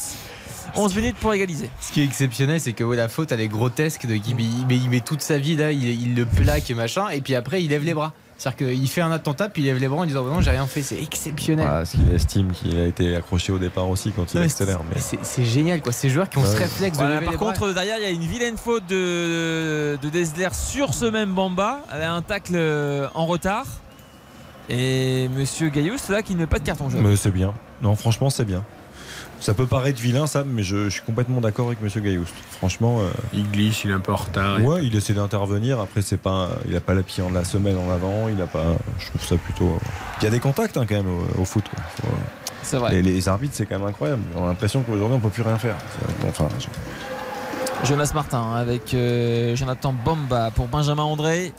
11 0.75 0.95
minutes 0.95 1.15
pour 1.17 1.33
égaliser. 1.33 1.69
Ce 1.81 1.91
qui 1.91 2.01
est 2.01 2.05
exceptionnel, 2.05 2.61
c'est 2.61 2.73
que 2.73 2.83
ouais, 2.83 2.95
la 2.95 3.07
faute, 3.09 3.31
elle 3.31 3.41
est 3.41 3.47
grotesque. 3.47 4.05
De, 4.05 4.13
il, 4.15 4.35
met, 4.35 4.43
il 4.43 4.67
met- 4.67 4.77
il 4.77 4.89
met 4.89 4.99
toute 4.99 5.21
sa 5.21 5.37
vie 5.39 5.55
là, 5.55 5.71
il, 5.71 5.83
il 5.83 6.15
le 6.15 6.25
plaque, 6.25 6.69
machin, 6.71 7.09
et 7.09 7.21
puis 7.21 7.33
après, 7.33 7.63
il 7.63 7.69
lève 7.71 7.83
les 7.83 7.95
bras. 7.95 8.13
C'est-à-dire 8.39 8.67
qu'il 8.69 8.87
fait 8.89 9.01
un 9.01 9.11
attentat, 9.11 9.49
puis 9.49 9.61
il 9.61 9.65
lève 9.65 9.77
les 9.79 9.89
bras 9.89 9.99
en 9.99 10.05
disant 10.05 10.23
Non, 10.23 10.39
j'ai 10.39 10.51
rien 10.51 10.65
fait, 10.65 10.81
c'est 10.81 10.97
exceptionnel. 10.99 11.65
Ah, 11.69 11.73
Parce 11.79 11.91
qu'il 11.91 12.09
estime 12.13 12.51
qu'il 12.53 12.79
a 12.79 12.85
été 12.85 13.13
accroché 13.15 13.51
au 13.51 13.59
départ 13.59 13.89
aussi 13.89 14.11
quand 14.13 14.33
il 14.33 14.37
Ouais, 14.39 14.45
accélère. 14.45 14.79
Mais... 14.89 14.99
c'est- 15.01 15.43
génial, 15.43 15.81
quoi. 15.81 15.91
Ces 15.91 16.09
joueurs 16.09 16.29
qui 16.29 16.37
ont 16.37 16.45
ce 16.45 16.55
réflexe 16.55 16.97
de 16.97 17.03
Voilà, 17.03 17.15
lever 17.15 17.25
par 17.25 17.33
les 17.33 17.37
bras. 17.37 17.53
contre, 17.53 17.73
derrière, 17.73 17.97
il 17.97 18.03
y 18.03 18.05
a 18.05 18.09
une 18.11 18.21
vilaine 18.21 18.55
faute 18.57 18.85
de, 18.87 19.97
de 20.01 20.09
Desler 20.09 20.47
sur 20.53 20.93
ce 20.93 21.03
même 21.05 21.33
Bamba. 21.33 21.81
Elle 21.93 22.01
a 22.03 22.13
un 22.13 22.21
tacle 22.21 22.53
euh, 22.55 23.09
en 23.13 23.25
retard. 23.25 23.65
Et 24.69 25.27
Monsieur 25.35 25.67
Gaillot, 25.69 25.95
c'est 25.97 26.13
là 26.13 26.21
qu'il 26.21 26.35
ne 26.37 26.41
met 26.41 26.47
pas 26.47 26.59
de 26.59 26.63
carton 26.63 26.89
jaune. 26.89 27.01
Mais 27.01 27.15
c'est 27.17 27.31
bien. 27.31 27.53
Non, 27.81 27.95
franchement, 27.95 28.29
c'est 28.29 28.45
bien. 28.45 28.63
Ça 29.41 29.53
peut 29.53 29.65
paraître 29.65 29.99
vilain, 30.01 30.27
ça, 30.27 30.43
mais 30.45 30.63
je, 30.63 30.85
je 30.85 30.89
suis 30.89 31.01
complètement 31.01 31.39
d'accord 31.39 31.67
avec 31.67 31.81
Monsieur 31.81 32.01
Gailloust. 32.01 32.33
Franchement, 32.51 32.99
euh, 32.99 33.09
Il 33.33 33.49
glisse, 33.49 33.83
il 33.85 33.91
est 33.91 33.93
un 33.93 33.99
peu 33.99 34.11
en 34.11 34.17
retard. 34.17 34.61
ouais, 34.61 34.85
il 34.85 34.95
essaie 34.95 35.13
d'intervenir. 35.13 35.79
Après, 35.79 36.01
c'est 36.01 36.17
pas, 36.17 36.49
il 36.67 36.75
a 36.75 36.81
pas 36.81 36.93
la 36.93 37.03
pied 37.03 37.23
en 37.23 37.29
la 37.31 37.45
semelle 37.45 37.77
en 37.77 37.89
avant. 37.89 38.27
Il 38.27 38.41
a 38.41 38.47
pas. 38.47 38.65
Je 38.99 39.07
trouve 39.07 39.23
ça 39.23 39.35
plutôt. 39.37 39.67
euh, 39.69 39.77
Il 40.21 40.25
y 40.25 40.27
a 40.27 40.29
des 40.31 40.39
contacts 40.41 40.75
hein, 40.75 40.85
quand 40.87 40.95
même 40.95 41.07
au, 41.07 41.41
au 41.41 41.45
foot. 41.45 41.63
quoi. 41.73 41.83
Faut- 42.01 42.07
C'est 42.63 42.77
vrai. 42.77 42.91
Les, 42.91 43.01
les 43.01 43.29
arbitres, 43.29 43.53
c'est 43.55 43.65
quand 43.65 43.79
même 43.79 43.87
incroyable. 43.87 44.21
On 44.35 44.43
a 44.43 44.47
l'impression 44.47 44.81
qu'aujourd'hui, 44.83 45.15
on 45.15 45.21
peut 45.21 45.29
plus 45.29 45.43
rien 45.43 45.57
faire. 45.57 45.75
Enfin, 46.27 46.49
je- 46.59 47.87
Jonas 47.87 48.11
Martin 48.13 48.55
avec 48.55 48.93
euh, 48.93 49.55
Jonathan 49.55 49.93
Bamba 49.93 50.51
pour 50.51 50.67
Benjamin 50.67 51.03
André. 51.03 51.53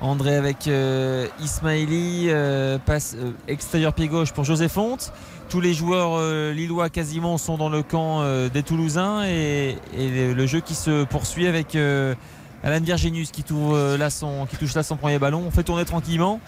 André 0.00 0.34
avec 0.34 0.66
euh, 0.66 1.26
Ismaili, 1.42 2.28
euh, 2.28 2.78
passe 2.78 3.14
euh, 3.18 3.32
extérieur 3.48 3.92
pied 3.92 4.08
gauche 4.08 4.32
pour 4.32 4.44
José 4.44 4.68
Fonte. 4.68 5.12
Tous 5.50 5.60
les 5.60 5.74
joueurs 5.74 6.22
lillois 6.52 6.90
quasiment 6.90 7.36
sont 7.36 7.58
dans 7.58 7.68
le 7.68 7.82
camp 7.82 8.22
des 8.50 8.62
Toulousains 8.62 9.24
et, 9.24 9.76
le, 9.98 10.46
jeu 10.46 10.60
qui 10.60 10.76
se 10.76 11.02
poursuit 11.02 11.48
avec 11.48 11.74
Alan 11.74 12.80
Virginius 12.80 13.32
qui, 13.32 13.42
touche 13.42 13.98
là 13.98 14.10
son, 14.10 14.96
premier 14.96 15.18
ballon. 15.18 15.42
On 15.44 15.50
fait 15.50 15.64
tourner 15.64 15.84
tranquillement 15.84 16.40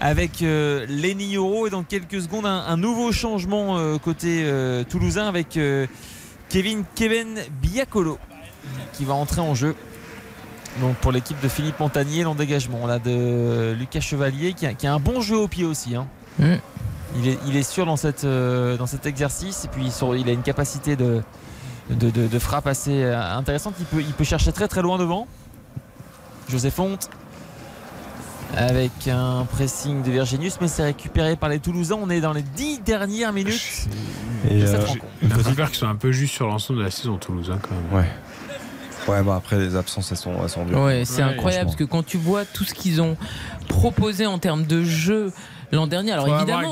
avec 0.00 0.40
Lenny 0.40 1.30
Yoro 1.30 1.66
et 1.66 1.70
dans 1.70 1.82
quelques 1.82 2.20
secondes 2.20 2.44
un, 2.44 2.76
nouveau 2.76 3.10
changement 3.10 3.78
côté 4.00 4.46
toulousain 4.90 5.26
avec 5.26 5.58
Kevin 6.50 6.84
Kevin 6.94 7.38
Biacolo 7.62 8.18
qui 8.92 9.06
va 9.06 9.14
entrer 9.14 9.40
en 9.40 9.54
jeu. 9.54 9.74
Donc 10.80 10.96
pour 10.96 11.12
l'équipe 11.12 11.40
de 11.42 11.48
Philippe 11.48 11.78
Montagnier, 11.80 12.22
l'en 12.24 12.34
dégagement. 12.34 12.78
On 12.82 12.88
a 12.88 12.98
de 12.98 13.74
Lucas 13.78 14.00
Chevalier 14.00 14.54
qui 14.54 14.66
a, 14.66 14.74
qui 14.74 14.86
a 14.86 14.94
un 14.94 14.98
bon 15.00 15.20
jeu 15.20 15.36
au 15.36 15.48
pied 15.48 15.64
aussi. 15.64 15.94
hein. 15.96 16.06
Mm. 16.38 16.54
Il, 17.18 17.28
est, 17.28 17.38
il 17.46 17.56
est 17.56 17.62
sûr 17.62 17.84
dans, 17.84 17.96
cette, 17.98 18.24
euh, 18.24 18.78
dans 18.78 18.86
cet 18.86 19.04
exercice 19.04 19.66
et 19.66 19.68
puis 19.68 19.90
sur- 19.90 20.16
il 20.16 20.26
a 20.30 20.32
une 20.32 20.40
capacité 20.42 20.96
de, 20.96 21.22
de, 21.90 22.08
de- 22.08 22.26
de 22.26 22.38
frappe 22.38 22.66
assez 22.66 23.02
euh, 23.02 23.36
intéressante. 23.36 23.74
Il 23.80 23.84
peut, 23.84 24.00
il 24.00 24.14
peut 24.14 24.24
chercher 24.24 24.50
très 24.52 24.66
très 24.66 24.80
loin 24.80 24.96
devant. 24.96 25.26
José 26.48 26.70
Fonte 26.70 27.10
avec 28.56 29.08
un 29.08 29.44
pressing 29.50 30.02
de 30.02 30.10
Virginius, 30.10 30.58
mais 30.60 30.68
c'est 30.68 30.82
récupéré 30.84 31.36
par 31.36 31.48
les 31.48 31.58
Toulousains. 31.58 31.96
On 32.00 32.10
est 32.10 32.20
dans 32.20 32.32
les 32.34 32.42
dix 32.42 32.80
dernières 32.80 33.32
minutes 33.32 33.86
Et, 34.50 34.60
de 34.60 34.66
cette 34.66 34.80
euh, 34.80 34.84
rencontre. 34.86 35.66
Qu'ils 35.68 35.74
sont 35.78 35.86
un 35.88 35.96
peu 35.96 36.12
juste 36.12 36.34
sur 36.34 36.46
l'ensemble 36.46 36.80
de 36.80 36.84
la 36.84 36.90
saison 36.90 37.16
toulousain 37.16 37.58
quand 37.62 37.70
même. 37.74 38.02
ouais. 38.02 38.10
Ouais, 39.08 39.22
bah 39.22 39.34
après, 39.36 39.58
les 39.58 39.74
absences, 39.76 40.10
elles 40.12 40.16
sont, 40.18 40.32
elles 40.42 40.48
sont 40.48 40.64
dures. 40.64 40.80
Ouais, 40.80 41.04
c'est 41.04 41.22
Ouais, 41.22 41.30
incroyable 41.30 41.66
parce 41.66 41.76
que 41.76 41.84
quand 41.84 42.04
tu 42.04 42.16
vois 42.18 42.44
tout 42.44 42.64
ce 42.64 42.74
qu'ils 42.74 43.00
ont 43.02 43.16
proposé 43.68 44.26
en 44.26 44.38
termes 44.38 44.64
de 44.64 44.82
jeu 44.84 45.32
l'an 45.72 45.86
dernier, 45.86 46.12
alors 46.12 46.28
évidemment, 46.28 46.70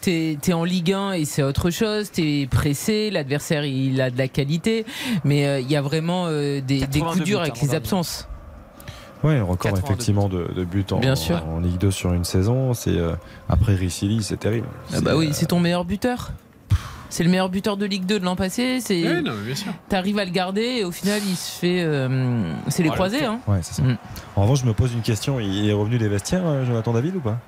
t'es- 0.00 0.38
es 0.46 0.52
en 0.52 0.64
Ligue 0.64 0.92
1 0.92 1.12
et 1.12 1.24
c'est 1.24 1.42
autre 1.42 1.70
chose, 1.70 2.10
t'es 2.10 2.46
pressé, 2.50 3.10
l'adversaire 3.10 3.64
il 3.64 4.00
a 4.00 4.10
de 4.10 4.16
la 4.18 4.28
qualité, 4.28 4.86
mais 5.24 5.46
euh, 5.46 5.60
il 5.60 5.70
y 5.70 5.76
a 5.76 5.82
vraiment 5.82 6.26
euh, 6.28 6.60
des, 6.60 6.86
des 6.86 7.00
82 7.00 7.10
coups 7.12 7.24
durs 7.24 7.40
avec 7.40 7.56
hein, 7.56 7.60
les 7.62 7.74
absences. 7.74 8.28
Ouais, 9.22 9.36
un 9.36 9.42
record 9.42 9.72
82 9.72 9.84
effectivement 9.84 10.28
de, 10.30 10.48
de 10.56 10.64
buts 10.64 10.86
en, 10.92 10.98
Bien 11.00 11.14
sûr. 11.16 11.44
en 11.46 11.58
Ligue 11.60 11.76
2 11.76 11.90
sur 11.90 12.14
une 12.14 12.24
saison. 12.24 12.72
C'est 12.72 12.96
euh, 12.96 13.12
après 13.50 13.74
Ricili, 13.74 14.22
c'est 14.22 14.38
terrible. 14.38 14.66
Ah 14.94 15.00
bah 15.02 15.14
oui, 15.16 15.26
euh, 15.26 15.30
c'est 15.32 15.46
ton 15.46 15.60
meilleur 15.60 15.84
buteur. 15.84 16.30
C'est 17.10 17.22
le 17.24 17.28
meilleur 17.30 17.48
buteur 17.50 17.76
de 17.76 17.84
Ligue 17.86 18.06
2 18.06 18.20
de 18.20 18.24
l'an 18.24 18.36
passé. 18.36 18.78
C'est 18.80 19.02
Ouais, 19.02 19.20
non, 19.20 19.32
mais 19.38 19.46
bien 19.46 19.54
sûr. 19.54 19.72
t'arrives 19.88 20.18
à 20.18 20.24
le 20.24 20.30
garder 20.30 20.62
et 20.62 20.84
au 20.84 20.92
final 20.92 21.20
il 21.28 21.36
se 21.36 21.58
fait, 21.58 21.82
euh, 21.82 22.42
c'est 22.68 22.82
les 22.82 22.88
Voilà, 22.88 23.08
croisés. 23.10 23.24
Hein. 23.26 23.40
Ouais, 23.48 23.58
c'est 23.62 23.74
ça. 23.74 23.82
Mm. 23.82 23.98
En 24.36 24.42
revanche, 24.42 24.60
je 24.60 24.66
me 24.66 24.72
pose 24.72 24.92
une 24.94 25.02
question. 25.02 25.38
Il 25.40 25.68
est 25.68 25.72
revenu 25.72 25.98
des 25.98 26.08
vestiaires, 26.08 26.46
euh, 26.46 26.64
Jonathan 26.64 26.92
David, 26.92 27.16
ou 27.16 27.20
pas? 27.20 27.38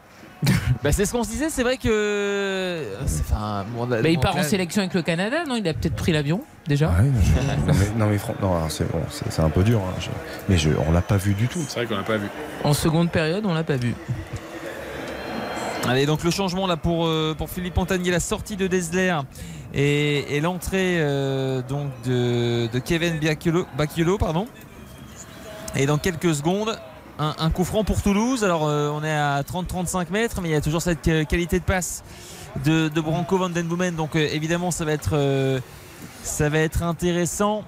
Bah, 0.82 0.90
c'est 0.90 1.06
ce 1.06 1.12
qu'on 1.12 1.22
se 1.22 1.28
disait, 1.30 1.48
c'est 1.50 1.62
vrai 1.62 1.76
que. 1.76 2.82
c'est- 3.06 3.22
Enfin, 3.30 3.64
bon, 3.76 3.86
Bah, 3.86 4.00
il 4.04 4.18
part 4.18 4.36
en 4.36 4.42
sélection 4.42 4.82
avec 4.82 4.92
le 4.94 5.02
Canada, 5.02 5.44
non? 5.48 5.54
Il 5.54 5.68
a 5.68 5.72
peut-être 5.74 5.94
pris 5.94 6.10
l'avion 6.10 6.40
déjà. 6.66 6.88
Ouais, 6.88 6.94
je- 7.22 7.40
non, 7.68 7.74
mais, 7.78 7.98
non, 8.04 8.10
mais 8.10 8.18
fran- 8.18 8.34
non, 8.42 8.56
alors, 8.56 8.70
c'est 8.70 8.90
bon, 8.90 8.98
c'est 9.10 9.30
c'est 9.30 9.42
un 9.42 9.50
peu 9.50 9.62
dur. 9.62 9.78
hein, 9.80 9.94
je- 10.00 10.08
Mais 10.48 10.58
je, 10.58 10.70
on 10.88 10.90
l'a 10.90 11.00
pas 11.02 11.16
vu 11.16 11.34
du 11.34 11.46
tout. 11.46 11.60
C'est 11.68 11.76
vrai 11.76 11.86
qu'on 11.86 11.94
l'a 11.96 12.02
pas 12.02 12.16
vu. 12.16 12.26
En 12.64 12.72
seconde 12.74 13.10
période, 13.10 13.46
on 13.46 13.54
l'a 13.54 13.62
pas 13.62 13.76
vu. 13.76 13.94
Allez, 15.88 16.06
donc 16.06 16.22
le 16.22 16.30
changement 16.30 16.68
là 16.68 16.76
pour, 16.76 17.06
euh, 17.06 17.34
pour 17.36 17.50
Philippe 17.50 17.76
Montagnier, 17.76 18.12
la 18.12 18.20
sortie 18.20 18.56
de 18.56 18.68
Desler 18.68 19.18
et, 19.74 20.36
et 20.36 20.40
l'entrée 20.40 20.98
euh, 21.00 21.60
donc 21.62 21.88
de, 22.04 22.68
Kevin 22.84 23.18
Bacchiolo, 23.76 24.16
pardon. 24.16 24.46
Et 25.74 25.86
dans 25.86 25.98
quelques 25.98 26.34
secondes, 26.36 26.78
un, 27.18 27.50
coup 27.50 27.64
franc 27.64 27.82
pour 27.82 28.00
Toulouse. 28.00 28.44
Alors 28.44 28.68
euh, 28.68 28.90
on 28.90 29.02
est 29.02 29.10
à 29.10 29.42
30-35 29.42 30.10
mètres, 30.10 30.40
mais 30.40 30.50
il 30.50 30.52
y 30.52 30.56
a 30.56 30.60
toujours 30.60 30.82
cette 30.82 31.02
qualité 31.02 31.58
de 31.58 31.64
passe 31.64 32.04
de, 32.64 32.88
de 32.88 33.00
Branco 33.00 33.36
Van 33.36 33.50
Den 33.50 33.66
Boomen. 33.66 33.96
Donc 33.96 34.14
évidemment 34.14 34.70
ça 34.70 34.84
va 34.84 34.92
être 34.92 35.60
ça 36.22 36.48
va 36.48 36.58
être 36.58 36.84
intéressant. 36.84 37.64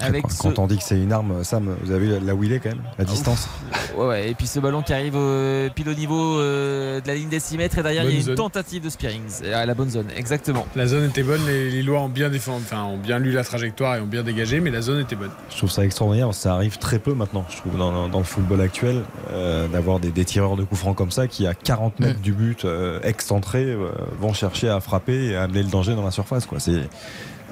Avec 0.00 0.22
quand, 0.22 0.28
ce- 0.30 0.42
quand 0.42 0.58
on 0.58 0.66
dit 0.66 0.76
que 0.78 0.82
c'est 0.84 0.98
une 1.00 1.12
arme, 1.12 1.44
Sam, 1.44 1.74
vous 1.82 1.90
avez 1.92 2.06
vu 2.18 2.26
là 2.26 2.34
où 2.34 2.42
il 2.44 2.52
est 2.52 2.58
quand 2.58 2.70
même, 2.70 2.82
la 2.98 3.04
distance. 3.04 3.48
Ouais, 3.96 4.06
ouais, 4.06 4.30
et 4.30 4.34
puis 4.34 4.46
ce 4.46 4.58
ballon 4.60 4.82
qui 4.82 4.92
arrive 4.92 5.14
euh, 5.16 5.68
pile 5.70 5.88
au 5.88 5.94
niveau 5.94 6.38
euh, 6.38 7.00
de 7.00 7.06
la 7.06 7.14
ligne 7.14 7.28
des 7.28 7.38
6 7.40 7.56
mètres 7.58 7.78
et 7.78 7.82
derrière 7.82 8.02
Bonne 8.02 8.10
il 8.12 8.14
y 8.14 8.18
a 8.18 8.20
une 8.20 8.26
zone. 8.26 8.34
tentative 8.36 8.82
de 8.82 8.88
Spearings 8.90 9.44
à 9.52 9.64
la 9.66 9.74
bonne 9.74 9.90
zone, 9.90 10.06
exactement. 10.16 10.66
La 10.74 10.86
zone 10.86 11.04
était 11.04 11.22
bonne, 11.22 11.40
les 11.46 11.70
Lillois 11.70 12.00
ont 12.00 12.08
bien 12.08 12.28
défendu, 12.28 12.64
enfin 12.64 12.82
ont 12.84 12.98
bien 12.98 13.18
lu 13.18 13.30
la 13.32 13.44
trajectoire 13.44 13.96
et 13.96 14.00
ont 14.00 14.06
bien 14.06 14.22
dégagé, 14.22 14.60
mais 14.60 14.70
la 14.70 14.80
zone 14.82 15.00
était 15.00 15.16
bonne. 15.16 15.30
Je 15.50 15.56
trouve 15.58 15.70
ça 15.70 15.84
extraordinaire, 15.84 16.34
ça 16.34 16.54
arrive 16.54 16.78
très 16.78 16.98
peu 16.98 17.14
maintenant, 17.14 17.44
je 17.50 17.56
trouve, 17.58 17.76
dans, 17.78 18.08
dans 18.08 18.18
le 18.18 18.24
football 18.24 18.60
actuel, 18.60 19.02
euh, 19.32 19.68
d'avoir 19.68 20.00
des, 20.00 20.10
des 20.10 20.24
tireurs 20.24 20.56
de 20.56 20.64
coups 20.64 20.80
francs 20.80 20.96
comme 20.96 21.10
ça 21.12 21.28
qui, 21.28 21.46
à 21.46 21.54
40 21.54 22.00
mètres 22.00 22.20
du 22.20 22.32
but, 22.32 22.64
euh, 22.64 22.98
excentrés, 23.04 23.64
euh, 23.64 23.90
vont 24.20 24.32
chercher 24.32 24.68
à 24.68 24.80
frapper 24.80 25.26
et 25.30 25.36
à 25.36 25.42
amener 25.44 25.62
le 25.62 25.68
danger 25.70 25.94
dans 25.94 26.04
la 26.04 26.10
surface. 26.10 26.46
Quoi. 26.46 26.58
C'est, 26.58 26.82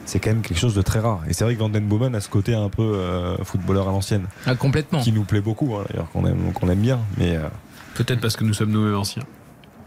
c'est 0.05 0.19
quand 0.21 0.31
même 0.31 0.43
quelque 0.43 0.59
chose 0.59 0.75
de 0.75 0.83
très 0.83 0.99
rare. 1.01 1.21
Et 1.29 1.33
c'est 1.33 1.45
vrai 1.45 1.55
que 1.55 1.61
Van 1.61 1.69
Den 1.69 1.87
Boomen 1.87 2.15
a 2.15 2.21
ce 2.21 2.29
côté 2.29 2.55
un 2.55 2.69
peu 2.69 2.83
euh, 2.83 3.37
footballeur 3.45 3.89
à 3.89 3.93
l'ancienne. 3.93 4.27
Ah, 4.47 4.55
complètement. 4.55 5.01
Qui 5.01 5.13
nous 5.13 5.25
plaît 5.25 5.41
beaucoup, 5.41 5.75
hein, 5.77 5.85
d'ailleurs, 5.91 6.11
qu'on 6.11 6.27
aime, 6.27 6.53
qu'on 6.53 6.69
aime 6.69 6.81
bien. 6.81 7.01
Mais, 7.19 7.37
euh, 7.37 7.49
Peut-être 7.95 8.21
parce 8.21 8.37
que 8.37 8.45
nous 8.45 8.55
sommes 8.55 8.71
nous-mêmes 8.71 8.97
anciens. 8.97 9.23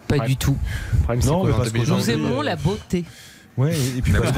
Pas 0.07 0.19
du 0.19 0.37
tout. 0.37 0.57
Non, 1.25 1.43
mais 1.45 1.51
parce 1.51 1.73
Nous 1.73 1.79
qu'aujourd'hui, 1.79 2.11
aimons 2.13 2.41
euh, 2.41 2.43
la 2.43 2.55
beauté. 2.55 3.03
Ouais, 3.57 3.73
et, 3.73 4.01
puis 4.01 4.11
parce 4.11 4.35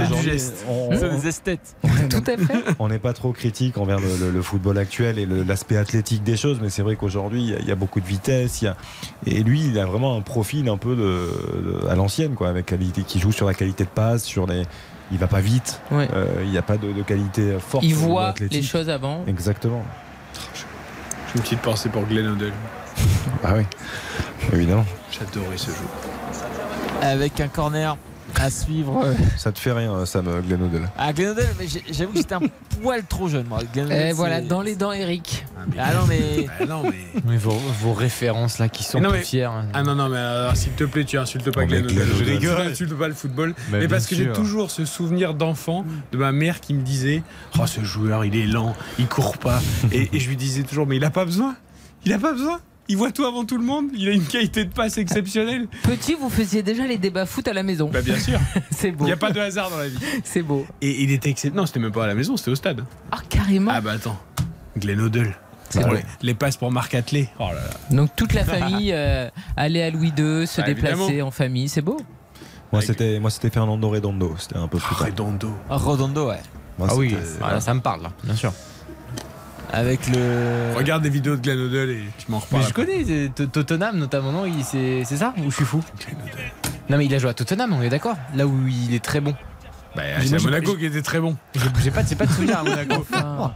on- 0.70 0.92
Nous 0.94 1.00
sommes 1.00 1.20
des 1.20 1.28
esthètes. 1.28 1.76
Tout 2.10 2.24
à 2.28 2.38
fait. 2.38 2.64
on 2.80 2.88
n'est 2.88 3.00
pas 3.00 3.14
trop 3.14 3.32
critique 3.34 3.78
envers 3.80 4.00
le, 4.00 4.06
le- 4.20 4.32
le 4.32 4.42
football 4.44 4.78
actuel 4.78 5.18
et 5.18 5.26
le- 5.26 5.42
l'aspect 5.42 5.76
athlétique 5.76 6.24
des 6.24 6.38
choses, 6.38 6.60
mais 6.62 6.70
c'est 6.70 6.84
vrai 6.84 6.96
qu'aujourd'hui, 6.96 7.42
il 7.42 7.50
y 7.50 7.54
a- 7.56 7.60
il 7.60 7.68
y, 7.68 7.72
a 7.72 7.76
beaucoup 7.76 8.00
de 8.00 8.06
vitesse. 8.06 8.62
il 8.62 8.66
y 8.66 8.68
a- 8.68 8.78
et 9.26 9.42
lui, 9.44 9.60
il 9.66 9.80
a 9.80 9.88
vraiment 9.88 10.16
un 10.16 10.22
profil 10.22 10.70
un 10.70 10.78
peu 10.78 10.96
de, 10.96 11.02
de- 11.82 11.88
à 11.90 11.96
l'ancienne, 11.96 12.36
quoi, 12.36 12.48
avec 12.50 12.68
qualité, 12.68 13.02
qui 13.02 13.20
joue 13.20 13.32
sur 13.32 13.48
la 13.48 13.56
qualité 13.56 13.84
de 13.86 13.90
passe, 13.90 14.24
sur 14.24 14.46
les. 14.46 14.64
Il 15.12 15.18
va 15.18 15.28
pas 15.28 15.40
vite. 15.40 15.80
Ouais. 15.92 16.10
Euh, 16.14 16.42
il 16.44 16.50
n'y 16.50 16.58
a 16.58 16.62
pas 16.62 16.78
de, 16.78 16.92
de 16.92 17.02
qualité 17.02 17.58
forte. 17.60 17.84
Il 17.84 17.96
voit 17.96 18.34
les 18.40 18.62
choses 18.62 18.90
avant. 18.90 19.24
Exactement. 19.28 19.84
J'ai 20.54 21.36
une 21.36 21.42
petite 21.42 21.62
pensée 21.62 21.90
pour 21.90 22.04
Glenn 22.06 22.28
Odell. 22.28 22.54
Ah 23.44 23.54
oui, 23.56 23.64
évidemment. 24.54 24.86
J'adorais 25.12 25.58
ce 25.58 25.72
jeu. 25.72 25.78
Avec 27.02 27.40
un 27.40 27.48
corner 27.48 27.96
à 28.40 28.50
suivre. 28.50 29.02
euh, 29.04 29.14
Ça 29.38 29.52
te 29.52 29.60
fait 29.60 29.72
rien, 29.72 30.06
Sam 30.06 30.26
Glenn 30.48 30.64
Odell 30.64 30.90
À 30.98 31.14
Glenodel, 31.14 31.48
mais 31.60 31.66
j'avoue 31.92 32.12
que 32.14 32.18
j'étais 32.20 32.36
un 32.36 32.42
poil 32.82 33.04
trop 33.06 33.28
jeune 33.28 33.46
moi. 33.48 33.60
Glenodel, 33.74 33.98
Et 34.02 34.06
c'est- 34.08 34.14
voilà, 34.14 34.42
dans 34.42 34.62
les 34.62 34.76
dents, 34.76 34.92
Eric. 34.92 35.46
Ah 35.78 35.94
non 35.94 36.06
mais. 36.08 36.46
Ah 36.60 36.66
non, 36.66 36.84
mais. 36.84 37.22
Mais 37.26 37.38
vos, 37.38 37.52
vos 37.82 37.94
références 37.94 38.60
là 38.60 38.70
qui 38.70 38.84
sont 38.84 39.00
non, 39.00 39.12
mais- 39.12 39.22
fiers. 39.24 39.50
Ah 39.74 39.84
non, 39.84 39.96
non, 39.96 40.10
mais 40.10 40.18
alors, 40.18 40.56
s'il 40.56 40.72
te 40.74 40.84
plaît, 40.84 41.04
tu 41.06 41.18
insultes 41.18 41.52
pas 41.52 41.62
Oh. 41.62 41.66
Odell. 41.66 41.88
Je 41.90 42.24
rigole. 42.24 42.64
Tu 42.66 42.72
insultes 42.72 42.94
pas 42.98 43.08
le 43.08 43.14
football. 43.14 43.54
Bah, 43.70 43.78
mais 43.80 43.88
parce 43.88 44.06
que 44.08 44.16
j'ai 44.16 44.32
toujours 44.32 44.72
ce 44.72 44.86
souvenir 44.86 45.34
d'enfant 45.34 45.86
de 46.12 46.18
ma 46.18 46.32
mère 46.32 46.60
qui 46.60 46.74
me 46.74 46.82
disait 46.82 47.24
Oh, 47.60 47.66
ce 47.68 47.82
joueur, 47.84 48.26
il 48.26 48.36
est 48.36 48.46
lent, 48.48 48.76
il 49.00 49.08
court 49.08 49.38
pas. 49.38 49.60
et, 49.92 50.10
et 50.16 50.20
je 50.20 50.30
lui 50.30 50.36
disais 50.38 50.64
toujours 50.64 50.88
Mais 50.88 50.98
il 50.98 51.04
a 51.06 51.10
pas 51.10 51.26
besoin. 51.26 51.56
Il 52.06 52.14
a 52.14 52.20
pas 52.20 52.32
besoin. 52.34 52.60
Il 52.90 52.96
voit 52.98 53.12
tout 53.12 53.26
avant 53.26 53.44
tout 53.46 53.58
le 53.58 53.64
monde. 53.64 53.88
Il 53.94 54.08
a 54.08 54.12
une 54.12 54.24
qualité 54.26 54.64
de 54.64 54.72
passe 54.74 54.98
exceptionnelle. 54.98 55.68
Petit, 55.84 56.16
vous 56.16 56.30
faisiez 56.30 56.64
déjà 56.64 56.86
les 56.88 56.98
débats 56.98 57.26
foot 57.26 57.48
à 57.48 57.54
la 57.54 57.64
maison. 57.64 57.90
Bah, 57.92 58.02
bien 58.02 58.18
sûr. 58.18 58.40
C'est 58.72 58.90
Il 58.90 58.96
beau. 58.96 59.06
n'y 59.06 59.12
a 59.12 59.18
pas 59.18 59.32
de 59.32 59.40
hasard 59.40 59.70
dans 59.70 59.78
la 59.78 59.88
vie. 59.90 59.98
C'est 60.24 60.42
beau. 60.42 60.66
Et 60.82 61.04
il 61.04 61.12
était 61.12 61.30
exceptionnel. 61.30 61.58
Non, 61.58 61.66
c'était 61.66 61.80
même 61.80 61.92
pas 61.92 62.06
à 62.06 62.08
la 62.08 62.16
maison, 62.16 62.38
c'était 62.38 62.52
au 62.52 62.56
stade. 62.56 62.84
Ah, 63.12 63.18
carrément. 63.30 63.72
Ah 63.74 63.82
bah 63.82 63.92
attends. 63.94 64.18
Glenn 64.78 65.02
Odell. 65.02 65.36
C'est 65.70 65.82
vrai. 65.82 66.06
les, 66.22 66.28
les 66.30 66.34
passes 66.34 66.56
pour 66.56 66.72
Marc 66.72 66.96
Atlet. 66.96 67.28
Oh 67.40 67.48
là 67.50 67.56
là. 67.56 67.96
Donc 67.96 68.16
toute 68.16 68.34
la 68.34 68.46
famille 68.46 68.94
euh, 68.94 69.30
allait 69.58 69.84
à 69.84 69.90
Louis 69.90 70.14
II, 70.18 70.48
se 70.48 70.62
Bah, 70.62 70.68
déplacer 70.68 71.04
évidemment. 71.04 71.28
en 71.28 71.32
famille, 71.32 71.68
c'est 71.68 71.82
beau. 71.82 71.98
Moi, 72.72 72.82
c'était, 72.82 73.20
moi, 73.20 73.30
c'était 73.30 73.50
Fernando 73.50 73.90
Redondo. 73.90 74.36
C'était 74.40 74.56
un 74.58 74.68
peu 74.70 74.78
plus 74.78 74.96
tard. 74.96 75.08
Redondo. 75.08 75.50
Rodondo, 75.70 76.30
ouais. 76.30 76.40
Moi, 76.78 76.88
Ah 76.92 76.96
oui, 76.96 77.16
ça 77.60 77.74
me 77.74 77.82
parle 77.82 78.04
là, 78.04 78.12
bien 78.24 78.36
sûr. 78.36 78.54
Avec 79.72 80.08
le. 80.08 80.74
Regarde 80.76 81.04
des 81.04 81.10
vidéos 81.10 81.36
de 81.36 81.42
Glenn 81.42 81.60
Odell 81.60 81.90
et 81.90 82.04
tu 82.18 82.32
m'en 82.32 82.38
Mais 82.38 82.58
reparles. 82.60 82.64
je 82.70 82.74
connais 82.74 83.30
Tottenham 83.52 83.98
notamment, 83.98 84.32
non 84.32 84.46
il- 84.46 84.64
C'est 84.64 85.04
c'est 85.04 85.18
ça 85.18 85.34
Ou 85.38 85.52
je 85.52 85.56
suis 85.58 85.66
fou 85.66 85.84
Non 86.90 86.98
mais 86.98 87.06
il 87.06 87.14
a 87.14 87.20
joué 87.20 87.30
à 87.30 87.34
Tottenham, 87.34 87.74
on 87.74 87.82
est 87.82 87.90
d'accord 87.90 88.16
Là 88.36 88.48
où 88.48 88.66
il 88.68 88.94
est 88.94 89.04
très 89.04 89.20
bon. 89.20 89.36
Bah, 89.96 90.04
c'est 90.24 90.36
à 90.36 90.40
Monaco 90.40 90.76
qui 90.76 90.86
était 90.86 91.02
très 91.02 91.20
bon. 91.20 91.36
J'ai 91.84 91.92
pas, 91.92 92.04
pas 92.04 92.26
de 92.26 92.32
souvenir 92.32 92.60
à 92.60 92.64
Monaco. 92.64 93.06
Enfin, 93.14 93.54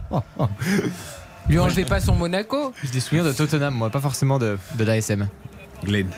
lui 1.48 1.58
enlevez 1.58 1.84
pas 1.84 2.00
son 2.00 2.14
Monaco. 2.14 2.72
J'ai 2.84 2.90
des 2.90 3.00
souvenirs 3.00 3.24
de 3.24 3.32
Tottenham, 3.32 3.74
moi, 3.74 3.90
pas 3.90 4.00
forcément 4.00 4.38
de, 4.38 4.58
de 4.76 4.84
l'ASM. 4.84 5.28
Glenn. 5.84 6.08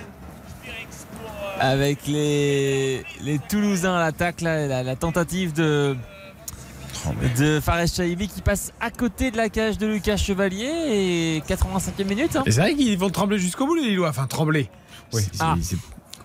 Avec 1.60 2.06
les, 2.06 3.04
les 3.22 3.38
Toulousains 3.38 3.94
à 3.96 4.00
l'attaque, 4.00 4.40
là, 4.40 4.66
la, 4.66 4.82
la 4.82 4.96
tentative 4.96 5.52
de, 5.52 5.96
mais- 5.96 6.13
de 7.38 7.60
Fares 7.60 7.86
Chaibi 7.86 8.28
qui 8.28 8.40
passe 8.40 8.72
à 8.80 8.90
côté 8.90 9.30
de 9.30 9.36
la 9.36 9.48
cage 9.48 9.78
de 9.78 9.86
Lucas 9.86 10.16
Chevalier 10.16 10.66
et 10.66 11.42
85e 11.46 12.04
minute. 12.06 12.36
hein. 12.36 12.42
Et 12.46 12.50
c'est 12.52 12.60
vrai 12.60 12.74
qu'ils 12.74 12.98
vont 12.98 13.10
trembler 13.10 13.38
jusqu'au 13.38 13.66
bout, 13.66 13.74
les 13.74 13.82
Lillois. 13.88 14.08
Enfin, 14.10 14.26
trembler. 14.26 14.70
Oui. 15.12 15.22
C'est- 15.32 15.38
Ah. 15.40 15.54
c'est- 15.62 15.76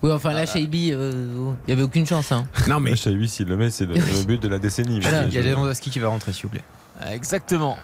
Oui, 0.02 0.12
enfin 0.14 0.32
là, 0.32 0.46
Shaibi, 0.46 0.92
euh, 0.94 1.52
il 1.68 1.70
y 1.72 1.74
avait 1.74 1.84
aucune 1.84 2.06
chance. 2.06 2.32
Hein. 2.32 2.46
Non, 2.70 2.80
mais 2.80 2.94
lui, 3.08 3.28
s'il 3.28 3.48
le 3.48 3.58
met, 3.58 3.70
c'est 3.70 3.86
le, 3.86 3.96
le 3.96 4.24
but 4.26 4.42
de 4.42 4.48
la 4.48 4.58
décennie. 4.60 5.00
Voilà, 5.02 5.26
il 5.26 5.34
y 5.34 5.38
a 5.38 5.42
Lewandowski 5.42 5.90
qui 5.90 6.00
va 6.00 6.08
rentrer, 6.08 6.32
s'il 6.32 6.44
vous 6.44 6.50
plaît. 6.50 6.64
Exactement. 7.12 7.78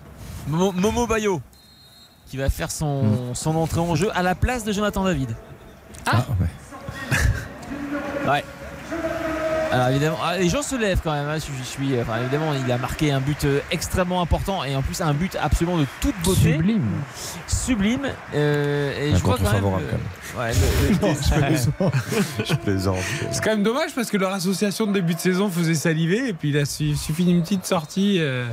Momo, 0.47 0.71
Momo 0.71 1.07
Bayo 1.07 1.41
qui 2.27 2.37
va 2.37 2.49
faire 2.49 2.71
son, 2.71 3.33
son 3.35 3.55
entrée 3.55 3.79
en 3.81 3.95
jeu 3.95 4.09
à 4.15 4.23
la 4.23 4.33
place 4.35 4.63
de 4.63 4.71
Jonathan 4.71 5.03
David. 5.03 5.29
Ah, 6.05 6.25
ouais. 6.39 8.29
Ouais. 8.29 8.43
Alors 9.71 9.89
évidemment, 9.89 10.17
ah, 10.23 10.37
les 10.37 10.47
gens 10.49 10.61
se 10.61 10.75
lèvent 10.75 11.01
quand 11.03 11.11
même. 11.13 11.27
hein, 11.27 11.37
je, 11.37 11.45
je 11.57 11.63
suis, 11.63 11.99
enfin, 11.99 12.19
évidemment, 12.21 12.53
il 12.65 12.71
a 12.71 12.77
marqué 12.77 13.11
un 13.11 13.19
but 13.19 13.43
euh, 13.45 13.59
extrêmement 13.71 14.21
important 14.21 14.63
et 14.63 14.75
en 14.75 14.81
plus 14.81 15.01
un 15.01 15.13
but 15.13 15.35
absolument 15.41 15.77
de 15.77 15.85
toute 15.99 16.15
beauté, 16.23 16.53
Sublime. 16.53 16.83
sublime. 17.47 18.07
euh, 18.33 19.07
et 19.09 19.11
Un 19.13 19.15
je 19.15 19.21
crois 19.21 19.33
contre 19.37 19.45
quand 19.45 19.51
même. 19.53 19.61
favorable, 19.61 19.83
euh, 20.37 20.39
ouais, 20.39 20.53
le- 20.53 21.07
le- 21.07 21.15
je 21.23 21.45
plaisante. 21.47 21.93
Je 22.45 22.53
plaisante. 22.55 22.97
c'est 23.31 23.43
quand 23.43 23.51
même 23.51 23.63
dommage 23.63 23.93
parce 23.95 24.09
que 24.09 24.17
leur 24.17 24.33
association 24.33 24.85
de 24.87 24.93
début 24.93 25.15
de 25.15 25.19
saison 25.19 25.49
faisait 25.49 25.73
saliver 25.75 26.29
et 26.29 26.33
puis 26.33 26.49
il 26.49 26.57
a 26.57 26.65
su- 26.65 26.95
suffi 26.95 27.25
d'une 27.25 27.41
petite 27.41 27.65
sortie 27.65 28.17
euh, 28.19 28.45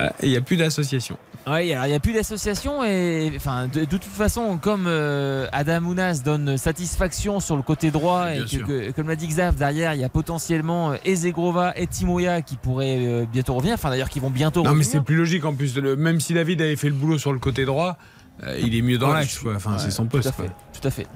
euh, 0.00 0.08
et 0.20 0.26
il 0.26 0.30
n'y 0.30 0.36
a 0.36 0.40
plus 0.40 0.56
d'association. 0.56 1.16
Ouais, 1.50 1.72
alors 1.72 1.86
il 1.86 1.90
n'y 1.90 1.94
a 1.94 2.00
plus 2.00 2.12
d'association 2.12 2.84
et 2.84 3.32
enfin 3.36 3.68
de, 3.68 3.80
de 3.80 3.84
toute 3.84 4.04
façon 4.04 4.58
comme 4.58 4.84
euh, 4.86 5.46
Adam 5.52 5.82
Ounas 5.84 6.20
donne 6.24 6.56
satisfaction 6.58 7.40
sur 7.40 7.56
le 7.56 7.62
côté 7.62 7.90
droit 7.90 8.32
et 8.34 8.44
que, 8.44 8.90
comme 8.92 9.08
l'a 9.08 9.16
dit 9.16 9.26
Xav 9.28 9.54
derrière 9.56 9.94
il 9.94 10.00
y 10.00 10.04
a 10.04 10.08
potentiellement 10.08 10.92
euh, 10.92 10.96
Ezegrova 11.04 11.72
et 11.76 11.86
Timoya 11.86 12.42
qui 12.42 12.56
pourraient 12.56 12.98
euh, 13.06 13.24
bientôt 13.30 13.54
revenir 13.54 13.74
enfin 13.74 13.90
d'ailleurs 13.90 14.08
qui 14.10 14.20
vont 14.20 14.30
bientôt 14.30 14.62
Non, 14.62 14.74
mais 14.74 14.84
c'est 14.84 15.00
plus 15.00 15.16
logique 15.16 15.44
en 15.44 15.54
plus. 15.54 15.76
Le- 15.76 15.96
même 15.96 16.20
si 16.20 16.34
David 16.34 16.60
avait 16.60 16.76
fait 16.76 16.88
le 16.88 16.94
boulot 16.94 17.18
sur 17.18 17.32
le 17.32 17.38
côté 17.38 17.64
droit, 17.64 17.96
euh, 18.44 18.58
il 18.62 18.76
est 18.76 18.82
mieux 18.82 18.98
dans 18.98 19.08
Ouais, 19.08 19.14
l'axe. 19.20 19.40
Enfin, 19.54 19.72
Ouais, 19.72 19.78
c'est 19.78 19.90
son 19.90 20.06
poste. 20.06 20.24
Tout 20.24 20.28
à 20.28 20.32
fait. 20.32 20.48
quoi. 20.48 20.56
Tout 20.80 20.86
à 20.88 20.90
fait. 20.90 21.06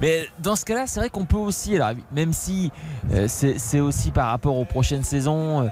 Mais 0.00 0.26
dans 0.40 0.56
ce 0.56 0.64
cas-là, 0.64 0.84
c'est 0.86 0.98
vrai 1.00 1.10
qu'on 1.10 1.26
peut 1.26 1.36
aussi, 1.36 1.76
alors 1.76 1.90
même 2.12 2.32
si 2.32 2.72
euh, 3.12 3.26
c'est 3.28 3.80
aussi 3.80 4.10
par 4.10 4.30
rapport 4.30 4.56
aux 4.56 4.64
prochaines 4.64 5.04
saisons, 5.04 5.60
euh, 5.60 5.64
euh, 5.64 5.68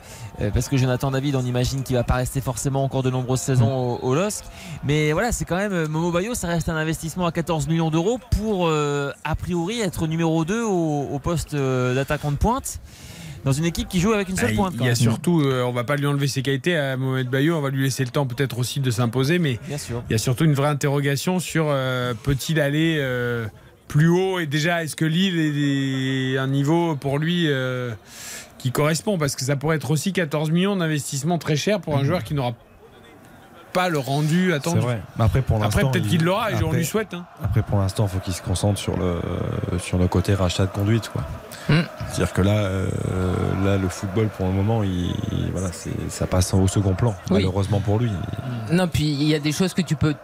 parce 0.52 0.68
que 0.68 0.76
Jonathan 0.76 1.10
David, 1.10 1.36
on 1.36 1.44
imagine 1.44 1.82
qu'il 1.82 1.96
va 1.96 2.04
pas 2.04 2.14
rester 2.14 2.40
forcément 2.40 2.84
encore 2.84 3.02
de 3.02 3.10
nombreuses 3.10 3.40
saisons 3.40 3.72
au, 3.72 3.98
au 4.02 4.14
LOSC. 4.14 4.44
Mais 4.84 5.12
voilà, 5.12 5.32
c'est 5.32 5.44
quand 5.44 5.56
même 5.56 5.72
euh, 5.72 5.88
Momo 5.88 6.10
Bayo, 6.10 6.34
ça 6.34 6.48
reste 6.48 6.68
un 6.68 6.76
investissement 6.76 7.26
à 7.26 7.32
14 7.32 7.68
millions 7.68 7.90
d'euros 7.90 8.18
pour 8.38 8.66
euh, 8.66 9.12
a 9.24 9.34
priori 9.36 9.80
être 9.80 10.06
numéro 10.06 10.44
2 10.44 10.62
au, 10.64 11.08
au 11.12 11.18
poste 11.18 11.54
euh, 11.54 11.94
d'attaquant 11.94 12.32
de 12.32 12.36
pointe. 12.36 12.80
Dans 13.44 13.52
une 13.52 13.66
équipe 13.66 13.88
qui 13.88 14.00
joue 14.00 14.12
avec 14.14 14.30
une 14.30 14.38
seule 14.38 14.52
il 14.52 14.56
pointe. 14.56 14.72
il 14.74 14.80
y 14.80 14.84
a 14.84 14.86
même. 14.86 14.94
surtout, 14.96 15.42
euh, 15.42 15.62
on 15.64 15.72
va 15.72 15.84
pas 15.84 15.96
lui 15.96 16.06
enlever 16.06 16.28
ses 16.28 16.40
qualités 16.40 16.76
à 16.78 16.96
Mohamed 16.96 17.28
Bayo, 17.28 17.56
on 17.56 17.60
va 17.60 17.68
lui 17.68 17.82
laisser 17.84 18.02
le 18.02 18.10
temps 18.10 18.24
peut-être 18.26 18.58
aussi 18.58 18.80
de 18.80 18.90
s'imposer, 18.90 19.38
mais 19.38 19.58
Bien 19.68 19.76
sûr. 19.76 20.02
il 20.08 20.12
y 20.12 20.14
a 20.14 20.18
surtout 20.18 20.44
une 20.46 20.54
vraie 20.54 20.68
interrogation 20.68 21.38
sur 21.40 21.66
euh, 21.68 22.14
peut-il 22.22 22.58
aller 22.58 22.96
euh, 23.00 23.46
plus 23.86 24.08
haut 24.08 24.38
et 24.38 24.46
déjà 24.46 24.82
est-ce 24.82 24.96
que 24.96 25.04
Lille 25.04 25.38
est 25.38 26.38
un 26.38 26.46
niveau 26.46 26.96
pour 26.96 27.18
lui 27.18 27.44
euh, 27.48 27.90
qui 28.64 28.72
correspond 28.72 29.18
parce 29.18 29.36
que 29.36 29.44
ça 29.44 29.56
pourrait 29.56 29.76
être 29.76 29.90
aussi 29.90 30.14
14 30.14 30.50
millions 30.50 30.74
d'investissement 30.74 31.36
très 31.36 31.54
cher 31.54 31.80
pour 31.82 31.98
un 31.98 32.02
joueur 32.04 32.24
qui 32.24 32.32
n'aura 32.32 32.52
pas 33.74 33.90
le 33.90 33.98
rendu 33.98 34.46
C'est 34.48 34.54
attendu. 34.54 34.78
vrai. 34.78 35.02
Mais 35.18 35.24
après, 35.26 35.42
pour 35.42 35.56
Après 35.62 35.82
l'instant, 35.82 35.90
peut-être 35.90 36.08
qu'il 36.08 36.24
l'aura 36.24 36.50
et 36.50 36.62
on 36.64 36.72
lui 36.72 36.82
souhaite. 36.86 37.12
hein. 37.12 37.26
Après, 37.44 37.60
pour 37.62 37.78
l'instant, 37.78 38.04
il 38.04 38.08
faut 38.08 38.20
qu'il 38.20 38.32
se 38.32 38.40
concentre 38.40 38.78
sur 38.78 38.96
le, 38.96 39.20
sur 39.78 39.98
le 39.98 40.08
côté 40.08 40.32
rachat 40.32 40.64
de 40.64 40.70
conduite. 40.70 41.10
Quoi. 41.10 41.20
Mm. 41.68 41.82
C'est-à-dire 42.08 42.32
que 42.32 42.40
là, 42.40 42.52
euh, 42.56 42.88
là, 43.66 43.76
le 43.76 43.88
football, 43.90 44.28
pour 44.28 44.46
le 44.46 44.52
moment, 44.52 44.82
il, 44.82 45.10
il- 45.32 45.50
voilà, 45.52 45.70
c'est- 45.70 45.90
ça 46.08 46.26
passe 46.26 46.54
au 46.54 46.66
second 46.66 46.94
plan, 46.94 47.10
Oui. 47.28 47.32
malheureusement 47.42 47.80
pour 47.80 47.98
lui. 47.98 48.10
Non, 48.72 48.88
puis 48.88 49.04
il 49.12 49.24
y 49.28 49.34
a 49.34 49.40
des 49.40 49.52
choses 49.52 49.74
que 49.74 49.82
tu 49.82 49.94
peux 49.94 50.14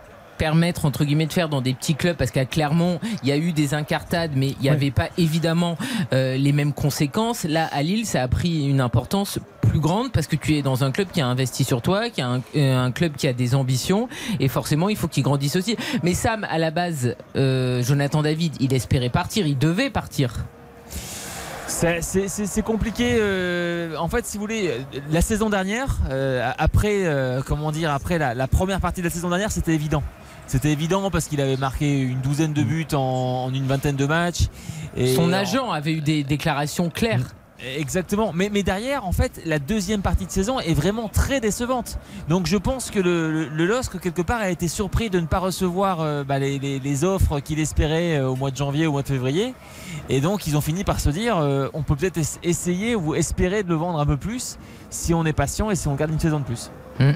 permettre 0.40 0.86
entre 0.86 1.04
guillemets 1.04 1.26
de 1.26 1.34
faire 1.34 1.50
dans 1.50 1.60
des 1.60 1.74
petits 1.74 1.94
clubs 1.94 2.16
parce 2.16 2.30
qu'à 2.30 2.46
Clermont 2.46 2.98
il 3.22 3.28
y 3.28 3.32
a 3.32 3.36
eu 3.36 3.52
des 3.52 3.74
incartades 3.74 4.30
mais 4.34 4.48
il 4.48 4.62
n'y 4.62 4.70
avait 4.70 4.90
pas 4.90 5.10
évidemment 5.18 5.76
euh, 6.14 6.38
les 6.38 6.52
mêmes 6.52 6.72
conséquences 6.72 7.44
là 7.44 7.68
à 7.72 7.82
Lille 7.82 8.06
ça 8.06 8.22
a 8.22 8.28
pris 8.28 8.66
une 8.66 8.80
importance 8.80 9.38
plus 9.60 9.80
grande 9.80 10.12
parce 10.12 10.26
que 10.26 10.36
tu 10.36 10.56
es 10.56 10.62
dans 10.62 10.82
un 10.82 10.92
club 10.92 11.08
qui 11.12 11.20
a 11.20 11.26
investi 11.26 11.62
sur 11.62 11.82
toi, 11.82 12.08
qui 12.08 12.22
a 12.22 12.28
un, 12.28 12.40
euh, 12.56 12.86
un 12.86 12.90
club 12.90 13.12
qui 13.16 13.28
a 13.28 13.34
des 13.34 13.54
ambitions 13.54 14.08
et 14.40 14.48
forcément 14.48 14.88
il 14.88 14.96
faut 14.96 15.08
qu'il 15.08 15.22
grandisse 15.22 15.56
aussi. 15.56 15.76
Mais 16.02 16.14
Sam, 16.14 16.44
à 16.50 16.56
la 16.58 16.70
base, 16.70 17.14
euh, 17.36 17.82
Jonathan 17.82 18.22
David, 18.22 18.54
il 18.60 18.72
espérait 18.72 19.10
partir, 19.10 19.46
il 19.46 19.58
devait 19.58 19.90
partir. 19.90 20.46
C'est- 21.68 22.62
compliqué. 22.64 23.16
euh, 23.20 23.94
en 23.96 24.08
fait, 24.08 24.26
si 24.26 24.38
vous 24.38 24.40
voulez, 24.42 24.72
la 25.12 25.20
saison 25.20 25.50
dernière, 25.50 25.98
euh, 26.10 26.50
après, 26.58 27.04
comment 27.46 27.70
dire, 27.70 27.92
après 27.92 28.18
la, 28.18 28.34
la 28.34 28.48
première 28.48 28.80
partie 28.80 29.02
de 29.02 29.06
la 29.06 29.10
saison 29.12 29.28
dernière, 29.28 29.52
c'était 29.52 29.74
évident. 29.74 30.02
C'était 30.50 30.72
évident 30.72 31.12
parce 31.12 31.26
qu'il 31.28 31.40
avait 31.40 31.56
marqué 31.56 32.00
une 32.00 32.20
douzaine 32.20 32.52
de 32.52 32.64
buts 32.64 32.84
en, 32.92 32.98
en 33.46 33.54
une 33.54 33.66
vingtaine 33.68 33.94
de 33.94 34.04
matchs. 34.06 34.48
Et 34.96 35.14
Son 35.14 35.28
en- 35.30 35.32
agent 35.32 35.70
avait 35.70 35.92
eu 35.92 36.00
des 36.00 36.24
déclarations 36.24 36.90
claires. 36.90 37.22
Exactement. 37.76 38.32
Mais, 38.34 38.48
mais 38.52 38.62
derrière, 38.64 39.06
en 39.06 39.12
fait, 39.12 39.40
la 39.46 39.58
deuxième 39.60 40.00
partie 40.02 40.26
de 40.26 40.30
saison 40.32 40.58
est 40.58 40.74
vraiment 40.74 41.08
très 41.08 41.40
décevante. 41.40 41.98
Donc 42.28 42.46
je 42.46 42.56
pense 42.56 42.90
que 42.90 42.98
le, 42.98 43.30
le, 43.30 43.48
le 43.48 43.66
LOSC, 43.66 44.00
quelque 44.00 44.22
part, 44.22 44.40
a 44.40 44.50
été 44.50 44.66
surpris 44.66 45.08
de 45.10 45.20
ne 45.20 45.26
pas 45.26 45.38
recevoir 45.38 46.00
euh, 46.00 46.24
bah, 46.24 46.38
les, 46.40 46.58
les- 46.58 46.80
les 46.80 47.04
offres 47.04 47.38
qu'il 47.38 47.60
espérait 47.60 48.16
euh, 48.18 48.28
au 48.30 48.34
mois 48.34 48.50
de 48.50 48.56
janvier, 48.56 48.86
au 48.88 48.92
mois 48.92 49.02
de 49.02 49.08
février. 49.08 49.54
Et 50.08 50.20
donc 50.20 50.46
ils 50.48 50.56
ont 50.56 50.60
fini 50.62 50.82
par 50.82 50.98
se 50.98 51.10
dire, 51.10 51.36
euh, 51.36 51.68
on 51.74 51.82
peut 51.82 51.94
peut-être 51.94 52.16
es- 52.18 52.38
essayer 52.48 52.96
ou 52.96 53.14
espérer 53.14 53.62
de 53.62 53.68
le 53.68 53.74
vendre 53.76 54.00
un 54.00 54.06
peu 54.06 54.16
plus 54.16 54.56
si 54.88 55.14
on 55.14 55.24
est 55.26 55.32
patient 55.34 55.70
et 55.70 55.76
si 55.76 55.86
on 55.86 55.94
garde 55.94 56.10
une 56.10 56.18
saison 56.18 56.40
de 56.40 56.44
plus. 56.44 56.70
Hmm. 56.98 57.12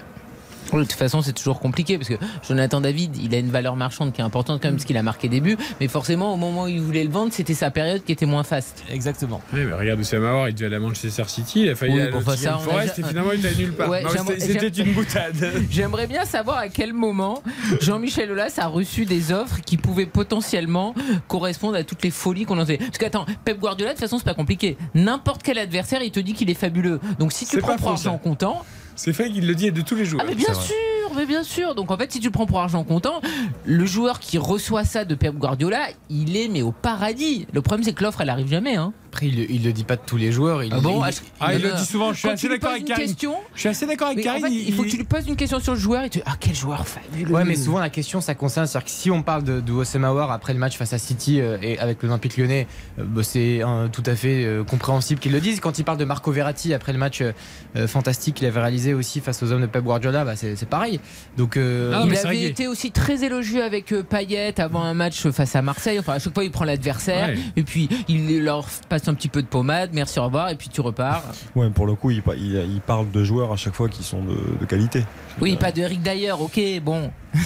De 0.73 0.83
toute 0.83 0.93
façon, 0.93 1.23
c'est 1.23 1.33
toujours 1.33 1.61
compliqué 1.61 1.99
parce 1.99 2.09
que 2.09 2.15
Jonathan 2.47 2.81
David, 2.81 3.17
il 3.17 3.35
a 3.35 3.39
une 3.39 3.51
valeur 3.51 3.77
marchande 3.77 4.13
qui 4.13 4.21
est 4.21 4.25
importante 4.25 4.61
quand 4.61 4.69
même 4.69 4.77
parce 4.77 4.85
qu'il 4.85 4.97
a 4.97 5.03
marqué 5.03 5.29
des 5.29 5.41
buts. 5.41 5.57
Mais 5.81 5.89
forcément, 5.89 6.35
au 6.35 6.37
moment 6.37 6.65
où 6.65 6.69
il 6.69 6.81
voulait 6.81 7.05
le 7.05 7.11
vendre, 7.11 7.33
c'était 7.33 7.55
sa 7.55 7.71
période 7.71 8.03
qui 8.05 8.13
était 8.13 8.27
moins 8.27 8.43
faste. 8.43 8.85
Exactement. 8.91 9.41
Oui, 9.53 9.61
mais 9.65 9.75
regarde 9.75 10.01
Oussama 10.01 10.31
Aouar, 10.31 10.49
il 10.49 10.55
devait 10.55 10.67
aller 10.67 10.77
à 10.77 10.81
Manchester 10.81 11.25
City, 11.27 11.63
il 11.63 11.71
a 11.71 11.75
failli 11.75 11.95
Oui, 11.95 12.01
aller 12.01 12.13
à 12.13 12.17
on 12.17 12.57
a 12.57 12.59
Forest 12.59 12.99
et 12.99 13.03
finalement 13.03 13.33
il 13.33 13.45
est 13.45 13.57
nulle 13.57 13.73
part. 13.73 13.89
Ouais, 13.89 14.03
c'était 14.39 14.69
une 14.69 14.93
boutade. 14.93 15.51
J'aimerais 15.71 16.07
bien 16.07 16.25
savoir 16.25 16.59
à 16.59 16.69
quel 16.69 16.93
moment 16.93 17.43
Jean-Michel 17.81 18.31
Aulas 18.31 18.55
a 18.59 18.67
reçu 18.67 19.05
des 19.05 19.33
offres 19.33 19.61
qui 19.65 19.77
pouvaient 19.77 20.07
potentiellement 20.07 20.95
correspondre 21.29 21.77
à 21.77 21.85
toutes 21.85 22.03
les 22.03 22.11
folies 22.11 22.45
qu'on 22.45 22.59
entendait. 22.59 22.79
Parce 22.79 22.99
que 22.99 23.07
attends, 23.07 23.27
Pep 23.45 23.59
Guardiola, 23.59 23.93
de 23.93 23.97
toute 23.97 24.05
façon, 24.05 24.19
c'est 24.19 24.25
pas 24.25 24.35
compliqué. 24.35 24.77
N'importe 24.95 25.43
quel 25.43 25.59
adversaire, 25.59 26.03
il 26.03 26.11
te 26.11 26.21
dit 26.21 26.33
qu'il 26.35 26.51
est 26.51 26.55
fabuleux. 26.55 27.01
Donc 27.19 27.33
si 27.33 27.47
tu 27.47 27.59
prends 27.59 27.73
pas 27.73 27.77
pour 27.77 27.91
faux, 27.91 27.97
ça. 27.97 28.09
argent 28.09 28.19
comptant, 28.19 28.65
C'est 28.97 29.13
fait 29.13 29.31
qu'il 29.31 29.47
le 29.47 29.55
dit 29.55 29.71
de 29.73 29.81
tous 29.81 29.95
les 29.95 30.05
jours. 30.05 30.21
Ah 30.23 30.27
mais 30.29 30.35
bien 30.35 30.55
sûr, 30.55 30.75
mais 31.17 31.27
bien 31.27 31.43
sûr. 31.43 31.75
Donc 31.75 31.91
en 31.91 31.97
fait, 31.97 32.11
si 32.13 32.21
tu 32.21 32.27
le 32.27 32.33
prends 32.33 32.47
pour 32.47 32.61
argent 32.61 32.83
comptant, 32.85 33.21
le 33.65 33.87
joueur 33.87 34.21
qui 34.21 34.39
reçoit 34.39 34.85
ça 34.85 35.05
de 35.05 35.15
Pep 35.15 35.35
Guardiola, 35.35 35.87
il 36.11 36.37
est 36.37 36.49
mais 36.49 36.63
au 36.63 36.73
paradis. 36.73 37.47
Le 37.53 37.63
problème 37.63 37.85
c'est 37.85 37.93
que 37.93 38.03
l'offre 38.05 38.21
elle 38.21 38.31
arrive 38.31 38.49
jamais. 38.49 38.77
Hein. 38.77 38.93
Après, 39.13 39.29
il, 39.29 39.37
le- 39.37 39.49
il 39.51 39.63
le 39.63 39.73
dit 39.73 39.85
pas 39.85 39.95
de 39.95 40.01
tous 40.05 40.17
les 40.17 40.33
joueurs. 40.33 40.65
Il, 40.65 40.73
Ah 40.75 40.81
bon 40.81 41.01
il- 41.07 41.15
Ah, 41.39 41.47
Ah, 41.47 41.55
il 41.55 41.63
le 41.63 41.73
euh, 41.73 41.77
dit 41.77 41.85
souvent, 41.87 42.13
je 42.13 42.19
suis 42.19 42.27
quand 42.29 42.35
assez 42.35 42.49
d'accord 42.49 42.71
avec 42.73 42.85
Karine. 42.85 43.07
question, 43.07 43.35
Je 43.55 43.61
suis 43.61 43.69
assez 43.69 43.87
d'accord 43.87 44.09
avec 44.09 44.19
en 44.19 44.23
Karine. 44.23 44.47
fait, 44.47 44.53
il 44.53 44.75
faut 44.75 44.83
que 44.83 44.89
tu 44.89 44.97
lui 44.97 45.05
poses 45.05 45.29
une 45.29 45.37
question 45.37 45.61
sur 45.61 45.75
le 45.75 45.79
joueur 45.79 46.03
et 46.03 46.11
tu 46.11 46.21
ah 46.27 46.35
quel 46.41 46.55
joueur 46.57 46.87
fabuleux. 46.89 47.33
Ouais, 47.33 47.45
mais 47.45 47.55
souvent 47.55 47.79
la 47.79 47.91
question 47.91 48.21
ça 48.21 48.35
concerne, 48.35 48.67
c'est-à-dire 48.67 48.87
que 48.87 48.91
si 48.91 49.13
on 49.13 49.23
parle 49.23 49.45
de, 49.45 49.61
de 49.61 49.73
Oussem 49.73 50.05
Aouar 50.05 50.33
après 50.33 50.53
le 50.53 50.59
match 50.59 50.77
face 50.77 50.93
à 50.93 50.99
City 50.99 51.41
euh, 51.41 51.59
et 51.63 51.79
avec 51.79 52.03
l'Olympique 52.03 52.37
lyonnais, 52.37 52.67
euh, 52.99 53.05
bah, 53.07 53.23
c'est 53.23 53.63
euh, 53.63 53.87
tout 53.87 54.03
à 54.07 54.17
fait 54.17 54.45
euh, 54.45 54.65
compréhensible 54.65 55.21
qu'ils 55.21 55.31
le 55.33 55.41
disent. 55.41 55.61
Quand 55.61 55.79
il 55.79 55.85
parle 55.85 55.99
de 55.99 56.05
Marco 56.05 56.33
Verratti 56.33 56.75
après 56.75 56.93
le 56.93 56.99
match 56.99 57.21
euh, 57.23 57.87
fantastique 57.87 58.35
qu'il 58.35 58.47
avait 58.49 58.61
réalisé 58.61 58.95
aussi 58.95 59.21
face 59.21 59.41
aux 59.45 59.53
hommes 59.53 59.61
de 59.63 59.67
Pep 59.67 59.85
Guardiola, 59.85 60.25
bah, 60.25 60.35
c'est 60.35 60.69
pareil. 60.69 60.99
Donc 61.37 61.57
euh, 61.57 61.93
Ah, 61.95 62.05
il 62.07 62.17
avait 62.17 62.43
été 62.45 62.69
aussi 62.69 62.91
très 62.93 63.25
élogieux 63.25 63.63
avec 63.65 63.93
euh, 63.93 64.03
Payet 64.03 64.61
avant 64.61 64.83
un 64.83 64.95
match 64.95 65.27
face 65.31 65.57
à 65.57 65.63
Marseille. 65.63 65.99
Enfin, 65.99 66.13
à 66.15 66.19
chaque 66.19 66.33
fois, 66.35 66.45
il 66.45 66.51
prend 66.51 66.65
l'adversaire 66.65 67.29
Ouais. 67.29 67.39
et 67.57 67.63
puis 67.63 67.89
il 68.09 68.43
leur 68.45 68.67
passe 68.89 69.09
un 69.09 69.15
petit 69.15 69.29
peu 69.29 69.43
de 69.43 69.47
pommade, 69.49 69.91
merci, 69.93 70.19
au 70.19 70.25
revoir, 70.25 70.51
et 70.51 70.55
puis 70.57 70.69
tu 70.69 70.81
repars. 70.81 71.23
Ouais, 71.57 71.69
pour 71.71 71.87
le 71.87 71.95
coup, 71.95 72.11
il, 72.11 72.23
il- 72.37 72.55
il 72.75 72.81
parle 72.81 73.11
de 73.11 73.25
joueurs 73.25 73.53
à 73.53 73.57
chaque 73.57 73.75
fois 73.75 73.89
qui 73.89 74.03
sont 74.05 74.23
de, 74.23 74.37
de 74.61 74.65
qualité. 74.67 75.05
Oui, 75.41 75.57
pas 75.57 75.73
de 75.73 75.81
Eric 75.81 76.03
d'ailleurs, 76.03 76.41
ok, 76.41 76.61
bon. 76.83 77.11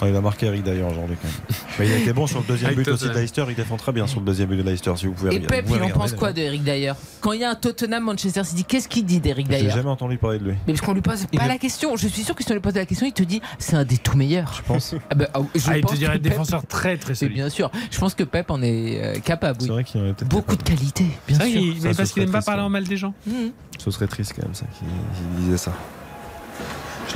Ah, 0.00 0.08
il 0.08 0.14
a 0.16 0.20
marqué 0.20 0.46
Eric 0.46 0.62
d'ailleurs 0.62 0.90
aujourd'hui 0.90 1.16
quand 1.20 1.28
même. 1.28 1.58
Mais 1.78 1.86
il 1.88 1.92
a 1.92 1.96
été 1.98 2.12
bon 2.12 2.26
sur 2.26 2.40
le 2.40 2.46
deuxième 2.46 2.72
Avec 2.72 2.84
but 2.84 2.92
aussi 2.92 3.08
de. 3.08 3.12
Leicester. 3.14 3.44
Il 3.48 3.54
défend 3.54 3.76
très 3.76 3.92
bien 3.92 4.06
sur 4.06 4.20
le 4.20 4.26
deuxième 4.26 4.48
but 4.48 4.56
de 4.58 4.62
Leicester. 4.62 4.92
Si 4.96 5.06
vous 5.06 5.12
pouvez 5.12 5.30
Et 5.34 5.38
regarder- 5.38 5.56
Pep, 5.56 5.66
vous 5.66 5.76
il 5.76 5.82
en 5.82 5.88
pense 5.90 6.12
quoi 6.12 6.32
de 6.32 6.40
Eric 6.40 6.62
d'ailleurs 6.64 6.96
Quand 7.20 7.32
il 7.32 7.40
y 7.40 7.44
a 7.44 7.50
un 7.50 7.54
Tottenham 7.54 8.04
Manchester 8.04 8.44
City, 8.44 8.64
qu'est-ce 8.64 8.88
qu'il 8.88 9.04
dit 9.06 9.20
d'Eric 9.20 9.46
J'ai 9.50 9.56
d'ailleurs 9.58 9.76
jamais 9.76 9.88
entendu 9.88 10.18
parler 10.18 10.38
de 10.38 10.44
lui. 10.44 10.54
Mais 10.66 10.74
parce 10.74 10.82
qu'on 10.82 10.92
lui 10.92 11.00
pose 11.00 11.24
pas 11.34 11.48
la 11.48 11.56
question. 11.58 11.96
Je 11.96 12.08
suis 12.08 12.22
sûr 12.24 12.34
que 12.34 12.43
si 12.44 12.50
on 12.52 12.54
lui 12.54 12.60
pose 12.60 12.74
la 12.74 12.86
question, 12.86 13.06
il 13.06 13.12
te 13.12 13.22
dit 13.22 13.40
c'est 13.58 13.76
un 13.76 13.84
des 13.84 13.98
tout 13.98 14.16
meilleurs. 14.16 14.52
Je 14.54 14.62
pense. 14.62 14.94
Ah 15.10 15.14
bah, 15.14 15.26
je 15.54 15.60
Ah, 15.68 15.78
il 15.78 15.84
te 15.84 15.94
dirait 15.94 16.18
que 16.18 16.22
Pep- 16.22 16.30
défenseur 16.32 16.66
très 16.66 16.96
très 16.96 17.14
solide. 17.14 17.34
bien 17.34 17.48
sûr. 17.48 17.70
Je 17.90 17.98
pense 17.98 18.14
que 18.14 18.22
Pep 18.24 18.50
en 18.50 18.62
est 18.62 19.02
euh, 19.02 19.18
capable. 19.20 19.58
oui. 19.60 19.66
C'est 19.66 19.72
vrai 19.72 19.84
qu'il 19.84 20.00
en 20.00 20.04
est 20.06 20.12
peut-être 20.14 20.28
Beaucoup 20.28 20.56
de 20.56 20.62
qualité, 20.62 21.06
bien 21.28 21.38
vrai 21.38 21.50
sûr. 21.50 21.62
mais 21.82 21.92
ce 21.92 21.96
parce 21.96 21.96
qu'il 21.96 22.22
serait 22.22 22.22
aime 22.22 22.30
pas 22.32 22.42
parler 22.42 22.60
ouais. 22.62 22.66
en 22.66 22.70
mal 22.70 22.84
des 22.84 22.96
gens. 22.96 23.14
Mhm. 23.26 23.52
Ce 23.78 23.90
serait 23.90 24.06
triste 24.06 24.34
quand 24.36 24.44
même 24.44 24.54
ça 24.54 24.66
qu'il 24.66 24.86
qu'il 24.88 25.44
disait 25.44 25.56
ça. 25.58 25.72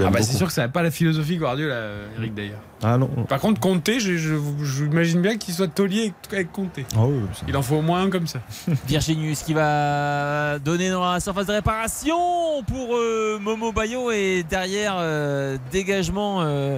Ah 0.04 0.10
bah 0.10 0.22
c'est 0.22 0.36
sûr 0.36 0.46
que 0.46 0.52
ça 0.52 0.62
n'a 0.62 0.68
pas 0.68 0.82
la 0.82 0.90
philosophie 0.90 1.36
Guardiola, 1.36 1.74
euh, 1.74 2.06
Eric 2.18 2.34
d'ailleurs. 2.34 2.60
Ah 2.82 2.96
non. 2.98 3.08
Par 3.28 3.40
contre, 3.40 3.60
je 4.00 4.84
m'imagine 4.84 5.20
bien 5.20 5.36
qu'il 5.36 5.52
soit 5.54 5.68
taulier 5.68 6.12
avec, 6.32 6.52
Conte. 6.52 6.78
Ah 6.94 7.06
oui, 7.06 7.20
ça- 7.34 7.44
Il 7.48 7.56
en 7.56 7.62
faut 7.62 7.76
au 7.76 7.82
moins 7.82 8.02
un 8.02 8.10
comme 8.10 8.26
ça. 8.26 8.40
Virginius 8.86 9.42
qui 9.42 9.54
va 9.54 10.58
donner 10.60 10.90
dans 10.90 11.10
la 11.12 11.20
surface 11.20 11.46
de 11.46 11.52
réparation 11.52 12.62
pour 12.66 12.96
euh, 12.96 13.38
Momo 13.40 13.72
Bayo 13.72 14.10
et 14.12 14.44
derrière 14.48 14.96
euh, 14.98 15.56
dégagement 15.72 16.42
euh, 16.42 16.76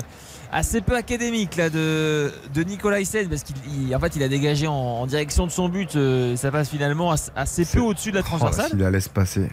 assez 0.53 0.81
peu 0.81 0.97
académique 0.97 1.57
là 1.57 1.71
de, 1.71 2.33
de 2.55 2.63
Nicolas 2.65 3.01
Hyssen 3.01 3.29
parce 3.29 3.43
qu'il 3.45 3.57
il- 3.89 3.95
en 3.95 4.01
fait 4.01 4.17
il 4.17 4.23
a 4.23 4.29
dégagé 4.29 4.67
en, 4.67 4.73
en 4.73 5.07
direction 5.07 5.47
de 5.47 5.53
son 5.53 5.69
but 5.69 5.95
euh, 5.97 6.35
ça 6.37 6.51
passe 6.51 6.69
finalement 6.71 7.13
as- 7.13 7.31
assez 7.37 7.65
peu 7.65 7.79
au-dessus 7.81 8.11
de 8.11 8.17
la 8.17 8.23
Oh, 8.23 8.27
transversale 8.27 8.71
S'il 8.71 8.79
la 8.79 8.91
laisse 8.91 9.09
passer. 9.09 9.49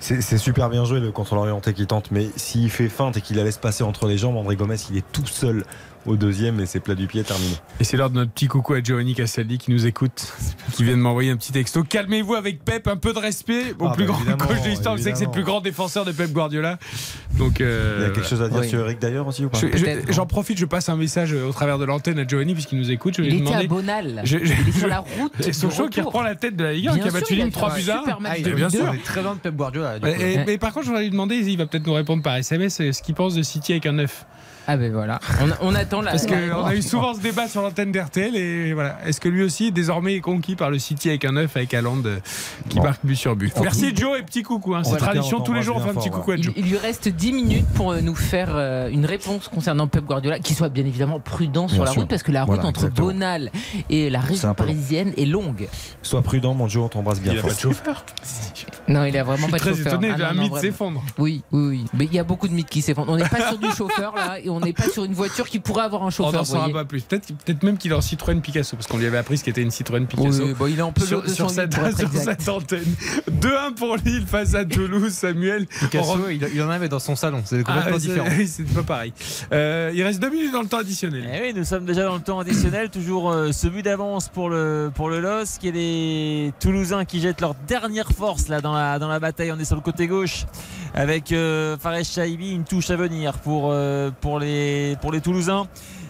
C'est 0.00 0.38
super 0.38 0.70
bien 0.70 0.84
joué 0.84 1.00
le 1.00 1.10
contrôle 1.10 1.38
orienté 1.38 1.74
qui 1.74 1.86
tente, 1.86 2.12
mais 2.12 2.28
s'il 2.36 2.70
fait 2.70 2.88
feinte 2.88 3.16
et 3.16 3.20
qu'il 3.20 3.36
la 3.36 3.44
laisse 3.44 3.58
passer 3.58 3.82
entre 3.82 4.06
les 4.06 4.16
jambes, 4.16 4.36
André 4.36 4.54
Gomez 4.54 4.76
il 4.90 4.96
est 4.96 5.04
tout 5.12 5.26
seul 5.26 5.64
au 6.08 6.16
deuxième 6.16 6.58
et 6.60 6.66
c'est 6.66 6.80
plat 6.80 6.94
du 6.94 7.06
pied 7.06 7.22
terminé. 7.22 7.54
Et 7.80 7.84
c'est 7.84 7.96
l'heure 7.96 8.10
de 8.10 8.16
notre 8.16 8.32
petit 8.32 8.48
coucou 8.48 8.74
à 8.74 8.82
Giovanni 8.82 9.14
Castaldi 9.14 9.58
qui 9.58 9.70
nous 9.70 9.86
écoute, 9.86 10.32
qui 10.72 10.84
vient 10.84 10.96
de 10.96 11.00
m'envoyer 11.02 11.30
un 11.30 11.36
petit 11.36 11.52
texto. 11.52 11.82
Calmez-vous 11.84 12.34
avec 12.34 12.64
Pep, 12.64 12.86
un 12.88 12.96
peu 12.96 13.12
de 13.12 13.18
respect 13.18 13.74
au 13.78 13.86
Ah, 13.88 13.92
plus 13.92 14.06
bah, 14.06 14.14
grand 14.26 14.36
coach 14.46 14.62
de 14.62 14.68
l'histoire. 14.68 14.96
Vous 14.96 15.02
savez 15.02 15.12
que 15.12 15.18
c'est 15.18 15.26
le 15.26 15.30
plus 15.30 15.44
grand 15.44 15.60
défenseur 15.60 16.04
de 16.04 16.12
Pep 16.12 16.32
Guardiola. 16.32 16.78
Donc, 17.36 17.60
euh, 17.60 17.96
Il 17.98 18.02
y 18.02 18.06
a 18.06 18.10
quelque 18.10 18.28
chose 18.28 18.42
à 18.42 18.48
dire 18.48 18.60
Oui. 18.60 18.68
sur 18.68 18.80
Eric 18.80 18.98
d'ailleurs 19.00 19.26
aussi 19.26 19.44
ou 19.44 19.48
pas 19.48 19.58
Je- 19.58 19.66
je- 19.76 19.84
Peut-être, 19.84 20.12
J'en 20.12 20.26
profite, 20.26 20.58
je 20.58 20.64
passe 20.66 20.88
un 20.88 20.96
message 20.96 21.32
au 21.32 21.52
travers 21.52 21.78
de 21.78 21.84
l'antenne 21.84 22.18
à 22.18 22.26
Giovanni 22.26 22.54
puisqu'il 22.54 22.78
nous 22.78 22.90
écoute. 22.90 23.14
Je 23.16 23.22
vais 23.22 23.28
Il 23.28 23.34
lui 23.34 23.40
était 23.42 23.48
à 23.54 23.62
demander. 23.62 23.68
Bonal. 23.68 24.20
Je- 24.24 24.38
je- 24.38 24.52
il 24.60 24.68
est 24.68 24.78
sur 24.78 24.88
la 24.88 24.98
route. 25.00 25.32
C'est 25.40 25.50
de 25.50 25.54
Sochaux 25.54 25.88
qui 25.88 26.00
reprend 26.00 26.22
la 26.22 26.34
tête 26.34 26.56
de 26.56 26.64
la 26.64 26.72
Ligue 26.72 26.88
1, 26.88 26.94
Bien 26.94 27.02
qui 27.02 27.08
a 27.08 27.10
sûr, 27.10 27.20
battu 27.20 27.34
il 27.34 27.40
a 27.40 27.44
Lille 27.44 27.52
fait 27.52 27.58
3 27.58 27.72
un 27.72 27.76
buts 27.76 27.90
à 27.90 27.94
1. 27.96 27.98
super 28.00 28.20
match 28.20 28.32
Ah, 28.34 28.38
il 28.38 28.44
de 28.44 28.50
est 28.50 28.54
bien 28.54 28.70
sûr. 28.70 28.90
Il 28.92 28.98
est 28.98 29.02
très 29.04 29.22
loin 29.22 29.34
de 29.34 29.40
Pep 29.40 29.54
Guardiola. 29.54 29.96
et- 29.96 30.44
mais 30.46 30.58
par 30.58 30.72
contre, 30.72 30.86
je 30.86 30.90
voudrais 30.90 31.04
lui 31.04 31.10
demander, 31.10 31.36
il 31.36 31.56
va 31.58 31.66
peut-être 31.66 31.86
nous 31.86 31.92
répondre 31.94 32.22
par 32.22 32.36
SMS, 32.36 32.80
euh, 32.80 32.92
ce 32.92 33.02
qu'il 33.02 33.14
pense 33.14 33.34
de 33.34 33.42
City 33.42 33.72
avec 33.72 33.86
un 33.86 33.92
9. 33.92 34.26
Ah 34.70 34.76
ben 34.76 34.92
voilà. 34.92 35.18
On, 35.62 35.70
on 35.70 35.74
attend 35.74 36.02
la. 36.02 36.10
Parce 36.10 36.26
qu'on 36.26 36.64
a 36.64 36.74
eu 36.74 36.82
souvent 36.82 37.14
ce 37.14 37.20
débat 37.20 37.48
sur 37.48 37.62
l'antenne 37.62 37.90
d'RTL 37.90 38.36
et 38.36 38.74
voilà. 38.74 38.98
Est-ce 39.06 39.18
que 39.20 39.28
lui 39.30 39.42
aussi 39.42 39.72
désormais 39.72 40.14
est 40.16 40.20
conquis 40.20 40.56
par 40.56 40.70
le 40.70 40.78
City 40.78 41.08
avec 41.08 41.24
un 41.24 41.32
9 41.32 41.56
avec 41.56 41.72
Haaland 41.72 42.02
euh, 42.04 42.18
qui 42.68 42.76
Bon. 42.76 42.84
marque 42.84 43.00
but 43.04 43.16
sur 43.16 43.34
but 43.34 43.52
Merci 43.62 43.96
Joe 43.96 44.18
et 44.18 44.22
petit 44.22 44.42
coucou. 44.42 44.74
hein. 44.74 44.84
C'est 44.84 44.96
tradition, 44.98 45.38
On 45.38 45.40
tous 45.40 45.54
les 45.54 45.62
jours 45.62 45.76
on 45.76 45.80
fait 45.80 45.90
un 45.90 45.94
petit 45.94 46.10
coucou 46.10 46.32
à 46.32 46.36
Il, 46.36 46.42
Joe. 46.42 46.52
il 46.56 46.66
lui 46.68 46.76
reste 46.76 47.08
10 47.08 47.32
minutes 47.32 47.66
pour 47.74 47.92
euh, 47.92 48.00
nous 48.02 48.14
faire 48.14 48.50
euh, 48.52 48.90
une 48.90 49.06
réponse 49.06 49.48
concernant 49.48 49.86
Pep 49.88 50.04
Guardiola, 50.04 50.38
qui 50.38 50.52
soit 50.54 50.68
bien 50.68 50.84
évidemment 50.84 51.18
prudent 51.18 51.66
sur 51.66 51.78
Bien 51.78 51.84
la 51.86 51.90
sûr. 51.92 52.00
route, 52.02 52.10
parce 52.10 52.22
que 52.22 52.30
la 52.32 52.42
route 52.44 52.54
Voilà, 52.56 52.68
entre 52.68 52.80
exactement. 52.80 53.06
Bonal 53.08 53.50
et 53.88 54.10
la 54.10 54.20
région 54.20 54.50
un 54.50 54.54
parisienne 54.54 55.12
est 55.16 55.24
longue. 55.24 55.66
Sois 56.02 56.20
prudent, 56.22 56.52
mon 56.52 56.68
Joe, 56.68 56.84
on 56.84 56.88
t'embrasse 56.88 57.20
bien 57.22 57.32
Il 57.32 57.38
a 57.38 57.42
pas 57.42 57.54
de 57.54 57.58
chauffeur. 57.58 58.04
Non, 58.88 59.04
il 59.04 59.16
a 59.18 59.22
vraiment 59.24 59.48
pas 59.48 59.58
de 59.58 59.62
très 59.62 59.70
chauffeur. 59.70 59.94
étonné 59.94 60.12
Ah, 60.18 60.32
non, 60.32 60.42
mythe 60.44 60.56
s'effondre. 60.56 61.02
Oui, 61.18 61.42
oui, 61.52 61.66
oui. 61.68 61.84
Mais 61.92 62.06
il 62.06 62.14
y 62.14 62.18
a 62.18 62.24
beaucoup 62.24 62.48
de 62.48 62.54
mythes 62.54 62.70
qui 62.70 62.80
s'effondrent. 62.80 63.12
On 63.12 63.16
n'est 63.16 63.28
pas 63.28 63.40
sur 63.48 63.58
du 63.58 63.70
chauffeur 63.70 64.14
là, 64.14 64.38
et 64.42 64.48
on 64.48 64.57
n'est 64.60 64.72
pas 64.72 64.88
sur 64.88 65.04
une 65.04 65.14
voiture 65.14 65.48
qui 65.48 65.58
pourrait 65.58 65.84
avoir 65.84 66.02
un 66.02 66.06
On 66.06 66.10
chauffeur. 66.10 66.32
n'en 66.32 66.38
vous 66.40 66.44
saura 66.44 66.68
pas 66.70 66.84
plus. 66.84 67.02
Peut-être 67.02 67.32
peut 67.44 67.66
même 67.66 67.78
qu'il 67.78 67.90
est 67.92 67.94
en 67.94 68.00
Citroën 68.00 68.40
Picasso, 68.40 68.76
parce 68.76 68.86
qu'on 68.86 68.98
lui 68.98 69.06
avait 69.06 69.18
appris 69.18 69.38
ce 69.38 69.44
qu'était 69.44 69.62
une 69.62 69.70
Citroën 69.70 70.06
Picasso. 70.06 70.44
Oui, 70.44 70.54
bon, 70.58 70.66
il 70.66 70.78
est 70.78 70.82
en 70.82 70.92
Peugeot 70.92 71.22
sur, 71.26 71.34
sur 71.34 71.46
208 71.46 71.96
cette, 71.96 72.08
sur 72.12 72.20
cette 72.22 72.48
antenne. 72.48 72.94
2-1 73.30 73.74
pour 73.74 73.96
Lille 73.96 74.26
face 74.26 74.54
à 74.54 74.64
Toulouse, 74.64 75.12
Samuel. 75.12 75.66
Picasso, 75.66 76.16
On 76.24 76.28
il, 76.28 76.46
il 76.54 76.62
en 76.62 76.70
avait 76.70 76.88
dans 76.88 76.98
son 76.98 77.16
salon. 77.16 77.42
C'est 77.44 77.60
Ah, 77.66 77.72
complètement 77.72 77.98
c'est- 77.98 78.06
différent. 78.08 78.28
oui, 78.36 78.46
c'est 78.48 78.64
pas 78.74 78.82
pareil. 78.82 79.12
Euh, 79.52 79.90
il 79.94 80.02
reste 80.02 80.20
deux 80.20 80.30
minutes 80.30 80.52
dans 80.52 80.62
le 80.62 80.68
temps 80.68 80.78
additionnel. 80.78 81.28
Eh 81.32 81.40
oui, 81.46 81.52
nous 81.54 81.64
sommes 81.64 81.84
déjà 81.84 82.04
dans 82.04 82.14
le 82.14 82.20
temps 82.20 82.38
additionnel. 82.40 82.88
Toujours 82.98 83.30
euh, 83.30 83.52
ce 83.52 83.66
but 83.68 83.82
d'avance 83.82 84.28
pour 84.28 84.48
le, 84.50 84.90
pour 84.94 85.08
le 85.10 85.20
LOS, 85.20 85.58
qui 85.60 85.68
est 85.68 85.72
les 85.72 86.52
Toulousains 86.60 87.04
qui 87.04 87.20
jettent 87.20 87.40
leur 87.40 87.54
dernière 87.66 88.10
force 88.12 88.48
là, 88.48 88.60
dans, 88.60 88.72
la, 88.74 88.98
dans 88.98 89.08
la 89.08 89.20
bataille. 89.20 89.52
On 89.52 89.58
est 89.58 89.64
sur 89.64 89.76
le 89.76 89.82
côté 89.82 90.06
gauche 90.06 90.46
avec 90.94 91.32
euh, 91.32 91.76
Fares 91.78 92.04
Chaibi, 92.04 92.52
une 92.52 92.64
touche 92.64 92.90
à 92.90 92.96
venir 92.96 93.34
pour, 93.38 93.70
euh, 93.70 94.10
pour, 94.20 94.38
les, 94.38 94.47
pour 95.00 95.12
les 95.12 95.20
Toulousains. 95.20 95.66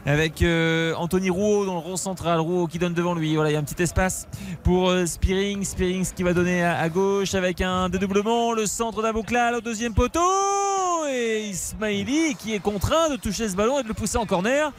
Avec 0.07 0.41
euh, 0.41 0.95
Anthony 0.95 1.29
Rouault 1.29 1.67
dans 1.67 1.75
le 1.75 1.81
rond 1.81 1.97
central, 1.97 2.41
Rouault 2.41 2.67
qui 2.67 2.79
donne 2.79 2.95
devant 2.95 3.15
lui. 3.15 3.35
Voilà, 3.35 3.51
il 3.51 3.53
y 3.53 3.57
a 3.57 3.59
un 3.59 3.65
petit 3.65 3.83
espace 3.83 4.27
pour 4.63 4.89
euh, 4.89 5.05
Spearing. 5.05 5.67
Qui 6.17 6.23
va 6.23 6.33
donner 6.33 6.65
à, 6.65 6.89
gauche 6.89 7.35
avec 7.35 7.61
un 7.61 7.89
dédoublement. 7.89 8.53
Le 8.53 8.67
centre 8.67 9.03
d'Abouklal 9.03 9.57
au 9.57 9.61
deuxième 9.61 9.93
poteau. 9.93 10.21
Et 11.11 11.49
Ismaili 11.49 12.35
qui 12.37 12.55
est 12.55 12.59
contraint 12.59 13.11
de 13.11 13.17
toucher 13.17 13.49
ce 13.49 13.57
ballon 13.57 13.81
et 13.81 13.83
de 13.83 13.89
le 13.89 13.95
pousser 13.95 14.19
en 14.19 14.27
corner 14.27 14.73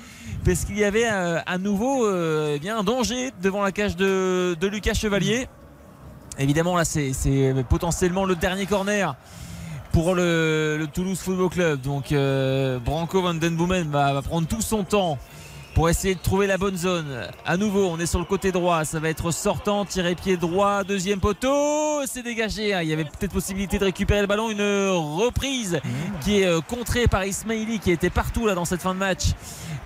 parce 0.45 0.65
qu'il 0.65 0.77
y 0.77 0.83
avait 0.83 1.07
euh, 1.07 1.39
à 1.45 1.57
nouveau 1.57 2.05
euh, 2.05 2.53
eh 2.55 2.59
bien, 2.59 2.77
un 2.77 2.83
danger 2.83 3.31
devant 3.41 3.63
la 3.63 3.71
cage 3.71 3.95
de, 3.95 4.55
Lucas 4.61 4.93
Chevalier. 4.93 5.47
Évidemment, 6.37 6.75
là, 6.77 6.85
c'est 6.85 7.13
potentiellement 7.67 8.25
le 8.25 8.35
dernier 8.35 8.65
corner 8.65 9.15
pour 9.91 10.15
le, 10.15 10.77
le 10.79 10.87
Toulouse 10.87 11.19
Football 11.19 11.49
Club. 11.49 11.81
Donc, 11.81 12.11
euh, 12.11 12.79
Branco 12.79 13.21
Van 13.21 13.33
Den 13.33 13.55
Boomen 13.55 13.89
va, 13.89 14.13
va 14.13 14.21
prendre 14.21 14.47
tout 14.47 14.61
son 14.61 14.83
temps 14.83 15.17
pour 15.75 15.87
essayer 15.89 16.15
de 16.15 16.19
trouver 16.19 16.47
la 16.47 16.57
bonne 16.57 16.75
zone. 16.75 17.05
À 17.45 17.55
nouveau, 17.55 17.87
on 17.89 17.99
est 17.99 18.05
sur 18.07 18.19
le 18.19 18.25
côté 18.25 18.51
droit. 18.51 18.83
Ça 18.85 18.99
va 18.99 19.09
être 19.09 19.31
sortant, 19.31 19.85
tiré 19.85 20.15
pied 20.15 20.35
droit, 20.35 20.83
deuxième 20.83 21.19
poteau. 21.19 22.01
C'est 22.05 22.23
dégagé. 22.23 22.73
hein. 22.73 22.81
Il 22.81 22.89
y 22.89 22.93
avait 22.93 23.05
peut-être 23.05 23.31
possibilité 23.31 23.77
de 23.79 23.85
récupérer 23.85 24.21
le 24.21 24.27
ballon. 24.27 24.49
Une 24.49 24.61
reprise 24.61 25.79
qui 26.21 26.41
est 26.41 26.47
euh, 26.47 26.59
contrée 26.61 27.07
par 27.07 27.23
Ismaili 27.23 27.79
qui 27.79 27.91
était 27.91 28.09
partout 28.09 28.45
là 28.47 28.55
dans 28.55 28.65
cette 28.65 28.81
fin 28.81 28.93
de 28.93 28.99
match 28.99 29.27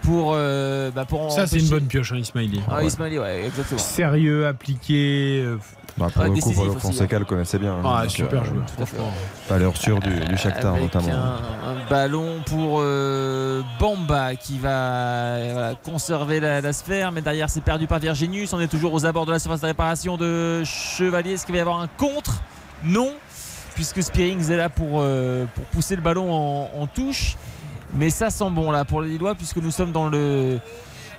pour, 0.02 0.34
euh, 0.36 0.90
bah, 0.92 1.06
pour 1.06 1.32
Ça, 1.32 1.48
c'est 1.48 1.60
une 1.60 1.70
bonne 1.70 1.86
pioche, 1.88 2.12
hein, 2.14 2.18
Ismaili. 2.18 2.62
Ah, 2.72 2.84
Ismaili, 2.84 3.20
ouais, 3.20 3.46
exactement. 3.46 3.80
Sérieux, 3.80 4.48
appliqué. 4.48 5.46
Bah, 5.98 6.08
pour 6.12 6.24
Ouais, 6.24 6.30
le 6.30 6.42
coup, 6.42 6.52
Paulo 6.52 6.74
Fonseca 6.80 7.16
hein. 7.16 7.20
le 7.20 7.26
connaissait 7.26 7.60
bien. 7.60 7.76
Ah, 7.86 8.02
Donc, 8.02 8.12
super 8.12 8.42
euh, 8.42 8.46
joueur. 8.46 8.66
Tout 8.76 8.82
à 8.84 8.86
fait. 8.88 8.98
Valeur 9.50 9.78
sûre 9.78 10.00
du, 10.00 10.20
du 10.22 10.38
Shakhtar 10.38 10.74
Avec 10.74 10.94
notamment. 10.94 11.14
Un, 11.14 11.70
un 11.72 11.90
ballon 11.90 12.42
pour 12.48 12.80
euh, 12.82 13.62
Bamba 13.80 14.36
qui 14.36 14.58
va 14.58 14.70
euh, 14.70 15.50
voilà, 15.54 15.76
conserver 15.76 16.40
la, 16.40 16.62
la 16.62 16.74
sphère, 16.74 17.12
mais 17.12 17.22
derrière 17.22 17.50
c'est 17.50 17.62
perdu 17.62 17.86
par 17.86 18.00
Virginius. 18.00 18.54
On 18.54 18.60
est 18.60 18.68
toujours 18.68 18.94
aux 18.94 19.06
abords 19.06 19.28
de 19.28 19.32
la 19.32 19.40
surface 19.40 19.62
de 19.62 19.68
réparation 19.68 20.18
de 20.18 20.64
Chevalier. 20.64 21.34
Est-ce 21.34 21.46
qu'il 21.46 21.54
va 21.54 21.60
y 21.60 21.62
avoir 21.62 21.80
un 21.80 21.88
contre? 21.88 22.42
Non, 22.84 23.12
puisque 23.76 24.02
Spearings 24.02 24.50
est 24.52 24.58
là 24.58 24.70
pour, 24.70 25.00
euh, 25.02 25.46
pour 25.54 25.64
pousser 25.66 25.96
le 25.96 26.02
ballon 26.02 26.34
en, 26.34 26.70
en 26.76 26.88
touche. 26.88 27.36
Mais 27.96 28.10
ça 28.10 28.32
sent 28.32 28.50
bon 28.50 28.72
là 28.72 28.84
pour 28.86 29.04
les 29.04 29.10
Lillois, 29.10 29.36
puisque 29.36 29.58
nous 29.58 29.70
sommes 29.70 29.92
dans 29.92 30.10
le. 30.10 30.58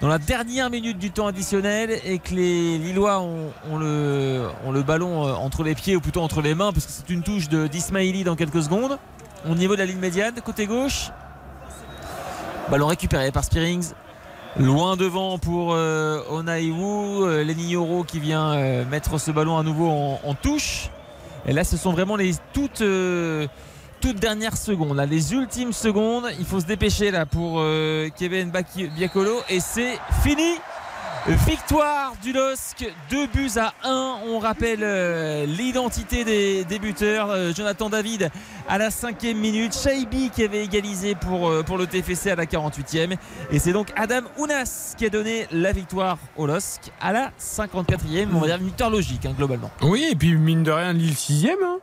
Dans 0.01 0.09
la 0.09 0.19
dernière 0.19 0.71
minute 0.71 0.99
du 0.99 1.11
temps 1.11 1.27
additionnel 1.27 1.99
et 2.05 2.19
que 2.19 2.35
les 2.35 2.79
Lillois 2.79 3.21
ont, 3.21 3.79
le, 3.79 4.83
ballon 4.87 5.27
euh, 5.27 5.33
entre 5.33 5.63
les 5.63 5.75
pieds 5.75 5.97
ou 5.97 6.01
plutôt 6.01 6.21
entre 6.21 6.43
les 6.43 6.55
mains 6.55 6.73
parce 6.73 6.87
que 6.87 6.93
c'est 6.93 7.11
une 7.11 7.23
touche 7.23 7.49
d'Ismaili 7.49 8.25
dans 8.25 8.37
quelques 8.37 8.63
secondes 8.63 8.99
au 9.49 9.55
niveau 9.55 9.75
de 9.75 9.81
la 9.81 9.87
ligne 9.87 9.99
médiane, 9.99 10.35
côté 10.45 10.67
gauche. 10.67 11.11
Ballon 12.71 12.87
récupéré 12.87 13.31
par 13.31 13.45
Spearings. 13.45 13.93
Loin 14.57 14.97
devant 14.97 15.39
pour 15.39 15.75
euh, 15.75 16.21
Onaiwu, 16.31 17.25
euh, 17.25 17.45
Lenny 17.45 17.75
qui 18.07 18.21
vient 18.21 18.53
euh, 18.53 18.85
mettre 18.85 19.19
ce 19.19 19.33
ballon 19.33 19.59
à 19.59 19.65
nouveau 19.65 19.89
en, 19.91 20.35
touche. 20.35 20.91
Et 21.47 21.53
là, 21.53 21.65
ce 21.65 21.77
sont 21.77 21.93
vraiment 21.93 22.17
les 22.17 22.35
toutes, 22.53 22.83
toutes 24.05 24.21
dernières 24.21 24.59
secondes, 24.59 24.99
là, 24.99 25.07
les 25.07 25.33
ultimes 25.33 25.73
secondes. 25.73 26.27
Il 26.39 26.45
faut 26.45 26.61
se 26.61 26.67
dépêcher 26.67 27.11
là 27.11 27.25
pour 27.25 27.55
euh, 27.57 28.11
Kevin 28.15 28.53
Biakolo 28.95 29.41
et 29.49 29.61
c'est 29.61 29.99
fini. 30.23 30.57
Victoire 31.27 32.13
du 32.23 32.35
LOSC, 32.35 32.93
2 33.09 33.27
buts 33.29 33.51
à 33.57 33.73
1. 33.83 34.17
On 34.29 34.39
rappelle 34.39 34.81
euh, 34.83 35.47
l'identité 35.47 36.23
des, 36.23 36.67
des 36.67 36.79
buteurs. 36.79 37.31
Euh, 37.31 37.55
Jonathan 37.57 37.89
David 37.89 38.31
à 38.69 38.77
la 38.77 38.91
cinquième 38.91 39.39
minute. 39.39 39.75
Shaibi 39.75 40.29
qui 40.29 40.45
avait 40.45 40.63
égalisé 40.63 41.15
pour, 41.15 41.49
euh, 41.49 41.63
pour 41.63 41.79
le 41.79 41.87
TFC 41.87 42.31
à 42.31 42.37
la 42.37 42.45
48e. 42.45 43.17
Et 43.51 43.59
c'est 43.59 43.73
donc 43.73 43.89
Adam 43.97 44.27
Ounas 44.37 44.95
qui 44.99 45.07
a 45.07 45.09
donné 45.09 45.47
la 45.51 45.73
victoire 45.73 46.19
au 46.37 46.47
LOSC 46.47 46.93
à 47.01 47.15
la 47.15 47.31
54e. 47.41 48.29
On 48.35 48.41
va 48.41 48.49
dire 48.49 48.57
une 48.57 48.67
victoire 48.67 48.91
logique 48.91 49.25
hein, 49.25 49.33
globalement. 49.35 49.71
Oui, 49.81 50.07
et 50.11 50.15
puis 50.15 50.35
mine 50.37 50.63
de 50.63 50.73
rien, 50.73 50.93
Lille 50.93 51.17
6 51.17 51.49
hein. 51.49 51.79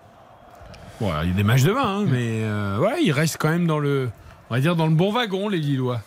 Bon, 1.02 1.12
il 1.24 1.30
y 1.30 1.32
a 1.32 1.36
des 1.36 1.42
matchs 1.44 1.64
demain, 1.64 1.82
hein, 2.02 2.06
mais 2.08 2.44
euh, 2.44 2.78
ouais, 2.78 3.02
il 3.02 3.12
reste 3.12 3.38
quand 3.40 3.50
même 3.50 3.66
dans 3.66 3.80
le, 3.80 4.12
on 4.52 4.54
va 4.54 4.62
dire 4.62 4.76
dans 4.76 4.86
le 4.86 4.94
bon 4.94 5.12
wagon, 5.12 5.50
les 5.50 5.58
Lillois. 5.58 6.00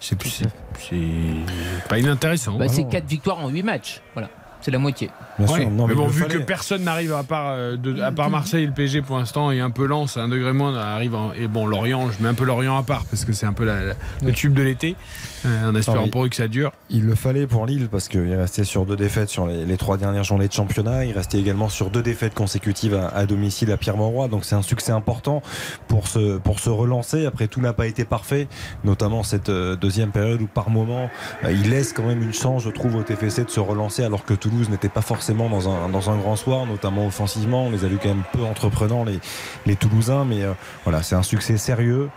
C'est 0.00 0.18
plus, 0.18 0.28
c'est 0.28 0.50
c'est 0.78 1.88
pas 1.88 1.98
inintéressant. 1.98 2.58
Bah, 2.58 2.68
c'est 2.68 2.84
4 2.86 3.06
victoires 3.06 3.38
en 3.38 3.48
8 3.48 3.62
matchs. 3.62 4.02
Voilà, 4.12 4.28
c'est 4.64 4.70
la 4.70 4.78
moitié. 4.78 5.10
Ouais, 5.38 5.66
non, 5.66 5.86
mais 5.86 5.88
mais 5.88 5.94
bon, 5.94 6.06
vu 6.06 6.22
fallait. 6.22 6.34
que 6.36 6.38
personne 6.42 6.84
n'arrive 6.84 7.12
à 7.12 7.22
part, 7.22 7.48
euh, 7.50 7.76
de- 7.76 8.00
à 8.00 8.10
part 8.12 8.30
Marseille 8.30 8.64
et 8.64 8.66
le 8.66 8.72
PSG 8.72 9.02
pour 9.02 9.18
l'instant 9.18 9.50
et 9.50 9.60
un 9.60 9.70
peu 9.70 9.84
Lens, 9.86 10.16
un 10.16 10.28
degré 10.28 10.52
moins 10.54 10.74
arrive 10.76 11.14
en- 11.14 11.32
et 11.34 11.46
bon 11.48 11.66
Lorient, 11.66 12.10
je 12.10 12.22
mets 12.22 12.28
un 12.30 12.34
peu 12.34 12.44
Lorient 12.44 12.78
à 12.78 12.82
part 12.82 13.04
parce 13.04 13.24
que 13.26 13.32
c'est 13.34 13.44
un 13.46 13.52
peu 13.52 13.64
la- 13.64 13.82
la- 13.84 13.94
le 14.22 14.32
tube 14.32 14.54
de 14.54 14.62
l'été, 14.62 14.96
euh, 15.44 15.70
en 15.70 15.74
espérant 15.74 16.08
pour 16.08 16.24
eux 16.24 16.28
que 16.30 16.36
ça 16.36 16.48
dure. 16.48 16.72
Il 16.88 17.04
le 17.04 17.14
fallait 17.14 17.46
pour 17.46 17.66
Lille 17.66 17.88
parce 17.90 18.08
qu'il 18.08 18.32
restait 18.34 18.64
sur 18.64 18.86
deux 18.86 18.96
défaites 18.96 19.28
sur 19.28 19.46
les, 19.46 19.64
les 19.66 19.76
trois 19.76 19.96
dernières 19.98 20.24
journées 20.24 20.48
de 20.48 20.52
championnat. 20.52 21.04
Il 21.04 21.12
restait 21.12 21.38
également 21.38 21.68
sur 21.68 21.90
deux 21.90 22.02
défaites 22.02 22.34
consécutives 22.34 22.94
à, 22.94 23.08
à 23.08 23.26
domicile 23.26 23.70
à 23.72 23.76
Pierre-Mauroy. 23.76 24.28
Donc 24.28 24.44
c'est 24.46 24.54
un 24.54 24.62
succès 24.62 24.92
important 24.92 25.42
pour 25.88 26.08
se, 26.08 26.38
pour 26.38 26.60
se 26.60 26.70
relancer. 26.70 27.26
Après, 27.26 27.48
tout 27.48 27.60
n'a 27.60 27.72
pas 27.74 27.86
été 27.86 28.04
parfait, 28.04 28.48
notamment 28.84 29.22
cette 29.24 29.48
euh, 29.50 29.76
deuxième 29.76 30.10
période 30.12 30.40
où 30.40 30.46
par 30.46 30.70
moment 30.70 31.10
il 31.44 31.70
laisse 31.70 31.92
quand 31.92 32.04
même 32.06 32.22
une 32.22 32.32
chance, 32.32 32.62
je 32.62 32.70
trouve, 32.70 32.94
au 32.96 33.02
TFC 33.02 33.44
de 33.44 33.50
se 33.50 33.60
relancer 33.60 34.04
alors 34.04 34.24
que 34.24 34.32
Toulouse 34.54 34.70
n'était 34.70 34.88
pas 34.88 35.00
forcément 35.00 35.48
dans 35.48 35.68
un, 35.68 35.88
dans 35.88 36.10
un 36.10 36.16
grand 36.16 36.36
soir, 36.36 36.64
notamment 36.64 37.06
offensivement. 37.06 37.66
On 37.66 37.70
les 37.70 37.84
a 37.84 37.88
vus 37.88 37.98
quand 38.00 38.08
même 38.08 38.22
peu 38.32 38.44
entreprenants, 38.44 39.02
les, 39.04 39.18
les 39.66 39.74
Toulousains. 39.74 40.24
Mais 40.24 40.42
euh, 40.42 40.52
voilà, 40.84 41.02
c'est 41.02 41.16
un 41.16 41.24
succès 41.24 41.56
sérieux 41.56 42.08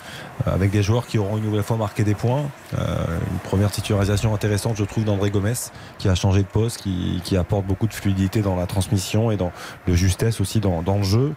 euh, 0.45 0.53
avec 0.53 0.69
des 0.69 0.83
joueurs 0.83 1.07
qui 1.07 1.17
auront 1.17 1.37
une 1.37 1.43
nouvelle 1.43 1.63
fois 1.63 1.77
marqué 1.77 2.03
des 2.03 2.13
points. 2.13 2.43
Euh, 2.77 3.05
une 3.31 3.39
première 3.39 3.71
titularisation 3.71 4.35
intéressante, 4.35 4.75
je 4.77 4.83
trouve, 4.83 5.03
d'André 5.03 5.31
Gomez, 5.31 5.53
qui 5.97 6.09
a 6.09 6.13
changé 6.13 6.43
de 6.43 6.47
poste, 6.47 6.77
qui, 6.77 7.21
qui 7.23 7.37
apporte 7.37 7.65
beaucoup 7.65 7.87
de 7.87 7.93
fluidité 7.93 8.41
dans 8.41 8.55
la 8.55 8.67
transmission 8.67 9.31
et 9.31 9.37
dans 9.37 9.51
de 9.87 9.95
justesse 9.95 10.39
aussi 10.39 10.59
dans, 10.59 10.83
dans 10.83 10.97
le 10.97 11.03
jeu. 11.03 11.33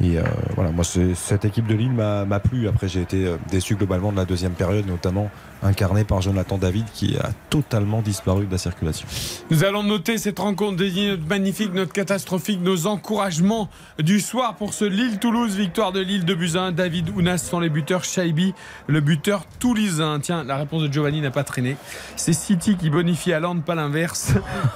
Et 0.00 0.18
voilà, 0.54 0.70
moi, 0.70 0.84
cette 0.84 1.44
équipe 1.44 1.66
de 1.66 1.74
Lille 1.74 1.92
m'a 1.92 2.40
plu. 2.40 2.68
Après, 2.68 2.86
j'ai 2.86 3.00
été 3.00 3.34
déçu 3.50 3.74
globalement 3.74 4.12
de 4.12 4.16
la 4.16 4.24
deuxième 4.24 4.52
période, 4.52 4.86
notamment 4.86 5.30
incarné 5.64 6.04
par 6.04 6.20
Jonathan 6.20 6.58
David, 6.58 6.84
qui 6.92 7.16
a 7.16 7.30
totalement 7.50 8.02
disparu 8.02 8.46
de 8.46 8.52
la 8.52 8.58
circulation. 8.58 9.06
Nous 9.50 9.64
allons 9.64 9.82
noter 9.82 10.18
cette 10.18 10.38
rencontre, 10.38 10.76
désigner 10.76 11.10
notre 11.10 11.26
magnifique, 11.26 11.72
notre 11.72 11.92
catastrophique, 11.92 12.60
nos 12.60 12.86
encouragements 12.86 13.68
du 13.98 14.20
soir 14.20 14.56
pour 14.56 14.74
ce 14.74 14.84
Lille-Toulouse, 14.84 15.56
victoire 15.56 15.92
de 15.92 16.00
Lille 16.00 16.24
de 16.24 16.34
Buzyn. 16.34 16.72
David 16.72 17.10
Ounas 17.16 17.38
sont 17.38 17.60
les 17.60 17.70
buteurs, 17.70 18.04
Shaibi, 18.04 18.54
le 18.86 19.00
buteur 19.00 19.44
toulousain. 19.58 20.20
Tiens, 20.20 20.44
la 20.44 20.56
réponse 20.56 20.82
de 20.82 20.92
Giovanni 20.92 21.20
n'a 21.20 21.30
pas 21.30 21.44
traîné. 21.44 21.76
C'est 22.16 22.32
City 22.32 22.76
qui 22.76 22.90
bonifie 22.90 23.32
à 23.32 23.40
Land, 23.40 23.60
pas 23.60 23.74
l'inverse. 23.74 24.32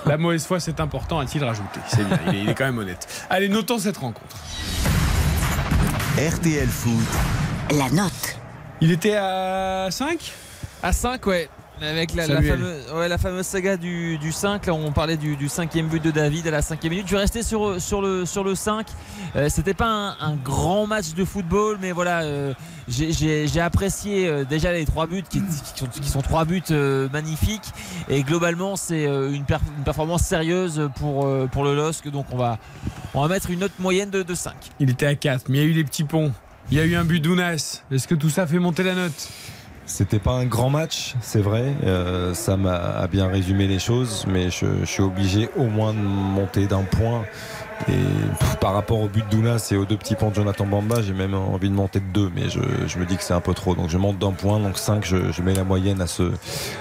La 0.07 0.17
mauvaise 0.17 0.47
foi, 0.47 0.60
c'est 0.60 0.81
important, 0.81 1.18
a-t-il 1.18 1.44
rajouté. 1.44 1.81
C'est 1.89 2.07
bien, 2.07 2.18
il 2.28 2.34
est, 2.34 2.42
il 2.42 2.49
est 2.49 2.55
quand 2.55 2.65
même 2.65 2.78
honnête. 2.78 3.26
Allez, 3.31 3.49
notons 3.49 3.78
cette 3.78 3.99
rencontre. 3.99 4.36
RTL 6.17 6.68
Foot. 6.68 6.92
La 7.70 7.91
note. 7.91 8.39
Il 8.81 8.91
était 8.91 9.15
à 9.15 9.89
5 9.91 10.33
À 10.83 10.93
5, 10.93 11.25
ouais. 11.27 11.49
Avec 11.81 12.13
la, 12.17 12.27
fameuse, 12.43 12.93
ouais, 12.93 13.09
la 13.09 13.19
fameuse 13.19 13.47
saga 13.47 13.77
du, 13.77 14.19
du 14.19 14.33
5, 14.33 14.67
là 14.67 14.75
on 14.75 14.91
parlait 14.91 15.17
du, 15.17 15.37
du 15.37 15.49
cinquième 15.49 15.87
but 15.87 16.03
de 16.03 16.11
David 16.11 16.45
à 16.49 16.51
la 16.51 16.61
cinquième 16.61 16.91
minute. 16.91 17.07
Je 17.07 17.13
vais 17.13 17.21
rester 17.21 17.45
sur, 17.45 17.81
sur, 17.81 18.03
le, 18.03 18.27
sur 18.27 18.43
le 18.43 18.57
5. 18.57 18.85
Euh, 19.37 19.49
C'était 19.49 19.75
pas 19.75 19.87
un, 19.87 20.09
un 20.21 20.35
grand 20.35 20.89
match 20.89 21.15
de 21.15 21.25
football, 21.25 21.79
mais 21.81 21.93
voilà, 21.93 22.23
euh, 22.23 22.53
j'ai- 22.89 23.61
apprécié 23.61 24.27
euh, 24.27 24.45
déjà 24.45 24.73
les 24.73 24.85
trois 24.87 25.07
buts 25.07 25.23
qui, 25.31 25.41
qui 25.41 25.79
sont, 25.79 25.87
qui 25.87 26.09
sont 26.09 26.21
trois 26.21 26.45
buts 26.45 26.63
euh, 26.73 27.09
magnifiques. 27.13 27.71
Et 28.09 28.25
globalement, 28.25 28.75
c'est 28.75 29.07
euh, 29.07 29.31
une, 29.31 29.45
per- 29.45 29.59
une 29.77 29.85
performance 29.85 30.23
sérieuse 30.23 30.89
pour, 30.97 31.27
euh, 31.27 31.47
pour 31.47 31.63
le 31.63 31.77
LOSC. 31.77 32.09
Donc 32.11 32.27
on 32.33 32.37
va, 32.37 32.59
on 33.15 33.23
va 33.23 33.29
mettre 33.29 33.51
une 33.51 33.61
note 33.61 33.79
moyenne 33.79 34.11
de, 34.11 34.25
de 34.25 34.35
5. 34.35 34.53
Il 34.81 34.91
était 34.91 35.07
à 35.07 35.15
4, 35.15 35.45
mais 35.49 35.59
il 35.59 35.61
y 35.61 35.65
a 35.65 35.69
eu 35.69 35.75
les 35.75 35.85
petits 35.85 36.03
ponts. 36.05 36.33
Il 36.73 36.77
y 36.77 36.81
a 36.81 36.85
eu 36.85 36.97
un 36.97 37.05
but 37.05 37.21
d'Ounas. 37.21 37.83
Est-ce 37.93 38.09
que 38.09 38.17
tout 38.17 38.31
ça 38.31 38.49
fait 38.49 38.59
monter 38.59 38.83
la 38.83 38.97
note? 38.97 39.29
C'était 39.89 40.18
pas 40.18 40.33
un 40.33 40.44
grand 40.44 40.68
match, 40.68 41.15
c'est 41.23 41.41
vrai. 41.41 41.65
Euh, 41.83 42.34
ça 42.34 42.58
m'a 42.58 43.07
bien 43.07 43.26
résumé 43.26 43.67
les 43.67 43.78
choses, 43.78 44.26
mais 44.28 44.50
je, 44.50 44.67
je 44.81 44.84
suis 44.84 45.02
obligé 45.02 45.49
au 45.57 45.65
moins 45.65 45.94
de 45.94 45.99
monter 45.99 46.67
d'un 46.67 46.83
point. 46.83 47.25
Et 47.87 47.93
pff, 48.39 48.57
par 48.57 48.75
rapport 48.75 49.01
au 49.01 49.09
but 49.09 49.25
d'Ounas 49.31 49.69
et 49.71 49.77
aux 49.77 49.85
deux 49.85 49.97
petits 49.97 50.15
ponts 50.17 50.31
de 50.31 50.35
Jonathan 50.35 50.67
Bamba, 50.67 51.01
j'ai 51.01 51.13
même 51.13 51.35
envie 51.35 51.69
de 51.71 51.75
monter 51.75 52.01
de 52.01 52.07
deux, 52.13 52.31
mais 52.35 52.51
je, 52.51 52.61
je 52.87 52.99
me 52.99 53.07
dis 53.07 53.17
que 53.17 53.23
c'est 53.23 53.35
un 53.35 53.41
peu 53.41 53.55
trop. 53.55 53.75
Donc 53.77 53.89
je 53.89 53.97
monte 53.99 54.19
d'un 54.19 54.33
point, 54.33 54.59
donc 54.59 54.77
5, 54.79 55.05
je, 55.05 55.31
je 55.31 55.43
mets 55.43 55.55
la 55.55 55.63
moyenne 55.65 56.01
à 56.01 56.07
ce, 56.09 56.33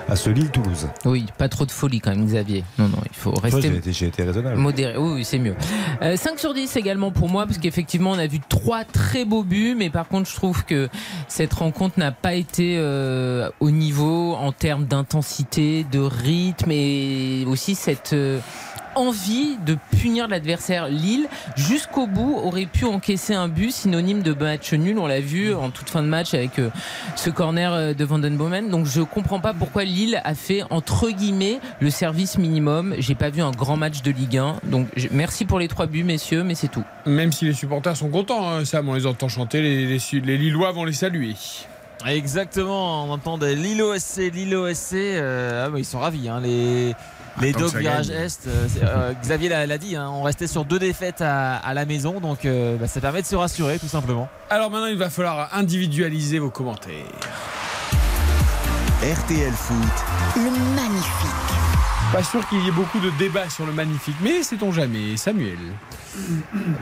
à 0.10 0.16
ce 0.16 0.30
Lille-Toulouse. 0.32 0.88
Oui, 1.06 1.26
pas 1.38 1.50
trop 1.50 1.66
de 1.66 1.72
folie 1.72 2.00
quand 2.02 2.10
même, 2.10 2.26
Xavier. 2.26 2.64
Non, 2.80 2.88
non, 2.88 2.98
il 3.06 3.16
faut 3.16 3.32
rester. 3.32 3.62
J'ai 3.86 3.92
été, 3.92 4.06
été 4.08 4.24
raisonnable. 4.24 4.58
Modéré, 4.58 4.98
oui, 4.98 5.12
oui, 5.18 5.24
c'est 5.26 5.38
mieux. 5.40 5.56
Euh, 6.02 6.18
5 6.18 6.40
sur 6.40 6.54
10 6.54 6.76
également 6.78 7.12
pour 7.12 7.30
moi, 7.30 7.46
parce 7.46 7.60
qu'effectivement, 7.60 8.12
on 8.12 8.20
a 8.20 8.28
vu 8.28 8.40
trois 8.40 8.84
très 8.84 9.24
beaux 9.24 9.44
buts, 9.44 9.76
mais 9.78 9.90
par 9.92 10.08
contre, 10.08 10.30
je 10.30 10.36
trouve 10.36 10.66
que 10.66 10.90
cette 11.28 11.54
rencontre 11.54 12.00
n'a 12.00 12.12
pas 12.12 12.34
été 12.34 12.76
euh, 12.80 13.50
au 13.60 13.70
niveau 13.72 14.34
en 14.36 14.52
termes 14.52 14.86
d'intensité, 14.86 15.86
de 15.92 16.00
rythme 16.00 16.72
et 16.72 17.46
aussi 17.48 17.76
cette. 17.76 18.14
euh, 18.14 18.40
envie 18.98 19.58
de 19.66 19.78
punir 20.02 20.28
l'adversaire. 20.28 20.88
Lille 20.88 21.28
jusqu'au 21.56 22.08
bout 22.08 22.36
aurait 22.44 22.66
pu 22.66 22.86
encaisser 22.86 23.34
un 23.34 23.48
but 23.48 23.72
synonyme 23.72 24.22
de 24.22 24.34
match 24.34 24.74
nul. 24.74 25.00
On 25.00 25.08
l'a 25.08 25.20
vu 25.22 25.54
en 25.54 25.70
toute 25.70 25.90
fin 25.90 26.02
de 26.04 26.08
match 26.08 26.34
avec 26.34 26.60
euh, 26.60 26.70
ce 27.16 27.30
corner 27.30 27.74
euh, 27.74 27.94
de 27.94 28.04
Vandenbomen 28.06 28.70
donc 28.70 28.86
je 28.86 29.02
comprends 29.02 29.40
pas 29.40 29.54
pourquoi 29.54 29.84
Lille 29.84 30.22
a 30.24 30.36
fait 30.36 30.64
entre 30.70 31.10
guillemets 31.10 31.60
le 31.80 31.90
service 31.90 32.38
minimum. 32.38 32.96
J'ai 32.98 33.16
pas 33.16 33.30
vu 33.30 33.42
un 33.42 33.52
grand 33.52 33.78
match 33.78 34.02
de 34.02 34.12
Ligue 34.12 34.38
1 34.38 34.56
donc 34.66 34.88
je- 34.96 35.08
merci 35.12 35.46
pour 35.46 35.60
les 35.60 35.68
trois 35.68 35.86
buts 35.86 36.04
messieurs 36.04 36.44
mais 36.44 36.56
c'est 36.56 36.68
tout. 36.68 36.84
Même 37.06 37.32
si 37.32 37.46
les 37.46 37.54
supporters 37.54 37.96
sont 37.96 38.10
contents, 38.10 38.50
hein, 38.50 38.66
Sam, 38.66 38.90
on 38.90 38.94
les 38.96 39.06
entend 39.06 39.28
chanter, 39.30 39.62
les, 39.62 39.86
les- 39.86 40.20
les 40.22 40.38
Lillois 40.38 40.72
vont 40.72 40.84
les 40.86 40.94
saluer. 40.94 41.36
Exactement, 42.06 43.06
on 43.06 43.12
entend 43.12 43.38
Lilo 43.38 43.98
SC, 43.98 44.32
Lilo 44.32 44.72
SC, 44.74 44.94
euh, 44.94 45.66
ah 45.66 45.70
bah, 45.70 45.80
ils 45.80 45.86
sont 45.86 46.00
ravis. 46.00 46.30
hein, 46.30 46.40
les, 46.44 46.94
les 47.42 47.50
Attends 47.50 47.58
que 47.60 47.64
Dogs 47.64 47.72
ça 47.74 47.80
virage 47.80 48.08
gagne. 48.10 48.18
Est. 48.26 48.48
euh, 48.48 48.68
euh, 48.84 49.14
Xavier 49.22 49.50
l'a 49.50 49.66
l'a 49.68 49.78
dit, 49.78 49.96
hein, 49.96 50.10
on 50.12 50.24
restait 50.24 50.48
sur 50.48 50.66
deux 50.66 50.80
défaites 50.80 51.22
à, 51.22 51.56
à 51.58 51.74
la 51.74 51.86
maison, 51.86 52.20
donc 52.20 52.46
euh, 52.46 52.78
bah, 52.78 52.88
ça 52.88 53.00
permet 53.02 53.22
de 53.22 53.28
se 53.28 53.36
rassurer 53.36 53.80
tout 53.80 53.88
simplement. 53.88 54.28
Alors 54.50 54.72
maintenant, 54.72 54.88
il 54.88 54.98
va 54.98 55.10
falloir 55.10 55.50
individualiser 55.54 56.40
vos 56.40 56.50
commentaires. 56.50 57.06
RTL 59.04 59.54
Foot, 59.54 59.78
Le 60.36 60.50
magnifique. 60.76 61.57
Pas 62.14 62.24
sûr 62.24 62.48
qu'il 62.48 62.64
y 62.64 62.68
ait 62.70 62.72
beaucoup 62.72 63.00
de 63.00 63.10
débats 63.20 63.50
sur 63.50 63.66
le 63.66 63.74
magnifique, 63.74 64.16
mais 64.22 64.42
sait-on 64.42 64.72
jamais. 64.72 65.18
Samuel. 65.18 65.58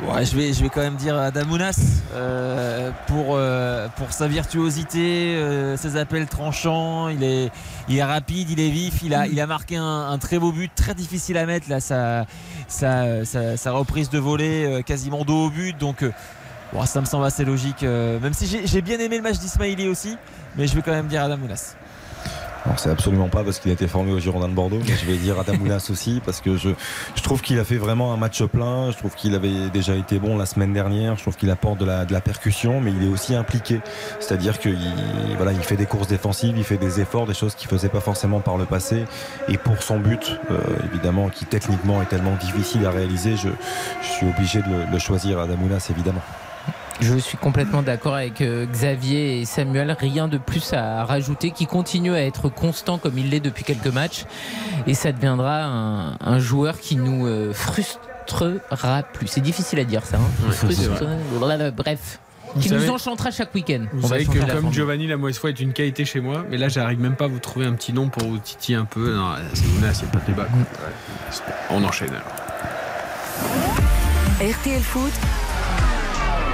Ouais, 0.08 0.24
je, 0.24 0.36
vais, 0.36 0.70
quand 0.70 0.82
même 0.82 0.96
dire 0.96 1.18
à 1.18 1.32
Damounas 1.32 2.04
euh, 2.14 2.92
pour, 3.08 3.30
euh, 3.32 3.88
pour 3.98 4.14
sa 4.14 4.28
virtuosité, 4.28 5.36
euh, 5.36 5.78
ses 5.78 5.98
appels 5.98 6.28
tranchants, 6.28 7.10
il 7.10 7.24
est, 7.24 8.04
rapide, 8.04 8.52
il 8.52 8.60
est 8.60 8.70
vif, 8.70 9.02
il 9.04 9.14
a, 9.14 9.48
marqué 9.48 9.78
un, 9.78 10.18
très 10.20 10.38
beau 10.38 10.52
but, 10.52 10.72
très 10.76 10.94
difficile 10.94 11.38
à 11.38 11.46
mettre, 11.48 11.70
là, 11.70 11.80
sa, 11.80 12.26
sa, 12.68 13.72
reprise 13.72 14.10
de 14.12 14.20
volée 14.20 14.84
quasiment 14.86 15.26
dos 15.26 15.48
au 15.48 15.50
but, 15.50 15.76
donc 15.78 16.06
ça 16.86 17.02
me 17.02 17.06
semble 17.06 17.26
assez 17.26 17.46
logique, 17.46 17.82
même 17.82 18.34
si 18.34 18.62
j'ai 18.64 18.82
bien 18.82 19.00
aimé 19.00 19.18
le 19.18 19.24
match 19.24 19.40
d'Ismaili 19.40 19.88
aussi, 19.88 20.18
mais 20.56 20.68
je 20.68 20.76
vais 20.76 20.84
quand 20.84 20.92
même 20.92 21.08
dire 21.08 21.24
à 21.24 21.28
Damounas. 21.28 21.76
Alors, 22.66 22.80
c'est 22.80 22.90
absolument 22.90 23.28
pas 23.30 23.44
parce 23.44 23.60
qu'il 23.60 23.70
a 23.70 23.76
été 23.76 23.88
formé 23.88 24.12
au 24.12 24.20
Girondin 24.20 24.50
de 24.50 24.54
Bordeaux, 24.54 24.80
mais 24.88 24.96
je 24.96 25.06
vais 25.06 25.18
dire 25.18 25.40
Adam 25.40 25.54
Mounas 25.54 25.88
aussi 25.92 26.20
parce 26.26 26.42
que 26.42 26.58
je, 26.58 26.70
je 27.16 27.22
trouve 27.22 27.42
qu'il 27.42 27.60
a 27.60 27.64
fait 27.64 27.78
vraiment 27.78 28.12
un 28.12 28.18
match 28.18 28.42
plein. 28.44 28.92
Je 28.92 28.98
trouve 28.98 29.14
qu'il 29.14 29.36
avait 29.36 29.70
déjà 29.72 29.96
été 29.96 30.18
bon 30.18 30.36
la 30.36 30.48
semaine 30.48 30.74
dernière. 30.74 31.16
Je 31.16 31.22
trouve 31.22 31.36
qu'il 31.36 31.52
apporte 31.52 31.80
de 31.80 31.86
la, 31.86 32.06
de 32.06 32.14
la 32.14 32.22
percussion, 32.22 32.82
mais 32.82 32.92
il 32.92 33.04
est 33.04 33.08
aussi 33.08 33.36
impliqué. 33.36 33.82
C'est-à-dire 34.20 34.58
qu'il 34.58 34.80
voilà, 35.38 35.52
il 35.52 35.62
fait 35.62 35.78
des 35.78 35.86
courses 35.86 36.08
défensives, 36.08 36.56
il 36.58 36.64
fait 36.64 36.78
des 36.78 37.00
efforts, 37.00 37.28
des 37.28 37.36
choses 37.36 37.54
qu'il 37.54 37.68
faisait 37.68 37.90
pas 37.90 38.02
forcément 38.02 38.40
par 38.40 38.58
le 38.58 38.66
passé. 38.66 39.06
Et 39.48 39.60
pour 39.60 39.84
son 39.84 40.00
but, 40.00 40.40
euh, 40.50 40.58
évidemment, 40.92 41.30
qui 41.30 41.46
techniquement 41.46 42.02
est 42.02 42.08
tellement 42.08 42.36
difficile 42.42 42.84
à 42.88 42.90
réaliser, 42.90 43.36
je, 43.38 43.50
je 44.02 44.08
suis 44.08 44.28
obligé 44.28 44.64
de 44.64 44.70
le, 44.70 44.92
le 44.92 45.00
choisir, 45.00 45.40
Adam 45.40 45.58
Mounas, 45.58 45.88
évidemment. 45.92 46.22
Je 47.02 47.18
suis 47.18 47.38
complètement 47.38 47.82
d'accord 47.82 48.16
avec 48.16 48.40
euh, 48.42 48.66
Xavier 48.66 49.42
et 49.42 49.46
Samuel. 49.46 49.96
Rien 50.00 50.28
de 50.28 50.38
plus 50.38 50.72
à 50.74 51.04
rajouter. 51.04 51.52
Qui 51.52 51.66
continue 51.68 52.14
à 52.16 52.22
être 52.24 52.48
constant 52.50 52.98
comme 52.98 53.18
il 53.18 53.30
l'est 53.30 53.40
depuis 53.42 53.64
quelques 53.66 53.88
matchs. 53.88 54.26
Et 54.88 54.94
ça 54.94 55.12
deviendra 55.12 55.64
un, 55.64 56.18
un 56.22 56.40
joueur 56.40 56.80
qui 56.80 56.96
nous 56.96 57.26
euh, 57.28 57.52
frustrera 57.54 59.04
plus. 59.04 59.28
C'est 59.28 59.42
difficile 59.42 59.80
à 59.80 59.84
dire 59.84 60.06
ça. 60.06 60.18
hein. 60.18 60.52
Frustre-. 60.52 61.06
Blablabla, 61.38 61.72
Bref. 61.72 62.20
Vous 62.56 62.62
Qui 62.62 62.70
savez- 62.70 62.86
nous 62.88 62.94
enchantera 62.94 63.32
chaque 63.32 63.54
week-end. 63.54 63.84
Vous 63.92 64.06
On 64.06 64.08
savez 64.08 64.26
que 64.26 64.38
la 64.40 64.54
comme. 64.56 64.72
Giovanni 64.72 65.08
la 65.08 65.18
mauvaise 65.18 65.38
foi 65.38 65.50
est 65.50 65.60
une 65.60 65.74
qualité 65.74 66.06
chez 66.06 66.22
moi, 66.22 66.46
mais 66.50 66.56
là 66.58 66.70
j'arrive 66.70 67.02
même 67.02 67.18
pas 67.18 67.26
à 67.26 67.28
vous 67.28 67.40
trouver 67.40 67.66
un 67.66 67.74
petit 67.74 67.92
nom 67.92 68.08
pour 68.08 68.24
vous 68.26 68.38
titiller 68.38 68.78
un 68.78 68.86
peu. 68.86 69.14
Non, 69.14 69.34
c'est 69.54 69.68
Mounas, 69.68 70.00
il 70.02 70.04
n'y 70.06 70.10
a 70.10 70.14
pas 70.14 70.20
de 70.20 70.26
débat. 70.28 70.46
quoi. 70.46 70.60
Ouais. 70.60 71.54
On 71.72 71.84
enchaîne 71.84 72.12
alors. 72.12 72.32
RTL 74.40 74.82
Foot, 74.82 75.12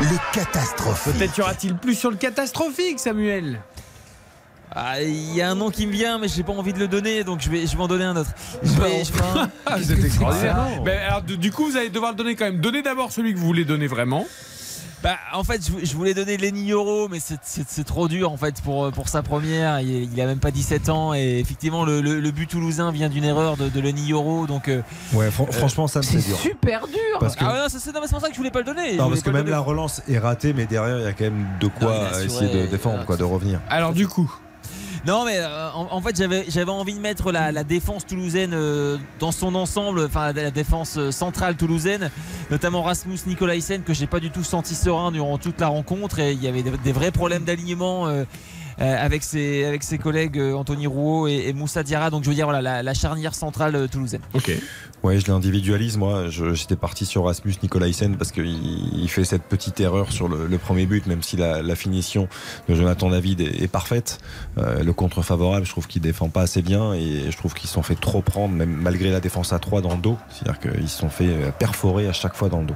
le 0.01 0.17
catastrophe. 0.33 1.09
Peut-être 1.13 1.37
y 1.37 1.41
aura-t-il 1.41 1.75
plus 1.75 1.95
sur 1.95 2.09
le 2.11 2.17
catastrophique, 2.17 2.99
Samuel? 2.99 3.61
Ah, 4.73 5.01
Il 5.01 5.35
y 5.35 5.41
a 5.41 5.49
un 5.49 5.55
nom 5.55 5.69
qui 5.69 5.85
me 5.85 5.91
vient, 5.91 6.17
mais 6.17 6.27
j'ai 6.29 6.43
pas 6.43 6.53
envie 6.53 6.71
de 6.71 6.79
le 6.79 6.87
donner, 6.87 7.23
donc 7.25 7.41
je 7.41 7.49
vais, 7.49 7.67
je 7.67 7.75
vais 7.75 7.83
en 7.83 7.87
donner 7.89 8.05
un 8.05 8.15
autre. 8.15 8.29
Je 8.63 8.69
vais- 8.79 9.03
je 9.03 9.11
vais- 9.11 9.77
vous 9.77 9.91
êtes 9.91 10.05
extraordinaire. 10.05 10.57
Alors, 11.07 11.21
du 11.23 11.37
du 11.37 11.51
coup, 11.51 11.65
vous 11.69 11.75
allez 11.77 11.89
devoir 11.89 12.11
le 12.11 12.17
donner 12.17 12.35
quand 12.35 12.45
même. 12.45 12.61
Donnez 12.61 12.81
d'abord 12.81 13.11
celui 13.11 13.33
que 13.33 13.39
vous 13.39 13.45
voulez 13.45 13.65
donner 13.65 13.87
vraiment. 13.87 14.25
Bah, 15.03 15.17
en 15.33 15.43
fait, 15.43 15.61
je, 15.65 15.83
je 15.85 15.95
voulais 15.95 16.13
donner 16.13 16.37
Lenny 16.37 16.65
Yoro, 16.65 17.07
mais 17.09 17.19
c'est- 17.19 17.39
trop 17.83 18.07
dur 18.07 18.31
en 18.31 18.37
fait 18.37 18.61
pour, 18.61 18.91
pour 18.91 19.09
sa 19.09 19.23
première. 19.23 19.79
Il, 19.81 20.13
il 20.13 20.21
a 20.21 20.25
même 20.27 20.37
pas 20.39 20.51
17 20.51 20.89
ans 20.89 21.13
et 21.15 21.39
effectivement, 21.39 21.85
le, 21.85 22.01
le- 22.01 22.19
le 22.19 22.31
but 22.31 22.47
toulousain 22.47 22.91
vient 22.91 23.09
d'une 23.09 23.23
erreur 23.23 23.57
de, 23.57 23.67
de 23.69 23.79
Lenny 23.79 24.07
Yoro. 24.07 24.45
Donc, 24.45 24.67
euh, 24.67 24.81
Ouais, 25.13 25.31
fran- 25.31 25.47
franchement, 25.47 25.87
ça 25.87 25.99
me 25.99 26.03
c'est 26.03 26.19
fait 26.19 26.27
dur. 26.29 26.37
super 26.37 26.87
dur. 26.87 26.97
Parce 27.19 27.35
que- 27.35 27.43
Ah 27.43 27.65
c'est 27.69 27.91
pour 27.91 28.21
ça 28.21 28.27
que 28.27 28.33
je 28.33 28.37
voulais 28.37 28.51
pas 28.51 28.59
le 28.59 28.65
donner. 28.65 28.97
Non, 28.97 29.09
parce 29.09 29.21
que 29.21 29.29
même 29.31 29.41
donner. 29.41 29.51
la 29.51 29.59
relance 29.59 30.01
est 30.07 30.19
ratée, 30.19 30.53
mais 30.53 30.65
derrière, 30.67 30.99
il 30.99 31.03
y 31.03 31.07
a 31.07 31.13
quand 31.13 31.23
même 31.25 31.47
de 31.59 31.67
quoi 31.67 31.93
Non, 31.93 32.01
assuré, 32.05 32.25
essayer 32.25 32.61
de 32.61 32.67
défendre, 32.67 33.05
quoi, 33.05 33.17
de 33.17 33.23
revenir. 33.23 33.59
Alors, 33.69 33.93
du 33.93 34.07
coup. 34.07 34.31
Non 35.07 35.25
mais 35.25 35.39
euh, 35.39 35.71
en, 35.73 35.99
fait 35.99 36.15
j'avais 36.15 36.71
envie 36.71 36.93
de 36.93 36.99
mettre 36.99 37.31
la, 37.31 37.63
défense 37.63 38.05
toulousaine 38.05 38.51
euh, 38.53 38.97
dans 39.19 39.31
son 39.31 39.55
ensemble, 39.55 40.01
enfin 40.05 40.31
la, 40.31 40.51
défense 40.51 40.95
euh, 40.97 41.09
centrale 41.09 41.55
toulousaine, 41.55 42.11
notamment 42.51 42.83
Rasmus 42.83 43.17
Nicolaisen 43.25 43.81
que 43.81 43.95
j'ai 43.95 44.05
pas 44.05 44.19
du 44.19 44.29
tout 44.29 44.43
senti 44.43 44.75
serein 44.75 45.11
durant 45.11 45.39
toute 45.39 45.59
la 45.59 45.69
rencontre 45.69 46.19
et 46.19 46.33
il 46.33 46.43
y 46.43 46.47
avait 46.47 46.61
des, 46.61 46.91
vrais 46.91 47.09
problèmes 47.09 47.45
d'alignement 47.45 48.07
avec 48.83 49.23
ses 49.23 49.65
avec 49.65 49.83
ses 49.83 49.97
collègues 49.97 50.39
euh, 50.39 50.53
Anthony 50.53 50.87
Rouault 50.87 51.27
et, 51.27 51.47
et 51.47 51.53
Moussa 51.53 51.83
Diarra 51.83 52.09
donc 52.09 52.23
je 52.23 52.29
veux 52.29 52.35
dire 52.35 52.45
voilà 52.45 52.61
la, 52.61 52.83
la 52.83 52.93
charnière 52.93 53.35
centrale 53.35 53.75
euh, 53.75 53.87
toulousaine. 53.87 54.21
Ok. 54.33 54.51
Ouais, 55.03 55.19
je 55.19 55.25
l'individualise. 55.31 55.97
Moi, 55.97 56.25
j'étais 56.29 56.75
parti 56.75 57.07
sur 57.07 57.25
Rasmus 57.25 57.55
Nicolaisen 57.63 58.17
parce 58.17 58.31
qu'il 58.31 58.45
il 58.45 59.09
fait 59.09 59.23
cette 59.23 59.41
petite 59.41 59.79
erreur 59.79 60.11
sur 60.11 60.27
le, 60.27 60.45
le 60.45 60.57
premier 60.59 60.85
but, 60.85 61.07
même 61.07 61.23
si 61.23 61.37
la, 61.37 61.63
la 61.63 61.75
finition 61.75 62.27
de 62.69 62.75
Jonathan 62.75 63.09
David 63.09 63.41
est, 63.41 63.63
est 63.63 63.67
parfaite. 63.67 64.19
Euh, 64.59 64.83
le 64.83 64.93
contre 64.93 65.23
favorable, 65.23 65.65
je 65.65 65.71
trouve 65.71 65.87
qu'il 65.87 66.03
défend 66.03 66.29
pas 66.29 66.41
assez 66.43 66.61
bien 66.61 66.93
et 66.93 67.31
je 67.31 67.35
trouve 67.37 67.55
qu'ils 67.55 67.67
se 67.67 67.73
sont 67.73 67.81
fait 67.81 67.95
trop 67.99 68.21
prendre, 68.21 68.53
même 68.53 68.69
malgré 68.79 69.09
la 69.09 69.19
défense 69.19 69.53
à 69.53 69.57
3 69.59 69.81
dans 69.81 69.95
le 69.95 70.01
dos. 70.01 70.17
C'est-à-dire 70.29 70.59
qu'ils 70.59 70.87
se 70.89 70.99
sont 70.99 71.09
fait 71.09 71.29
euh, 71.29 71.49
perforer 71.57 72.07
à 72.07 72.13
chaque 72.13 72.35
fois 72.35 72.49
dans 72.49 72.59
le 72.59 72.67
dos. 72.67 72.75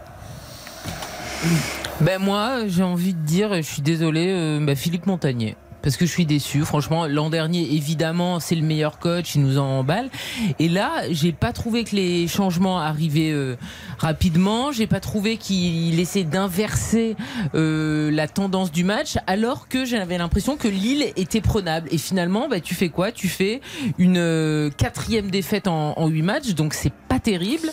Ben 2.01 2.19
moi, 2.19 2.67
j'ai 2.67 2.83
envie 2.83 3.13
de 3.13 3.19
dire, 3.19 3.53
je 3.55 3.61
suis 3.61 3.81
désolé, 3.83 4.29
euh, 4.29 4.59
bah, 4.65 4.75
Philippe 4.75 5.05
Montagnier. 5.05 5.55
Parce 5.85 5.97
que 5.97 6.07
je 6.07 6.11
suis 6.11 6.25
déçu. 6.25 6.65
Franchement, 6.65 7.05
l'an 7.05 7.29
dernier, 7.29 7.75
évidemment, 7.75 8.39
c'est 8.39 8.55
le 8.55 8.63
meilleur 8.63 8.97
coach, 8.97 9.35
il 9.35 9.43
nous 9.43 9.59
en 9.59 9.65
emballe. 9.65 10.09
Et 10.57 10.67
là, 10.67 11.03
j'ai 11.11 11.31
pas 11.31 11.53
trouvé 11.53 11.83
que 11.83 11.95
les 11.95 12.27
changements 12.27 12.79
arrivaient 12.79 13.31
euh, 13.31 13.55
rapidement. 13.99 14.71
J'ai 14.71 14.87
pas 14.87 14.99
trouvé 14.99 15.37
qu'il 15.37 15.99
essaie 15.99 16.23
d'inverser 16.23 17.15
euh, 17.53 18.09
la 18.09 18.27
tendance 18.27 18.71
du 18.71 18.83
match, 18.83 19.17
alors 19.27 19.67
que 19.67 19.85
j'avais 19.85 20.17
l'impression 20.17 20.57
que 20.57 20.67
Lille 20.67 21.13
était 21.17 21.39
prenable. 21.39 21.87
Et 21.91 21.99
finalement, 21.99 22.47
bah, 22.47 22.59
tu 22.59 22.73
fais 22.73 22.89
quoi? 22.89 23.11
Tu 23.11 23.27
fais 23.27 23.61
une 23.99 24.17
euh, 24.17 24.71
quatrième 24.75 25.29
défaite 25.29 25.67
en, 25.67 26.07
huit 26.07 26.23
matchs, 26.23 26.55
donc 26.55 26.73
c'est 26.73 26.93
pas 27.07 27.19
terrible. 27.19 27.69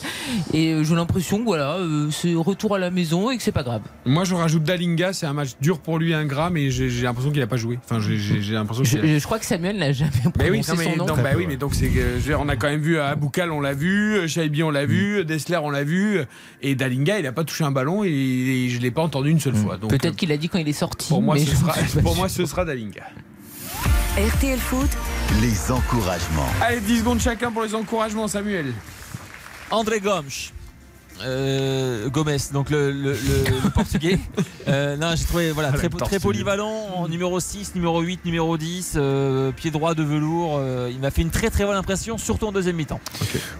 Et 0.52 0.72
euh, 0.72 0.84
j'ai 0.84 0.94
l'impression 0.94 1.38
que 1.38 1.44
voilà, 1.44 1.78
c'est 2.10 2.34
retour 2.34 2.74
à 2.74 2.78
la 2.78 2.90
maison 2.90 3.30
et 3.30 3.38
que 3.38 3.42
c'est 3.42 3.52
pas 3.52 3.62
grave. 3.62 3.80
Moi, 4.04 4.24
je 4.24 4.34
rajoute 4.34 4.64
Dalinga. 4.64 5.14
C'est 5.14 5.26
un 5.26 5.32
match 5.32 5.50
dur 5.62 5.78
pour 5.78 5.98
lui, 5.98 6.12
ingrat, 6.12 6.50
mais 6.50 6.70
j'ai 6.70 6.88
l'impression 7.02 7.30
qu'il 7.30 7.40
a 7.40 7.46
pas 7.46 7.56
joué. 7.56 7.78
J'ai- 8.02 8.52
l'impression 8.54 8.84
Je, 8.84 8.98
a- 8.98 9.18
je 9.18 9.24
crois 9.24 9.38
que 9.38 9.44
Samuel 9.46 9.76
n'a 9.78 9.92
jamais 9.92 10.10
Mais 10.38 10.50
oui, 10.50 10.60
prononcé 10.60 10.72
non, 10.72 10.78
mais, 10.78 10.84
son 10.84 10.96
nom. 10.96 11.06
non, 11.16 11.22
bah 11.22 11.30
oui, 11.36 11.44
mais 11.48 11.56
donc 11.56 11.74
c'est, 11.74 11.88
que, 11.88 12.34
on 12.34 12.48
a 12.48 12.56
quand 12.56 12.68
même 12.68 12.80
vu 12.80 12.98
à 12.98 13.08
Aboukal, 13.08 13.50
on 13.50 13.60
l'a 13.60 13.74
vu, 13.74 14.28
Shaibi, 14.28 14.62
on 14.62 14.70
l'a 14.70 14.86
vu, 14.86 15.24
Dessler, 15.24 15.58
on 15.62 15.70
l'a 15.70 15.84
vu, 15.84 16.20
et 16.60 16.74
Dalinga, 16.74 17.18
il 17.18 17.26
a 17.26 17.32
pas 17.32 17.44
touché 17.44 17.64
un 17.64 17.70
ballon 17.70 18.04
et, 18.04 18.08
et 18.10 18.68
je 18.68 18.80
l'ai 18.80 18.90
pas 18.90 19.02
entendu 19.02 19.30
une 19.30 19.40
seule 19.40 19.56
fois. 19.56 19.76
Donc, 19.76 19.90
Peut-être 19.90 20.16
qu'il 20.16 20.30
a 20.32 20.36
dit 20.36 20.48
quand 20.48 20.58
il 20.58 20.68
est 20.68 20.72
sorti. 20.72 21.08
pour 21.08 21.22
moi, 21.22 21.34
mais 21.36 21.44
ce 21.44 21.56
sera, 21.56 21.72
pour 22.02 22.16
moi, 22.16 22.28
ce 22.28 22.44
sera 22.46 22.64
Dalinga. 22.64 23.02
RTL 24.16 24.58
Foot, 24.58 24.90
Les 25.40 25.70
encouragements. 25.72 26.48
Allez, 26.60 26.80
10 26.80 26.98
secondes 26.98 27.20
chacun 27.20 27.50
pour 27.50 27.62
les 27.62 27.74
encouragements, 27.74 28.28
Samuel. 28.28 28.72
André 29.70 30.00
Gomes. 30.00 30.24
Euh, 31.24 32.08
Gomes, 32.08 32.30
donc 32.52 32.70
le, 32.70 32.90
le- 32.90 33.12
le- 33.12 33.60
le 33.64 33.70
portugais. 33.74 34.18
Euh, 34.68 34.96
non, 34.96 35.14
j'ai 35.16 35.24
trouvé 35.24 35.50
voilà, 35.52 35.70
Ah, 35.72 35.76
très, 35.76 36.18
polyvalent 36.18 36.70
en 36.96 37.08
numéro 37.08 37.38
6, 37.40 37.74
numéro 37.74 38.00
8, 38.00 38.24
numéro 38.24 38.56
10, 38.56 38.94
euh, 38.96 39.52
pied 39.52 39.70
droit 39.70 39.94
de 39.94 40.02
velours. 40.02 40.56
euh, 40.58 40.90
il 40.92 40.98
m'a 41.00 41.10
fait 41.10 41.22
une 41.22 41.30
très 41.30 41.50
très 41.50 41.64
bonne 41.64 41.76
impression, 41.76 42.18
surtout 42.18 42.46
en 42.46 42.52
deuxième 42.52 42.76
mi-temps. 42.76 43.00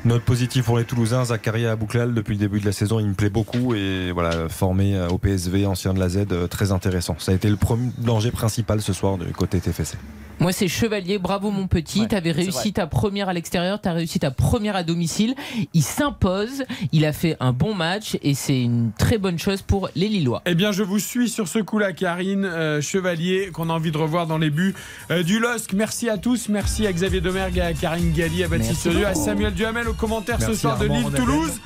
Note 0.05 0.23
positive 0.23 0.65
pour 0.65 0.79
les 0.79 0.85
Toulousains, 0.85 1.25
Zakaria 1.27 1.73
Abouklal, 1.73 2.15
depuis 2.15 2.33
le 2.35 2.39
début 2.41 2.61
de 2.61 2.67
la 2.67 2.73
saison, 2.73 2.99
il 3.01 3.07
me 3.07 3.15
plaît 3.15 3.31
beaucoup 3.31 3.75
et 3.75 4.11
voilà, 4.13 4.49
formé 4.49 5.01
au 5.11 5.19
PSV, 5.19 5.67
ancien 5.67 5.95
de 5.95 6.01
la 6.01 6.09
Z, 6.09 6.27
très 6.51 6.73
intéressant. 6.73 7.17
Ça 7.19 7.33
a 7.33 7.35
été 7.35 7.49
le 7.49 7.57
premier 7.57 7.91
danger 7.99 8.31
principal 8.31 8.81
ce 8.83 8.93
soir 8.93 9.19
du 9.19 9.33
côté 9.33 9.61
TFC. 9.61 9.97
Moi, 10.41 10.51
c'est 10.51 10.67
Chevalier. 10.67 11.19
Bravo, 11.19 11.51
mon 11.53 11.69
petit. 11.69 12.09
T'avais 12.09 12.33
vrai. 12.33 12.43
réussi 12.43 12.73
ta 12.73 12.89
première 12.89 13.29
à 13.29 13.33
l'extérieur, 13.33 13.81
t'as 13.81 13.93
réussi 13.93 14.19
ta 14.19 14.33
première 14.33 14.75
à 14.75 14.83
domicile. 14.83 15.37
Il 15.73 15.83
s'impose. 15.85 16.65
Il 16.91 17.05
a 17.05 17.13
fait 17.13 17.37
un 17.39 17.52
bon 17.53 17.75
match 17.75 18.17
et 18.23 18.35
c'est 18.35 18.61
une 18.61 18.93
très 18.99 19.19
bonne 19.19 19.39
chose 19.39 19.63
pour 19.63 19.89
les 19.95 20.09
Lillois. 20.09 20.43
Eh 20.47 20.55
bien, 20.55 20.73
je 20.73 20.83
vous 20.83 20.99
suis 20.99 21.29
sur 21.29 21.49
ce 21.49 21.59
coup-là, 21.59 21.93
Karine 21.93 22.45
euh, 22.45 22.81
Chevalier, 22.81 23.51
qu'on 23.53 23.71
a 23.71 23.73
envie 23.73 23.93
de 23.93 23.99
revoir 23.99 24.27
dans 24.27 24.39
les 24.39 24.51
buts 24.51 24.75
euh, 25.11 25.23
du 25.23 25.39
LOSC. 25.39 25.73
Merci 25.75 26.09
à 26.09 26.19
tous. 26.19 26.49
Merci 26.49 26.87
à 26.87 26.93
Xavier 26.93 27.21
Domergue, 27.21 27.61
à 27.61 27.73
Karine 27.73 28.13
Galli, 28.13 28.45
à 28.45 28.49
Baptiste 28.49 28.73
Merci 28.73 28.91
Surieux, 28.91 29.07
à. 29.07 29.15
Samuel 29.15 29.55
Duhamel 29.55 29.89
au 29.89 29.95
commentaire 29.95 30.41
ce 30.41 30.55
soir 30.55 30.79
de 30.79 30.85
Armand 30.85 30.95
Lille 30.95 31.05
Ronadel. 31.05 31.25
Toulouse. 31.25 31.61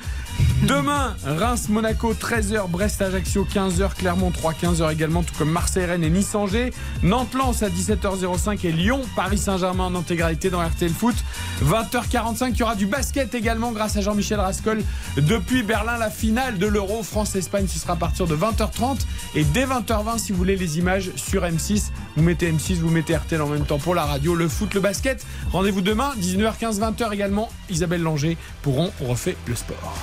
Demain, 0.63 1.15
Reims-Monaco, 1.23 2.15
13h, 2.15 2.67
Brest-Ajaccio, 2.67 3.45
15h, 3.45 3.93
Clermont-3, 3.93 4.55
15h 4.59 4.91
également, 4.91 5.21
tout 5.21 5.35
comme 5.37 5.51
Marseille-Rennes 5.51 6.03
et 6.03 6.09
Nice-Angers. 6.09 6.73
Nantes-Lens 7.03 7.61
à 7.61 7.69
17h05 7.69 8.65
et 8.65 8.71
Lyon, 8.71 9.01
Paris-Saint-Germain 9.15 9.85
en 9.85 9.95
intégralité 9.95 10.49
dans 10.49 10.59
RTL 10.59 10.91
Foot. 10.91 11.15
20h45, 11.63 12.49
il 12.49 12.57
y 12.57 12.63
aura 12.63 12.75
du 12.75 12.87
basket 12.87 13.35
également 13.35 13.71
grâce 13.71 13.97
à 13.97 14.01
Jean-Michel 14.01 14.39
Rascol. 14.39 14.83
Depuis 15.15 15.61
Berlin, 15.61 15.97
la 15.97 16.09
finale 16.09 16.57
de 16.57 16.65
l'Euro, 16.65 17.03
France-Espagne, 17.03 17.67
ce 17.67 17.77
sera 17.77 17.93
à 17.93 17.97
partir 17.97 18.25
de 18.25 18.35
20h30. 18.35 19.01
Et 19.35 19.43
dès 19.43 19.65
20h20, 19.65 20.17
si 20.17 20.31
vous 20.31 20.39
voulez 20.39 20.57
les 20.57 20.79
images 20.79 21.11
sur 21.15 21.43
M6, 21.43 21.91
Vous 22.17 22.23
mettez 22.23 22.51
M6, 22.51 22.79
vous 22.79 22.89
mettez 22.89 23.15
RTL 23.15 23.39
en 23.43 23.47
même 23.47 23.65
temps 23.65 23.77
pour 23.77 23.93
la 23.93 24.03
radio, 24.03 24.33
le 24.33 24.47
foot, 24.47 24.73
le 24.73 24.79
basket. 24.79 25.23
Rendez-vous 25.51 25.81
demain, 25.81 26.13
19h15, 26.19 26.79
20h 26.79 27.13
également. 27.13 27.49
Isabelle 27.69 28.01
Langer 28.01 28.37
pourront 28.63 28.91
on 29.01 29.05
refait 29.05 29.37
le 29.45 29.53
sport. 29.53 29.93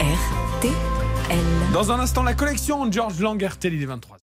RTL. 0.00 0.72
Dans 1.72 1.92
un 1.92 2.00
instant, 2.00 2.24
la 2.24 2.34
collection 2.34 2.90
George 2.90 3.20
Lang 3.20 3.40
RTL, 3.40 3.74
il 3.74 3.82
est 3.82 3.86
23. 3.86 4.21